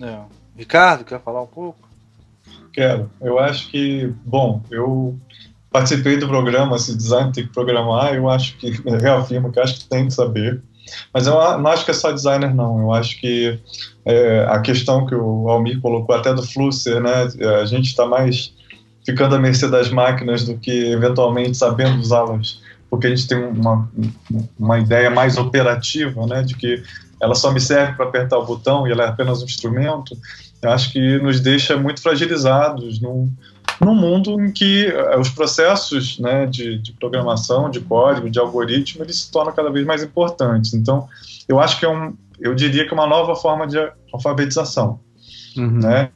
É. 0.01 0.19
Ricardo, 0.57 1.05
quer 1.05 1.21
falar 1.21 1.43
um 1.43 1.49
pouco? 1.49 1.89
Quero. 2.73 3.11
Eu 3.21 3.41
acho 3.41 3.69
que, 3.69 4.15
bom, 4.25 4.63
eu 4.71 5.19
participei 5.73 6.17
do 6.17 6.29
programa, 6.29 6.79
se 6.79 6.97
design 6.97 7.33
tem 7.33 7.45
que 7.45 7.53
programar, 7.53 8.15
eu 8.15 8.31
acho 8.31 8.57
que, 8.59 8.71
reafirmo 9.03 9.51
que 9.51 9.59
acho 9.59 9.81
que 9.81 9.89
tem 9.89 10.07
que 10.07 10.15
saber. 10.15 10.63
Mas 11.13 11.27
eu 11.27 11.35
não 11.35 11.67
acho 11.69 11.85
que 11.85 11.91
é 11.91 11.95
só 11.95 12.13
designer, 12.13 12.55
não. 12.55 12.81
Eu 12.81 12.93
acho 12.93 13.21
que 13.21 13.59
é, 14.05 14.47
a 14.49 14.61
questão 14.61 15.07
que 15.07 15.15
o 15.15 15.49
Almir 15.49 15.81
colocou 15.81 16.15
até 16.15 16.33
do 16.33 16.43
Flusser, 16.43 17.01
né? 17.01 17.29
A 17.61 17.65
gente 17.65 17.87
está 17.87 18.07
mais 18.07 18.55
ficando 19.05 19.37
à 19.37 19.39
mercê 19.39 19.69
das 19.69 19.91
máquinas 19.91 20.45
do 20.45 20.59
que 20.59 20.93
eventualmente 20.93 21.57
sabendo 21.57 22.01
usá-las, 22.01 22.61
porque 22.89 23.07
a 23.07 23.11
gente 23.11 23.29
tem 23.29 23.39
uma, 23.39 23.91
uma 24.59 24.79
ideia 24.79 25.11
mais 25.11 25.37
operativa, 25.37 26.27
né? 26.27 26.43
De 26.43 26.55
que 26.55 26.83
ela 27.21 27.35
só 27.35 27.51
me 27.51 27.61
serve 27.61 27.95
para 27.95 28.07
apertar 28.07 28.39
o 28.39 28.47
botão 28.47 28.87
e 28.87 28.93
ela 28.93 29.05
é 29.05 29.09
apenas 29.09 29.43
um 29.43 29.47
instrumento. 29.47 30.17
Eu 30.61 30.71
acho 30.71 30.93
que 30.93 31.19
nos 31.19 31.41
deixa 31.41 31.77
muito 31.77 32.01
fragilizados 32.03 33.01
num, 33.01 33.31
num 33.81 33.95
mundo 33.95 34.41
em 34.41 34.53
que 34.53 34.89
uh, 34.89 35.19
os 35.19 35.29
processos 35.29 36.19
né, 36.19 36.47
de, 36.47 36.79
de, 36.79 36.93
programação, 36.93 37.71
de 37.71 37.81
código, 37.81 38.31
de 38.31 38.39
algoritmo, 38.39 39.05
eles 39.05 39.23
se 39.23 39.31
tornam 39.31 39.53
cada 39.53 39.71
vez 39.71 39.87
mais 39.87 40.03
importantes. 40.03 40.75
Então, 40.75 41.09
eu 41.49 41.61
acho 41.61 41.79
que 41.79 41.85
é 41.85 41.89
um, 41.89 42.15
eu 42.39 42.55
diria 42.55 42.85
que 42.85 42.91
é 42.91 42.95
uma 42.95 43.07
nova 43.07 43.35
forma 43.37 43.67
de 43.67 43.77
alfabetização, 44.13 45.01
uhum. 45.57 45.81
né? 45.81 46.11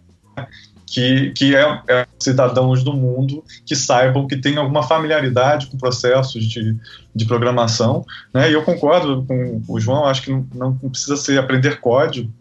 Que, 0.87 1.33
que 1.33 1.55
é, 1.55 1.83
é, 1.87 2.07
cidadãos 2.19 2.83
do 2.83 2.95
mundo 2.95 3.45
que 3.67 3.77
saibam 3.77 4.27
que 4.27 4.39
tem 4.39 4.57
alguma 4.57 4.83
familiaridade 4.83 5.67
com 5.67 5.77
processos 5.77 6.43
de, 6.45 6.75
de 7.15 7.25
programação, 7.27 8.07
né? 8.33 8.51
E 8.51 8.55
eu 8.55 8.63
concordo 8.63 9.25
com 9.27 9.63
o 9.69 9.79
João, 9.79 10.07
acho 10.07 10.23
que 10.23 10.31
não, 10.31 10.47
não 10.55 10.91
precisa 10.91 11.17
ser 11.17 11.39
aprender 11.39 11.81
código, 11.81 12.33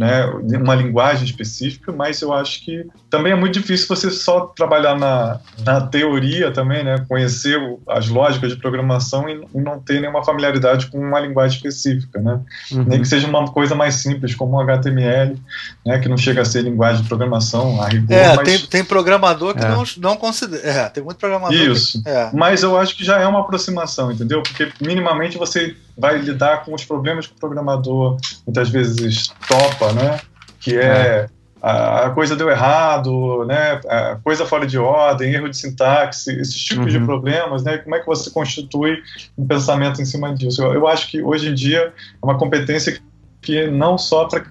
né, 0.00 0.24
uma 0.56 0.74
linguagem 0.74 1.26
específica, 1.26 1.92
mas 1.92 2.22
eu 2.22 2.32
acho 2.32 2.64
que 2.64 2.86
também 3.10 3.34
é 3.34 3.36
muito 3.36 3.60
difícil 3.60 3.86
você 3.86 4.10
só 4.10 4.46
trabalhar 4.46 4.98
na, 4.98 5.38
na 5.62 5.82
teoria 5.82 6.50
também, 6.50 6.82
né, 6.82 7.04
conhecer 7.06 7.60
as 7.86 8.08
lógicas 8.08 8.50
de 8.50 8.56
programação 8.56 9.28
e, 9.28 9.46
e 9.54 9.60
não 9.60 9.78
ter 9.78 10.00
nenhuma 10.00 10.24
familiaridade 10.24 10.86
com 10.86 10.98
uma 10.98 11.20
linguagem 11.20 11.58
específica, 11.58 12.18
né, 12.18 12.40
uhum. 12.72 12.84
nem 12.84 13.02
que 13.02 13.08
seja 13.08 13.28
uma 13.28 13.46
coisa 13.52 13.74
mais 13.74 13.96
simples 13.96 14.34
como 14.34 14.56
o 14.56 14.60
HTML, 14.62 15.36
né, 15.84 15.98
que 15.98 16.08
não 16.08 16.16
chega 16.16 16.40
a 16.40 16.46
ser 16.46 16.62
linguagem 16.62 17.02
de 17.02 17.08
programação 17.08 17.82
a 17.82 17.86
rigor, 17.86 18.16
É, 18.16 18.36
mas... 18.36 18.48
tem, 18.48 18.58
tem 18.58 18.84
programador 18.84 19.54
que 19.54 19.62
é. 19.62 19.68
não, 19.68 19.84
não 19.98 20.16
considera, 20.16 20.66
é, 20.66 20.88
tem 20.88 21.04
muito 21.04 21.18
programador 21.18 21.54
Isso, 21.54 22.02
que, 22.02 22.08
é. 22.08 22.30
mas 22.32 22.62
eu 22.62 22.78
acho 22.78 22.96
que 22.96 23.04
já 23.04 23.20
é 23.20 23.26
uma 23.26 23.40
aproximação, 23.40 24.10
entendeu? 24.10 24.42
Porque 24.42 24.72
minimamente 24.80 25.36
você 25.36 25.76
vai 26.00 26.18
lidar 26.18 26.64
com 26.64 26.74
os 26.74 26.84
problemas 26.84 27.26
que 27.26 27.34
o 27.34 27.38
programador 27.38 28.16
muitas 28.46 28.70
vezes 28.70 29.28
topa, 29.46 29.92
né? 29.92 30.18
Que 30.58 30.76
é, 30.76 30.82
é. 30.82 31.26
A, 31.62 32.06
a, 32.06 32.10
coisa 32.10 32.34
deu 32.34 32.48
errado, 32.48 33.44
né? 33.44 33.80
A 33.86 34.16
coisa 34.16 34.46
fora 34.46 34.66
de 34.66 34.78
ordem, 34.78 35.32
erro 35.34 35.48
de 35.48 35.56
sintaxe, 35.56 36.32
esses 36.40 36.56
tipos 36.56 36.92
uhum. 36.92 37.00
de 37.00 37.04
problemas, 37.04 37.62
né? 37.62 37.78
Como 37.78 37.94
é 37.94 38.00
que 38.00 38.06
você 38.06 38.30
constitui 38.30 39.02
um 39.36 39.46
pensamento 39.46 40.00
em 40.00 40.06
cima 40.06 40.34
disso? 40.34 40.62
Eu, 40.62 40.72
eu 40.72 40.88
acho 40.88 41.10
que 41.10 41.22
hoje 41.22 41.50
em 41.50 41.54
dia 41.54 41.92
é 41.92 42.24
uma 42.24 42.38
competência 42.38 42.98
que 43.42 43.66
não 43.66 43.98
só 43.98 44.24
para 44.24 44.44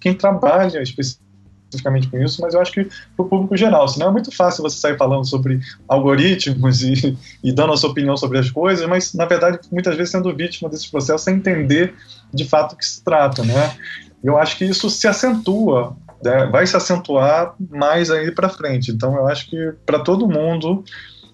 quem 0.00 0.14
trabalha 0.14 0.82
especificamente 0.82 1.27
especificamente 1.68 2.08
com 2.08 2.18
isso, 2.18 2.40
mas 2.40 2.54
eu 2.54 2.60
acho 2.60 2.72
que 2.72 2.84
para 2.84 3.24
o 3.24 3.28
público 3.28 3.56
geral. 3.56 3.86
Senão 3.86 4.08
é 4.08 4.10
muito 4.10 4.34
fácil 4.34 4.62
você 4.62 4.78
sair 4.78 4.96
falando 4.96 5.26
sobre 5.26 5.60
algoritmos 5.86 6.82
e, 6.82 7.16
e, 7.44 7.52
dando 7.52 7.72
a 7.72 7.76
sua 7.76 7.90
opinião 7.90 8.16
sobre 8.16 8.38
as 8.38 8.50
coisas, 8.50 8.86
mas 8.88 9.12
na 9.14 9.26
verdade 9.26 9.58
muitas 9.70 9.94
vezes 9.96 10.10
sendo 10.10 10.34
vítima 10.34 10.68
desse 10.68 10.90
processo 10.90 11.24
sem 11.24 11.36
entender 11.36 11.94
de 12.32 12.44
fato 12.44 12.72
o 12.72 12.76
que 12.76 12.86
se 12.86 13.02
trata, 13.04 13.44
né? 13.44 13.76
Eu 14.22 14.36
acho 14.36 14.56
que 14.56 14.64
isso 14.64 14.90
se 14.90 15.06
acentua, 15.06 15.96
né? 16.22 16.46
vai 16.46 16.66
se 16.66 16.76
acentuar 16.76 17.54
mais 17.70 18.10
aí 18.10 18.32
para 18.32 18.48
frente. 18.48 18.90
Então 18.90 19.14
eu 19.14 19.28
acho 19.28 19.48
que 19.48 19.72
para 19.86 20.00
todo 20.00 20.28
mundo, 20.28 20.82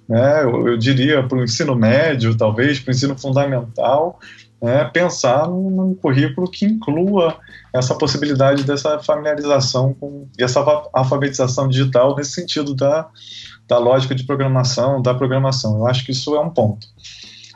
né? 0.09 0.43
Eu, 0.43 0.69
eu 0.69 0.77
diria 0.77 1.23
para 1.23 1.39
o 1.39 1.45
ensino 1.45 1.75
médio, 1.75 2.37
talvez 2.37 2.81
para 2.81 2.91
o 2.91 2.95
ensino 2.95 3.19
fundamental, 3.19 4.19
né, 4.65 4.85
pensar 4.93 5.47
num, 5.47 5.71
num, 5.71 5.95
currículo 5.95 6.51
que 6.51 6.65
inclua 6.65 7.37
essa 7.75 7.95
possibilidade 7.97 8.63
dessa 8.63 9.01
familiarização 9.01 9.93
com 9.93 10.29
e 10.39 10.45
essa 10.45 10.61
alfabetização 10.93 11.69
digital 11.69 12.15
nesse 12.15 12.31
sentido 12.31 12.73
da, 12.73 13.09
da 13.67 13.79
lógica 13.79 14.15
de 14.15 14.23
programação, 14.23 15.03
da 15.03 15.13
programação. 15.13 15.79
Eu 15.79 15.87
acho 15.89 16.05
que 16.05 16.13
isso 16.13 16.37
é 16.37 16.41
um 16.41 16.51
ponto. 16.51 16.87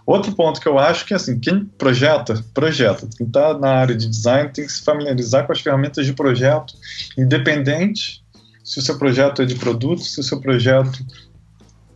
Outro 0.04 0.32
ponto 0.32 0.60
que 0.60 0.66
eu 0.66 0.76
acho 0.76 1.04
que 1.04 1.14
assim, 1.14 1.38
quem 1.38 1.64
projeta, 1.64 2.42
projeta. 2.52 3.08
Quem 3.16 3.26
está 3.26 3.56
na 3.56 3.68
área 3.68 3.94
de 3.94 4.08
design 4.08 4.50
tem 4.52 4.66
que 4.66 4.72
se 4.72 4.82
familiarizar 4.82 5.46
com 5.46 5.52
as 5.52 5.60
ferramentas 5.60 6.04
de 6.04 6.12
projeto, 6.12 6.74
independente 7.16 8.24
se 8.64 8.80
o 8.80 8.82
seu 8.82 8.98
projeto 8.98 9.42
é 9.42 9.44
de 9.44 9.54
produto, 9.54 10.02
se 10.02 10.18
o 10.18 10.22
seu 10.22 10.40
projeto 10.40 10.98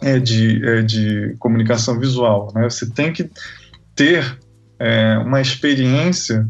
é 0.01 0.18
de, 0.18 0.65
é 0.65 0.83
de 0.83 1.34
comunicação 1.41 1.99
visual. 1.99 2.52
Né? 2.55 2.70
Você 2.70 2.89
tem 2.89 3.12
que 3.12 3.28
ter 3.97 4.39
é, 4.78 5.18
uma 5.18 5.41
experiência 5.41 6.49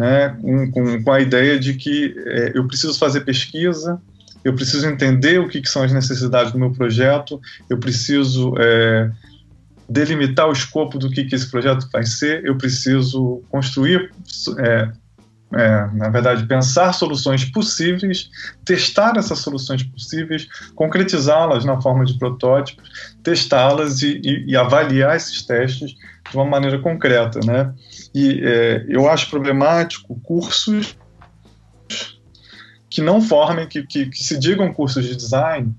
né, 0.00 0.30
com, 0.40 0.70
com, 0.70 1.04
com, 1.04 1.12
a 1.12 1.20
ideia 1.20 1.58
de 1.58 1.74
que 1.74 2.14
é, 2.26 2.52
eu 2.54 2.66
preciso 2.66 2.98
fazer 2.98 3.20
pesquisa, 3.20 4.00
eu 4.42 4.54
preciso 4.54 4.86
entender 4.86 5.38
o 5.38 5.46
que, 5.46 5.60
que, 5.60 5.68
são 5.68 5.82
as 5.82 5.92
necessidades 5.92 6.52
do 6.52 6.58
meu 6.58 6.72
projeto, 6.72 7.38
eu 7.68 7.76
preciso 7.76 8.54
é, 8.58 9.10
delimitar 9.86 10.48
o 10.48 10.52
escopo 10.52 10.98
do 10.98 11.10
que, 11.10 11.24
que 11.24 11.34
esse 11.34 11.50
projeto 11.50 11.86
vai 11.92 12.06
ser, 12.06 12.42
eu 12.46 12.56
preciso 12.56 13.42
construir 13.50 14.10
é, 14.58 14.90
é, 15.52 15.88
na 15.94 16.08
verdade, 16.08 16.46
pensar 16.46 16.92
soluções 16.92 17.44
possíveis, 17.44 18.30
testar 18.64 19.16
essas 19.16 19.40
soluções 19.40 19.82
possíveis, 19.82 20.48
concretizá-las 20.76 21.64
na 21.64 21.80
forma 21.80 22.04
de 22.04 22.16
protótipos, 22.18 22.88
testá-las 23.22 24.00
e, 24.00 24.20
e, 24.22 24.52
e, 24.52 24.56
avaliar 24.56 25.16
esses 25.16 25.42
testes 25.42 25.90
de 26.30 26.36
uma 26.36 26.44
maneira 26.44 26.78
concreta, 26.78 27.40
né? 27.44 27.74
E 28.14 28.40
é, 28.42 28.84
eu 28.88 29.08
acho 29.08 29.30
problemático 29.30 30.18
cursos 30.22 30.96
que 32.88 33.00
não 33.00 33.20
formem, 33.20 33.68
que, 33.68 33.86
que, 33.86 34.06
que, 34.06 34.22
se 34.22 34.36
digam 34.36 34.72
cursos 34.72 35.04
de 35.04 35.14
design 35.14 35.72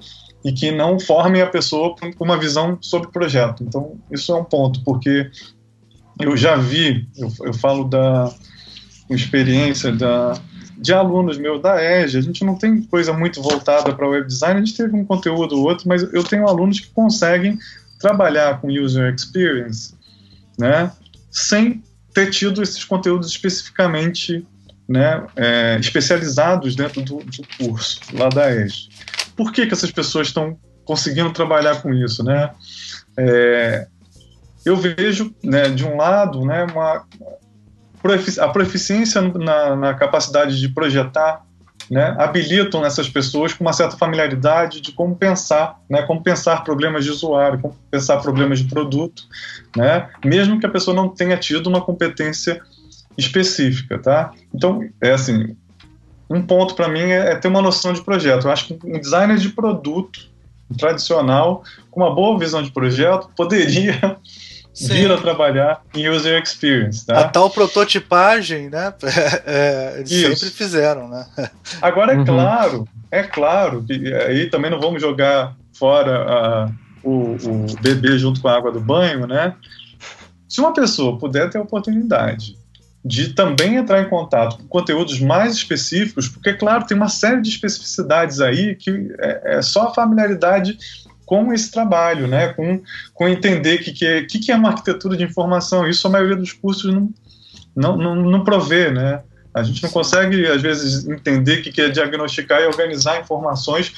e 0.45 0.53
que 0.53 0.72
não 0.72 0.98
formem 0.98 1.42
a 1.42 1.48
pessoa 1.48 1.93
com 1.95 2.24
uma 2.24 2.38
visão 2.38 2.77
sobre 2.82 3.10
o 3.10 3.11
projeto. 3.11 3.64
Então, 3.64 4.00
isso 4.10 4.32
é 4.32 4.35
um 4.35 4.45
ponto, 4.45 4.82
porque 4.84 5.30
eu 6.19 6.38
já 6.38 6.56
vi, 6.56 7.08
eu, 7.18 7.32
eu 7.43 7.53
falo 7.53 7.84
da 7.84 8.34
experiência 9.10 9.92
da, 9.92 10.40
de 10.77 10.93
alunos 10.93 11.38
meus 11.38 11.61
da 11.61 11.84
EGE, 11.84 12.18
a 12.18 12.22
gente 12.22 12.45
não 12.45 12.56
tem 12.56 12.82
coisa 12.84 13.11
muito 13.11 13.42
voltada 13.42 13.93
para 13.93 14.08
web 14.08 14.26
design, 14.26 14.60
a 14.60 14.64
gente 14.64 14.77
teve 14.77 14.95
um 14.95 15.06
conteúdo 15.06 15.58
ou 15.58 15.66
outro, 15.66 15.88
mas 15.88 16.01
eu 16.14 16.24
tenho 16.24 16.48
alunos 16.48 16.80
que 16.80 16.88
conseguem 16.88 17.60
trabalhar 18.00 18.61
com 18.61 18.68
user 18.68 19.14
experience 19.14 19.93
né, 20.58 20.92
sem 21.30 21.84
ter 22.14 22.30
tido 22.30 22.61
esses 22.61 22.83
conteúdos 22.83 23.30
especificamente 23.30 24.45
né, 24.88 25.25
é, 25.35 25.77
especializados 25.80 26.75
dentro 26.75 27.01
do, 27.01 27.17
do, 27.17 27.48
curso 27.57 28.01
lá 28.14 28.27
da 28.27 28.53
ESG. 28.53 28.90
Por 29.35 29.51
que, 29.53 29.65
que 29.65 29.73
essas 29.73 29.91
pessoas 29.91 30.27
estão 30.27 30.59
conseguindo 30.83 31.31
trabalhar 31.31 31.81
com 31.81 31.93
isso? 31.93 32.23
Né? 32.23 32.51
É, 33.17 33.88
eu 34.65 34.75
vejo, 34.75 35.33
né, 35.43 35.69
de 35.69 35.85
um 35.85 35.95
lado, 35.95 36.45
né, 36.45 36.65
uma, 36.65 37.07
a 38.40 38.48
proficiência 38.49 39.22
na, 39.22 39.75
na 39.75 39.93
capacidade 39.93 40.59
de 40.59 40.69
projetar 40.69 41.45
né, 41.91 42.15
habilitam 42.17 42.85
essas 42.85 43.09
pessoas 43.09 43.53
com 43.53 43.65
uma 43.65 43.73
certa 43.73 43.97
familiaridade 43.97 44.79
de 44.79 44.93
como 44.93 45.13
pensar, 45.13 45.77
né, 45.89 46.01
como 46.03 46.23
pensar 46.23 46.63
problemas 46.63 47.03
de 47.03 47.11
usuário, 47.11 47.59
como 47.59 47.75
pensar 47.91 48.21
problemas 48.21 48.59
de 48.59 48.69
produto, 48.69 49.23
né, 49.75 50.07
mesmo 50.23 50.57
que 50.57 50.65
a 50.65 50.69
pessoa 50.69 50.95
não 50.95 51.09
tenha 51.09 51.35
tido 51.35 51.67
uma 51.67 51.81
competência 51.81 52.61
específica, 53.17 53.99
tá? 53.99 54.31
Então, 54.55 54.87
é 55.01 55.11
assim, 55.11 55.53
um 56.29 56.41
ponto 56.41 56.75
para 56.75 56.87
mim 56.87 57.01
é, 57.01 57.33
é, 57.33 57.35
ter 57.35 57.49
uma 57.49 57.61
noção 57.61 57.91
de 57.91 58.01
projeto. 58.01 58.45
Eu 58.47 58.51
acho 58.51 58.67
que 58.67 58.79
um 58.85 58.97
designer 58.97 59.37
de 59.37 59.49
produto 59.49 60.31
tradicional, 60.77 61.61
com 61.91 61.99
uma 61.99 62.15
boa 62.15 62.39
visão 62.39 62.63
de 62.63 62.71
projeto, 62.71 63.29
poderia 63.35 64.15
Sim. 64.74 64.93
vir 64.93 65.11
a 65.11 65.17
trabalhar 65.17 65.82
em 65.93 66.08
user 66.09 66.41
experience. 66.41 67.06
Tá? 67.06 67.19
A 67.19 67.24
tal 67.27 67.50
prototipagem, 67.50 68.69
né? 68.69 68.93
É, 69.45 69.95
eles 69.98 70.11
Isso. 70.11 70.35
sempre 70.35 70.56
fizeram, 70.56 71.09
né? 71.09 71.25
Agora 71.82 72.14
é 72.14 72.17
uhum. 72.17 72.25
claro, 72.25 72.88
é 73.09 73.24
claro 73.24 73.83
que 73.83 74.14
aí 74.14 74.50
também 74.50 74.72
não 74.72 74.80
vamos 74.80 75.01
jogar 75.01 75.56
fora 75.74 76.24
a, 76.24 76.69
o, 77.03 77.35
o 77.35 77.66
bebê 77.82 78.17
junto 78.17 78.41
com 78.41 78.48
a 78.48 78.56
água 78.56 78.72
do 78.72 78.80
banho, 78.80 79.27
né? 79.27 79.56
Se 80.48 80.59
uma 80.59 80.74
pessoa 80.74 81.17
puder 81.17 81.50
ter 81.50 81.58
a 81.58 81.61
oportunidade 81.61 82.58
de 83.03 83.33
também 83.33 83.75
entrar 83.75 84.01
em 84.01 84.09
contato 84.09 84.58
com 84.58 84.67
conteúdos 84.67 85.19
mais 85.19 85.53
específicos, 85.56 86.27
porque, 86.27 86.53
claro, 86.53 86.85
tem 86.85 86.95
uma 86.95 87.09
série 87.09 87.41
de 87.41 87.50
especificidades 87.50 88.40
aí 88.40 88.75
que 88.75 89.11
é, 89.19 89.58
é 89.58 89.61
só 89.61 89.88
a 89.88 89.93
familiaridade 89.93 90.77
com 91.32 91.53
esse 91.53 91.72
trabalho, 91.72 92.27
né? 92.27 92.50
com, 92.50 92.84
com 93.14 93.26
entender 93.26 93.80
o 93.80 93.84
que, 93.85 93.93
que, 93.93 94.06
é, 94.06 94.22
que, 94.24 94.38
que 94.38 94.51
é 94.51 94.56
uma 94.58 94.68
arquitetura 94.68 95.16
de 95.16 95.24
informação. 95.24 95.88
Isso 95.88 96.06
a 96.06 96.10
maioria 96.10 96.35
dos 96.35 96.51
cursos 96.51 96.93
não, 96.93 97.10
não, 97.74 97.95
não, 97.95 98.16
não 98.18 98.43
provê. 98.43 98.92
Né? 98.92 99.22
A 99.53 99.64
gente 99.64 99.82
não 99.82 99.90
consegue, 99.92 100.45
às 100.45 100.61
vezes, 100.61 101.08
entender 101.08 101.60
o 101.60 101.61
que, 101.61 101.72
que 101.72 101.80
é 101.80 101.88
diagnosticar 101.88 102.60
e 102.60 102.66
organizar 102.66 103.22
informações 103.22 103.93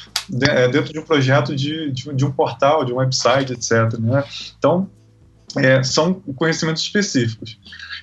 é, 0.47 0.67
dentro 0.67 0.93
de 0.93 0.99
um 0.99 1.03
projeto 1.03 1.55
de, 1.55 1.89
de, 1.89 2.13
de 2.13 2.23
um 2.23 2.31
portal, 2.31 2.85
de 2.85 2.93
um 2.93 2.97
website, 2.97 3.51
etc. 3.51 3.97
Né? 3.97 4.23
Então, 4.59 4.87
é, 5.57 5.81
são 5.81 6.13
conhecimentos 6.35 6.83
específicos. 6.83 7.57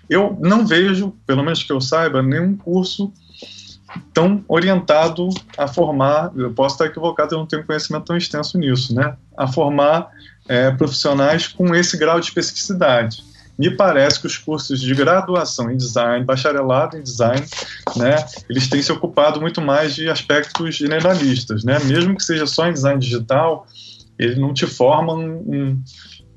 Eu 0.09 0.37
não 0.41 0.67
vejo, 0.67 1.15
pelo 1.25 1.45
menos 1.45 1.63
que 1.63 1.71
eu 1.71 1.81
saiba, 1.81 2.21
nenhum 2.21 2.57
curso 2.57 3.13
tão 4.13 4.45
orientado 4.49 5.29
a 5.57 5.67
formar, 5.67 6.31
eu 6.37 6.53
posso 6.53 6.75
estar 6.75 6.87
equivocado, 6.87 7.35
eu 7.35 7.39
não 7.39 7.47
tenho 7.47 7.65
conhecimento 7.65 8.05
tão 8.05 8.17
extenso 8.17 8.59
nisso, 8.59 8.95
né? 8.95 9.17
A 9.37 9.47
formar 9.47 10.09
é, 10.49 10.71
profissionais 10.71 11.49
com 11.49 11.75
esse 11.75 11.97
grau 11.97 12.19
de 12.21 12.27
especificidade. 12.27 13.23
Me 13.59 13.71
parece 13.71 14.19
que 14.21 14.27
os 14.27 14.39
cursos 14.39 14.81
de 14.81 14.95
graduação 14.95 15.71
em 15.71 15.77
design, 15.77 16.25
bacharelado 16.25 16.97
em 16.97 17.03
design, 17.03 17.45
né, 17.95 18.17
eles 18.49 18.69
têm 18.69 18.81
se 18.81 18.91
ocupado 18.91 19.39
muito 19.39 19.61
mais 19.61 19.95
de 19.95 20.09
aspectos 20.09 20.75
generalistas, 20.75 21.63
né? 21.63 21.79
Mesmo 21.85 22.17
que 22.17 22.25
seja 22.25 22.47
só 22.47 22.67
em 22.67 22.73
design 22.73 22.99
digital, 22.99 23.67
ele 24.19 24.41
não 24.41 24.55
te 24.55 24.67
forma 24.67 25.15
um, 25.15 25.31
um 25.47 25.83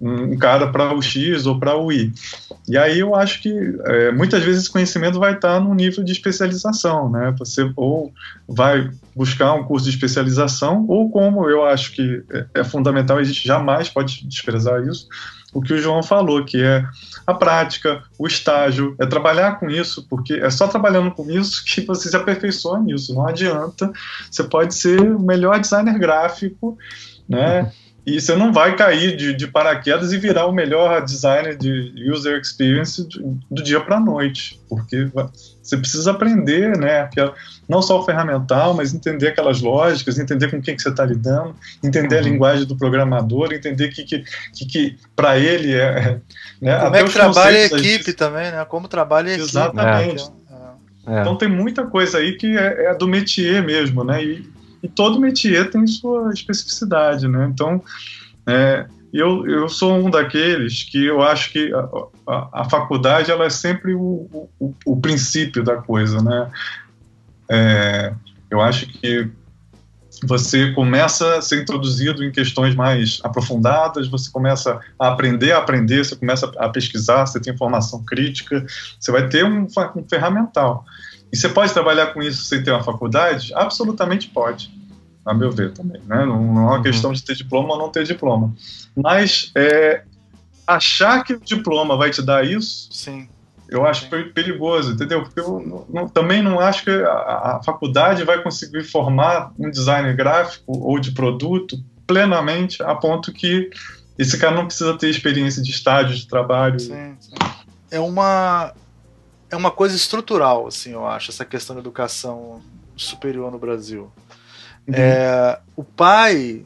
um 0.04 0.38
cara 0.38 0.68
para 0.68 0.94
o 0.94 1.02
X 1.02 1.46
ou 1.46 1.58
para 1.58 1.78
o 1.78 1.92
Y. 1.92 2.12
E 2.68 2.78
aí 2.78 3.00
eu 3.00 3.16
acho 3.16 3.42
que 3.42 3.50
é, 3.86 4.12
muitas 4.12 4.44
vezes 4.44 4.64
esse 4.64 4.72
conhecimento 4.72 5.20
vai 5.20 5.34
estar 5.34 5.60
num 5.60 5.74
nível 5.74 6.04
de 6.04 6.12
especialização, 6.12 7.10
né? 7.10 7.34
Você 7.40 7.72
ou 7.76 8.12
vai 8.48 8.90
buscar 9.16 9.54
um 9.54 9.64
curso 9.64 9.86
de 9.86 9.96
especialização, 9.96 10.86
ou 10.88 11.10
como 11.10 11.50
eu 11.50 11.66
acho 11.66 11.94
que 11.94 12.24
é, 12.32 12.46
é 12.56 12.64
fundamental, 12.64 13.18
a 13.18 13.24
gente 13.24 13.48
jamais 13.48 13.90
pode 13.90 14.28
desprezar 14.28 14.86
isso, 14.86 15.08
o 15.54 15.62
que 15.62 15.74
o 15.74 15.78
João 15.78 16.02
falou, 16.02 16.44
que 16.44 16.62
é 16.62 16.84
a 17.26 17.34
prática, 17.34 18.04
o 18.18 18.28
estágio, 18.28 18.96
é 19.00 19.06
trabalhar 19.06 19.60
com 19.60 19.70
isso, 19.70 20.06
porque 20.10 20.34
é 20.34 20.50
só 20.50 20.68
trabalhando 20.68 21.12
com 21.12 21.30
isso 21.30 21.64
que 21.64 21.82
você 21.82 22.10
se 22.10 22.16
aperfeiçoa 22.16 22.80
nisso. 22.80 23.14
Não 23.14 23.28
adianta. 23.28 23.92
Você 24.30 24.44
pode 24.44 24.74
ser 24.74 25.00
o 25.00 25.20
melhor 25.20 25.60
designer 25.60 25.98
gráfico, 26.00 26.78
né? 27.30 27.72
E 28.06 28.20
você 28.20 28.36
não 28.36 28.52
vai 28.52 28.76
cair 28.76 29.16
de, 29.16 29.34
de 29.34 29.48
paraquedas 29.48 30.12
e 30.12 30.18
virar 30.18 30.46
o 30.46 30.52
melhor 30.52 31.04
designer 31.06 31.56
de 31.56 31.94
user 32.12 32.38
experience 32.38 33.08
do, 33.08 33.40
do 33.50 33.64
dia 33.64 33.80
para 33.80 33.96
a 33.96 34.00
noite, 34.00 34.60
porque 34.68 35.10
você 35.62 35.78
precisa 35.78 36.12
aprender, 36.12 36.78
né? 36.78 37.10
Não 37.68 37.82
só 37.82 38.02
o 38.02 38.04
ferramental, 38.04 38.74
mas 38.74 38.94
entender 38.94 39.30
aquelas 39.30 39.62
lógicas, 39.62 40.20
entender 40.20 40.52
com 40.52 40.62
quem 40.62 40.76
que 40.76 40.82
você 40.82 40.90
está 40.90 41.06
lidando, 41.06 41.56
entender 41.82 42.16
uhum. 42.16 42.22
a 42.22 42.24
linguagem 42.24 42.66
do 42.66 42.76
programador, 42.76 43.54
entender 43.54 43.88
que, 43.88 44.04
que, 44.04 44.26
que, 44.54 44.66
que 44.66 44.98
para 45.16 45.40
ele 45.40 45.74
é. 45.74 46.20
Né? 46.62 46.76
Como 46.76 46.88
Até 46.88 47.00
é 47.00 47.04
que 47.06 47.14
trabalha 47.14 47.58
a 47.58 47.66
equipe 47.66 48.12
também, 48.12 48.52
né? 48.52 48.66
Como 48.66 48.90
trabalha 48.90 49.30
a 49.30 49.34
equipe. 49.34 49.50
Exatamente. 49.50 50.30
É. 51.08 51.22
Então 51.22 51.38
tem 51.38 51.50
muita 51.50 51.86
coisa 51.86 52.18
aí 52.18 52.34
que 52.34 52.58
é, 52.58 52.86
é 52.86 52.96
do 52.96 53.08
métier 53.08 53.64
mesmo, 53.64 54.04
né? 54.04 54.24
E, 54.24 54.53
e 54.84 54.90
todo 54.90 55.20
métier 55.20 55.72
tem 55.72 55.88
sua 55.88 56.32
especificidade, 56.34 57.26
né? 57.28 57.50
Então, 57.50 57.82
é, 58.46 58.86
eu, 59.14 59.48
eu 59.48 59.70
sou 59.70 59.94
um 59.94 60.10
daqueles 60.10 60.84
que 60.84 61.06
eu 61.06 61.22
acho 61.24 61.52
que 61.52 61.74
a, 61.74 61.88
a, 62.28 62.62
a 62.62 62.70
faculdade 62.70 63.32
ela 63.32 63.46
é 63.46 63.50
sempre 63.50 63.96
o, 63.96 64.50
o, 64.60 64.76
o, 64.86 65.00
princípio 65.00 65.64
da 65.64 65.78
coisa, 65.78 66.22
né? 66.22 66.52
É, 67.50 68.14
eu 68.52 68.60
acho 68.60 68.88
que 68.88 69.30
você 70.26 70.72
começa 70.74 71.38
a 71.38 71.42
ser 71.42 71.62
introduzido 71.62 72.24
em 72.24 72.32
questões 72.32 72.76
mais 72.76 73.20
aprofundadas, 73.24 74.08
você 74.08 74.32
começa 74.32 74.80
a 75.00 75.08
aprender 75.10 75.52
a 75.54 75.60
aprender, 75.60 76.04
você 76.04 76.16
começa 76.16 76.52
a 76.58 76.70
pesquisar, 76.70 77.26
você 77.26 77.40
tem 77.40 77.56
formação 77.56 78.04
crítica, 78.04 78.66
você 79.00 79.12
vai 79.12 79.28
ter 79.30 79.46
um, 79.46 79.66
um 79.96 80.08
ferramental. 80.10 80.86
E 81.34 81.36
você 81.36 81.50
pode 81.50 81.74
trabalhar 81.74 82.14
com 82.14 82.22
isso 82.22 82.44
sem 82.44 82.62
ter 82.62 82.70
uma 82.70 82.84
faculdade? 82.84 83.52
Absolutamente 83.56 84.30
pode, 84.30 84.72
a 85.26 85.34
meu 85.34 85.50
ver 85.50 85.74
também. 85.74 86.00
Né? 86.06 86.24
Não, 86.24 86.40
não 86.44 86.62
é 86.62 86.66
uma 86.66 86.78
uhum. 86.78 86.84
questão 86.84 87.12
de 87.12 87.24
ter 87.24 87.36
diploma 87.36 87.74
ou 87.74 87.80
não 87.80 87.90
ter 87.90 88.04
diploma. 88.04 88.54
Mas 88.96 89.52
é, 89.56 90.04
achar 90.68 91.24
que 91.24 91.34
o 91.34 91.40
diploma 91.40 91.98
vai 91.98 92.12
te 92.12 92.22
dar 92.22 92.46
isso, 92.46 92.88
Sim. 92.92 93.28
eu 93.68 93.84
acho 93.84 94.08
Sim. 94.08 94.32
perigoso, 94.32 94.92
entendeu? 94.92 95.24
Porque 95.24 95.40
eu 95.40 95.88
não, 95.90 96.08
também 96.08 96.44
não 96.44 96.60
acho 96.60 96.84
que 96.84 96.92
a, 96.92 97.58
a 97.58 97.62
faculdade 97.66 98.24
vai 98.24 98.44
conseguir 98.44 98.84
formar 98.84 99.52
um 99.58 99.72
designer 99.72 100.16
gráfico 100.16 100.78
ou 100.78 101.00
de 101.00 101.14
produto 101.14 101.84
plenamente 102.06 102.84
a 102.84 102.94
ponto 102.94 103.34
que 103.34 103.72
esse 104.20 104.38
cara 104.38 104.56
não 104.56 104.68
precisa 104.68 104.96
ter 105.00 105.10
experiência 105.10 105.64
de 105.64 105.72
estágio 105.72 106.16
de 106.16 106.28
trabalho. 106.28 106.80
Sim, 106.80 107.16
sim. 107.20 107.34
É 107.90 108.00
uma 108.00 108.72
é 109.54 109.56
uma 109.56 109.72
coisa 109.72 109.96
estrutural, 109.96 110.68
assim, 110.68 110.94
eu 110.94 111.06
acho, 111.06 111.30
essa 111.30 111.46
questão 111.46 111.76
da 111.76 111.80
educação 111.80 112.62
superior 112.96 113.52
no 113.52 113.60
Brasil. 113.60 114.12
Uhum. 114.88 114.96
É, 114.96 115.60
o 115.76 115.84
pai, 115.84 116.66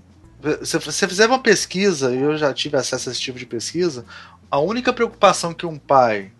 se 0.63 0.77
você 0.79 1.07
fizer 1.07 1.27
uma 1.27 1.39
pesquisa, 1.39 2.15
e 2.15 2.21
eu 2.21 2.37
já 2.37 2.53
tive 2.53 2.77
acesso 2.77 3.09
a 3.09 3.11
esse 3.11 3.21
tipo 3.21 3.37
de 3.37 3.45
pesquisa, 3.45 4.05
a 4.49 4.59
única 4.59 4.93
preocupação 4.93 5.53
que 5.53 5.65
um 5.65 5.77
pai 5.77 6.31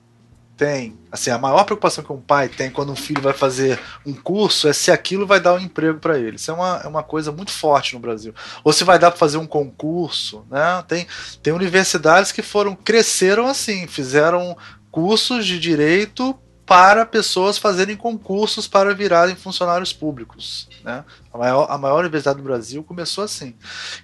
tem, 0.56 0.98
assim, 1.12 1.30
a 1.30 1.38
maior 1.38 1.64
preocupação 1.66 2.04
que 2.04 2.12
um 2.12 2.20
pai 2.20 2.50
tem 2.50 2.72
quando 2.72 2.92
um 2.92 2.96
filho 2.96 3.22
vai 3.22 3.34
fazer 3.34 3.80
um 4.04 4.14
curso 4.14 4.68
é 4.68 4.74
se 4.74 4.90
aquilo 4.90 5.28
vai 5.28 5.40
dar 5.40 5.54
um 5.54 5.60
emprego 5.60 6.00
para 6.00 6.18
ele. 6.18 6.38
Isso 6.38 6.50
é 6.50 6.54
uma, 6.54 6.82
é 6.84 6.88
uma 6.88 7.04
coisa 7.04 7.32
muito 7.32 7.52
forte 7.52 7.94
no 7.94 8.00
Brasil. 8.00 8.34
Ou 8.64 8.74
se 8.74 8.84
vai 8.84 8.98
dar 8.98 9.12
para 9.12 9.20
fazer 9.20 9.38
um 9.38 9.46
concurso, 9.46 10.44
né? 10.50 10.84
Tem, 10.88 11.06
tem 11.44 11.54
universidades 11.54 12.32
que 12.32 12.42
foram 12.42 12.76
cresceram 12.76 13.46
assim, 13.46 13.86
fizeram 13.86 14.58
cursos 14.98 15.46
de 15.46 15.60
direito 15.60 16.36
para 16.66 17.06
pessoas 17.06 17.60
fazerem 17.60 17.96
concursos 17.96 18.68
para 18.68 18.96
virarem 18.96 19.36
funcionários 19.36 19.94
públicos. 19.94 20.68
Né? 20.84 21.06
A, 21.32 21.38
maior, 21.38 21.68
a 21.70 21.78
maior 21.78 22.00
universidade 22.00 22.40
do 22.40 22.44
Brasil 22.44 22.84
começou 22.84 23.24
assim. 23.24 23.54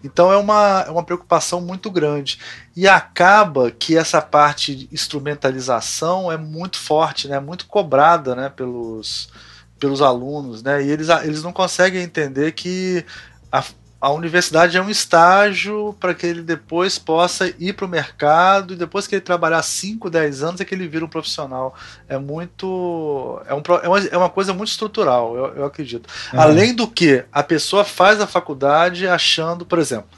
Então 0.03 0.31
é 0.31 0.37
uma, 0.37 0.85
é 0.85 0.91
uma 0.91 1.03
preocupação 1.03 1.59
muito 1.61 1.89
grande. 1.89 2.37
E 2.75 2.87
acaba 2.87 3.71
que 3.71 3.97
essa 3.97 4.21
parte 4.21 4.75
de 4.75 4.89
instrumentalização 4.93 6.31
é 6.31 6.37
muito 6.37 6.77
forte, 6.77 7.27
né? 7.27 7.39
muito 7.39 7.65
cobrada 7.65 8.35
né? 8.35 8.49
pelos, 8.49 9.29
pelos 9.79 9.99
alunos. 9.99 10.61
Né? 10.61 10.83
E 10.83 10.91
eles, 10.91 11.09
eles 11.09 11.41
não 11.41 11.51
conseguem 11.51 12.03
entender 12.03 12.51
que 12.51 13.03
a, 13.51 13.63
a 14.03 14.11
universidade 14.11 14.75
é 14.75 14.81
um 14.81 14.89
estágio 14.89 15.95
para 15.97 16.13
que 16.13 16.25
ele 16.25 16.41
depois 16.41 16.99
possa 16.99 17.47
ir 17.57 17.71
para 17.71 17.85
o 17.85 17.87
mercado 17.87 18.73
e 18.73 18.75
depois 18.75 19.07
que 19.07 19.15
ele 19.15 19.21
trabalhar 19.21 19.63
5, 19.63 20.09
10 20.09 20.43
anos 20.43 20.59
é 20.59 20.65
que 20.65 20.75
ele 20.75 20.89
vira 20.89 21.05
um 21.05 21.07
profissional. 21.07 21.73
É 22.09 22.17
muito. 22.17 23.41
É, 23.47 23.53
um, 23.53 23.61
é, 23.81 23.87
uma, 23.87 23.99
é 23.99 24.17
uma 24.17 24.29
coisa 24.29 24.53
muito 24.53 24.67
estrutural, 24.67 25.37
eu, 25.37 25.45
eu 25.55 25.65
acredito. 25.65 26.09
Uhum. 26.33 26.41
Além 26.41 26.75
do 26.75 26.85
que, 26.85 27.23
a 27.31 27.41
pessoa 27.41 27.85
faz 27.85 28.19
a 28.19 28.27
faculdade 28.27 29.07
achando, 29.07 29.65
por 29.65 29.79
exemplo, 29.79 30.09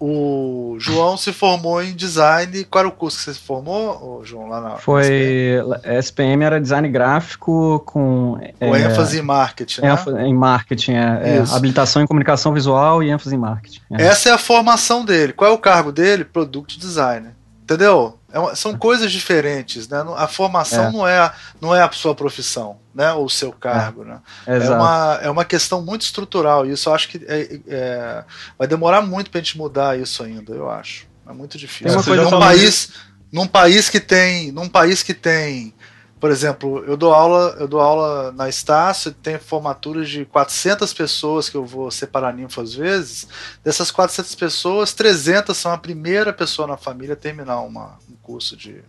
o 0.00 0.76
João 0.78 1.16
se 1.16 1.32
formou 1.32 1.82
em 1.82 1.92
design. 1.92 2.64
Qual 2.64 2.80
era 2.80 2.88
o 2.88 2.92
curso 2.92 3.18
que 3.18 3.24
você 3.24 3.34
se 3.34 3.40
formou, 3.40 4.22
João, 4.24 4.48
lá 4.48 4.60
na 4.60 4.70
Foi 4.76 5.04
SPM, 5.04 5.98
SPM 5.98 6.44
era 6.44 6.60
design 6.60 6.88
gráfico 6.88 7.82
com, 7.84 8.38
com 8.58 8.76
é, 8.76 8.82
ênfase 8.82 9.18
em 9.18 9.22
marketing, 9.22 9.80
né? 9.80 9.96
Em 10.26 10.34
marketing, 10.34 10.92
é, 10.92 10.98
é, 10.98 11.44
habilitação 11.54 12.02
em 12.02 12.06
comunicação 12.06 12.52
visual 12.52 13.02
e 13.02 13.10
ênfase 13.10 13.34
em 13.34 13.38
marketing. 13.38 13.80
É. 13.90 14.06
Essa 14.06 14.28
é 14.28 14.32
a 14.32 14.38
formação 14.38 15.04
dele. 15.04 15.32
Qual 15.32 15.50
é 15.50 15.54
o 15.54 15.58
cargo 15.58 15.90
dele? 15.90 16.24
Product 16.24 16.78
designer. 16.78 17.37
Entendeu? 17.68 18.18
É 18.32 18.38
uma, 18.38 18.56
são 18.56 18.78
coisas 18.78 19.12
diferentes, 19.12 19.86
né? 19.88 20.02
A 20.16 20.26
formação 20.26 20.86
é. 20.86 20.90
não, 20.90 21.06
é 21.06 21.18
a, 21.18 21.34
não 21.60 21.76
é 21.76 21.82
a 21.82 21.92
sua 21.92 22.14
profissão, 22.14 22.78
né? 22.94 23.12
Ou 23.12 23.26
o 23.26 23.30
seu 23.30 23.52
cargo, 23.52 24.04
é. 24.04 24.06
né? 24.06 24.20
É 24.46 24.70
uma, 24.70 25.18
é 25.24 25.30
uma 25.30 25.44
questão 25.44 25.82
muito 25.82 26.00
estrutural 26.00 26.64
e 26.64 26.72
isso 26.72 26.88
eu 26.88 26.94
acho 26.94 27.10
que 27.10 27.20
é, 27.28 27.60
é 27.68 28.24
vai 28.58 28.66
demorar 28.66 29.02
muito 29.02 29.30
para 29.30 29.38
a 29.38 29.42
gente 29.42 29.58
mudar 29.58 29.98
isso 29.98 30.24
ainda, 30.24 30.54
eu 30.54 30.70
acho. 30.70 31.06
É 31.28 31.32
muito 31.34 31.58
difícil. 31.58 31.92
Uma 31.92 32.02
coisa 32.02 32.22
num 32.22 32.40
país, 32.40 32.90
num 33.30 33.46
país 33.46 33.90
que 33.90 34.00
tem, 34.00 34.50
num 34.50 34.68
país 34.70 35.02
que 35.02 35.12
tem 35.12 35.74
por 36.20 36.30
exemplo, 36.30 36.84
eu 36.84 36.96
dou 36.96 37.12
aula, 37.12 37.56
eu 37.58 37.68
dou 37.68 37.80
aula 37.80 38.32
na 38.32 38.48
Estácio, 38.48 39.12
tem 39.12 39.38
formaturas 39.38 40.08
de 40.08 40.24
400 40.24 40.92
pessoas 40.92 41.48
que 41.48 41.56
eu 41.56 41.64
vou 41.64 41.90
separar 41.90 42.32
ninfo 42.32 42.60
às 42.60 42.74
vezes. 42.74 43.28
Dessas 43.62 43.90
400 43.90 44.34
pessoas, 44.34 44.92
300 44.92 45.56
são 45.56 45.72
a 45.72 45.78
primeira 45.78 46.32
pessoa 46.32 46.66
na 46.66 46.76
família 46.76 47.12
a 47.12 47.16
terminar 47.16 47.60
uma, 47.60 47.98
um 48.10 48.14
curso 48.22 48.56
de, 48.56 48.82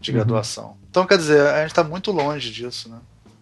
de 0.00 0.10
uhum. 0.10 0.16
graduação. 0.16 0.76
Então, 0.90 1.04
quer 1.04 1.18
dizer, 1.18 1.40
a 1.40 1.60
gente 1.60 1.70
está 1.70 1.82
muito 1.82 2.12
longe 2.12 2.50
disso, 2.52 2.88
né? 2.88 2.98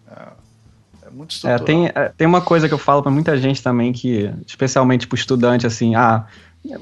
É, 0.09 1.07
é 1.07 1.09
muito 1.11 1.31
é, 1.31 1.35
estrutural. 1.35 1.59
É, 1.59 1.63
tem, 1.63 2.13
tem 2.17 2.27
uma 2.27 2.41
coisa 2.41 2.67
que 2.67 2.73
eu 2.73 2.79
falo 2.79 3.03
para 3.03 3.11
muita 3.11 3.37
gente 3.37 3.61
também 3.61 3.93
que, 3.93 4.33
especialmente 4.47 5.07
para 5.07 5.17
estudante, 5.17 5.67
assim, 5.67 5.93
ah, 5.95 6.25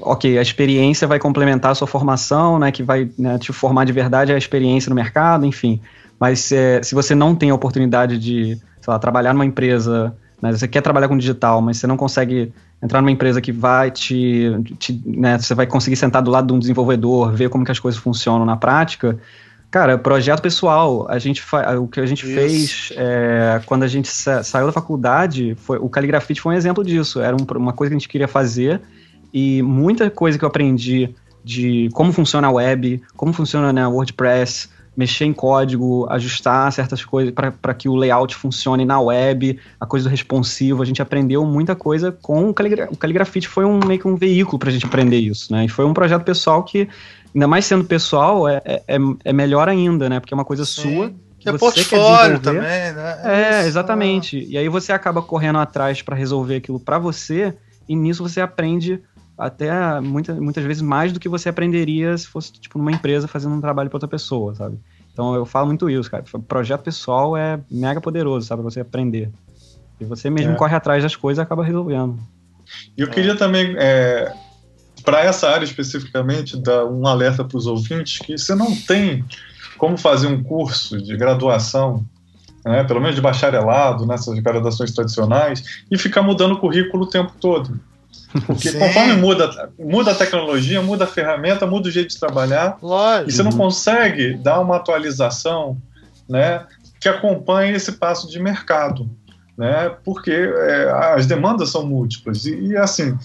ok, 0.00 0.38
a 0.38 0.42
experiência 0.42 1.06
vai 1.06 1.18
complementar 1.18 1.72
a 1.72 1.74
sua 1.74 1.86
formação, 1.86 2.58
né, 2.58 2.72
que 2.72 2.82
vai 2.82 3.10
né, 3.18 3.38
te 3.38 3.52
formar 3.52 3.84
de 3.84 3.92
verdade 3.92 4.32
a 4.32 4.38
experiência 4.38 4.88
no 4.88 4.96
mercado, 4.96 5.44
enfim. 5.44 5.80
Mas 6.24 6.50
é, 6.52 6.82
se 6.82 6.94
você 6.94 7.14
não 7.14 7.34
tem 7.34 7.50
a 7.50 7.54
oportunidade 7.54 8.16
de, 8.16 8.58
lá, 8.86 8.98
trabalhar 8.98 9.34
numa 9.34 9.44
empresa, 9.44 10.16
né, 10.40 10.52
você 10.52 10.66
quer 10.66 10.80
trabalhar 10.80 11.06
com 11.06 11.18
digital, 11.18 11.60
mas 11.60 11.76
você 11.76 11.86
não 11.86 11.98
consegue 11.98 12.50
entrar 12.82 13.02
numa 13.02 13.10
empresa 13.10 13.42
que 13.42 13.52
vai 13.52 13.90
te, 13.90 14.50
te 14.78 15.02
né, 15.04 15.36
você 15.36 15.54
vai 15.54 15.66
conseguir 15.66 15.96
sentar 15.96 16.22
do 16.22 16.30
lado 16.30 16.46
de 16.46 16.54
um 16.54 16.58
desenvolvedor, 16.58 17.30
ver 17.34 17.50
como 17.50 17.62
que 17.62 17.70
as 17.70 17.78
coisas 17.78 18.00
funcionam 18.00 18.46
na 18.46 18.56
prática. 18.56 19.18
Cara, 19.70 19.98
projeto 19.98 20.40
pessoal, 20.40 21.06
a 21.10 21.18
gente 21.18 21.42
o 21.78 21.86
que 21.86 22.00
a 22.00 22.06
gente 22.06 22.24
Isso. 22.24 22.34
fez 22.34 22.92
é, 22.96 23.60
quando 23.66 23.82
a 23.82 23.86
gente 23.86 24.08
sa 24.08 24.42
saiu 24.42 24.64
da 24.64 24.72
faculdade, 24.72 25.54
foi, 25.58 25.76
o 25.76 25.90
Caligrafite 25.90 26.40
foi 26.40 26.54
um 26.54 26.56
exemplo 26.56 26.82
disso. 26.82 27.20
Era 27.20 27.36
um, 27.36 27.44
uma 27.58 27.74
coisa 27.74 27.90
que 27.90 27.96
a 27.96 27.98
gente 27.98 28.08
queria 28.08 28.28
fazer 28.28 28.80
e 29.30 29.60
muita 29.60 30.08
coisa 30.08 30.38
que 30.38 30.44
eu 30.46 30.48
aprendi 30.48 31.14
de 31.44 31.90
como 31.92 32.14
funciona 32.14 32.48
a 32.48 32.50
web, 32.50 33.02
como 33.14 33.34
funciona 33.34 33.74
né, 33.74 33.86
WordPress, 33.86 34.70
mexer 34.96 35.24
em 35.24 35.32
código, 35.32 36.06
ajustar 36.10 36.72
certas 36.72 37.04
coisas 37.04 37.32
para 37.32 37.74
que 37.74 37.88
o 37.88 37.96
layout 37.96 38.34
funcione 38.34 38.84
na 38.84 39.00
web, 39.00 39.58
a 39.80 39.86
coisa 39.86 40.08
do 40.08 40.10
responsivo. 40.10 40.82
A 40.82 40.86
gente 40.86 41.02
aprendeu 41.02 41.44
muita 41.44 41.74
coisa 41.74 42.12
com 42.12 42.48
o, 42.50 42.54
Caligra 42.54 42.88
o 42.90 42.96
Caligrafite, 42.96 43.48
foi 43.48 43.64
um, 43.64 43.80
meio 43.84 44.00
que 44.00 44.08
um 44.08 44.16
veículo 44.16 44.58
para 44.58 44.68
a 44.68 44.72
gente 44.72 44.86
aprender 44.86 45.18
isso, 45.18 45.52
né? 45.52 45.64
E 45.64 45.68
foi 45.68 45.84
um 45.84 45.92
projeto 45.92 46.22
pessoal 46.22 46.62
que, 46.62 46.88
ainda 47.34 47.48
mais 47.48 47.64
sendo 47.64 47.84
pessoal, 47.84 48.48
é, 48.48 48.60
é, 48.64 48.96
é 49.24 49.32
melhor 49.32 49.68
ainda, 49.68 50.08
né? 50.08 50.20
Porque 50.20 50.32
é 50.32 50.36
uma 50.36 50.44
coisa 50.44 50.64
Sim. 50.64 50.82
sua. 50.82 51.12
Que 51.38 51.50
é 51.50 51.58
portfólio 51.58 52.38
também, 52.38 52.62
né? 52.62 53.20
É, 53.24 53.64
é 53.64 53.66
exatamente. 53.66 54.46
E 54.48 54.56
aí 54.56 54.68
você 54.68 54.92
acaba 54.92 55.20
correndo 55.20 55.58
atrás 55.58 56.00
para 56.00 56.16
resolver 56.16 56.56
aquilo 56.56 56.80
para 56.80 56.98
você, 56.98 57.54
e 57.86 57.94
nisso 57.94 58.22
você 58.22 58.40
aprende 58.40 59.02
até 59.36 60.00
muita, 60.00 60.34
muitas 60.34 60.64
vezes 60.64 60.82
mais 60.82 61.12
do 61.12 61.20
que 61.20 61.28
você 61.28 61.48
aprenderia 61.48 62.16
se 62.16 62.26
fosse 62.26 62.52
tipo 62.52 62.78
numa 62.78 62.92
empresa 62.92 63.26
fazendo 63.26 63.54
um 63.54 63.60
trabalho 63.60 63.90
para 63.90 63.96
outra 63.96 64.08
pessoa, 64.08 64.54
sabe? 64.54 64.78
Então 65.12 65.34
eu 65.34 65.44
falo 65.44 65.66
muito 65.66 65.88
isso, 65.88 66.10
cara. 66.10 66.24
Projeto 66.46 66.82
pessoal 66.82 67.36
é 67.36 67.60
mega 67.70 68.00
poderoso, 68.00 68.46
sabe? 68.46 68.62
Você 68.62 68.80
aprender. 68.80 69.30
E 70.00 70.04
você 70.04 70.28
mesmo 70.28 70.52
é. 70.52 70.56
corre 70.56 70.74
atrás 70.74 71.02
das 71.02 71.14
coisas 71.14 71.40
e 71.40 71.44
acaba 71.44 71.64
resolvendo. 71.64 72.18
E 72.96 73.02
eu 73.02 73.08
queria 73.08 73.36
também 73.36 73.74
é, 73.78 74.32
para 75.04 75.22
essa 75.22 75.48
área 75.50 75.64
especificamente, 75.64 76.56
dar 76.60 76.86
um 76.86 77.06
alerta 77.06 77.44
para 77.44 77.56
os 77.56 77.66
ouvintes 77.66 78.18
que 78.18 78.36
você 78.36 78.54
não 78.54 78.74
tem 78.74 79.24
como 79.76 79.98
fazer 79.98 80.26
um 80.26 80.42
curso 80.42 81.00
de 81.00 81.16
graduação, 81.16 82.04
né, 82.64 82.82
pelo 82.84 83.00
menos 83.00 83.14
de 83.14 83.20
bacharelado, 83.20 84.06
nessas 84.06 84.38
graduações 84.38 84.92
tradicionais, 84.92 85.84
e 85.90 85.98
ficar 85.98 86.22
mudando 86.22 86.52
o 86.52 86.58
currículo 86.58 87.04
o 87.04 87.08
tempo 87.08 87.32
todo. 87.38 87.78
Porque 88.46 88.70
Sim. 88.70 88.78
conforme 88.78 89.14
muda, 89.14 89.70
muda 89.78 90.10
a 90.10 90.14
tecnologia, 90.14 90.82
muda 90.82 91.04
a 91.04 91.06
ferramenta, 91.06 91.66
muda 91.66 91.88
o 91.88 91.90
jeito 91.90 92.10
de 92.10 92.18
trabalhar, 92.18 92.78
Lógico. 92.82 93.30
e 93.30 93.32
você 93.32 93.42
não 93.42 93.52
consegue 93.52 94.34
dar 94.34 94.60
uma 94.60 94.76
atualização 94.76 95.80
né, 96.28 96.66
que 97.00 97.08
acompanhe 97.08 97.74
esse 97.74 97.92
passo 97.92 98.28
de 98.28 98.40
mercado. 98.40 99.08
Né, 99.56 99.88
porque 100.04 100.32
é, 100.32 100.90
as 101.14 101.26
demandas 101.26 101.70
são 101.70 101.86
múltiplas. 101.86 102.44
E, 102.44 102.70
e, 102.70 102.76
assim, 102.76 103.16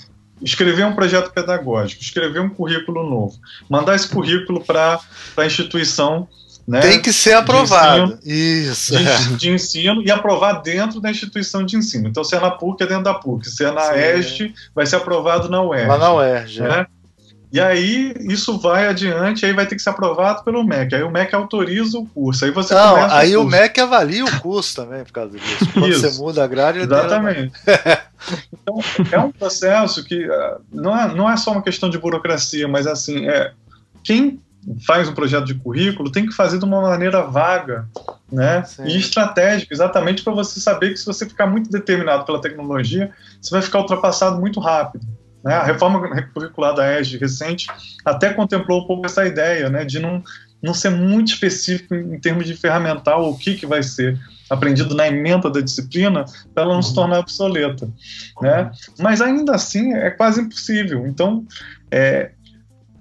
escrever 0.42 0.86
um 0.86 0.94
projeto 0.94 1.32
pedagógico, 1.32 2.04
escrever 2.04 2.40
um 2.40 2.50
currículo 2.50 3.10
novo, 3.10 3.36
mandar 3.68 3.96
esse 3.96 4.08
currículo 4.08 4.64
para 4.64 5.00
a 5.36 5.46
instituição 5.46 6.28
né, 6.70 6.82
Tem 6.82 7.02
que 7.02 7.12
ser 7.12 7.34
aprovado. 7.34 8.20
De 8.24 8.70
ensino, 8.70 8.70
Isso. 8.72 8.96
De, 8.96 9.36
de, 9.38 9.50
ensino 9.50 10.04
e 10.04 10.12
aprovar 10.12 10.62
dentro 10.62 11.02
da 11.02 11.10
instituição 11.10 11.66
de 11.66 11.76
ensino. 11.76 12.08
Então, 12.08 12.24
se 12.24 12.36
é 12.36 12.40
na 12.40 12.52
PUC, 12.52 12.84
é 12.84 12.86
dentro 12.86 13.06
da 13.06 13.14
PUC. 13.16 13.50
Se 13.50 13.66
é 13.66 13.72
na 13.72 13.82
Sim. 13.82 14.20
EST, 14.20 14.54
vai 14.76 14.86
ser 14.86 14.98
aprovado 14.98 15.50
na 15.50 15.64
UERJ. 15.64 15.88
Lá 15.88 15.98
na 15.98 16.14
UERJ. 16.14 16.62
Né? 16.62 16.82
É. 16.82 17.00
E 17.52 17.60
aí, 17.60 18.14
isso 18.20 18.60
vai 18.60 18.88
adiante, 18.88 19.44
aí 19.44 19.52
vai 19.52 19.66
ter 19.66 19.76
que 19.76 19.82
ser 19.82 19.90
aprovado 19.90 20.44
pelo 20.44 20.64
MEC. 20.64 20.94
Aí 20.94 21.02
o 21.02 21.10
MEC 21.10 21.34
autoriza 21.34 21.98
o 21.98 22.06
curso. 22.06 22.46
Aí 22.46 22.52
você 22.52 22.76
Não, 22.76 22.96
aí 23.12 23.36
o, 23.36 23.42
o, 23.42 23.46
MEC 23.46 23.80
avalia 23.82 24.24
o 24.24 24.40
curso 24.40 24.76
também, 24.76 25.04
por 25.04 25.12
causa 25.12 25.40
disso. 25.40 25.68
Quando 25.74 25.90
isso. 25.90 26.02
você 26.02 26.22
muda 26.22 26.44
a 26.44 26.48
grade, 26.48 26.78
Exatamente. 26.78 27.52
então, 28.54 28.80
é 29.12 29.18
um 29.18 29.32
processo 29.32 30.04
que 30.04 30.28
uh, 30.28 30.62
não, 30.72 30.96
é, 30.96 31.16
não 31.16 31.28
é 31.28 31.36
só 31.36 31.52
uma 31.52 31.64
questão 31.64 31.90
de 31.90 31.98
burocracia, 31.98 32.68
mas 32.68 32.86
assim, 32.86 33.28
é 33.28 33.54
quem 34.04 34.40
faz 34.86 35.08
um 35.08 35.14
projeto 35.14 35.46
de 35.46 35.56
currículo 35.56 36.12
tem 36.12 36.26
que 36.26 36.34
fazer 36.34 36.60
de 36.60 36.66
uma 36.66 36.82
maneira 36.82 37.22
vaga 37.24 37.88
né? 38.32 38.64
e 38.86 38.98
estratégica, 38.98 39.74
exatamente 39.74 40.24
para 40.24 40.34
você 40.34 40.60
saber 40.60 40.92
que 40.92 40.98
se 40.98 41.06
você 41.06 41.28
ficar 41.28 41.48
muito 41.48 41.70
determinado 41.70 42.26
pela 42.26 42.42
tecnologia, 42.42 43.12
você 43.42 43.52
vai 43.52 43.62
ficar 43.62 43.80
ultrapassado 43.80 44.40
muito 44.40 44.60
rápido. 44.60 45.06
Né? 45.44 45.54
A 45.54 45.64
reforma 45.64 46.22
curricular 46.34 46.76
da 46.76 47.00
ESG 47.00 47.18
recente 47.18 47.68
até 48.06 48.34
contemplou 48.34 48.84
um 48.84 48.88
pouco 48.88 49.06
essa 49.06 49.26
ideia 49.26 49.70
né? 49.70 49.86
de 49.86 50.00
não, 50.00 50.24
não 50.62 50.74
ser 50.74 50.90
muito 50.90 51.30
específico 51.30 51.96
em 51.96 52.20
termos 52.20 52.46
de 52.46 52.56
ferramental 52.56 53.30
o 53.30 53.38
que, 53.38 53.56
que 53.56 53.66
vai 53.66 53.82
ser 53.82 54.20
aprendido 54.50 54.96
na 54.96 55.08
emenda 55.08 55.50
da 55.50 55.62
disciplina 55.62 56.26
para 56.54 56.64
ela 56.64 56.72
não 56.72 56.78
uhum. 56.78 56.82
se 56.82 56.96
tornar 56.96 57.20
obsoleta, 57.20 57.88
né? 58.42 58.72
Mas 58.98 59.22
ainda 59.22 59.54
assim 59.54 59.94
é 59.94 60.10
quase 60.10 60.42
impossível. 60.42 61.06
Então, 61.06 61.46
é, 61.92 62.32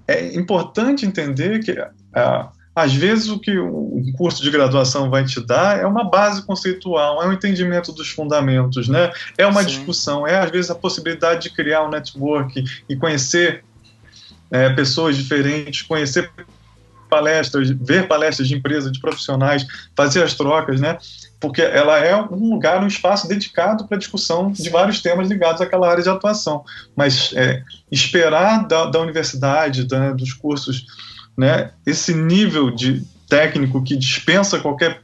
é 0.09 0.35
importante 0.35 1.05
entender 1.05 1.63
que 1.63 1.77
ah, 2.13 2.49
às 2.75 2.93
vezes 2.93 3.29
o 3.29 3.39
que 3.39 3.59
um 3.59 4.11
curso 4.17 4.41
de 4.41 4.49
graduação 4.49 5.09
vai 5.09 5.25
te 5.25 5.39
dar 5.45 5.79
é 5.79 5.85
uma 5.85 6.03
base 6.03 6.45
conceitual, 6.45 7.21
é 7.21 7.27
um 7.27 7.33
entendimento 7.33 7.91
dos 7.91 8.09
fundamentos, 8.09 8.87
né? 8.87 9.11
É 9.37 9.45
uma 9.45 9.61
Sim. 9.61 9.67
discussão, 9.67 10.25
é 10.25 10.37
às 10.39 10.49
vezes 10.49 10.71
a 10.71 10.75
possibilidade 10.75 11.43
de 11.43 11.49
criar 11.53 11.83
um 11.83 11.89
network 11.89 12.63
e 12.87 12.95
conhecer 12.95 13.63
é, 14.51 14.69
pessoas 14.69 15.15
diferentes, 15.15 15.81
conhecer 15.83 16.31
palestras, 17.09 17.69
ver 17.69 18.07
palestras 18.07 18.47
de 18.47 18.55
empresas, 18.55 18.91
de 18.91 18.99
profissionais, 18.99 19.65
fazer 19.95 20.23
as 20.23 20.33
trocas, 20.33 20.79
né? 20.79 20.97
Porque 21.39 21.61
ela 21.61 21.99
é 21.99 22.15
um 22.15 22.51
lugar, 22.51 22.83
um 22.83 22.87
espaço 22.87 23.27
dedicado 23.27 23.87
para 23.87 23.97
discussão 23.97 24.51
de 24.51 24.69
vários 24.69 25.01
temas 25.01 25.27
ligados 25.27 25.61
àquela 25.61 25.89
área 25.89 26.03
de 26.03 26.09
atuação. 26.09 26.63
Mas 26.95 27.33
é, 27.35 27.63
esperar 27.91 28.67
da, 28.67 28.85
da 28.85 28.99
universidade, 28.99 29.85
da, 29.85 30.11
dos 30.11 30.33
cursos, 30.33 30.85
né, 31.37 31.71
esse 31.85 32.13
nível 32.13 32.69
de 32.69 33.03
técnico 33.27 33.83
que 33.83 33.95
dispensa 33.95 34.59
qualquer 34.59 35.01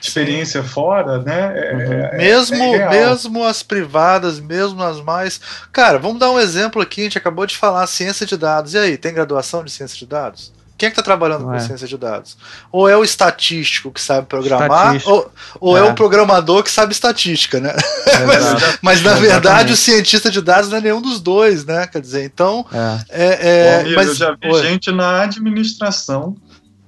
experiência 0.00 0.62
Sim. 0.62 0.68
fora, 0.68 1.18
né? 1.22 1.52
É, 1.56 1.74
uhum. 1.74 1.92
é, 1.92 2.16
mesmo, 2.16 2.62
é 2.62 2.88
mesmo 2.90 3.44
as 3.44 3.62
privadas, 3.62 4.38
mesmo 4.38 4.82
as 4.82 5.00
mais. 5.00 5.40
Cara, 5.72 5.98
vamos 5.98 6.18
dar 6.18 6.30
um 6.30 6.38
exemplo 6.38 6.80
aqui. 6.80 7.00
A 7.00 7.04
gente 7.04 7.18
acabou 7.18 7.46
de 7.46 7.56
falar 7.56 7.86
ciência 7.86 8.26
de 8.26 8.36
dados. 8.36 8.74
E 8.74 8.78
aí, 8.78 8.96
tem 8.96 9.14
graduação 9.14 9.64
de 9.64 9.70
ciência 9.70 9.98
de 9.98 10.06
dados? 10.06 10.52
Quem 10.78 10.86
é 10.86 10.90
que 10.90 10.92
está 10.92 11.02
trabalhando 11.02 11.40
Não 11.40 11.48
com 11.48 11.54
é. 11.56 11.58
ciência 11.58 11.88
de 11.88 11.98
dados? 11.98 12.38
Ou 12.70 12.88
é 12.88 12.96
o 12.96 13.02
estatístico 13.02 13.90
que 13.90 14.00
sabe 14.00 14.28
programar, 14.28 14.96
ou, 15.06 15.32
ou 15.58 15.76
é. 15.76 15.80
é. 15.80 15.82
o 15.82 15.92
programador 15.92 16.62
que 16.62 16.70
sabe 16.70 16.92
estatística, 16.92 17.58
né? 17.58 17.74
mas, 18.24 18.78
mas, 18.80 19.02
na 19.02 19.14
verdade 19.14 19.72
o 19.72 19.76
cientista 19.76 20.30
de 20.30 20.40
dados 20.40 20.70
não 20.70 20.78
é 20.78 20.80
nenhum 20.80 21.02
dos 21.02 21.20
dois, 21.20 21.64
né? 21.64 21.88
Quer 21.88 22.00
dizer, 22.00 22.24
então. 22.24 22.64
É. 22.72 23.00
é, 23.08 23.48
é 23.48 23.80
amigo, 23.80 23.96
mas, 23.96 24.06
eu 24.06 24.14
já 24.14 24.36
vi 24.40 24.54
gente 24.62 24.92
na 24.92 25.22
administração 25.22 26.36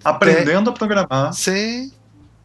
aprendendo 0.05 0.71
a 0.71 0.73
programar. 0.73 1.33
Sim. 1.33 1.91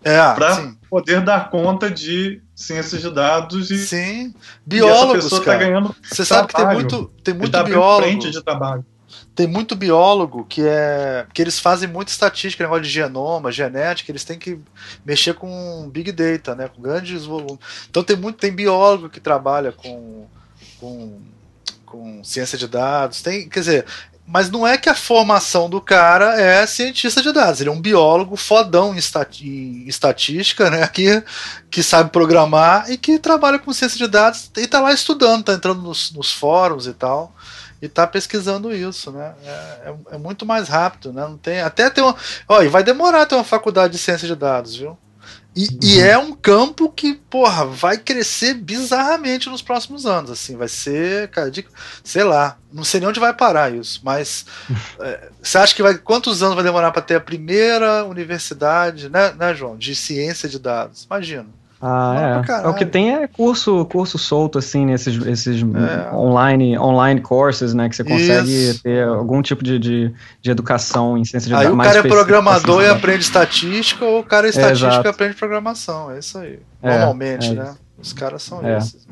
É, 0.04 0.18
para 0.34 0.72
poder 0.90 1.22
dar 1.22 1.50
conta 1.52 1.92
de 1.92 2.42
ciências 2.56 3.02
de 3.02 3.12
dados 3.12 3.70
e. 3.70 3.78
Sim. 3.78 4.34
Biólogos. 4.66 4.98
E 4.98 5.18
essa 5.18 5.24
pessoa 5.24 5.40
está 5.42 5.56
ganhando. 5.58 5.96
Você 6.02 6.26
sabe 6.26 6.48
que 6.48 6.56
tem 6.56 6.66
muito, 6.66 7.06
tem 7.24 7.34
muito 7.36 7.52
tá 7.52 7.64
biólogo. 7.64 8.02
frente 8.02 8.32
de 8.32 8.44
trabalho 8.44 8.84
tem 9.36 9.48
muito 9.48 9.76
biólogo 9.76 10.46
que 10.46 10.66
é 10.66 11.28
que 11.34 11.42
eles 11.42 11.60
fazem 11.60 11.90
muita 11.90 12.10
estatística, 12.10 12.64
negócio 12.64 12.84
de 12.84 12.90
genoma, 12.90 13.52
genética, 13.52 14.10
eles 14.10 14.24
têm 14.24 14.40
que 14.40 14.58
mexer 15.06 15.34
com 15.34 15.90
big 15.92 16.12
data, 16.14 16.56
né, 16.56 16.70
com 16.74 16.82
grandes 16.82 17.26
volumes. 17.26 17.60
Então 17.90 18.02
tem 18.02 18.16
muito 18.16 18.38
tem 18.38 18.52
biólogo 18.54 19.10
que 19.10 19.20
trabalha 19.20 19.74
com, 19.74 20.26
com, 20.80 21.20
com 21.86 22.24
ciência 22.24 22.58
de 22.58 22.66
dados, 22.66 23.22
tem, 23.22 23.50
quer 23.50 23.60
dizer, 23.60 23.86
mas 24.26 24.50
não 24.50 24.66
é 24.66 24.78
que 24.78 24.90
a 24.90 24.96
formação 24.96 25.70
do 25.70 25.82
cara 25.82 26.40
é 26.40 26.66
cientista 26.66 27.22
de 27.22 27.34
dados, 27.34 27.60
ele 27.60 27.70
é 27.70 27.74
um 27.74 27.82
biólogo 27.82 28.38
fodão 28.38 28.96
em, 28.96 29.88
estatística, 29.88 30.70
né, 30.70 30.88
que, 30.88 31.22
que 31.70 31.84
sabe 31.84 32.10
programar 32.10 32.90
e 32.90 32.98
que 32.98 33.20
trabalha 33.20 33.60
com 33.60 33.74
ciência 33.74 33.98
de 33.98 34.08
dados 34.08 34.50
e 34.56 34.62
está 34.62 34.80
lá 34.80 34.94
estudando, 34.94 35.42
está 35.42 35.54
entrando 35.54 35.82
nos, 35.82 36.14
nos 36.14 36.32
fóruns 36.32 36.88
e 36.88 36.94
tal 36.94 37.36
e 37.86 37.90
tá 37.90 38.06
pesquisando 38.06 38.74
isso, 38.74 39.12
né? 39.12 39.34
É, 39.44 39.50
é, 39.50 39.96
é, 40.16 40.18
muito 40.18 40.46
mais 40.46 40.68
rápido, 40.68 41.14
né? 41.14 41.22
Não 41.22 41.38
tem, 41.38 41.62
até 41.62 41.90
ter 41.90 42.02
uma. 42.02 42.16
Ó, 42.48 42.62
e 42.62 42.68
vai 42.68 42.84
demorar 42.84 43.26
ter 43.26 43.36
uma 43.36 43.44
faculdade 43.44 43.94
de 43.94 44.00
ciência 44.00 44.28
de 44.28 44.36
dados, 44.36 44.76
viu? 44.76 44.98
E, 45.56 45.70
uhum. 45.70 45.80
e, 45.82 46.00
é 46.02 46.18
um 46.18 46.34
campo 46.34 46.92
que, 46.92 47.14
porra, 47.14 47.66
vai 47.66 47.98
crescer 47.98 48.56
bizarramente 48.56 49.50
nos 49.50 49.62
próximos 49.62 50.06
anos, 50.06 50.30
assim, 50.30 50.58
vai 50.58 50.68
ser, 50.68 51.30
cara, 51.30 51.50
de, 51.50 51.66
sei 52.04 52.26
lá, 52.26 52.58
não 52.74 52.84
sei 52.84 53.00
nem 53.00 53.08
onde 53.08 53.22
vai 53.22 53.34
parar 53.34 53.74
isso, 53.74 54.02
mas 54.04 54.46
é, 55.00 55.30
você 55.42 55.58
acha 55.58 55.74
que 55.74 55.82
vai, 55.82 55.98
quantos 55.98 56.44
anos 56.44 56.56
vai 56.56 56.64
demorar 56.64 56.92
para 56.92 57.02
ter 57.02 57.16
a 57.16 57.22
primeira 57.22 58.04
universidade, 58.04 59.08
né, 59.08 59.32
né, 59.32 59.56
João, 59.56 59.78
de 59.78 59.96
ciência 59.96 60.50
de 60.50 60.60
dados? 60.60 61.06
Imagina. 61.06 61.48
Ah, 61.88 62.42
é. 62.48 62.52
é. 62.52 62.68
O 62.68 62.74
que 62.74 62.84
tem 62.84 63.14
é 63.14 63.28
curso, 63.28 63.86
curso 63.86 64.18
solto, 64.18 64.58
assim, 64.58 64.88
nesses 64.88 65.24
esses 65.28 65.62
é. 65.62 66.16
online, 66.16 66.80
online 66.80 67.22
courses, 67.22 67.76
né? 67.76 67.88
Que 67.88 67.96
você 67.96 68.04
consegue 68.04 68.50
Isso. 68.50 68.82
ter 68.82 69.08
algum 69.08 69.40
tipo 69.40 69.64
de, 69.64 69.78
de, 69.78 70.12
de, 70.42 70.50
educação 70.50 71.16
em 71.16 71.24
ciência 71.24 71.48
de 71.48 71.54
dados. 71.54 71.68
Aí 71.68 71.74
o 71.74 71.78
cara 71.78 72.00
é 72.00 72.02
programador 72.02 72.80
assim, 72.80 72.90
e 72.90 72.92
aprende 72.92 73.24
estatística, 73.24 74.04
ou 74.04 74.22
o 74.22 74.24
cara 74.24 74.48
é 74.48 74.50
estatística 74.50 75.04
é, 75.04 75.06
e 75.06 75.08
aprende 75.10 75.36
programação. 75.36 76.10
É 76.10 76.18
isso 76.18 76.40
aí. 76.40 76.58
É, 76.82 76.98
Normalmente, 76.98 77.52
é 77.52 77.54
né? 77.54 77.76
Os 78.00 78.14
caras 78.14 78.42
são 78.42 78.66
é. 78.66 78.80
esses. 78.80 79.08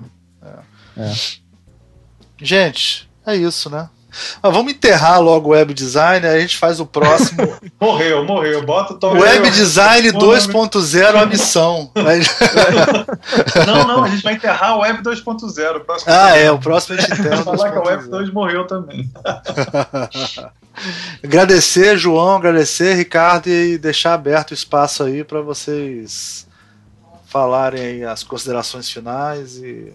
Né? 0.97 1.13
Gente, 2.39 3.07
é 3.23 3.35
isso, 3.35 3.69
né? 3.69 3.87
Mas 4.41 4.53
vamos 4.53 4.73
enterrar 4.73 5.21
logo 5.21 5.49
o 5.49 5.51
web 5.51 5.73
design, 5.73 6.25
aí 6.25 6.37
a 6.37 6.41
gente 6.41 6.57
faz 6.57 6.79
o 6.79 6.85
próximo. 6.85 7.57
morreu, 7.79 8.25
morreu. 8.25 8.63
Bota 8.63 9.07
o 9.07 9.19
Web 9.19 9.49
design 9.51 10.11
2.0 10.11 11.15
a 11.15 11.25
missão. 11.25 11.91
não, 13.65 13.87
não, 13.87 14.03
a 14.03 14.09
gente 14.09 14.23
vai 14.23 14.33
enterrar 14.33 14.77
o 14.77 14.81
web 14.81 15.01
2.0. 15.01 15.83
Ah, 16.05 16.37
é, 16.37 16.51
o 16.51 16.59
próximo 16.59 16.97
a 16.97 17.01
gente 17.01 17.19
enterra. 17.19 17.43
falar 17.43 17.71
que 17.71 17.77
o 17.77 17.87
web 17.87 18.07
2 18.07 18.31
morreu 18.31 18.67
também. 18.67 19.11
agradecer, 21.23 21.97
João, 21.97 22.37
agradecer, 22.37 22.95
Ricardo, 22.95 23.47
e 23.47 23.77
deixar 23.77 24.13
aberto 24.13 24.51
o 24.51 24.53
espaço 24.53 25.03
aí 25.03 25.23
para 25.23 25.41
vocês 25.41 26.47
falarem 27.25 28.03
as 28.03 28.23
considerações 28.23 28.89
finais 28.89 29.57
e, 29.57 29.93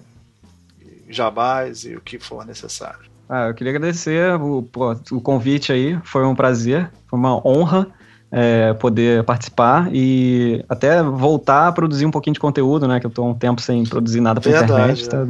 e 0.80 1.04
jabás 1.08 1.84
e 1.84 1.94
o 1.94 2.00
que 2.00 2.18
for 2.18 2.44
necessário. 2.44 3.08
Ah, 3.28 3.48
eu 3.48 3.54
queria 3.54 3.72
agradecer 3.72 4.34
o, 4.40 4.66
o 5.12 5.20
convite 5.20 5.72
aí, 5.72 5.98
foi 6.02 6.24
um 6.24 6.34
prazer, 6.34 6.90
foi 7.06 7.18
uma 7.18 7.46
honra 7.46 7.86
é, 8.30 8.74
poder 8.74 9.24
participar 9.24 9.88
e 9.92 10.64
até 10.68 11.02
voltar 11.02 11.68
a 11.68 11.72
produzir 11.72 12.06
um 12.06 12.10
pouquinho 12.10 12.34
de 12.34 12.40
conteúdo, 12.40 12.86
né? 12.86 13.00
Que 13.00 13.06
eu 13.06 13.10
estou 13.10 13.28
um 13.28 13.34
tempo 13.34 13.60
sem 13.60 13.84
produzir 13.84 14.20
nada 14.20 14.40
para 14.40 14.50
internet, 14.50 15.04
é. 15.04 15.08
tá, 15.08 15.26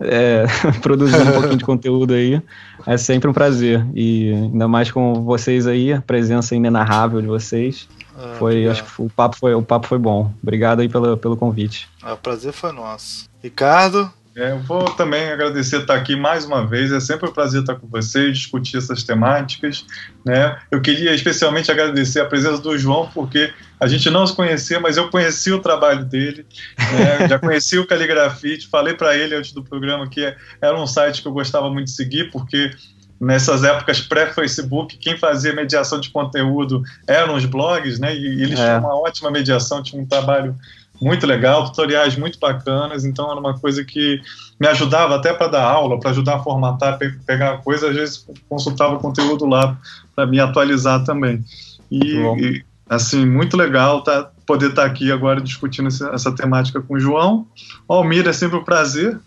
é, 0.00 0.44
produzir 0.82 1.20
um 1.20 1.32
pouquinho 1.32 1.56
de 1.56 1.64
conteúdo 1.64 2.14
aí 2.14 2.42
é 2.86 2.96
sempre 2.96 3.28
um 3.28 3.32
prazer 3.32 3.84
e 3.94 4.32
ainda 4.32 4.68
mais 4.68 4.90
com 4.90 5.24
vocês 5.24 5.66
aí, 5.66 5.92
a 5.92 6.02
presença 6.02 6.54
inenarrável 6.54 7.20
de 7.20 7.26
vocês. 7.26 7.88
Ah, 8.16 8.34
foi, 8.38 8.68
acho 8.68 8.84
que 8.84 9.02
o 9.02 9.10
papo 9.10 9.36
foi, 9.36 9.54
o 9.54 9.62
papo 9.62 9.86
foi 9.86 9.98
bom. 9.98 10.30
Obrigado 10.42 10.80
aí 10.80 10.88
pelo, 10.88 11.16
pelo 11.16 11.36
convite. 11.36 11.88
Ah, 12.02 12.14
o 12.14 12.18
prazer 12.18 12.52
foi 12.52 12.72
nosso. 12.72 13.28
Ricardo, 13.42 14.10
É, 14.36 14.50
eu 14.50 14.58
vou 14.58 14.84
também 14.96 15.30
agradecer 15.30 15.82
estar 15.82 15.94
aqui 15.94 16.16
mais 16.16 16.44
uma 16.44 16.66
vez. 16.66 16.90
É 16.90 16.98
sempre 16.98 17.28
um 17.28 17.32
prazer 17.32 17.60
estar 17.60 17.76
com 17.76 17.86
vocês, 17.86 18.36
discutir 18.36 18.78
essas 18.78 19.04
temáticas. 19.04 19.86
Né? 20.24 20.58
Eu 20.70 20.80
queria 20.80 21.14
especialmente 21.14 21.70
agradecer 21.70 22.20
a 22.20 22.26
presença 22.26 22.60
do 22.60 22.76
João, 22.76 23.08
porque 23.14 23.52
a 23.78 23.86
gente 23.86 24.10
não 24.10 24.26
se 24.26 24.34
conhecia, 24.34 24.80
mas 24.80 24.96
eu 24.96 25.08
conheci 25.08 25.52
o 25.52 25.60
trabalho 25.60 26.04
dele, 26.04 26.44
né? 26.78 27.28
já 27.28 27.38
conheci 27.38 27.78
o 27.78 27.86
Caligrafite. 27.86 28.66
Falei 28.66 28.94
para 28.94 29.16
ele 29.16 29.36
antes 29.36 29.52
do 29.52 29.62
programa 29.62 30.08
que 30.08 30.34
era 30.60 30.76
um 30.76 30.86
site 30.86 31.22
que 31.22 31.28
eu 31.28 31.32
gostava 31.32 31.70
muito 31.70 31.86
de 31.86 31.92
seguir, 31.92 32.30
porque 32.32 32.72
nessas 33.20 33.62
épocas 33.62 34.00
pré-Facebook, 34.00 34.98
quem 34.98 35.16
fazia 35.16 35.54
mediação 35.54 36.00
de 36.00 36.10
conteúdo 36.10 36.82
eram 37.06 37.36
os 37.36 37.44
blogs, 37.44 38.00
né? 38.00 38.14
E 38.14 38.42
eles 38.42 38.58
é. 38.58 38.64
tinham 38.64 38.80
uma 38.80 39.00
ótima 39.00 39.30
mediação, 39.30 39.80
tinham 39.80 40.02
um 40.02 40.06
trabalho 40.06 40.56
muito 41.04 41.26
legal, 41.26 41.64
tutoriais 41.66 42.16
muito 42.16 42.38
bacanas, 42.38 43.04
então 43.04 43.30
era 43.30 43.38
uma 43.38 43.58
coisa 43.58 43.84
que 43.84 44.18
me 44.58 44.66
ajudava 44.66 45.14
até 45.14 45.34
para 45.34 45.48
dar 45.48 45.62
aula, 45.62 46.00
para 46.00 46.10
ajudar 46.10 46.36
a 46.36 46.42
formatar, 46.42 46.96
pe 46.96 47.10
pegar 47.26 47.58
coisa, 47.58 47.90
às 47.90 47.94
vezes 47.94 48.26
consultava 48.48 48.94
o 48.94 48.98
conteúdo 48.98 49.44
lá 49.44 49.76
para 50.16 50.26
me 50.26 50.40
atualizar 50.40 51.04
também. 51.04 51.44
E, 51.90 52.16
e, 52.16 52.64
assim, 52.88 53.26
muito 53.26 53.54
legal 53.54 54.02
tá, 54.02 54.30
poder 54.46 54.70
estar 54.70 54.82
tá 54.82 54.88
aqui 54.88 55.12
agora 55.12 55.42
discutindo 55.42 55.88
essa, 55.88 56.08
essa 56.08 56.32
temática 56.32 56.80
com 56.80 56.94
o 56.94 57.00
João. 57.00 57.46
O 57.86 57.92
Almir 57.92 58.26
é 58.26 58.32
sempre 58.32 58.56
um 58.56 58.64
prazer, 58.64 59.20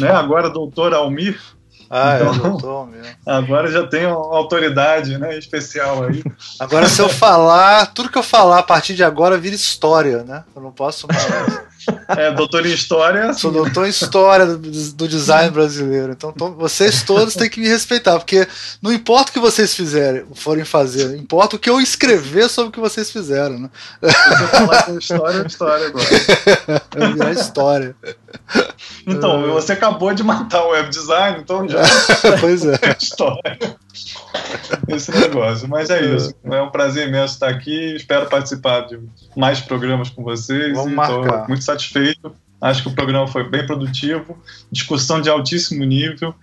né? 0.00 0.10
Agora 0.10 0.50
doutor 0.50 0.92
Almir, 0.92 1.40
ah, 1.92 2.12
é, 2.12 2.22
então, 2.22 2.34
é, 2.34 2.38
doutor 2.38 2.86
mesmo. 2.86 3.16
Agora 3.26 3.68
já 3.68 3.84
tenho 3.84 4.10
autoridade 4.10 5.18
né, 5.18 5.36
especial 5.36 6.04
aí. 6.04 6.22
Agora, 6.60 6.88
se 6.88 7.02
eu 7.02 7.08
falar, 7.10 7.86
tudo 7.86 8.08
que 8.08 8.16
eu 8.16 8.22
falar 8.22 8.60
a 8.60 8.62
partir 8.62 8.94
de 8.94 9.02
agora 9.02 9.36
vira 9.36 9.56
história, 9.56 10.22
né? 10.22 10.44
Eu 10.54 10.62
não 10.62 10.70
posso 10.70 11.08
mais. 11.08 11.26
É, 12.08 12.30
doutor 12.30 12.64
em 12.64 12.72
História. 12.72 13.32
Sou 13.32 13.50
doutor 13.50 13.86
em 13.86 13.90
História 13.90 14.46
do, 14.46 14.58
do 14.58 15.08
design 15.08 15.50
brasileiro. 15.50 16.12
Então, 16.12 16.32
to, 16.32 16.52
vocês 16.52 17.02
todos 17.02 17.34
têm 17.34 17.50
que 17.50 17.58
me 17.58 17.66
respeitar, 17.66 18.18
porque 18.18 18.46
não 18.80 18.92
importa 18.92 19.30
o 19.30 19.32
que 19.32 19.40
vocês 19.40 19.74
fizerem, 19.74 20.24
forem 20.34 20.64
fazer, 20.64 21.16
importa 21.16 21.56
o 21.56 21.58
que 21.58 21.70
eu 21.70 21.80
escrever 21.80 22.48
sobre 22.48 22.68
o 22.68 22.72
que 22.72 22.80
vocês 22.80 23.10
fizeram, 23.10 23.58
né? 23.58 23.70
Você 24.00 24.46
falar 24.46 24.82
com 24.84 24.98
história, 24.98 25.42
é 25.42 25.46
história 25.46 25.86
agora. 25.86 26.06
É 26.96 27.12
virar 27.12 27.32
história. 27.32 27.96
Então, 29.10 29.42
uh... 29.42 29.52
você 29.52 29.72
acabou 29.72 30.12
de 30.14 30.22
matar 30.22 30.64
o 30.64 30.70
web 30.70 30.88
design, 30.88 31.38
então 31.40 31.68
já. 31.68 31.82
pois 32.40 32.64
é. 32.64 32.74
é 32.74 32.96
história. 33.00 33.58
Esse 34.88 35.10
negócio. 35.12 35.68
Mas 35.68 35.90
é 35.90 36.02
isso. 36.02 36.34
É 36.44 36.62
um 36.62 36.70
prazer 36.70 37.08
imenso 37.08 37.34
estar 37.34 37.48
aqui. 37.48 37.96
Espero 37.96 38.26
participar 38.26 38.80
de 38.82 38.98
mais 39.36 39.60
programas 39.60 40.10
com 40.10 40.22
vocês. 40.22 40.76
Vamos 40.76 40.92
marcar. 40.92 41.48
muito 41.48 41.64
satisfeito. 41.64 42.32
Acho 42.60 42.82
que 42.82 42.88
o 42.88 42.94
programa 42.94 43.26
foi 43.26 43.48
bem 43.48 43.64
produtivo, 43.64 44.38
discussão 44.70 45.20
de 45.20 45.30
altíssimo 45.30 45.82
nível. 45.84 46.34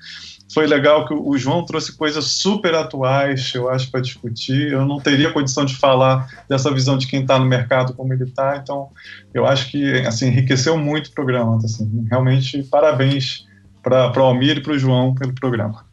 Foi 0.53 0.65
legal 0.65 1.05
que 1.05 1.13
o 1.13 1.37
João 1.37 1.65
trouxe 1.65 1.91
coisas 1.95 2.25
super 2.25 2.73
atuais, 2.73 3.51
eu 3.53 3.69
acho, 3.69 3.91
para 3.91 3.99
discutir. 3.99 4.71
Eu 4.71 4.85
não 4.85 4.99
teria 4.99 5.31
condição 5.31 5.65
de 5.65 5.75
falar 5.75 6.45
dessa 6.47 6.73
visão 6.73 6.97
de 6.97 7.05
quem 7.05 7.21
está 7.21 7.37
no 7.37 7.45
mercado 7.45 7.93
como 7.93 8.13
ele 8.13 8.23
está, 8.23 8.57
então 8.57 8.89
eu 9.33 9.45
acho 9.45 9.69
que 9.69 9.99
assim, 10.05 10.27
enriqueceu 10.27 10.77
muito 10.77 11.07
o 11.07 11.11
programa. 11.11 11.57
Assim, 11.57 12.05
realmente, 12.09 12.63
parabéns 12.63 13.45
para 13.83 14.11
o 14.17 14.23
Almir 14.23 14.57
e 14.57 14.61
para 14.61 14.73
o 14.73 14.79
João 14.79 15.13
pelo 15.13 15.33
programa. 15.33 15.85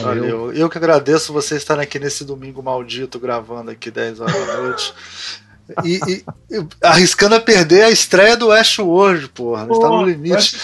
Valeu. 0.00 0.22
Valeu. 0.22 0.52
Eu 0.52 0.68
que 0.70 0.78
agradeço 0.78 1.32
você 1.32 1.56
estar 1.56 1.78
aqui 1.78 1.98
nesse 1.98 2.24
domingo 2.24 2.62
maldito, 2.62 3.18
gravando 3.18 3.70
aqui 3.70 3.90
10 3.90 4.20
horas 4.20 4.46
da 4.46 4.56
noite. 4.58 4.94
E, 5.84 6.00
e, 6.50 6.66
arriscando 6.82 7.34
a 7.34 7.40
perder 7.40 7.84
a 7.84 7.90
estreia 7.90 8.36
do 8.36 8.48
Westworld, 8.48 9.28
porra. 9.28 9.66
Pô, 9.66 9.74
está 9.74 9.88
no 9.88 10.04
limite. 10.04 10.56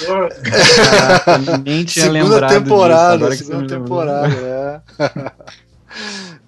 Ah, 1.26 1.38
segunda 1.88 2.48
temporada, 2.48 3.30
disso, 3.30 3.44
segunda 3.44 3.78
temporada, 3.78 4.34
é. 4.34 4.80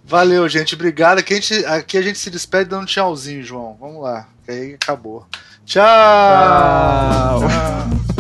Valeu, 0.04 0.48
gente. 0.48 0.74
Obrigado. 0.74 1.18
Aqui 1.18 1.34
a, 1.34 1.36
gente, 1.36 1.66
aqui 1.66 1.98
a 1.98 2.02
gente 2.02 2.18
se 2.18 2.30
despede 2.30 2.70
dando 2.70 2.82
um 2.82 2.86
tchauzinho, 2.86 3.42
João. 3.42 3.76
Vamos 3.78 4.02
lá. 4.02 4.28
Que 4.44 4.52
aí 4.52 4.74
acabou. 4.74 5.26
Tchau. 5.64 5.82
Tchau. 7.40 7.48
Tchau. 7.48 8.15